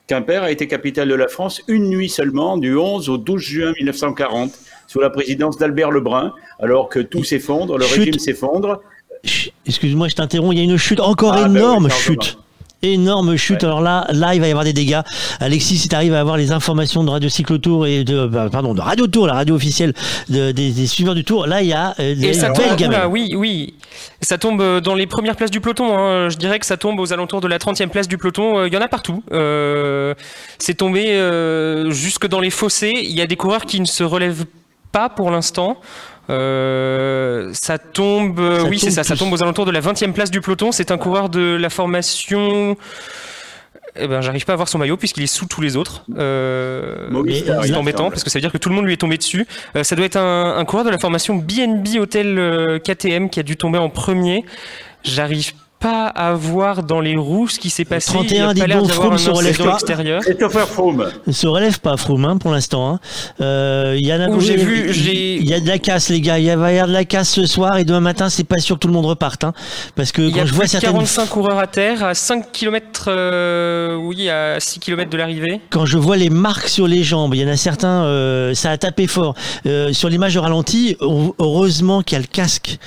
Quimper 0.07 0.43
a 0.45 0.51
été 0.53 0.69
capitale 0.69 1.09
de 1.09 1.15
la 1.15 1.27
France 1.29 1.63
une 1.67 1.89
nuit 1.89 2.09
seulement, 2.09 2.57
du 2.59 2.77
11 2.77 3.09
au 3.09 3.17
12 3.19 3.41
juin 3.43 3.73
1940, 3.81 4.53
sous 4.87 5.01
la 5.01 5.11
présidence 5.11 5.59
d'Albert 5.59 5.91
Lebrun, 5.91 6.33
alors 6.61 6.89
que 6.89 7.01
tout 7.01 7.25
s'effondre, 7.25 7.77
le 7.77 7.85
Chute. 7.85 7.99
régime 7.99 8.19
s'effondre. 8.21 8.81
Excuse-moi, 9.67 10.07
je 10.09 10.15
t'interromps, 10.15 10.55
il 10.55 10.59
y 10.59 10.61
a 10.61 10.65
une 10.65 10.77
chute, 10.77 11.01
encore 11.01 11.33
Ah, 11.35 11.49
ben 11.49 11.57
énorme 11.57 11.87
oui, 11.87 11.91
chute. 11.91 12.39
Énorme 12.93 13.37
chute. 13.37 13.65
Alors 13.65 13.81
là, 13.81 14.07
là, 14.13 14.35
il 14.35 14.41
va 14.41 14.47
y 14.49 14.51
avoir 14.51 14.65
des 14.65 14.73
dégâts. 14.73 15.01
Alexis, 15.41 15.79
si 15.79 15.89
tu 15.89 15.95
arrives 15.97 16.15
à 16.15 16.21
avoir 16.21 16.37
les 16.37 16.53
informations 16.53 17.03
de 17.05 17.11
Radio 17.11 17.29
Cyclotour 17.29 17.87
et 17.87 18.05
de, 18.05 18.27
bah, 18.27 18.49
pardon, 18.51 18.75
de 18.75 18.81
Radio 18.81 19.07
Tour, 19.07 19.27
la 19.27 19.35
radio 19.35 19.55
officielle 19.55 19.93
de- 20.29 20.53
des, 20.53 20.71
des 20.71 20.87
suiveurs 20.87 21.15
du 21.15 21.25
Tour, 21.25 21.47
là, 21.47 21.63
il 21.63 21.69
y 21.69 21.73
a 21.73 21.95
euh, 22.01 22.15
des 22.15 22.29
belles 22.53 22.79
oui, 23.09 23.35
oui. 23.37 23.75
Ça 24.21 24.39
tombe 24.39 24.61
euh, 24.61 24.81
dans 24.81 24.95
les 24.95 25.07
premières 25.07 25.37
places 25.37 25.51
du 25.51 25.61
peloton. 25.61 25.97
hein. 25.97 26.29
Je 26.29 26.37
dirais 26.37 26.59
que 26.59 26.67
ça 26.67 26.77
tombe 26.77 26.99
aux 27.01 27.13
alentours 27.13 27.41
de 27.41 27.49
la 27.49 27.59
30e 27.59 27.89
place 27.89 28.09
du 28.09 28.19
peloton. 28.19 28.59
Euh, 28.61 28.69
Il 28.69 28.75
y 28.75 28.77
en 28.77 28.81
a 28.81 28.89
partout. 28.89 29.23
Euh, 29.33 30.15
c'est 30.59 30.75
tombé 30.75 31.07
euh, 31.11 31.91
jusque 31.91 32.27
dans 32.27 32.41
les 32.41 32.51
fossés. 32.51 32.93
Il 33.03 33.13
y 33.13 33.21
a 33.21 33.27
des 33.27 33.37
coureurs 33.37 33.65
qui 33.67 33.81
ne 33.81 33.85
se 33.87 34.05
relèvent 34.05 34.45
pas 34.93 35.09
pour 35.09 35.31
l'instant. 35.31 35.79
Euh, 36.31 37.51
ça 37.53 37.79
tombe, 37.79 38.41
euh, 38.41 38.61
Ça 38.61 38.65
oui, 38.65 38.79
c'est 38.79 38.91
ça, 38.91 39.05
ça 39.05 39.17
tombe 39.17 39.33
aux 39.33 39.43
alentours 39.43 39.67
de 39.67 39.71
la 39.71 39.81
20e 39.81 40.13
place 40.13 40.31
du 40.31 40.41
peloton. 40.41 40.73
C'est 40.73 40.91
un 40.91 40.99
coureur 40.99 41.29
de 41.29 41.57
la 41.57 41.71
formation. 41.71 42.77
Eh 43.99 44.09
ben, 44.09 44.21
j'arrive 44.21 44.45
pas 44.45 44.53
à 44.53 44.57
voir 44.57 44.69
son 44.69 44.79
maillot 44.79 44.97
puisqu'il 44.97 45.23
est 45.23 45.29
sous 45.29 45.47
tous 45.47 45.61
les 45.61 45.77
autres. 45.77 46.05
Euh, 46.17 47.09
c'est 47.65 47.75
embêtant 47.75 48.11
parce 48.11 48.25
que 48.25 48.31
ça 48.31 48.39
veut 48.39 48.43
dire 48.43 48.53
que 48.53 48.59
tout 48.59 48.69
le 48.69 48.75
monde 48.75 48.85
lui 48.85 48.93
est 48.93 48.99
tombé 48.99 49.17
dessus. 49.17 49.47
Euh, 49.75 49.85
ça 49.85 49.97
doit 49.97 50.05
être 50.05 50.17
un, 50.17 50.59
un 50.59 50.65
coureur 50.65 50.85
de 50.85 50.91
la 50.91 50.99
formation 50.99 51.35
BNB 51.37 51.99
Hotel 51.99 52.39
euh, 52.39 52.79
KTM 52.79 53.31
qui 53.31 53.41
a 53.41 53.43
dû 53.43 53.57
tomber 53.57 53.79
en 53.79 53.89
premier. 53.89 54.45
J'arrive 55.03 55.53
pas 55.79 56.07
à 56.07 56.33
voir 56.33 56.83
dans 56.83 57.01
les 57.01 57.17
roues 57.17 57.49
ce 57.49 57.59
qui 57.59 57.71
s'est 57.71 57.85
passé. 57.85 58.11
31, 58.13 58.37
il 58.37 58.43
a 58.51 58.55
dis 58.55 58.61
pas 58.61 58.67
l'air 58.67 58.79
donc, 58.79 58.89
d'avoir 58.89 59.07
Froome 59.07 59.19
se 59.19 59.31
relève 59.31 59.57
pas. 59.59 59.75
extérieur. 59.75 60.21
Christopher 60.23 60.67
Froome. 60.69 61.09
Il 61.27 61.35
se 61.35 61.47
relève 61.47 61.79
pas, 61.81 61.97
Froome, 61.97 62.25
hein, 62.25 62.37
pour 62.39 62.51
l'instant. 62.51 62.89
hein. 62.95 63.01
Euh, 63.41 63.95
Il 63.99 64.07
y 64.07 64.13
en 64.13 64.21
a 64.21 64.29
Oh, 64.31 64.41
j'ai 64.41 64.55
il- 64.55 64.65
vu, 64.65 65.43
y 65.45 65.55
a 65.55 65.61
de 65.61 65.69
la 65.69 65.79
casse, 65.79 66.09
les 66.09 66.21
gars. 66.21 66.39
Il 66.39 66.45
y 66.47 66.55
va 66.55 66.73
y 66.73 66.75
avoir 66.79 66.89
de 66.89 66.93
la 66.93 67.05
casse 67.05 67.31
ce 67.31 67.47
soir 67.47 67.77
et 67.79 67.85
demain 67.85 68.01
matin, 68.01 68.29
c'est 68.31 68.45
pas 68.45 68.59
sûr 68.59 68.77
que 68.77 68.81
tout 68.81 68.89
le 68.89 68.95
monde 68.95 69.07
reparte. 69.07 69.45
hein. 69.45 69.53
parce 69.95 70.13
que 70.13 70.23
Il 70.23 70.29
y 70.29 70.33
quand 70.33 70.41
a 70.43 70.47
je 70.47 70.55
vois 70.55 70.67
certaines 70.67 70.91
45 70.93 71.29
coureurs 71.29 71.59
à 71.59 71.67
terre, 71.67 72.03
à 72.05 72.15
5 72.15 72.51
km, 72.53 73.11
oui, 74.03 74.29
à 74.31 74.59
6 74.61 74.81
km 74.81 75.11
de 75.11 75.17
l'arrivée. 75.17 75.61
quand 75.71 75.85
je 75.87 75.99
vois 75.99 76.17
les 76.17 76.31
marques 76.31 76.69
sur 76.69 76.87
les 76.87 77.03
jambes, 77.03 77.35
il 77.35 77.41
y 77.43 77.45
en 77.45 77.49
a 77.49 77.57
certains, 77.57 78.05
euh, 78.05 78.55
ça 78.55 78.71
a 78.71 78.79
tapé 78.79 79.07
fort. 79.07 79.35
Euh, 79.67 79.93
sur 79.93 80.09
l'image 80.09 80.35
de 80.35 80.39
ralenti, 80.41 80.97
heu- 81.03 81.33
heureusement 81.39 82.03
qu'il 82.03 82.17
y 82.17 82.19
a 82.19 82.23
le 82.23 82.27
casque. 82.27 82.79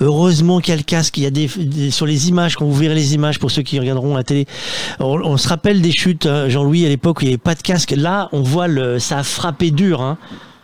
Heureusement 0.00 0.60
qu'il 0.60 0.72
y 0.72 0.74
a 0.74 0.78
le 0.78 0.82
casque. 0.84 1.16
Il 1.18 1.24
y 1.24 1.26
a 1.26 1.30
des, 1.30 1.46
des- 1.56 1.90
sur 1.90 2.06
les 2.06 2.28
images, 2.28 2.37
quand 2.56 2.64
vous 2.64 2.74
verrez 2.74 2.94
les 2.94 3.14
images 3.14 3.38
pour 3.38 3.50
ceux 3.50 3.62
qui 3.62 3.78
regarderont 3.78 4.16
la 4.16 4.24
télé, 4.24 4.46
on, 5.00 5.36
se 5.36 5.48
rappelle 5.48 5.80
des 5.80 5.92
chutes, 5.92 6.26
hein, 6.26 6.48
Jean-Louis, 6.48 6.86
à 6.86 6.88
l'époque 6.88 7.18
où 7.18 7.22
il 7.22 7.26
n'y 7.26 7.32
avait 7.32 7.38
pas 7.38 7.54
de 7.54 7.62
casque. 7.62 7.94
Là, 7.96 8.28
on 8.32 8.42
voit 8.42 8.68
le, 8.68 8.98
ça 8.98 9.18
a 9.18 9.22
frappé 9.22 9.70
dur. 9.70 10.00
Hein. 10.00 10.18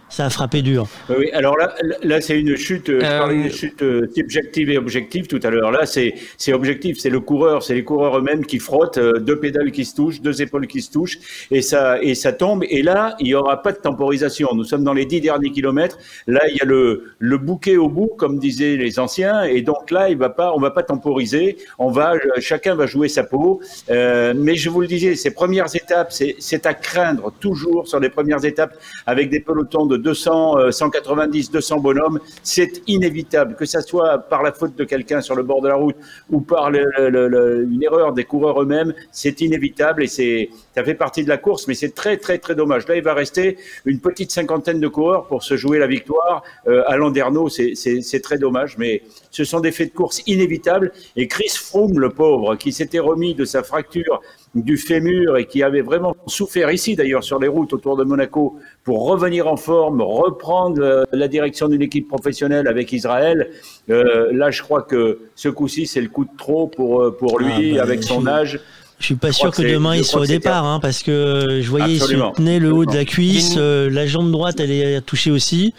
Ça 0.09 0.27
a 0.27 0.31
frappé 0.31 0.63
dur. 0.63 0.87
Oui, 1.09 1.31
alors 1.33 1.57
là, 1.57 1.75
là 2.03 2.21
c'est 2.21 2.39
une 2.39 2.57
chute, 2.57 2.89
je 2.89 3.01
parlais 3.01 3.35
d'une 3.35 3.51
chute 3.51 3.83
euh, 3.83 4.07
subjective 4.15 4.71
et 4.71 4.79
objective 4.79 5.27
tout 5.27 5.41
à 5.43 5.51
l'heure. 5.51 5.71
Là, 5.71 5.87
c'est 5.87 6.15
c'est 6.37 6.53
objectif, 6.53 6.99
c'est 6.99 7.11
le 7.11 7.21
coureur, 7.21 7.63
c'est 7.63 7.75
les 7.75 7.85
coureurs 7.85 8.19
eux-mêmes 8.19 8.45
qui 8.45 8.59
frottent, 8.59 8.99
euh, 8.99 9.19
deux 9.19 9.41
pédales 9.41 9.73
qui 9.73 9.85
se 9.85 9.95
touchent, 9.95 10.21
deux 10.21 10.43
épaules 10.43 10.67
qui 10.67 10.83
se 10.83 10.93
touchent, 10.93 11.19
et 11.51 11.63
ça 11.63 12.01
et 12.03 12.15
ça 12.15 12.33
tombe. 12.33 12.65
Et 12.69 12.83
là, 12.83 13.17
il 13.19 13.29
y 13.29 13.35
aura 13.35 13.63
pas 13.63 13.73
de 13.73 13.79
temporisation. 13.79 14.51
Nous 14.55 14.65
sommes 14.65 14.85
dans 14.85 14.93
les 14.93 15.07
dix 15.07 15.21
derniers 15.21 15.51
kilomètres. 15.51 15.99
Là, 16.27 16.43
il 16.49 16.57
y 16.57 16.61
a 16.61 16.65
le 16.65 17.05
le 17.19 17.39
bouquet 17.39 17.77
au 17.77 17.89
bout, 17.89 18.13
comme 18.17 18.39
disaient 18.39 18.77
les 18.77 18.99
anciens, 18.99 19.43
et 19.43 19.63
donc 19.63 19.91
là, 19.91 20.11
il 20.11 20.17
va 20.17 20.29
pas, 20.29 20.53
on 20.55 20.61
va 20.61 20.71
pas 20.71 20.83
temporiser. 20.83 21.57
On 21.79 21.91
va, 21.91 22.13
chacun 22.39 22.75
va 22.75 22.87
jouer 22.87 23.09
sa 23.09 23.25
peau. 23.25 23.61
Euh, 23.91 24.35
mais 24.37 24.55
je 24.55 24.71
vous 24.71 24.81
le 24.81 24.87
disais, 24.87 25.17
ces 25.17 25.33
premières 25.33 25.75
étapes, 25.75 26.13
c'est 26.13 26.37
c'est 26.39 26.67
à 26.67 26.75
craindre 26.75 27.33
toujours 27.41 27.89
sur 27.89 28.01
les 28.01 28.11
premières 28.11 28.45
étapes 28.45 28.77
avec 29.07 29.31
des 29.31 29.41
pelotons 29.41 29.87
de 29.87 29.94
200, 29.97 30.71
190, 30.71 31.51
200 31.51 31.81
bonhommes, 31.81 32.21
c'est 32.43 32.83
inévitable, 32.87 33.57
que 33.57 33.65
ça 33.65 33.81
soit 33.81 34.19
par 34.19 34.43
la 34.43 34.53
faute 34.53 34.77
de 34.77 34.85
quelqu'un 34.85 35.21
sur 35.21 35.35
le 35.35 35.43
bord 35.43 35.61
de 35.61 35.69
la 35.69 35.77
route 35.77 35.97
ou 36.31 36.41
par 36.41 36.69
une 36.69 37.81
erreur 37.83 38.13
des 38.13 38.25
coureurs 38.25 38.63
eux-mêmes, 38.63 38.95
c'est 39.13 39.41
inévitable 39.41 40.03
et 40.03 40.07
c'est 40.07 40.51
ça 40.75 40.85
fait 40.85 40.95
partie 40.95 41.25
de 41.25 41.29
la 41.29 41.39
course, 41.39 41.69
mais 41.69 41.75
c'est 41.75 41.95
très 41.95 42.17
très 42.17 42.39
très 42.39 42.55
dommage. 42.55 42.87
Là, 42.89 42.97
il 42.97 43.03
va 43.03 43.15
rester 43.15 43.59
une 43.85 44.01
petite 44.01 44.31
cinquantaine 44.31 44.81
de 44.81 44.89
coureurs 44.89 45.27
pour 45.27 45.43
se 45.43 45.57
jouer 45.57 45.79
la 45.79 45.87
victoire. 45.87 46.43
Euh, 46.67 46.83
à 46.87 46.97
Landerneau, 46.97 47.49
c'est 47.49 48.21
très 48.23 48.39
dommage, 48.39 48.77
mais 48.79 49.03
ce 49.31 49.45
sont 49.45 49.61
des 49.61 49.73
faits 49.73 49.91
de 49.93 49.97
course 49.97 50.23
inévitables. 50.27 50.93
Et 51.17 51.29
Chris 51.29 51.53
Froome, 51.57 51.99
le 51.99 52.11
pauvre, 52.11 52.57
qui 52.57 52.73
s'était 52.73 52.99
remis 52.99 53.35
de 53.35 53.45
sa 53.45 53.63
fracture 53.63 54.21
du 54.55 54.77
fémur 54.77 55.37
et 55.37 55.47
qui 55.47 55.63
avait 55.63 55.81
vraiment 55.81 56.15
souffert 56.27 56.71
ici 56.71 56.95
d'ailleurs 56.97 57.25
sur 57.25 57.39
les 57.39 57.49
routes 57.49 57.73
autour 57.73 57.97
de 57.97 58.05
Monaco 58.05 58.59
pour 58.85 59.07
revenir 59.07 59.49
en 59.49 59.57
forme, 59.57 60.01
reprendre 60.01 60.81
euh, 60.83 61.05
la 61.13 61.29
direction 61.29 61.69
d'une 61.69 61.83
équipe 61.83 62.09
professionnelle 62.09 62.69
avec 62.69 62.93
Israël. 62.93 63.51
Euh, 63.91 64.29
là, 64.33 64.51
je 64.51 64.63
crois 64.63 64.83
que 64.83 65.19
ce 65.35 65.49
coup-ci, 65.49 65.87
c'est 65.87 66.01
le 66.01 66.09
coup 66.09 66.25
de 66.25 66.37
trop 66.39 66.69
pour, 66.69 67.03
euh, 67.03 67.11
pour 67.11 67.39
lui, 67.39 67.73
Ah 67.73 67.79
bah, 67.79 67.83
avec 67.83 68.03
son 68.03 68.27
âge. 68.27 68.61
Je 68.99 69.07
suis 69.07 69.15
pas 69.17 69.29
Je 69.29 69.35
sûr 69.35 69.51
que 69.51 69.63
demain 69.63 69.97
il 69.97 70.05
soit 70.05 70.23
au 70.23 70.27
départ, 70.27 70.65
hein, 70.65 70.79
parce 70.81 71.03
que 71.03 71.61
je 71.61 71.69
voyais 71.69 71.95
il 71.95 72.01
se 72.01 72.15
tenait 72.37 72.59
le 72.59 72.73
haut 72.73 72.87
de 72.87 72.95
la 72.95 73.05
cuisse, 73.05 73.57
euh, 73.59 73.91
la 73.91 74.07
jambe 74.07 74.31
droite 74.31 74.61
elle 74.61 74.71
est 74.71 75.01
touchée 75.01 75.31
aussi. 75.31 75.75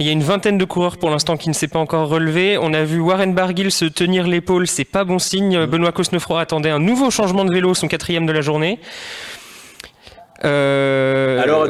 Il 0.00 0.06
y 0.06 0.10
a 0.10 0.12
une 0.12 0.22
vingtaine 0.22 0.58
de 0.58 0.64
coureurs 0.64 0.96
pour 0.96 1.10
l'instant 1.10 1.36
qui 1.36 1.48
ne 1.48 1.54
s'est 1.54 1.66
pas 1.68 1.80
encore 1.80 2.08
relevé. 2.08 2.56
On 2.56 2.72
a 2.72 2.84
vu 2.84 3.00
Warren 3.00 3.34
Barguil 3.34 3.72
se 3.72 3.84
tenir 3.84 4.26
l'épaule, 4.28 4.68
c'est 4.68 4.84
pas 4.84 5.02
bon 5.04 5.18
signe. 5.18 5.66
Benoît 5.66 5.90
Cosnefroy 5.90 6.40
attendait 6.40 6.70
un 6.70 6.78
nouveau 6.78 7.10
changement 7.10 7.44
de 7.44 7.52
vélo, 7.52 7.74
son 7.74 7.88
quatrième 7.88 8.24
de 8.24 8.32
la 8.32 8.40
journée. 8.40 8.78
Euh, 10.44 11.42
Alors, 11.42 11.68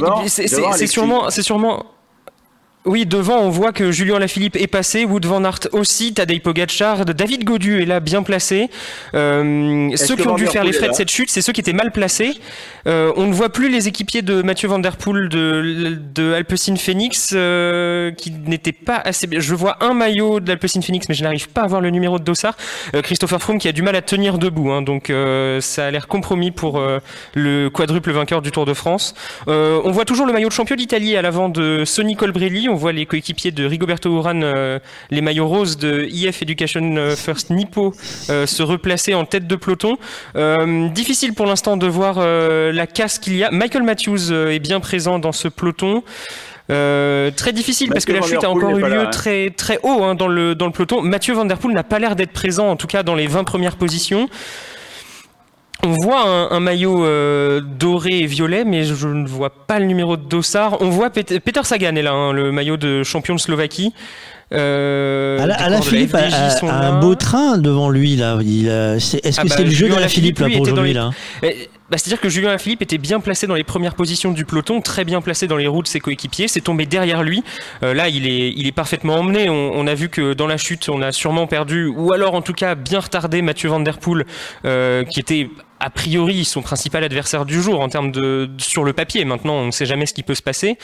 devant- 0.00 0.16
c'est- 0.28 0.86
sûrement, 0.86 1.30
c'est 1.30 1.42
sûrement. 1.42 1.84
Oui, 2.86 3.04
devant, 3.04 3.40
on 3.40 3.50
voit 3.50 3.72
que 3.72 3.90
Julien 3.90 4.20
Lafilippe 4.20 4.54
est 4.54 4.68
passé, 4.68 5.04
Wood 5.04 5.26
van 5.26 5.42
Aert 5.42 5.58
aussi, 5.72 6.14
Tadej 6.14 6.40
Pogacar, 6.40 7.04
David 7.04 7.42
Godu 7.42 7.82
est 7.82 7.84
là 7.84 7.98
bien 7.98 8.22
placé. 8.22 8.70
Euh, 9.12 9.90
ceux 9.96 10.14
qui 10.14 10.28
ont 10.28 10.36
dû 10.36 10.46
faire 10.46 10.62
les 10.62 10.72
frais 10.72 10.88
de 10.88 10.94
cette 10.94 11.10
chute, 11.10 11.28
c'est 11.28 11.42
ceux 11.42 11.52
qui 11.52 11.60
étaient 11.60 11.72
mal 11.72 11.90
placés. 11.90 12.34
Euh, 12.86 13.12
on 13.16 13.26
ne 13.26 13.32
voit 13.32 13.48
plus 13.48 13.70
les 13.70 13.88
équipiers 13.88 14.22
de 14.22 14.40
Mathieu 14.40 14.68
Van 14.68 14.78
Der 14.78 14.96
Poel 14.98 15.28
de, 15.28 15.98
de 16.14 16.32
Alpecin 16.32 16.76
Phoenix 16.76 17.32
euh, 17.34 18.12
qui 18.12 18.30
n'étaient 18.30 18.70
pas 18.70 18.98
assez 18.98 19.26
bien. 19.26 19.40
Je 19.40 19.56
vois 19.56 19.78
un 19.80 19.92
maillot 19.92 20.38
de 20.38 20.46
l'Alpecin 20.46 20.80
Phoenix, 20.80 21.08
mais 21.08 21.16
je 21.16 21.24
n'arrive 21.24 21.48
pas 21.48 21.62
à 21.62 21.66
voir 21.66 21.80
le 21.80 21.90
numéro 21.90 22.20
de 22.20 22.24
Dossard. 22.24 22.56
Christopher 23.02 23.42
Froome 23.42 23.58
qui 23.58 23.66
a 23.66 23.72
du 23.72 23.82
mal 23.82 23.96
à 23.96 24.02
tenir 24.02 24.38
debout, 24.38 24.70
hein, 24.70 24.82
donc 24.82 25.12
ça 25.60 25.86
a 25.86 25.90
l'air 25.90 26.06
compromis 26.06 26.52
pour 26.52 26.80
le 27.34 27.68
quadruple 27.68 28.12
vainqueur 28.12 28.42
du 28.42 28.52
Tour 28.52 28.64
de 28.64 28.74
France. 28.74 29.16
On 29.48 29.90
voit 29.90 30.04
toujours 30.04 30.26
le 30.26 30.32
maillot 30.32 30.48
de 30.48 30.52
champion 30.52 30.76
d'Italie 30.76 31.16
à 31.16 31.22
l'avant 31.22 31.48
de 31.48 31.84
Sonny 31.84 32.14
Colbrelli. 32.14 32.68
On 32.76 32.78
voit 32.78 32.92
les 32.92 33.06
coéquipiers 33.06 33.52
de 33.52 33.64
Rigoberto 33.64 34.14
Urán, 34.14 34.44
euh, 34.44 34.78
les 35.10 35.22
maillots 35.22 35.48
roses 35.48 35.78
de 35.78 36.06
IF 36.10 36.42
Education 36.42 36.96
euh, 36.98 37.16
First 37.16 37.48
Nippo, 37.48 37.94
euh, 38.28 38.44
se 38.44 38.62
replacer 38.62 39.14
en 39.14 39.24
tête 39.24 39.46
de 39.46 39.56
peloton. 39.56 39.96
Difficile 40.92 41.32
pour 41.32 41.46
l'instant 41.46 41.78
de 41.78 41.86
voir 41.86 42.18
la 42.20 42.86
casse 42.86 43.18
qu'il 43.18 43.34
y 43.38 43.44
a. 43.44 43.50
Michael 43.50 43.82
Matthews 43.82 44.30
est 44.30 44.58
bien 44.58 44.80
présent 44.80 45.18
dans 45.18 45.32
ce 45.32 45.48
peloton. 45.48 46.02
Euh, 46.68 47.30
très 47.30 47.52
difficile 47.52 47.88
parce 47.90 48.04
que 48.04 48.12
la 48.12 48.20
chute 48.20 48.44
a 48.44 48.50
encore 48.50 48.76
eu 48.76 48.82
lieu 48.82 48.88
là, 48.88 49.02
hein. 49.02 49.06
très 49.06 49.50
très 49.50 49.78
haut 49.84 50.02
hein, 50.02 50.16
dans 50.16 50.28
le 50.28 50.54
dans 50.54 50.66
le 50.66 50.72
peloton. 50.72 51.00
Mathieu 51.00 51.32
Van 51.32 51.44
Der 51.44 51.58
Poel 51.58 51.74
n'a 51.74 51.84
pas 51.84 51.98
l'air 52.00 52.16
d'être 52.16 52.32
présent 52.32 52.68
en 52.68 52.76
tout 52.76 52.88
cas 52.88 53.04
dans 53.04 53.14
les 53.14 53.28
20 53.28 53.44
premières 53.44 53.76
positions. 53.76 54.28
On 55.84 55.90
voit 55.92 56.26
un, 56.26 56.50
un 56.50 56.60
maillot 56.60 57.04
euh, 57.04 57.60
doré 57.60 58.20
et 58.20 58.26
violet, 58.26 58.64
mais 58.64 58.84
je 58.84 59.06
ne 59.08 59.26
vois 59.28 59.50
pas 59.50 59.78
le 59.78 59.84
numéro 59.86 60.16
de 60.16 60.22
Dossard. 60.24 60.78
On 60.80 60.88
voit 60.88 61.10
Pet- 61.10 61.38
Peter 61.40 61.60
Sagan 61.62 61.94
est 61.96 62.02
là, 62.02 62.12
hein, 62.12 62.32
le 62.32 62.50
maillot 62.50 62.76
de 62.76 63.02
champion 63.02 63.34
de 63.34 63.40
Slovaquie. 63.40 63.92
Euh, 64.52 65.38
Alain 65.58 65.82
Philippe 65.82 66.14
a, 66.14 66.28
là. 66.28 66.58
un 66.62 67.00
beau 67.00 67.14
train 67.16 67.58
devant 67.58 67.90
lui 67.90 68.14
là. 68.16 68.38
Est-ce 68.40 69.16
Ah 69.38 69.42
que 69.42 69.48
bah, 69.48 69.54
c'est 69.56 69.64
le 69.64 69.70
jeu 69.70 69.76
Julien 69.86 69.94
d'Alain 69.96 70.08
Philippe 70.08 70.38
là 70.38 70.46
lui, 70.46 70.54
pour 70.54 70.62
aujourd'hui 70.62 70.88
les- 70.88 70.94
là? 70.94 71.10
Eh, 71.42 71.68
bah, 71.90 71.98
C'est-à-dire 71.98 72.20
que 72.20 72.28
Julien 72.28 72.56
Philippe 72.56 72.80
était 72.82 72.98
bien 72.98 73.18
placé 73.18 73.48
dans 73.48 73.54
les 73.56 73.64
premières 73.64 73.94
positions 73.96 74.30
du 74.30 74.44
peloton, 74.44 74.80
très 74.80 75.04
bien 75.04 75.20
placé 75.20 75.48
dans 75.48 75.56
les 75.56 75.66
roues 75.66 75.82
de 75.82 75.88
ses 75.88 75.98
coéquipiers, 75.98 76.46
c'est 76.46 76.60
tombé 76.60 76.86
derrière 76.86 77.24
lui. 77.24 77.42
Euh, 77.82 77.92
là, 77.92 78.08
il 78.08 78.26
est, 78.28 78.52
il 78.56 78.66
est 78.68 78.72
parfaitement 78.72 79.16
emmené. 79.16 79.50
On, 79.50 79.72
on 79.74 79.86
a 79.88 79.94
vu 79.94 80.08
que 80.08 80.32
dans 80.32 80.46
la 80.46 80.56
chute, 80.58 80.88
on 80.88 81.02
a 81.02 81.10
sûrement 81.10 81.48
perdu, 81.48 81.86
ou 81.88 82.12
alors 82.12 82.34
en 82.34 82.42
tout 82.42 82.52
cas 82.54 82.76
bien 82.76 83.00
retardé 83.00 83.42
Mathieu 83.42 83.68
Van 83.68 83.80
Der 83.80 83.98
Poel, 83.98 84.26
euh, 84.64 85.02
qui 85.04 85.18
était 85.18 85.50
a 85.80 85.90
priori 85.90 86.44
son 86.44 86.62
principal 86.62 87.04
adversaire 87.04 87.44
du 87.44 87.60
jour 87.60 87.80
en 87.80 87.88
termes 87.88 88.10
de 88.10 88.48
sur 88.58 88.84
le 88.84 88.92
papier. 88.92 89.24
Maintenant, 89.24 89.54
on 89.54 89.66
ne 89.66 89.70
sait 89.70 89.86
jamais 89.86 90.06
ce 90.06 90.14
qui 90.14 90.22
peut 90.22 90.34
se 90.34 90.42
passer. 90.42 90.78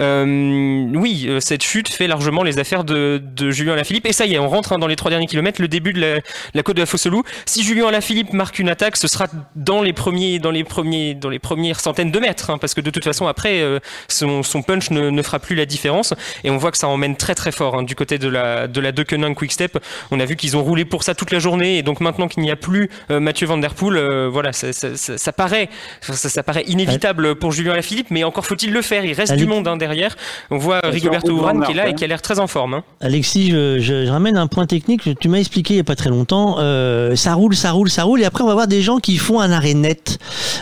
Euh, 0.00 0.88
oui, 0.94 1.26
euh, 1.28 1.40
cette 1.40 1.62
chute 1.62 1.88
fait 1.88 2.06
largement 2.06 2.42
les 2.42 2.58
affaires 2.58 2.84
de, 2.84 3.20
Julien 3.50 3.74
Alaphilippe. 3.74 4.06
Et 4.06 4.12
ça 4.12 4.26
y 4.26 4.34
est, 4.34 4.38
on 4.38 4.48
rentre 4.48 4.72
hein, 4.72 4.78
dans 4.78 4.86
les 4.86 4.96
trois 4.96 5.10
derniers 5.10 5.26
kilomètres, 5.26 5.60
le 5.60 5.68
début 5.68 5.92
de 5.92 6.20
la, 6.54 6.62
côte 6.62 6.76
de 6.76 6.80
la 6.80 6.86
Fosselou. 6.86 7.22
Si 7.46 7.62
Julien 7.62 7.88
Alaphilippe 7.88 8.32
marque 8.32 8.58
une 8.58 8.68
attaque, 8.68 8.96
ce 8.96 9.08
sera 9.08 9.26
dans 9.54 9.82
les 9.82 9.92
premiers, 9.92 10.38
dans 10.38 10.50
les 10.50 10.64
premiers, 10.64 11.14
dans 11.14 11.30
les 11.30 11.38
premières 11.38 11.80
centaines 11.80 12.10
de 12.10 12.18
mètres, 12.18 12.50
hein, 12.50 12.58
parce 12.58 12.74
que 12.74 12.80
de 12.80 12.90
toute 12.90 13.04
façon 13.04 13.26
après, 13.26 13.60
euh, 13.60 13.78
son, 14.08 14.42
punch 14.62 14.90
ne, 14.90 15.10
ne 15.10 15.22
fera 15.22 15.38
plus 15.38 15.56
la 15.56 15.66
différence. 15.66 16.14
Et 16.44 16.50
on 16.50 16.56
voit 16.56 16.70
que 16.70 16.78
ça 16.78 16.88
emmène 16.88 17.16
très 17.16 17.34
très 17.34 17.52
fort 17.52 17.76
hein, 17.76 17.82
du 17.82 17.94
côté 17.94 18.18
de 18.18 18.28
la 18.28 18.66
de 18.66 18.80
la 18.80 18.92
Deceuninck 18.92 19.36
Quick 19.36 19.52
Step. 19.52 19.78
On 20.10 20.20
a 20.20 20.24
vu 20.24 20.36
qu'ils 20.36 20.56
ont 20.56 20.62
roulé 20.62 20.84
pour 20.84 21.02
ça 21.02 21.14
toute 21.14 21.30
la 21.30 21.38
journée, 21.38 21.78
et 21.78 21.82
donc 21.82 22.00
maintenant 22.00 22.28
qu'il 22.28 22.42
n'y 22.42 22.50
a 22.50 22.56
plus 22.56 22.90
Mathieu 23.08 23.46
Van 23.46 23.58
Der 23.58 23.74
Poel, 23.74 23.98
voilà, 24.38 24.52
ça, 24.52 24.72
ça, 24.72 24.96
ça, 24.96 25.18
ça 25.18 25.32
paraît, 25.32 25.68
ça, 26.00 26.14
ça 26.28 26.42
paraît 26.42 26.64
inévitable 26.68 27.34
pour 27.34 27.50
Julien 27.52 27.72
Alaphilippe, 27.72 28.08
mais 28.10 28.22
encore 28.24 28.46
faut-il 28.46 28.72
le 28.72 28.82
faire. 28.82 29.04
Il 29.04 29.12
reste 29.12 29.32
Alex- 29.32 29.42
du 29.44 29.48
monde 29.48 29.66
hein, 29.66 29.76
derrière. 29.76 30.16
On 30.50 30.58
voit 30.58 30.80
Rigoberto 30.84 31.36
Urán 31.36 31.62
qui 31.64 31.72
est 31.72 31.74
là 31.74 31.88
et 31.88 31.94
qui 31.94 32.04
a 32.04 32.06
l'air 32.06 32.22
très 32.22 32.38
en 32.38 32.46
forme. 32.46 32.74
hein. 32.74 32.84
Alexis, 33.00 33.50
je, 33.50 33.78
je- 33.80 34.06
je 34.06 34.10
ramène 34.10 34.36
un 34.36 34.46
point 34.46 34.66
technique. 34.66 35.08
Tu 35.20 35.28
m'as 35.28 35.38
expliqué 35.38 35.74
il 35.74 35.76
n'y 35.78 35.80
a 35.80 35.84
pas 35.84 35.96
très 35.96 36.10
longtemps. 36.10 36.56
euh, 36.60 37.16
ça 37.16 37.34
roule, 37.34 37.56
ça 37.56 37.72
roule, 37.72 37.90
ça 37.90 38.04
roule. 38.04 38.20
Et 38.20 38.24
après, 38.24 38.44
on 38.44 38.46
va 38.46 38.54
voir 38.54 38.68
des 38.68 38.80
gens 38.82 38.98
qui 38.98 39.16
font 39.18 39.40
un 39.40 39.50
arrêt 39.50 39.74
net. 39.74 40.18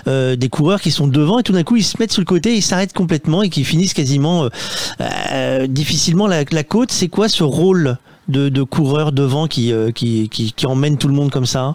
euh, 0.08 0.36
des 0.36 0.48
coureurs 0.48 0.80
qui 0.80 0.90
sont 0.90 1.06
devant 1.06 1.38
et 1.38 1.42
tout 1.42 1.52
d'un 1.52 1.62
coup, 1.64 1.76
ils 1.76 1.82
se 1.84 1.96
mettent 1.98 2.12
sur 2.12 2.20
le 2.22 2.26
côté, 2.26 2.54
ils 2.54 2.62
s'arrêtent 2.62 2.92
complètement 2.94 3.42
et 3.42 3.48
qui 3.50 3.64
finissent 3.64 3.94
quasiment 3.94 4.44
euh, 4.44 4.48
euh, 5.32 5.66
difficilement 5.66 6.26
la, 6.26 6.44
la 6.50 6.64
côte. 6.64 6.90
C'est 6.92 7.08
quoi 7.08 7.28
ce 7.28 7.44
rôle 7.44 7.96
de, 8.28 8.48
de 8.48 8.62
coureur 8.62 9.12
devant 9.12 9.46
qui, 9.46 9.72
euh, 9.72 9.90
qui, 9.90 10.28
qui, 10.28 10.52
qui 10.52 10.66
emmène 10.66 10.96
tout 10.98 11.08
le 11.08 11.14
monde 11.14 11.30
comme 11.30 11.46
ça? 11.46 11.74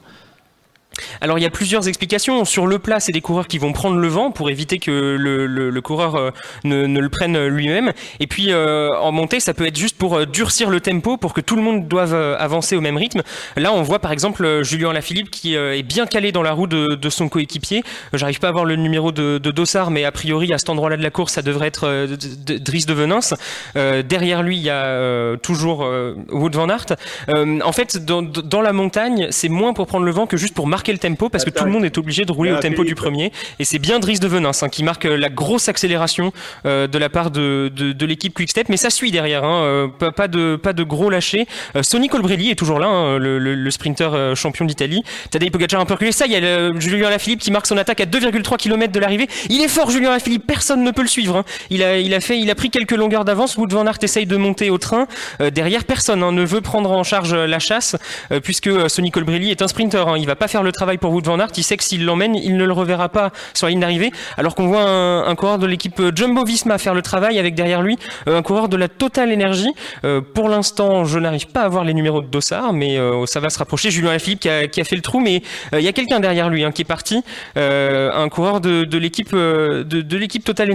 Alors 1.21 1.39
il 1.39 1.41
y 1.41 1.45
a 1.45 1.49
plusieurs 1.49 1.87
explications. 1.87 2.43
Sur 2.45 2.67
le 2.67 2.77
plat, 2.77 2.99
c'est 2.99 3.11
des 3.11 3.21
coureurs 3.21 3.47
qui 3.47 3.57
vont 3.57 3.71
prendre 3.71 3.97
le 3.97 4.07
vent 4.07 4.31
pour 4.31 4.49
éviter 4.49 4.77
que 4.77 4.91
le, 4.91 5.81
coureur 5.81 6.15
euh, 6.15 6.31
ne, 6.63 6.85
le 6.85 7.09
prenne 7.09 7.47
lui-même. 7.47 7.93
Et 8.19 8.27
puis 8.27 8.51
euh, 8.51 8.89
en 8.99 9.11
montée, 9.11 9.39
ça 9.39 9.53
peut 9.53 9.65
être 9.65 9.77
juste 9.77 9.97
pour 9.97 10.15
euh, 10.17 10.25
durcir 10.25 10.69
le 10.69 10.81
tempo, 10.81 11.17
pour 11.17 11.33
que 11.33 11.41
tout 11.41 11.55
le 11.55 11.61
monde 11.61 11.87
doive 11.87 12.13
euh, 12.13 12.35
avancer 12.37 12.75
au 12.75 12.81
même 12.81 12.97
rythme. 12.97 13.21
Là, 13.55 13.71
on 13.73 13.81
voit 13.81 13.99
par 13.99 14.11
exemple 14.11 14.43
euh, 14.43 14.63
Julien 14.63 14.91
Lafilippe 14.91 15.31
qui 15.31 15.55
euh, 15.55 15.77
est 15.77 15.83
bien 15.83 16.05
calé 16.05 16.31
dans 16.31 16.43
la 16.43 16.51
roue 16.51 16.67
de, 16.67 16.95
de 16.95 17.09
son 17.09 17.29
coéquipier. 17.29 17.83
J'arrive 18.13 18.39
pas 18.39 18.49
à 18.49 18.51
voir 18.51 18.65
le 18.65 18.75
numéro 18.75 19.11
de, 19.11 19.37
de 19.37 19.51
Dossard, 19.51 19.91
mais 19.91 20.03
a 20.03 20.11
priori 20.11 20.53
à 20.53 20.57
cet 20.57 20.69
endroit-là 20.69 20.97
de 20.97 21.03
la 21.03 21.09
course, 21.09 21.33
ça 21.33 21.41
devrait 21.41 21.67
être 21.67 21.85
euh, 21.87 22.07
D- 22.07 22.27
D- 22.37 22.59
Dries 22.59 22.85
de 22.85 22.93
Venance. 22.93 23.33
Euh, 23.77 24.03
derrière 24.03 24.43
lui, 24.43 24.57
il 24.57 24.63
y 24.63 24.69
a 24.69 24.83
euh, 24.83 25.37
toujours 25.37 25.83
euh, 25.83 26.15
Wood 26.31 26.55
van 26.55 26.69
Aert. 26.69 26.97
Euh, 27.29 27.59
en 27.63 27.71
fait, 27.71 28.03
dans, 28.05 28.21
dans 28.21 28.61
la 28.61 28.73
montagne, 28.73 29.27
c'est 29.31 29.49
moins 29.49 29.73
pour 29.73 29.87
prendre 29.87 30.05
le 30.05 30.11
vent 30.11 30.27
que 30.27 30.35
juste 30.37 30.53
pour 30.53 30.67
marquer 30.67 30.80
le 30.87 30.97
tempo, 30.97 31.29
parce 31.29 31.45
que 31.45 31.49
tout 31.49 31.65
le 31.65 31.71
monde 31.71 31.85
est 31.85 31.97
obligé 31.97 32.25
de 32.25 32.31
rouler 32.31 32.51
au 32.51 32.57
tempo 32.57 32.83
du 32.83 32.95
premier. 32.95 33.31
Et 33.59 33.65
c'est 33.65 33.79
bien 33.79 33.99
Dries 33.99 34.19
de 34.19 34.27
Venance 34.27 34.63
hein, 34.63 34.69
qui 34.69 34.83
marque 34.83 35.05
euh, 35.05 35.15
la 35.17 35.29
grosse 35.29 35.69
accélération 35.69 36.31
euh, 36.65 36.87
de 36.87 36.97
la 36.97 37.09
part 37.09 37.29
de, 37.31 37.71
de, 37.75 37.91
de 37.91 38.05
l'équipe 38.05 38.33
Quickstep, 38.33 38.69
mais 38.69 38.77
ça 38.77 38.89
suit 38.89 39.11
derrière. 39.11 39.43
Hein, 39.43 39.61
euh, 39.63 39.87
pas, 39.87 40.11
pas 40.11 40.27
de 40.27 40.55
pas 40.55 40.73
de 40.73 40.83
gros 40.83 41.09
lâcher. 41.09 41.45
Euh, 41.75 41.83
Sonny 41.83 42.07
Colbrelli 42.09 42.49
est 42.51 42.55
toujours 42.55 42.79
là, 42.79 42.87
hein, 42.87 43.17
le, 43.19 43.37
le, 43.39 43.55
le 43.55 43.71
sprinter 43.71 44.33
champion 44.35 44.65
d'Italie. 44.65 45.03
Tadej 45.29 45.51
Pogacar 45.51 45.79
un 45.81 45.85
peu 45.85 45.93
reculé. 45.93 46.11
Ça, 46.11 46.25
il 46.25 46.31
y 46.31 46.35
a 46.35 46.39
le- 46.39 46.79
Julien 46.79 47.09
Lafilippe 47.09 47.39
qui 47.41 47.51
marque 47.51 47.67
son 47.67 47.77
attaque 47.77 48.01
à 48.01 48.05
2,3 48.05 48.57
km 48.57 48.91
de 48.93 48.99
l'arrivée. 48.99 49.27
Il 49.49 49.61
est 49.61 49.67
fort, 49.67 49.89
Julien 49.91 50.09
Lafilippe. 50.11 50.45
Personne 50.47 50.83
ne 50.83 50.91
peut 50.91 51.01
le 51.01 51.07
suivre. 51.07 51.43
Il 51.69 51.83
a 51.83 51.97
il 51.97 52.13
a 52.13 52.19
fait 52.21 52.39
il 52.39 52.49
a 52.49 52.55
pris 52.55 52.69
quelques 52.69 52.91
longueurs 52.91 53.25
d'avance. 53.25 53.57
Wood 53.57 53.73
van 53.73 53.85
Aert 53.85 53.97
essaye 54.01 54.25
de 54.25 54.37
monter 54.37 54.69
au 54.69 54.77
train. 54.77 55.07
Euh, 55.41 55.49
derrière, 55.49 55.83
personne 55.83 56.19
ne 56.21 56.43
veut 56.45 56.61
prendre 56.61 56.91
en 56.91 57.03
charge 57.03 57.33
la 57.33 57.59
chasse 57.59 57.95
puisque 58.43 58.69
Sonny 58.89 59.11
Colbrelli 59.11 59.51
est 59.51 59.61
un 59.61 59.67
sprinter. 59.67 60.05
Il 60.17 60.25
va 60.25 60.35
pas 60.35 60.47
faire 60.47 60.63
le 60.63 60.70
le 60.71 60.75
travail 60.75 60.97
pour 60.97 61.11
Wout 61.11 61.21
van 61.25 61.39
Aert. 61.39 61.51
Il 61.57 61.63
sait 61.63 61.77
que 61.77 61.83
s'il 61.83 62.03
l'emmène, 62.05 62.35
il 62.35 62.57
ne 62.57 62.65
le 62.65 62.73
reverra 62.73 63.09
pas 63.09 63.31
sur 63.53 63.67
la 63.67 63.71
ligne 63.71 63.79
d'arrivée. 63.81 64.11
Alors 64.37 64.55
qu'on 64.55 64.67
voit 64.67 64.83
un, 64.83 65.25
un 65.27 65.35
coureur 65.35 65.59
de 65.59 65.67
l'équipe 65.67 66.01
Jumbo 66.15 66.43
Visma 66.45 66.77
faire 66.77 66.93
le 66.93 67.01
travail 67.01 67.37
avec 67.39 67.53
derrière 67.55 67.81
lui 67.81 67.97
euh, 68.27 68.37
un 68.37 68.41
coureur 68.41 68.69
de 68.69 68.77
la 68.77 68.87
Total 68.87 69.31
Energy. 69.31 69.69
Euh, 70.03 70.21
pour 70.21 70.49
l'instant, 70.49 71.05
je 71.05 71.19
n'arrive 71.19 71.47
pas 71.47 71.61
à 71.61 71.69
voir 71.69 71.83
les 71.83 71.93
numéros 71.93 72.21
de 72.21 72.27
Dossard, 72.27 72.73
mais 72.73 72.97
euh, 72.97 73.25
ça 73.25 73.39
va 73.39 73.49
se 73.49 73.59
rapprocher. 73.59 73.91
Julien 73.91 74.11
Lafilippe 74.11 74.39
qui 74.39 74.49
a, 74.49 74.67
qui 74.67 74.81
a 74.81 74.83
fait 74.83 74.95
le 74.95 75.01
trou, 75.01 75.19
mais 75.19 75.43
euh, 75.73 75.79
il 75.79 75.85
y 75.85 75.87
a 75.87 75.93
quelqu'un 75.93 76.19
derrière 76.19 76.49
lui 76.49 76.63
hein, 76.63 76.71
qui 76.71 76.81
est 76.81 76.85
parti, 76.85 77.21
euh, 77.57 78.11
un 78.13 78.29
coureur 78.29 78.61
de, 78.61 78.85
de 78.85 78.97
l'équipe 78.97 79.33
euh, 79.33 79.83
de, 79.83 80.01
de 80.01 80.17
l'équipe 80.17 80.43
Total 80.43 80.69
est 80.69 80.73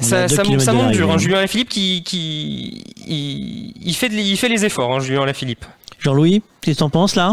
Ça, 0.00 0.28
monte 0.74 0.90
dur. 0.92 1.10
Hein. 1.10 1.14
hein. 1.14 1.18
Julien 1.18 1.40
Lafilippe 1.40 1.68
qui, 1.70 2.02
qui 2.02 2.84
il, 3.06 3.72
il 3.82 3.94
fait, 3.94 4.08
de- 4.10 4.14
il 4.14 4.36
fait 4.36 4.48
les 4.48 4.64
efforts. 4.64 4.94
Hein, 4.94 5.00
Julien 5.00 5.24
Lafilippe. 5.24 5.64
Jean-Louis, 5.98 6.42
qu'est-ce 6.60 6.76
que 6.76 6.80
t'en 6.80 6.90
penses 6.90 7.16
là? 7.16 7.32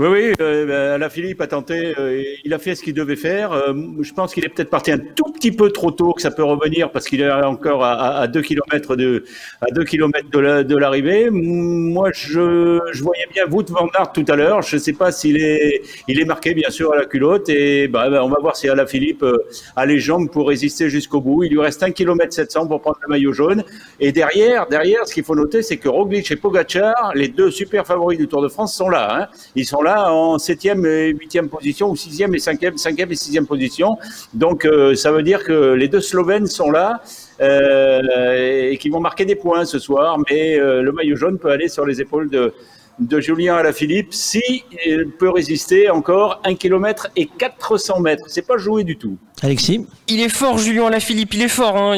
Oui, 0.00 0.06
oui, 0.08 0.32
euh, 0.40 0.96
la 0.96 1.10
Philippe 1.10 1.42
a 1.42 1.46
tenté, 1.46 1.92
euh, 1.98 2.22
il 2.42 2.54
a 2.54 2.58
fait 2.58 2.74
ce 2.74 2.82
qu'il 2.82 2.94
devait 2.94 3.16
faire. 3.16 3.52
Euh, 3.52 3.74
je 4.00 4.14
pense 4.14 4.32
qu'il 4.32 4.42
est 4.46 4.48
peut-être 4.48 4.70
parti 4.70 4.90
un 4.90 4.96
tout 4.98 5.30
petit 5.30 5.52
peu 5.52 5.70
trop 5.70 5.90
tôt, 5.90 6.14
que 6.14 6.22
ça 6.22 6.30
peut 6.30 6.42
revenir 6.42 6.90
parce 6.90 7.06
qu'il 7.06 7.20
est 7.20 7.30
encore 7.30 7.84
à, 7.84 8.16
à, 8.20 8.26
2 8.26 8.40
km 8.40 8.96
de, 8.96 9.24
à 9.60 9.66
2 9.70 9.84
km 9.84 10.30
de 10.30 10.38
la- 10.38 10.62
l'arrivée. 10.62 11.28
Moi, 11.30 12.08
je, 12.14 12.80
je 12.92 13.02
voyais 13.02 13.26
bien 13.30 13.44
Wout 13.50 13.66
van 13.68 13.88
tout 14.14 14.24
à 14.28 14.36
l'heure. 14.36 14.62
Je 14.62 14.76
ne 14.76 14.80
sais 14.80 14.94
pas 14.94 15.12
s'il 15.12 15.36
est, 15.36 15.82
il 16.08 16.18
est 16.18 16.24
marqué 16.24 16.54
bien 16.54 16.70
sûr 16.70 16.94
à 16.94 16.96
la 16.96 17.04
culotte 17.04 17.50
et 17.50 17.86
bah, 17.86 18.08
ben, 18.08 18.22
on 18.22 18.30
va 18.30 18.38
voir 18.40 18.56
si 18.56 18.70
Alain 18.70 18.86
Philippe 18.86 19.22
euh, 19.22 19.36
a 19.76 19.84
les 19.84 19.98
jambes 19.98 20.30
pour 20.30 20.48
résister 20.48 20.88
jusqu'au 20.88 21.20
bout. 21.20 21.44
Il 21.44 21.50
lui 21.52 21.60
reste 21.60 21.82
1 21.82 21.90
km 21.90 22.32
700 22.32 22.68
pour 22.68 22.80
prendre 22.80 22.96
le 23.02 23.08
maillot 23.08 23.34
jaune. 23.34 23.64
Et 24.00 24.12
derrière, 24.12 24.66
derrière, 24.66 25.06
ce 25.06 25.12
qu'il 25.12 25.24
faut 25.24 25.34
noter, 25.36 25.60
c'est 25.60 25.76
que 25.76 25.90
Roglic 25.90 26.30
et 26.30 26.36
Pogacar, 26.36 27.12
les 27.14 27.28
deux 27.28 27.50
super 27.50 27.86
favoris 27.86 28.16
du 28.18 28.28
Tour 28.28 28.40
de 28.40 28.48
France, 28.48 28.74
sont 28.74 28.88
là. 28.88 29.08
Hein. 29.14 29.26
Ils 29.54 29.66
sont 29.66 29.82
là 29.82 29.89
en 30.12 30.38
septième 30.38 30.84
et 30.86 31.08
huitième 31.08 31.48
position, 31.48 31.90
ou 31.90 31.96
sixième 31.96 32.34
et 32.34 32.38
cinquième, 32.38 32.76
cinquième 32.76 33.10
et 33.12 33.16
sixième 33.16 33.46
position. 33.46 33.96
Donc, 34.34 34.64
euh, 34.64 34.94
ça 34.94 35.10
veut 35.12 35.22
dire 35.22 35.44
que 35.44 35.72
les 35.74 35.88
deux 35.88 36.00
Slovènes 36.00 36.46
sont 36.46 36.70
là. 36.70 37.02
euh, 37.40 38.70
et 38.70 38.76
qui 38.76 38.90
vont 38.90 39.00
marquer 39.00 39.24
des 39.24 39.34
points 39.34 39.64
ce 39.64 39.78
soir, 39.78 40.18
mais 40.30 40.58
euh, 40.58 40.82
le 40.82 40.92
maillot 40.92 41.16
jaune 41.16 41.38
peut 41.38 41.50
aller 41.50 41.68
sur 41.68 41.86
les 41.86 42.00
épaules 42.00 42.28
de, 42.28 42.52
de 42.98 43.20
Julien 43.20 43.56
Alaphilippe 43.56 44.12
si 44.12 44.42
il 44.84 45.08
peut 45.10 45.30
résister 45.30 45.88
encore 45.88 46.40
1 46.44 46.54
km 46.54 47.08
et 47.16 47.26
400 47.26 48.00
mètres. 48.00 48.24
C'est 48.28 48.46
pas 48.46 48.58
joué 48.58 48.84
du 48.84 48.96
tout. 48.98 49.16
Alexis 49.42 49.86
Il 50.08 50.20
est 50.20 50.28
fort, 50.28 50.58
Julien 50.58 50.86
Alaphilippe, 50.86 51.32
il 51.32 51.40
est 51.40 51.48
fort. 51.48 51.76
hein. 51.76 51.96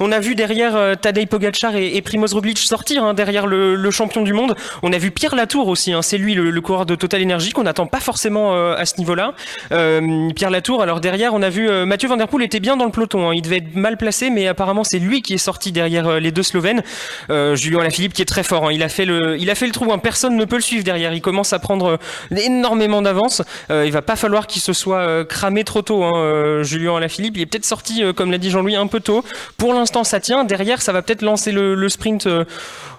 On 0.00 0.10
a 0.10 0.18
vu 0.18 0.34
derrière 0.34 0.74
euh, 0.74 0.94
Tadej 0.96 1.26
Pogacar 1.28 1.76
et, 1.76 2.00
Primoz 2.02 2.34
Roglic 2.34 2.58
sortir, 2.58 3.04
hein, 3.04 3.14
derrière 3.14 3.46
le, 3.46 3.90
champion 3.90 4.22
du 4.22 4.32
monde. 4.32 4.56
On 4.82 4.92
a 4.92 4.98
vu 4.98 5.10
Pierre 5.10 5.36
Latour 5.36 5.68
aussi, 5.68 5.92
hein. 5.92 6.02
c'est 6.02 6.18
lui 6.18 6.34
le, 6.34 6.60
coureur 6.60 6.86
de 6.86 6.94
Total 6.94 7.22
Energy 7.22 7.52
qu'on 7.52 7.62
n'attend 7.62 7.86
pas 7.86 8.00
forcément 8.00 8.54
euh, 8.54 8.74
à 8.76 8.86
ce 8.86 8.98
niveau-là. 8.98 9.34
Euh, 9.72 10.30
Pierre 10.34 10.50
Latour, 10.50 10.82
alors 10.82 11.00
derrière, 11.00 11.32
on 11.32 11.42
a 11.42 11.48
vu 11.48 11.68
euh, 11.68 11.86
Mathieu 11.86 12.08
Van 12.08 12.16
Der 12.16 12.26
Poel 12.26 12.44
était 12.44 12.60
bien 12.60 12.76
dans 12.76 12.86
le 12.86 12.90
peloton. 12.90 13.30
Il 13.30 13.42
devait 13.42 13.58
être 13.58 13.76
mal 13.76 13.96
placé, 13.96 14.30
mais 14.30 14.48
apparemment 14.48 14.82
c'est 14.82 14.98
lui 14.98 15.22
qui 15.22 15.34
est 15.34 15.38
sorti 15.38 15.70
derrière 15.70 16.18
les 16.18 16.32
deux 16.32 16.42
Slovènes. 16.42 16.82
Julien 17.28 17.80
Alaphilippe 17.80 18.14
qui 18.14 18.22
est 18.22 18.26
très 18.26 18.42
fort. 18.42 18.72
Il 18.72 18.82
a 18.82 18.88
fait 18.88 19.04
le, 19.04 19.38
il 19.38 19.50
a 19.50 19.54
fait 19.54 19.66
le 19.66 19.72
trou. 19.72 19.86
Personne 19.98 20.36
ne 20.36 20.44
peut 20.44 20.56
le 20.56 20.62
suivre 20.62 20.84
derrière. 20.84 21.12
Il 21.12 21.20
commence 21.20 21.52
à 21.52 21.58
prendre 21.58 21.98
énormément 22.30 23.02
d'avance. 23.02 23.42
Il 23.70 23.90
va 23.90 24.02
pas 24.02 24.16
falloir 24.16 24.46
qu'il 24.46 24.62
se 24.62 24.72
soit 24.72 25.24
cramé 25.24 25.64
trop 25.64 25.82
tôt. 25.82 26.04
Hein. 26.04 26.62
Julien 26.80 26.96
Alaphilippe, 26.96 27.36
il 27.36 27.42
est 27.42 27.46
peut-être 27.46 27.66
sorti, 27.66 28.02
euh, 28.02 28.12
comme 28.12 28.30
l'a 28.30 28.38
dit 28.38 28.50
Jean-Louis, 28.50 28.76
un 28.76 28.86
peu 28.86 29.00
tôt. 29.00 29.22
Pour 29.58 29.74
l'instant, 29.74 30.02
ça 30.04 30.18
tient. 30.20 30.44
Derrière, 30.44 30.80
ça 30.82 30.92
va 30.92 31.02
peut-être 31.02 31.22
lancer 31.22 31.52
le, 31.52 31.74
le 31.74 31.88
sprint. 31.88 32.26
euh, 32.26 32.44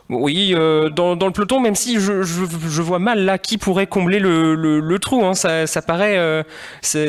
oui, 0.10 0.54
euh, 0.54 0.90
dans, 0.90 1.16
dans 1.16 1.26
le 1.28 1.32
peloton, 1.32 1.62
même 1.62 1.76
si 1.76 1.96
je, 2.00 2.22
je, 2.24 2.44
je 2.68 2.82
vois 2.82 3.00
mal 3.00 3.24
là 3.24 3.38
qui 3.38 3.58
pourrait 3.58 3.88
combler 3.88 4.20
le, 4.20 4.56
le, 4.56 4.82
le 4.82 5.00
trou. 5.00 5.24
Hein. 5.26 5.36
Ça, 5.36 5.68
ça 5.68 5.82
paraît, 5.82 6.18
euh, 6.18 6.44
ça 6.82 7.06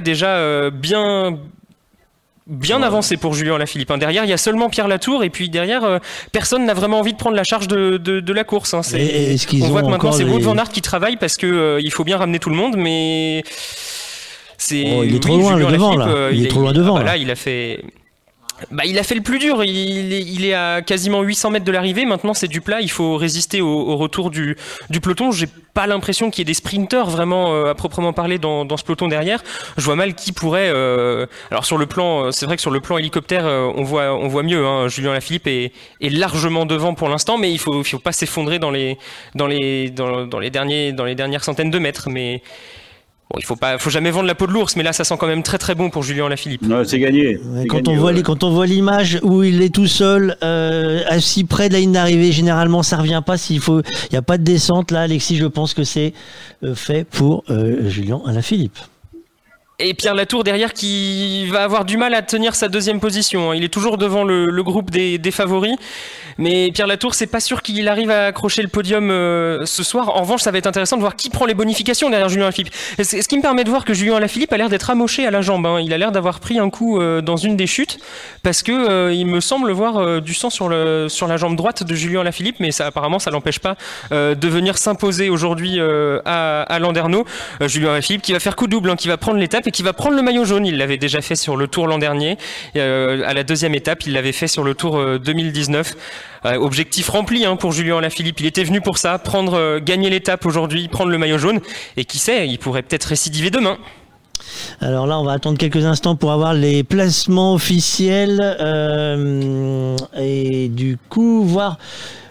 déjà 0.00 0.36
euh, 0.36 0.70
bien, 0.70 1.38
bien 2.48 2.82
avancé 2.82 3.16
pour 3.16 3.34
Julien 3.34 3.58
Lafilippe. 3.58 3.92
hein. 3.92 3.98
Derrière, 3.98 4.24
il 4.24 4.30
y 4.30 4.32
a 4.32 4.38
seulement 4.38 4.68
Pierre 4.68 4.88
Latour, 4.88 5.22
et 5.22 5.30
puis 5.30 5.48
derrière, 5.50 5.84
euh, 5.84 5.98
personne 6.32 6.64
n'a 6.64 6.74
vraiment 6.74 6.98
envie 6.98 7.12
de 7.12 7.18
prendre 7.18 7.36
la 7.36 7.44
charge 7.44 7.68
de, 7.68 7.96
de, 7.96 8.18
de 8.18 8.32
la 8.32 8.42
course. 8.42 8.74
hein. 8.74 8.82
On 9.62 9.68
voit 9.68 9.82
que 9.82 9.86
maintenant 9.86 10.10
c'est 10.12 10.24
Wout 10.24 10.38
les- 10.38 10.44
van 10.44 10.56
Aert 10.58 10.70
qui 10.70 10.82
travaille 10.82 11.16
parce 11.16 11.36
que 11.36 11.46
euh, 11.46 11.80
il 11.80 11.92
faut 11.92 12.04
bien 12.04 12.16
ramener 12.16 12.40
tout 12.40 12.50
le 12.50 12.56
monde, 12.56 12.74
mais 12.76 13.44
c'est. 14.58 14.84
Oh, 14.96 15.02
il 15.04 15.10
est 15.10 15.14
oui, 15.14 15.20
trop 15.20 15.36
loin, 15.38 15.56
le 15.56 15.66
devant, 15.66 15.96
là. 15.96 16.30
Il 16.32 16.44
est 16.44 16.48
trop 16.48 16.60
loin 16.60 16.72
devant, 16.72 16.94
bah 16.94 17.00
là. 17.00 17.12
là, 17.12 17.16
il 17.16 17.30
a 17.30 17.34
fait. 17.36 17.84
Bah, 18.70 18.84
il 18.86 18.98
a 18.98 19.02
fait 19.02 19.14
le 19.14 19.20
plus 19.20 19.38
dur. 19.38 19.62
Il 19.64 20.14
est, 20.14 20.22
il 20.22 20.46
est 20.46 20.54
à 20.54 20.80
quasiment 20.80 21.20
800 21.20 21.50
mètres 21.50 21.66
de 21.66 21.72
l'arrivée. 21.72 22.06
Maintenant, 22.06 22.32
c'est 22.32 22.48
du 22.48 22.62
plat. 22.62 22.80
Il 22.80 22.90
faut 22.90 23.16
résister 23.18 23.60
au, 23.60 23.68
au 23.68 23.98
retour 23.98 24.30
du, 24.30 24.56
du 24.88 25.00
peloton. 25.02 25.30
J'ai 25.30 25.46
pas 25.74 25.86
l'impression 25.86 26.30
qu'il 26.30 26.40
y 26.40 26.42
ait 26.42 26.46
des 26.46 26.54
sprinteurs 26.54 27.10
vraiment 27.10 27.52
euh, 27.52 27.70
à 27.70 27.74
proprement 27.74 28.14
parler 28.14 28.38
dans, 28.38 28.64
dans 28.64 28.78
ce 28.78 28.84
peloton 28.84 29.08
derrière. 29.08 29.42
Je 29.76 29.82
vois 29.84 29.94
mal 29.94 30.14
qui 30.14 30.32
pourrait. 30.32 30.70
euh, 30.72 31.26
Alors 31.50 31.66
sur 31.66 31.76
le 31.76 31.84
plan, 31.84 32.24
euh, 32.24 32.30
c'est 32.30 32.46
vrai 32.46 32.56
que 32.56 32.62
sur 32.62 32.70
le 32.70 32.80
plan 32.80 32.96
hélicoptère, 32.96 33.44
euh, 33.44 33.70
on 33.76 33.82
voit, 33.82 34.14
on 34.14 34.26
voit 34.28 34.42
mieux. 34.42 34.64
Hein. 34.66 34.88
Julien 34.88 35.12
Lafilippe 35.12 35.48
est, 35.48 35.72
est 36.00 36.08
largement 36.08 36.64
devant 36.64 36.94
pour 36.94 37.10
l'instant, 37.10 37.36
mais 37.36 37.52
il 37.52 37.58
faut, 37.58 37.82
il 37.82 37.86
faut 37.86 37.98
pas 37.98 38.12
s'effondrer 38.12 38.58
dans 38.58 38.70
les, 38.70 38.96
dans 39.34 39.48
les, 39.48 39.90
dans, 39.90 40.24
dans 40.24 40.38
les 40.38 40.48
derniers, 40.48 40.92
dans 40.94 41.04
les 41.04 41.14
dernières 41.14 41.44
centaines 41.44 41.70
de 41.70 41.78
mètres. 41.78 42.08
Mais 42.08 42.40
Bon, 43.28 43.38
il 43.40 43.44
faut 43.44 43.56
pas, 43.56 43.76
faut 43.78 43.90
jamais 43.90 44.12
vendre 44.12 44.26
la 44.28 44.36
peau 44.36 44.46
de 44.46 44.52
l'ours, 44.52 44.76
mais 44.76 44.84
là, 44.84 44.92
ça 44.92 45.02
sent 45.02 45.16
quand 45.18 45.26
même 45.26 45.42
très 45.42 45.58
très 45.58 45.74
bon 45.74 45.90
pour 45.90 46.04
Julien 46.04 46.28
Lafilippe. 46.28 46.62
c'est 46.84 47.00
gagné. 47.00 47.38
Ouais, 47.38 47.66
Quand 47.66 47.88
on, 47.88 47.96
voit, 47.96 48.12
les- 48.12 48.22
quand 48.22 48.44
on 48.44 48.50
voit 48.50 48.66
l'image 48.66 49.18
où 49.24 49.42
il 49.42 49.62
est 49.62 49.74
tout 49.74 49.88
seul, 49.88 50.36
euh, 50.44 51.02
assis 51.08 51.42
près 51.42 51.68
de 51.68 51.72
la 51.74 51.80
ligne 51.80 51.90
d'arrivée, 51.92 52.30
généralement 52.30 52.84
ça 52.84 52.98
revient 52.98 53.22
pas. 53.26 53.36
S'il 53.36 53.58
faut, 53.60 53.80
il 53.80 54.08
n'y 54.12 54.18
a 54.18 54.22
pas 54.22 54.38
de 54.38 54.44
descente 54.44 54.92
là, 54.92 55.00
Alexis. 55.00 55.36
Je 55.38 55.46
pense 55.46 55.74
que 55.74 55.82
c'est 55.82 56.12
euh, 56.62 56.76
fait 56.76 57.04
pour 57.04 57.42
euh, 57.50 57.88
Julien 57.88 58.20
Alaphilippe. 58.26 58.78
Et 59.78 59.92
Pierre 59.92 60.14
Latour 60.14 60.42
derrière 60.42 60.72
qui 60.72 61.44
va 61.48 61.62
avoir 61.62 61.84
du 61.84 61.98
mal 61.98 62.14
à 62.14 62.22
tenir 62.22 62.54
sa 62.54 62.68
deuxième 62.68 62.98
position. 62.98 63.50
hein. 63.50 63.54
Il 63.54 63.62
est 63.62 63.68
toujours 63.68 63.98
devant 63.98 64.24
le, 64.24 64.62
groupe 64.62 64.90
des, 64.90 65.20
favoris. 65.30 65.76
Mais 66.38 66.70
Pierre 66.72 66.86
Latour, 66.86 67.14
c'est 67.14 67.26
pas 67.26 67.40
sûr 67.40 67.60
qu'il 67.60 67.86
arrive 67.88 68.10
à 68.10 68.26
accrocher 68.26 68.62
le 68.62 68.68
podium 68.68 69.10
euh, 69.10 69.66
ce 69.66 69.82
soir. 69.82 70.16
En 70.16 70.22
revanche, 70.22 70.40
ça 70.40 70.50
va 70.50 70.56
être 70.56 70.66
intéressant 70.66 70.96
de 70.96 71.02
voir 71.02 71.14
qui 71.14 71.28
prend 71.28 71.44
les 71.44 71.52
bonifications 71.52 72.08
derrière 72.08 72.30
Julien 72.30 72.50
c'est- 73.02 73.20
Ce 73.20 73.28
qui 73.28 73.36
me 73.36 73.42
permet 73.42 73.64
de 73.64 73.68
voir 73.70 73.84
que 73.84 73.92
Julien 73.92 74.18
Lafilippe 74.18 74.50
a 74.54 74.56
l'air 74.56 74.70
d'être 74.70 74.88
amoché 74.88 75.26
à 75.26 75.30
la 75.30 75.42
jambe. 75.42 75.66
hein. 75.66 75.78
Il 75.78 75.92
a 75.92 75.98
l'air 75.98 76.10
d'avoir 76.10 76.40
pris 76.40 76.58
un 76.58 76.70
coup 76.70 76.98
euh, 76.98 77.20
dans 77.20 77.36
une 77.36 77.56
des 77.58 77.66
chutes 77.66 77.98
parce 78.42 78.62
que 78.62 78.72
euh, 78.72 79.12
il 79.12 79.26
me 79.26 79.40
semble 79.40 79.70
voir 79.72 79.98
euh, 79.98 80.20
du 80.22 80.32
sang 80.32 80.48
sur, 80.48 80.70
la 80.70 81.36
jambe 81.36 81.54
droite 81.56 81.82
de 81.82 81.94
Julien 81.94 82.22
Lafilippe. 82.22 82.60
Mais 82.60 82.70
ça, 82.70 82.86
apparemment, 82.86 83.18
ça 83.18 83.30
l'empêche 83.30 83.58
pas 83.58 83.76
de 84.10 84.48
venir 84.48 84.78
s'imposer 84.78 85.28
aujourd'hui 85.28 85.78
à, 86.24 86.62
à 86.62 86.78
Landerneau. 86.78 87.26
Julien 87.60 87.92
Lafilippe 87.92 88.22
qui 88.22 88.32
va 88.32 88.40
faire 88.40 88.56
coup 88.56 88.68
double, 88.68 88.88
hein, 88.88 88.96
qui 88.96 89.08
va 89.08 89.18
prendre 89.18 89.38
l'étape 89.38 89.65
et 89.66 89.70
qui 89.70 89.82
va 89.82 89.92
prendre 89.92 90.16
le 90.16 90.22
maillot 90.22 90.44
jaune. 90.44 90.66
Il 90.66 90.78
l'avait 90.78 90.96
déjà 90.96 91.20
fait 91.20 91.36
sur 91.36 91.56
le 91.56 91.66
Tour 91.68 91.86
l'an 91.86 91.98
dernier. 91.98 92.36
Euh, 92.76 93.22
à 93.26 93.34
la 93.34 93.44
deuxième 93.44 93.74
étape, 93.74 94.06
il 94.06 94.12
l'avait 94.12 94.32
fait 94.32 94.48
sur 94.48 94.64
le 94.64 94.74
Tour 94.74 94.98
euh, 94.98 95.18
2019. 95.18 95.94
Euh, 96.44 96.54
objectif 96.56 97.08
rempli 97.08 97.44
hein, 97.44 97.56
pour 97.56 97.72
Julien 97.72 98.00
Lafilippe. 98.00 98.40
Il 98.40 98.46
était 98.46 98.64
venu 98.64 98.80
pour 98.80 98.98
ça, 98.98 99.18
prendre, 99.18 99.54
euh, 99.54 99.80
gagner 99.80 100.10
l'étape 100.10 100.46
aujourd'hui, 100.46 100.88
prendre 100.88 101.10
le 101.10 101.18
maillot 101.18 101.38
jaune. 101.38 101.60
Et 101.96 102.04
qui 102.04 102.18
sait, 102.18 102.46
il 102.46 102.58
pourrait 102.58 102.82
peut-être 102.82 103.04
récidiver 103.04 103.50
demain. 103.50 103.78
Alors 104.80 105.06
là, 105.06 105.18
on 105.18 105.24
va 105.24 105.32
attendre 105.32 105.58
quelques 105.58 105.84
instants 105.84 106.16
pour 106.16 106.32
avoir 106.32 106.54
les 106.54 106.82
placements 106.84 107.54
officiels 107.54 108.56
euh, 108.60 109.96
et 110.18 110.68
du 110.68 110.96
coup 111.08 111.42
voir 111.44 111.78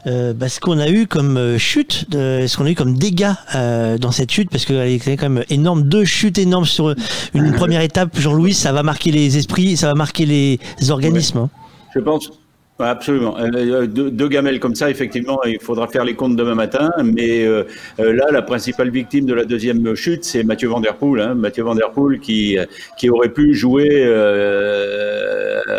euh, 0.08 0.34
bah, 0.34 0.50
ce 0.50 0.60
qu'on 0.60 0.78
a 0.80 0.88
eu 0.90 1.08
comme 1.08 1.38
euh, 1.38 1.58
chute, 1.58 2.10
de- 2.12 2.46
ce 2.48 2.58
qu'on 2.58 2.66
a 2.66 2.70
eu 2.72 2.76
comme 2.76 2.96
dégâts 2.98 3.32
euh, 3.56 3.98
dans 3.98 4.12
cette 4.12 4.32
chute, 4.32 4.50
parce 4.52 4.66
qu'il 4.66 4.76
y 4.76 5.10
a 5.10 5.18
quand 5.18 5.30
même 5.30 5.44
énorme, 5.50 5.82
deux 5.84 6.06
chutes 6.06 6.38
énormes 6.38 6.66
sur 6.66 6.94
une 7.34 7.52
première 7.54 7.82
étape. 7.82 8.18
Jean-Louis, 8.20 8.54
ça 8.54 8.72
va 8.72 8.84
marquer 8.84 9.12
les 9.12 9.38
esprits, 9.38 9.76
ça 9.78 9.88
va 9.88 9.94
marquer 9.96 10.26
les 10.28 10.60
organismes. 10.90 11.40
hein. 11.40 11.50
Je 11.96 12.00
pense. 12.02 12.30
Absolument. 12.78 13.38
Euh, 13.40 13.88
Deux, 13.88 14.28
gamelles 14.28 14.60
comme 14.60 14.76
ça, 14.76 14.90
effectivement, 14.90 15.42
il 15.46 15.60
faudra 15.62 15.88
faire 15.88 16.04
les 16.04 16.14
comptes 16.14 16.36
demain 16.36 16.56
matin. 16.56 16.92
Mais 17.06 17.46
euh, 17.46 17.64
euh, 18.00 18.12
là, 18.14 18.26
la 18.32 18.42
principale 18.42 18.90
victime 18.90 19.26
de 19.26 19.34
la 19.34 19.46
deuxième 19.46 19.96
chute, 19.96 20.26
c'est 20.26 20.44
Mathieu 20.44 20.68
Van 20.68 20.82
Der 20.82 20.96
Poel. 20.96 21.22
Hein. 21.22 21.36
Mathieu 21.36 21.64
Van 21.64 21.74
Der 21.74 21.92
Poel 21.92 22.20
qui, 22.20 22.58
qui 22.98 23.10
aurait 23.10 23.30
pu 23.30 23.54
jouer 23.54 24.04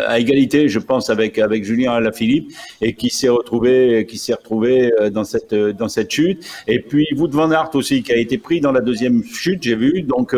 à 0.07 0.19
égalité, 0.19 0.69
je 0.69 0.79
pense, 0.79 1.11
avec, 1.11 1.37
avec 1.37 1.63
Julien 1.63 1.91
Alaphilippe 1.91 2.51
et 2.81 2.93
qui 2.95 3.11
s'est 3.11 3.29
retrouvé, 3.29 4.07
qui 4.09 4.17
s'est 4.17 4.33
retrouvé 4.33 4.91
dans 5.11 5.23
cette, 5.23 5.53
dans 5.53 5.89
cette 5.89 6.09
chute. 6.09 6.43
Et 6.67 6.79
puis 6.79 7.07
Wout 7.15 7.29
Van 7.29 7.51
Aert 7.51 7.69
aussi, 7.75 8.01
qui 8.01 8.11
a 8.11 8.17
été 8.17 8.39
pris 8.39 8.59
dans 8.59 8.71
la 8.71 8.81
deuxième 8.81 9.23
chute, 9.23 9.61
j'ai 9.61 9.75
vu. 9.75 10.01
Donc 10.01 10.35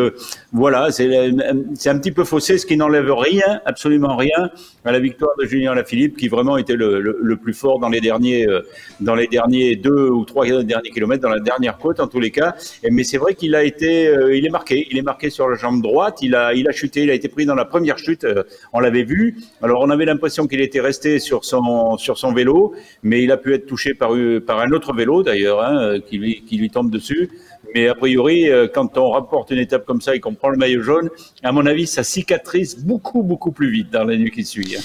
voilà, 0.52 0.90
c'est 0.90 1.90
un 1.90 1.98
petit 1.98 2.12
peu 2.12 2.24
faussé, 2.24 2.58
ce 2.58 2.66
qui 2.66 2.76
n'enlève 2.76 3.12
rien, 3.12 3.60
absolument 3.64 4.16
rien, 4.16 4.50
à 4.84 4.92
la 4.92 4.98
victoire 4.98 5.30
de 5.40 5.46
Julien 5.46 5.72
Alaphilippe, 5.72 6.16
qui 6.16 6.28
vraiment 6.28 6.56
était 6.56 6.74
le, 6.74 7.00
le, 7.00 7.18
le 7.22 7.36
plus 7.36 7.54
fort 7.54 7.78
dans 7.78 7.88
les 7.88 8.00
derniers, 8.00 8.48
euh, 8.48 8.60
dans 9.00 9.14
les 9.14 9.28
derniers 9.28 9.76
deux 9.76 10.08
ou 10.10 10.24
trois 10.24 10.46
derniers 10.46 10.90
kilomètres, 10.90 11.22
dans 11.22 11.28
la 11.28 11.40
dernière 11.40 11.78
côte 11.78 12.00
en 12.00 12.08
tous 12.08 12.20
les 12.20 12.30
cas. 12.30 12.56
Mais 12.90 13.04
c'est 13.04 13.18
vrai 13.18 13.34
qu'il 13.34 13.54
a 13.54 13.62
été, 13.62 14.08
euh, 14.08 14.36
il 14.36 14.44
est 14.44 14.50
marqué, 14.50 14.88
il 14.90 14.98
est 14.98 15.02
marqué 15.02 15.30
sur 15.30 15.48
la 15.48 15.56
jambe 15.56 15.82
droite. 15.82 16.18
Il 16.22 16.34
a, 16.34 16.52
il 16.52 16.68
a 16.68 16.72
chuté, 16.72 17.04
il 17.04 17.10
a 17.10 17.14
été 17.14 17.28
pris 17.28 17.46
dans 17.46 17.54
la 17.54 17.64
première 17.64 17.98
chute. 17.98 18.24
euh, 18.24 18.42
on 18.72 18.80
l'avait 18.80 19.04
vu. 19.04 19.36
Alors 19.62 19.70
Alors 19.70 19.82
on 19.82 19.90
avait 19.90 20.04
l'impression 20.04 20.48
qu'il 20.48 20.60
était 20.60 20.80
resté 20.80 21.20
sur 21.20 21.44
son 21.44 21.96
sur 21.96 22.18
son 22.18 22.32
vélo, 22.32 22.74
mais 23.04 23.22
il 23.22 23.30
a 23.30 23.36
pu 23.36 23.54
être 23.54 23.66
touché 23.66 23.94
par 23.94 24.10
par 24.44 24.58
un 24.58 24.72
autre 24.72 24.92
vélo 24.92 25.22
d'ailleurs 25.22 25.62
hein, 25.62 26.00
qui 26.04 26.18
lui 26.18 26.42
qui 26.44 26.56
lui 26.56 26.70
tombe 26.70 26.90
dessus. 26.90 27.30
Mais 27.74 27.88
a 27.88 27.94
priori, 27.94 28.48
euh, 28.48 28.66
quand 28.72 28.96
on 28.98 29.10
rapporte 29.10 29.50
une 29.50 29.58
étape 29.58 29.84
comme 29.84 30.00
ça 30.00 30.14
et 30.14 30.20
qu'on 30.20 30.34
prend 30.34 30.48
le 30.48 30.56
maillot 30.56 30.82
jaune, 30.82 31.10
à 31.42 31.52
mon 31.52 31.66
avis, 31.66 31.86
ça 31.86 32.02
cicatrise 32.02 32.84
beaucoup, 32.84 33.22
beaucoup 33.22 33.52
plus 33.52 33.70
vite 33.70 33.90
dans 33.90 34.04
la 34.04 34.16
nuit 34.16 34.30
qui 34.30 34.44
suit. 34.44 34.76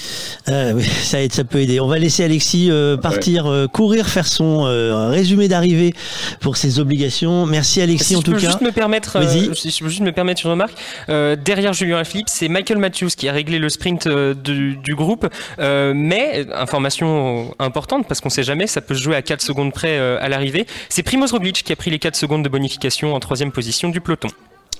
Euh, 0.48 0.72
oui, 0.74 0.84
ça 0.84 1.22
aide, 1.22 1.32
ça 1.32 1.44
peut 1.44 1.60
aider. 1.60 1.80
On 1.80 1.88
va 1.88 1.98
laisser 1.98 2.24
Alexis 2.24 2.70
euh, 2.70 2.96
partir, 2.96 3.46
euh, 3.46 3.66
courir, 3.66 4.06
faire 4.08 4.26
son 4.26 4.62
résumé 5.10 5.48
d'arrivée 5.48 5.92
pour 6.40 6.56
ses 6.56 6.78
obligations. 6.78 7.46
Merci 7.46 7.80
Alexis 7.80 8.04
Si 8.04 8.16
en 8.16 8.22
tout 8.22 8.32
cas. 8.32 8.38
juste 8.38 8.60
me 8.60 8.70
permettre, 8.70 9.18
si 9.54 9.70
je 9.70 9.82
peux 9.82 9.88
juste 9.88 10.02
me 10.02 10.12
permettre 10.12 10.44
une 10.44 10.52
remarque. 10.52 10.76
Euh, 11.08 11.36
derrière 11.36 11.72
Julien 11.72 12.04
Philippe, 12.04 12.28
c'est 12.28 12.48
Michael 12.48 12.78
Matthews 12.78 13.10
qui 13.16 13.28
a 13.28 13.32
réglé 13.32 13.58
le 13.58 13.68
sprint 13.68 14.08
du, 14.08 14.76
du 14.76 14.94
groupe. 14.94 15.26
Euh, 15.58 15.92
mais 15.94 16.46
information 16.52 17.54
importante 17.58 18.06
parce 18.06 18.20
qu'on 18.20 18.30
sait 18.30 18.42
jamais, 18.42 18.66
ça 18.66 18.80
peut 18.80 18.94
se 18.94 19.02
jouer 19.02 19.16
à 19.16 19.22
4 19.22 19.42
secondes 19.42 19.72
près 19.72 19.98
à 19.98 20.28
l'arrivée. 20.28 20.66
C'est 20.88 21.02
Primoz 21.02 21.32
Roglic 21.32 21.62
qui 21.62 21.72
a 21.72 21.76
pris 21.76 21.90
les 21.90 21.98
4 21.98 22.14
secondes 22.16 22.44
de 22.44 22.48
bonification 22.48 22.75
en 23.14 23.20
troisième 23.20 23.52
position 23.52 23.88
du 23.88 24.00
peloton. 24.00 24.28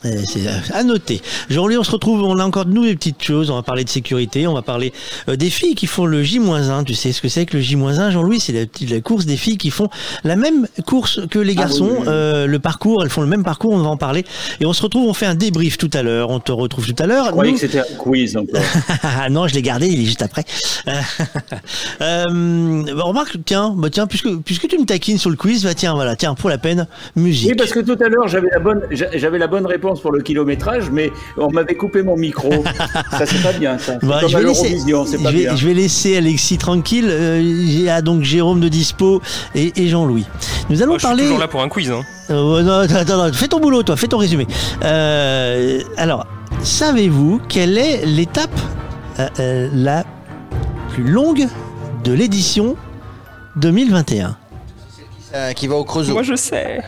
Euh, 0.07 0.23
C'est 0.26 0.47
à 0.73 0.83
noter. 0.85 1.20
Jean-Louis, 1.51 1.76
on 1.78 1.83
se 1.85 1.91
retrouve, 1.91 2.23
on 2.23 2.39
a 2.39 2.44
encore 2.44 2.65
de 2.65 2.73
nous 2.73 2.85
des 2.85 2.94
petites 2.94 3.23
choses. 3.23 3.51
On 3.51 3.57
va 3.57 3.62
parler 3.62 3.85
de 3.85 3.89
sécurité, 3.89 4.47
on 4.47 4.55
va 4.55 4.62
parler 4.62 4.93
euh, 5.28 5.36
des 5.36 5.51
filles 5.51 5.75
qui 5.75 5.86
font 5.86 6.07
le 6.07 6.23
J-1. 6.23 6.85
Tu 6.85 6.94
sais 6.94 7.12
ce 7.12 7.20
que 7.20 7.28
c'est 7.28 7.47
que 7.47 7.57
le 7.57 7.62
J-1, 7.62 8.10
Jean-Louis? 8.10 8.41
C'est 8.41 8.52
la, 8.52 8.65
la 8.94 9.01
course 9.01 9.26
des 9.26 9.36
filles 9.36 9.59
qui 9.59 9.70
font 9.70 9.89
la 10.25 10.36
même 10.36 10.67
course 10.86 11.20
que 11.31 11.39
les 11.39 11.55
Ah 11.57 11.62
garçons. 11.62 11.85
oui, 11.91 11.97
oui, 11.99 12.02
oui. 12.02 12.09
Euh, 12.09 12.47
le 12.47 12.59
parcours, 12.59 13.02
elles 13.02 13.10
font 13.10 13.20
le 13.23 13.26
même 13.26 13.44
parcours, 13.44 13.73
on 13.73 13.78
va 13.78 13.89
en 13.89 13.97
parler. 13.97 14.25
Et 14.60 14.67
on 14.67 14.73
se 14.73 14.83
retrouve, 14.83 15.09
on 15.09 15.15
fait 15.15 15.26
un 15.26 15.35
débrief 15.35 15.78
tout 15.78 15.91
à 15.93 16.02
l'heure. 16.02 16.31
On 16.31 16.41
te 16.41 16.52
retrouve 16.52 16.86
tout 16.86 17.02
à 17.02 17.07
l'heure. 17.07 17.26
Je 17.26 17.31
croyais 17.33 17.52
Nous- 17.52 17.59
que 17.59 17.67
c'était 17.67 17.81
un 17.81 17.97
quiz 17.99 18.36
encore. 18.36 18.60
Ah 19.02 19.28
non, 19.31 19.47
je 19.49 19.55
l'ai 19.55 19.62
gardé, 19.62 19.86
il 19.89 20.01
est 20.02 20.05
juste 20.05 20.23
après. 20.23 20.44
euh, 22.01 22.25
bah, 22.94 23.02
remarque, 23.02 23.36
tiens, 23.44 23.75
bah 23.76 23.89
tiens, 23.91 24.07
puisque, 24.07 24.28
puisque 24.44 24.68
tu 24.68 24.78
me 24.78 24.85
taquines 24.85 25.18
sur 25.18 25.31
le 25.31 25.36
quiz, 25.36 25.65
bah 25.65 25.75
tiens, 25.75 25.94
voilà, 25.94 26.17
tiens, 26.17 26.35
pour 26.35 26.51
la 26.51 26.59
peine, 26.59 26.86
musique. 27.17 27.51
Oui, 27.51 27.55
parce 27.57 27.73
que 27.73 27.81
tout 27.81 27.97
à 28.02 28.09
l'heure, 28.09 28.28
j'avais 28.28 28.49
la 28.52 28.59
bonne, 28.59 28.83
j'avais 28.91 29.39
la 29.39 29.47
bonne 29.47 29.67
réponse 29.67 29.95
pour 30.00 30.12
le 30.12 30.23
kilométrage, 30.23 30.91
mais 30.91 31.10
on 31.36 31.50
m'avait 31.50 31.75
coupé 31.75 32.02
mon 32.02 32.16
micro. 32.16 32.50
ça, 33.10 33.26
c'est 33.26 33.42
pas 33.42 33.52
bien, 33.52 33.78
ça. 33.78 33.94
Bah, 34.02 34.20
je, 34.28 34.36
vais 34.36 34.44
laisser, 34.44 34.76
pas 35.23 35.31
je, 35.31 35.36
vais, 35.36 35.42
bien. 35.44 35.57
je 35.57 35.66
vais 35.66 35.75
laisser 35.75 36.16
Alexis 36.16 36.58
tranquille. 36.58 37.07
Euh, 37.08 37.42
J'ai 37.66 37.89
ah, 37.91 38.02
donc 38.02 38.23
Jérôme 38.23 38.60
de 38.60 38.68
Dispo 38.68 39.20
et, 39.55 39.73
et 39.76 39.89
Jean-Louis. 39.89 40.26
Nous 40.70 40.83
allons 40.83 40.92
Moi, 40.92 40.99
je 40.99 41.00
suis 41.00 41.07
parler. 41.08 41.23
toujours 41.25 41.39
là 41.39 41.49
pour 41.49 41.62
un 41.62 41.68
quiz. 41.68 41.91
Hein. 41.91 42.02
Euh, 42.31 42.62
non, 42.62 42.73
attends, 42.81 42.97
attends, 42.97 43.33
fais 43.33 43.49
ton 43.49 43.60
boulot, 43.60 43.83
toi, 43.83 43.97
fais 43.97 44.08
ton 44.08 44.18
résumé. 44.18 44.47
Euh, 44.84 45.81
alors, 45.97 46.26
savez-vous 46.62 47.41
quelle 47.49 47.78
est 47.78 48.05
l'étape 48.05 48.50
euh, 49.41 49.68
la 49.73 50.05
plus 50.92 51.05
longue 51.05 51.47
de 52.05 52.12
l'édition 52.12 52.76
2021 53.57 54.36
Euh, 55.34 55.52
qui 55.52 55.66
va 55.66 55.76
au 55.76 55.84
Creusot. 55.84 56.12
Moi, 56.12 56.23
je 56.23 56.34
sais. 56.34 56.81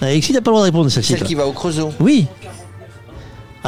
Alexis, 0.00 0.32
t'as 0.32 0.40
pas 0.40 0.50
le 0.50 0.56
droit 0.56 0.60
de 0.60 0.66
répondre 0.66 0.86
à 0.86 0.90
celle-ci. 0.90 1.08
Celle 1.12 1.18
toi. 1.20 1.26
qui 1.28 1.34
va 1.34 1.46
au 1.46 1.52
Creusot. 1.52 1.92
Oui. 2.00 2.26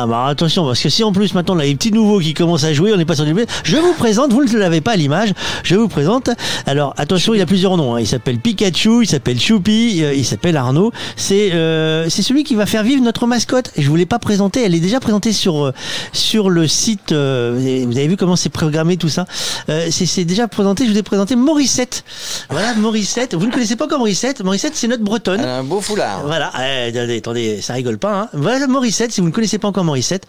Ah 0.00 0.06
bah 0.06 0.26
attention, 0.26 0.64
parce 0.64 0.80
que 0.80 0.88
si 0.90 1.02
en 1.02 1.10
plus 1.10 1.34
maintenant 1.34 1.56
on 1.56 1.58
a 1.58 1.64
les 1.64 1.74
petits 1.74 1.90
nouveaux 1.90 2.20
qui 2.20 2.32
commencent 2.32 2.62
à 2.62 2.72
jouer, 2.72 2.92
on 2.92 2.96
n'est 2.96 3.04
pas 3.04 3.16
sur 3.16 3.24
du. 3.24 3.34
Je 3.64 3.76
vous 3.78 3.94
présente, 3.94 4.32
vous 4.32 4.44
ne 4.44 4.56
l'avez 4.56 4.80
pas 4.80 4.92
à 4.92 4.96
l'image, 4.96 5.32
je 5.64 5.74
vous 5.74 5.88
présente. 5.88 6.30
Alors 6.66 6.94
attention, 6.98 7.34
il 7.34 7.40
a 7.40 7.46
plusieurs 7.46 7.76
noms. 7.76 7.96
hein. 7.96 8.00
Il 8.00 8.06
s'appelle 8.06 8.38
Pikachu, 8.38 9.02
il 9.02 9.08
s'appelle 9.08 9.40
Choupi, 9.40 9.98
euh, 10.04 10.14
il 10.14 10.24
s'appelle 10.24 10.56
Arnaud. 10.56 10.92
C'est 11.16 11.50
euh, 11.52 12.08
c'est 12.08 12.22
celui 12.22 12.44
qui 12.44 12.54
va 12.54 12.64
faire 12.66 12.84
vivre 12.84 13.02
notre 13.02 13.26
mascotte. 13.26 13.72
Et 13.74 13.82
je 13.82 13.88
vous 13.90 13.96
l'ai 13.96 14.06
pas 14.06 14.20
présentée, 14.20 14.62
elle 14.62 14.76
est 14.76 14.78
déjà 14.80 15.00
présentée 15.00 15.32
sur 15.32 15.64
euh, 15.66 15.72
sur 16.12 16.48
le 16.48 16.68
site. 16.68 17.10
euh, 17.10 17.84
vous 17.88 17.96
avez- 17.96 18.06
vu 18.06 18.16
comment 18.16 18.36
c'est 18.36 18.50
programmé 18.50 18.98
tout 18.98 19.08
ça 19.08 19.24
Euh, 19.68 19.88
C'est 19.90 20.24
déjà 20.24 20.46
présenté. 20.46 20.86
Je 20.86 20.92
vous 20.92 20.98
ai 20.98 21.02
présenté 21.02 21.34
Morissette. 21.34 22.04
Voilà 22.50 22.72
Morissette. 22.74 23.34
Vous 23.34 23.46
ne 23.46 23.50
connaissez 23.50 23.74
pas 23.74 23.86
encore 23.86 23.98
Morissette? 23.98 24.44
Morissette, 24.44 24.76
c'est 24.76 24.86
notre 24.86 25.02
bretonne. 25.02 25.40
Un 25.40 25.64
beau 25.64 25.80
foulard. 25.80 26.22
Voilà, 26.24 26.52
eh, 26.60 26.88
attendez, 26.96 27.16
attendez, 27.18 27.60
ça 27.62 27.72
rigole 27.74 27.98
pas. 27.98 28.20
Hein. 28.20 28.28
Voilà 28.32 28.68
Morissette, 28.68 29.10
si 29.10 29.20
vous 29.20 29.26
ne 29.26 29.32
connaissez 29.32 29.58
pas 29.58 29.66
encore 29.66 29.84
Morissette, 29.88 30.26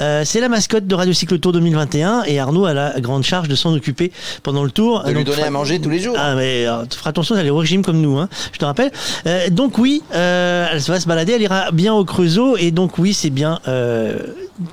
euh, 0.00 0.22
c'est 0.24 0.40
la 0.40 0.48
mascotte 0.48 0.86
de 0.86 0.94
Radio 0.94 1.12
Cycle 1.12 1.38
Tour 1.38 1.52
2021 1.52 2.22
et 2.24 2.40
Arnaud 2.40 2.64
a 2.64 2.72
la 2.72 2.98
grande 3.00 3.22
charge 3.24 3.46
de 3.48 3.54
s'en 3.54 3.74
occuper 3.74 4.10
pendant 4.42 4.64
le 4.64 4.70
tour. 4.70 5.02
De 5.04 5.08
lui 5.10 5.16
Donc, 5.16 5.26
donner 5.26 5.38
fra- 5.38 5.46
à 5.48 5.50
manger 5.50 5.80
tous 5.80 5.90
les 5.90 5.98
jours. 5.98 6.16
Ah 6.18 6.34
mais 6.34 6.66
euh, 6.66 6.84
tu 6.88 6.96
feras 6.98 7.10
attention, 7.10 7.36
elle 7.36 7.46
est 7.46 7.50
au 7.50 7.56
régime 7.58 7.84
comme 7.84 8.00
nous, 8.00 8.18
hein, 8.18 8.28
je 8.52 8.58
te 8.58 8.64
rappelle. 8.64 8.90
Euh, 9.26 9.50
donc 9.50 9.76
oui, 9.78 10.02
euh, 10.14 10.66
elle 10.72 10.78
va 10.80 10.98
se 11.00 11.06
balader, 11.06 11.32
elle 11.34 11.42
ira 11.42 11.70
bien 11.72 11.92
au 11.94 12.04
Creusot 12.04 12.56
et 12.56 12.70
donc 12.70 12.98
oui, 12.98 13.12
c'est 13.14 13.30
bien. 13.30 13.60
euh, 13.68 14.18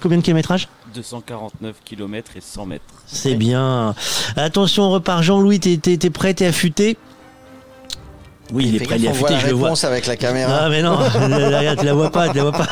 combien 0.02 0.18
de 0.18 0.24
kilométrage 0.24 0.70
249 0.96 1.76
km 1.86 2.32
et 2.36 2.42
100 2.42 2.66
mètres. 2.66 2.84
C'est 3.06 3.36
bien. 3.36 3.94
Attention, 4.36 4.84
on 4.84 4.92
repart. 4.92 5.22
Jean-Louis, 5.22 5.60
t'es 5.60 5.78
t'es- 5.78 5.98
t'es 5.98 6.10
prêt, 6.10 6.34
t'es 6.34 6.46
affûté? 6.48 6.98
Oui, 8.52 8.66
il 8.68 8.76
est 8.76 8.86
prêt, 8.86 8.96
il 8.98 9.06
est 9.06 9.10
affûté, 9.10 9.36
je 9.40 9.48
le 9.48 9.54
vois. 9.54 9.74
avec 9.86 10.08
la 10.08 10.16
caméra. 10.16 10.62
Ah 10.64 10.70
mais 10.70 10.82
non, 10.82 10.98
tu 11.78 11.86
la 11.86 11.94
vois 11.94 12.10
pas, 12.10 12.30
tu 12.30 12.38
la 12.38 12.44
vois 12.44 12.52
pas. 12.52 12.68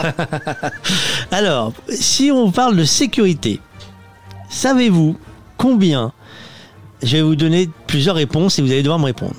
Alors, 1.32 1.74
si 1.90 2.32
on 2.32 2.52
parle 2.52 2.76
de 2.76 2.84
sécurité, 2.84 3.60
savez-vous 4.50 5.18
combien 5.58 6.14
Je 7.04 7.18
vais 7.18 7.22
vous 7.22 7.36
donner 7.36 7.70
plusieurs 7.86 8.16
réponses 8.16 8.58
et 8.58 8.62
vous 8.62 8.72
allez 8.72 8.84
devoir 8.84 9.00
me 9.00 9.06
répondre. 9.06 9.36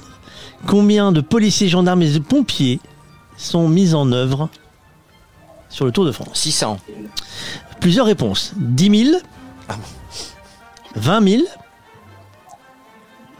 Combien 0.66 1.12
de 1.12 1.20
policiers, 1.20 1.68
gendarmes 1.68 2.02
et 2.02 2.10
de 2.10 2.18
pompiers 2.18 2.80
sont 3.36 3.68
mis 3.68 3.94
en 3.94 4.10
œuvre 4.12 4.48
sur 5.68 5.84
le 5.84 5.92
Tour 5.92 6.04
de 6.04 6.12
France? 6.12 6.30
600. 6.34 6.78
Plusieurs 7.80 8.06
réponses. 8.06 8.52
10 8.56 9.06
000 9.10 9.18
20 10.96 11.28
000 11.28 11.42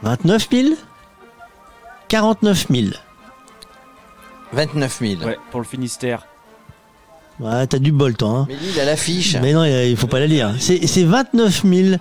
29 0.01 0.47
000 0.51 0.69
49 2.09 2.67
000 2.69 2.87
29 4.51 4.99
000. 4.99 5.21
Ouais, 5.21 5.37
pour 5.51 5.59
le 5.59 5.65
Finistère. 5.65 6.25
Ouais, 7.39 7.67
t'as 7.67 7.77
du 7.79 7.91
bol, 7.91 8.17
toi. 8.17 8.29
Hein. 8.29 8.45
Mais 8.49 8.55
lui, 8.55 8.65
il 8.73 8.79
a 8.79 8.85
l'affiche. 8.85 9.37
Mais 9.41 9.53
non, 9.53 9.63
il 9.63 9.95
faut 9.95 10.07
pas 10.07 10.19
la 10.19 10.27
lire. 10.27 10.53
C'est 10.59 10.87
c'est 10.87 11.03
29 11.03 11.63
000 11.63 11.97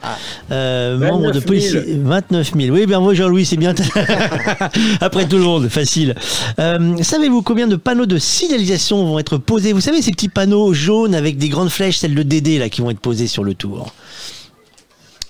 euh, 0.51 0.99
membres 0.99 1.31
de 1.31 1.39
29 1.39 1.45
000. 1.45 1.45
police. 1.47 1.75
29 1.75 2.53
000. 2.57 2.75
Oui, 2.75 2.87
bien, 2.87 2.99
moi, 3.01 3.15
Jean-Louis, 3.15 3.45
c'est 3.47 3.57
bien. 3.59 3.75
Après 5.01 5.29
tout 5.29 5.37
le 5.37 5.45
monde, 5.45 5.69
facile. 5.69 6.17
Euh, 6.59 6.97
Savez-vous 7.03 7.43
combien 7.43 7.69
de 7.69 7.77
panneaux 7.77 8.07
de 8.07 8.19
signalisation 8.19 9.05
vont 9.05 9.19
être 9.19 9.37
posés? 9.37 9.73
Vous 9.73 9.81
savez, 9.83 10.03
ces 10.03 10.11
petits 10.11 10.31
panneaux 10.31 10.73
jaunes 10.73 11.15
avec 11.15 11.37
des 11.37 11.51
grandes 11.51 11.71
flèches, 11.71 11.99
celles 11.99 12.15
de 12.15 12.23
Dédé, 12.23 12.59
là, 12.59 12.69
qui 12.69 12.81
vont 12.81 12.91
être 12.91 12.99
posés 13.01 13.29
sur 13.29 13.45
le 13.45 13.55
tour? 13.55 13.93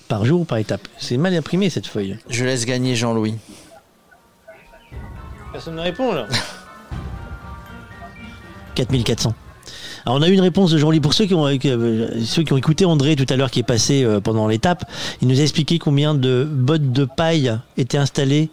Par 0.07 0.25
jour 0.25 0.41
ou 0.41 0.45
par 0.45 0.57
étape? 0.57 0.87
C'est 0.97 1.17
mal 1.17 1.35
imprimé, 1.35 1.69
cette 1.69 1.85
feuille. 1.85 2.17
Je 2.29 2.45
laisse 2.45 2.65
gagner 2.65 2.95
Jean-Louis. 2.95 3.35
Personne 5.51 5.75
ne 5.75 5.81
répond, 5.81 6.13
là 6.13 6.27
4400. 8.75 9.33
Alors 10.05 10.17
on 10.17 10.21
a 10.21 10.29
eu 10.29 10.33
une 10.33 10.41
réponse 10.41 10.71
de 10.71 10.77
Jean-Louis 10.77 11.01
pour 11.01 11.13
ceux 11.13 11.25
qui 11.25 11.33
ont 11.33 11.45
euh, 11.45 12.07
ceux 12.23 12.43
qui 12.43 12.53
ont 12.53 12.57
écouté 12.57 12.85
André 12.85 13.15
tout 13.15 13.25
à 13.29 13.35
l'heure 13.35 13.51
qui 13.51 13.59
est 13.59 13.63
passé 13.63 14.03
euh, 14.03 14.21
pendant 14.21 14.47
l'étape. 14.47 14.85
Il 15.21 15.27
nous 15.27 15.39
a 15.39 15.43
expliqué 15.43 15.79
combien 15.79 16.15
de 16.15 16.47
bottes 16.49 16.91
de 16.91 17.05
paille 17.05 17.57
étaient 17.77 17.97
installées 17.97 18.49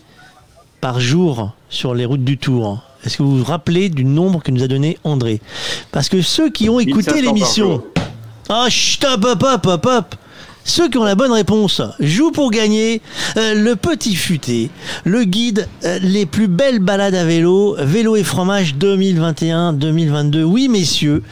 par 0.81 0.99
jour 1.01 1.53
sur 1.69 1.95
les 1.95 2.05
routes 2.05 2.25
du 2.25 2.39
Tour. 2.39 2.81
Est-ce 3.05 3.19
que 3.19 3.23
vous 3.23 3.39
vous 3.39 3.45
rappelez 3.45 3.89
du 3.89 4.05
nombre 4.05 4.43
que 4.43 4.51
nous 4.51 4.65
a 4.65 4.69
donné 4.69 4.99
André? 5.05 5.41
Parce 5.93 6.09
que 6.09 6.23
ceux 6.23 6.51
qui 6.51 6.69
ont 6.69 6.81
écouté 6.81 7.13
1500 7.13 7.13
par 7.13 7.35
l'émission, 7.35 7.85
ah 8.49 8.67
chut, 8.69 9.05
hop 9.05 9.25
hop 9.25 9.43
hop 9.43 9.67
hop 9.67 9.87
hop 9.87 10.15
ceux 10.67 10.89
qui 10.89 10.99
ont 10.99 11.05
la 11.05 11.15
bonne 11.15 11.31
réponse 11.31 11.81
jouent 12.01 12.33
pour 12.33 12.51
gagner 12.51 13.01
euh, 13.37 13.55
le 13.55 13.77
petit 13.77 14.17
futé, 14.17 14.69
le 15.05 15.23
guide 15.23 15.69
euh, 15.85 16.01
les 16.03 16.27
plus 16.27 16.49
belles 16.49 16.81
balades 16.81 17.15
à 17.15 17.25
vélo, 17.25 17.77
vélo 17.79 18.17
et 18.17 18.25
fromage 18.25 18.75
2021-2022. 18.75 20.43
Oui 20.43 20.69
messieurs, 20.69 21.23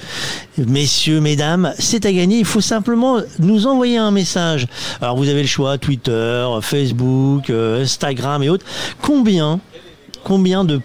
messieurs, 0.56 1.20
mesdames, 1.20 1.74
c'est 1.80 2.06
à 2.06 2.12
gagner. 2.12 2.38
Il 2.38 2.44
faut 2.44 2.60
simplement 2.60 3.18
nous 3.40 3.66
envoyer 3.66 3.98
un 3.98 4.12
message. 4.12 4.68
Alors 5.00 5.16
vous 5.16 5.28
avez 5.28 5.42
le 5.42 5.48
choix 5.48 5.78
Twitter, 5.78 6.46
Facebook, 6.62 7.50
euh, 7.50 7.82
Instagram 7.82 8.40
et 8.44 8.48
autres. 8.48 8.64
Combien, 9.02 9.58
combien 10.22 10.64
de 10.64 10.80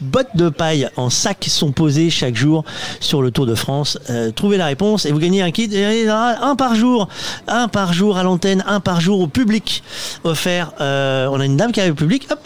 bottes 0.00 0.34
de 0.34 0.48
paille 0.48 0.88
en 0.96 1.10
sac 1.10 1.44
sont 1.48 1.72
posées 1.72 2.10
chaque 2.10 2.36
jour 2.36 2.64
sur 3.00 3.22
le 3.22 3.30
Tour 3.30 3.46
de 3.46 3.54
France. 3.54 3.98
Euh, 4.08 4.30
trouvez 4.30 4.56
la 4.56 4.66
réponse 4.66 5.06
et 5.06 5.12
vous 5.12 5.18
gagnez 5.18 5.42
un 5.42 5.50
kit. 5.50 5.70
Un 5.74 6.56
par 6.56 6.74
jour, 6.74 7.08
un 7.48 7.68
par 7.68 7.92
jour 7.92 8.16
à 8.16 8.22
l'antenne, 8.22 8.64
un 8.66 8.80
par 8.80 9.00
jour 9.00 9.20
au 9.20 9.26
public 9.26 9.82
offert. 10.24 10.72
Euh, 10.80 11.28
on 11.30 11.40
a 11.40 11.44
une 11.44 11.56
dame 11.56 11.72
qui 11.72 11.80
arrive 11.80 11.92
au 11.92 11.96
public. 11.96 12.26
Hop, 12.30 12.38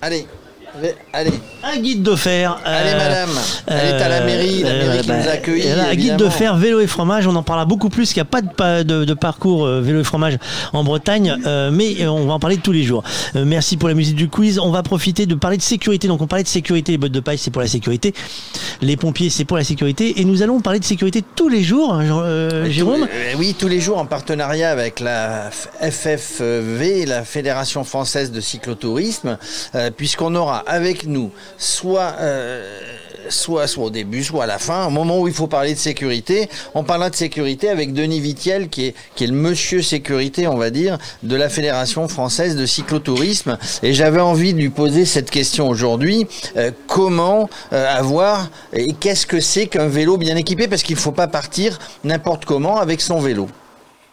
Allez, 0.00 0.26
Allez. 1.12 1.32
Un 1.62 1.78
guide 1.78 2.02
de 2.02 2.14
fer. 2.14 2.58
Allez, 2.64 2.92
madame. 2.92 3.30
Elle 3.66 3.76
est 3.88 4.02
à 4.02 4.08
la 4.08 4.20
mairie, 4.22 4.62
la 4.62 4.72
mairie 4.74 5.00
qui 5.02 5.08
nous 5.10 5.28
a 5.28 5.32
accueillis, 5.32 5.70
Un 5.70 5.94
guide 5.94 6.16
de 6.16 6.28
fer, 6.28 6.56
vélo 6.56 6.80
et 6.80 6.86
fromage. 6.86 7.26
On 7.26 7.34
en 7.36 7.42
parlera 7.42 7.66
beaucoup 7.66 7.88
plus, 7.88 8.12
qu'il 8.12 8.18
n'y 8.22 8.26
a 8.28 8.30
pas 8.30 8.42
de, 8.42 8.48
pa- 8.48 8.84
de- 8.84 9.04
de 9.04 9.14
parcours 9.14 9.66
euh, 9.66 9.80
vélo 9.80 10.00
et 10.00 10.04
fromage 10.04 10.38
en 10.72 10.84
Bretagne, 10.84 11.36
euh, 11.46 11.70
mais 11.72 12.00
euh, 12.02 12.08
on 12.10 12.26
va 12.26 12.34
en 12.34 12.38
parler 12.40 12.58
tous 12.58 12.72
les 12.72 12.84
jours. 12.84 13.02
Euh, 13.36 13.44
merci 13.44 13.76
pour 13.76 13.88
la 13.88 13.94
musique 13.94 14.14
du 14.16 14.28
quiz. 14.28 14.58
On 14.58 14.70
va 14.70 14.82
profiter 14.82 15.26
de 15.26 15.34
parler 15.34 15.56
de 15.56 15.62
sécurité. 15.62 16.06
Donc, 16.08 16.22
on 16.22 16.26
parlait 16.26 16.42
de 16.44 16.48
sécurité. 16.48 16.92
Les 16.92 16.98
bottes 16.98 17.12
de 17.12 17.20
paille, 17.20 17.38
c'est 17.38 17.50
pour 17.50 17.62
la 17.62 17.68
sécurité. 17.68 18.14
Les 18.80 18.96
pompiers, 18.96 19.30
c'est 19.30 19.44
pour 19.44 19.56
la 19.56 19.64
sécurité. 19.64 20.20
Et 20.20 20.24
nous 20.24 20.42
allons 20.42 20.60
parler 20.60 20.78
de 20.78 20.84
sécurité 20.84 21.22
tous 21.34 21.48
les 21.48 21.62
jours, 21.62 21.94
hein, 21.94 22.04
euh, 22.22 22.70
Jérôme. 22.70 23.02
Euh, 23.12 23.32
oui, 23.38 23.54
tous 23.58 23.68
les 23.68 23.80
jours 23.80 23.98
en 23.98 24.06
partenariat 24.06 24.70
avec 24.70 25.00
la 25.00 25.50
FFV, 25.80 27.06
la 27.06 27.24
Fédération 27.24 27.84
française 27.84 28.30
de 28.32 28.40
cyclotourisme, 28.40 29.38
euh, 29.74 29.90
puisqu'on 29.90 30.34
aura 30.34 30.64
avec 30.68 31.06
nous 31.06 31.32
soit, 31.56 32.14
euh, 32.20 32.80
soit, 33.30 33.66
soit 33.66 33.86
au 33.86 33.90
début, 33.90 34.22
soit 34.22 34.44
à 34.44 34.46
la 34.46 34.58
fin, 34.58 34.86
au 34.86 34.90
moment 34.90 35.20
où 35.20 35.26
il 35.26 35.34
faut 35.34 35.46
parler 35.46 35.72
de 35.72 35.78
sécurité, 35.78 36.48
on 36.74 36.84
parlera 36.84 37.10
de 37.10 37.14
sécurité 37.14 37.68
avec 37.68 37.92
Denis 37.92 38.20
Vitiel, 38.20 38.68
qui 38.68 38.86
est, 38.86 38.94
qui 39.14 39.24
est 39.24 39.28
le 39.28 39.32
monsieur 39.32 39.82
sécurité, 39.82 40.46
on 40.46 40.56
va 40.56 40.70
dire, 40.70 40.98
de 41.22 41.34
la 41.34 41.48
Fédération 41.48 42.06
française 42.06 42.54
de 42.54 42.66
cyclotourisme. 42.66 43.58
Et 43.82 43.92
j'avais 43.92 44.20
envie 44.20 44.52
de 44.54 44.58
lui 44.58 44.68
poser 44.68 45.04
cette 45.04 45.30
question 45.30 45.68
aujourd'hui. 45.68 46.26
Euh, 46.56 46.70
comment 46.86 47.48
euh, 47.72 47.86
avoir 47.88 48.50
et 48.72 48.92
qu'est-ce 48.92 49.26
que 49.26 49.40
c'est 49.40 49.66
qu'un 49.66 49.88
vélo 49.88 50.18
bien 50.18 50.36
équipé? 50.36 50.68
Parce 50.68 50.82
qu'il 50.82 50.96
ne 50.96 51.00
faut 51.00 51.12
pas 51.12 51.28
partir 51.28 51.78
n'importe 52.04 52.44
comment 52.44 52.76
avec 52.78 53.00
son 53.00 53.18
vélo. 53.18 53.48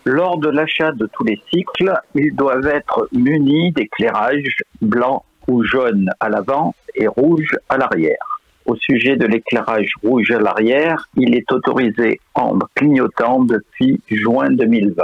Lors 0.05 0.37
de 0.37 0.49
l'achat 0.49 0.91
de 0.91 1.09
tous 1.13 1.23
les 1.23 1.41
cycles, 1.51 1.91
ils 2.13 2.33
doivent 2.35 2.67
être 2.67 3.09
munis 3.11 3.71
d'éclairage 3.71 4.55
blanc 4.81 5.25
ou 5.47 5.63
jaune 5.63 6.09
à 6.19 6.29
l'avant 6.29 6.73
et 6.95 7.07
rouge 7.07 7.57
à 7.69 7.77
l'arrière. 7.77 8.41
Au 8.65 8.75
sujet 8.75 9.15
de 9.15 9.27
l'éclairage 9.27 9.93
rouge 10.03 10.31
à 10.31 10.39
l'arrière, 10.39 11.07
il 11.15 11.35
est 11.35 11.51
autorisé 11.51 12.19
en 12.33 12.57
clignotant 12.73 13.43
depuis 13.43 14.01
juin 14.09 14.49
2020. 14.49 15.03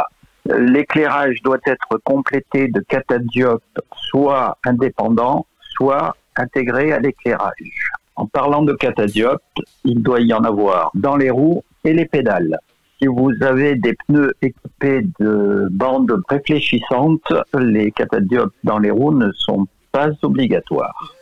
L'éclairage 0.57 1.41
doit 1.43 1.59
être 1.67 1.99
complété 2.03 2.67
de 2.67 2.79
catadiopes 2.79 3.79
soit 3.93 4.57
indépendants, 4.65 5.45
soit 5.59 6.15
intégrés 6.35 6.91
à 6.91 6.99
l'éclairage. 6.99 7.91
En 8.15 8.25
parlant 8.25 8.63
de 8.63 8.73
catadiopes, 8.73 9.41
il 9.83 10.01
doit 10.01 10.21
y 10.21 10.33
en 10.33 10.43
avoir 10.43 10.91
dans 10.95 11.15
les 11.15 11.29
roues 11.29 11.63
et 11.83 11.93
les 11.93 12.05
pédales. 12.05 12.57
Si 12.99 13.07
vous 13.07 13.31
avez 13.41 13.75
des 13.75 13.95
pneus 14.07 14.33
équipés 14.41 15.03
de 15.19 15.67
bandes 15.71 16.21
réfléchissantes, 16.29 17.33
les 17.57 17.91
catadiopes 17.91 18.53
dans 18.63 18.79
les 18.79 18.91
roues 18.91 19.13
ne 19.13 19.31
sont 19.33 19.67
pas 19.91 20.09
obligatoires. 20.21 21.15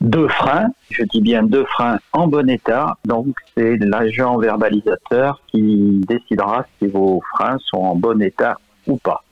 Deux 0.00 0.28
freins, 0.28 0.68
je 0.90 1.04
dis 1.04 1.22
bien 1.22 1.42
deux 1.42 1.64
freins 1.64 1.98
en 2.12 2.26
bon 2.26 2.48
état, 2.50 2.98
donc 3.06 3.34
c'est 3.56 3.76
l'agent 3.78 4.36
verbalisateur 4.36 5.40
qui 5.46 6.00
décidera 6.06 6.66
si 6.78 6.88
vos 6.88 7.22
freins 7.32 7.56
sont 7.64 7.78
en 7.78 7.94
bon 7.94 8.20
état 8.20 8.58
ou 8.86 8.98
pas. 8.98 9.22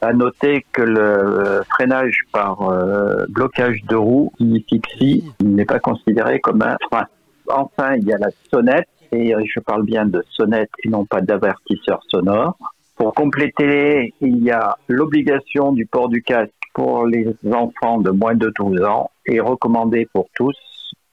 À 0.00 0.12
noter 0.12 0.64
que 0.72 0.82
le 0.82 1.62
freinage 1.68 2.20
par 2.32 2.70
euh, 2.70 3.26
blocage 3.28 3.82
de 3.84 3.96
roue, 3.96 4.32
fixie, 4.68 5.24
n'est 5.42 5.64
pas 5.64 5.78
considéré 5.78 6.40
comme 6.40 6.62
un 6.62 6.76
frein. 6.90 7.06
Enfin, 7.48 7.94
il 7.96 8.04
y 8.04 8.12
a 8.12 8.18
la 8.18 8.30
sonnette, 8.50 8.88
et 9.12 9.34
je 9.44 9.60
parle 9.60 9.84
bien 9.84 10.06
de 10.06 10.24
sonnette 10.30 10.70
et 10.82 10.88
non 10.88 11.04
pas 11.04 11.20
d'avertisseur 11.20 12.00
sonore. 12.08 12.56
Pour 12.96 13.14
compléter, 13.14 14.14
il 14.20 14.42
y 14.42 14.50
a 14.50 14.76
l'obligation 14.88 15.72
du 15.72 15.86
port 15.86 16.08
du 16.08 16.22
casque 16.22 16.52
pour 16.74 17.06
les 17.06 17.34
enfants 17.52 18.00
de 18.00 18.10
moins 18.10 18.34
de 18.34 18.52
12 18.54 18.82
ans 18.82 19.10
et 19.26 19.40
recommandé 19.40 20.06
pour 20.12 20.28
tous, 20.34 20.56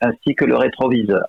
ainsi 0.02 0.36
que 0.36 0.46
le 0.46 0.58
rétroviseur. 0.58 1.26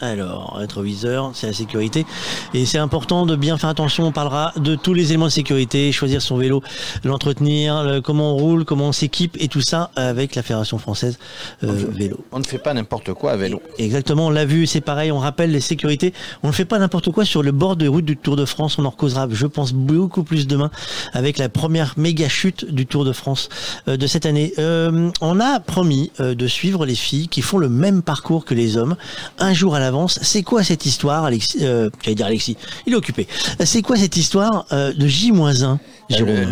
Alors, 0.00 0.56
rétroviseur, 0.56 1.30
c'est 1.34 1.46
la 1.46 1.52
sécurité. 1.52 2.04
Et 2.52 2.66
c'est 2.66 2.78
important 2.78 3.26
de 3.26 3.36
bien 3.36 3.56
faire 3.58 3.70
attention. 3.70 4.04
On 4.08 4.12
parlera 4.12 4.52
de 4.56 4.74
tous 4.74 4.92
les 4.92 5.10
éléments 5.10 5.26
de 5.26 5.30
sécurité, 5.30 5.92
choisir 5.92 6.20
son 6.20 6.36
vélo, 6.36 6.62
l'entretenir, 7.04 7.82
le- 7.84 8.00
comment 8.00 8.32
on 8.34 8.36
roule, 8.36 8.64
comment 8.64 8.88
on 8.88 8.92
s'équipe 8.92 9.36
et 9.40 9.48
tout 9.48 9.60
ça 9.60 9.90
avec 9.96 10.34
la 10.34 10.42
Fédération 10.42 10.78
française 10.78 11.18
euh, 11.62 11.72
vélo. 11.90 12.18
On 12.32 12.38
ne 12.40 12.44
fait 12.44 12.58
pas 12.58 12.74
n'importe 12.74 13.12
quoi 13.14 13.32
à 13.32 13.36
vélo. 13.36 13.62
Exactement, 13.78 14.26
on 14.26 14.30
l'a 14.30 14.44
vu, 14.44 14.66
c'est 14.66 14.80
pareil, 14.80 15.12
on 15.12 15.18
rappelle 15.20 15.52
les 15.52 15.60
sécurités. 15.60 16.12
On 16.42 16.48
ne 16.48 16.52
fait 16.52 16.64
pas 16.64 16.78
n'importe 16.78 17.10
quoi 17.12 17.24
sur 17.24 17.42
le 17.42 17.52
bord 17.52 17.76
de 17.76 17.86
route 17.86 18.04
du 18.04 18.16
Tour 18.16 18.36
de 18.36 18.44
France. 18.44 18.78
On 18.78 18.84
en 18.84 18.90
causera, 18.90 19.28
je 19.30 19.46
pense, 19.46 19.72
beaucoup 19.72 20.24
plus 20.24 20.46
demain 20.46 20.70
avec 21.12 21.38
la 21.38 21.48
première 21.48 21.94
méga 21.96 22.28
chute 22.28 22.64
du 22.70 22.84
Tour 22.86 23.04
de 23.04 23.12
France 23.12 23.48
euh, 23.88 23.96
de 23.96 24.06
cette 24.06 24.26
année. 24.26 24.52
Euh, 24.58 25.10
on 25.20 25.40
a 25.40 25.60
promis 25.60 26.10
de 26.18 26.46
suivre 26.46 26.84
les 26.84 26.94
filles 26.96 27.28
qui 27.28 27.42
font 27.42 27.58
le 27.58 27.68
même 27.68 28.02
parcours 28.02 28.44
que 28.44 28.54
les 28.54 28.76
hommes, 28.76 28.96
un 29.38 29.52
jour 29.54 29.74
à 29.74 29.78
C'est 30.08 30.42
quoi 30.42 30.62
cette 30.62 30.86
histoire, 30.86 31.24
Alexis 31.24 31.58
euh, 31.62 31.90
J'allais 32.02 32.14
dire 32.14 32.26
Alexis, 32.26 32.56
il 32.86 32.92
est 32.92 32.96
occupé. 32.96 33.26
C'est 33.64 33.82
quoi 33.82 33.96
cette 33.96 34.16
histoire 34.16 34.66
euh, 34.72 34.92
de 34.92 35.06
J-1 35.06 35.52
Jérôme 35.52 35.78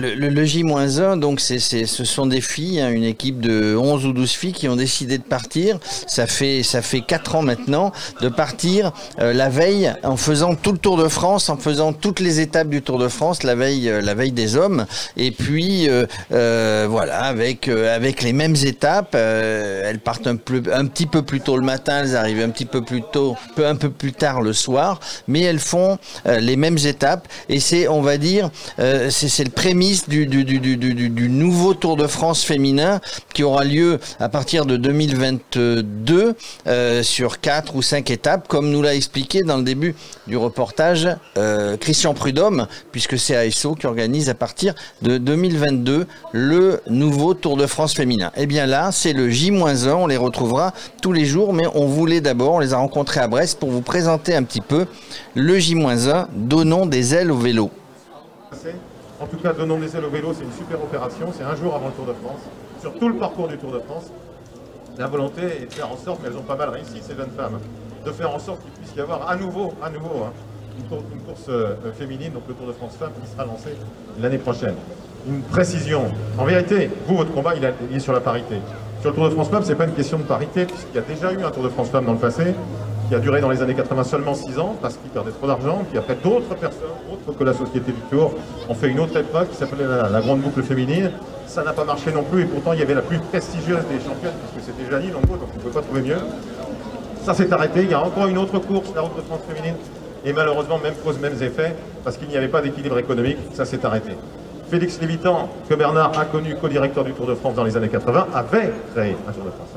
Le, 0.01 0.15
le- 0.15 0.29
le 0.31 0.45
J-1, 0.45 1.19
donc 1.19 1.41
c'est, 1.41 1.59
c'est- 1.59 1.85
ce 1.87 2.05
sont 2.05 2.27
des 2.27 2.41
filles, 2.41 2.81
hein, 2.81 2.91
une 2.91 3.05
équipe 3.05 3.41
de 3.41 3.77
11 3.77 4.07
ou 4.07 4.13
12 4.13 4.31
filles 4.31 4.53
qui 4.53 4.69
ont 4.69 4.77
décidé 4.77 5.19
de 5.19 5.23
partir. 5.23 5.79
Ça 6.07 6.27
fait, 6.27 6.63
ça 6.63 6.81
fait 6.83 7.01
4 7.03 7.35
ans 7.37 7.43
maintenant 7.43 7.93
de 8.21 8.29
partir 8.29 8.93
euh, 9.21 9.33
la 9.35 9.49
veille 9.51 9.93
en 10.05 10.17
faisant 10.17 10.55
tout 10.55 10.73
le 10.73 10.79
Tour 10.79 10.97
de 10.97 11.07
France, 11.09 11.49
en 11.51 11.57
faisant 11.59 11.93
toutes 11.93 12.21
les 12.21 12.41
étapes 12.41 12.69
du 12.69 12.81
Tour 12.83 12.99
de 12.99 13.09
France 13.09 13.43
la 13.43 13.55
veille, 13.55 13.89
euh, 13.91 14.01
la 14.01 14.15
veille 14.15 14.33
des 14.33 14.57
hommes. 14.57 14.87
Et 15.17 15.31
puis 15.31 15.89
euh, 15.89 16.07
euh, 16.33 16.87
voilà, 16.89 17.21
avec, 17.25 17.69
euh, 17.69 17.95
avec 17.95 18.23
les 18.23 18.33
mêmes 18.33 18.57
étapes, 18.65 19.13
euh, 19.15 19.89
elles 19.89 20.01
partent 20.01 20.27
un, 20.27 20.37
peu, 20.37 20.63
un 20.73 20.87
petit 20.87 21.07
peu 21.07 21.23
plus 21.23 21.41
tôt 21.41 21.57
le 21.57 21.63
matin, 21.65 22.01
elles 22.05 22.17
arrivent 22.17 22.43
un 22.43 22.51
petit 22.51 22.65
peu 22.65 22.83
plus 22.83 23.03
tôt, 23.13 23.37
peu, 23.55 23.67
un 23.67 23.77
peu 23.77 23.91
plus 23.91 24.13
tard 24.13 24.41
le 24.41 24.53
soir, 24.55 24.99
mais 25.29 25.41
elles 25.43 25.59
font 25.59 25.99
euh, 26.27 26.41
les 26.41 26.57
mêmes 26.57 26.79
étapes. 26.85 27.29
Et 27.49 27.61
c'est, 27.61 27.87
on 27.89 28.01
va 28.01 28.17
dire, 28.17 28.51
euh, 28.79 29.11
c'est, 29.11 29.42
c'est 29.43 29.49
le 29.49 29.55
prémisse 29.55 30.09
du, 30.09 31.29
nouveau 31.29 31.75
Tour 31.75 31.97
de 31.97 32.07
France 32.07 32.45
féminin 32.45 33.01
qui 33.35 33.43
aura 33.43 33.65
lieu 33.65 33.99
à 34.21 34.29
partir 34.29 34.67
de 34.67 34.77
2022 34.77 36.37
euh, 36.69 37.03
sur 37.03 37.41
quatre 37.41 37.75
ou 37.75 37.83
cinq 37.83 38.13
étapes, 38.13 38.47
comme 38.47 38.71
nous 38.71 38.83
l'a 38.83 38.95
expliqué 38.95 39.43
dans 39.43 39.57
le 39.57 39.65
début 39.65 39.97
du 40.29 40.37
reportage 40.37 41.09
euh, 41.39 41.77
Christian 41.77 42.15
Prudhomme, 42.15 42.69
puisque 42.93 43.19
c'est 43.19 43.35
ASO 43.35 43.75
qui 43.75 43.89
organise 43.89 44.29
à 44.29 44.35
partir 44.35 44.75
de 45.01 45.19
2022 45.19 46.07
le 46.31 46.81
nouveau 46.89 47.35
Tour 47.35 47.57
de 47.57 47.67
France 47.67 47.95
féminin. 47.95 48.31
Et 48.37 48.47
bien 48.47 48.67
là, 48.67 48.93
c'est 48.93 49.13
le 49.13 49.29
J-1, 49.29 49.93
on 49.95 50.07
les 50.07 50.19
retrouvera 50.19 50.73
tous 51.01 51.13
les 51.13 51.25
jours, 51.25 51.53
mais 51.53 51.65
on 51.75 51.87
voulait 51.87 52.21
d'abord, 52.21 52.55
on 52.55 52.61
les 52.61 52.75
a 52.75 52.77
rencontrés 52.77 53.19
à 53.19 53.27
Brest 53.27 53.59
pour 53.59 53.71
vous 53.71 53.83
présenter 53.83 54.37
un 54.37 54.45
petit 54.45 54.61
peu 54.61 54.87
le 55.35 55.59
J-1, 55.59 56.27
donnons 56.33 56.87
des 56.87 57.17
ailes 57.17 57.33
au 57.33 57.39
vélo. 57.39 57.73
En 59.23 59.27
tout 59.27 59.37
cas, 59.37 59.53
donnons 59.53 59.79
des 59.79 59.97
ailes 59.97 60.05
au 60.05 60.11
vélo, 60.11 60.33
c'est 60.37 60.43
une 60.43 60.53
super 60.53 60.83
opération. 60.83 61.29
C'est 61.33 61.45
un 61.45 61.55
jour 61.55 61.75
avant 61.77 61.87
le 61.87 61.93
Tour 61.93 62.07
de 62.07 62.13
France. 62.13 62.41
Sur 62.81 62.93
tout 62.99 63.09
le 63.09 63.15
parcours 63.15 63.47
du 63.47 63.57
Tour 63.57 63.71
de 63.71 63.79
France, 63.79 64.11
la 64.99 65.07
volonté 65.07 65.43
est 65.63 65.67
de 65.67 65.73
faire 65.73 65.91
en 65.91 65.97
sorte, 65.97 66.19
mais 66.23 66.29
elles 66.29 66.37
ont 66.37 66.43
pas 66.43 66.57
mal 66.57 66.71
réussi, 66.71 67.01
ces 67.01 67.15
jeunes 67.15 67.31
femmes, 67.37 67.59
de 68.05 68.11
faire 68.11 68.35
en 68.35 68.41
sorte 68.41 68.61
qu'il 68.63 68.73
puisse 68.73 68.95
y 68.97 69.01
avoir 69.01 69.29
à 69.31 69.37
nouveau, 69.37 69.73
à 69.83 69.91
nouveau, 69.91 70.25
hein, 70.27 70.33
une, 70.77 70.85
cour- 70.87 71.05
une 71.15 71.21
course 71.21 71.47
euh, 71.49 71.75
féminine, 71.97 72.33
donc 72.33 72.43
le 72.49 72.55
Tour 72.55 72.67
de 72.67 72.73
France 72.73 72.97
Femmes, 72.99 73.13
qui 73.25 73.31
sera 73.31 73.45
lancé 73.47 73.71
l'année 74.21 74.39
prochaine. 74.39 74.75
Une 75.29 75.43
précision. 75.43 76.03
En 76.37 76.45
vérité, 76.45 76.91
vous, 77.07 77.17
votre 77.17 77.33
combat, 77.33 77.53
il 77.55 77.65
est 77.97 78.01
sur 78.01 78.13
la 78.13 78.21
parité. 78.21 78.57
Sur 79.03 79.11
le 79.11 79.17
Tour 79.17 79.25
de 79.27 79.31
France 79.35 79.49
Femmes, 79.51 79.63
c'est 79.65 79.77
pas 79.77 79.85
une 79.85 79.95
question 79.95 80.19
de 80.19 80.25
parité, 80.25 80.65
puisqu'il 80.67 80.97
y 80.97 80.99
a 80.99 81.03
déjà 81.03 81.33
eu 81.33 81.45
un 81.45 81.51
Tour 81.53 81.63
de 81.63 81.69
France 81.69 81.91
Femmes 81.91 82.07
dans 82.07 82.13
le 82.13 82.19
passé, 82.19 82.55
qui 83.13 83.17
a 83.17 83.21
duré 83.21 83.43
dans 83.43 83.51
les 83.51 83.61
années 83.61 83.75
80 83.75 84.05
seulement 84.05 84.33
6 84.33 84.59
ans, 84.59 84.75
parce 84.81 84.97
qu'ils 84.97 85.11
perdaient 85.11 85.33
trop 85.33 85.47
d'argent, 85.47 85.83
puis 85.87 85.99
après 85.99 86.15
d'autres 86.15 86.55
personnes, 86.55 86.89
autres 87.13 87.37
que 87.39 87.45
la 87.45 87.53
Société 87.53 87.93
du 87.93 88.01
Tour, 88.11 88.33
ont 88.71 88.75
fait 88.75 88.89
une 88.89 89.01
autre 89.01 89.15
épreuve 89.19 89.51
qui 89.51 89.57
s'appelait 89.57 89.85
la, 89.85 90.21
Grande 90.23 90.41
Boucle 90.41 90.63
Féminine. 90.63 91.11
Ça 91.47 91.63
n'a 91.63 91.75
pas 91.75 91.85
marché 91.85 92.11
non 92.11 92.23
plus, 92.23 92.45
et 92.45 92.45
pourtant 92.47 92.73
il 92.73 92.79
y 92.79 92.83
avait 92.83 92.95
la 92.95 93.03
plus 93.03 93.19
prestigieuse 93.19 93.85
des 93.91 94.01
championnes, 94.03 94.33
puisque 94.41 94.67
c'était 94.67 94.91
Janine 94.91 95.15
en 95.15 95.21
gros, 95.27 95.37
donc 95.37 95.49
on 95.53 95.57
ne 95.57 95.61
pouvait 95.61 95.75
pas 95.75 95.83
trouver 95.83 96.01
mieux. 96.01 96.17
Ça 97.23 97.35
s'est 97.35 97.53
arrêté, 97.53 97.83
il 97.83 97.91
y 97.91 97.95
a 97.95 98.03
encore 98.03 98.29
une 98.29 98.39
autre 98.39 98.59
course, 98.61 98.89
la 98.95 99.03
Route 99.03 99.17
de 99.19 99.21
France 99.21 99.41
féminine, 99.47 99.77
et 100.25 100.33
malheureusement, 100.33 100.79
même 100.79 100.95
cause, 101.05 101.19
mêmes 101.21 101.37
effets, 101.43 101.77
parce 102.05 102.17
qu'il 102.17 102.29
n'y 102.29 102.39
avait 102.39 102.49
pas 102.49 102.63
d'équilibre 102.63 102.99
économique, 102.99 103.37
ça 103.53 103.67
s'est 103.67 103.85
arrêté. 103.85 104.13
Félix 104.71 104.99
Lévitan, 105.03 105.51
que 105.69 105.75
Bernard 105.75 106.19
a 106.19 106.25
connu 106.25 106.55
co-directeur 106.55 107.05
du 107.05 107.13
Tour 107.13 107.27
de 107.27 107.35
France 107.35 107.57
dans 107.57 107.65
les 107.65 107.77
années 107.77 107.91
80, 107.91 108.29
avait 108.33 108.73
créé 108.95 109.15
un 109.29 109.33
Tour 109.33 109.45
de 109.45 109.51
France. 109.51 109.72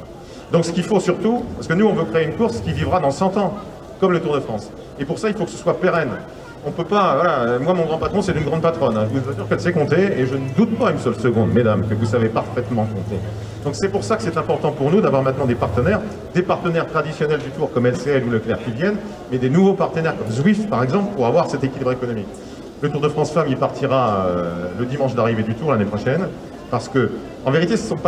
Donc 0.56 0.64
ce 0.64 0.72
qu'il 0.72 0.84
faut 0.84 1.01
surtout, 1.01 1.43
parce 1.56 1.67
que 1.67 1.74
nous 1.74 1.85
on 1.85 1.92
veut 1.92 2.06
créer 2.06 2.24
une 2.24 2.35
course 2.35 2.61
qui 2.61 2.72
vivra 2.72 3.01
dans 3.01 3.11
100 3.11 3.35
ans, 3.35 3.56
comme 4.00 4.14
le 4.14 4.22
Tour 4.22 4.35
de 4.35 4.40
France. 4.40 4.72
Et 4.98 5.03
pour 5.03 5.19
ça 5.19 5.27
il 5.27 5.35
faut 5.35 5.43
que 5.43 5.51
ce 5.51 5.58
soit 5.58 5.77
pérenne. 5.82 6.11
On 6.66 6.72
peut 6.72 6.85
pas, 6.85 7.58
moi 7.61 7.74
mon 7.74 7.84
grand 7.84 7.98
patron 7.98 8.22
c'est 8.22 8.32
une 8.32 8.45
grande 8.45 8.61
patronne, 8.61 8.95
hein. 8.95 9.06
je 9.14 9.19
vous 9.19 9.30
assure 9.30 9.50
qu'elle 9.50 9.59
sait 9.59 9.74
compter, 9.74 10.17
et 10.17 10.25
je 10.25 10.35
ne 10.35 10.48
doute 10.56 10.80
pas 10.80 10.92
une 10.92 10.98
seule 11.00 11.16
seconde, 11.16 11.51
mesdames, 11.53 11.85
que 11.85 11.93
vous 11.93 12.06
savez 12.06 12.30
parfaitement 12.30 12.85
compter. 12.85 13.19
Donc 13.66 13.75
c'est 13.75 13.90
pour 13.90 14.06
ça 14.06 14.16
que 14.16 14.24
c'est 14.24 14.38
important 14.38 14.72
pour 14.72 14.90
nous 14.92 15.01
d'avoir 15.01 15.24
maintenant 15.24 15.45
des 15.45 15.56
partenaires, 15.56 16.00
des 16.34 16.42
partenaires 16.42 16.88
traditionnels 16.88 17.42
du 17.42 17.50
Tour 17.50 17.69
comme 17.74 17.85
LCL 17.85 18.24
ou 18.24 18.30
Leclerc 18.30 18.59
qui 18.64 18.72
viennent, 18.72 18.98
mais 19.34 19.38
des 19.38 19.50
nouveaux 19.50 19.74
partenaires 19.74 20.16
comme 20.17 20.32
Zwift 20.32 20.69
par 20.69 20.84
exemple, 20.84 21.14
pour 21.17 21.25
avoir 21.25 21.50
cet 21.50 21.66
équilibre 21.66 21.92
économique. 21.92 22.30
Le 22.82 22.90
Tour 22.90 23.01
de 23.01 23.09
France 23.09 23.32
Femmes, 23.32 23.48
il 23.50 23.58
partira 23.58 24.27
euh, 24.27 24.69
le 24.80 24.85
dimanche 24.85 25.16
d'arrivée 25.16 25.43
du 25.43 25.53
Tour 25.53 25.74
l'année 25.74 25.84
prochaine. 25.84 26.30
Parce 26.72 26.90
que, 26.90 27.11
en 27.45 27.52
vérité, 27.52 27.77
ce 27.77 27.94
n'est 27.94 28.00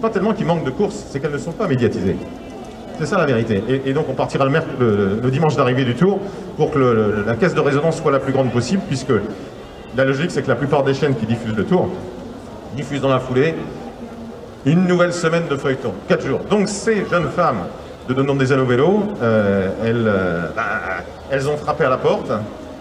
pas, 0.00 0.10
tellement 0.10 0.32
qu'il 0.32 0.46
manque 0.46 0.64
de 0.64 0.70
courses, 0.70 1.04
c'est 1.10 1.20
qu'elles 1.20 1.32
ne 1.32 1.38
sont 1.38 1.52
pas 1.52 1.68
médiatisées. 1.68 2.16
C'est 2.98 3.06
ça 3.06 3.18
la 3.18 3.26
vérité. 3.26 3.62
Et, 3.84 3.92
donc 3.92 4.06
on 4.08 4.14
partira 4.14 4.46
le, 4.46 4.52
le- 4.80 5.20
le 5.22 5.30
dimanche 5.30 5.54
d'arrivée 5.54 5.84
du 5.84 5.94
tour 5.94 6.18
pour 6.56 6.70
que 6.70 7.24
la 7.26 7.34
caisse 7.34 7.54
de 7.54 7.60
résonance 7.60 7.98
soit 8.00 8.10
la 8.10 8.18
plus 8.18 8.32
grande 8.32 8.50
possible, 8.50 8.82
puisque 8.88 9.12
la 9.96 10.04
logique 10.04 10.30
c'est 10.30 10.42
que 10.42 10.48
la 10.48 10.54
plupart 10.56 10.82
des 10.82 10.94
chaînes 10.94 11.14
qui 11.14 11.26
diffusent 11.26 11.56
le 11.56 11.64
tour 11.64 11.90
diffusent 12.74 13.02
dans 13.02 13.10
la 13.10 13.20
foulée 13.20 13.54
une 14.64 14.86
nouvelle 14.86 15.12
semaine 15.12 15.44
de 15.48 15.56
feuilleton, 15.56 15.92
4 16.08 16.26
jours. 16.26 16.40
Donc 16.50 16.68
ces 16.68 17.04
jeunes 17.10 17.28
femmes 17.28 17.64
de 18.08 18.14
Donnons 18.14 18.34
des 18.34 18.52
au 18.52 18.64
vélo, 18.64 19.02
euh, 19.22 19.68
elles, 19.84 20.06
euh, 20.06 20.46
bah, 20.54 20.62
elles 21.30 21.48
ont 21.48 21.56
frappé 21.56 21.84
à 21.84 21.90
la 21.90 21.96
porte. 21.96 22.30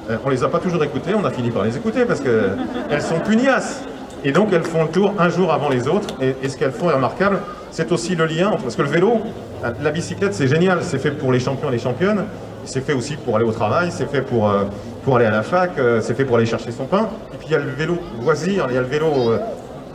Euh, 0.09 0.17
on 0.23 0.29
les 0.29 0.43
a 0.43 0.47
pas 0.47 0.59
toujours 0.59 0.83
écoutées, 0.83 1.11
on 1.15 1.25
a 1.25 1.31
fini 1.31 1.49
par 1.51 1.63
les 1.63 1.75
écouter 1.75 2.05
parce 2.05 2.21
qu'elles 2.21 3.01
sont 3.01 3.19
pugnaces. 3.19 3.83
Et 4.25 4.31
donc 4.31 4.49
elles 4.51 4.63
font 4.63 4.83
le 4.83 4.89
tour 4.89 5.13
un 5.19 5.29
jour 5.29 5.53
avant 5.53 5.69
les 5.69 5.87
autres. 5.87 6.07
Et, 6.19 6.49
ce 6.49 6.57
qu'elles 6.57 6.71
font 6.71 6.89
est 6.89 6.93
remarquable, 6.93 7.39
c'est 7.71 7.91
aussi 7.91 8.15
le 8.15 8.25
lien. 8.25 8.51
Parce 8.61 8.75
que 8.75 8.81
le 8.81 8.89
vélo, 8.89 9.21
la- 9.63 9.73
la 9.81 9.91
bicyclette 9.91 10.33
c'est 10.33 10.47
génial, 10.47 10.79
c'est 10.81 10.97
fait 10.99 11.11
pour 11.11 11.31
les 11.31 11.39
champions 11.39 11.69
et 11.69 11.73
les 11.73 11.79
championnes. 11.79 12.25
C'est 12.65 12.81
fait 12.83 12.93
aussi 12.93 13.15
pour 13.15 13.35
aller 13.35 13.45
au 13.45 13.51
travail, 13.51 13.89
c'est 13.91 14.09
fait 14.09 14.23
pour, 14.23 14.49
euh, 14.49 14.63
pour 15.03 15.17
aller 15.17 15.27
à 15.27 15.31
la 15.31 15.43
fac, 15.43 15.71
euh, 15.77 16.01
c'est 16.01 16.15
fait 16.15 16.25
pour 16.25 16.37
aller 16.37 16.47
chercher 16.47 16.71
son 16.71 16.85
pain. 16.85 17.07
Et 17.33 17.37
puis 17.37 17.47
il 17.49 17.51
y 17.51 17.55
a 17.55 17.59
le 17.59 17.69
vélo 17.69 17.99
loisir, 18.23 18.65
il 18.69 18.73
y 18.73 18.77
a 18.77 18.81
le 18.81 18.87
vélo 18.87 19.05
euh, 19.29 19.37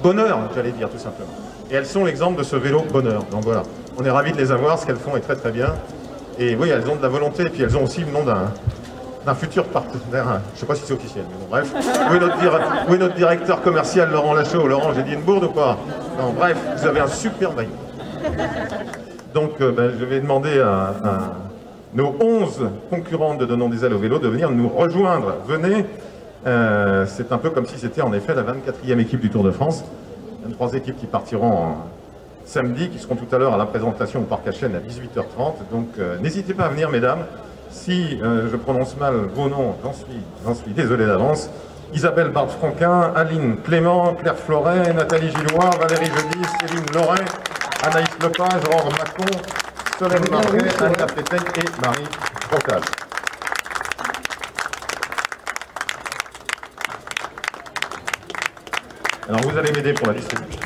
bonheur, 0.05 0.39
j'allais 0.55 0.71
dire 0.71 0.89
tout 0.89 0.99
simplement. 0.99 1.31
Et 1.69 1.75
elles 1.75 1.87
sont 1.87 2.05
l'exemple 2.05 2.39
de 2.39 2.45
ce 2.45 2.55
vélo 2.55 2.85
bonheur. 2.93 3.25
Donc 3.33 3.43
voilà, 3.43 3.65
on 3.99 4.05
est 4.05 4.11
ravis 4.11 4.31
de 4.31 4.39
les 4.39 4.53
avoir, 4.53 4.79
ce 4.79 4.87
qu'elles 4.87 4.97
font 4.97 5.17
est 5.17 5.21
très 5.21 5.35
très 5.35 5.51
bien. 5.51 5.75
Et 6.39 6.55
oui, 6.55 6.69
elles 6.71 6.89
ont 6.89 6.95
de 6.95 7.03
la 7.03 7.09
volonté, 7.09 7.43
et 7.43 7.49
puis 7.51 7.63
elles 7.65 7.77
ont 7.77 7.83
aussi 7.83 8.03
le 8.03 8.13
nom 8.13 8.23
d'un 8.23 8.53
d'un 9.25 9.35
futur 9.35 9.65
partenaire, 9.65 10.41
je 10.51 10.57
ne 10.57 10.61
sais 10.61 10.67
pas 10.67 10.75
si 10.75 10.83
c'est 10.85 10.95
officiel, 10.95 11.25
mais 11.29 11.37
bon, 11.39 11.47
bref. 11.51 11.73
Est, 11.75 12.21
notre 12.21 12.99
notre 12.99 13.15
directeur 13.15 13.63
commercial, 13.63 14.11
Laurent 14.11 14.35
Lachaud 14.35 14.67
Laurent, 14.67 14.93
j'ai 14.95 15.03
dit 15.03 15.13
une 15.13 15.23
bourde 15.23 15.45
ou 15.45 15.49
pas? 15.49 15.77
Non, 16.19 16.33
bref, 16.33 16.57
vous 16.77 16.87
avez 16.87 17.01
un 17.01 17.07
super 17.07 17.53
maillot. 17.53 17.69
Donc, 19.35 19.61
euh, 19.61 19.73
ben, 19.73 19.93
je 19.99 20.05
vais 20.05 20.21
demander 20.21 20.59
à, 20.61 20.95
nos 21.95 22.17
11 22.21 22.69
concurrentes 22.89 23.39
de 23.39 23.47
Donnons 23.47 23.69
des 23.69 23.85
ailes 23.85 23.95
au 23.95 23.99
vélo 23.99 24.19
de 24.19 24.29
venir 24.29 24.51
nous 24.51 24.69
rejoindre. 24.69 25.37
Venez, 25.47 25.87
Euh, 26.47 27.05
c'est 27.07 27.33
un 27.33 27.39
peu 27.39 27.51
comme 27.51 27.67
si 27.67 27.79
c'était 27.79 28.01
en 28.01 28.13
effet 28.15 28.35
la 28.35 28.43
24e 28.43 28.99
équipe 28.99 29.21
du 29.21 29.31
Tour 29.31 29.43
de 29.43 29.51
France. 29.51 29.85
23 30.45 30.75
équipes 30.75 30.97
qui 30.97 31.07
partiront 31.07 31.75
samedi, 32.47 32.89
qui 32.89 32.99
seront 32.99 33.15
tout 33.15 33.33
à 33.35 33.39
l'heure 33.39 33.53
à 33.53 33.59
la 33.59 33.67
présentation 33.67 34.21
au 34.21 34.25
Parc 34.25 34.51
Chêne 34.53 34.75
à 34.75 34.79
18h30. 34.81 35.71
Donc, 35.71 35.89
euh, 35.99 36.17
n'hésitez 36.19 36.55
pas 36.55 36.65
à 36.65 36.69
venir, 36.69 36.89
mesdames. 36.89 37.25
Si 37.71 38.19
euh, 38.23 38.49
je 38.51 38.57
prononce 38.57 38.97
mal 38.97 39.15
vos 39.35 39.49
noms, 39.49 39.77
j'en 39.83 39.93
suis, 39.93 40.63
suis 40.63 40.73
désolé 40.73 41.07
d'avance. 41.07 41.49
Isabelle 41.95 42.29
Barthes-Franquin, 42.29 43.13
Aline 43.17 43.57
Clément, 43.65 44.15
Claire 44.15 44.37
Floret, 44.37 44.93
Nathalie 44.93 45.31
Gillois, 45.31 45.71
Valérie 45.81 46.07
Jeudi, 46.07 46.39
Céline 46.61 46.87
Loret, 46.95 47.25
Anaïs 47.83 48.09
Lepage, 48.23 48.63
Aurore 48.69 48.93
Macon, 48.99 49.39
Solène 49.99 50.31
Marquet, 50.31 50.85
Anne 50.85 50.97
Lafétaigne 50.99 51.41
et 51.57 51.81
Marie 51.85 52.09
Brocal. 52.51 52.81
Alors 59.29 59.41
vous 59.43 59.59
allez 59.59 59.73
m'aider 59.73 59.93
pour 59.93 60.09
la 60.09 60.15
distribution. 60.15 60.61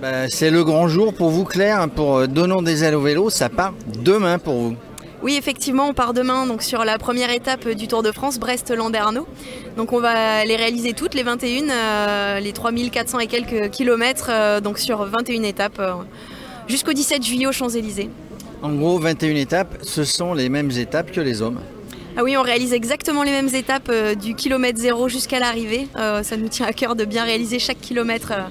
Bah, 0.00 0.28
c'est 0.28 0.50
le 0.50 0.62
grand 0.62 0.86
jour 0.88 1.12
pour 1.12 1.30
vous, 1.30 1.44
Claire, 1.44 1.88
pour 1.88 2.18
euh, 2.18 2.26
Donnons 2.26 2.62
des 2.62 2.84
ailes 2.84 2.94
au 2.94 3.00
vélo. 3.00 3.30
Ça 3.30 3.48
part 3.48 3.74
demain 4.02 4.38
pour 4.38 4.54
vous. 4.54 4.76
Oui, 5.22 5.36
effectivement, 5.36 5.88
on 5.88 5.94
part 5.94 6.14
demain 6.14 6.46
donc, 6.46 6.62
sur 6.62 6.84
la 6.84 6.96
première 6.96 7.30
étape 7.30 7.68
du 7.68 7.88
Tour 7.88 8.04
de 8.04 8.12
France, 8.12 8.38
Brest-Landerneau. 8.38 9.26
Donc 9.76 9.92
on 9.92 9.98
va 9.98 10.44
les 10.44 10.54
réaliser 10.54 10.92
toutes, 10.92 11.14
les 11.14 11.24
21, 11.24 11.68
euh, 11.68 12.40
les 12.40 12.52
3400 12.52 13.18
et 13.18 13.26
quelques 13.26 13.70
kilomètres, 13.70 14.28
euh, 14.30 14.60
donc 14.60 14.78
sur 14.78 15.04
21 15.04 15.42
étapes, 15.42 15.80
euh, 15.80 15.94
jusqu'au 16.68 16.92
17 16.92 17.24
juillet 17.24 17.46
aux 17.46 17.52
Champs-Élysées. 17.52 18.10
En 18.62 18.72
gros, 18.74 18.98
21 19.00 19.34
étapes, 19.34 19.78
ce 19.82 20.04
sont 20.04 20.34
les 20.34 20.48
mêmes 20.48 20.70
étapes 20.70 21.10
que 21.10 21.20
les 21.20 21.42
hommes. 21.42 21.58
Ah 22.20 22.24
oui, 22.24 22.36
on 22.36 22.42
réalise 22.42 22.72
exactement 22.72 23.22
les 23.22 23.30
mêmes 23.30 23.54
étapes 23.54 23.90
euh, 23.90 24.16
du 24.16 24.34
kilomètre 24.34 24.76
zéro 24.76 25.08
jusqu'à 25.08 25.38
l'arrivée. 25.38 25.86
Euh, 25.96 26.24
ça 26.24 26.36
nous 26.36 26.48
tient 26.48 26.66
à 26.66 26.72
cœur 26.72 26.96
de 26.96 27.04
bien 27.04 27.22
réaliser 27.22 27.60
chaque 27.60 27.80
kilomètre 27.80 28.32
euh, 28.32 28.42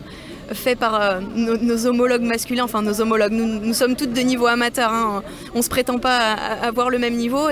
fait 0.54 0.76
par 0.76 1.02
euh, 1.02 1.20
nos, 1.36 1.86
homologues 1.86 2.24
masculins, 2.24 2.64
enfin 2.64 2.82
nos 2.82 3.02
homologues. 3.02 3.32
Nous, 3.32 3.74
sommes 3.74 3.96
toutes 3.96 4.14
de 4.14 4.22
niveau 4.22 4.48
amateur, 4.48 4.92
hein. 4.92 5.24
on 5.54 5.60
ne 5.60 5.64
se 5.64 5.70
prétend 5.70 6.00
pas 6.00 6.34
avoir 6.62 6.90
le 6.90 7.00
même 7.00 7.16
niveau. 7.16 7.50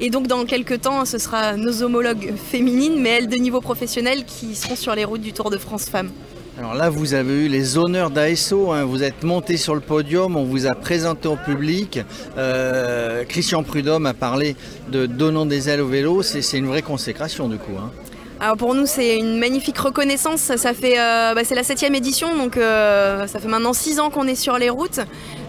Et, 0.00 0.10
donc 0.10 0.26
dans 0.26 0.44
quelques 0.44 0.82
temps, 0.82 1.04
ce 1.04 1.18
sera 1.18 1.56
nos 1.56 1.82
homologues 1.82 2.34
féminines, 2.36 3.00
mais 3.00 3.10
elles 3.10 3.28
de 3.28 3.36
niveau 3.36 3.60
professionnel, 3.60 4.24
qui 4.24 4.54
seront 4.54 4.76
sur 4.76 4.94
les 4.94 5.04
routes 5.04 5.22
du 5.22 5.32
Tour 5.32 5.50
de 5.50 5.58
France 5.58 5.86
femmes. 5.86 6.10
Alors 6.58 6.74
là, 6.74 6.88
vous 6.88 7.12
avez 7.12 7.44
eu 7.44 7.48
les 7.48 7.76
honneurs 7.76 8.10
d'ASO, 8.10 8.72
hein. 8.72 8.84
vous 8.84 9.02
êtes 9.02 9.24
monté 9.24 9.58
sur 9.58 9.74
le 9.74 9.80
podium, 9.80 10.36
on 10.36 10.44
vous 10.44 10.66
a 10.66 10.74
présenté 10.74 11.28
au 11.28 11.36
public. 11.36 12.00
Euh, 12.38 13.24
Christian 13.24 13.62
Prudhomme 13.62 14.06
a 14.06 14.14
parlé 14.14 14.56
de 14.90 15.04
donnant 15.04 15.44
des 15.44 15.68
ailes 15.68 15.82
au 15.82 15.86
vélo, 15.86 16.22
c'est 16.22 16.40
c'est 16.40 16.56
une 16.56 16.66
vraie 16.66 16.80
consécration 16.80 17.48
du 17.48 17.58
coup. 17.58 17.72
hein. 17.78 17.90
Alors 18.38 18.58
pour 18.58 18.74
nous 18.74 18.84
c'est 18.84 19.16
une 19.16 19.38
magnifique 19.38 19.78
reconnaissance, 19.78 20.40
ça, 20.40 20.74
fait 20.74 20.98
euh, 20.98 21.32
bah, 21.32 21.40
c'est 21.42 21.54
la 21.54 21.62
septième 21.62 21.94
édition 21.94 22.36
donc 22.36 22.58
euh, 22.58 23.26
ça 23.26 23.38
fait 23.38 23.48
maintenant 23.48 23.72
six 23.72 23.98
ans 23.98 24.10
qu'on 24.10 24.26
est 24.26 24.34
sur 24.34 24.58
les 24.58 24.68
routes, 24.68 25.00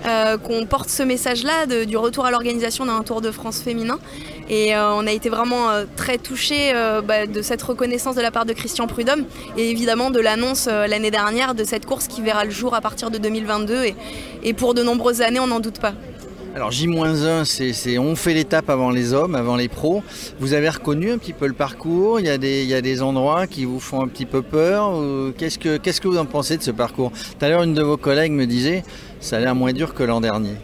euh, 0.06 0.38
qu'on 0.38 0.66
porte 0.66 0.88
ce 0.88 1.04
message-là 1.04 1.66
du 1.86 1.98
retour 1.98 2.26
à 2.26 2.32
l'organisation 2.32 2.86
d'un 2.86 3.04
Tour 3.04 3.20
de 3.20 3.32
France 3.32 3.62
féminin. 3.62 4.00
Et 4.50 4.74
on 4.78 5.06
a 5.06 5.12
été 5.12 5.28
vraiment 5.28 5.68
très 5.98 6.18
touchés 6.18 6.72
bah, 7.04 7.28
de 7.28 7.42
cette 7.42 7.62
reconnaissance 7.62 8.16
de 8.16 8.22
la 8.22 8.32
part 8.32 8.46
de 8.46 8.54
Christian 8.54 8.88
Prudhomme 8.88 9.26
et 9.58 9.70
évidemment 9.70 10.10
de 10.10 10.22
l'annonce 10.22 10.68
l'année 10.68 11.12
dernière 11.12 11.54
de 11.54 11.66
cette 11.66 11.86
course 11.86 12.08
qui 12.08 12.22
verra 12.22 12.46
le 12.46 12.52
jour 12.52 12.74
à 12.74 12.80
partir 12.80 13.12
de 13.12 13.18
2022 13.18 13.84
et, 13.84 13.96
et 14.44 14.54
pour 14.54 14.74
de 14.74 14.84
nombreuses 14.84 15.22
années 15.22 15.42
on 15.42 15.48
n'en 15.48 15.60
doute 15.60 15.82
pas. 15.82 15.92
Alors 16.58 16.72
J-1, 16.72 17.46
c'est 17.46 18.00
on 18.00 18.16
fait 18.16 18.34
l'étape 18.34 18.72
avant 18.72 18.90
les 18.90 19.14
hommes, 19.14 19.36
avant 19.36 19.56
les 19.56 19.68
pros. 19.68 20.02
Vous 20.40 20.54
avez 20.54 20.70
reconnu 20.70 21.12
un 21.12 21.20
petit 21.20 21.34
peu 21.34 21.46
le 21.46 21.54
parcours, 21.54 22.20
il 22.20 22.26
y 22.26 22.30
a 22.32 22.40
des, 22.40 23.02
endroits 23.04 23.46
qui 23.46 23.64
vous 23.64 23.80
font 23.80 24.02
un 24.02 24.08
petit 24.08 24.26
peu 24.26 24.42
peur. 24.42 24.92
Qu'est-ce 25.38 25.60
que, 25.60 25.78
qu'est-ce 25.78 26.02
que 26.02 26.08
vous 26.08 26.18
en 26.18 26.26
pensez 26.26 26.58
de 26.58 26.64
ce 26.64 26.72
parcours? 26.72 27.12
Tout 27.12 27.46
à 27.46 27.50
l'heure, 27.50 27.62
une 27.62 27.76
de 27.76 27.84
vos 27.84 27.98
collègues 27.98 28.32
me 28.32 28.48
disait, 28.48 28.84
ça 29.20 29.38
a 29.38 29.40
l'air 29.40 29.54
moins 29.54 29.72
dur 29.72 29.94
que 29.94 30.02
l'an 30.02 30.20
dernier. 30.20 30.56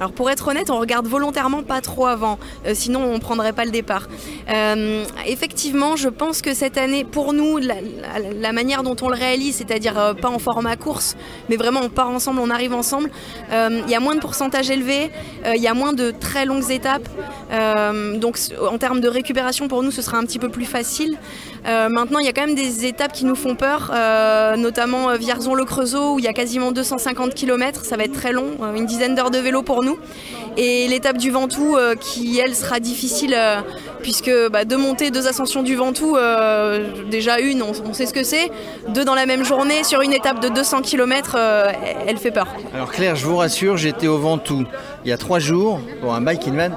Alors 0.00 0.12
pour 0.12 0.30
être 0.30 0.46
honnête, 0.46 0.70
on 0.70 0.78
regarde 0.78 1.06
volontairement 1.06 1.62
pas 1.62 1.80
trop 1.80 2.06
avant, 2.06 2.38
euh, 2.66 2.72
sinon 2.74 3.02
on 3.12 3.18
prendrait 3.18 3.52
pas 3.52 3.64
le 3.64 3.72
départ. 3.72 4.06
Euh, 4.48 5.04
effectivement, 5.26 5.96
je 5.96 6.08
pense 6.08 6.40
que 6.40 6.54
cette 6.54 6.78
année, 6.78 7.04
pour 7.04 7.32
nous, 7.32 7.58
la, 7.58 8.52
manière 8.52 8.82
dont 8.82 8.96
on 9.02 9.08
le 9.08 9.16
réalise, 9.16 9.56
c'est-à-dire 9.56 9.98
euh, 9.98 10.14
pas 10.14 10.28
en 10.28 10.38
format 10.38 10.76
course, 10.76 11.16
mais 11.48 11.56
vraiment 11.56 11.80
on 11.82 11.88
part 11.88 12.10
ensemble, 12.10 12.40
on 12.40 12.50
arrive 12.50 12.74
ensemble, 12.74 13.10
il 13.50 13.90
y 13.90 13.94
a 13.94 14.00
moins 14.00 14.14
de 14.14 14.20
pourcentage 14.20 14.70
élevé, 14.70 15.10
il 15.46 15.60
y 15.60 15.66
a 15.66 15.74
moins 15.74 15.92
de 15.92 16.10
très 16.10 16.44
longues 16.44 16.70
étapes, 16.70 17.08
donc 18.16 18.38
en 18.70 18.78
termes 18.78 19.00
de 19.00 19.08
récupération 19.08 19.68
pour 19.68 19.82
nous, 19.82 19.90
ce 19.90 20.02
sera 20.02 20.18
un 20.18 20.24
petit 20.24 20.38
peu 20.38 20.48
plus 20.48 20.64
facile. 20.64 21.16
Maintenant, 21.64 22.18
il 22.18 22.26
y 22.26 22.28
a 22.28 22.32
quand 22.32 22.46
même 22.46 22.54
des 22.54 22.86
étapes 22.86 23.12
qui 23.12 23.24
nous 23.24 23.34
font 23.34 23.54
peur, 23.54 23.92
notamment 24.56 25.14
Vierzon-le-Creusot 25.16 26.14
où 26.14 26.18
il 26.18 26.24
y 26.24 26.28
a 26.28 26.32
quasiment 26.32 26.72
250 26.72 27.34
km, 27.34 27.84
ça 27.84 27.96
va 27.96 28.04
être 28.04 28.12
très 28.12 28.32
long, 28.32 28.58
une 28.76 28.86
dizaine 28.86 29.14
d'heures 29.14 29.30
de 29.30 29.38
vélo 29.38 29.62
pour 29.62 29.82
nous. 29.82 29.87
Et 30.56 30.88
l'étape 30.88 31.18
du 31.18 31.30
Ventoux 31.30 31.76
euh, 31.76 31.94
qui, 31.94 32.38
elle, 32.38 32.54
sera 32.54 32.80
difficile 32.80 33.34
euh, 33.36 33.60
puisque 34.02 34.30
bah, 34.50 34.64
deux 34.64 34.76
montées, 34.76 35.10
deux 35.10 35.28
ascensions 35.28 35.62
du 35.62 35.76
Ventoux, 35.76 36.16
euh, 36.16 37.04
déjà 37.10 37.38
une, 37.38 37.62
on, 37.62 37.72
on 37.88 37.92
sait 37.92 38.06
ce 38.06 38.14
que 38.14 38.24
c'est, 38.24 38.50
deux 38.88 39.04
dans 39.04 39.14
la 39.14 39.26
même 39.26 39.44
journée 39.44 39.84
sur 39.84 40.00
une 40.00 40.12
étape 40.12 40.40
de 40.40 40.48
200 40.48 40.82
km, 40.82 41.36
elle 42.06 42.16
fait 42.16 42.32
peur. 42.32 42.48
Alors 42.74 42.90
Claire, 42.90 43.14
je 43.14 43.24
vous 43.24 43.36
rassure, 43.36 43.76
j'étais 43.76 44.08
au 44.08 44.18
Ventoux 44.18 44.64
il 45.04 45.10
y 45.10 45.12
a 45.12 45.18
trois 45.18 45.38
jours 45.38 45.80
pour 46.00 46.14
un 46.14 46.20
bike 46.20 46.48
in 46.48 46.52
van. 46.52 46.76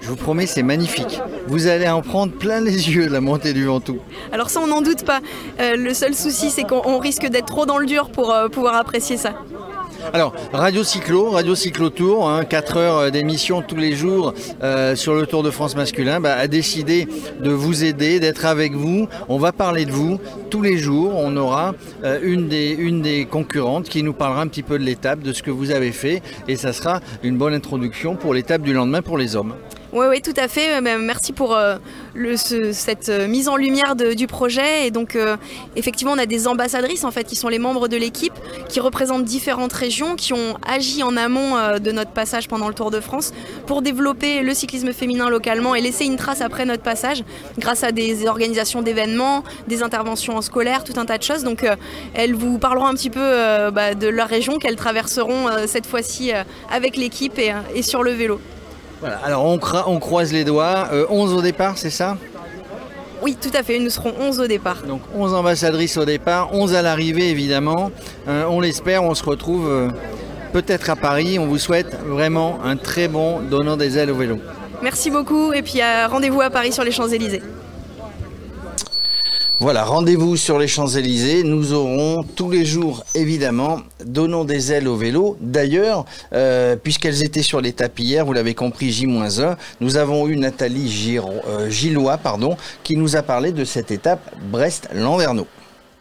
Je 0.00 0.08
vous 0.08 0.16
promets, 0.16 0.46
c'est 0.46 0.62
magnifique. 0.62 1.20
Vous 1.46 1.66
allez 1.66 1.88
en 1.88 2.00
prendre 2.00 2.32
plein 2.32 2.60
les 2.60 2.90
yeux 2.90 3.06
de 3.06 3.12
la 3.12 3.20
montée 3.20 3.52
du 3.52 3.66
Ventoux. 3.66 3.98
Alors 4.32 4.48
ça, 4.48 4.60
on 4.60 4.66
n'en 4.66 4.80
doute 4.80 5.04
pas. 5.04 5.20
Euh, 5.60 5.76
le 5.76 5.92
seul 5.92 6.14
souci, 6.14 6.50
c'est 6.50 6.64
qu'on 6.64 6.82
on 6.84 6.98
risque 6.98 7.26
d'être 7.26 7.46
trop 7.46 7.66
dans 7.66 7.78
le 7.78 7.86
dur 7.86 8.10
pour 8.10 8.32
euh, 8.32 8.48
pouvoir 8.48 8.76
apprécier 8.76 9.18
ça. 9.18 9.34
Alors, 10.12 10.34
Radio 10.52 10.82
Cyclo, 10.82 11.30
Radio 11.30 11.54
Cyclo 11.54 11.90
Tour, 11.90 12.30
4 12.48 12.76
heures 12.76 13.10
d'émission 13.12 13.62
tous 13.62 13.76
les 13.76 13.92
jours 13.92 14.34
euh, 14.62 14.96
sur 14.96 15.14
le 15.14 15.26
Tour 15.26 15.42
de 15.42 15.50
France 15.50 15.76
masculin, 15.76 16.20
bah, 16.20 16.34
a 16.34 16.48
décidé 16.48 17.06
de 17.40 17.50
vous 17.50 17.84
aider, 17.84 18.18
d'être 18.18 18.44
avec 18.44 18.72
vous. 18.72 19.08
On 19.28 19.38
va 19.38 19.52
parler 19.52 19.84
de 19.84 19.92
vous 19.92 20.18
tous 20.50 20.62
les 20.62 20.78
jours. 20.78 21.12
On 21.14 21.36
aura 21.36 21.74
euh, 22.02 22.18
une, 22.22 22.48
des, 22.48 22.70
une 22.70 23.02
des 23.02 23.24
concurrentes 23.26 23.88
qui 23.88 24.02
nous 24.02 24.12
parlera 24.12 24.42
un 24.42 24.48
petit 24.48 24.62
peu 24.62 24.78
de 24.78 24.84
l'étape, 24.84 25.20
de 25.20 25.32
ce 25.32 25.42
que 25.42 25.50
vous 25.50 25.70
avez 25.70 25.92
fait. 25.92 26.22
Et 26.48 26.56
ça 26.56 26.72
sera 26.72 27.00
une 27.22 27.36
bonne 27.36 27.54
introduction 27.54 28.16
pour 28.16 28.34
l'étape 28.34 28.62
du 28.62 28.72
lendemain 28.72 29.02
pour 29.02 29.18
les 29.18 29.36
hommes. 29.36 29.54
Oui, 29.92 30.06
oui, 30.08 30.22
tout 30.22 30.34
à 30.36 30.46
fait. 30.46 30.76
Euh, 30.76 30.80
ben, 30.80 30.98
Merci 31.00 31.32
pour 31.32 31.52
euh, 31.52 31.76
cette 32.36 33.08
euh, 33.08 33.26
mise 33.26 33.48
en 33.48 33.56
lumière 33.56 33.96
du 33.96 34.28
projet. 34.28 34.86
Et 34.86 34.92
donc, 34.92 35.18
effectivement, 35.74 36.12
on 36.12 36.18
a 36.18 36.26
des 36.26 36.46
ambassadrices 36.46 37.04
en 37.04 37.10
fait 37.10 37.24
qui 37.24 37.34
sont 37.34 37.48
les 37.48 37.58
membres 37.58 37.88
de 37.88 37.96
l'équipe, 37.96 38.32
qui 38.68 38.78
représentent 38.78 39.24
différentes 39.24 39.72
régions, 39.72 40.14
qui 40.14 40.32
ont 40.32 40.56
agi 40.66 41.02
en 41.02 41.16
amont 41.16 41.78
de 41.78 41.90
notre 41.92 42.12
passage 42.12 42.48
pendant 42.48 42.68
le 42.68 42.74
Tour 42.74 42.90
de 42.90 43.00
France 43.00 43.32
pour 43.66 43.82
développer 43.82 44.42
le 44.42 44.54
cyclisme 44.54 44.92
féminin 44.92 45.28
localement 45.28 45.74
et 45.74 45.80
laisser 45.80 46.04
une 46.04 46.16
trace 46.16 46.40
après 46.40 46.66
notre 46.66 46.82
passage, 46.82 47.24
grâce 47.58 47.82
à 47.82 47.92
des 47.92 48.26
organisations 48.26 48.82
d'événements, 48.82 49.42
des 49.68 49.82
interventions 49.82 50.36
en 50.36 50.42
scolaire, 50.42 50.84
tout 50.84 50.98
un 50.98 51.04
tas 51.04 51.18
de 51.18 51.22
choses. 51.22 51.42
Donc, 51.42 51.66
elles 52.14 52.34
vous 52.34 52.58
parleront 52.58 52.86
un 52.86 52.94
petit 52.94 53.10
peu 53.10 53.70
bah, 53.72 53.94
de 53.94 54.08
leur 54.08 54.28
région 54.28 54.58
qu'elles 54.58 54.76
traverseront 54.76 55.48
cette 55.66 55.86
fois-ci 55.86 56.32
avec 56.70 56.96
l'équipe 56.96 57.38
et 57.74 57.82
sur 57.82 58.02
le 58.02 58.12
vélo. 58.12 58.40
Voilà, 59.00 59.18
alors 59.24 59.44
on, 59.44 59.56
cra- 59.58 59.84
on 59.86 59.98
croise 59.98 60.32
les 60.32 60.44
doigts. 60.44 60.88
Euh, 60.92 61.06
11 61.08 61.32
au 61.34 61.42
départ, 61.42 61.78
c'est 61.78 61.90
ça? 61.90 62.16
Oui, 63.22 63.36
tout 63.40 63.50
à 63.54 63.62
fait. 63.62 63.78
Nous 63.78 63.90
serons 63.90 64.12
11 64.18 64.40
au 64.40 64.46
départ. 64.46 64.82
Donc 64.86 65.00
11 65.14 65.34
ambassadrices 65.34 65.96
au 65.96 66.04
départ, 66.04 66.54
11 66.54 66.74
à 66.74 66.82
l'arrivée 66.82 67.28
évidemment. 67.30 67.90
Euh, 68.28 68.44
on 68.48 68.60
l'espère, 68.60 69.02
on 69.04 69.14
se 69.14 69.24
retrouve 69.24 69.68
euh, 69.68 69.88
peut-être 70.52 70.88
à 70.90 70.96
Paris. 70.96 71.38
On 71.38 71.46
vous 71.46 71.58
souhaite 71.58 71.98
vraiment 72.06 72.58
un 72.64 72.76
très 72.76 73.08
bon 73.08 73.40
donnant 73.40 73.76
des 73.76 73.98
ailes 73.98 74.10
au 74.10 74.16
vélo. 74.16 74.38
Merci 74.82 75.10
beaucoup 75.10 75.52
et 75.52 75.60
puis 75.62 75.80
rendez-vous 76.10 76.40
à 76.40 76.48
Paris 76.48 76.72
sur 76.72 76.84
les 76.84 76.90
Champs-Élysées. 76.92 77.42
Voilà, 79.60 79.84
rendez-vous 79.84 80.38
sur 80.38 80.58
les 80.58 80.66
Champs-Élysées. 80.66 81.42
Nous 81.42 81.74
aurons 81.74 82.22
tous 82.22 82.50
les 82.50 82.64
jours, 82.64 83.04
évidemment, 83.14 83.80
donnons 84.02 84.44
des 84.44 84.72
ailes 84.72 84.88
au 84.88 84.96
vélo. 84.96 85.36
D'ailleurs, 85.40 86.06
euh, 86.32 86.76
puisqu'elles 86.76 87.22
étaient 87.22 87.42
sur 87.42 87.60
l'étape 87.60 87.98
hier, 87.98 88.24
vous 88.24 88.32
l'avez 88.32 88.54
compris, 88.54 88.90
J-1, 88.90 89.56
nous 89.82 89.96
avons 89.98 90.26
eu 90.28 90.36
Nathalie 90.38 90.88
Giro- 90.90 91.42
euh, 91.46 91.68
Gillois 91.68 92.16
pardon, 92.16 92.56
qui 92.82 92.96
nous 92.96 93.16
a 93.16 93.22
parlé 93.22 93.52
de 93.52 93.64
cette 93.66 93.90
étape 93.90 94.34
Brest-Landerneau. 94.50 95.46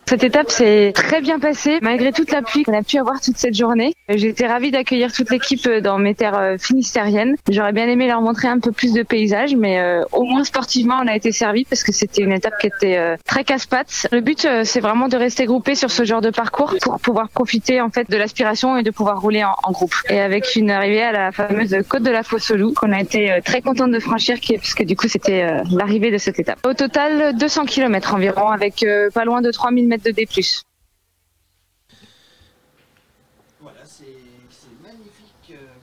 Cette 0.09 0.23
étape 0.23 0.49
s'est 0.49 0.91
très 0.95 1.21
bien 1.21 1.37
passée, 1.37 1.77
malgré 1.83 2.11
toute 2.11 2.31
la 2.31 2.41
pluie 2.41 2.63
qu'on 2.63 2.73
a 2.73 2.81
pu 2.81 2.97
avoir 2.97 3.21
toute 3.21 3.37
cette 3.37 3.53
journée. 3.53 3.93
J'ai 4.09 4.29
été 4.29 4.47
ravie 4.47 4.71
d'accueillir 4.71 5.11
toute 5.11 5.29
l'équipe 5.29 5.69
dans 5.69 5.99
mes 5.99 6.15
terres 6.15 6.35
euh, 6.35 6.57
finistériennes. 6.57 7.35
J'aurais 7.47 7.73
bien 7.73 7.87
aimé 7.87 8.07
leur 8.07 8.19
montrer 8.19 8.47
un 8.47 8.57
peu 8.57 8.71
plus 8.71 8.91
de 8.93 9.03
paysages, 9.03 9.55
mais 9.55 9.79
euh, 9.79 10.01
au 10.11 10.23
moins 10.23 10.43
sportivement, 10.43 10.95
on 11.03 11.05
a 11.05 11.15
été 11.15 11.31
servi 11.31 11.63
parce 11.63 11.83
que 11.83 11.91
c'était 11.91 12.23
une 12.23 12.31
étape 12.31 12.57
qui 12.59 12.65
était 12.65 12.97
euh, 12.97 13.17
très 13.23 13.43
casse-pattes. 13.43 14.07
Le 14.11 14.21
but, 14.21 14.45
euh, 14.45 14.63
c'est 14.63 14.79
vraiment 14.79 15.09
de 15.09 15.15
rester 15.15 15.45
groupé 15.45 15.75
sur 15.75 15.91
ce 15.91 16.03
genre 16.05 16.21
de 16.21 16.31
parcours 16.31 16.73
pour 16.81 16.99
pouvoir 16.99 17.29
profiter 17.29 17.79
en 17.79 17.91
fait 17.91 18.09
de 18.09 18.17
l'aspiration 18.17 18.77
et 18.77 18.81
de 18.81 18.89
pouvoir 18.89 19.21
rouler 19.21 19.43
en, 19.43 19.71
groupe. 19.71 19.93
Et 20.09 20.19
avec 20.19 20.55
une 20.55 20.71
arrivée 20.71 21.03
à 21.03 21.11
la 21.11 21.31
fameuse 21.31 21.75
côte 21.87 22.01
de 22.01 22.09
la 22.09 22.23
Fosse-au-Loup, 22.23 22.73
qu'on 22.75 22.93
a 22.93 22.99
été 22.99 23.31
euh, 23.31 23.41
très 23.45 23.61
contente 23.61 23.91
de 23.91 23.99
franchir, 23.99 24.39
qui- 24.39 24.57
puisque 24.57 24.81
du 24.85 24.95
coup, 24.95 25.07
c'était 25.07 25.43
euh, 25.43 25.61
l'arrivée 25.71 26.09
de 26.09 26.17
cette 26.17 26.39
étape. 26.39 26.57
Au 26.65 26.73
total, 26.73 27.37
200 27.37 27.65
km 27.65 28.15
environ, 28.15 28.47
avec 28.47 28.81
euh, 28.81 29.11
pas 29.11 29.23
loin 29.23 29.41
de 29.41 29.51
3000 29.51 29.87
mètres 29.87 29.98
de 29.99 30.11
D+. 30.11 30.27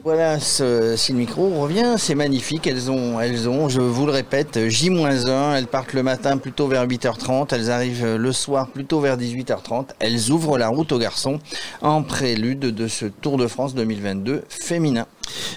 Voilà, 0.04 0.38
ce- 0.38 0.94
si 0.96 1.12
le 1.12 1.18
micro 1.18 1.48
revient, 1.60 1.96
c'est 1.98 2.14
magnifique. 2.14 2.66
Elles 2.66 2.90
ont, 2.90 3.18
elles 3.20 3.48
ont, 3.48 3.68
je 3.68 3.80
vous 3.80 4.06
le 4.06 4.12
répète, 4.12 4.68
J-1. 4.68 5.54
Elles 5.56 5.66
partent 5.66 5.94
le 5.94 6.02
matin 6.04 6.38
plutôt 6.38 6.68
vers 6.68 6.86
8h30. 6.86 7.52
Elles 7.52 7.70
arrivent 7.70 8.14
le 8.14 8.32
soir 8.32 8.68
plutôt 8.68 9.00
vers 9.00 9.16
18h30. 9.16 9.90
Elles 9.98 10.30
ouvrent 10.30 10.58
la 10.58 10.68
route 10.68 10.92
aux 10.92 10.98
garçons 10.98 11.40
en 11.82 12.02
prélude 12.04 12.60
de 12.60 12.86
ce 12.86 13.06
Tour 13.06 13.36
de 13.36 13.48
France 13.48 13.74
2022 13.74 14.44
féminin. 14.48 15.06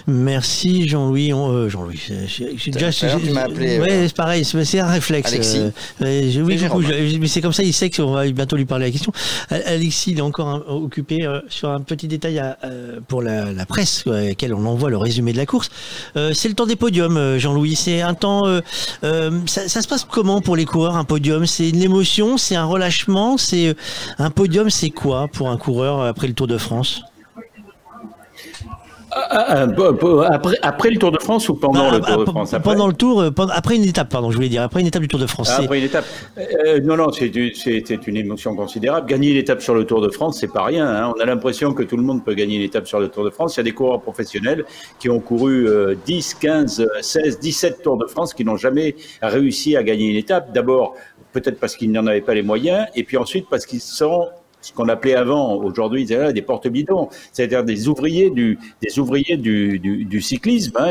Merci 0.06 0.88
Jean-Louis. 0.88 1.32
Euh, 1.32 1.68
Jean-Louis, 1.68 2.00
tu 3.20 3.30
m'as 3.32 3.42
appelé, 3.42 3.78
Ouais, 3.80 3.90
euh, 3.90 4.04
c'est 4.08 4.16
pareil, 4.16 4.44
c'est 4.44 4.80
un 4.80 4.86
réflexe. 4.86 5.32
Alexis. 5.32 5.58
euh, 5.58 5.70
oui, 6.00 6.30
C'est 6.32 6.38
du 6.38 6.42
coup, 6.44 6.82
Jérôme. 6.82 6.82
je- 6.82 7.18
mais 7.18 7.26
c'est 7.28 7.40
comme 7.40 7.52
ça, 7.52 7.62
il 7.62 7.72
sait 7.72 7.90
qu'on 7.90 8.12
va 8.12 8.28
bientôt 8.30 8.56
lui 8.56 8.64
parler 8.64 8.86
la 8.86 8.90
question. 8.92 9.12
Al- 9.50 9.62
Alexis, 9.66 10.12
il 10.12 10.18
est 10.18 10.22
encore 10.22 10.48
hein, 10.48 10.62
occupé 10.68 11.26
sur 11.48 11.70
un 11.70 11.80
petit 11.80 12.08
détail 12.08 12.38
à, 12.38 12.58
pour 13.08 13.22
la, 13.22 13.52
la 13.52 13.66
presse, 13.66 14.04
à 14.06 14.22
laquelle 14.22 14.54
on 14.54 14.64
envoie 14.66 14.90
le 14.90 14.96
résumé 14.96 15.32
de 15.32 15.38
la 15.38 15.46
course. 15.46 15.70
C'est 16.14 16.48
le 16.48 16.54
temps 16.54 16.66
des 16.66 16.76
podiums, 16.76 17.38
Jean-Louis. 17.38 17.76
C'est 17.76 18.00
un 18.02 18.14
temps. 18.14 18.44
ça, 19.02 19.68
ça 19.68 19.82
se 19.82 19.88
passe 19.88 20.06
comment 20.08 20.40
pour 20.40 20.56
les 20.56 20.64
coureurs 20.64 20.96
un 20.96 21.04
podium? 21.04 21.46
C'est 21.46 21.68
une 21.68 21.82
émotion, 21.82 22.36
c'est 22.38 22.56
un 22.56 22.64
relâchement, 22.64 23.36
c'est 23.36 23.74
un 24.18 24.30
podium, 24.30 24.70
c'est 24.70 24.90
quoi 24.90 25.28
pour 25.28 25.50
un 25.50 25.56
coureur 25.56 26.02
après 26.02 26.26
le 26.26 26.34
Tour 26.34 26.46
de 26.46 26.58
France? 26.58 27.02
Après, 29.12 30.56
après 30.62 30.90
le 30.90 30.96
Tour 30.98 31.12
de 31.12 31.18
France 31.18 31.48
ou 31.48 31.54
pendant 31.54 31.90
Bah, 31.90 31.96
le 31.98 32.00
Tour 32.00 32.16
de 32.18 32.24
ah, 32.26 32.30
France 32.30 32.54
après 32.54 32.72
Pendant 32.72 32.86
le 32.86 32.92
Tour, 32.92 33.20
euh, 33.20 33.30
après 33.52 33.76
une 33.76 33.84
étape, 33.84 34.08
pardon, 34.08 34.30
je 34.30 34.36
voulais 34.36 34.48
dire, 34.48 34.62
après 34.62 34.80
une 34.80 34.86
étape 34.86 35.02
du 35.02 35.08
Tour 35.08 35.20
de 35.20 35.26
France. 35.26 35.50
Ah, 35.52 35.62
Après 35.62 35.78
une 35.78 35.84
étape. 35.84 36.04
Euh, 36.38 36.80
non, 36.80 36.96
non, 36.96 37.10
c'est 37.12 37.26
une 37.34 38.16
émotion 38.16 38.54
considérable. 38.54 39.06
Gagner 39.08 39.30
une 39.30 39.36
étape 39.36 39.60
sur 39.62 39.74
le 39.74 39.84
Tour 39.84 40.00
de 40.00 40.08
France, 40.10 40.38
c'est 40.40 40.52
pas 40.52 40.64
rien. 40.64 40.86
hein. 40.86 41.12
On 41.16 41.20
a 41.20 41.24
l'impression 41.24 41.72
que 41.72 41.82
tout 41.82 41.96
le 41.96 42.02
monde 42.02 42.24
peut 42.24 42.34
gagner 42.34 42.56
une 42.56 42.62
étape 42.62 42.86
sur 42.86 43.00
le 43.00 43.08
Tour 43.08 43.24
de 43.24 43.30
France. 43.30 43.56
Il 43.56 43.60
y 43.60 43.62
a 43.62 43.64
des 43.64 43.72
coureurs 43.72 44.00
professionnels 44.00 44.64
qui 44.98 45.08
ont 45.08 45.20
couru 45.20 45.68
euh, 45.68 45.94
10, 46.06 46.34
15, 46.34 46.80
euh, 46.80 46.86
16, 47.00 47.38
17 47.40 47.82
Tours 47.82 47.96
de 47.96 48.06
France 48.06 48.34
qui 48.34 48.44
n'ont 48.44 48.56
jamais 48.56 48.94
réussi 49.22 49.76
à 49.76 49.82
gagner 49.82 50.06
une 50.10 50.16
étape. 50.16 50.52
D'abord, 50.52 50.94
peut-être 51.32 51.58
parce 51.60 51.76
qu'ils 51.76 51.92
n'en 51.92 52.06
avaient 52.06 52.20
pas 52.20 52.34
les 52.34 52.42
moyens, 52.42 52.86
et 52.94 53.04
puis 53.04 53.16
ensuite 53.16 53.46
parce 53.48 53.66
qu'ils 53.66 53.80
sont 53.80 54.26
ce 54.60 54.72
qu'on 54.72 54.88
appelait 54.88 55.14
avant, 55.14 55.56
aujourd'hui, 55.56 56.04
des 56.06 56.42
porte-bidons, 56.42 57.08
c'est-à-dire 57.32 57.64
des 57.64 57.88
ouvriers 57.88 58.30
du, 58.30 58.58
des 58.82 58.98
ouvriers 58.98 59.36
du, 59.36 59.78
du, 59.78 60.04
du 60.04 60.20
cyclisme. 60.20 60.72
hein. 60.78 60.90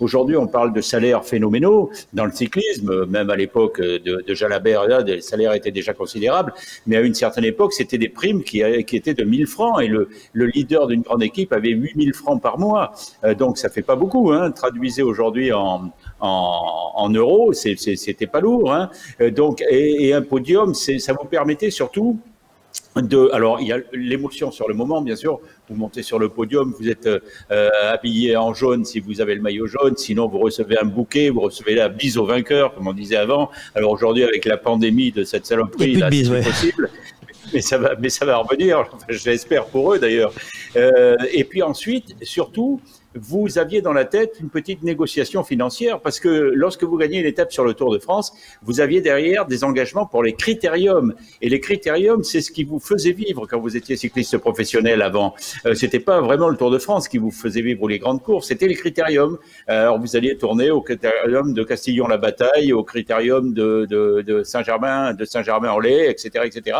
Aujourd'hui, 0.00 0.36
on 0.36 0.46
parle 0.46 0.72
de 0.72 0.80
salaires 0.80 1.24
phénoménaux 1.24 1.90
dans 2.12 2.24
le 2.24 2.32
cyclisme, 2.32 3.06
même 3.06 3.30
à 3.30 3.36
l'époque 3.36 3.80
de, 3.80 4.22
de 4.26 4.34
Jalabert, 4.34 4.86
là, 4.86 5.00
les 5.02 5.20
salaires 5.20 5.52
étaient 5.54 5.70
déjà 5.70 5.92
considérables, 5.92 6.52
mais 6.86 6.96
à 6.96 7.00
une 7.00 7.14
certaine 7.14 7.44
époque, 7.44 7.72
c'était 7.72 7.98
des 7.98 8.08
primes 8.08 8.42
qui, 8.42 8.62
qui 8.84 8.96
étaient 8.96 9.14
de 9.14 9.24
1000 9.24 9.46
francs, 9.46 9.82
et 9.82 9.86
le, 9.88 10.08
le 10.32 10.46
leader 10.46 10.86
d'une 10.86 11.02
grande 11.02 11.22
équipe 11.22 11.52
avait 11.52 11.70
8000 11.70 12.14
francs 12.14 12.40
par 12.40 12.58
mois. 12.58 12.92
Euh, 13.24 13.34
donc, 13.34 13.58
ça 13.58 13.68
fait 13.68 13.82
pas 13.82 13.96
beaucoup. 13.96 14.32
Hein. 14.32 14.50
Traduisez 14.50 15.02
aujourd'hui 15.02 15.52
en, 15.52 15.90
en, 16.20 16.92
en 16.94 17.08
euros, 17.10 17.52
c'était 17.52 18.26
pas 18.26 18.40
lourd. 18.40 18.72
Hein. 18.72 18.90
Euh, 19.20 19.30
Donc, 19.30 19.62
et, 19.68 20.06
et 20.08 20.14
un 20.14 20.22
podium, 20.22 20.74
ça 20.74 21.12
vous 21.12 21.26
permettait 21.28 21.70
surtout 21.70 22.18
de, 22.96 23.30
alors 23.32 23.60
il 23.60 23.68
y 23.68 23.72
a 23.72 23.78
l'émotion 23.92 24.50
sur 24.50 24.68
le 24.68 24.74
moment, 24.74 25.00
bien 25.00 25.16
sûr. 25.16 25.40
Vous 25.68 25.76
montez 25.76 26.02
sur 26.02 26.18
le 26.18 26.28
podium, 26.28 26.74
vous 26.78 26.88
êtes 26.88 27.06
euh, 27.06 27.20
habillé 27.88 28.36
en 28.36 28.52
jaune 28.52 28.84
si 28.84 28.98
vous 28.98 29.20
avez 29.20 29.34
le 29.36 29.40
maillot 29.40 29.66
jaune, 29.66 29.96
sinon 29.96 30.26
vous 30.26 30.38
recevez 30.38 30.76
un 30.80 30.86
bouquet, 30.86 31.30
vous 31.30 31.40
recevez 31.40 31.74
la 31.74 31.88
bise 31.88 32.18
au 32.18 32.26
vainqueur, 32.26 32.74
comme 32.74 32.88
on 32.88 32.92
disait 32.92 33.16
avant. 33.16 33.50
Alors 33.74 33.92
aujourd'hui, 33.92 34.24
avec 34.24 34.44
la 34.44 34.56
pandémie 34.56 35.12
de 35.12 35.22
cette 35.22 35.46
saloperie, 35.46 35.94
là, 35.94 36.10
c'est 36.10 36.28
ouais. 36.28 36.42
possible. 36.42 36.90
Mais 37.52 37.62
ça 37.62 37.78
va, 37.78 37.94
mais 37.96 38.10
ça 38.10 38.24
va 38.24 38.36
revenir. 38.38 38.80
Enfin, 38.92 38.98
je 39.08 39.30
l'espère 39.30 39.66
pour 39.66 39.94
eux 39.94 39.98
d'ailleurs. 39.98 40.32
Euh, 40.76 41.16
et 41.32 41.44
puis 41.44 41.62
ensuite, 41.62 42.14
surtout, 42.22 42.80
vous 43.14 43.58
aviez 43.58 43.82
dans 43.82 43.92
la 43.92 44.04
tête 44.04 44.36
une 44.40 44.50
petite 44.50 44.82
négociation 44.82 45.42
financière 45.42 46.00
parce 46.00 46.20
que 46.20 46.28
lorsque 46.28 46.84
vous 46.84 46.96
gagnez 46.96 47.20
une 47.20 47.26
étape 47.26 47.52
sur 47.52 47.64
le 47.64 47.74
Tour 47.74 47.92
de 47.92 47.98
France, 47.98 48.32
vous 48.62 48.80
aviez 48.80 49.00
derrière 49.00 49.46
des 49.46 49.64
engagements 49.64 50.06
pour 50.06 50.22
les 50.22 50.34
critériums. 50.34 51.14
Et 51.42 51.48
les 51.48 51.60
critériums, 51.60 52.22
c'est 52.22 52.40
ce 52.40 52.50
qui 52.50 52.64
vous 52.64 52.78
faisait 52.78 53.12
vivre 53.12 53.46
quand 53.46 53.58
vous 53.58 53.76
étiez 53.76 53.96
cycliste 53.96 54.38
professionnel 54.38 55.02
avant. 55.02 55.34
Euh, 55.66 55.74
c'était 55.74 56.00
pas 56.00 56.20
vraiment 56.20 56.48
le 56.48 56.56
Tour 56.56 56.70
de 56.70 56.78
France 56.78 57.08
qui 57.08 57.18
vous 57.18 57.30
faisait 57.30 57.62
vivre 57.62 57.82
ou 57.82 57.88
les 57.88 57.98
grandes 57.98 58.22
courses, 58.22 58.48
c'était 58.48 58.68
les 58.68 58.74
critériums. 58.74 59.38
Euh, 59.68 59.82
Alors 59.82 59.98
vous 59.98 60.16
alliez 60.16 60.36
tourner 60.36 60.70
au 60.70 60.80
critérium 60.80 61.52
de 61.52 61.62
Castillon-la-Bataille, 61.64 62.72
au 62.72 62.84
critérium 62.84 63.52
de, 63.54 63.86
de, 63.88 64.22
de 64.22 64.42
Saint-Germain, 64.42 65.14
de 65.14 65.24
Saint-Germain-en-Laye, 65.24 66.10
etc., 66.10 66.44
etc. 66.44 66.76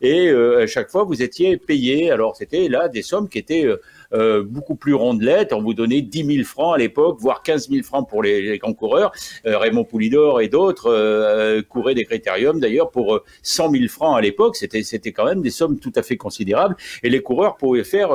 Et 0.00 0.28
euh, 0.28 0.62
à 0.62 0.66
chaque 0.66 0.90
fois, 0.90 1.04
vous 1.04 1.22
étiez 1.22 1.56
payé. 1.56 2.10
Alors 2.10 2.36
c'était 2.36 2.68
là 2.68 2.88
des 2.88 3.02
sommes 3.02 3.28
qui 3.28 3.38
étaient 3.38 3.66
euh, 3.66 3.80
euh, 4.14 4.42
beaucoup 4.44 4.76
plus 4.76 4.94
rondelettes. 4.94 5.52
On 5.52 5.62
vous 5.62 5.74
donnait 5.74 6.02
10 6.02 6.36
000 6.36 6.44
francs 6.44 6.74
à 6.74 6.78
l'époque, 6.78 7.18
voire 7.20 7.42
15 7.42 7.68
000 7.70 7.82
francs 7.82 8.08
pour 8.08 8.22
les, 8.22 8.58
grands 8.58 8.74
coureurs. 8.74 9.12
Euh, 9.46 9.58
Raymond 9.58 9.84
Poulidor 9.84 10.40
et 10.40 10.48
d'autres 10.48 10.90
euh, 10.90 11.62
couraient 11.62 11.94
des 11.94 12.04
critériums 12.04 12.60
d'ailleurs 12.60 12.90
pour 12.90 13.14
euh, 13.14 13.24
100 13.42 13.70
000 13.72 13.88
francs 13.88 14.16
à 14.16 14.20
l'époque. 14.20 14.56
C'était 14.56 14.82
c'était 14.82 15.12
quand 15.12 15.24
même 15.24 15.42
des 15.42 15.50
sommes 15.50 15.78
tout 15.78 15.92
à 15.96 16.02
fait 16.02 16.16
considérables. 16.16 16.76
Et 17.02 17.10
les 17.10 17.20
coureurs 17.20 17.56
pouvaient 17.56 17.84
faire 17.84 18.10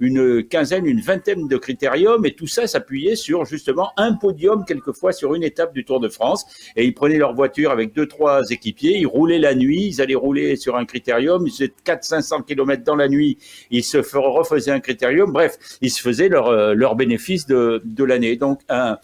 une 0.00 0.42
quinzaine, 0.44 0.86
une 0.86 1.00
vingtaine 1.00 1.48
de 1.48 1.56
critériums 1.56 2.24
et 2.24 2.32
tout 2.32 2.46
ça 2.46 2.66
s'appuyait 2.66 3.16
sur 3.16 3.44
justement 3.44 3.90
un 3.96 4.14
podium 4.14 4.64
quelquefois 4.64 5.12
sur 5.12 5.34
une 5.34 5.42
étape 5.42 5.74
du 5.74 5.84
Tour 5.84 6.00
de 6.00 6.08
France. 6.08 6.44
Et 6.76 6.84
ils 6.84 6.94
prenaient 6.94 7.18
leur 7.18 7.34
voiture 7.34 7.70
avec 7.70 7.94
deux, 7.94 8.06
trois 8.06 8.40
équipiers, 8.50 8.98
ils 8.98 9.06
roulaient 9.06 9.38
la 9.38 9.54
nuit, 9.54 9.86
ils 9.86 10.00
allaient 10.00 10.14
rouler 10.14 10.56
sur 10.56 10.76
un 10.76 10.84
critérium, 10.84 11.46
ils 11.46 11.50
faisaient 11.50 11.72
400-500 11.84 12.44
km 12.44 12.84
dans 12.84 12.96
la 12.96 13.08
nuit, 13.08 13.38
ils 13.70 13.84
se 13.84 13.98
refaisaient 13.98 14.70
un 14.70 14.80
critérium. 14.80 15.32
Bref, 15.42 15.78
ils 15.80 15.90
se 15.90 16.00
faisaient 16.00 16.28
leur, 16.28 16.48
euh, 16.48 16.74
leur 16.74 16.94
bénéfice 16.94 17.46
de, 17.46 18.04
l'année. 18.04 18.36
Donc 18.36 18.60
un, 18.68 18.98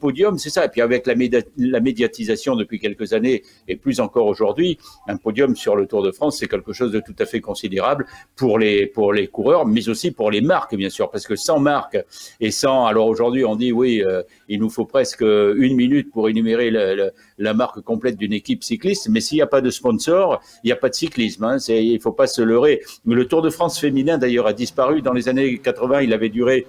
podium, 0.00 0.38
c'est 0.38 0.50
ça. 0.50 0.64
Et 0.64 0.68
puis 0.68 0.80
avec 0.80 1.06
la, 1.06 1.14
média- 1.14 1.42
la 1.56 1.80
médiatisation 1.80 2.56
depuis 2.56 2.78
quelques 2.78 3.12
années, 3.12 3.42
et 3.68 3.76
plus 3.76 4.00
encore 4.00 4.26
aujourd'hui, 4.26 4.78
un 5.06 5.16
podium 5.16 5.56
sur 5.56 5.76
le 5.76 5.86
Tour 5.86 6.02
de 6.02 6.10
France, 6.10 6.38
c'est 6.38 6.48
quelque 6.48 6.72
chose 6.72 6.92
de 6.92 7.00
tout 7.00 7.14
à 7.18 7.26
fait 7.26 7.40
considérable 7.40 8.06
pour 8.36 8.58
les, 8.58 8.86
pour 8.86 9.12
les 9.12 9.28
coureurs, 9.28 9.66
mais 9.66 9.88
aussi 9.88 10.10
pour 10.10 10.30
les 10.30 10.40
marques, 10.40 10.74
bien 10.74 10.90
sûr, 10.90 11.10
parce 11.10 11.26
que 11.26 11.36
sans 11.36 11.58
marque 11.58 11.98
et 12.40 12.50
sans... 12.50 12.86
Alors 12.86 13.06
aujourd'hui, 13.06 13.44
on 13.44 13.56
dit, 13.56 13.72
oui, 13.72 14.02
euh, 14.04 14.22
il 14.50 14.58
nous 14.58 14.68
faut 14.68 14.84
presque 14.84 15.22
une 15.22 15.76
minute 15.76 16.10
pour 16.10 16.28
énumérer 16.28 16.70
la, 16.70 17.54
marque 17.54 17.80
complète 17.80 18.16
d'une 18.16 18.32
équipe 18.32 18.64
cycliste, 18.64 19.08
mais 19.08 19.20
s'il 19.20 19.36
n'y 19.36 19.42
a 19.42 19.46
pas 19.46 19.60
de 19.60 19.70
sponsor, 19.70 20.42
il 20.64 20.66
n'y 20.66 20.72
a 20.72 20.76
pas 20.76 20.88
de 20.88 20.94
cyclisme. 20.94 21.44
Hein, 21.44 21.58
il 21.68 22.00
faut 22.00 22.12
pas 22.12 22.26
se 22.26 22.42
leurrer. 22.42 22.82
Le 23.06 23.26
Tour 23.26 23.42
de 23.42 23.50
France 23.50 23.78
féminin, 23.78 24.18
d'ailleurs, 24.18 24.48
a 24.48 24.52
disparu. 24.52 25.02
Dans 25.02 25.12
les 25.12 25.28
années 25.28 25.58
80, 25.58 26.02
il 26.02 26.12
avait 26.12 26.30
duré 26.30 26.66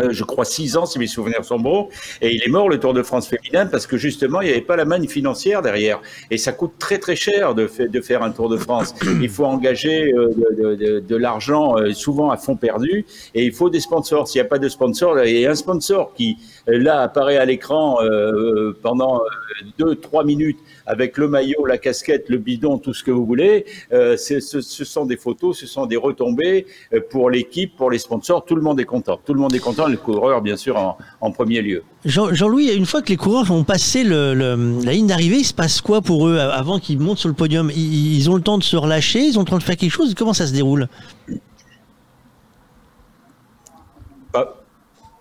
euh, 0.00 0.08
je 0.10 0.24
crois 0.24 0.44
six 0.44 0.76
ans 0.76 0.86
si 0.86 0.98
mes 0.98 1.06
souvenirs 1.06 1.44
sont 1.44 1.58
bons, 1.58 1.88
et 2.20 2.34
il 2.34 2.42
est 2.42 2.48
mort 2.50 2.68
le 2.68 2.78
Tour 2.80 2.94
de 2.94 3.02
France 3.02 3.28
féminin 3.28 3.66
parce 3.66 3.86
que 3.86 3.96
justement 3.96 4.40
il 4.40 4.46
n'y 4.46 4.52
avait 4.52 4.60
pas 4.60 4.76
la 4.76 4.84
manne 4.84 5.06
financière 5.08 5.62
derrière, 5.62 6.00
et 6.30 6.38
ça 6.38 6.52
coûte 6.52 6.72
très 6.78 6.98
très 6.98 7.16
cher 7.16 7.54
de, 7.54 7.66
fa- 7.66 7.86
de 7.86 8.00
faire 8.00 8.22
un 8.22 8.30
Tour 8.30 8.48
de 8.48 8.56
France. 8.56 8.94
Il 9.22 9.28
faut 9.28 9.44
engager 9.44 10.12
euh, 10.12 10.28
de, 10.36 10.62
de- 10.62 10.74
de- 10.74 11.00
de 11.00 11.16
l'argent 11.16 11.76
euh, 11.78 11.92
souvent 11.92 12.30
à 12.30 12.36
fond 12.36 12.56
perdu, 12.56 13.04
et 13.34 13.44
il 13.44 13.52
faut 13.52 13.70
des 13.70 13.80
sponsors. 13.80 14.28
S'il 14.28 14.40
n'y 14.40 14.46
a 14.46 14.48
pas 14.48 14.58
de 14.58 14.68
sponsor, 14.68 15.18
et 15.20 15.46
un 15.46 15.54
sponsor 15.54 16.12
qui 16.14 16.36
là 16.66 17.02
apparaît 17.02 17.36
à 17.36 17.44
l'écran 17.44 17.98
euh, 18.02 18.76
pendant 18.82 19.20
deux 19.78 19.94
trois 19.94 20.24
minutes 20.24 20.58
avec 20.86 21.16
le 21.18 21.28
maillot, 21.28 21.64
la 21.66 21.78
casquette, 21.78 22.28
le 22.28 22.38
bidon, 22.38 22.78
tout 22.78 22.92
ce 22.94 23.04
que 23.04 23.10
vous 23.10 23.24
voulez, 23.24 23.64
euh, 23.92 24.16
ce, 24.16 24.40
ce 24.40 24.84
sont 24.84 25.06
des 25.06 25.16
photos, 25.16 25.58
ce 25.58 25.66
sont 25.66 25.86
des 25.86 25.96
retombées 25.96 26.66
pour 27.10 27.30
l'équipe, 27.30 27.76
pour 27.76 27.90
les 27.90 27.98
sponsors. 27.98 28.44
Tout 28.44 28.56
le 28.56 28.62
monde 28.62 28.80
est 28.80 28.84
content. 28.84 29.18
Tout 29.24 29.34
le 29.34 29.40
monde 29.40 29.54
est 29.54 29.58
content. 29.60 29.83
Le 29.88 29.96
coureur, 29.96 30.40
bien 30.42 30.56
sûr, 30.56 30.76
en, 31.20 31.30
premier 31.30 31.60
lieu. 31.62 31.82
Jean- 32.04 32.32
Jean-Louis, 32.32 32.68
une 32.74 32.86
fois 32.86 33.02
que 33.02 33.08
les 33.08 33.16
coureurs 33.16 33.50
ont 33.50 33.64
passé 33.64 34.04
la 34.04 34.54
ligne 34.92 35.06
d'arrivée, 35.06 35.38
il 35.38 35.44
se 35.44 35.54
passe 35.54 35.80
quoi 35.80 36.00
pour 36.02 36.28
eux 36.28 36.38
avant 36.38 36.78
qu'ils 36.78 36.98
montent 37.00 37.18
sur 37.18 37.28
le 37.28 37.34
podium? 37.34 37.70
Ils 37.74 38.28
ont 38.30 38.34
le 38.36 38.42
temps 38.42 38.58
de 38.58 38.62
se 38.62 38.76
relâcher, 38.76 39.20
ils 39.20 39.38
ont 39.38 39.42
le 39.42 39.46
temps 39.48 39.58
de 39.58 39.62
faire 39.62 39.76
quelque 39.76 39.90
chose? 39.92 40.14
Comment 40.14 40.32
ça 40.32 40.46
se 40.46 40.52
déroule 40.52 40.88
Pas- 44.32 44.40
a- 44.40 44.42
a- 44.42 44.54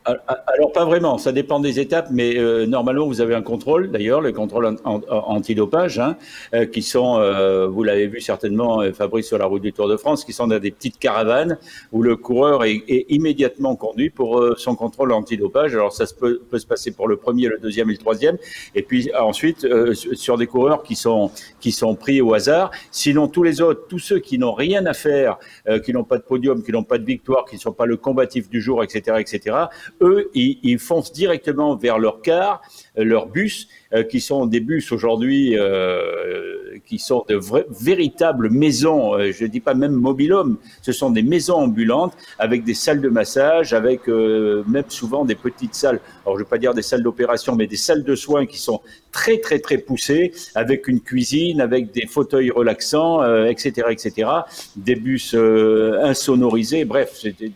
Alors 0.06 0.72
pas 0.74 0.84
vraiment, 0.84 1.18
ça 1.18 1.32
dépend 1.32 1.62
des 1.62 1.80
étapes, 1.80 2.08
mais 2.12 2.38
euh, 2.38 2.66
normalement 2.66 3.08
vous 3.08 3.22
avez 3.22 3.36
un 3.36 3.42
contrôle, 3.42 3.90
d'ailleurs 3.90 4.20
le 4.20 4.34
contrôle 4.34 4.66
an- 4.66 4.76
an- 4.84 5.02
antidopage, 5.10 5.98
hein, 5.98 6.18
euh, 6.54 6.66
qui 6.66 6.82
sont, 6.82 7.20
euh, 7.20 7.68
vous 7.68 7.84
l'avez 7.84 8.08
vu 8.08 8.20
certainement, 8.20 8.82
euh, 8.82 8.92
Fabrice 8.92 9.28
sur 9.28 9.38
la 9.38 9.46
route 9.46 9.62
du 9.62 9.72
Tour 9.72 9.88
de 9.88 9.96
France, 9.96 10.26
qui 10.26 10.34
sont 10.34 10.48
dans 10.48 10.60
des 10.60 10.72
petites 10.72 11.00
caravanes 11.00 11.58
où 11.94 12.02
le 12.02 12.18
coureur 12.18 12.66
est, 12.66 12.84
immédiatement 13.10 13.76
conduit 13.78 14.10
pour 14.10 14.40
euh, 14.40 14.56
son 14.58 14.76
contrôle 14.76 15.14
antidopage. 15.14 15.74
Alors 15.74 15.94
ça 15.94 16.06
peut, 16.20 16.42
se 16.54 16.66
passer 16.66 16.92
pour 16.92 17.08
le 17.08 17.16
premier, 17.16 17.48
le 17.48 17.58
deuxième 17.58 17.90
et 17.90 17.94
le 17.94 17.98
troisième, 18.00 18.38
et 18.76 18.84
puis 18.84 19.10
ensuite 19.18 19.64
euh, 19.64 19.94
sur 19.94 20.38
des 20.38 20.48
coureurs 20.48 20.84
qui 20.84 20.96
sont 20.96 21.32
qui 21.62 21.72
sont 21.72 21.96
pris 21.96 22.22
au 22.22 22.34
hasard. 22.34 22.72
Sinon 22.92 23.28
tous 23.30 23.44
les 23.44 23.62
autres, 23.62 23.86
tous 23.88 24.00
ceux 24.00 24.20
qui 24.20 24.38
n'ont 24.38 24.54
rien 24.54 24.86
à 24.86 24.94
faire, 24.94 25.38
qui 25.86 25.94
n'ont 25.94 26.04
pas 26.04 26.18
de 26.18 26.24
podium, 26.24 26.62
qui 26.62 26.72
n'ont 26.72 26.84
pas 26.84 26.98
de 26.98 27.06
victoire, 27.06 27.46
qui 27.46 27.56
ne 27.56 27.62
sont 27.62 27.72
pas 27.72 27.86
le 27.86 27.96
combatif 27.96 28.50
du 28.50 28.62
jour, 28.62 28.84
etc., 28.84 29.18
etc. 29.20 29.56
Eux, 30.02 30.30
ils, 30.34 30.80
foncent 30.80 31.12
directement 31.12 31.76
vers 31.76 31.98
leur 31.98 32.22
car, 32.22 32.62
euh, 32.98 33.04
leur 33.04 33.28
bus, 33.28 33.68
euh, 33.94 34.04
qui 34.04 34.20
sont 34.20 34.46
des 34.46 34.60
bus 34.60 34.92
aujourd'hui, 34.92 35.58
euh, 35.58 36.78
qui 36.86 37.00
sont 37.00 37.26
de 37.30 37.40
véritables 37.70 38.50
maisons. 38.50 39.18
je 39.32 39.44
ne 39.44 39.50
dis 39.50 39.60
pas 39.60 39.74
même 39.74 39.94
mobilhome, 39.94 40.58
ce 40.82 40.92
sont 40.92 41.12
des 41.12 41.22
maisons 41.24 41.56
ambulantes 41.56 42.14
avec 42.40 42.64
des 42.64 42.74
salles 42.74 43.02
de 43.02 43.10
massage, 43.10 43.74
avec 43.74 44.08
même 44.08 44.84
souvent 44.90 45.24
des 45.24 45.36
petites 45.36 45.76
salles. 45.76 46.00
Alors 46.26 46.36
je 46.38 46.42
ne 46.42 46.46
vais 46.46 46.50
pas 46.50 46.58
dire 46.58 46.74
des 46.74 46.82
salles 46.82 47.04
d'opération, 47.04 47.56
mais 47.56 47.68
des 47.68 47.78
salles 47.78 48.04
de 48.04 48.16
soins 48.16 48.46
qui 48.46 48.58
sont 48.58 48.82
très 49.12 49.38
très 49.38 49.60
très 49.60 49.78
poussées, 49.78 50.34
avec 50.56 50.88
une 50.88 51.00
cuisine, 51.00 51.62
avec 51.62 51.92
des 51.92 52.08
fauteuils 52.08 52.52
relaxants, 52.52 53.24
etc., 53.46 53.88
etc. 53.92 54.30
Des 54.76 54.96
bus 54.96 55.36
insonorisés. 55.36 56.86
Bref, 56.86 57.12
c'était 57.14 57.52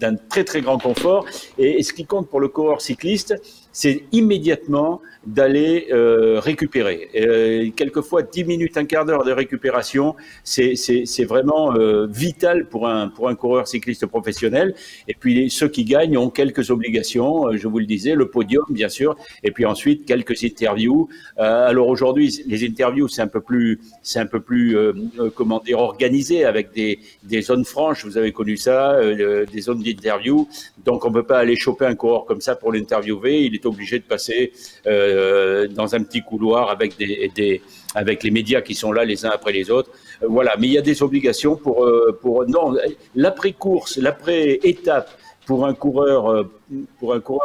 d'un 0.00 0.16
très 0.16 0.44
très 0.44 0.60
grand 0.60 0.78
confort. 0.78 1.26
Et, 1.58 1.82
ce 1.82 1.92
qui 1.92 2.04
compte 2.04 2.28
pour 2.28 2.40
le 2.40 2.48
coureur 2.48 2.80
cycliste, 2.80 3.34
c'est 3.72 4.04
immédiatement 4.12 5.00
d'aller 5.26 5.88
euh, 5.92 6.40
récupérer. 6.40 7.08
Euh, 7.14 7.70
quelquefois, 7.76 8.22
10 8.22 8.44
minutes, 8.44 8.76
un 8.76 8.84
quart 8.84 9.04
d'heure 9.04 9.24
de 9.24 9.32
récupération, 9.32 10.16
c'est 10.42 11.24
vraiment 11.24 11.74
euh, 11.74 12.06
vital 12.06 12.66
pour 12.66 12.88
un, 12.88 13.08
pour 13.08 13.28
un 13.28 13.34
coureur 13.34 13.68
cycliste 13.68 14.06
professionnel. 14.06 14.74
Et 15.08 15.14
puis, 15.14 15.50
ceux 15.50 15.68
qui 15.68 15.84
gagnent 15.84 16.18
ont 16.18 16.30
quelques 16.30 16.70
obligations, 16.70 17.48
euh, 17.48 17.56
je 17.56 17.68
vous 17.68 17.78
le 17.78 17.86
disais, 17.86 18.14
le 18.14 18.28
podium, 18.28 18.64
bien 18.70 18.88
sûr, 18.88 19.16
et 19.42 19.52
puis 19.52 19.64
ensuite, 19.64 20.06
quelques 20.06 20.42
interviews. 20.42 21.08
Euh, 21.38 21.68
alors 21.68 21.88
aujourd'hui, 21.88 22.42
les 22.46 22.66
interviews, 22.66 23.08
c'est 23.08 23.22
un 23.22 23.28
peu 23.28 23.40
plus, 23.40 23.80
c'est 24.02 24.18
un 24.18 24.26
peu 24.26 24.40
plus, 24.40 24.76
euh, 24.76 24.92
comment 25.34 25.60
dire, 25.60 25.78
organisé 25.78 26.44
avec 26.44 26.72
des, 26.72 26.98
des 27.22 27.42
zones 27.42 27.64
franches. 27.64 28.04
Vous 28.04 28.18
avez 28.18 28.32
connu 28.32 28.56
ça, 28.56 28.98
des 29.14 29.60
zones 29.60 29.82
d'interview. 29.82 30.48
Donc, 30.84 31.04
on 31.04 31.08
ne 31.08 31.14
peut 31.14 31.22
pas 31.22 31.38
aller 31.38 31.56
choper 31.56 31.86
un 31.86 31.94
coureur 31.94 32.24
comme 32.24 32.40
ça 32.40 32.56
pour 32.56 32.72
l'interviewer. 32.72 33.48
Obligé 33.66 33.98
de 33.98 34.04
passer 34.04 34.52
euh, 34.86 35.68
dans 35.68 35.94
un 35.94 36.02
petit 36.02 36.22
couloir 36.22 36.70
avec 36.70 36.96
des, 36.98 37.62
avec 37.94 38.22
les 38.22 38.30
médias 38.30 38.60
qui 38.60 38.74
sont 38.74 38.92
là 38.92 39.04
les 39.04 39.24
uns 39.26 39.30
après 39.30 39.52
les 39.52 39.70
autres. 39.70 39.90
Euh, 40.22 40.26
voilà. 40.28 40.54
Mais 40.58 40.66
il 40.68 40.72
y 40.72 40.78
a 40.78 40.82
des 40.82 41.02
obligations 41.02 41.56
pour, 41.56 41.84
euh, 41.84 42.18
pour 42.20 42.46
non, 42.46 42.74
l'après-course, 43.14 43.98
l'après-étape 43.98 45.10
pour 45.44 45.66
un 45.66 45.74
coureur 45.74 46.44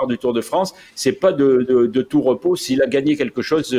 du 0.07 0.17
Tour 0.19 0.31
de 0.31 0.41
France, 0.41 0.75
c'est 0.93 1.13
pas 1.13 1.33
de, 1.33 2.01
tout 2.07 2.21
repos 2.21 2.55
s'il 2.55 2.83
a 2.83 2.87
gagné 2.87 3.17
quelque 3.17 3.41
chose 3.41 3.75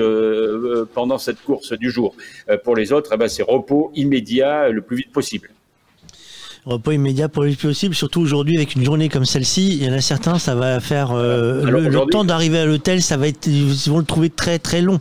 pendant 0.92 1.18
cette 1.18 1.40
course 1.40 1.72
du 1.72 1.88
jour. 1.88 2.16
Pour 2.64 2.74
les 2.74 2.92
autres, 2.92 3.12
eh 3.14 3.16
ben, 3.16 3.28
c'est 3.28 3.44
repos 3.44 3.92
immédiat 3.94 4.70
le 4.70 4.82
plus 4.82 4.96
vite 4.96 5.12
possible. 5.12 5.50
Repos 6.68 6.92
immédiat 6.92 7.30
pour 7.30 7.44
le 7.44 7.54
plus 7.54 7.68
possible, 7.68 7.94
surtout 7.94 8.20
aujourd'hui 8.20 8.56
avec 8.56 8.74
une 8.74 8.84
journée 8.84 9.08
comme 9.08 9.24
celle-ci. 9.24 9.78
Il 9.80 9.84
y 9.84 9.88
en 9.88 9.94
a 9.94 10.02
certains, 10.02 10.38
ça 10.38 10.54
va 10.54 10.80
faire 10.80 11.12
euh, 11.12 11.64
Alors 11.64 11.80
le, 11.80 11.88
le 11.88 12.00
temps 12.10 12.24
d'arriver 12.24 12.58
à 12.58 12.66
l'hôtel, 12.66 13.00
ça 13.00 13.16
va 13.16 13.26
être, 13.26 13.46
ils 13.46 13.72
vont 13.90 13.98
le 13.98 14.04
trouver 14.04 14.28
très 14.28 14.58
très 14.58 14.82
long. 14.82 15.00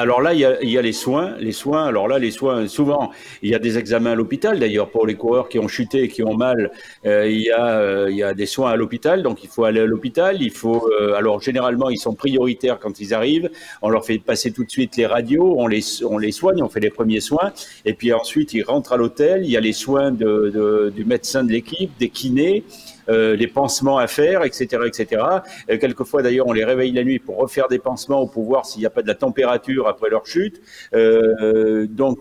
Alors 0.00 0.22
là, 0.22 0.32
il 0.32 0.38
y, 0.38 0.44
a, 0.44 0.62
il 0.62 0.70
y 0.70 0.78
a 0.78 0.82
les 0.82 0.92
soins. 0.92 1.34
Les 1.40 1.50
soins, 1.50 1.86
alors 1.86 2.06
là, 2.06 2.20
les 2.20 2.30
soins, 2.30 2.68
souvent, 2.68 3.10
il 3.42 3.50
y 3.50 3.54
a 3.56 3.58
des 3.58 3.78
examens 3.78 4.12
à 4.12 4.14
l'hôpital. 4.14 4.60
D'ailleurs, 4.60 4.90
pour 4.90 5.08
les 5.08 5.16
coureurs 5.16 5.48
qui 5.48 5.58
ont 5.58 5.66
chuté, 5.66 6.06
qui 6.06 6.22
ont 6.22 6.34
mal, 6.36 6.70
euh, 7.04 7.28
il, 7.28 7.40
y 7.40 7.50
a, 7.50 7.80
euh, 7.80 8.06
il 8.08 8.16
y 8.16 8.22
a 8.22 8.32
des 8.32 8.46
soins 8.46 8.70
à 8.70 8.76
l'hôpital. 8.76 9.24
Donc, 9.24 9.42
il 9.42 9.48
faut 9.50 9.64
aller 9.64 9.80
à 9.80 9.86
l'hôpital. 9.86 10.40
Il 10.40 10.52
faut, 10.52 10.88
euh, 11.00 11.14
alors, 11.14 11.40
généralement, 11.40 11.90
ils 11.90 11.98
sont 11.98 12.14
prioritaires 12.14 12.78
quand 12.78 13.00
ils 13.00 13.12
arrivent. 13.12 13.50
On 13.82 13.88
leur 13.88 14.04
fait 14.06 14.18
passer 14.18 14.52
tout 14.52 14.62
de 14.62 14.70
suite 14.70 14.96
les 14.96 15.06
radios. 15.06 15.56
On 15.58 15.66
les, 15.66 15.82
on 16.04 16.16
les 16.18 16.30
soigne. 16.30 16.62
On 16.62 16.68
fait 16.68 16.78
les 16.78 16.90
premiers 16.90 17.20
soins. 17.20 17.52
Et 17.84 17.92
puis 17.92 18.12
ensuite, 18.12 18.54
ils 18.54 18.62
rentrent 18.62 18.92
à 18.92 18.96
l'hôtel. 18.96 19.40
Il 19.44 19.50
y 19.50 19.56
a 19.56 19.60
les 19.60 19.72
soins 19.72 20.12
de, 20.12 20.52
de- 20.54 20.92
du 20.94 21.04
médecin 21.04 21.42
de 21.42 21.50
l'équipe, 21.50 21.90
des 21.98 22.08
kinés. 22.08 22.62
Euh, 23.08 23.36
les 23.36 23.46
pansements 23.46 23.98
à 23.98 24.06
faire, 24.06 24.44
etc., 24.44 24.82
etc. 24.86 25.22
Euh, 25.70 25.78
quelquefois, 25.78 26.22
d'ailleurs, 26.22 26.46
on 26.46 26.52
les 26.52 26.64
réveille 26.64 26.92
la 26.92 27.04
nuit 27.04 27.18
pour 27.18 27.36
refaire 27.38 27.68
des 27.68 27.78
pansements 27.78 28.26
pour 28.26 28.44
voir 28.44 28.66
s'il 28.66 28.80
n'y 28.80 28.86
a 28.86 28.90
pas 28.90 29.02
de 29.02 29.08
la 29.08 29.14
température 29.14 29.88
après 29.88 30.10
leur 30.10 30.26
chute. 30.26 30.60
Euh, 30.94 31.86
donc, 31.88 32.18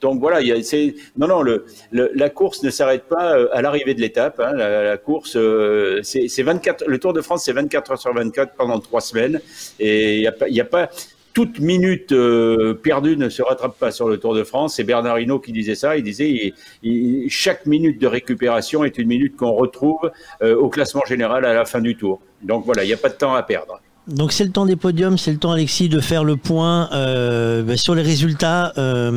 donc 0.00 0.20
voilà, 0.20 0.40
il 0.42 0.48
y 0.48 0.52
a, 0.52 0.62
c'est, 0.62 0.94
non, 1.16 1.26
non, 1.28 1.42
le, 1.42 1.64
le- 1.90 2.10
la 2.14 2.28
course 2.28 2.62
ne 2.62 2.70
s'arrête 2.70 3.04
pas 3.04 3.36
à 3.52 3.62
l'arrivée 3.62 3.94
de 3.94 4.00
l'étape. 4.00 4.40
hein. 4.40 4.52
la, 4.52 4.82
la 4.84 4.96
course, 4.98 5.36
euh, 5.36 6.00
c'est, 6.02 6.28
c'est 6.28 6.42
24, 6.42 6.84
le 6.86 6.98
Tour 6.98 7.12
de 7.12 7.22
France, 7.22 7.44
c'est 7.44 7.52
24 7.52 7.92
heures 7.92 7.98
sur 8.00 8.12
24 8.12 8.54
pendant 8.54 8.78
trois 8.80 9.00
semaines. 9.00 9.40
Et 9.80 10.16
il 10.16 10.20
n'y 10.50 10.60
a 10.60 10.62
a 10.62 10.66
pas, 10.66 10.90
toute 11.36 11.60
minute 11.60 12.12
euh, 12.12 12.72
perdue 12.72 13.14
ne 13.18 13.28
se 13.28 13.42
rattrape 13.42 13.78
pas 13.78 13.90
sur 13.90 14.08
le 14.08 14.16
Tour 14.16 14.34
de 14.34 14.42
France. 14.42 14.76
C'est 14.76 14.84
Bernard 14.84 15.20
Hinault 15.20 15.38
qui 15.38 15.52
disait 15.52 15.74
ça. 15.74 15.98
Il 15.98 16.02
disait 16.02 16.54
il- 16.82 17.28
chaque 17.28 17.66
minute 17.66 18.00
de 18.00 18.06
récupération 18.06 18.84
est 18.84 18.96
une 18.96 19.06
minute 19.06 19.36
qu'on 19.36 19.52
retrouve 19.52 20.10
euh, 20.40 20.56
au 20.56 20.70
classement 20.70 21.02
général 21.06 21.44
à 21.44 21.52
la 21.52 21.66
fin 21.66 21.82
du 21.82 21.94
Tour. 21.94 22.20
Donc 22.42 22.64
voilà, 22.64 22.84
il 22.84 22.86
n'y 22.86 22.94
a 22.94 22.96
pas 22.96 23.10
de 23.10 23.16
temps 23.16 23.34
à 23.34 23.42
perdre. 23.42 23.82
Donc 24.08 24.32
c'est 24.32 24.44
le 24.44 24.50
temps 24.50 24.64
des 24.64 24.76
podiums, 24.76 25.18
c'est 25.18 25.30
le 25.30 25.36
temps 25.36 25.50
Alexis 25.52 25.90
de 25.90 26.00
faire 26.00 26.24
le 26.24 26.36
point 26.36 26.88
euh, 26.94 27.62
bah, 27.62 27.76
sur 27.76 27.94
les 27.94 28.00
résultats 28.02 28.72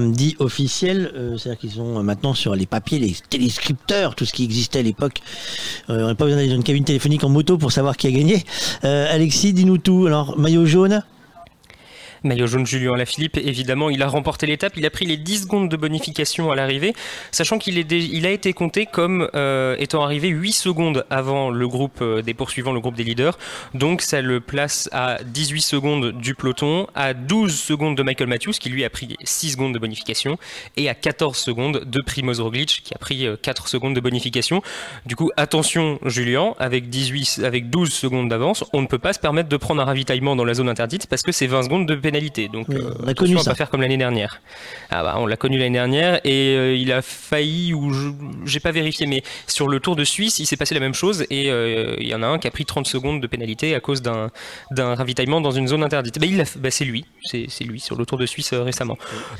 dits 0.09 0.35
officiels, 0.39 1.13
c'est-à-dire 1.37 1.57
qu'ils 1.61 1.71
sont 1.71 2.03
maintenant 2.03 2.33
sur 2.33 2.53
les 2.53 2.65
papiers, 2.65 2.99
les 2.99 3.15
téléscripteurs, 3.29 4.15
tout 4.15 4.25
ce 4.25 4.33
qui 4.33 4.43
existait 4.43 4.79
à 4.79 4.81
l'époque. 4.81 5.21
On 5.87 5.95
n'a 5.95 6.15
pas 6.15 6.25
besoin 6.25 6.35
d'aller 6.39 6.49
dans 6.49 6.55
une 6.55 6.63
cabine 6.65 6.83
téléphonique 6.83 7.23
en 7.23 7.29
moto 7.29 7.57
pour 7.57 7.71
savoir 7.71 7.95
qui 7.95 8.07
a 8.07 8.11
gagné. 8.11 8.43
Alexis, 8.83 9.53
dis-nous 9.53 9.77
tout. 9.77 10.05
Alors 10.05 10.37
maillot 10.37 10.65
jaune? 10.65 11.01
Maillot 12.23 12.47
jaune 12.47 12.65
Julien 12.65 12.95
Lafilippe, 12.95 13.37
évidemment, 13.37 13.89
il 13.89 14.01
a 14.03 14.07
remporté 14.07 14.45
l'étape, 14.45 14.73
il 14.75 14.85
a 14.85 14.89
pris 14.89 15.05
les 15.05 15.17
10 15.17 15.43
secondes 15.43 15.69
de 15.69 15.77
bonification 15.77 16.51
à 16.51 16.55
l'arrivée, 16.55 16.93
sachant 17.31 17.59
qu'il 17.59 18.25
a 18.25 18.29
été 18.29 18.53
compté 18.53 18.85
comme 18.85 19.29
euh, 19.35 19.75
étant 19.79 20.03
arrivé 20.03 20.27
8 20.29 20.51
secondes 20.51 21.05
avant 21.09 21.49
le 21.49 21.67
groupe 21.67 21.99
euh, 22.01 22.21
des 22.21 22.33
poursuivants, 22.33 22.73
le 22.73 22.79
groupe 22.79 22.95
des 22.95 23.03
leaders. 23.03 23.37
Donc 23.73 24.01
ça 24.01 24.21
le 24.21 24.39
place 24.39 24.89
à 24.91 25.19
18 25.23 25.61
secondes 25.61 26.11
du 26.11 26.35
peloton, 26.35 26.87
à 26.95 27.13
12 27.13 27.57
secondes 27.57 27.95
de 27.95 28.03
Michael 28.03 28.27
Matthews 28.27 28.53
qui 28.59 28.69
lui 28.69 28.83
a 28.83 28.89
pris 28.89 29.15
6 29.23 29.51
secondes 29.51 29.73
de 29.73 29.79
bonification 29.79 30.37
et 30.77 30.89
à 30.89 30.95
14 30.95 31.37
secondes 31.37 31.83
de 31.85 32.01
Primoz 32.01 32.41
Roglic 32.41 32.81
qui 32.83 32.93
a 32.93 32.97
pris 32.97 33.27
4 33.41 33.63
euh, 33.63 33.67
secondes 33.67 33.95
de 33.95 33.99
bonification. 33.99 34.61
Du 35.05 35.15
coup, 35.15 35.31
attention 35.37 35.99
Julien, 36.05 36.53
avec 36.59 36.89
18 36.89 37.41
avec 37.43 37.69
12 37.69 37.91
secondes 37.91 38.29
d'avance, 38.29 38.63
on 38.73 38.81
ne 38.81 38.87
peut 38.87 38.99
pas 38.99 39.13
se 39.13 39.19
permettre 39.19 39.49
de 39.49 39.57
prendre 39.57 39.81
un 39.81 39.85
ravitaillement 39.85 40.35
dans 40.35 40.45
la 40.45 40.53
zone 40.53 40.69
interdite 40.69 41.07
parce 41.07 41.21
que 41.21 41.31
c'est 41.31 41.47
20 41.47 41.63
secondes 41.63 41.87
de 41.87 41.95
donc, 42.51 42.69
euh, 42.69 42.93
on 43.03 43.07
a 43.07 43.13
connu 43.13 43.37
ça. 43.37 43.51
va 43.51 43.55
faire 43.55 43.69
comme 43.69 43.81
l'année 43.81 43.97
dernière. 43.97 44.41
Ah 44.89 45.03
bah, 45.03 45.15
on 45.17 45.25
l'a 45.25 45.37
connu 45.37 45.57
l'année 45.57 45.77
dernière 45.77 46.19
et 46.23 46.55
euh, 46.55 46.75
il 46.75 46.91
a 46.91 47.01
failli, 47.01 47.73
ou 47.73 47.91
j'ai 48.45 48.59
pas 48.59 48.71
vérifié, 48.71 49.05
mais 49.05 49.23
sur 49.47 49.67
le 49.67 49.79
Tour 49.79 49.95
de 49.95 50.03
Suisse, 50.03 50.39
il 50.39 50.45
s'est 50.45 50.57
passé 50.57 50.73
la 50.73 50.79
même 50.79 50.93
chose 50.93 51.25
et 51.29 51.49
euh, 51.49 51.95
il 51.99 52.07
y 52.07 52.15
en 52.15 52.23
a 52.23 52.27
un 52.27 52.39
qui 52.39 52.47
a 52.47 52.51
pris 52.51 52.65
30 52.65 52.87
secondes 52.87 53.21
de 53.21 53.27
pénalité 53.27 53.75
à 53.75 53.79
cause 53.79 54.01
d'un 54.01 54.29
ravitaillement 54.71 55.41
dans 55.41 55.51
une 55.51 55.67
zone 55.67 55.83
interdite. 55.83 56.19
Bah, 56.19 56.43
bah, 56.57 56.71
c'est 56.71 56.85
lui, 56.85 57.05
c'est 57.23 57.63
lui 57.63 57.79
sur 57.79 57.95
le 57.95 58.05
Tour 58.05 58.17
de 58.17 58.25
Suisse 58.25 58.53
récemment. 58.53 58.97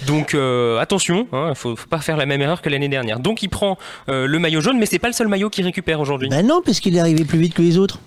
Donc 0.08 0.36
attention, 0.80 1.28
il 1.32 1.36
hein, 1.36 1.56
faut, 1.56 1.76
faut, 1.76 1.88
pas 1.88 2.00
faire 2.00 2.18
la 2.18 2.26
même 2.26 2.42
erreur 2.42 2.62
que 2.62 2.70
l'année 2.70 2.90
dernière. 2.90 3.20
Donc 3.20 3.44
il 3.44 3.50
prend 3.50 3.78
le 4.08 4.38
maillot 4.38 4.62
jaune, 4.62 4.78
mais 4.80 4.86
c'est 4.86 5.00
pas 5.00 5.08
le 5.08 5.14
seul 5.14 5.28
maillot 5.28 5.50
qu'il 5.50 5.66
récupère 5.66 6.00
aujourd'hui. 6.00 6.30
Ben 6.30 6.46
non, 6.46 6.62
parce 6.64 6.80
qu'il 6.80 6.96
est 6.96 7.00
arrivé 7.00 7.26
plus 7.26 7.40
vite 7.40 7.54
que 7.54 7.62
les 7.62 7.78
autres 7.78 8.00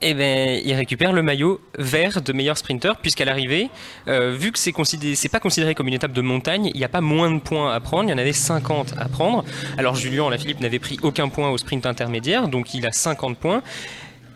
eh 0.00 0.14
ben, 0.14 0.60
il 0.64 0.74
récupère 0.74 1.12
le 1.12 1.22
maillot 1.22 1.60
vert 1.76 2.22
de 2.22 2.32
meilleur 2.32 2.56
sprinter, 2.56 2.96
puisqu'à 2.98 3.24
l'arrivée, 3.24 3.68
euh, 4.06 4.36
vu 4.38 4.52
que 4.52 4.58
c'est 4.58 5.28
pas 5.28 5.40
considéré 5.40 5.74
comme 5.74 5.88
une 5.88 5.94
étape 5.94 6.12
de 6.12 6.22
montagne, 6.22 6.70
il 6.72 6.78
n'y 6.78 6.84
a 6.84 6.88
pas 6.88 7.00
moins 7.00 7.30
de 7.32 7.40
points 7.40 7.72
à 7.72 7.80
prendre, 7.80 8.04
il 8.04 8.10
y 8.10 8.14
en 8.14 8.18
avait 8.18 8.32
50 8.32 8.94
à 8.96 9.08
prendre. 9.08 9.44
Alors 9.76 9.96
Julien 9.96 10.30
Philippe 10.38 10.60
n'avait 10.60 10.78
pris 10.78 10.98
aucun 11.02 11.28
point 11.28 11.50
au 11.50 11.58
sprint 11.58 11.84
intermédiaire, 11.84 12.48
donc 12.48 12.74
il 12.74 12.86
a 12.86 12.92
50 12.92 13.38
points. 13.38 13.62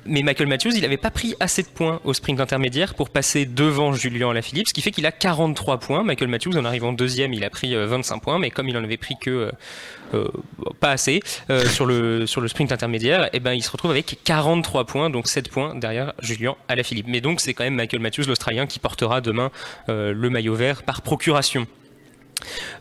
Mais 0.05 0.23
Michael 0.23 0.49
Matthews, 0.49 0.73
il 0.74 0.82
n'avait 0.82 0.97
pas 0.97 1.12
pris 1.12 1.36
assez 1.39 1.62
de 1.62 1.68
points 1.68 2.00
au 2.02 2.12
sprint 2.12 2.41
intermédiaire 2.41 2.94
pour 2.94 3.10
passer 3.10 3.47
devant 3.47 3.92
Julien 3.92 4.31
Alaphilippe, 4.31 4.66
ce 4.66 4.74
qui 4.74 4.82
fait 4.82 4.91
qu'il 4.91 5.07
a 5.07 5.12
43 5.12 5.78
points. 5.78 6.02
Michael 6.02 6.28
Matthews, 6.28 6.57
en 6.57 6.65
arrivant 6.65 6.92
deuxième, 6.92 7.32
il 7.32 7.44
a 7.44 7.50
pris 7.50 7.76
25 7.76 8.16
euh, 8.16 8.18
points, 8.18 8.39
mais 8.41 8.50
comme 8.50 8.68
il 8.68 8.76
en 8.76 8.82
avait 8.82 8.97
pris 8.97 9.15
que 9.20 9.31
euh, 9.31 9.52
pas 10.81 10.91
assez 10.91 11.20
sur, 11.66 11.86
le, 11.86 12.26
sur 12.26 12.41
le 12.41 12.49
sprint 12.49 12.73
intermédiaire, 12.73 13.24
et 13.26 13.31
eh 13.34 13.41
ben, 13.41 13.52
il 13.52 13.62
se 13.62 13.70
retrouve 13.70 13.91
avec 13.91 14.18
43 14.24 14.84
points, 14.84 15.10
donc 15.10 15.28
7 15.28 15.49
points 15.50 15.74
derrière 15.74 16.12
Julien 16.20 16.57
Alaphilippe. 16.68 17.07
Mais 17.08 17.20
donc 17.20 17.41
c'est 17.41 17.55
quand 17.55 17.65
même 17.65 17.74
Michael 17.74 18.00
Matthews, 18.00 18.24
l'Australien, 18.26 18.66
qui 18.66 18.78
portera 18.78 19.20
demain 19.20 19.50
le 19.89 20.28
maillot 20.28 20.55
vert 20.55 20.82
par 20.82 21.02
procuration. 21.02 21.66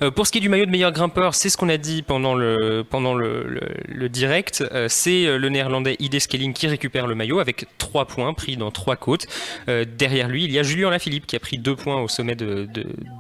Euh, 0.02 0.12
pour 0.12 0.28
ce 0.28 0.32
qui 0.32 0.40
est 0.40 0.42
du 0.42 0.50
maillot 0.50 0.66
de 0.66 0.72
meilleur 0.72 0.92
grimpeur, 0.92 1.36
c'est 1.36 1.50
ce 1.50 1.58
qu'on 1.58 1.70
a 1.70 1.78
dit 1.78 2.02
pendant 2.02 2.36
le, 2.36 2.84
direct. 4.10 4.64
Euh, 4.72 4.88
c'est 4.90 5.26
euh, 5.26 5.38
le 5.38 5.50
néerlandais 5.50 5.96
Ide 6.00 6.20
Skelling 6.20 6.54
qui 6.54 6.68
récupère 6.68 7.08
le 7.08 7.16
maillot 7.16 7.40
avec 7.40 7.66
3 7.78 8.06
points 8.06 8.34
pris 8.34 8.58
dans 8.58 8.72
3 8.72 8.96
côtes. 8.96 9.28
derrière 9.68 10.28
lui, 10.28 10.44
il 10.46 10.52
y 10.52 10.60
a 10.60 10.64
Julien 10.64 10.90
Lafilippe 10.90 11.28
qui 11.28 11.36
a 11.36 11.40
pris 11.40 11.58
2 11.58 11.76
points 11.76 12.02
au 12.02 12.08
sommet 12.08 12.36
de, 12.36 12.68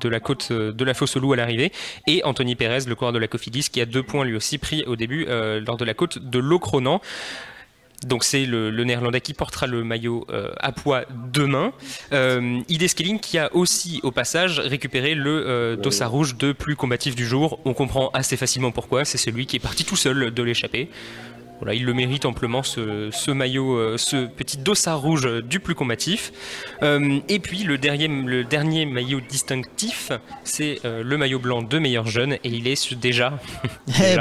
la 0.03 0.20
côte 0.20 0.52
de 0.52 0.86
la 0.86 0.94
fosse 0.94 1.16
au 1.18 1.20
loup 1.20 1.34
à 1.34 1.36
l'arrivée. 1.36 1.72
Et 2.08 2.24
Anthony 2.24 2.56
Perez, 2.56 2.86
le 2.88 2.95
coureur 2.95 3.14
de 3.14 3.20
la 3.20 3.28
Cofidis, 3.28 3.70
qui 3.72 3.82
a 3.82 3.86
2 3.86 4.03
points 4.03 4.26
lui 4.26 4.36
aussi 4.36 4.58
pris 4.58 4.84
au 4.86 4.95
début 4.95 5.26
lors 5.26 5.78
de 5.78 5.86
la 5.86 5.94
côte 5.94 6.18
de 6.18 6.40
Locronan. 6.40 7.02
Donc 8.06 8.24
c'est 8.24 8.46
le, 8.46 8.72
néerlandais 8.84 9.22
qui 9.22 9.34
portera 9.34 9.68
le 9.68 9.84
maillot 9.84 10.26
euh, 10.32 10.52
à 10.60 10.72
poids 10.72 11.04
demain. 11.32 11.72
Euh, 12.14 12.60
Ide 12.68 13.20
qui 13.22 13.38
a 13.38 13.54
aussi 13.56 14.00
au 14.04 14.12
passage 14.12 14.60
récupéré 14.60 15.14
le 15.14 15.46
euh, 15.48 15.76
dossard 15.76 16.12
rouge 16.12 16.36
de 16.36 16.52
plus 16.52 16.76
combatif 16.76 17.16
du 17.16 17.26
jour. 17.26 17.60
On 17.66 17.74
comprend 17.74 18.10
assez 18.14 18.38
facilement 18.38 18.72
pourquoi. 18.72 19.06
C'est 19.06 19.18
celui 19.18 19.46
qui 19.46 19.58
est 19.58 19.60
parti 19.60 19.86
tout 19.86 19.96
seul 19.96 20.32
de 20.32 20.44
l'échappée 20.44 20.90
il 21.69 21.85
le 21.85 21.93
mérite 21.93 22.25
amplement 22.25 22.64
ce, 22.64 23.31
maillot, 23.31 23.75
euh, 23.75 23.98
ce 23.98 24.25
petit 24.25 24.57
dossard 24.57 24.99
rouge 24.99 25.27
du 25.43 25.59
plus 25.59 25.75
combatif. 25.75 26.31
Euh, 26.81 27.19
et 27.30 27.40
puis 27.40 27.64
le 27.64 27.77
dernier, 27.77 28.07
le 28.07 28.43
dernier 28.43 28.85
maillot 28.85 29.22
distinctif, 29.22 30.11
c'est 30.43 30.80
euh, 30.85 31.03
le 31.03 31.17
maillot 31.17 31.40
blanc 31.40 31.61
de 31.61 31.80
meilleur 31.80 32.07
jeune 32.07 32.33
et 32.33 32.49
il 32.49 32.67
est 32.67 32.93
déjà, 32.95 33.40
eh, 34.01 34.17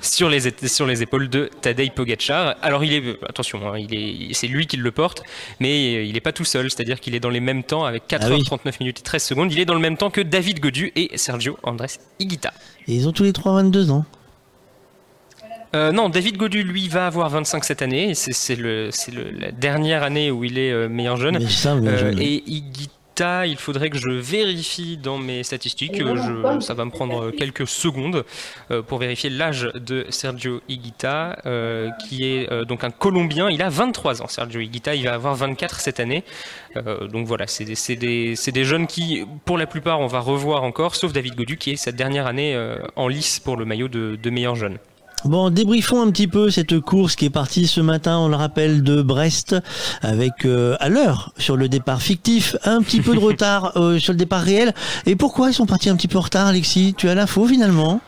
sur 0.00 0.28
les 0.28 0.68
sur 0.68 0.86
les 0.86 1.02
épaules 1.02 1.28
de 1.28 1.50
Tadej 1.60 1.92
Pogacar. 1.92 2.56
Alors 2.62 2.84
il 2.84 2.92
est 2.92 3.18
attention, 3.28 3.66
hein, 3.66 3.78
il 3.78 3.94
est 3.94 4.34
c'est 4.34 4.48
lui 4.48 4.66
qui 4.66 4.76
le 4.76 4.90
porte, 4.90 5.22
mais 5.60 6.06
il 6.06 6.12
n'est 6.12 6.20
pas 6.20 6.32
tout 6.32 6.44
seul, 6.44 6.70
c'est-à-dire 6.70 7.00
qu'il 7.00 7.14
est 7.14 7.20
dans 7.20 7.30
les 7.30 7.40
mêmes 7.40 7.64
temps 7.64 7.84
avec 7.84 8.06
4 8.06 8.28
h 8.28 8.44
39 8.44 8.80
minutes 8.80 9.00
et 9.00 9.02
13 9.02 9.22
secondes. 9.22 9.52
Il 9.52 9.58
est 9.58 9.64
dans 9.64 9.74
le 9.74 9.80
même 9.80 9.96
temps 9.96 10.10
que 10.10 10.20
David 10.20 10.60
Godu 10.60 10.92
et 10.94 11.16
Sergio 11.16 11.58
Andrés 11.62 11.98
Higuita. 12.18 12.52
Et 12.88 12.94
ils 12.94 13.08
ont 13.08 13.12
tous 13.12 13.24
les 13.24 13.32
trois 13.32 13.54
22 13.54 13.90
ans. 13.90 14.04
Euh, 15.74 15.92
non, 15.92 16.08
David 16.08 16.36
Godu, 16.36 16.62
lui, 16.62 16.88
va 16.88 17.06
avoir 17.06 17.28
25 17.30 17.64
cette 17.64 17.82
année. 17.82 18.14
C'est 18.14 18.56
la 18.58 19.52
dernière 19.52 20.02
année 20.02 20.30
où 20.30 20.44
il 20.44 20.58
est 20.58 20.72
euh, 20.72 20.88
meilleur 20.88 21.16
jeune. 21.16 21.38
Euh, 21.66 22.14
et 22.18 22.42
Iguita, 22.46 23.46
il 23.46 23.56
faudrait 23.56 23.88
que 23.88 23.96
je 23.96 24.10
vérifie 24.10 24.98
dans 24.98 25.16
mes 25.16 25.42
statistiques. 25.42 26.02
ça 26.60 26.74
va 26.74 26.84
me 26.84 26.90
prendre 26.90 27.30
quelques 27.30 27.66
secondes 27.66 28.24
pour 28.86 28.98
vérifier 28.98 29.30
l'âge 29.30 29.70
de 29.74 30.06
Sergio 30.08 30.60
Iguita, 30.68 31.38
qui 32.06 32.24
est 32.24 32.64
donc 32.64 32.84
un 32.84 32.90
Colombien. 32.90 33.50
Il 33.50 33.62
a 33.62 33.68
23 33.68 34.22
ans, 34.22 34.28
Sergio 34.28 34.60
Iguita. 34.60 34.94
Il 34.94 35.04
va 35.04 35.14
avoir 35.14 35.34
24 35.34 35.80
cette 35.80 36.00
année. 36.00 36.24
donc 37.10 37.26
voilà, 37.26 37.46
c'est 37.46 37.64
des, 37.64 38.34
des, 38.34 38.64
jeunes 38.64 38.86
qui, 38.86 39.24
pour 39.44 39.58
la 39.58 39.66
plupart, 39.66 40.00
on 40.00 40.06
va 40.06 40.20
revoir 40.20 40.64
encore, 40.64 40.96
sauf 40.96 41.12
David 41.12 41.34
Godu, 41.34 41.58
qui 41.58 41.70
est 41.72 41.76
cette 41.76 41.96
dernière 41.96 42.26
année 42.26 42.58
en 42.96 43.08
lice 43.08 43.40
pour 43.40 43.58
le 43.58 43.66
maillot 43.66 43.88
de, 43.88 44.16
de 44.20 44.30
meilleur 44.30 44.54
jeune. 44.54 44.78
Bon, 45.24 45.50
débriefons 45.50 46.02
un 46.02 46.10
petit 46.10 46.26
peu 46.26 46.50
cette 46.50 46.80
course 46.80 47.14
qui 47.14 47.26
est 47.26 47.30
partie 47.30 47.68
ce 47.68 47.80
matin, 47.80 48.18
on 48.18 48.28
le 48.28 48.34
rappelle, 48.34 48.82
de 48.82 49.02
Brest, 49.02 49.54
avec 50.02 50.44
euh, 50.44 50.76
à 50.80 50.88
l'heure 50.88 51.32
sur 51.38 51.56
le 51.56 51.68
départ 51.68 52.02
fictif, 52.02 52.56
un 52.64 52.82
petit 52.82 53.00
peu 53.00 53.14
de 53.14 53.20
retard 53.20 53.76
euh, 53.76 54.00
sur 54.00 54.12
le 54.12 54.18
départ 54.18 54.42
réel. 54.42 54.74
Et 55.06 55.14
pourquoi 55.14 55.50
ils 55.50 55.54
sont 55.54 55.66
partis 55.66 55.90
un 55.90 55.96
petit 55.96 56.08
peu 56.08 56.18
en 56.18 56.22
retard, 56.22 56.48
Alexis? 56.48 56.94
Tu 56.96 57.08
as 57.08 57.14
l'info 57.14 57.46
finalement? 57.46 58.00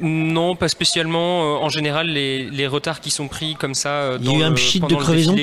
Non, 0.00 0.56
pas 0.56 0.66
spécialement. 0.66 1.54
Euh, 1.54 1.64
en 1.64 1.68
général, 1.68 2.08
les, 2.08 2.66
retards 2.66 3.00
qui 3.00 3.10
sont 3.10 3.28
pris 3.28 3.54
comme 3.54 3.74
ça 3.74 4.16
Il 4.20 4.28
y 4.28 4.34
a 4.34 4.38
eu 4.38 4.42
un 4.42 4.52
pchit 4.52 4.80
de 4.80 4.94
crevaison? 4.94 5.36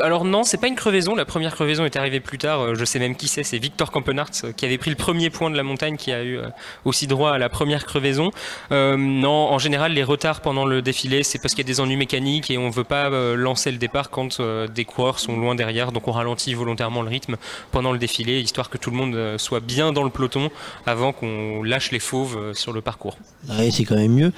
Alors 0.00 0.24
non, 0.24 0.44
c'est 0.44 0.56
pas 0.56 0.68
une 0.68 0.74
crevaison. 0.74 1.14
La 1.14 1.24
première 1.24 1.54
crevaison 1.54 1.84
est 1.84 1.96
arrivée 1.96 2.20
plus 2.20 2.38
tard. 2.38 2.60
Euh, 2.60 2.74
je 2.74 2.84
sais 2.84 2.98
même 2.98 3.14
qui 3.14 3.28
c'est. 3.28 3.42
C'est 3.42 3.58
Victor 3.58 3.90
Campenart 3.90 4.30
euh, 4.44 4.52
qui 4.52 4.64
avait 4.64 4.78
pris 4.78 4.90
le 4.90 4.96
premier 4.96 5.30
point 5.30 5.50
de 5.50 5.56
la 5.56 5.62
montagne, 5.62 5.96
qui 5.96 6.12
a 6.12 6.22
eu 6.22 6.38
euh, 6.38 6.48
aussi 6.84 7.06
droit 7.06 7.32
à 7.32 7.38
la 7.38 7.48
première 7.48 7.84
crevaison. 7.84 8.30
non, 8.70 9.30
en 9.30 9.58
général, 9.58 9.92
les 9.92 10.02
retards 10.02 10.40
pendant 10.40 10.64
le 10.64 10.82
défilé, 10.82 11.22
c'est 11.22 11.38
parce 11.38 11.54
qu'il 11.54 11.64
y 11.64 11.66
a 11.66 11.72
des 11.72 11.80
ennuis 11.80 11.96
mécaniques 11.96 12.50
et 12.50 12.58
on 12.58 12.70
veut 12.70 12.84
pas 12.84 13.10
lancer 13.34 13.70
le 13.70 13.78
départ 13.78 14.10
quand 14.10 14.40
des 14.40 14.84
coureurs 14.84 15.18
sont 15.18 15.36
loin 15.36 15.54
derrière. 15.54 15.92
Donc 15.92 16.08
on 16.08 16.12
ralentit 16.12 16.54
volontairement 16.54 17.02
le 17.02 17.08
rythme 17.08 17.36
pendant 17.70 17.92
le 17.92 17.98
défilé, 17.98 18.40
histoire 18.40 18.70
que 18.70 18.78
tout 18.78 18.90
le 18.90 18.96
monde 18.96 19.38
soit 19.38 19.60
bien 19.60 19.92
dans 19.92 20.02
le 20.02 20.10
peloton 20.10 20.50
avant 20.86 21.12
qu'on 21.12 21.62
lâche 21.62 21.90
les 21.90 21.98
fauves 21.98 22.54
sur 22.54 22.72
le 22.72 22.80
parcours. 22.80 23.18
Oui, 23.58 23.70
c'est 23.72 23.84
quand 23.84 23.96
même 23.96 24.12
mieux. 24.12 24.32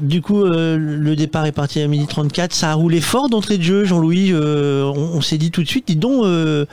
du 0.00 0.22
coup, 0.22 0.44
le 0.44 1.14
départ 1.14 1.46
est 1.46 1.52
parti 1.52 1.80
à 1.80 1.86
midi 1.86 2.06
34. 2.06 2.52
Ça 2.52 2.70
a 2.70 2.74
roulé 2.74 3.00
fort 3.00 3.28
d'entrée 3.28 3.58
jeu, 3.62 3.84
Jean-Louis, 3.84 4.30
euh, 4.32 4.84
on, 4.84 5.20
s'est 5.20 5.38
dit 5.38 5.50
tout 5.50 5.62
de 5.62 5.68
suite, 5.68 5.86
dis 5.86 5.96
donc, 5.96 6.24
euh, 6.24 6.66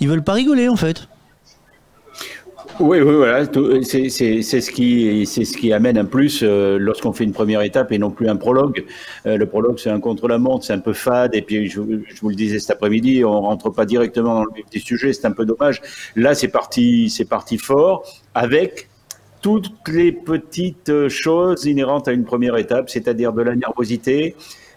ils 0.00 0.08
veulent 0.08 0.24
pas 0.24 0.32
rigoler 0.32 0.68
en 0.68 0.76
fait. 0.76 1.08
Oui, 2.80 3.00
oui, 3.00 3.14
voilà, 3.14 3.44
c'est 3.44 4.08
ce 4.08 4.70
qui, 4.70 5.26
c'est 5.26 5.44
ce 5.44 5.56
qui 5.56 5.72
amène 5.72 5.96
un 5.96 6.04
plus 6.04 6.40
euh, 6.42 6.76
lorsqu'on 6.76 7.12
fait 7.12 7.22
une 7.22 7.32
première 7.32 7.62
étape 7.62 7.92
et 7.92 7.98
non 7.98 8.10
plus 8.10 8.28
un 8.28 8.34
prologue. 8.34 8.84
le 9.24 9.44
prologue, 9.44 9.78
c'est 9.78 9.90
un 9.90 10.00
contre-la-montre, 10.00 10.64
c'est 10.64 10.72
un 10.72 10.80
peu 10.80 10.92
fade, 10.92 11.36
et 11.36 11.42
puis 11.42 11.68
je, 11.68 11.80
vous 11.80 12.28
le 12.28 12.34
disais 12.34 12.58
cet 12.58 12.72
après-midi, 12.72 13.24
on 13.24 13.42
rentre 13.42 13.70
pas 13.70 13.86
directement 13.86 14.34
dans 14.34 14.44
le 14.44 14.50
vif 14.72 14.84
sujet, 14.84 15.12
c'est 15.12 15.26
un 15.26 15.32
peu 15.32 15.44
dommage. 15.44 15.82
Là, 16.16 16.34
c'est 16.34 16.48
parti, 16.48 17.10
c'est 17.10 17.26
parti 17.26 17.58
fort 17.58 18.04
avec 18.34 18.88
toutes 19.40 19.70
les 19.88 20.10
petites 20.10 21.08
choses 21.08 21.66
inhérentes 21.66 22.08
à 22.08 22.12
une 22.12 22.24
première 22.24 22.56
étape, 22.56 22.90
c'est-à-dire 22.90 23.32
de 23.32 23.42
la 23.42 23.54
nervosité, 23.54 24.34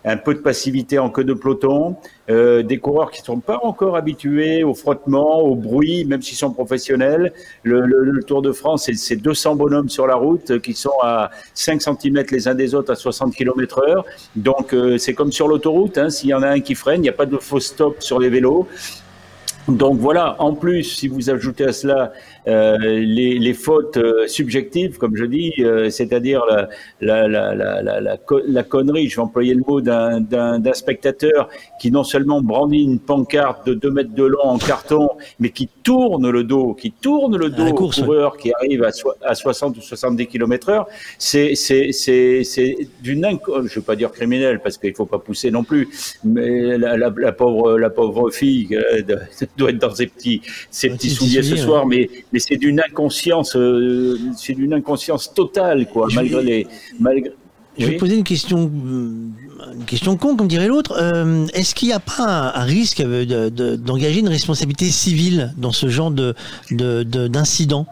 un 0.07 0.17
peu 0.17 0.33
de 0.33 0.39
passivité 0.39 0.99
en 0.99 1.09
queue 1.09 1.25
de 1.25 1.33
peloton, 1.33 1.97
euh, 2.29 2.63
des 2.63 2.77
coureurs 2.77 3.11
qui 3.11 3.21
ne 3.21 3.25
sont 3.25 3.39
pas 3.39 3.59
encore 3.63 3.97
habitués 3.97 4.63
au 4.63 4.73
frottement, 4.73 5.41
au 5.41 5.55
bruit, 5.55 6.05
même 6.05 6.21
s'ils 6.21 6.37
sont 6.37 6.51
professionnels. 6.51 7.33
Le, 7.63 8.17
Tour 8.25 8.41
de 8.41 8.51
France, 8.51 8.89
c'est 8.93 9.15
200 9.17 9.55
bonhommes 9.55 9.89
sur 9.89 10.07
la 10.07 10.15
route 10.15 10.59
qui 10.59 10.73
sont 10.73 10.97
à 11.03 11.29
5 11.53 11.81
cm 11.81 12.23
les 12.31 12.47
uns 12.47 12.55
des 12.55 12.73
autres 12.73 12.91
à 12.91 12.95
60 12.95 13.35
km 13.35 13.83
heure. 13.87 14.05
Donc 14.35 14.73
euh, 14.73 14.97
c'est 14.97 15.13
comme 15.13 15.31
sur 15.31 15.47
l'autoroute, 15.47 15.97
hein, 15.97 16.09
s'il 16.09 16.29
y 16.29 16.33
en 16.33 16.41
a 16.41 16.49
un 16.49 16.59
qui 16.61 16.75
freine, 16.75 17.01
il 17.01 17.03
n'y 17.03 17.09
a 17.09 17.13
pas 17.13 17.25
de 17.25 17.37
faux 17.37 17.59
stop 17.59 18.01
sur 18.01 18.19
les 18.19 18.29
vélos. 18.29 18.67
Donc 19.67 19.97
voilà, 19.99 20.37
en 20.39 20.53
plus, 20.53 20.83
si 20.83 21.09
vous 21.09 21.29
ajoutez 21.29 21.65
à 21.65 21.73
cela 21.73 22.13
euh, 22.47 22.77
les, 22.77 23.39
les, 23.39 23.53
fautes 23.53 23.97
euh, 23.97 24.25
subjectives, 24.27 24.97
comme 24.97 25.17
je 25.17 25.25
dis, 25.25 25.53
euh, 25.59 25.89
c'est-à-dire 25.89 26.43
la, 26.49 26.69
la, 27.01 27.27
la, 27.27 27.53
la, 27.53 27.81
la, 27.81 28.17
la, 28.47 28.63
connerie, 28.63 29.09
je 29.09 29.17
vais 29.17 29.21
employer 29.21 29.53
le 29.53 29.63
mot, 29.67 29.81
d'un 29.81 30.73
spectateur 30.73 31.49
qui 31.79 31.91
non 31.91 32.05
seulement 32.05 32.41
brandit 32.41 32.83
une 32.83 32.99
pancarte 32.99 33.67
de 33.67 33.73
2 33.73 33.91
mètres 33.91 34.13
de 34.13 34.23
long 34.23 34.43
en 34.43 34.57
carton, 34.59 35.09
mais 35.39 35.49
qui 35.49 35.67
tourne 35.83 36.29
le 36.29 36.43
dos, 36.43 36.73
qui 36.73 36.91
tourne 36.91 37.35
le 37.35 37.49
dos 37.49 37.67
au 37.67 37.89
coureur 37.89 38.37
qui 38.37 38.53
arrive 38.53 38.83
à, 38.83 38.91
à 39.23 39.35
60 39.35 39.77
ou 39.77 39.81
70 39.81 40.27
km 40.27 40.69
heure, 40.69 40.87
c'est 41.17 41.53
d'une, 43.01 43.27
je 43.43 43.51
ne 43.51 43.67
veux 43.67 43.81
pas 43.81 43.95
dire 43.97 44.11
criminel, 44.11 44.61
parce 44.61 44.77
qu'il 44.77 44.91
ne 44.91 44.95
faut 44.95 45.05
pas 45.05 45.19
pousser 45.19 45.51
non 45.51 45.63
plus, 45.63 45.89
mais 46.23 46.77
la, 46.77 46.95
la 46.97 47.31
pauvre, 47.33 47.77
la 47.77 47.89
pauvre 47.89 48.29
fille 48.31 48.69
doit 49.57 49.69
être 49.69 49.79
dans 49.79 49.93
ses 49.93 50.07
petits, 50.07 50.41
ses 50.71 50.89
petits 50.89 51.09
souliers 51.09 51.43
ce 51.43 51.57
soir, 51.57 51.85
mais, 51.85 52.09
mais 52.37 52.41
c'est 52.47 52.57
d'une 52.57 52.79
inconscience, 52.79 53.55
euh, 53.55 54.19
c'est 54.35 54.53
d'une 54.53 54.73
inconscience 54.73 55.33
totale, 55.33 55.87
quoi, 55.87 56.07
malgré 56.13 56.43
les, 56.43 56.67
malgré. 56.99 57.31
Je 57.79 57.87
vais 57.87 57.97
poser 57.97 58.15
une 58.15 58.23
question, 58.23 58.71
euh, 58.71 59.73
une 59.73 59.85
question 59.85 60.17
con, 60.17 60.35
comme 60.35 60.47
dirait 60.47 60.67
l'autre. 60.67 60.95
Euh, 60.99 61.47
est-ce 61.53 61.73
qu'il 61.73 61.87
n'y 61.87 61.95
a 61.95 61.99
pas 61.99 62.53
un, 62.55 62.63
risque 62.63 63.01
d'engager 63.01 64.19
une 64.19 64.27
responsabilité 64.27 64.85
civile 64.85 65.53
dans 65.57 65.71
ce 65.71 65.89
genre 65.89 66.11
de 66.11 66.35
d'incident? 66.69 67.87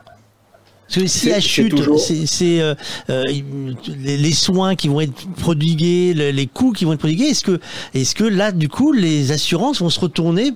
Parce 0.87 0.99
que 1.01 1.07
si 1.07 1.29
la 1.29 1.39
chute, 1.39 1.73
c'est 1.97 2.61
les, 3.07 4.17
les, 4.17 4.31
soins 4.31 4.75
qui 4.75 4.89
vont 4.89 5.01
être 5.01 5.27
prodigués, 5.37 6.13
les, 6.13 6.45
coûts 6.47 6.71
qui 6.71 6.85
vont 6.85 6.93
être 6.93 6.99
prodigués. 6.99 7.25
Est-ce 7.25 7.43
que, 7.43 7.59
est-ce 7.95 8.13
que 8.13 8.23
là, 8.23 8.51
du 8.51 8.69
coup, 8.69 8.91
les 8.91 9.31
assurances 9.31 9.81
vont 9.81 9.89
se 9.89 9.99
retourner 9.99 10.51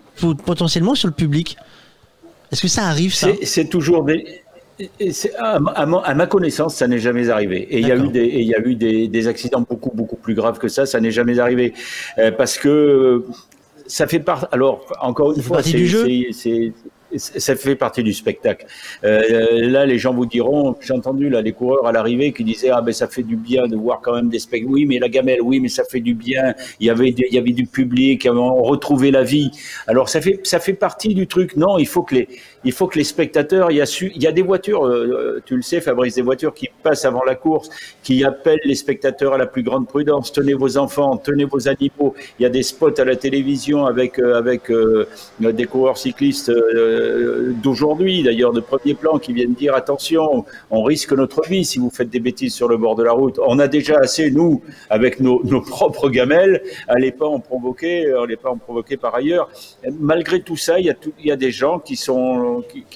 potentiellement 0.46 0.94
sur 0.94 1.08
le 1.08 1.16
public? 1.16 1.58
Est-ce 2.52 2.62
que 2.62 2.68
ça 2.68 2.86
arrive 2.86 3.14
ça 3.14 3.30
C'est 3.44 3.66
toujours 3.70 4.04
des. 4.04 4.26
À, 5.38 5.60
ma, 6.16 6.28
connaissance, 6.28 6.76
ça 6.76 6.88
n'est 6.88 7.00
jamais 7.00 7.30
arrivé. 7.30 7.68
Et 7.70 7.80
il 7.80 7.88
y 7.88 7.92
a 7.92 7.98
eu, 7.98 8.08
des, 8.08 8.26
il 8.26 8.48
y 8.48 8.56
a 8.56 8.60
eu 8.60 8.76
des, 8.76 9.10
des, 9.10 9.28
accidents 9.28 9.66
beaucoup, 9.70 9.92
beaucoup 9.94 10.16
plus 10.16 10.36
graves 10.36 10.58
que 10.58 10.70
ça. 10.70 10.86
Ça 10.86 11.02
n'est 11.02 11.12
jamais 11.12 11.40
arrivé. 11.40 11.74
Euh, 12.18 12.32
parce 12.32 12.58
que 12.58 13.26
ça 13.88 14.08
fait 14.08 14.20
part. 14.20 14.48
Alors, 14.54 14.86
encore 15.02 15.34
une 15.34 15.42
fois, 15.42 15.62
c'est 15.62 16.74
ça 17.16 17.56
fait 17.56 17.76
partie 17.76 18.04
du 18.04 18.14
spectacle. 18.14 18.66
Euh, 19.04 19.68
là, 19.70 19.86
les 19.86 19.98
gens 19.98 20.14
vous 20.14 20.26
diront, 20.26 20.76
j'ai 20.80 20.94
entendu 20.94 21.30
là 21.30 21.42
les 21.42 21.54
coureurs 21.54 21.86
à 21.88 21.92
l'arrivée 21.92 22.32
qui 22.34 22.44
disaient 22.44 22.70
ah 22.70 22.82
ben 22.82 22.94
ça 22.94 23.08
fait 23.08 23.24
du 23.24 23.36
bien 23.36 23.68
de 23.68 23.76
voir 23.76 24.02
quand 24.02 24.16
même 24.16 24.30
des 24.30 24.40
spectacles. 24.40 24.72
Oui, 24.72 24.86
mais 24.86 25.00
la 25.00 25.10
gamelle, 25.10 25.42
oui, 25.42 25.60
mais 25.60 25.70
ça 25.70 25.84
fait 25.84 26.00
du 26.00 26.14
bien. 26.14 26.54
Il 26.80 26.88
y 26.88 26.90
avait 26.90 27.10
il 27.10 27.34
y 27.34 27.38
avait 27.38 27.52
du 27.52 27.66
public, 27.66 28.28
on 28.32 28.64
retrouvait 28.64 29.12
la 29.12 29.24
vie. 29.24 29.52
Alors 29.88 30.10
ça 30.10 30.22
fait 30.22 30.40
ça 30.44 30.60
fait 30.60 30.74
partie 30.74 31.14
du 31.14 31.28
truc. 31.28 31.56
Non, 31.56 31.78
il 31.78 31.88
faut 31.88 32.04
que 32.04 32.16
les 32.16 32.28
il 32.64 32.72
faut 32.72 32.88
que 32.88 32.98
les 32.98 33.04
spectateurs, 33.04 33.72
il 33.72 33.78
y 33.78 33.82
a, 33.82 33.86
su, 33.86 34.12
il 34.16 34.22
y 34.22 34.28
a 34.28 34.32
des 34.32 34.42
voitures, 34.42 34.86
euh, 34.86 35.42
tu 35.46 35.56
le 35.56 35.62
sais 35.62 35.80
Fabrice, 35.82 36.16
des 36.16 36.22
voitures 36.22 36.54
qui 36.54 36.70
passent 36.84 37.06
avant 37.06 37.24
la 37.24 37.36
course, 37.36 37.70
qui 38.04 38.24
appellent 38.24 38.60
les 38.66 38.76
spectateurs 38.76 39.34
à 39.34 39.38
la 39.38 39.46
plus 39.46 39.64
grande 39.64 39.88
prudence. 39.88 40.32
Tenez 40.32 40.54
vos 40.54 40.78
enfants, 40.78 41.18
tenez 41.18 41.46
vos 41.46 41.68
animaux. 41.68 42.16
Il 42.38 42.44
y 42.44 42.46
a 42.46 42.50
des 42.50 42.64
spots 42.64 43.00
à 43.00 43.06
la 43.06 43.16
télévision 43.16 43.86
avec, 43.86 44.20
euh, 44.20 44.38
avec 44.38 44.70
euh, 44.72 45.08
des 45.40 45.66
coureurs 45.66 45.98
cyclistes 45.98 46.52
d'aujourd'hui, 47.64 48.24
d'ailleurs 48.24 48.54
de 48.54 48.60
premier 48.60 48.94
plan, 48.94 49.20
qui 49.20 49.34
viennent 49.34 49.54
dire 49.54 49.76
attention, 49.76 50.46
on 50.70 50.84
risque 50.84 51.14
notre 51.14 51.48
vie 51.48 51.66
si 51.66 51.80
vous 51.80 51.90
faites 51.90 52.10
des 52.10 52.20
bêtises 52.20 52.54
sur 52.54 52.68
le 52.68 52.78
bord 52.78 52.96
de 52.96 53.04
la 53.04 53.12
route. 53.12 53.40
On 53.46 53.60
a 53.60 53.68
déjà 53.68 53.98
assez, 54.00 54.32
nous, 54.32 54.62
avec 54.90 55.20
nos, 55.20 55.44
nos 55.46 55.62
propres 55.62 56.10
gamelles, 56.10 56.62
allez 56.88 57.12
pas 57.12 57.28
en 57.28 57.40
provoquer, 57.40 58.12
allez 58.12 58.38
pas 58.38 58.50
en 58.50 58.58
provoquer 58.58 58.98
par 58.98 59.16
ailleurs. 59.16 59.50
Malgré 60.00 60.42
tout 60.42 60.58
ça, 60.58 60.80
il 60.80 60.86
y 60.86 60.90
a, 60.90 60.94
tout, 60.94 61.14
il 61.20 61.28
y 61.28 61.32
a 61.32 61.36
des 61.36 61.52
gens 61.52 61.80
qui 61.80 61.96
sont 61.96 62.49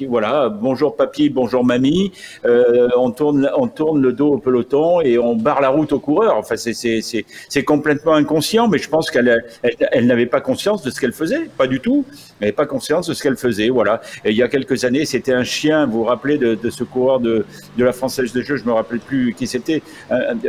voilà, 0.07 0.49
bonjour 0.49 0.95
papy, 0.95 1.30
bonjour 1.30 1.64
mamie, 1.64 2.11
euh, 2.45 2.90
on 2.98 3.11
tourne, 3.11 3.49
on 3.57 3.67
tourne 3.67 4.01
le 4.01 4.14
dos 4.14 4.33
au 4.33 4.38
peloton 4.38 5.01
et 5.01 5.17
on 5.17 5.35
barre 5.35 5.61
la 5.61 5.69
route 5.69 5.91
aux 5.93 5.99
coureurs. 5.99 6.38
Enfin, 6.38 6.56
c'est 6.57 7.64
complètement 7.64 8.14
inconscient, 8.14 8.67
mais 8.67 8.77
je 8.77 8.90
pense 8.90 9.09
qu'elle 9.11 9.43
elle, 9.61 10.06
n'avait 10.07 10.25
pas 10.25 10.41
conscience 10.41 10.83
de 10.83 10.90
ce 10.90 10.99
qu'elle 10.99 11.14
faisait, 11.14 11.49
pas 11.57 11.67
du 11.67 11.80
tout. 11.80 12.06
Elle 12.40 12.48
n'avait 12.48 12.56
pas 12.56 12.65
conscience 12.65 13.07
de 13.07 13.14
ce 13.14 13.23
qu'elle 13.23 13.38
faisait, 13.38 13.69
voilà. 13.69 14.01
Et 14.25 14.32
il 14.32 14.38
y 14.38 14.43
a 14.43 14.48
quelques 14.48 14.85
années, 14.85 15.06
c'était 15.06 15.33
un 15.33 15.43
chien. 15.43 15.85
Vous 15.85 15.99
vous 15.99 16.03
rappelez 16.03 16.38
de, 16.38 16.69
ce 16.69 16.83
coureur 16.83 17.19
de, 17.19 17.45
de 17.77 17.83
la 17.83 17.93
Française 17.93 18.33
de 18.33 18.41
Jeux 18.41 18.57
Je 18.57 18.65
me 18.65 18.73
rappelle 18.73 18.99
plus 18.99 19.33
qui 19.33 19.48
c'était. 19.48 19.82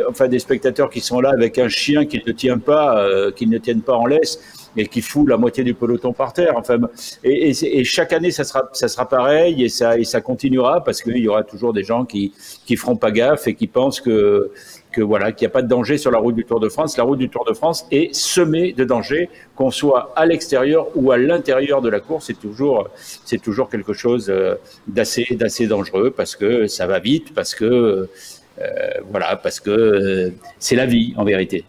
Enfin, 0.09 0.29
des 0.29 0.39
spectateurs 0.39 0.91
qui 0.91 1.01
sont 1.01 1.21
là 1.21 1.31
avec 1.31 1.59
un 1.59 1.69
chien 1.69 2.07
qui 2.07 2.23
ne 2.27 2.33
tient 2.33 2.59
pas, 2.59 2.99
euh, 2.99 3.31
qui 3.31 3.47
ne 3.47 3.59
tiennent 3.59 3.83
pas 3.83 3.95
en 3.95 4.07
laisse 4.07 4.39
et 4.77 4.87
qui 4.87 5.01
fout 5.01 5.29
la 5.29 5.37
moitié 5.37 5.65
du 5.65 5.75
peloton 5.75 6.13
par 6.13 6.33
terre. 6.33 6.55
Enfin, 6.57 6.79
et, 7.23 7.51
et, 7.51 7.85
chaque 7.85 8.13
année, 8.13 8.31
ça 8.31 8.45
sera, 8.45 8.69
ça 8.73 8.89
sera 8.89 9.09
pareil 9.09 9.63
et 9.63 9.69
ça, 9.69 9.99
et 9.99 10.05
ça 10.05 10.21
continuera 10.21 10.83
parce 10.83 11.03
qu'il 11.03 11.19
y 11.19 11.29
aura 11.29 11.45
toujours 11.45 11.73
des 11.73 11.85
gens 11.85 12.05
qui, 12.05 12.33
qui 12.67 12.77
feront 12.77 12.97
pas 12.97 13.11
gaffe 13.11 13.47
et 13.47 13.55
qui 13.55 13.67
pensent 13.67 14.01
que, 14.01 14.51
que 14.95 15.03
voilà, 15.03 15.33
qu'il 15.33 15.47
n'y 15.47 15.51
a 15.51 15.53
pas 15.53 15.63
de 15.63 15.69
danger 15.69 15.99
sur 15.99 16.11
la 16.11 16.19
route 16.19 16.35
du 16.35 16.45
Tour 16.45 16.61
de 16.61 16.69
France. 16.69 16.97
La 16.97 17.05
route 17.05 17.19
du 17.19 17.29
Tour 17.29 17.45
de 17.45 17.53
France 17.53 17.87
est 17.91 18.15
semée 18.15 18.73
de 18.73 18.85
dangers, 18.85 19.29
qu'on 19.57 19.71
soit 19.71 20.13
à 20.17 20.25
l'extérieur 20.27 20.89
ou 20.95 21.11
à 21.11 21.19
l'intérieur 21.19 21.83
de 21.83 21.89
la 21.89 22.01
course. 22.01 22.27
C'est 22.27 22.39
toujours, 22.39 22.89
c'est 22.97 23.43
toujours 23.43 23.69
quelque 23.69 23.93
chose 23.93 24.31
euh, 24.31 24.55
d'assez, 24.87 25.27
d'assez 25.33 25.67
dangereux 25.67 26.11
parce 26.11 26.37
que 26.37 26.67
ça 26.67 26.87
va 26.87 26.99
vite, 26.99 27.35
parce 27.35 27.55
que, 27.55 27.65
euh, 27.65 28.67
voilà, 29.11 29.37
parce 29.37 29.61
que 29.61 29.71
euh, 29.71 30.31
c'est 30.59 30.77
la 30.77 30.87
vie 30.87 31.13
en 31.17 31.25
vérité. 31.25 31.65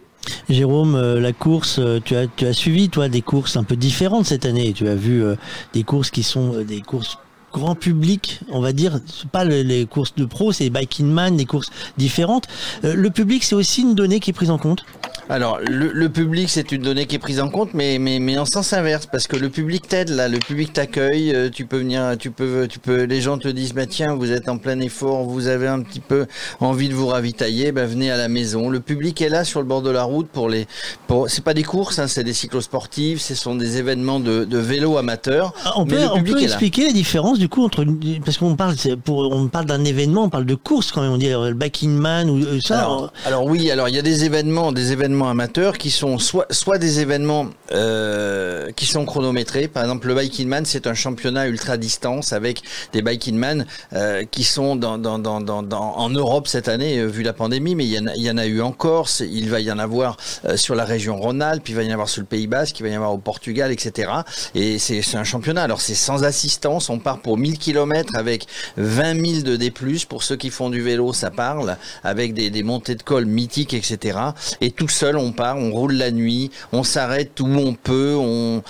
Jérôme, 0.50 0.96
euh, 0.96 1.20
la 1.20 1.34
course, 1.34 1.80
euh, 1.80 2.00
tu 2.04 2.16
as, 2.16 2.54
suivi 2.54 2.90
toi 2.90 3.10
des 3.10 3.22
courses 3.22 3.58
un 3.58 3.64
peu 3.64 3.76
différentes 3.76 4.26
cette 4.26 4.46
année. 4.46 4.74
Tu 4.74 4.88
as 4.88 4.96
vu 4.96 5.24
euh, 5.24 5.36
des 5.74 5.84
courses 5.84 6.12
qui 6.12 6.24
sont 6.24 6.64
des 6.64 6.82
courses 6.82 7.18
grand 7.60 7.76
public, 7.76 8.42
on 8.50 8.60
va 8.60 8.74
dire, 8.74 9.00
pas 9.32 9.46
les 9.46 9.86
courses 9.86 10.16
de 10.16 10.26
pro, 10.26 10.52
c'est 10.52 10.70
Biking 10.70 11.08
Man, 11.08 11.38
des 11.38 11.46
courses 11.46 11.70
différentes. 11.98 12.48
le 12.84 13.10
public, 13.10 13.44
c'est 13.44 13.56
aussi 13.56 13.82
une 13.82 13.96
donnée 13.96 14.20
qui 14.20 14.32
est 14.32 14.34
prise 14.34 14.52
en 14.52 14.58
compte 14.58 14.86
alors, 15.28 15.60
le, 15.68 16.08
public, 16.08 16.50
c'est 16.52 16.72
une 16.72 16.84
donnée 16.84 17.08
qui 17.08 17.16
est 17.16 17.20
prise 17.20 17.40
en 17.40 17.50
compte, 17.50 17.74
mais, 17.74 17.98
mais, 17.98 18.20
mais 18.20 18.38
en 18.38 18.46
sens 18.46 18.74
inverse, 18.74 19.08
parce 19.08 19.26
que 19.26 19.36
le 19.36 19.50
public 19.50 19.88
t'aide, 19.88 20.10
là, 20.10 20.28
le 20.28 20.38
public 20.38 20.72
t'accueille, 20.72 21.34
euh, 21.34 21.50
tu 21.50 21.66
peux 21.66 21.80
venir, 21.80 22.16
tu 22.20 22.30
peux, 22.30 22.68
tu 22.70 22.78
peux, 22.78 23.04
les 23.04 23.22
gens 23.22 23.40
te 23.40 23.48
disent, 23.48 23.74
bah 23.74 23.88
tiens, 23.88 24.14
vous 24.14 24.32
êtes 24.32 24.50
en 24.50 24.60
plein 24.60 24.80
effort, 24.82 25.24
vous 25.24 25.48
avez 25.48 25.68
un 25.68 25.82
petit 25.82 26.00
peu 26.00 26.28
envie 26.60 26.90
de 26.90 26.94
vous 26.94 27.08
ravitailler, 27.08 27.72
bah 27.72 27.88
venez 27.88 28.12
à 28.12 28.18
la 28.18 28.28
maison. 28.28 28.70
Le 28.70 28.80
public 28.80 29.20
est 29.20 29.30
là 29.30 29.44
sur 29.44 29.62
le 29.62 29.66
bord 29.66 29.82
de 29.82 29.90
la 29.90 30.04
route 30.04 30.28
pour 30.28 30.48
les, 30.48 30.68
pour, 31.08 31.28
c'est 31.28 31.44
pas 31.44 31.56
des 31.56 31.64
courses, 31.64 31.98
hein, 31.98 32.08
c'est 32.08 32.24
des 32.24 32.34
cyclosportifs, 32.34 33.20
ce 33.20 33.34
sont 33.34 33.56
des 33.56 33.78
événements 33.78 34.20
de, 34.20 34.46
de 34.46 34.58
vélo 34.60 34.98
amateurs. 34.98 35.56
Ah, 35.66 35.74
on 35.78 35.88
peut, 35.88 36.06
on 36.14 36.22
peut 36.22 36.44
expliquer 36.44 36.86
la 36.86 36.94
différence 36.94 37.40
du 37.40 37.45
coup 37.48 37.64
entre, 37.64 37.86
parce 38.24 38.38
qu'on 38.38 38.56
parle, 38.56 38.76
pour, 39.04 39.20
on 39.32 39.48
parle 39.48 39.66
d'un 39.66 39.84
événement, 39.84 40.24
on 40.24 40.30
parle 40.30 40.46
de 40.46 40.56
course 40.56 40.92
quand 40.92 41.02
même, 41.02 41.12
on 41.12 41.18
dit 41.18 41.30
le 41.30 41.54
backing 41.54 41.92
man 41.92 42.30
ou 42.30 42.38
euh, 42.38 42.60
ça. 42.62 42.80
Alors, 42.80 43.14
alors 43.26 43.46
oui, 43.46 43.72
alors 43.72 43.90
il 43.90 43.96
y 43.96 44.00
a 44.00 44.02
des 44.02 44.26
événements, 44.26 44.72
des 44.72 44.92
événements 44.92 45.30
amateurs 45.30 45.78
qui 45.78 45.92
sont 45.92 46.20
soit, 46.20 46.48
soit 46.52 46.78
des 46.78 47.00
événements 47.00 47.48
euh, 47.72 48.72
qui 48.76 48.86
sont 48.86 49.06
chronométrés. 49.06 49.68
Par 49.68 49.84
exemple, 49.84 50.08
le 50.08 50.16
Biking 50.16 50.48
Man, 50.48 50.66
c'est 50.66 50.88
un 50.88 50.94
championnat 50.94 51.48
ultra 51.48 51.78
distance 51.78 52.34
avec 52.34 52.62
des 52.94 53.02
Biking 53.02 53.36
Man 53.36 53.66
euh, 53.94 54.24
qui 54.30 54.44
sont 54.44 54.76
dans, 54.76 54.98
dans, 54.98 55.20
dans, 55.20 55.42
dans, 55.42 55.64
en 55.64 56.10
Europe 56.10 56.48
cette 56.48 56.68
année, 56.68 57.00
euh, 57.00 57.08
vu 57.08 57.24
la 57.24 57.34
pandémie, 57.34 57.76
mais 57.76 57.86
il 57.86 57.92
y, 57.92 58.00
en 58.00 58.08
a, 58.08 58.16
il 58.16 58.24
y 58.24 58.30
en 58.30 58.38
a 58.38 58.46
eu 58.46 58.62
en 58.62 58.72
Corse, 58.72 59.22
il 59.22 59.50
va 59.50 59.60
y 59.60 59.72
en 59.72 59.80
avoir 59.80 60.18
euh, 60.46 60.58
sur 60.58 60.76
la 60.76 60.86
région 60.86 61.18
Rhône-Alpes, 61.18 61.68
il 61.70 61.76
va 61.76 61.84
y 61.84 61.90
en 61.90 61.94
avoir 61.94 62.10
sur 62.10 62.22
le 62.22 62.28
Pays 62.28 62.48
Basque, 62.48 62.80
il 62.80 62.84
va 62.84 62.90
y 62.90 62.94
en 62.94 62.98
avoir 62.98 63.14
au 63.14 63.18
Portugal, 63.18 63.72
etc. 63.72 64.12
Et 64.54 64.80
c'est 64.80 65.04
un 65.16 65.24
championnat. 65.24 65.64
Alors 65.64 65.82
c'est 65.82 65.96
sans 65.96 66.24
assistance, 66.24 66.90
on 66.90 67.00
part 67.00 67.20
pour 67.20 67.35
1000 67.38 67.58
km 67.58 68.16
avec 68.16 68.48
20 68.78 69.26
000 69.26 69.42
de 69.44 69.56
D+, 69.56 69.72
pour 70.08 70.24
ceux 70.24 70.36
qui 70.36 70.50
font 70.50 70.70
du 70.70 70.82
vélo, 70.82 71.14
ça 71.14 71.32
parle, 71.32 71.78
avec 72.04 72.34
des, 72.34 72.64
montées 72.64 72.96
de 72.96 73.04
col 73.04 73.26
mythiques, 73.26 73.74
etc. 73.74 74.20
Et 74.62 74.72
tout 74.72 74.88
ça 74.88 75.06
on 75.14 75.32
part, 75.32 75.58
on 75.58 75.72
roule 75.72 75.94
la 75.94 76.12
nuit, 76.12 76.52
on 76.72 76.84
s'arrête 76.84 77.40
où 77.40 77.46
on 77.46 77.74
peut, 77.74 78.16
on, 78.18 78.64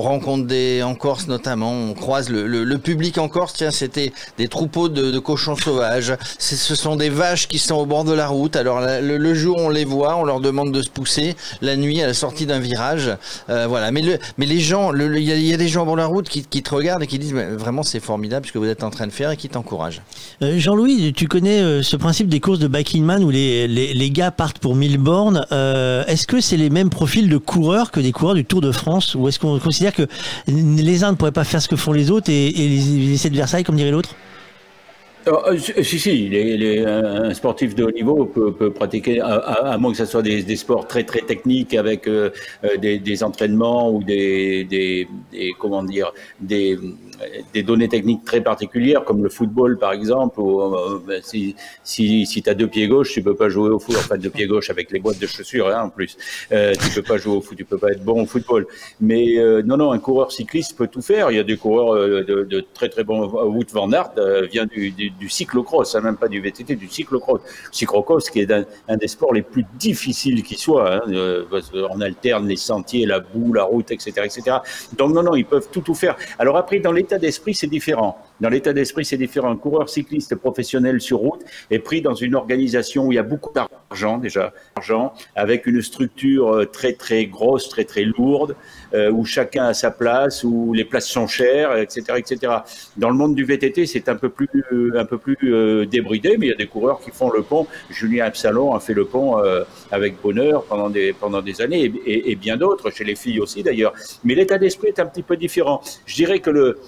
rencontre 0.00 0.46
des 0.46 0.82
en 0.82 0.94
Corse 0.94 1.28
notamment, 1.28 1.72
on 1.72 1.94
croise 1.94 2.30
le, 2.30 2.76
public 2.78 3.18
en 3.18 3.28
Corse. 3.28 3.52
Tiens, 3.52 3.70
c'était 3.70 4.12
des 4.38 4.48
troupeaux 4.48 4.88
de, 4.88 5.18
cochons 5.18 5.56
sauvages. 5.56 6.14
Ce 6.38 6.74
sont 6.74 6.96
des 6.96 7.10
vaches 7.10 7.46
qui 7.46 7.58
sont 7.58 7.76
au 7.76 7.86
bord 7.86 8.04
de 8.04 8.12
la 8.12 8.26
route. 8.26 8.56
Alors 8.56 8.80
le, 8.80 9.34
jour, 9.34 9.58
on 9.58 9.68
les 9.68 9.84
voit, 9.84 10.16
on 10.16 10.24
leur 10.24 10.40
demande 10.40 10.72
de 10.72 10.82
se 10.82 10.90
pousser. 10.90 11.36
La 11.60 11.76
nuit, 11.76 12.02
à 12.02 12.06
la 12.06 12.14
sortie 12.14 12.46
d'un 12.46 12.58
virage, 12.58 13.10
euh, 13.50 13.66
voilà. 13.68 13.90
Mais 13.90 14.02
mais 14.38 14.46
les 14.46 14.60
gens, 14.60 14.92
il 14.94 15.18
y, 15.18 15.52
a 15.52 15.56
des 15.56 15.68
gens 15.68 15.82
au 15.82 15.84
bord 15.84 15.96
de 15.96 16.00
la 16.00 16.06
route 16.06 16.28
qui, 16.28 16.42
te 16.44 16.74
regardent 16.74 17.02
et 17.02 17.06
qui 17.06 17.18
disent 17.18 17.34
vraiment 17.34 17.82
c'est 17.82 18.00
formidable 18.12 18.44
ce 18.44 18.52
que 18.52 18.58
vous 18.58 18.68
êtes 18.68 18.84
en 18.84 18.90
train 18.90 19.06
de 19.06 19.12
faire 19.12 19.30
et 19.30 19.38
qui 19.38 19.48
t'encouragent. 19.48 20.02
Euh, 20.42 20.58
Jean-Louis, 20.58 21.14
tu 21.16 21.28
connais 21.28 21.62
euh, 21.62 21.80
ce 21.80 21.96
principe 21.96 22.28
des 22.28 22.40
courses 22.40 22.58
de 22.58 22.68
biking 22.68 23.02
man 23.02 23.24
où 23.24 23.30
les, 23.30 23.66
les, 23.66 24.10
gars 24.10 24.30
partent 24.30 24.58
pour 24.58 24.76
1000 24.76 24.98
bornes. 24.98 25.46
Euh, 25.50 26.04
est-ce 26.04 26.26
que 26.26 26.42
c'est 26.42 26.58
les 26.58 26.68
mêmes 26.68 26.90
profils 26.90 27.26
de 27.26 27.38
coureurs 27.38 27.90
que 27.90 28.00
des 28.00 28.12
coureurs 28.12 28.34
du 28.34 28.44
Tour 28.44 28.60
de 28.60 28.70
France 28.70 29.14
Ou 29.14 29.28
est-ce 29.28 29.38
qu'on 29.38 29.58
considère 29.58 29.94
que 29.94 30.06
les 30.46 31.04
uns 31.04 31.12
ne 31.12 31.16
pourraient 31.16 31.32
pas 31.32 31.44
faire 31.44 31.62
ce 31.62 31.68
que 31.68 31.76
font 31.76 31.92
les 31.92 32.10
autres 32.10 32.30
et, 32.30 32.50
les 32.50 33.14
essais 33.14 33.30
de 33.30 33.36
Versailles, 33.36 33.64
comme 33.64 33.76
dirait 33.76 33.92
l'autre? 33.92 34.14
Euh, 35.28 35.56
si, 35.56 35.98
si, 35.98 36.28
les, 36.28 36.56
les, 36.56 36.84
un 36.84 37.32
sportif 37.32 37.74
de 37.74 37.84
haut 37.84 37.90
niveau 37.90 38.24
peut, 38.24 38.52
peut 38.52 38.72
pratiquer, 38.72 39.20
à, 39.20 39.34
à, 39.72 39.78
moins 39.78 39.92
que 39.92 39.98
ce 39.98 40.04
soit 40.04 40.22
des, 40.22 40.42
des, 40.42 40.56
sports 40.56 40.88
très 40.88 41.04
très 41.04 41.20
techniques 41.20 41.74
avec 41.74 42.08
euh, 42.08 42.30
des, 42.80 42.98
des, 42.98 43.22
entraînements 43.22 43.90
ou 43.92 44.02
des, 44.02 44.64
des, 44.64 45.06
comment 45.60 45.84
dire, 45.84 46.12
des, 46.40 46.76
des 47.52 47.62
données 47.62 47.88
techniques 47.88 48.24
très 48.24 48.40
particulières, 48.40 49.04
comme 49.04 49.22
le 49.22 49.28
football 49.30 49.78
par 49.78 49.92
exemple. 49.92 50.40
Où, 50.40 50.60
euh, 50.60 51.00
ben, 51.06 51.20
si 51.22 51.54
si, 51.84 52.26
si 52.26 52.42
deux 52.42 52.66
pieds 52.68 52.88
gauche, 52.88 53.12
tu 53.12 53.22
peux 53.22 53.34
pas 53.34 53.48
jouer 53.48 53.70
au 53.70 53.78
foot, 53.78 53.96
enfin 53.98 54.16
deux 54.18 54.30
pieds 54.30 54.46
gauche 54.46 54.70
avec 54.70 54.90
les 54.90 54.98
boîtes 54.98 55.18
de 55.18 55.26
chaussures 55.26 55.68
hein, 55.68 55.84
en 55.84 55.90
plus. 55.90 56.16
Euh, 56.52 56.74
tu 56.74 56.90
peux 56.90 57.02
pas 57.02 57.18
jouer 57.18 57.36
au 57.36 57.40
foot, 57.40 57.56
tu 57.56 57.64
peux 57.64 57.78
pas 57.78 57.90
être 57.90 58.04
bon 58.04 58.22
au 58.22 58.26
football. 58.26 58.66
Mais 59.00 59.38
euh, 59.38 59.62
non, 59.62 59.76
non, 59.76 59.92
un 59.92 59.98
coureur 59.98 60.32
cycliste 60.32 60.76
peut 60.76 60.88
tout 60.88 61.02
faire. 61.02 61.30
Il 61.30 61.36
y 61.36 61.40
a 61.40 61.44
des 61.44 61.56
coureurs 61.56 61.94
euh, 61.94 62.24
de, 62.24 62.64
très 62.74 62.88
très 62.88 63.04
bons. 63.04 63.28
Wout 63.28 63.66
van 63.72 63.90
Aert 63.92 64.12
euh, 64.18 64.46
vient 64.46 64.66
du, 64.66 64.90
du, 64.90 65.10
du 65.10 65.28
cyclocross, 65.28 65.94
hein, 65.94 66.00
même 66.00 66.16
pas 66.16 66.28
du 66.28 66.40
VTT, 66.40 66.76
du 66.76 66.88
cyclocross. 66.88 67.40
Cyclocross 67.70 68.30
qui 68.30 68.40
est 68.40 68.52
un, 68.52 68.96
des 68.96 69.08
sports 69.08 69.32
les 69.32 69.42
plus 69.42 69.64
difficiles 69.78 70.42
qui 70.42 70.56
soit. 70.56 70.94
Hein, 70.94 71.00
alterne 72.02 72.46
les 72.48 72.56
sentiers, 72.56 73.06
la 73.06 73.20
boue, 73.20 73.52
la 73.52 73.64
route, 73.64 73.90
etc., 73.90 74.10
etc. 74.24 74.56
Donc 74.98 75.12
non, 75.12 75.22
non, 75.22 75.34
ils 75.34 75.44
peuvent 75.44 75.68
tout 75.70 75.80
tout 75.80 75.94
faire. 75.94 76.16
Alors 76.38 76.56
après, 76.56 76.80
dans 76.80 76.92
l'état 77.12 77.26
d'esprit, 77.26 77.54
c'est 77.54 77.66
différent. 77.66 78.16
Dans 78.40 78.48
l'état 78.48 78.72
d'esprit, 78.72 79.04
c'est 79.04 79.18
différent. 79.18 79.50
Un 79.50 79.56
coureur 79.56 79.90
cycliste 79.90 80.34
professionnel 80.34 80.98
sur 81.00 81.18
route 81.18 81.42
est 81.70 81.78
pris 81.78 82.00
dans 82.00 82.14
une 82.14 82.34
organisation 82.34 83.06
où 83.06 83.12
il 83.12 83.16
y 83.16 83.18
a 83.18 83.22
beaucoup 83.22 83.52
d'argent 83.52 84.16
déjà, 84.16 84.54
argent, 84.76 85.12
avec 85.36 85.66
une 85.66 85.82
structure 85.82 86.66
très 86.72 86.94
très 86.94 87.26
grosse, 87.26 87.68
très 87.68 87.84
très 87.84 88.04
lourde, 88.04 88.56
euh, 88.94 89.10
où 89.10 89.26
chacun 89.26 89.66
a 89.66 89.74
sa 89.74 89.90
place, 89.90 90.42
où 90.42 90.72
les 90.72 90.86
places 90.86 91.08
sont 91.08 91.26
chères, 91.26 91.76
etc., 91.76 92.00
etc. 92.16 92.52
Dans 92.96 93.10
le 93.10 93.16
monde 93.16 93.34
du 93.34 93.44
VTT, 93.44 93.84
c'est 93.84 94.08
un 94.08 94.16
peu 94.16 94.30
plus 94.30 94.48
un 94.94 95.04
peu 95.04 95.18
plus 95.18 95.36
euh, 95.42 95.84
débridé, 95.84 96.36
mais 96.38 96.46
il 96.46 96.50
y 96.50 96.54
a 96.54 96.56
des 96.56 96.66
coureurs 96.66 97.00
qui 97.00 97.10
font 97.10 97.30
le 97.30 97.42
pont. 97.42 97.66
Julien 97.90 98.24
Absalon 98.24 98.74
a 98.74 98.80
fait 98.80 98.94
le 98.94 99.04
pont 99.04 99.38
euh, 99.38 99.64
avec 99.90 100.20
bonheur 100.22 100.64
pendant 100.64 100.88
des 100.88 101.12
pendant 101.12 101.42
des 101.42 101.60
années, 101.60 101.92
et, 102.06 102.30
et, 102.30 102.36
bien 102.36 102.56
d'autres, 102.56 102.90
chez 102.90 103.04
les 103.04 103.16
filles 103.16 103.40
aussi 103.40 103.62
d'ailleurs. 103.62 103.92
Mais 104.24 104.34
l'état 104.34 104.56
d'esprit 104.56 104.88
est 104.88 105.00
un 105.00 105.06
petit 105.06 105.22
peu 105.22 105.36
différent. 105.36 105.82
Je 106.06 106.14
dirais 106.14 106.38
que 106.38 106.50
le 106.50 106.62
euh, 106.62 106.78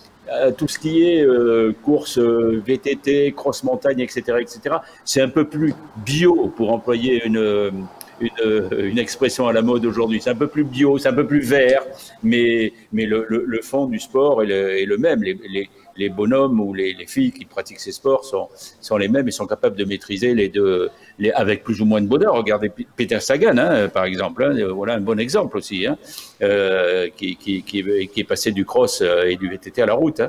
tout 0.56 0.68
ce 0.68 0.78
qui 0.78 1.02
est 1.02 1.24
euh, 1.24 1.72
course 1.82 2.18
euh, 2.18 2.62
VTT, 2.66 3.32
cross 3.32 3.62
montagne, 3.62 4.00
etc., 4.00 4.38
etc., 4.40 4.76
c'est 5.04 5.20
un 5.20 5.28
peu 5.28 5.44
plus 5.44 5.74
bio 6.04 6.52
pour 6.56 6.72
employer 6.72 7.24
une, 7.24 7.86
une, 8.20 8.68
une 8.78 8.98
expression 8.98 9.46
à 9.48 9.52
la 9.52 9.62
mode 9.62 9.84
aujourd'hui. 9.84 10.20
C'est 10.22 10.30
un 10.30 10.34
peu 10.34 10.48
plus 10.48 10.64
bio, 10.64 10.98
c'est 10.98 11.08
un 11.08 11.14
peu 11.14 11.26
plus 11.26 11.40
vert, 11.40 11.82
mais, 12.22 12.72
mais 12.92 13.06
le, 13.06 13.26
le, 13.28 13.44
le 13.46 13.62
fond 13.62 13.86
du 13.86 13.98
sport 13.98 14.42
est 14.42 14.46
le, 14.46 14.80
est 14.80 14.86
le 14.86 14.96
même. 14.98 15.22
Les, 15.22 15.38
les, 15.48 15.68
les 15.97 16.08
bonhommes 16.08 16.60
ou 16.60 16.74
les, 16.74 16.92
les, 16.94 17.06
filles 17.06 17.32
qui 17.32 17.44
pratiquent 17.44 17.81
ces 17.81 17.92
sports 17.92 18.24
sont, 18.24 18.48
sont 18.81 18.97
les 18.97 19.08
mêmes 19.08 19.28
et 19.28 19.31
sont 19.31 19.47
capables 19.47 19.76
de 19.76 19.84
maîtriser 19.84 20.34
les 20.34 20.48
deux, 20.48 20.90
les, 21.18 21.31
avec 21.32 21.64
plus 21.64 21.81
ou 21.81 21.84
moins 21.84 22.00
de 22.00 22.06
bonheur. 22.06 22.34
Regardez 22.34 22.70
Peter 22.97 23.20
Sagan, 23.20 23.56
hein, 23.58 23.89
par 23.89 24.05
exemple, 24.05 24.44
hein, 24.44 24.55
voilà 24.74 24.94
un 24.94 25.00
bon 25.00 25.18
exemple 25.18 25.56
aussi, 25.56 25.86
hein, 25.86 25.97
euh, 26.42 27.08
qui, 27.16 27.36
qui, 27.36 27.62
qui, 27.62 28.08
qui, 28.08 28.20
est 28.20 28.24
passé 28.24 28.52
du 28.52 28.64
cross 28.64 29.02
et 29.26 29.36
du 29.36 29.48
VTT 29.48 29.82
à 29.82 29.86
la 29.86 29.94
route. 29.94 30.23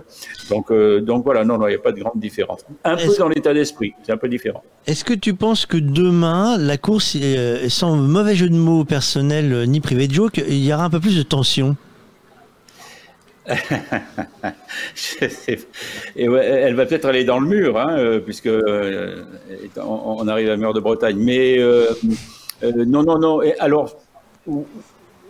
Donc, 0.49 0.71
euh, 0.71 1.01
donc 1.01 1.23
voilà, 1.23 1.43
non, 1.43 1.57
non, 1.57 1.67
il 1.67 1.71
n'y 1.71 1.75
a 1.75 1.79
pas 1.79 1.91
de 1.91 1.99
grande 1.99 2.19
différence. 2.19 2.65
Un 2.83 2.95
peu 2.95 3.15
dans 3.17 3.29
l'état 3.29 3.53
d'esprit, 3.53 3.93
c'est 4.03 4.11
un 4.11 4.17
peu 4.17 4.29
différent. 4.29 4.63
Est-ce 4.87 5.03
que 5.03 5.13
tu 5.13 5.33
penses 5.33 5.65
que 5.65 5.77
demain, 5.77 6.57
la 6.57 6.77
course, 6.77 7.17
sans 7.69 7.95
mauvais 7.95 8.35
jeu 8.35 8.49
de 8.49 8.55
mots 8.55 8.85
personnel 8.85 9.65
ni 9.67 9.79
privé 9.79 10.07
de 10.07 10.13
joke, 10.13 10.41
il 10.47 10.63
y 10.63 10.73
aura 10.73 10.85
un 10.85 10.89
peu 10.89 10.99
plus 10.99 11.17
de 11.17 11.23
tension? 11.23 11.75
elle 16.15 16.75
va 16.75 16.85
peut-être 16.85 17.05
aller 17.05 17.23
dans 17.23 17.39
le 17.39 17.47
mur, 17.47 17.79
hein, 17.79 18.19
puisque 18.23 18.47
euh, 18.47 19.23
on, 19.77 20.27
arrive 20.27 20.49
à 20.49 20.57
Mur 20.57 20.73
de 20.73 20.79
Bretagne. 20.79 21.17
Mais 21.17 21.59
euh, 21.59 21.91
euh, 22.63 22.85
non, 22.85 23.03
non, 23.03 23.19
non. 23.19 23.43
Et 23.43 23.57
alors, 23.59 23.97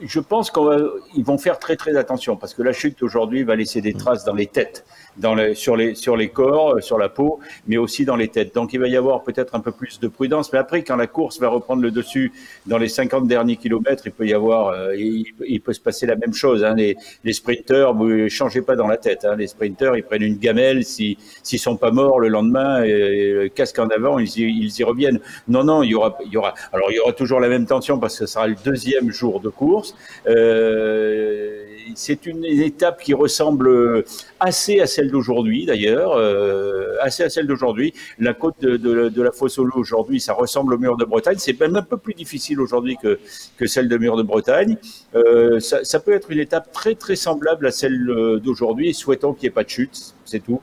je 0.02 0.20
pense 0.20 0.52
qu'ils 0.52 1.26
vont 1.26 1.38
faire 1.38 1.60
très 1.60 1.76
très 1.76 1.98
attention 1.98 2.38
parce 2.38 2.54
que 2.54 2.64
la 2.64 2.74
chute 2.74 3.04
aujourd'hui 3.04 3.44
va 3.44 3.56
laisser 3.56 3.82
des 3.82 3.94
traces 3.94 4.24
dans 4.24 4.34
les 4.34 4.48
têtes 4.48 4.86
dans 5.18 5.36
les, 5.36 5.56
sur, 5.56 5.76
les, 5.76 5.96
sur 5.96 6.18
les 6.18 6.30
corps, 6.30 6.82
sur 6.82 6.98
la 6.98 7.10
peau, 7.10 7.40
mais 7.68 7.78
aussi 7.78 8.06
dans 8.06 8.16
les 8.16 8.28
têtes. 8.28 8.54
Donc 8.56 8.74
il 8.74 8.80
va 8.80 8.88
y 8.88 8.96
avoir 8.96 9.24
peut-être 9.24 9.56
un 9.56 9.60
peu 9.60 9.72
plus 9.72 10.00
de 10.00 10.08
prudence. 10.08 10.52
Mais 10.54 10.60
après, 10.60 10.84
quand 10.84 10.96
la 10.96 11.08
course 11.08 11.40
va 11.40 11.50
reprendre 11.50 11.82
le 11.82 11.92
dessus 11.92 12.32
dans 12.66 12.78
les 12.78 12.90
50 12.90 13.28
derniers 13.28 13.56
kilomètres, 13.56 14.04
il 14.06 14.12
peut 14.12 14.28
y 14.28 14.34
avoir, 14.34 14.68
euh, 14.68 14.96
il, 14.96 15.62
peut 15.62 15.74
se 15.74 15.80
passer 15.80 16.06
la 16.06 16.16
même 16.16 16.34
chose. 16.34 16.64
Hein. 16.64 16.76
Les, 16.76 16.96
les 17.24 17.34
sprinteurs, 17.34 17.94
vous 17.94 18.10
ne 18.10 18.28
changez 18.28 18.62
pas 18.62 18.76
dans 18.76 18.88
la 18.88 18.98
tête. 18.98 19.26
Hein. 19.26 19.36
Les 19.36 19.48
sprinteurs, 19.48 19.96
ils 19.98 20.04
prennent 20.04 20.24
une 20.24 20.38
gamelle. 20.38 20.84
S'ils 20.84 21.18
si, 21.44 21.58
sont 21.58 21.78
pas 21.78 21.92
morts 21.92 22.20
le 22.20 22.28
lendemain, 22.28 22.84
et, 22.84 23.52
casque 23.56 23.80
en 23.80 23.88
avant, 23.88 24.20
ils 24.20 24.38
y, 24.38 24.44
ils 24.44 24.80
y 24.80 24.84
reviennent. 24.84 25.20
Non, 25.48 25.64
non, 25.64 25.84
il 25.84 25.92
y 25.92 25.96
aura, 25.96 26.18
il 26.26 26.32
y 26.32 26.38
aura. 26.38 26.54
Alors 26.74 26.92
il 26.92 26.96
y 26.96 27.00
aura 27.00 27.14
toujours 27.14 27.40
la 27.40 27.50
même 27.50 27.66
tension 27.66 28.00
parce 28.00 28.20
que 28.20 28.26
ce 28.26 28.34
sera 28.34 28.48
le 28.48 28.56
deuxième 28.64 29.12
jour 29.12 29.40
de 29.40 29.50
course. 29.50 29.96
Euh, 30.28 31.64
c'est 31.96 32.26
une 32.26 32.46
étape 32.46 33.02
qui 33.02 33.14
ressemble 33.14 34.04
assez 34.46 34.80
à 34.80 34.88
celle 34.88 35.10
d'aujourd'hui 35.12 35.66
d'ailleurs, 35.66 36.14
euh, 36.14 36.96
assez 37.02 37.24
à 37.24 37.30
celle 37.30 37.48
d'aujourd'hui. 37.48 37.94
La 38.20 38.34
côte 38.34 38.62
de, 38.62 39.22
la 39.22 39.32
Fossolo 39.32 39.72
aujourd'hui, 39.76 40.20
ça 40.20 40.34
ressemble 40.34 40.74
au 40.76 40.78
mur 40.78 40.98
de 40.98 41.06
Bretagne. 41.06 41.38
C'est 41.40 41.60
même 41.60 41.76
un 41.76 41.82
peu 41.82 41.98
plus 41.98 42.14
difficile 42.14 42.62
aujourd'hui 42.62 42.98
que, 43.02 43.20
celle 43.66 43.90
de 43.90 43.98
mur 43.98 44.16
de 44.16 44.24
Bretagne. 44.24 44.78
Euh, 45.16 45.60
ça, 45.60 46.00
peut 46.00 46.14
être 46.14 46.32
une 46.32 46.40
étape 46.40 46.72
très 46.72 46.96
très 46.96 47.16
semblable 47.16 47.66
à 47.68 47.72
celle 47.72 48.06
d'aujourd'hui. 48.44 48.94
Souhaitons 48.94 49.34
qu'il 49.34 49.44
n'y 49.44 49.48
ait 49.48 49.52
pas 49.52 49.64
de 49.64 49.70
chute, 49.70 50.14
c'est 50.26 50.44
tout. 50.44 50.62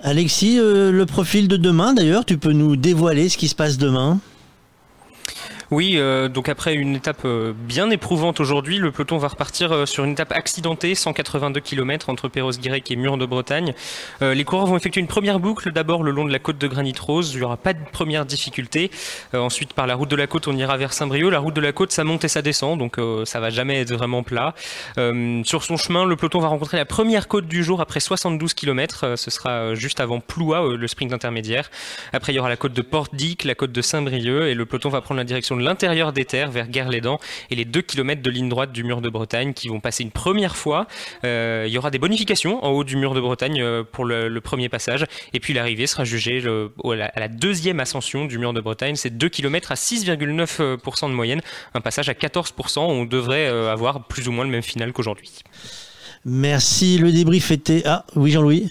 Alexis, 0.00 0.58
euh, 0.60 0.92
le 0.92 1.06
profil 1.06 1.48
de 1.48 1.56
demain 1.56 1.92
d'ailleurs, 1.92 2.24
tu 2.24 2.38
peux 2.38 2.52
nous 2.52 2.76
dévoiler 2.76 3.28
ce 3.28 3.36
qui 3.36 3.48
se 3.48 3.56
passe 3.56 3.78
demain? 3.78 4.20
Oui, 5.70 5.96
euh, 5.96 6.28
donc 6.28 6.48
après 6.48 6.74
une 6.74 6.96
étape 6.96 7.22
euh, 7.26 7.52
bien 7.54 7.90
éprouvante 7.90 8.40
aujourd'hui, 8.40 8.78
le 8.78 8.90
peloton 8.90 9.18
va 9.18 9.28
repartir 9.28 9.70
euh, 9.70 9.86
sur 9.86 10.04
une 10.04 10.12
étape 10.12 10.32
accidentée, 10.32 10.94
182 10.94 11.60
km 11.60 12.08
entre 12.08 12.28
Perros-Guirec 12.28 12.90
et 12.90 12.96
Mur 12.96 13.18
de 13.18 13.26
Bretagne. 13.26 13.74
Euh, 14.22 14.32
les 14.32 14.44
coureurs 14.44 14.66
vont 14.66 14.78
effectuer 14.78 15.02
une 15.02 15.08
première 15.08 15.40
boucle, 15.40 15.70
d'abord 15.72 16.02
le 16.02 16.10
long 16.10 16.24
de 16.24 16.32
la 16.32 16.38
côte 16.38 16.56
de 16.56 16.66
Granit 16.66 16.94
Rose, 16.98 17.32
il 17.34 17.38
n'y 17.38 17.44
aura 17.44 17.58
pas 17.58 17.74
de 17.74 17.84
première 17.92 18.24
difficulté. 18.24 18.90
Euh, 19.34 19.40
ensuite, 19.40 19.74
par 19.74 19.86
la 19.86 19.94
route 19.94 20.10
de 20.10 20.16
la 20.16 20.26
côte, 20.26 20.48
on 20.48 20.56
ira 20.56 20.78
vers 20.78 20.94
Saint-Brieuc. 20.94 21.30
La 21.30 21.38
route 21.38 21.54
de 21.54 21.60
la 21.60 21.72
côte, 21.72 21.92
ça 21.92 22.02
monte 22.02 22.24
et 22.24 22.28
ça 22.28 22.40
descend, 22.40 22.78
donc 22.78 22.98
euh, 22.98 23.26
ça 23.26 23.38
va 23.38 23.50
jamais 23.50 23.80
être 23.80 23.92
vraiment 23.92 24.22
plat. 24.22 24.54
sur 25.44 25.64
son 25.64 25.76
chemin, 25.76 26.06
le 26.06 26.16
peloton 26.16 26.40
va 26.40 26.48
rencontrer 26.48 26.78
la 26.78 26.86
première 26.86 27.28
côte 27.28 27.46
du 27.46 27.62
jour 27.62 27.82
après 27.82 28.00
72 28.00 28.54
km. 28.54 29.16
ce 29.16 29.30
sera 29.30 29.74
juste 29.74 30.00
avant 30.00 30.20
Ploua, 30.20 30.76
le 30.76 30.88
sprint 30.88 31.12
intermédiaire. 31.12 31.70
Après, 32.12 32.32
il 32.32 32.36
y 32.36 32.38
aura 32.38 32.48
la 32.48 32.56
côte 32.56 32.72
de 32.72 32.82
Port-Dick, 32.82 33.44
la 33.44 33.54
côte 33.54 33.72
de 33.72 33.82
Saint-Brieuc, 33.82 34.48
et 34.48 34.54
le 34.54 34.64
peloton 34.64 34.88
va 34.88 35.00
prendre 35.00 35.18
la 35.18 35.24
direction 35.24 35.57
de 35.58 35.64
l'intérieur 35.64 36.12
des 36.12 36.24
terres 36.24 36.50
vers 36.50 36.68
Guerre-les-Dents 36.68 37.20
et 37.50 37.54
les 37.54 37.64
2 37.64 37.82
km 37.82 38.22
de 38.22 38.30
ligne 38.30 38.48
droite 38.48 38.72
du 38.72 38.84
mur 38.84 39.00
de 39.00 39.08
Bretagne 39.08 39.52
qui 39.52 39.68
vont 39.68 39.80
passer 39.80 40.02
une 40.02 40.10
première 40.10 40.56
fois. 40.56 40.86
Euh, 41.24 41.64
il 41.66 41.72
y 41.72 41.78
aura 41.78 41.90
des 41.90 41.98
bonifications 41.98 42.64
en 42.64 42.70
haut 42.70 42.84
du 42.84 42.96
mur 42.96 43.14
de 43.14 43.20
Bretagne 43.20 43.60
euh, 43.60 43.82
pour 43.84 44.04
le, 44.04 44.28
le, 44.28 44.40
premier 44.40 44.68
passage 44.68 45.04
et 45.32 45.40
puis 45.40 45.52
l'arrivée 45.52 45.86
sera 45.86 46.04
jugée 46.04 46.40
le, 46.40 46.72
à 46.84 47.20
la 47.20 47.28
deuxième 47.28 47.80
ascension 47.80 48.24
du 48.24 48.38
mur 48.38 48.52
de 48.52 48.60
Bretagne. 48.60 48.96
C'est 48.96 49.16
2 49.16 49.28
km 49.28 49.72
à 49.72 49.74
6,9% 49.74 51.08
de 51.08 51.14
moyenne, 51.14 51.40
un 51.74 51.80
passage 51.80 52.08
à 52.08 52.14
14%. 52.14 52.80
On 52.80 53.04
devrait 53.04 53.46
euh, 53.46 53.72
avoir 53.72 54.06
plus 54.06 54.28
ou 54.28 54.32
moins 54.32 54.44
le 54.44 54.50
même 54.50 54.62
final 54.62 54.92
qu'aujourd'hui. 54.92 55.30
Merci, 56.24 56.98
le 56.98 57.12
débrief 57.12 57.50
était... 57.50 57.82
Ah 57.84 58.04
oui 58.16 58.30
Jean-Louis? 58.30 58.70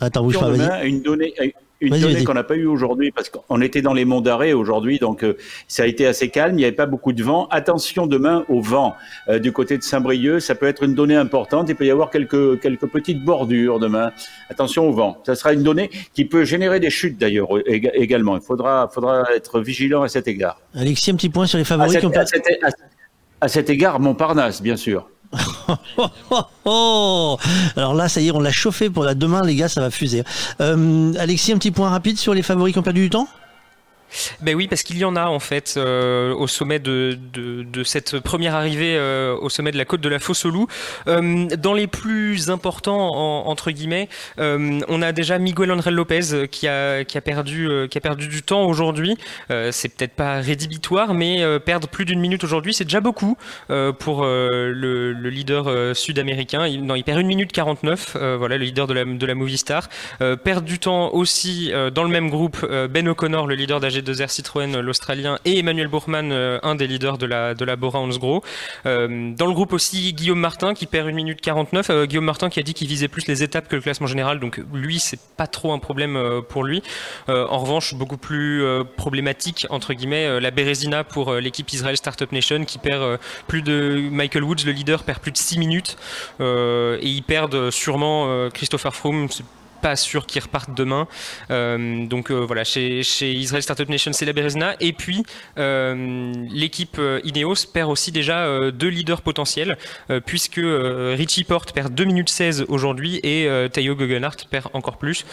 Attends, 0.00 0.22
bouge 0.22 0.38
pas, 0.38 0.50
vas-y. 0.50 0.88
Une 0.88 1.02
donnée, 1.02 1.32
une 1.80 1.98
donnée 1.98 2.24
qu'on 2.24 2.34
n'a 2.34 2.44
pas 2.44 2.56
eue 2.56 2.66
aujourd'hui 2.66 3.10
parce 3.10 3.28
qu'on 3.28 3.60
était 3.60 3.82
dans 3.82 3.92
les 3.92 4.04
monts 4.04 4.20
d'arrêt 4.20 4.52
aujourd'hui, 4.52 4.98
donc 4.98 5.24
euh, 5.24 5.36
ça 5.68 5.82
a 5.82 5.86
été 5.86 6.06
assez 6.06 6.28
calme. 6.28 6.54
Il 6.54 6.58
n'y 6.58 6.64
avait 6.64 6.72
pas 6.72 6.86
beaucoup 6.86 7.12
de 7.12 7.22
vent. 7.22 7.46
Attention 7.50 8.06
demain 8.06 8.44
au 8.48 8.60
vent 8.60 8.94
euh, 9.28 9.38
du 9.38 9.52
côté 9.52 9.76
de 9.78 9.82
Saint-Brieuc, 9.82 10.40
ça 10.40 10.54
peut 10.54 10.66
être 10.66 10.82
une 10.82 10.94
donnée 10.94 11.16
importante. 11.16 11.68
Il 11.68 11.76
peut 11.76 11.86
y 11.86 11.90
avoir 11.90 12.10
quelques 12.10 12.60
quelques 12.60 12.86
petites 12.86 13.24
bordures 13.24 13.78
demain. 13.78 14.12
Attention 14.50 14.88
au 14.88 14.92
vent. 14.92 15.18
Ça 15.24 15.34
sera 15.34 15.52
une 15.52 15.62
donnée 15.62 15.90
qui 16.12 16.24
peut 16.24 16.44
générer 16.44 16.80
des 16.80 16.90
chutes 16.90 17.18
d'ailleurs 17.18 17.48
également. 17.66 18.36
Il 18.36 18.42
faudra 18.42 18.88
faudra 18.92 19.24
être 19.34 19.60
vigilant 19.60 20.02
à 20.02 20.08
cet 20.08 20.28
égard. 20.28 20.60
Alexis, 20.74 21.10
un 21.10 21.16
petit 21.16 21.28
point 21.28 21.46
sur 21.46 21.58
les 21.58 21.64
favoris. 21.64 21.96
À 21.96 22.00
cet, 22.00 22.16
à 22.16 22.70
cet, 22.70 22.78
à 23.40 23.48
cet 23.48 23.70
égard, 23.70 24.00
Montparnasse, 24.00 24.62
bien 24.62 24.76
sûr. 24.76 25.08
Alors 27.76 27.94
là, 27.94 28.08
ça 28.08 28.20
y 28.20 28.28
est, 28.28 28.30
on 28.32 28.40
l'a 28.40 28.52
chauffé 28.52 28.90
pour 28.90 29.04
la 29.04 29.14
demain, 29.14 29.42
les 29.42 29.56
gars, 29.56 29.68
ça 29.68 29.80
va 29.80 29.90
fuser. 29.90 30.24
Euh, 30.60 31.12
Alexis, 31.18 31.52
un 31.52 31.58
petit 31.58 31.70
point 31.70 31.88
rapide 31.90 32.18
sur 32.18 32.34
les 32.34 32.42
favoris 32.42 32.72
qui 32.72 32.78
ont 32.78 32.82
perdu 32.82 33.02
du 33.02 33.10
temps? 33.10 33.28
Ben 34.40 34.54
oui, 34.54 34.68
parce 34.68 34.82
qu'il 34.82 34.98
y 34.98 35.04
en 35.04 35.16
a 35.16 35.26
en 35.26 35.38
fait 35.38 35.74
euh, 35.76 36.34
au 36.34 36.46
sommet 36.46 36.78
de, 36.78 37.18
cette 37.84 38.20
première 38.20 38.54
arrivée 38.54 38.96
euh, 38.96 39.36
au 39.40 39.48
sommet 39.48 39.72
de 39.72 39.78
la 39.78 39.84
côte 39.84 40.00
de 40.00 40.08
la 40.08 40.18
Fosse 40.18 40.44
au 40.44 40.50
Loup. 40.50 40.66
Euh, 41.06 41.46
dans 41.56 41.72
les 41.72 41.86
plus 41.86 42.50
importants, 42.50 43.14
en, 43.14 43.48
entre 43.48 43.70
guillemets, 43.70 44.08
on 44.38 45.02
a 45.02 45.12
déjà 45.12 45.38
Miguel 45.38 45.72
André 45.72 45.90
Lopez 45.90 46.48
qui 46.50 46.68
a, 46.68 47.04
qui 47.04 47.18
a, 47.18 47.20
perdu, 47.20 47.68
qui 47.90 47.98
a 47.98 48.00
perdu 48.00 48.28
du 48.28 48.42
temps 48.42 48.64
aujourd'hui. 48.64 49.16
c'est 49.70 49.88
peut-être 49.88 50.14
pas 50.14 50.40
rédhibitoire, 50.40 51.14
mais 51.14 51.42
perdre 51.60 51.88
plus 51.88 52.04
d'une 52.04 52.20
minute 52.20 52.44
aujourd'hui, 52.44 52.74
c'est 52.74 52.84
déjà 52.84 53.00
beaucoup 53.00 53.36
pour 53.98 54.24
le, 54.24 55.12
le, 55.12 55.30
leader 55.30 55.96
sud-américain. 55.96 56.66
Il, 56.66 56.84
non, 56.84 56.94
il 56.94 57.04
perd 57.04 57.20
une 57.20 57.26
minute 57.26 57.52
49, 57.52 58.16
voilà, 58.38 58.56
le 58.56 58.64
leader 58.64 58.86
de 58.86 58.94
la, 58.94 59.04
de 59.04 59.26
la 59.26 59.34
Movistar. 59.34 59.88
perdre 60.18 60.62
du 60.62 60.78
temps 60.78 61.12
aussi 61.12 61.72
dans 61.94 62.04
le 62.04 62.10
même 62.10 62.30
groupe, 62.30 62.66
Ben 62.90 63.08
O'Connor, 63.08 63.46
le 63.46 63.54
leader 63.54 63.80
d'AG2R 64.04 64.28
Citroën, 64.28 64.80
l'Australien, 64.80 65.38
et 65.44 65.58
Emmanuel 65.58 65.88
Bourgman, 65.88 66.32
un 66.62 66.74
des 66.74 66.86
leaders 66.86 67.18
de 67.18 67.26
la, 67.26 67.54
de 67.54 67.64
la 67.64 67.76
Bora 67.76 67.98
Hansgrohe. 67.98 68.42
dans 68.84 69.46
le 69.46 69.52
groupe 69.52 69.72
aussi 69.72 70.12
Guillaume 70.12 70.40
Martin 70.40 70.74
qui 70.74 70.86
perd 70.86 71.08
une 71.08 71.16
minute 71.16 71.40
49. 71.40 71.90
Euh, 71.90 72.06
Guillaume 72.06 72.24
Martin 72.24 72.50
qui 72.50 72.60
a 72.60 72.62
dit 72.62 72.74
qu'il 72.74 72.88
visait 72.88 73.08
plus 73.08 73.26
les 73.26 73.42
étapes 73.42 73.68
que 73.68 73.76
le 73.76 73.82
classement 73.82 74.06
général, 74.06 74.40
donc 74.40 74.60
lui 74.72 74.98
c'est 74.98 75.18
pas 75.36 75.46
trop 75.46 75.72
un 75.72 75.78
problème 75.78 76.16
euh, 76.16 76.40
pour 76.40 76.64
lui. 76.64 76.82
Euh, 77.28 77.46
en 77.48 77.58
revanche, 77.58 77.94
beaucoup 77.94 78.16
plus 78.16 78.64
problématique 78.96 79.66
entre 79.70 79.94
guillemets 79.94 80.40
la 80.40 80.50
Bérésina 80.50 81.04
pour 81.04 81.34
l'équipe 81.34 81.70
Israel 81.72 81.96
Startup 81.96 82.30
Nation 82.30 82.64
qui 82.64 82.78
perd 82.78 83.18
plus 83.46 83.62
de 83.62 84.08
Michael 84.10 84.44
Woods, 84.44 84.64
le 84.64 84.72
leader, 84.72 85.02
perd 85.02 85.20
plus 85.20 85.32
de 85.32 85.36
6 85.36 85.58
minutes 85.58 85.96
et 86.40 86.98
ils 87.02 87.22
perdent 87.22 87.70
sûrement 87.70 88.48
Christopher 88.50 88.94
Froome 88.94 89.28
pas 89.84 89.96
sûr 89.96 90.24
qu'ils 90.24 90.40
repartent 90.40 90.74
demain. 90.74 91.06
Euh, 91.50 92.06
donc 92.06 92.30
euh, 92.30 92.36
voilà, 92.36 92.64
chez, 92.64 93.02
chez, 93.02 93.34
Israel 93.34 93.62
Startup 93.62 93.86
Nation, 93.86 94.14
c'est 94.14 94.24
la 94.24 94.32
Berezna. 94.32 94.76
Et 94.80 94.94
puis, 94.94 95.24
euh, 95.58 96.32
l'équipe 96.50 96.98
Ineos 97.22 97.66
perd 97.70 97.90
aussi 97.90 98.10
déjà 98.10 98.70
deux 98.70 98.88
leaders 98.88 99.20
potentiels, 99.20 99.76
puisque 100.24 100.60
Richie 100.62 101.44
Porte 101.44 101.72
perd 101.74 101.94
2 101.94 102.04
minutes 102.04 102.30
16 102.30 102.64
aujourd'hui 102.68 103.20
et 103.22 103.46
Tayo 103.72 103.94
Guggenhardt 103.94 104.46
perd 104.50 104.68
encore 104.72 104.96
plus. 104.96 105.26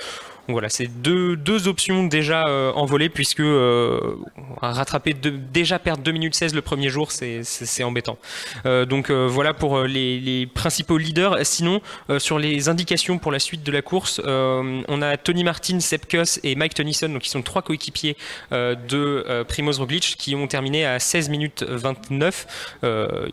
Voilà, 0.47 0.69
c'est 0.69 0.87
deux, 0.87 1.67
options 1.67 2.05
déjà 2.05 2.47
euh, 2.47 2.71
envolées 2.73 3.09
puisque 3.09 3.41
euh, 3.41 4.15
rattraper 4.61 5.13
déjà 5.13 5.77
perdre 5.79 6.01
2 6.03 6.11
minutes 6.11 6.35
16 6.35 6.55
le 6.55 6.61
premier 6.61 6.89
jour, 6.89 7.11
c'est 7.11 7.83
embêtant. 7.83 8.17
Euh, 8.65 8.85
donc 8.85 9.11
voilà 9.11 9.53
pour 9.53 9.81
les, 9.81 10.47
principaux 10.53 10.97
leaders. 10.97 11.37
Sinon, 11.45 11.81
sur 12.17 12.39
les 12.39 12.69
indications 12.69 13.17
pour 13.17 13.31
la 13.31 13.39
suite 13.39 13.63
de 13.63 13.71
la 13.71 13.81
course, 13.81 14.21
on 14.25 15.01
a 15.01 15.17
Tony 15.17 15.43
Martin, 15.43 15.79
Sepkus 15.79 16.39
et 16.43 16.55
Mike 16.55 16.73
Tennyson, 16.73 17.09
donc 17.09 17.21
qui 17.21 17.29
sont 17.29 17.41
trois 17.41 17.61
coéquipiers 17.61 18.17
de 18.51 19.43
Primoz 19.47 19.79
Roglic, 19.79 20.15
qui 20.17 20.35
ont 20.35 20.47
terminé 20.47 20.85
à 20.85 20.99
16 20.99 21.29
minutes 21.29 21.63
29. 21.63 22.79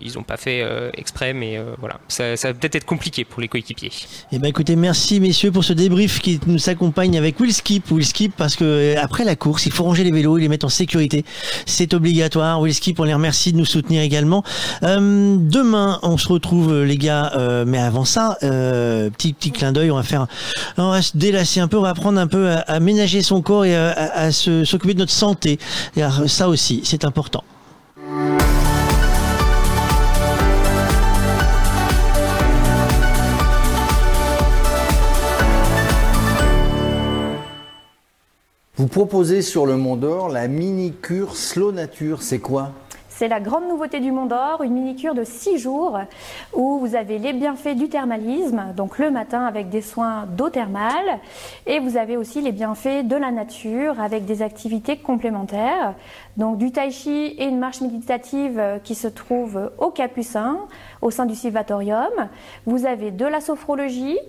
ils 0.00 0.12
n'ont 0.14 0.22
pas 0.22 0.36
fait 0.36 0.64
exprès, 0.94 1.32
mais 1.32 1.58
voilà, 1.78 2.00
ça, 2.08 2.36
ça 2.36 2.48
va 2.48 2.54
peut-être 2.54 2.76
être 2.76 2.86
compliqué 2.86 3.24
pour 3.24 3.40
les 3.40 3.48
coéquipiers. 3.48 3.90
Eh 4.32 4.38
ben 4.38 4.48
écoutez, 4.48 4.76
merci 4.76 5.20
messieurs 5.20 5.50
pour 5.50 5.64
ce 5.64 5.72
débrief 5.72 6.20
qui 6.20 6.40
nous 6.46 6.68
accompagne 6.68 6.97
avec 6.98 7.38
Will 7.38 7.54
Skip. 7.54 7.92
Will 7.92 8.04
Skip 8.04 8.34
parce 8.36 8.56
que 8.56 8.64
euh, 8.64 9.00
après 9.00 9.24
la 9.24 9.36
course, 9.36 9.66
il 9.66 9.72
faut 9.72 9.84
ranger 9.84 10.02
les 10.02 10.10
vélos 10.10 10.36
et 10.38 10.40
les 10.40 10.48
mettre 10.48 10.66
en 10.66 10.68
sécurité. 10.68 11.24
C'est 11.64 11.94
obligatoire. 11.94 12.60
Will 12.60 12.74
Skip, 12.74 12.98
on 12.98 13.04
les 13.04 13.14
remercie 13.14 13.52
de 13.52 13.56
nous 13.56 13.64
soutenir 13.64 14.02
également. 14.02 14.42
Euh, 14.82 15.36
demain, 15.38 16.00
on 16.02 16.18
se 16.18 16.26
retrouve 16.26 16.72
euh, 16.72 16.84
les 16.84 16.96
gars, 16.96 17.32
mais 17.66 17.78
avant 17.78 18.04
ça, 18.04 18.36
petit 18.40 19.32
petit 19.32 19.52
clin 19.52 19.72
d'œil, 19.72 19.90
on 19.90 19.96
va 19.96 20.02
faire, 20.02 20.26
on 20.76 20.90
va 20.90 21.02
se 21.02 21.16
délasser 21.16 21.60
un 21.60 21.68
peu, 21.68 21.78
on 21.78 21.82
va 21.82 21.90
apprendre 21.90 22.18
un 22.18 22.26
peu 22.26 22.50
à, 22.66 22.80
ménager 22.80 23.22
son 23.22 23.42
corps 23.42 23.64
et 23.64 23.76
à, 23.76 23.92
à, 23.92 24.32
s'occuper 24.32 24.94
de 24.94 24.98
notre 24.98 25.12
santé. 25.12 25.58
Ça 26.26 26.48
aussi, 26.48 26.80
c'est 26.84 27.04
important. 27.04 27.44
Vous 38.78 38.86
proposez 38.86 39.42
sur 39.42 39.66
le 39.66 39.76
Mont 39.76 39.96
d'Or 39.96 40.28
la 40.28 40.46
mini-cure 40.46 41.34
Slow 41.34 41.72
Nature. 41.72 42.22
C'est 42.22 42.38
quoi? 42.38 42.70
C'est 43.08 43.26
la 43.26 43.40
grande 43.40 43.66
nouveauté 43.66 43.98
du 43.98 44.12
Mont 44.12 44.26
d'Or, 44.26 44.62
une 44.62 44.72
mini-cure 44.72 45.16
de 45.16 45.24
6 45.24 45.58
jours 45.58 45.98
où 46.54 46.78
vous 46.78 46.94
avez 46.94 47.18
les 47.18 47.32
bienfaits 47.32 47.74
du 47.74 47.88
thermalisme, 47.88 48.66
donc 48.76 49.00
le 49.00 49.10
matin 49.10 49.44
avec 49.46 49.68
des 49.68 49.82
soins 49.82 50.26
d'eau 50.36 50.48
thermale, 50.48 51.18
et 51.66 51.80
vous 51.80 51.96
avez 51.96 52.16
aussi 52.16 52.40
les 52.40 52.52
bienfaits 52.52 53.02
de 53.02 53.16
la 53.16 53.32
nature 53.32 54.00
avec 54.00 54.26
des 54.26 54.42
activités 54.42 54.96
complémentaires, 54.96 55.94
donc 56.36 56.58
du 56.58 56.70
tai 56.70 56.92
chi 56.92 57.34
et 57.36 57.46
une 57.46 57.58
marche 57.58 57.80
méditative 57.80 58.62
qui 58.84 58.94
se 58.94 59.08
trouve 59.08 59.72
au 59.78 59.90
Capucin, 59.90 60.56
au 61.02 61.10
sein 61.10 61.26
du 61.26 61.34
Silvatorium. 61.34 62.12
Vous 62.64 62.86
avez 62.86 63.10
de 63.10 63.26
la 63.26 63.40
sophrologie, 63.40 64.20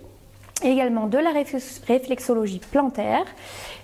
également 0.63 1.07
de 1.07 1.17
la 1.17 1.31
réflexologie 1.31 2.61
plantaire 2.71 3.25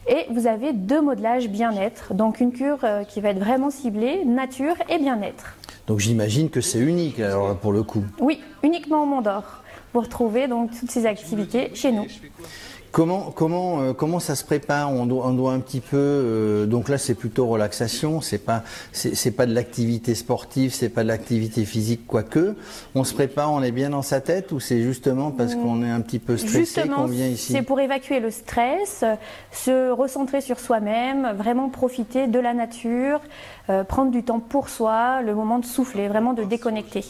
et 0.08 0.26
vous 0.30 0.48
avez 0.48 0.74
deux 0.74 1.02
modelages 1.02 1.50
bien-être, 1.50 2.14
donc 2.14 2.40
une 2.40 2.52
cure 2.52 2.80
euh, 2.84 3.04
qui 3.04 3.22
va 3.22 3.30
être 3.30 3.40
vraiment 3.40 3.70
ciblée 3.70 4.24
nature 4.26 4.76
et 4.90 4.98
bien-être. 4.98 5.56
Donc 5.88 6.00
j'imagine 6.00 6.50
que 6.50 6.62
c'est 6.62 6.80
unique 6.80 7.20
alors 7.20 7.58
pour 7.58 7.72
le 7.72 7.84
coup. 7.84 8.04
Oui, 8.20 8.42
uniquement 8.64 9.04
au 9.04 9.06
Mont 9.06 9.22
d'Or. 9.22 9.64
Vous 9.94 10.02
retrouvez 10.02 10.48
donc 10.48 10.72
toutes 10.78 10.92
ces 10.92 11.06
activités 11.06 11.72
chez 11.74 11.92
nous. 11.92 12.06
Comment, 12.96 13.30
comment, 13.36 13.82
euh, 13.82 13.92
comment 13.92 14.22
ça 14.22 14.36
se 14.36 14.46
prépare? 14.46 14.90
On 14.90 15.06
doit, 15.06 15.28
on 15.28 15.34
doit 15.34 15.52
un 15.52 15.60
petit 15.60 15.82
peu. 15.82 15.98
Euh, 15.98 16.66
donc 16.66 16.88
là, 16.88 16.98
c'est 16.98 17.14
plutôt 17.14 17.46
relaxation. 17.46 18.22
C'est 18.22 18.38
pas, 18.38 18.64
c'est 18.94 19.32
pas 19.32 19.46
de 19.46 19.54
l'activité 19.54 20.16
sportive, 20.16 20.74
c'est 20.74 20.88
pas 20.88 21.04
de 21.04 21.10
l'activité 21.10 21.66
physique, 21.66 22.08
quoique. 22.08 22.56
On 22.96 23.04
se 23.04 23.14
prépare, 23.14 23.52
on 23.52 23.62
est 23.64 23.74
bien 23.74 23.90
dans 23.90 24.02
sa 24.02 24.22
tête, 24.22 24.54
ou 24.54 24.62
c'est 24.62 24.82
justement 24.82 25.32
parce 25.32 25.56
qu'on 25.56 25.84
est 25.84 25.90
un 25.90 26.00
petit 26.00 26.20
peu 26.20 26.38
stressé 26.38 26.88
qu'on 26.88 27.08
vient 27.08 27.28
ici? 27.28 27.52
C'est 27.52 27.64
pour 27.64 27.82
évacuer 27.82 28.22
le 28.22 28.32
stress, 28.32 29.04
se 29.52 29.92
recentrer 29.92 30.40
sur 30.40 30.62
soi-même, 30.62 31.34
vraiment 31.36 31.68
profiter 31.68 32.28
de 32.28 32.40
la 32.40 32.54
nature, 32.54 33.20
euh, 33.70 33.84
prendre 33.84 34.12
du 34.12 34.24
temps 34.24 34.40
pour 34.40 34.70
soi, 34.70 35.22
le 35.22 35.34
moment 35.34 35.60
de 35.60 35.66
souffler, 35.66 36.08
vraiment 36.08 36.34
de 36.34 36.44
déconnecter. 36.44 37.04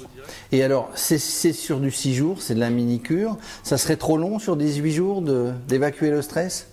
Et 0.51 0.63
alors, 0.63 0.89
c'est 0.95 1.17
sur 1.17 1.79
du 1.79 1.91
6 1.91 2.13
jours, 2.13 2.41
c'est 2.41 2.55
de 2.55 2.59
la 2.59 2.69
mini-cure. 2.69 3.37
Ça 3.63 3.77
serait 3.77 3.97
trop 3.97 4.17
long 4.17 4.39
sur 4.39 4.55
18 4.55 4.91
jours 4.91 5.21
d'évacuer 5.67 6.09
le 6.09 6.21
stress? 6.21 6.67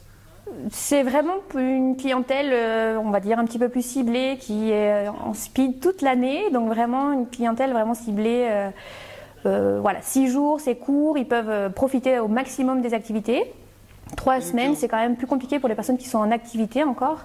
C'est 0.71 1.03
vraiment 1.03 1.35
une 1.57 1.97
clientèle, 1.97 2.51
euh, 2.53 2.99
on 3.03 3.11
va 3.11 3.21
dire, 3.21 3.39
un 3.39 3.45
petit 3.45 3.59
peu 3.59 3.69
plus 3.69 3.85
ciblée, 3.85 4.37
qui 4.39 4.71
est 4.71 5.09
en 5.09 5.35
speed 5.35 5.81
toute 5.81 6.03
l'année. 6.03 6.51
Donc 6.53 6.69
vraiment 6.69 7.13
une 7.13 7.27
clientèle 7.27 7.73
vraiment 7.73 7.95
ciblée. 7.95 8.47
Euh, 8.51 8.71
euh, 9.47 9.79
voilà, 9.81 10.01
six 10.03 10.29
jours, 10.29 10.61
c'est 10.61 10.77
court, 10.77 11.19
ils 11.19 11.27
peuvent 11.27 11.73
profiter 11.73 12.19
au 12.19 12.29
maximum 12.29 12.81
des 12.81 12.95
activités. 12.95 13.53
Trois 14.17 14.41
semaines, 14.41 14.77
c'est 14.77 14.89
quand 14.89 14.99
même 14.99 15.17
plus 15.17 15.27
compliqué 15.27 15.59
pour 15.59 15.69
les 15.69 15.75
personnes 15.75 15.99
qui 15.99 16.09
sont 16.09 16.19
en 16.19 16.31
activité 16.31 16.85
encore. 16.85 17.25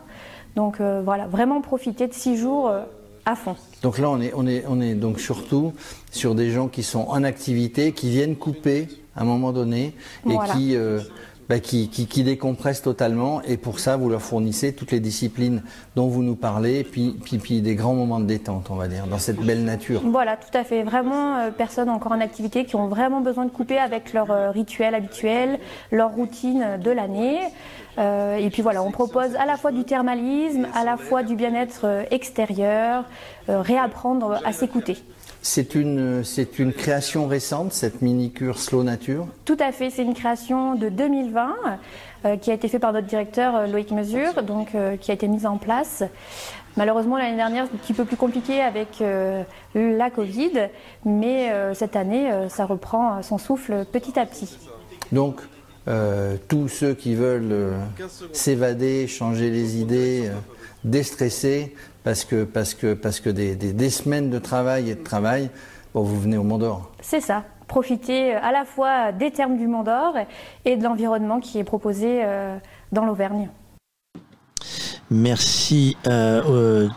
Donc 0.57 0.81
euh, 0.81 1.03
voilà, 1.05 1.27
vraiment 1.27 1.61
profiter 1.61 2.07
de 2.07 2.13
six 2.13 2.35
jours 2.35 2.67
euh, 2.67 2.81
à 3.25 3.35
fond. 3.35 3.55
Donc 3.83 3.99
là, 3.99 4.09
on 4.09 4.19
est, 4.19 4.33
on, 4.35 4.47
est, 4.47 4.63
on 4.67 4.81
est 4.81 4.95
donc 4.95 5.19
surtout 5.19 5.71
sur 6.11 6.33
des 6.33 6.49
gens 6.49 6.67
qui 6.67 6.81
sont 6.81 7.05
en 7.09 7.23
activité, 7.23 7.91
qui 7.91 8.09
viennent 8.09 8.35
couper 8.35 8.87
à 9.15 9.21
un 9.21 9.25
moment 9.25 9.53
donné 9.53 9.93
et 10.27 10.35
qui, 10.51 10.75
euh, 10.75 10.99
bah, 11.49 11.59
qui, 11.59 12.23
décompressent 12.23 12.81
totalement. 12.81 13.41
Et 13.43 13.57
pour 13.57 13.79
ça, 13.79 13.95
vous 13.95 14.09
leur 14.09 14.21
fournissez 14.21 14.73
toutes 14.73 14.91
les 14.91 14.99
disciplines 14.99 15.63
dont 15.95 16.07
vous 16.07 16.23
nous 16.23 16.35
parlez, 16.35 16.83
puis, 16.83 17.15
puis, 17.23 17.61
des 17.61 17.75
grands 17.75 17.93
moments 17.93 18.19
de 18.19 18.25
détente, 18.25 18.69
on 18.69 18.75
va 18.75 18.87
dire, 18.87 19.07
dans 19.07 19.17
cette 19.17 19.39
belle 19.39 19.63
nature. 19.63 20.01
Voilà, 20.03 20.35
tout 20.35 20.55
à 20.57 20.63
fait. 20.63 20.83
Vraiment, 20.83 21.37
euh, 21.37 21.51
personnes 21.51 21.89
encore 21.89 22.11
en 22.11 22.19
activité 22.19 22.65
qui 22.65 22.75
ont 22.75 22.87
vraiment 22.87 23.21
besoin 23.21 23.45
de 23.45 23.51
couper 23.51 23.77
avec 23.77 24.13
leur 24.13 24.31
euh, 24.31 24.51
rituel 24.51 24.93
habituel, 24.93 25.59
leur 25.91 26.11
routine 26.11 26.77
de 26.83 26.91
l'année. 26.91 27.39
Euh, 27.97 28.35
et 28.35 28.49
puis 28.49 28.61
voilà, 28.61 28.83
on 28.83 28.91
propose 28.91 29.35
à 29.35 29.45
la 29.45 29.57
fois 29.57 29.71
du 29.71 29.83
thermalisme, 29.83 30.67
à 30.75 30.83
la 30.83 30.97
fois 30.97 31.23
du 31.23 31.35
bien-être 31.35 32.05
extérieur, 32.11 33.05
réapprendre 33.47 34.39
à 34.45 34.51
s'écouter. 34.51 34.97
C'est 35.49 35.75
une, 35.75 36.25
c'est 36.25 36.59
une 36.59 36.73
création 36.73 37.25
récente, 37.25 37.71
cette 37.71 38.01
mini-cure 38.01 38.59
Slow 38.59 38.83
Nature 38.83 39.27
Tout 39.45 39.55
à 39.61 39.71
fait, 39.71 39.89
c'est 39.89 40.03
une 40.03 40.13
création 40.13 40.75
de 40.75 40.89
2020 40.89 41.55
euh, 42.25 42.35
qui 42.35 42.51
a 42.51 42.53
été 42.53 42.67
faite 42.67 42.81
par 42.81 42.91
notre 42.91 43.07
directeur 43.07 43.65
Loïc 43.65 43.91
Mesure, 43.91 44.43
donc 44.43 44.75
euh, 44.75 44.97
qui 44.97 45.09
a 45.09 45.13
été 45.13 45.29
mise 45.29 45.45
en 45.45 45.55
place. 45.55 46.03
Malheureusement, 46.75 47.17
l'année 47.17 47.37
dernière, 47.37 47.65
c'est 47.65 47.75
un 47.75 47.77
petit 47.77 47.93
peu 47.93 48.03
plus 48.03 48.17
compliqué 48.17 48.59
avec 48.59 48.99
euh, 48.99 49.43
la 49.73 50.09
Covid, 50.09 50.67
mais 51.05 51.49
cette 51.73 51.95
année, 51.95 52.29
ça 52.49 52.65
reprend 52.65 53.23
son 53.23 53.37
souffle 53.37 53.85
petit 53.85 54.19
à 54.19 54.25
petit. 54.25 54.57
Donc, 55.13 55.39
euh, 55.87 56.35
tous 56.49 56.67
ceux 56.67 56.93
qui 56.93 57.15
veulent 57.15 57.51
euh, 57.51 57.79
s'évader, 58.33 59.07
changer 59.07 59.49
les 59.49 59.77
idées, 59.77 60.29
euh, 60.85 60.89
déstresser, 60.89 61.75
parce 62.03 62.25
que, 62.25 62.43
parce 62.43 62.73
que, 62.73 62.93
parce 62.93 63.19
que 63.19 63.29
des, 63.29 63.55
des, 63.55 63.73
des, 63.73 63.89
semaines 63.89 64.29
de 64.29 64.39
travail 64.39 64.89
et 64.89 64.95
de 64.95 65.03
travail, 65.03 65.49
bon, 65.93 66.01
vous 66.01 66.19
venez 66.19 66.37
au 66.37 66.43
Mont 66.43 66.57
d'Or. 66.57 66.91
C'est 67.01 67.21
ça. 67.21 67.43
Profiter 67.67 68.33
à 68.33 68.51
la 68.51 68.63
fois 68.63 69.11
des 69.11 69.31
termes 69.31 69.57
du 69.57 69.67
Mont 69.67 69.83
d'Or 69.83 70.15
et 70.63 70.77
de 70.77 70.83
l'environnement 70.83 71.39
qui 71.39 71.59
est 71.59 71.65
proposé 71.65 72.23
dans 72.93 73.03
l'Auvergne. 73.03 73.49
Merci. 75.09 75.95
euh, 76.07 76.41
euh, 76.49 76.89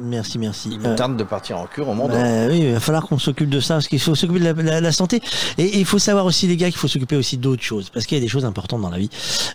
Merci, 0.00 0.38
merci. 0.38 0.70
Il 0.72 0.80
me 0.80 0.96
tarde 0.96 1.16
de 1.16 1.22
partir 1.24 1.58
en 1.58 1.66
cure 1.66 1.88
au 1.88 1.94
monde. 1.94 2.10
Bah 2.10 2.46
oui, 2.48 2.60
il 2.64 2.72
va 2.72 2.80
falloir 2.80 3.06
qu'on 3.06 3.18
s'occupe 3.18 3.48
de 3.48 3.60
ça 3.60 3.74
parce 3.74 3.86
qu'il 3.86 4.00
faut 4.00 4.14
s'occuper 4.16 4.40
de 4.40 4.44
la, 4.44 4.52
la- 4.52 4.80
la 4.80 4.92
santé 4.92 5.22
et 5.56 5.78
il 5.78 5.84
faut 5.84 6.00
savoir 6.00 6.26
aussi 6.26 6.46
les 6.48 6.56
gars 6.56 6.66
qu'il 6.68 6.78
faut 6.78 6.88
s'occuper 6.88 7.14
aussi 7.16 7.36
d'autres 7.36 7.62
choses 7.62 7.90
parce 7.90 8.04
qu'il 8.06 8.18
y 8.18 8.20
a 8.20 8.22
des 8.22 8.28
choses 8.28 8.44
importantes 8.44 8.80
dans 8.82 8.90
la 8.90 8.98
vie. 8.98 9.10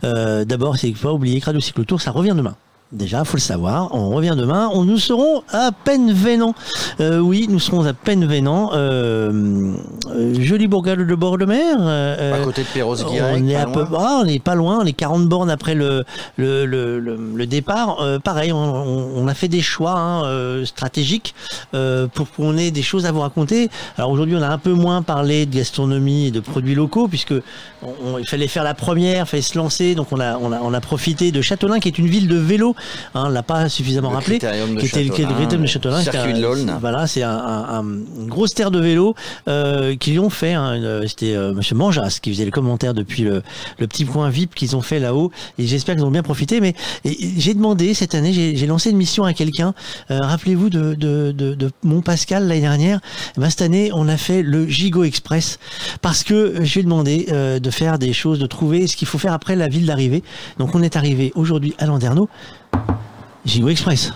Euh, 0.06 0.46
D'abord, 0.46 0.78
c'est 0.78 0.88
qu'il 0.88 0.96
faut 0.96 1.10
pas 1.10 1.14
oublier 1.14 1.40
que 1.42 1.46
Radio 1.46 1.60
Cyclotour, 1.60 2.02
ça 2.02 2.12
revient 2.12 2.34
demain. 2.36 2.56
Déjà, 2.92 3.24
faut 3.24 3.38
le 3.38 3.42
savoir, 3.42 3.94
on 3.94 4.10
revient 4.10 4.34
demain. 4.36 4.68
On, 4.74 4.84
nous 4.84 4.98
serons 4.98 5.44
à 5.54 5.72
Penvenant. 5.72 6.56
Euh, 7.00 7.20
oui, 7.20 7.46
nous 7.48 7.60
serons 7.60 7.86
à 7.86 7.94
Penvenant. 7.94 8.72
Euh, 8.74 9.74
euh, 10.10 10.34
jolie 10.42 10.66
bourgade 10.68 11.06
de 11.06 11.14
bord 11.16 11.38
de 11.38 11.46
mer. 11.46 11.78
euh, 11.80 12.42
À 12.42 12.44
côté 12.44 12.64
de 12.64 12.68
Perros-Guirec, 12.74 13.44
On 13.44 13.48
est 13.48 13.56
à 13.56 13.68
peu, 13.68 13.86
ah, 13.96 14.22
on 14.22 14.26
n'est 14.26 14.40
pas 14.40 14.56
loin. 14.56 14.80
On 14.82 14.86
est 14.88 14.94
40 14.94 15.28
bornes 15.28 15.52
après 15.52 15.76
le, 15.76 16.04
le, 16.38 16.66
le, 16.66 17.00
le, 17.00 17.16
le 17.36 17.46
départ. 17.46 18.02
Euh, 18.02 18.18
pareil, 18.18 18.52
on, 18.52 19.28
a 19.28 19.34
fait 19.36 19.50
des 19.50 19.62
choix 19.62 19.94
hein, 19.96 20.64
stratégiques 20.66 21.36
euh, 21.76 22.08
pour 22.08 22.32
qu'on 22.32 22.58
ait 22.58 22.72
des 22.72 22.82
choses 22.82 23.06
à 23.06 23.12
vous 23.12 23.20
raconter. 23.22 23.70
Alors 24.00 24.10
aujourd'hui, 24.10 24.36
on 24.36 24.42
a 24.42 24.48
un 24.50 24.58
peu 24.58 24.74
moins 24.74 25.04
parlé 25.04 25.46
de 25.46 25.54
gastronomie 25.56 26.26
et 26.26 26.32
de 26.32 26.40
produits 26.40 26.74
locaux 26.74 27.08
puisque 27.08 27.36
on- 27.84 28.14
on- 28.14 28.18
il 28.18 28.28
fallait 28.28 28.48
faire 28.48 28.64
la 28.64 28.74
première, 28.74 29.26
il 29.26 29.28
fallait 29.30 29.44
se 29.44 29.60
lancer. 29.60 29.94
Donc 29.94 30.08
on 30.12 30.20
a, 30.20 30.38
on 30.40 30.52
a, 30.52 30.60
on 30.64 30.74
a 30.74 30.82
profité 30.82 31.32
de 31.32 31.40
Châtelain, 31.44 31.80
qui 31.80 31.88
est 31.90 32.00
une 32.00 32.08
ville 32.08 32.28
de 32.28 32.36
vélo. 32.38 32.76
Hein, 33.16 33.24
on 33.28 33.30
l'a 33.30 33.44
pas 33.44 33.70
suffisamment 33.70 34.10
Le 34.10 34.16
rappelé. 34.16 34.40
Qui 34.40 34.86
était 34.86 35.04
le- 35.04 35.10
le 35.10 35.12
critérium 35.36 35.62
de 35.62 35.68
Châtelain. 35.68 36.02
circuit 36.02 36.34
de 36.34 36.42
l'Aulne. 36.42 36.78
Voilà, 36.80 37.08
c'est 37.08 37.24
un, 37.24 37.30
un- 37.32 37.80
un- 37.80 37.84
une 37.84 38.28
grosse 38.28 38.54
terre 38.54 38.72
de 38.72 38.80
vélo 38.80 39.16
euh, 39.48 39.96
qu'ils 39.96 40.20
ont 40.20 40.30
fait. 40.30 40.54
hein, 40.54 40.80
C'était 41.08 41.36
euh, 41.36 41.54
Monsieur 41.54 41.76
Manjas 41.76 42.20
qui 42.22 42.32
faisait 42.32 42.46
les 42.46 42.52
commentaires 42.52 42.94
depuis 42.94 43.24
le, 43.24 43.42
le 43.78 43.88
petit 43.88 44.06
point 44.06 44.30
VIP 44.30 44.56
qu'ils 44.56 44.76
ont 44.76 44.82
fait 44.82 45.00
là-haut. 45.00 45.32
Et 45.58 45.66
j'espère 45.68 45.96
qu'ils 45.96 46.06
ont 46.06 46.12
bien 46.12 46.24
profité. 46.24 46.62
Mais 46.62 46.76
j'ai 47.06 47.54
demandé 47.54 47.94
cette 47.94 48.16
année, 48.16 48.34
j'ai 48.34 48.68
lancé 48.68 48.90
une 48.92 48.98
mission 48.98 49.24
à 49.24 49.34
quelqu'un. 49.34 49.74
Euh, 50.12 50.20
Rappelez-vous 50.22 50.70
de, 50.70 50.94
de, 50.96 51.32
de, 51.32 51.54
de 51.56 51.72
mon 51.84 52.02
Pascal 52.02 52.48
l'année 52.48 52.62
dernière. 52.62 53.00
Eh 53.38 53.42
ben, 53.42 53.50
cette 53.50 53.62
année, 53.62 53.92
on 53.94 54.08
a 54.08 54.18
fait 54.18 54.42
le 54.42 54.68
Gigo 54.68 55.04
Express 55.04 55.60
parce 56.02 56.24
que 56.24 56.64
je 56.64 56.74
lui 56.74 56.80
ai 56.82 56.84
demandé 56.84 57.28
euh, 57.32 57.60
de 57.60 57.70
faire 57.70 58.00
des 58.00 58.14
choses, 58.14 58.40
de 58.40 58.48
trouver 58.48 58.88
ce 58.88 58.96
qu'il 58.96 59.08
faut 59.08 59.18
faire 59.18 59.34
après 59.34 59.56
la 59.56 59.68
ville 59.68 59.86
d'arrivée. 59.86 60.24
Donc 60.58 60.76
on 60.76 60.82
est 60.84 60.96
arrivé 60.96 61.32
aujourd'hui 61.36 61.74
à 61.80 61.86
Landerneau. 61.86 62.30
Gigo 63.46 63.70
Express. 63.70 64.12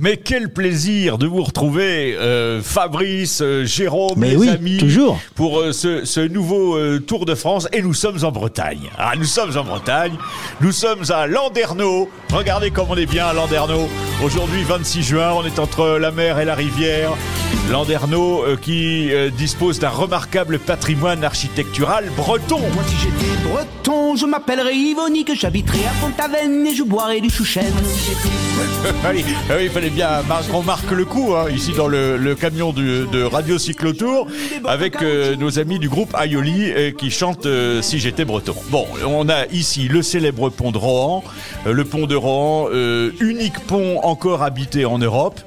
Mais 0.00 0.16
quel 0.16 0.52
plaisir 0.52 1.18
de 1.18 1.26
vous 1.26 1.42
retrouver, 1.42 2.16
euh, 2.16 2.62
Fabrice, 2.62 3.40
euh, 3.42 3.64
Jérôme, 3.64 4.14
Mais 4.16 4.30
les 4.30 4.36
oui, 4.36 4.48
amis, 4.48 4.76
toujours. 4.76 5.18
pour 5.34 5.58
euh, 5.58 5.72
ce, 5.72 6.04
ce 6.04 6.20
nouveau 6.20 6.76
euh, 6.76 7.00
Tour 7.00 7.26
de 7.26 7.34
France. 7.34 7.66
Et 7.72 7.82
nous 7.82 7.94
sommes 7.94 8.22
en 8.24 8.30
Bretagne. 8.30 8.90
Ah, 8.96 9.14
nous 9.18 9.24
sommes 9.24 9.56
en 9.58 9.64
Bretagne. 9.64 10.12
Nous 10.60 10.70
sommes 10.70 11.02
à 11.10 11.26
Landerneau. 11.26 12.08
Regardez 12.32 12.70
comme 12.70 12.86
on 12.90 12.96
est 12.96 13.06
bien 13.06 13.26
à 13.26 13.32
Landerneau. 13.32 13.88
Aujourd'hui, 14.22 14.62
26 14.62 15.02
juin, 15.02 15.32
on 15.34 15.44
est 15.44 15.58
entre 15.58 15.98
la 15.98 16.12
mer 16.12 16.38
et 16.38 16.44
la 16.44 16.54
rivière. 16.54 17.10
Landerneau 17.70 18.44
euh, 18.44 18.56
qui 18.56 19.12
euh, 19.12 19.30
dispose 19.30 19.78
d'un 19.78 19.88
remarquable 19.90 20.58
patrimoine 20.58 21.22
architectural 21.24 22.04
breton. 22.16 22.58
Moi, 22.60 22.82
si 22.86 22.94
j'étais 22.96 23.48
breton, 23.48 24.16
je 24.16 24.26
m'appellerais 24.26 24.74
Yvonique, 24.74 25.32
j'habiterais 25.38 25.84
à 25.86 25.92
Pont-Aven 26.00 26.66
et 26.66 26.74
je 26.74 26.82
boirais 26.82 27.20
du 27.20 27.28
chouchen. 27.30 27.62
Allez, 29.04 29.24
oui, 29.50 29.56
il 29.64 29.70
fallait 29.70 29.87
bien 29.90 30.22
mar- 30.22 30.46
qu'on 30.48 30.62
marque 30.62 30.90
le 30.90 31.04
coup 31.04 31.34
hein, 31.34 31.46
ici 31.50 31.72
dans 31.76 31.88
le, 31.88 32.34
camion 32.34 32.72
de, 32.72 33.22
Radio 33.22 33.58
Cyclotour 33.58 34.26
avec 34.66 35.02
euh, 35.02 35.36
nos 35.36 35.58
amis 35.58 35.78
du 35.78 35.88
groupe 35.88 36.14
Aioli 36.20 36.70
euh, 36.70 36.90
qui 36.90 37.10
chantent 37.10 37.46
euh, 37.46 37.82
Si 37.82 37.98
j'étais 37.98 38.24
breton. 38.24 38.54
Bon, 38.70 38.86
on 39.06 39.28
a 39.28 39.46
ici 39.46 39.88
le 39.88 40.02
célèbre 40.02 40.50
pont 40.50 40.70
de 40.72 40.78
Rohan, 40.78 41.22
le 41.66 41.84
pont 41.84 42.06
de 42.06 42.14
Rohan, 42.16 42.68
unique 43.20 43.58
pont 43.66 44.00
encore 44.02 44.42
habité 44.42 44.84
en 44.84 44.98
Europe. 44.98 45.40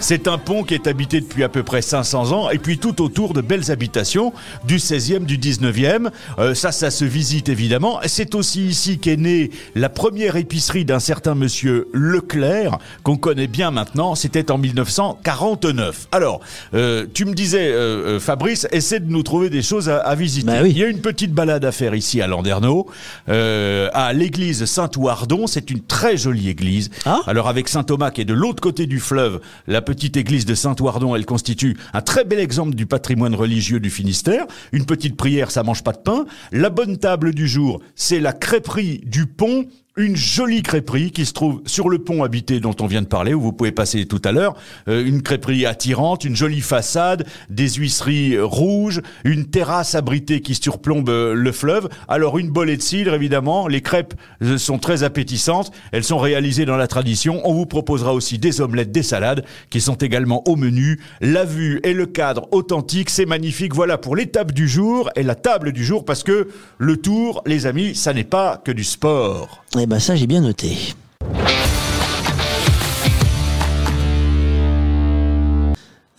C'est 0.00 0.28
un 0.28 0.38
pont 0.38 0.64
qui 0.64 0.74
est 0.74 0.86
habité 0.86 1.20
depuis 1.20 1.44
à 1.44 1.48
peu 1.48 1.62
près 1.62 1.82
500 1.82 2.32
ans 2.32 2.50
et 2.50 2.58
puis 2.58 2.78
tout 2.78 3.02
autour 3.02 3.32
de 3.32 3.40
belles 3.40 3.70
habitations 3.70 4.32
du 4.64 4.76
16e, 4.78 5.24
du 5.24 5.38
19e. 5.38 6.10
Euh, 6.38 6.54
ça, 6.54 6.72
ça 6.72 6.90
se 6.90 7.04
visite 7.04 7.48
évidemment. 7.48 8.00
C'est 8.06 8.34
aussi 8.34 8.66
ici 8.66 8.98
qu'est 8.98 9.16
née 9.16 9.50
la 9.74 9.88
première 9.88 10.36
épicerie 10.36 10.84
d'un 10.84 11.00
certain 11.00 11.34
monsieur 11.34 11.88
Leclerc 11.92 12.78
qu'on 13.02 13.16
connaît 13.16 13.46
bien 13.46 13.70
maintenant. 13.70 13.87
C'était 14.14 14.50
en 14.50 14.58
1949. 14.58 16.08
Alors, 16.12 16.40
euh, 16.74 17.06
tu 17.12 17.24
me 17.24 17.34
disais, 17.34 17.68
euh, 17.68 18.16
euh, 18.16 18.20
Fabrice, 18.20 18.66
essaie 18.72 19.00
de 19.00 19.10
nous 19.10 19.22
trouver 19.22 19.50
des 19.50 19.62
choses 19.62 19.88
à, 19.88 19.98
à 19.98 20.14
visiter. 20.14 20.52
Il 20.66 20.76
y 20.76 20.84
a 20.84 20.86
une 20.88 21.00
petite 21.00 21.32
balade 21.32 21.64
à 21.64 21.72
faire 21.72 21.94
ici 21.94 22.20
à 22.20 22.26
Landerneau, 22.26 22.86
euh, 23.28 23.88
à 23.92 24.12
l'église 24.12 24.64
Saint-Ouardon. 24.64 25.46
C'est 25.46 25.70
une 25.70 25.80
très 25.80 26.16
jolie 26.16 26.48
église. 26.48 26.90
Alors 27.26 27.48
avec 27.48 27.68
Saint 27.68 27.84
Thomas 27.84 28.10
qui 28.10 28.20
est 28.20 28.24
de 28.24 28.34
l'autre 28.34 28.60
côté 28.60 28.86
du 28.86 29.00
fleuve, 29.00 29.40
la 29.66 29.82
petite 29.82 30.16
église 30.16 30.46
de 30.46 30.54
Saint-Ouardon, 30.54 31.14
elle 31.16 31.26
constitue 31.26 31.76
un 31.92 32.00
très 32.00 32.24
bel 32.24 32.38
exemple 32.40 32.74
du 32.74 32.86
patrimoine 32.86 33.34
religieux 33.34 33.80
du 33.80 33.90
Finistère. 33.90 34.44
Une 34.72 34.86
petite 34.86 35.16
prière, 35.16 35.50
ça 35.50 35.62
mange 35.62 35.82
pas 35.82 35.92
de 35.92 35.98
pain. 35.98 36.26
La 36.52 36.70
bonne 36.70 36.98
table 36.98 37.34
du 37.34 37.48
jour, 37.48 37.80
c'est 37.94 38.20
la 38.20 38.32
crêperie 38.32 39.00
du 39.04 39.26
pont 39.26 39.66
une 39.98 40.16
jolie 40.16 40.62
crêperie 40.62 41.10
qui 41.10 41.26
se 41.26 41.32
trouve 41.32 41.60
sur 41.66 41.88
le 41.88 41.98
pont 41.98 42.22
habité 42.22 42.60
dont 42.60 42.74
on 42.80 42.86
vient 42.86 43.02
de 43.02 43.06
parler, 43.06 43.34
où 43.34 43.40
vous 43.40 43.52
pouvez 43.52 43.72
passer 43.72 44.06
tout 44.06 44.22
à 44.24 44.30
l'heure. 44.30 44.54
Euh, 44.88 45.04
une 45.04 45.22
crêperie 45.22 45.66
attirante, 45.66 46.24
une 46.24 46.36
jolie 46.36 46.60
façade, 46.60 47.26
des 47.50 47.68
huisseries 47.68 48.36
euh, 48.36 48.44
rouges, 48.44 49.02
une 49.24 49.46
terrasse 49.46 49.96
abritée 49.96 50.40
qui 50.40 50.54
surplombe 50.54 51.08
euh, 51.10 51.34
le 51.34 51.52
fleuve. 51.52 51.88
Alors 52.06 52.38
une 52.38 52.50
bolée 52.50 52.76
de 52.76 52.82
cidre, 52.82 53.12
évidemment. 53.12 53.66
Les 53.66 53.80
crêpes 53.80 54.14
euh, 54.42 54.56
sont 54.56 54.78
très 54.78 55.02
appétissantes. 55.02 55.72
Elles 55.90 56.04
sont 56.04 56.18
réalisées 56.18 56.64
dans 56.64 56.76
la 56.76 56.86
tradition. 56.86 57.40
On 57.44 57.52
vous 57.52 57.66
proposera 57.66 58.14
aussi 58.14 58.38
des 58.38 58.60
omelettes, 58.60 58.92
des 58.92 59.02
salades, 59.02 59.44
qui 59.68 59.80
sont 59.80 59.96
également 59.96 60.48
au 60.48 60.54
menu. 60.54 61.00
La 61.20 61.44
vue 61.44 61.80
et 61.82 61.92
le 61.92 62.06
cadre 62.06 62.46
authentique, 62.52 63.10
c'est 63.10 63.26
magnifique. 63.26 63.74
Voilà 63.74 63.98
pour 63.98 64.14
l'étape 64.14 64.52
du 64.52 64.68
jour 64.68 65.10
et 65.16 65.24
la 65.24 65.34
table 65.34 65.72
du 65.72 65.84
jour, 65.84 66.04
parce 66.04 66.22
que 66.22 66.48
le 66.78 66.96
tour, 66.96 67.42
les 67.46 67.66
amis, 67.66 67.96
ça 67.96 68.14
n'est 68.14 68.22
pas 68.22 68.62
que 68.64 68.70
du 68.70 68.84
sport. 68.84 69.64
Eh 69.76 69.86
ben 69.86 69.98
ça, 69.98 70.16
j'ai 70.16 70.26
bien 70.26 70.40
noté. 70.40 70.94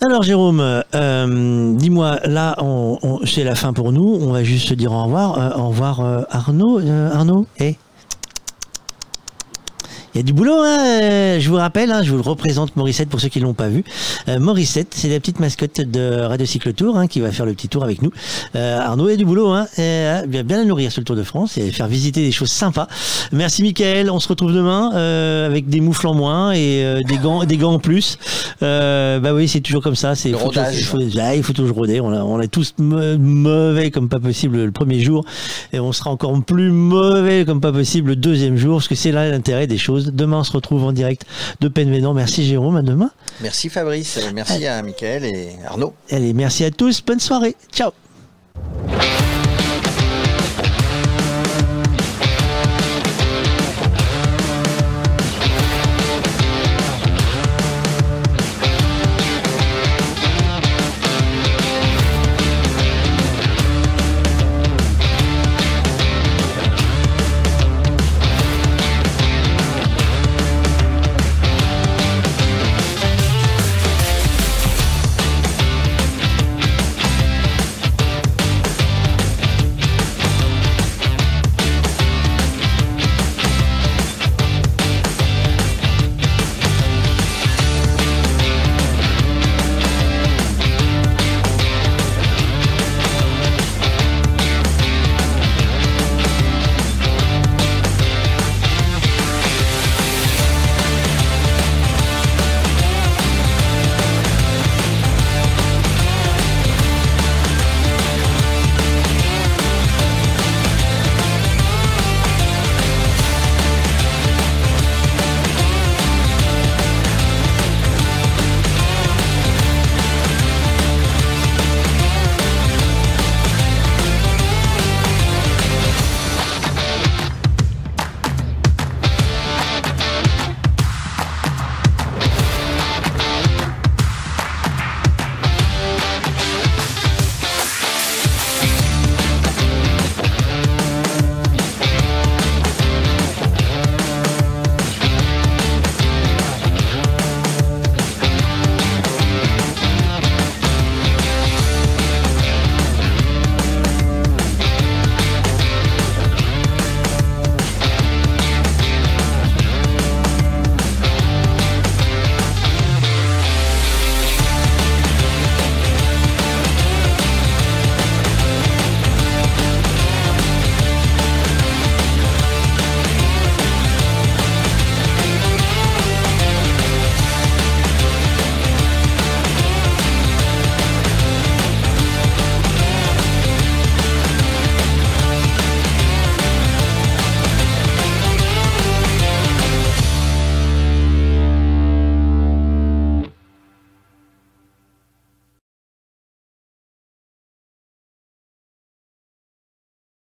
Alors 0.02 0.24
Jérôme, 0.24 0.62
euh, 0.96 1.74
dis-moi, 1.76 2.20
là, 2.26 2.56
c'est 3.26 3.44
la 3.44 3.56
fin 3.56 3.74
pour 3.74 3.92
nous. 3.92 4.18
On 4.22 4.32
va 4.32 4.44
juste 4.44 4.70
se 4.70 4.74
dire 4.74 4.92
au 4.94 5.04
revoir. 5.04 5.38
Euh, 5.38 5.62
au 5.62 5.70
revoir 5.70 6.00
euh, 6.00 6.22
Arnaud. 6.30 6.80
Arnaud, 7.12 7.48
eh 7.60 7.70
il 7.72 7.76
y 10.20 10.22
a 10.22 10.24
du 10.24 10.34
boulot, 10.34 10.62
hein 10.62 10.78
euh, 10.80 11.40
je 11.40 11.50
vous 11.50 11.56
rappelle, 11.56 11.92
hein, 11.92 12.04
je 12.04 12.12
vous 12.12 12.18
le 12.18 12.22
représente 12.24 12.76
Morissette 12.76 13.10
pour 13.10 13.20
ceux 13.20 13.30
qui 13.30 13.40
l'ont 13.40 13.54
pas 13.54 13.68
vu. 13.70 13.84
Euh, 14.28 14.40
Morissette, 14.40 14.94
c'est 14.96 15.08
la 15.10 15.20
petite 15.20 15.40
mascotte 15.40 15.82
de 15.82 16.22
Radio 16.22 16.46
Cyclotour 16.46 16.98
hein, 16.98 17.08
qui 17.08 17.20
va 17.22 17.32
faire 17.32 17.46
le 17.46 17.54
petit 17.54 17.70
tour 17.70 17.84
avec 17.84 18.02
nous. 18.02 18.12
Euh, 18.56 18.80
Arnaud, 18.80 19.08
il 19.08 19.12
y 19.12 19.14
a 19.14 19.18
du 19.18 19.26
boulot, 19.26 19.48
hein, 19.50 19.68
euh, 19.80 20.26
bien, 20.26 20.44
bien 20.44 20.58
la 20.58 20.66
nourrir 20.66 20.92
sur 20.92 21.00
le 21.02 21.06
Tour 21.06 21.16
de 21.16 21.24
France 21.24 21.58
et 21.58 21.72
faire 21.72 21.88
visiter 21.88 22.22
des 22.22 22.32
choses 22.32 22.52
sympas. 22.52 22.88
Merci 23.32 23.62
Mickaël, 23.64 24.10
on 24.12 24.20
se 24.20 24.28
retrouve 24.28 24.54
demain 24.54 24.92
euh, 24.96 25.46
avec 25.46 25.70
des 25.70 25.80
moufles 25.82 26.08
en 26.08 26.14
moins 26.14 26.52
et 26.52 26.84
euh, 26.84 27.02
des 27.08 27.18
gants, 27.18 27.44
des 27.46 27.58
gants 27.58 27.74
en 27.74 27.80
plus. 27.80 28.18
Euh, 28.62 29.20
bah 29.20 29.34
oui, 29.34 29.48
c'est 29.48 29.62
toujours 29.62 29.82
comme 29.84 29.96
ça. 29.96 30.16
C'est 30.16 30.32
faut 30.86 30.98
ah, 31.20 31.36
il 31.36 31.44
faut 31.44 31.54
toujours 31.54 31.78
roder. 31.78 32.02
On, 32.02 32.12
a- 32.12 32.24
on 32.24 32.42
est 32.42 32.48
tous 32.48 32.74
mauvais 32.80 33.92
comme 33.92 34.10
pas 34.10 34.20
possible 34.20 34.64
le 34.66 34.72
premier 34.72 35.00
jour 35.00 35.24
et 35.74 35.80
on 35.80 35.92
sera 35.92 36.10
encore 36.12 36.30
plus 36.44 36.72
mauvais 36.72 37.46
comme 37.46 37.62
pas 37.62 37.72
possible 37.72 38.10
le 38.10 38.16
deuxième 38.16 38.58
jour 38.58 38.78
parce 38.78 38.88
que 38.88 38.96
c'est 38.96 39.12
là 39.12 39.30
l'intérêt 39.30 39.68
des 39.68 39.78
choses. 39.78 40.09
Demain, 40.12 40.40
on 40.40 40.44
se 40.44 40.52
retrouve 40.52 40.84
en 40.84 40.92
direct 40.92 41.26
de 41.62 41.68
Penvenant. 41.68 42.14
Merci 42.14 42.46
Jérôme, 42.46 42.78
à 42.78 42.82
demain. 42.82 43.12
Merci 43.42 43.70
Fabrice, 43.70 44.20
merci 44.34 44.66
à 44.66 44.82
Michael 44.82 45.26
et 45.26 45.56
Arnaud. 45.66 45.94
Allez, 46.12 46.34
merci 46.34 46.66
à 46.66 46.72
tous. 46.72 47.02
Bonne 47.06 47.20
soirée. 47.20 47.56
Ciao. 47.72 47.92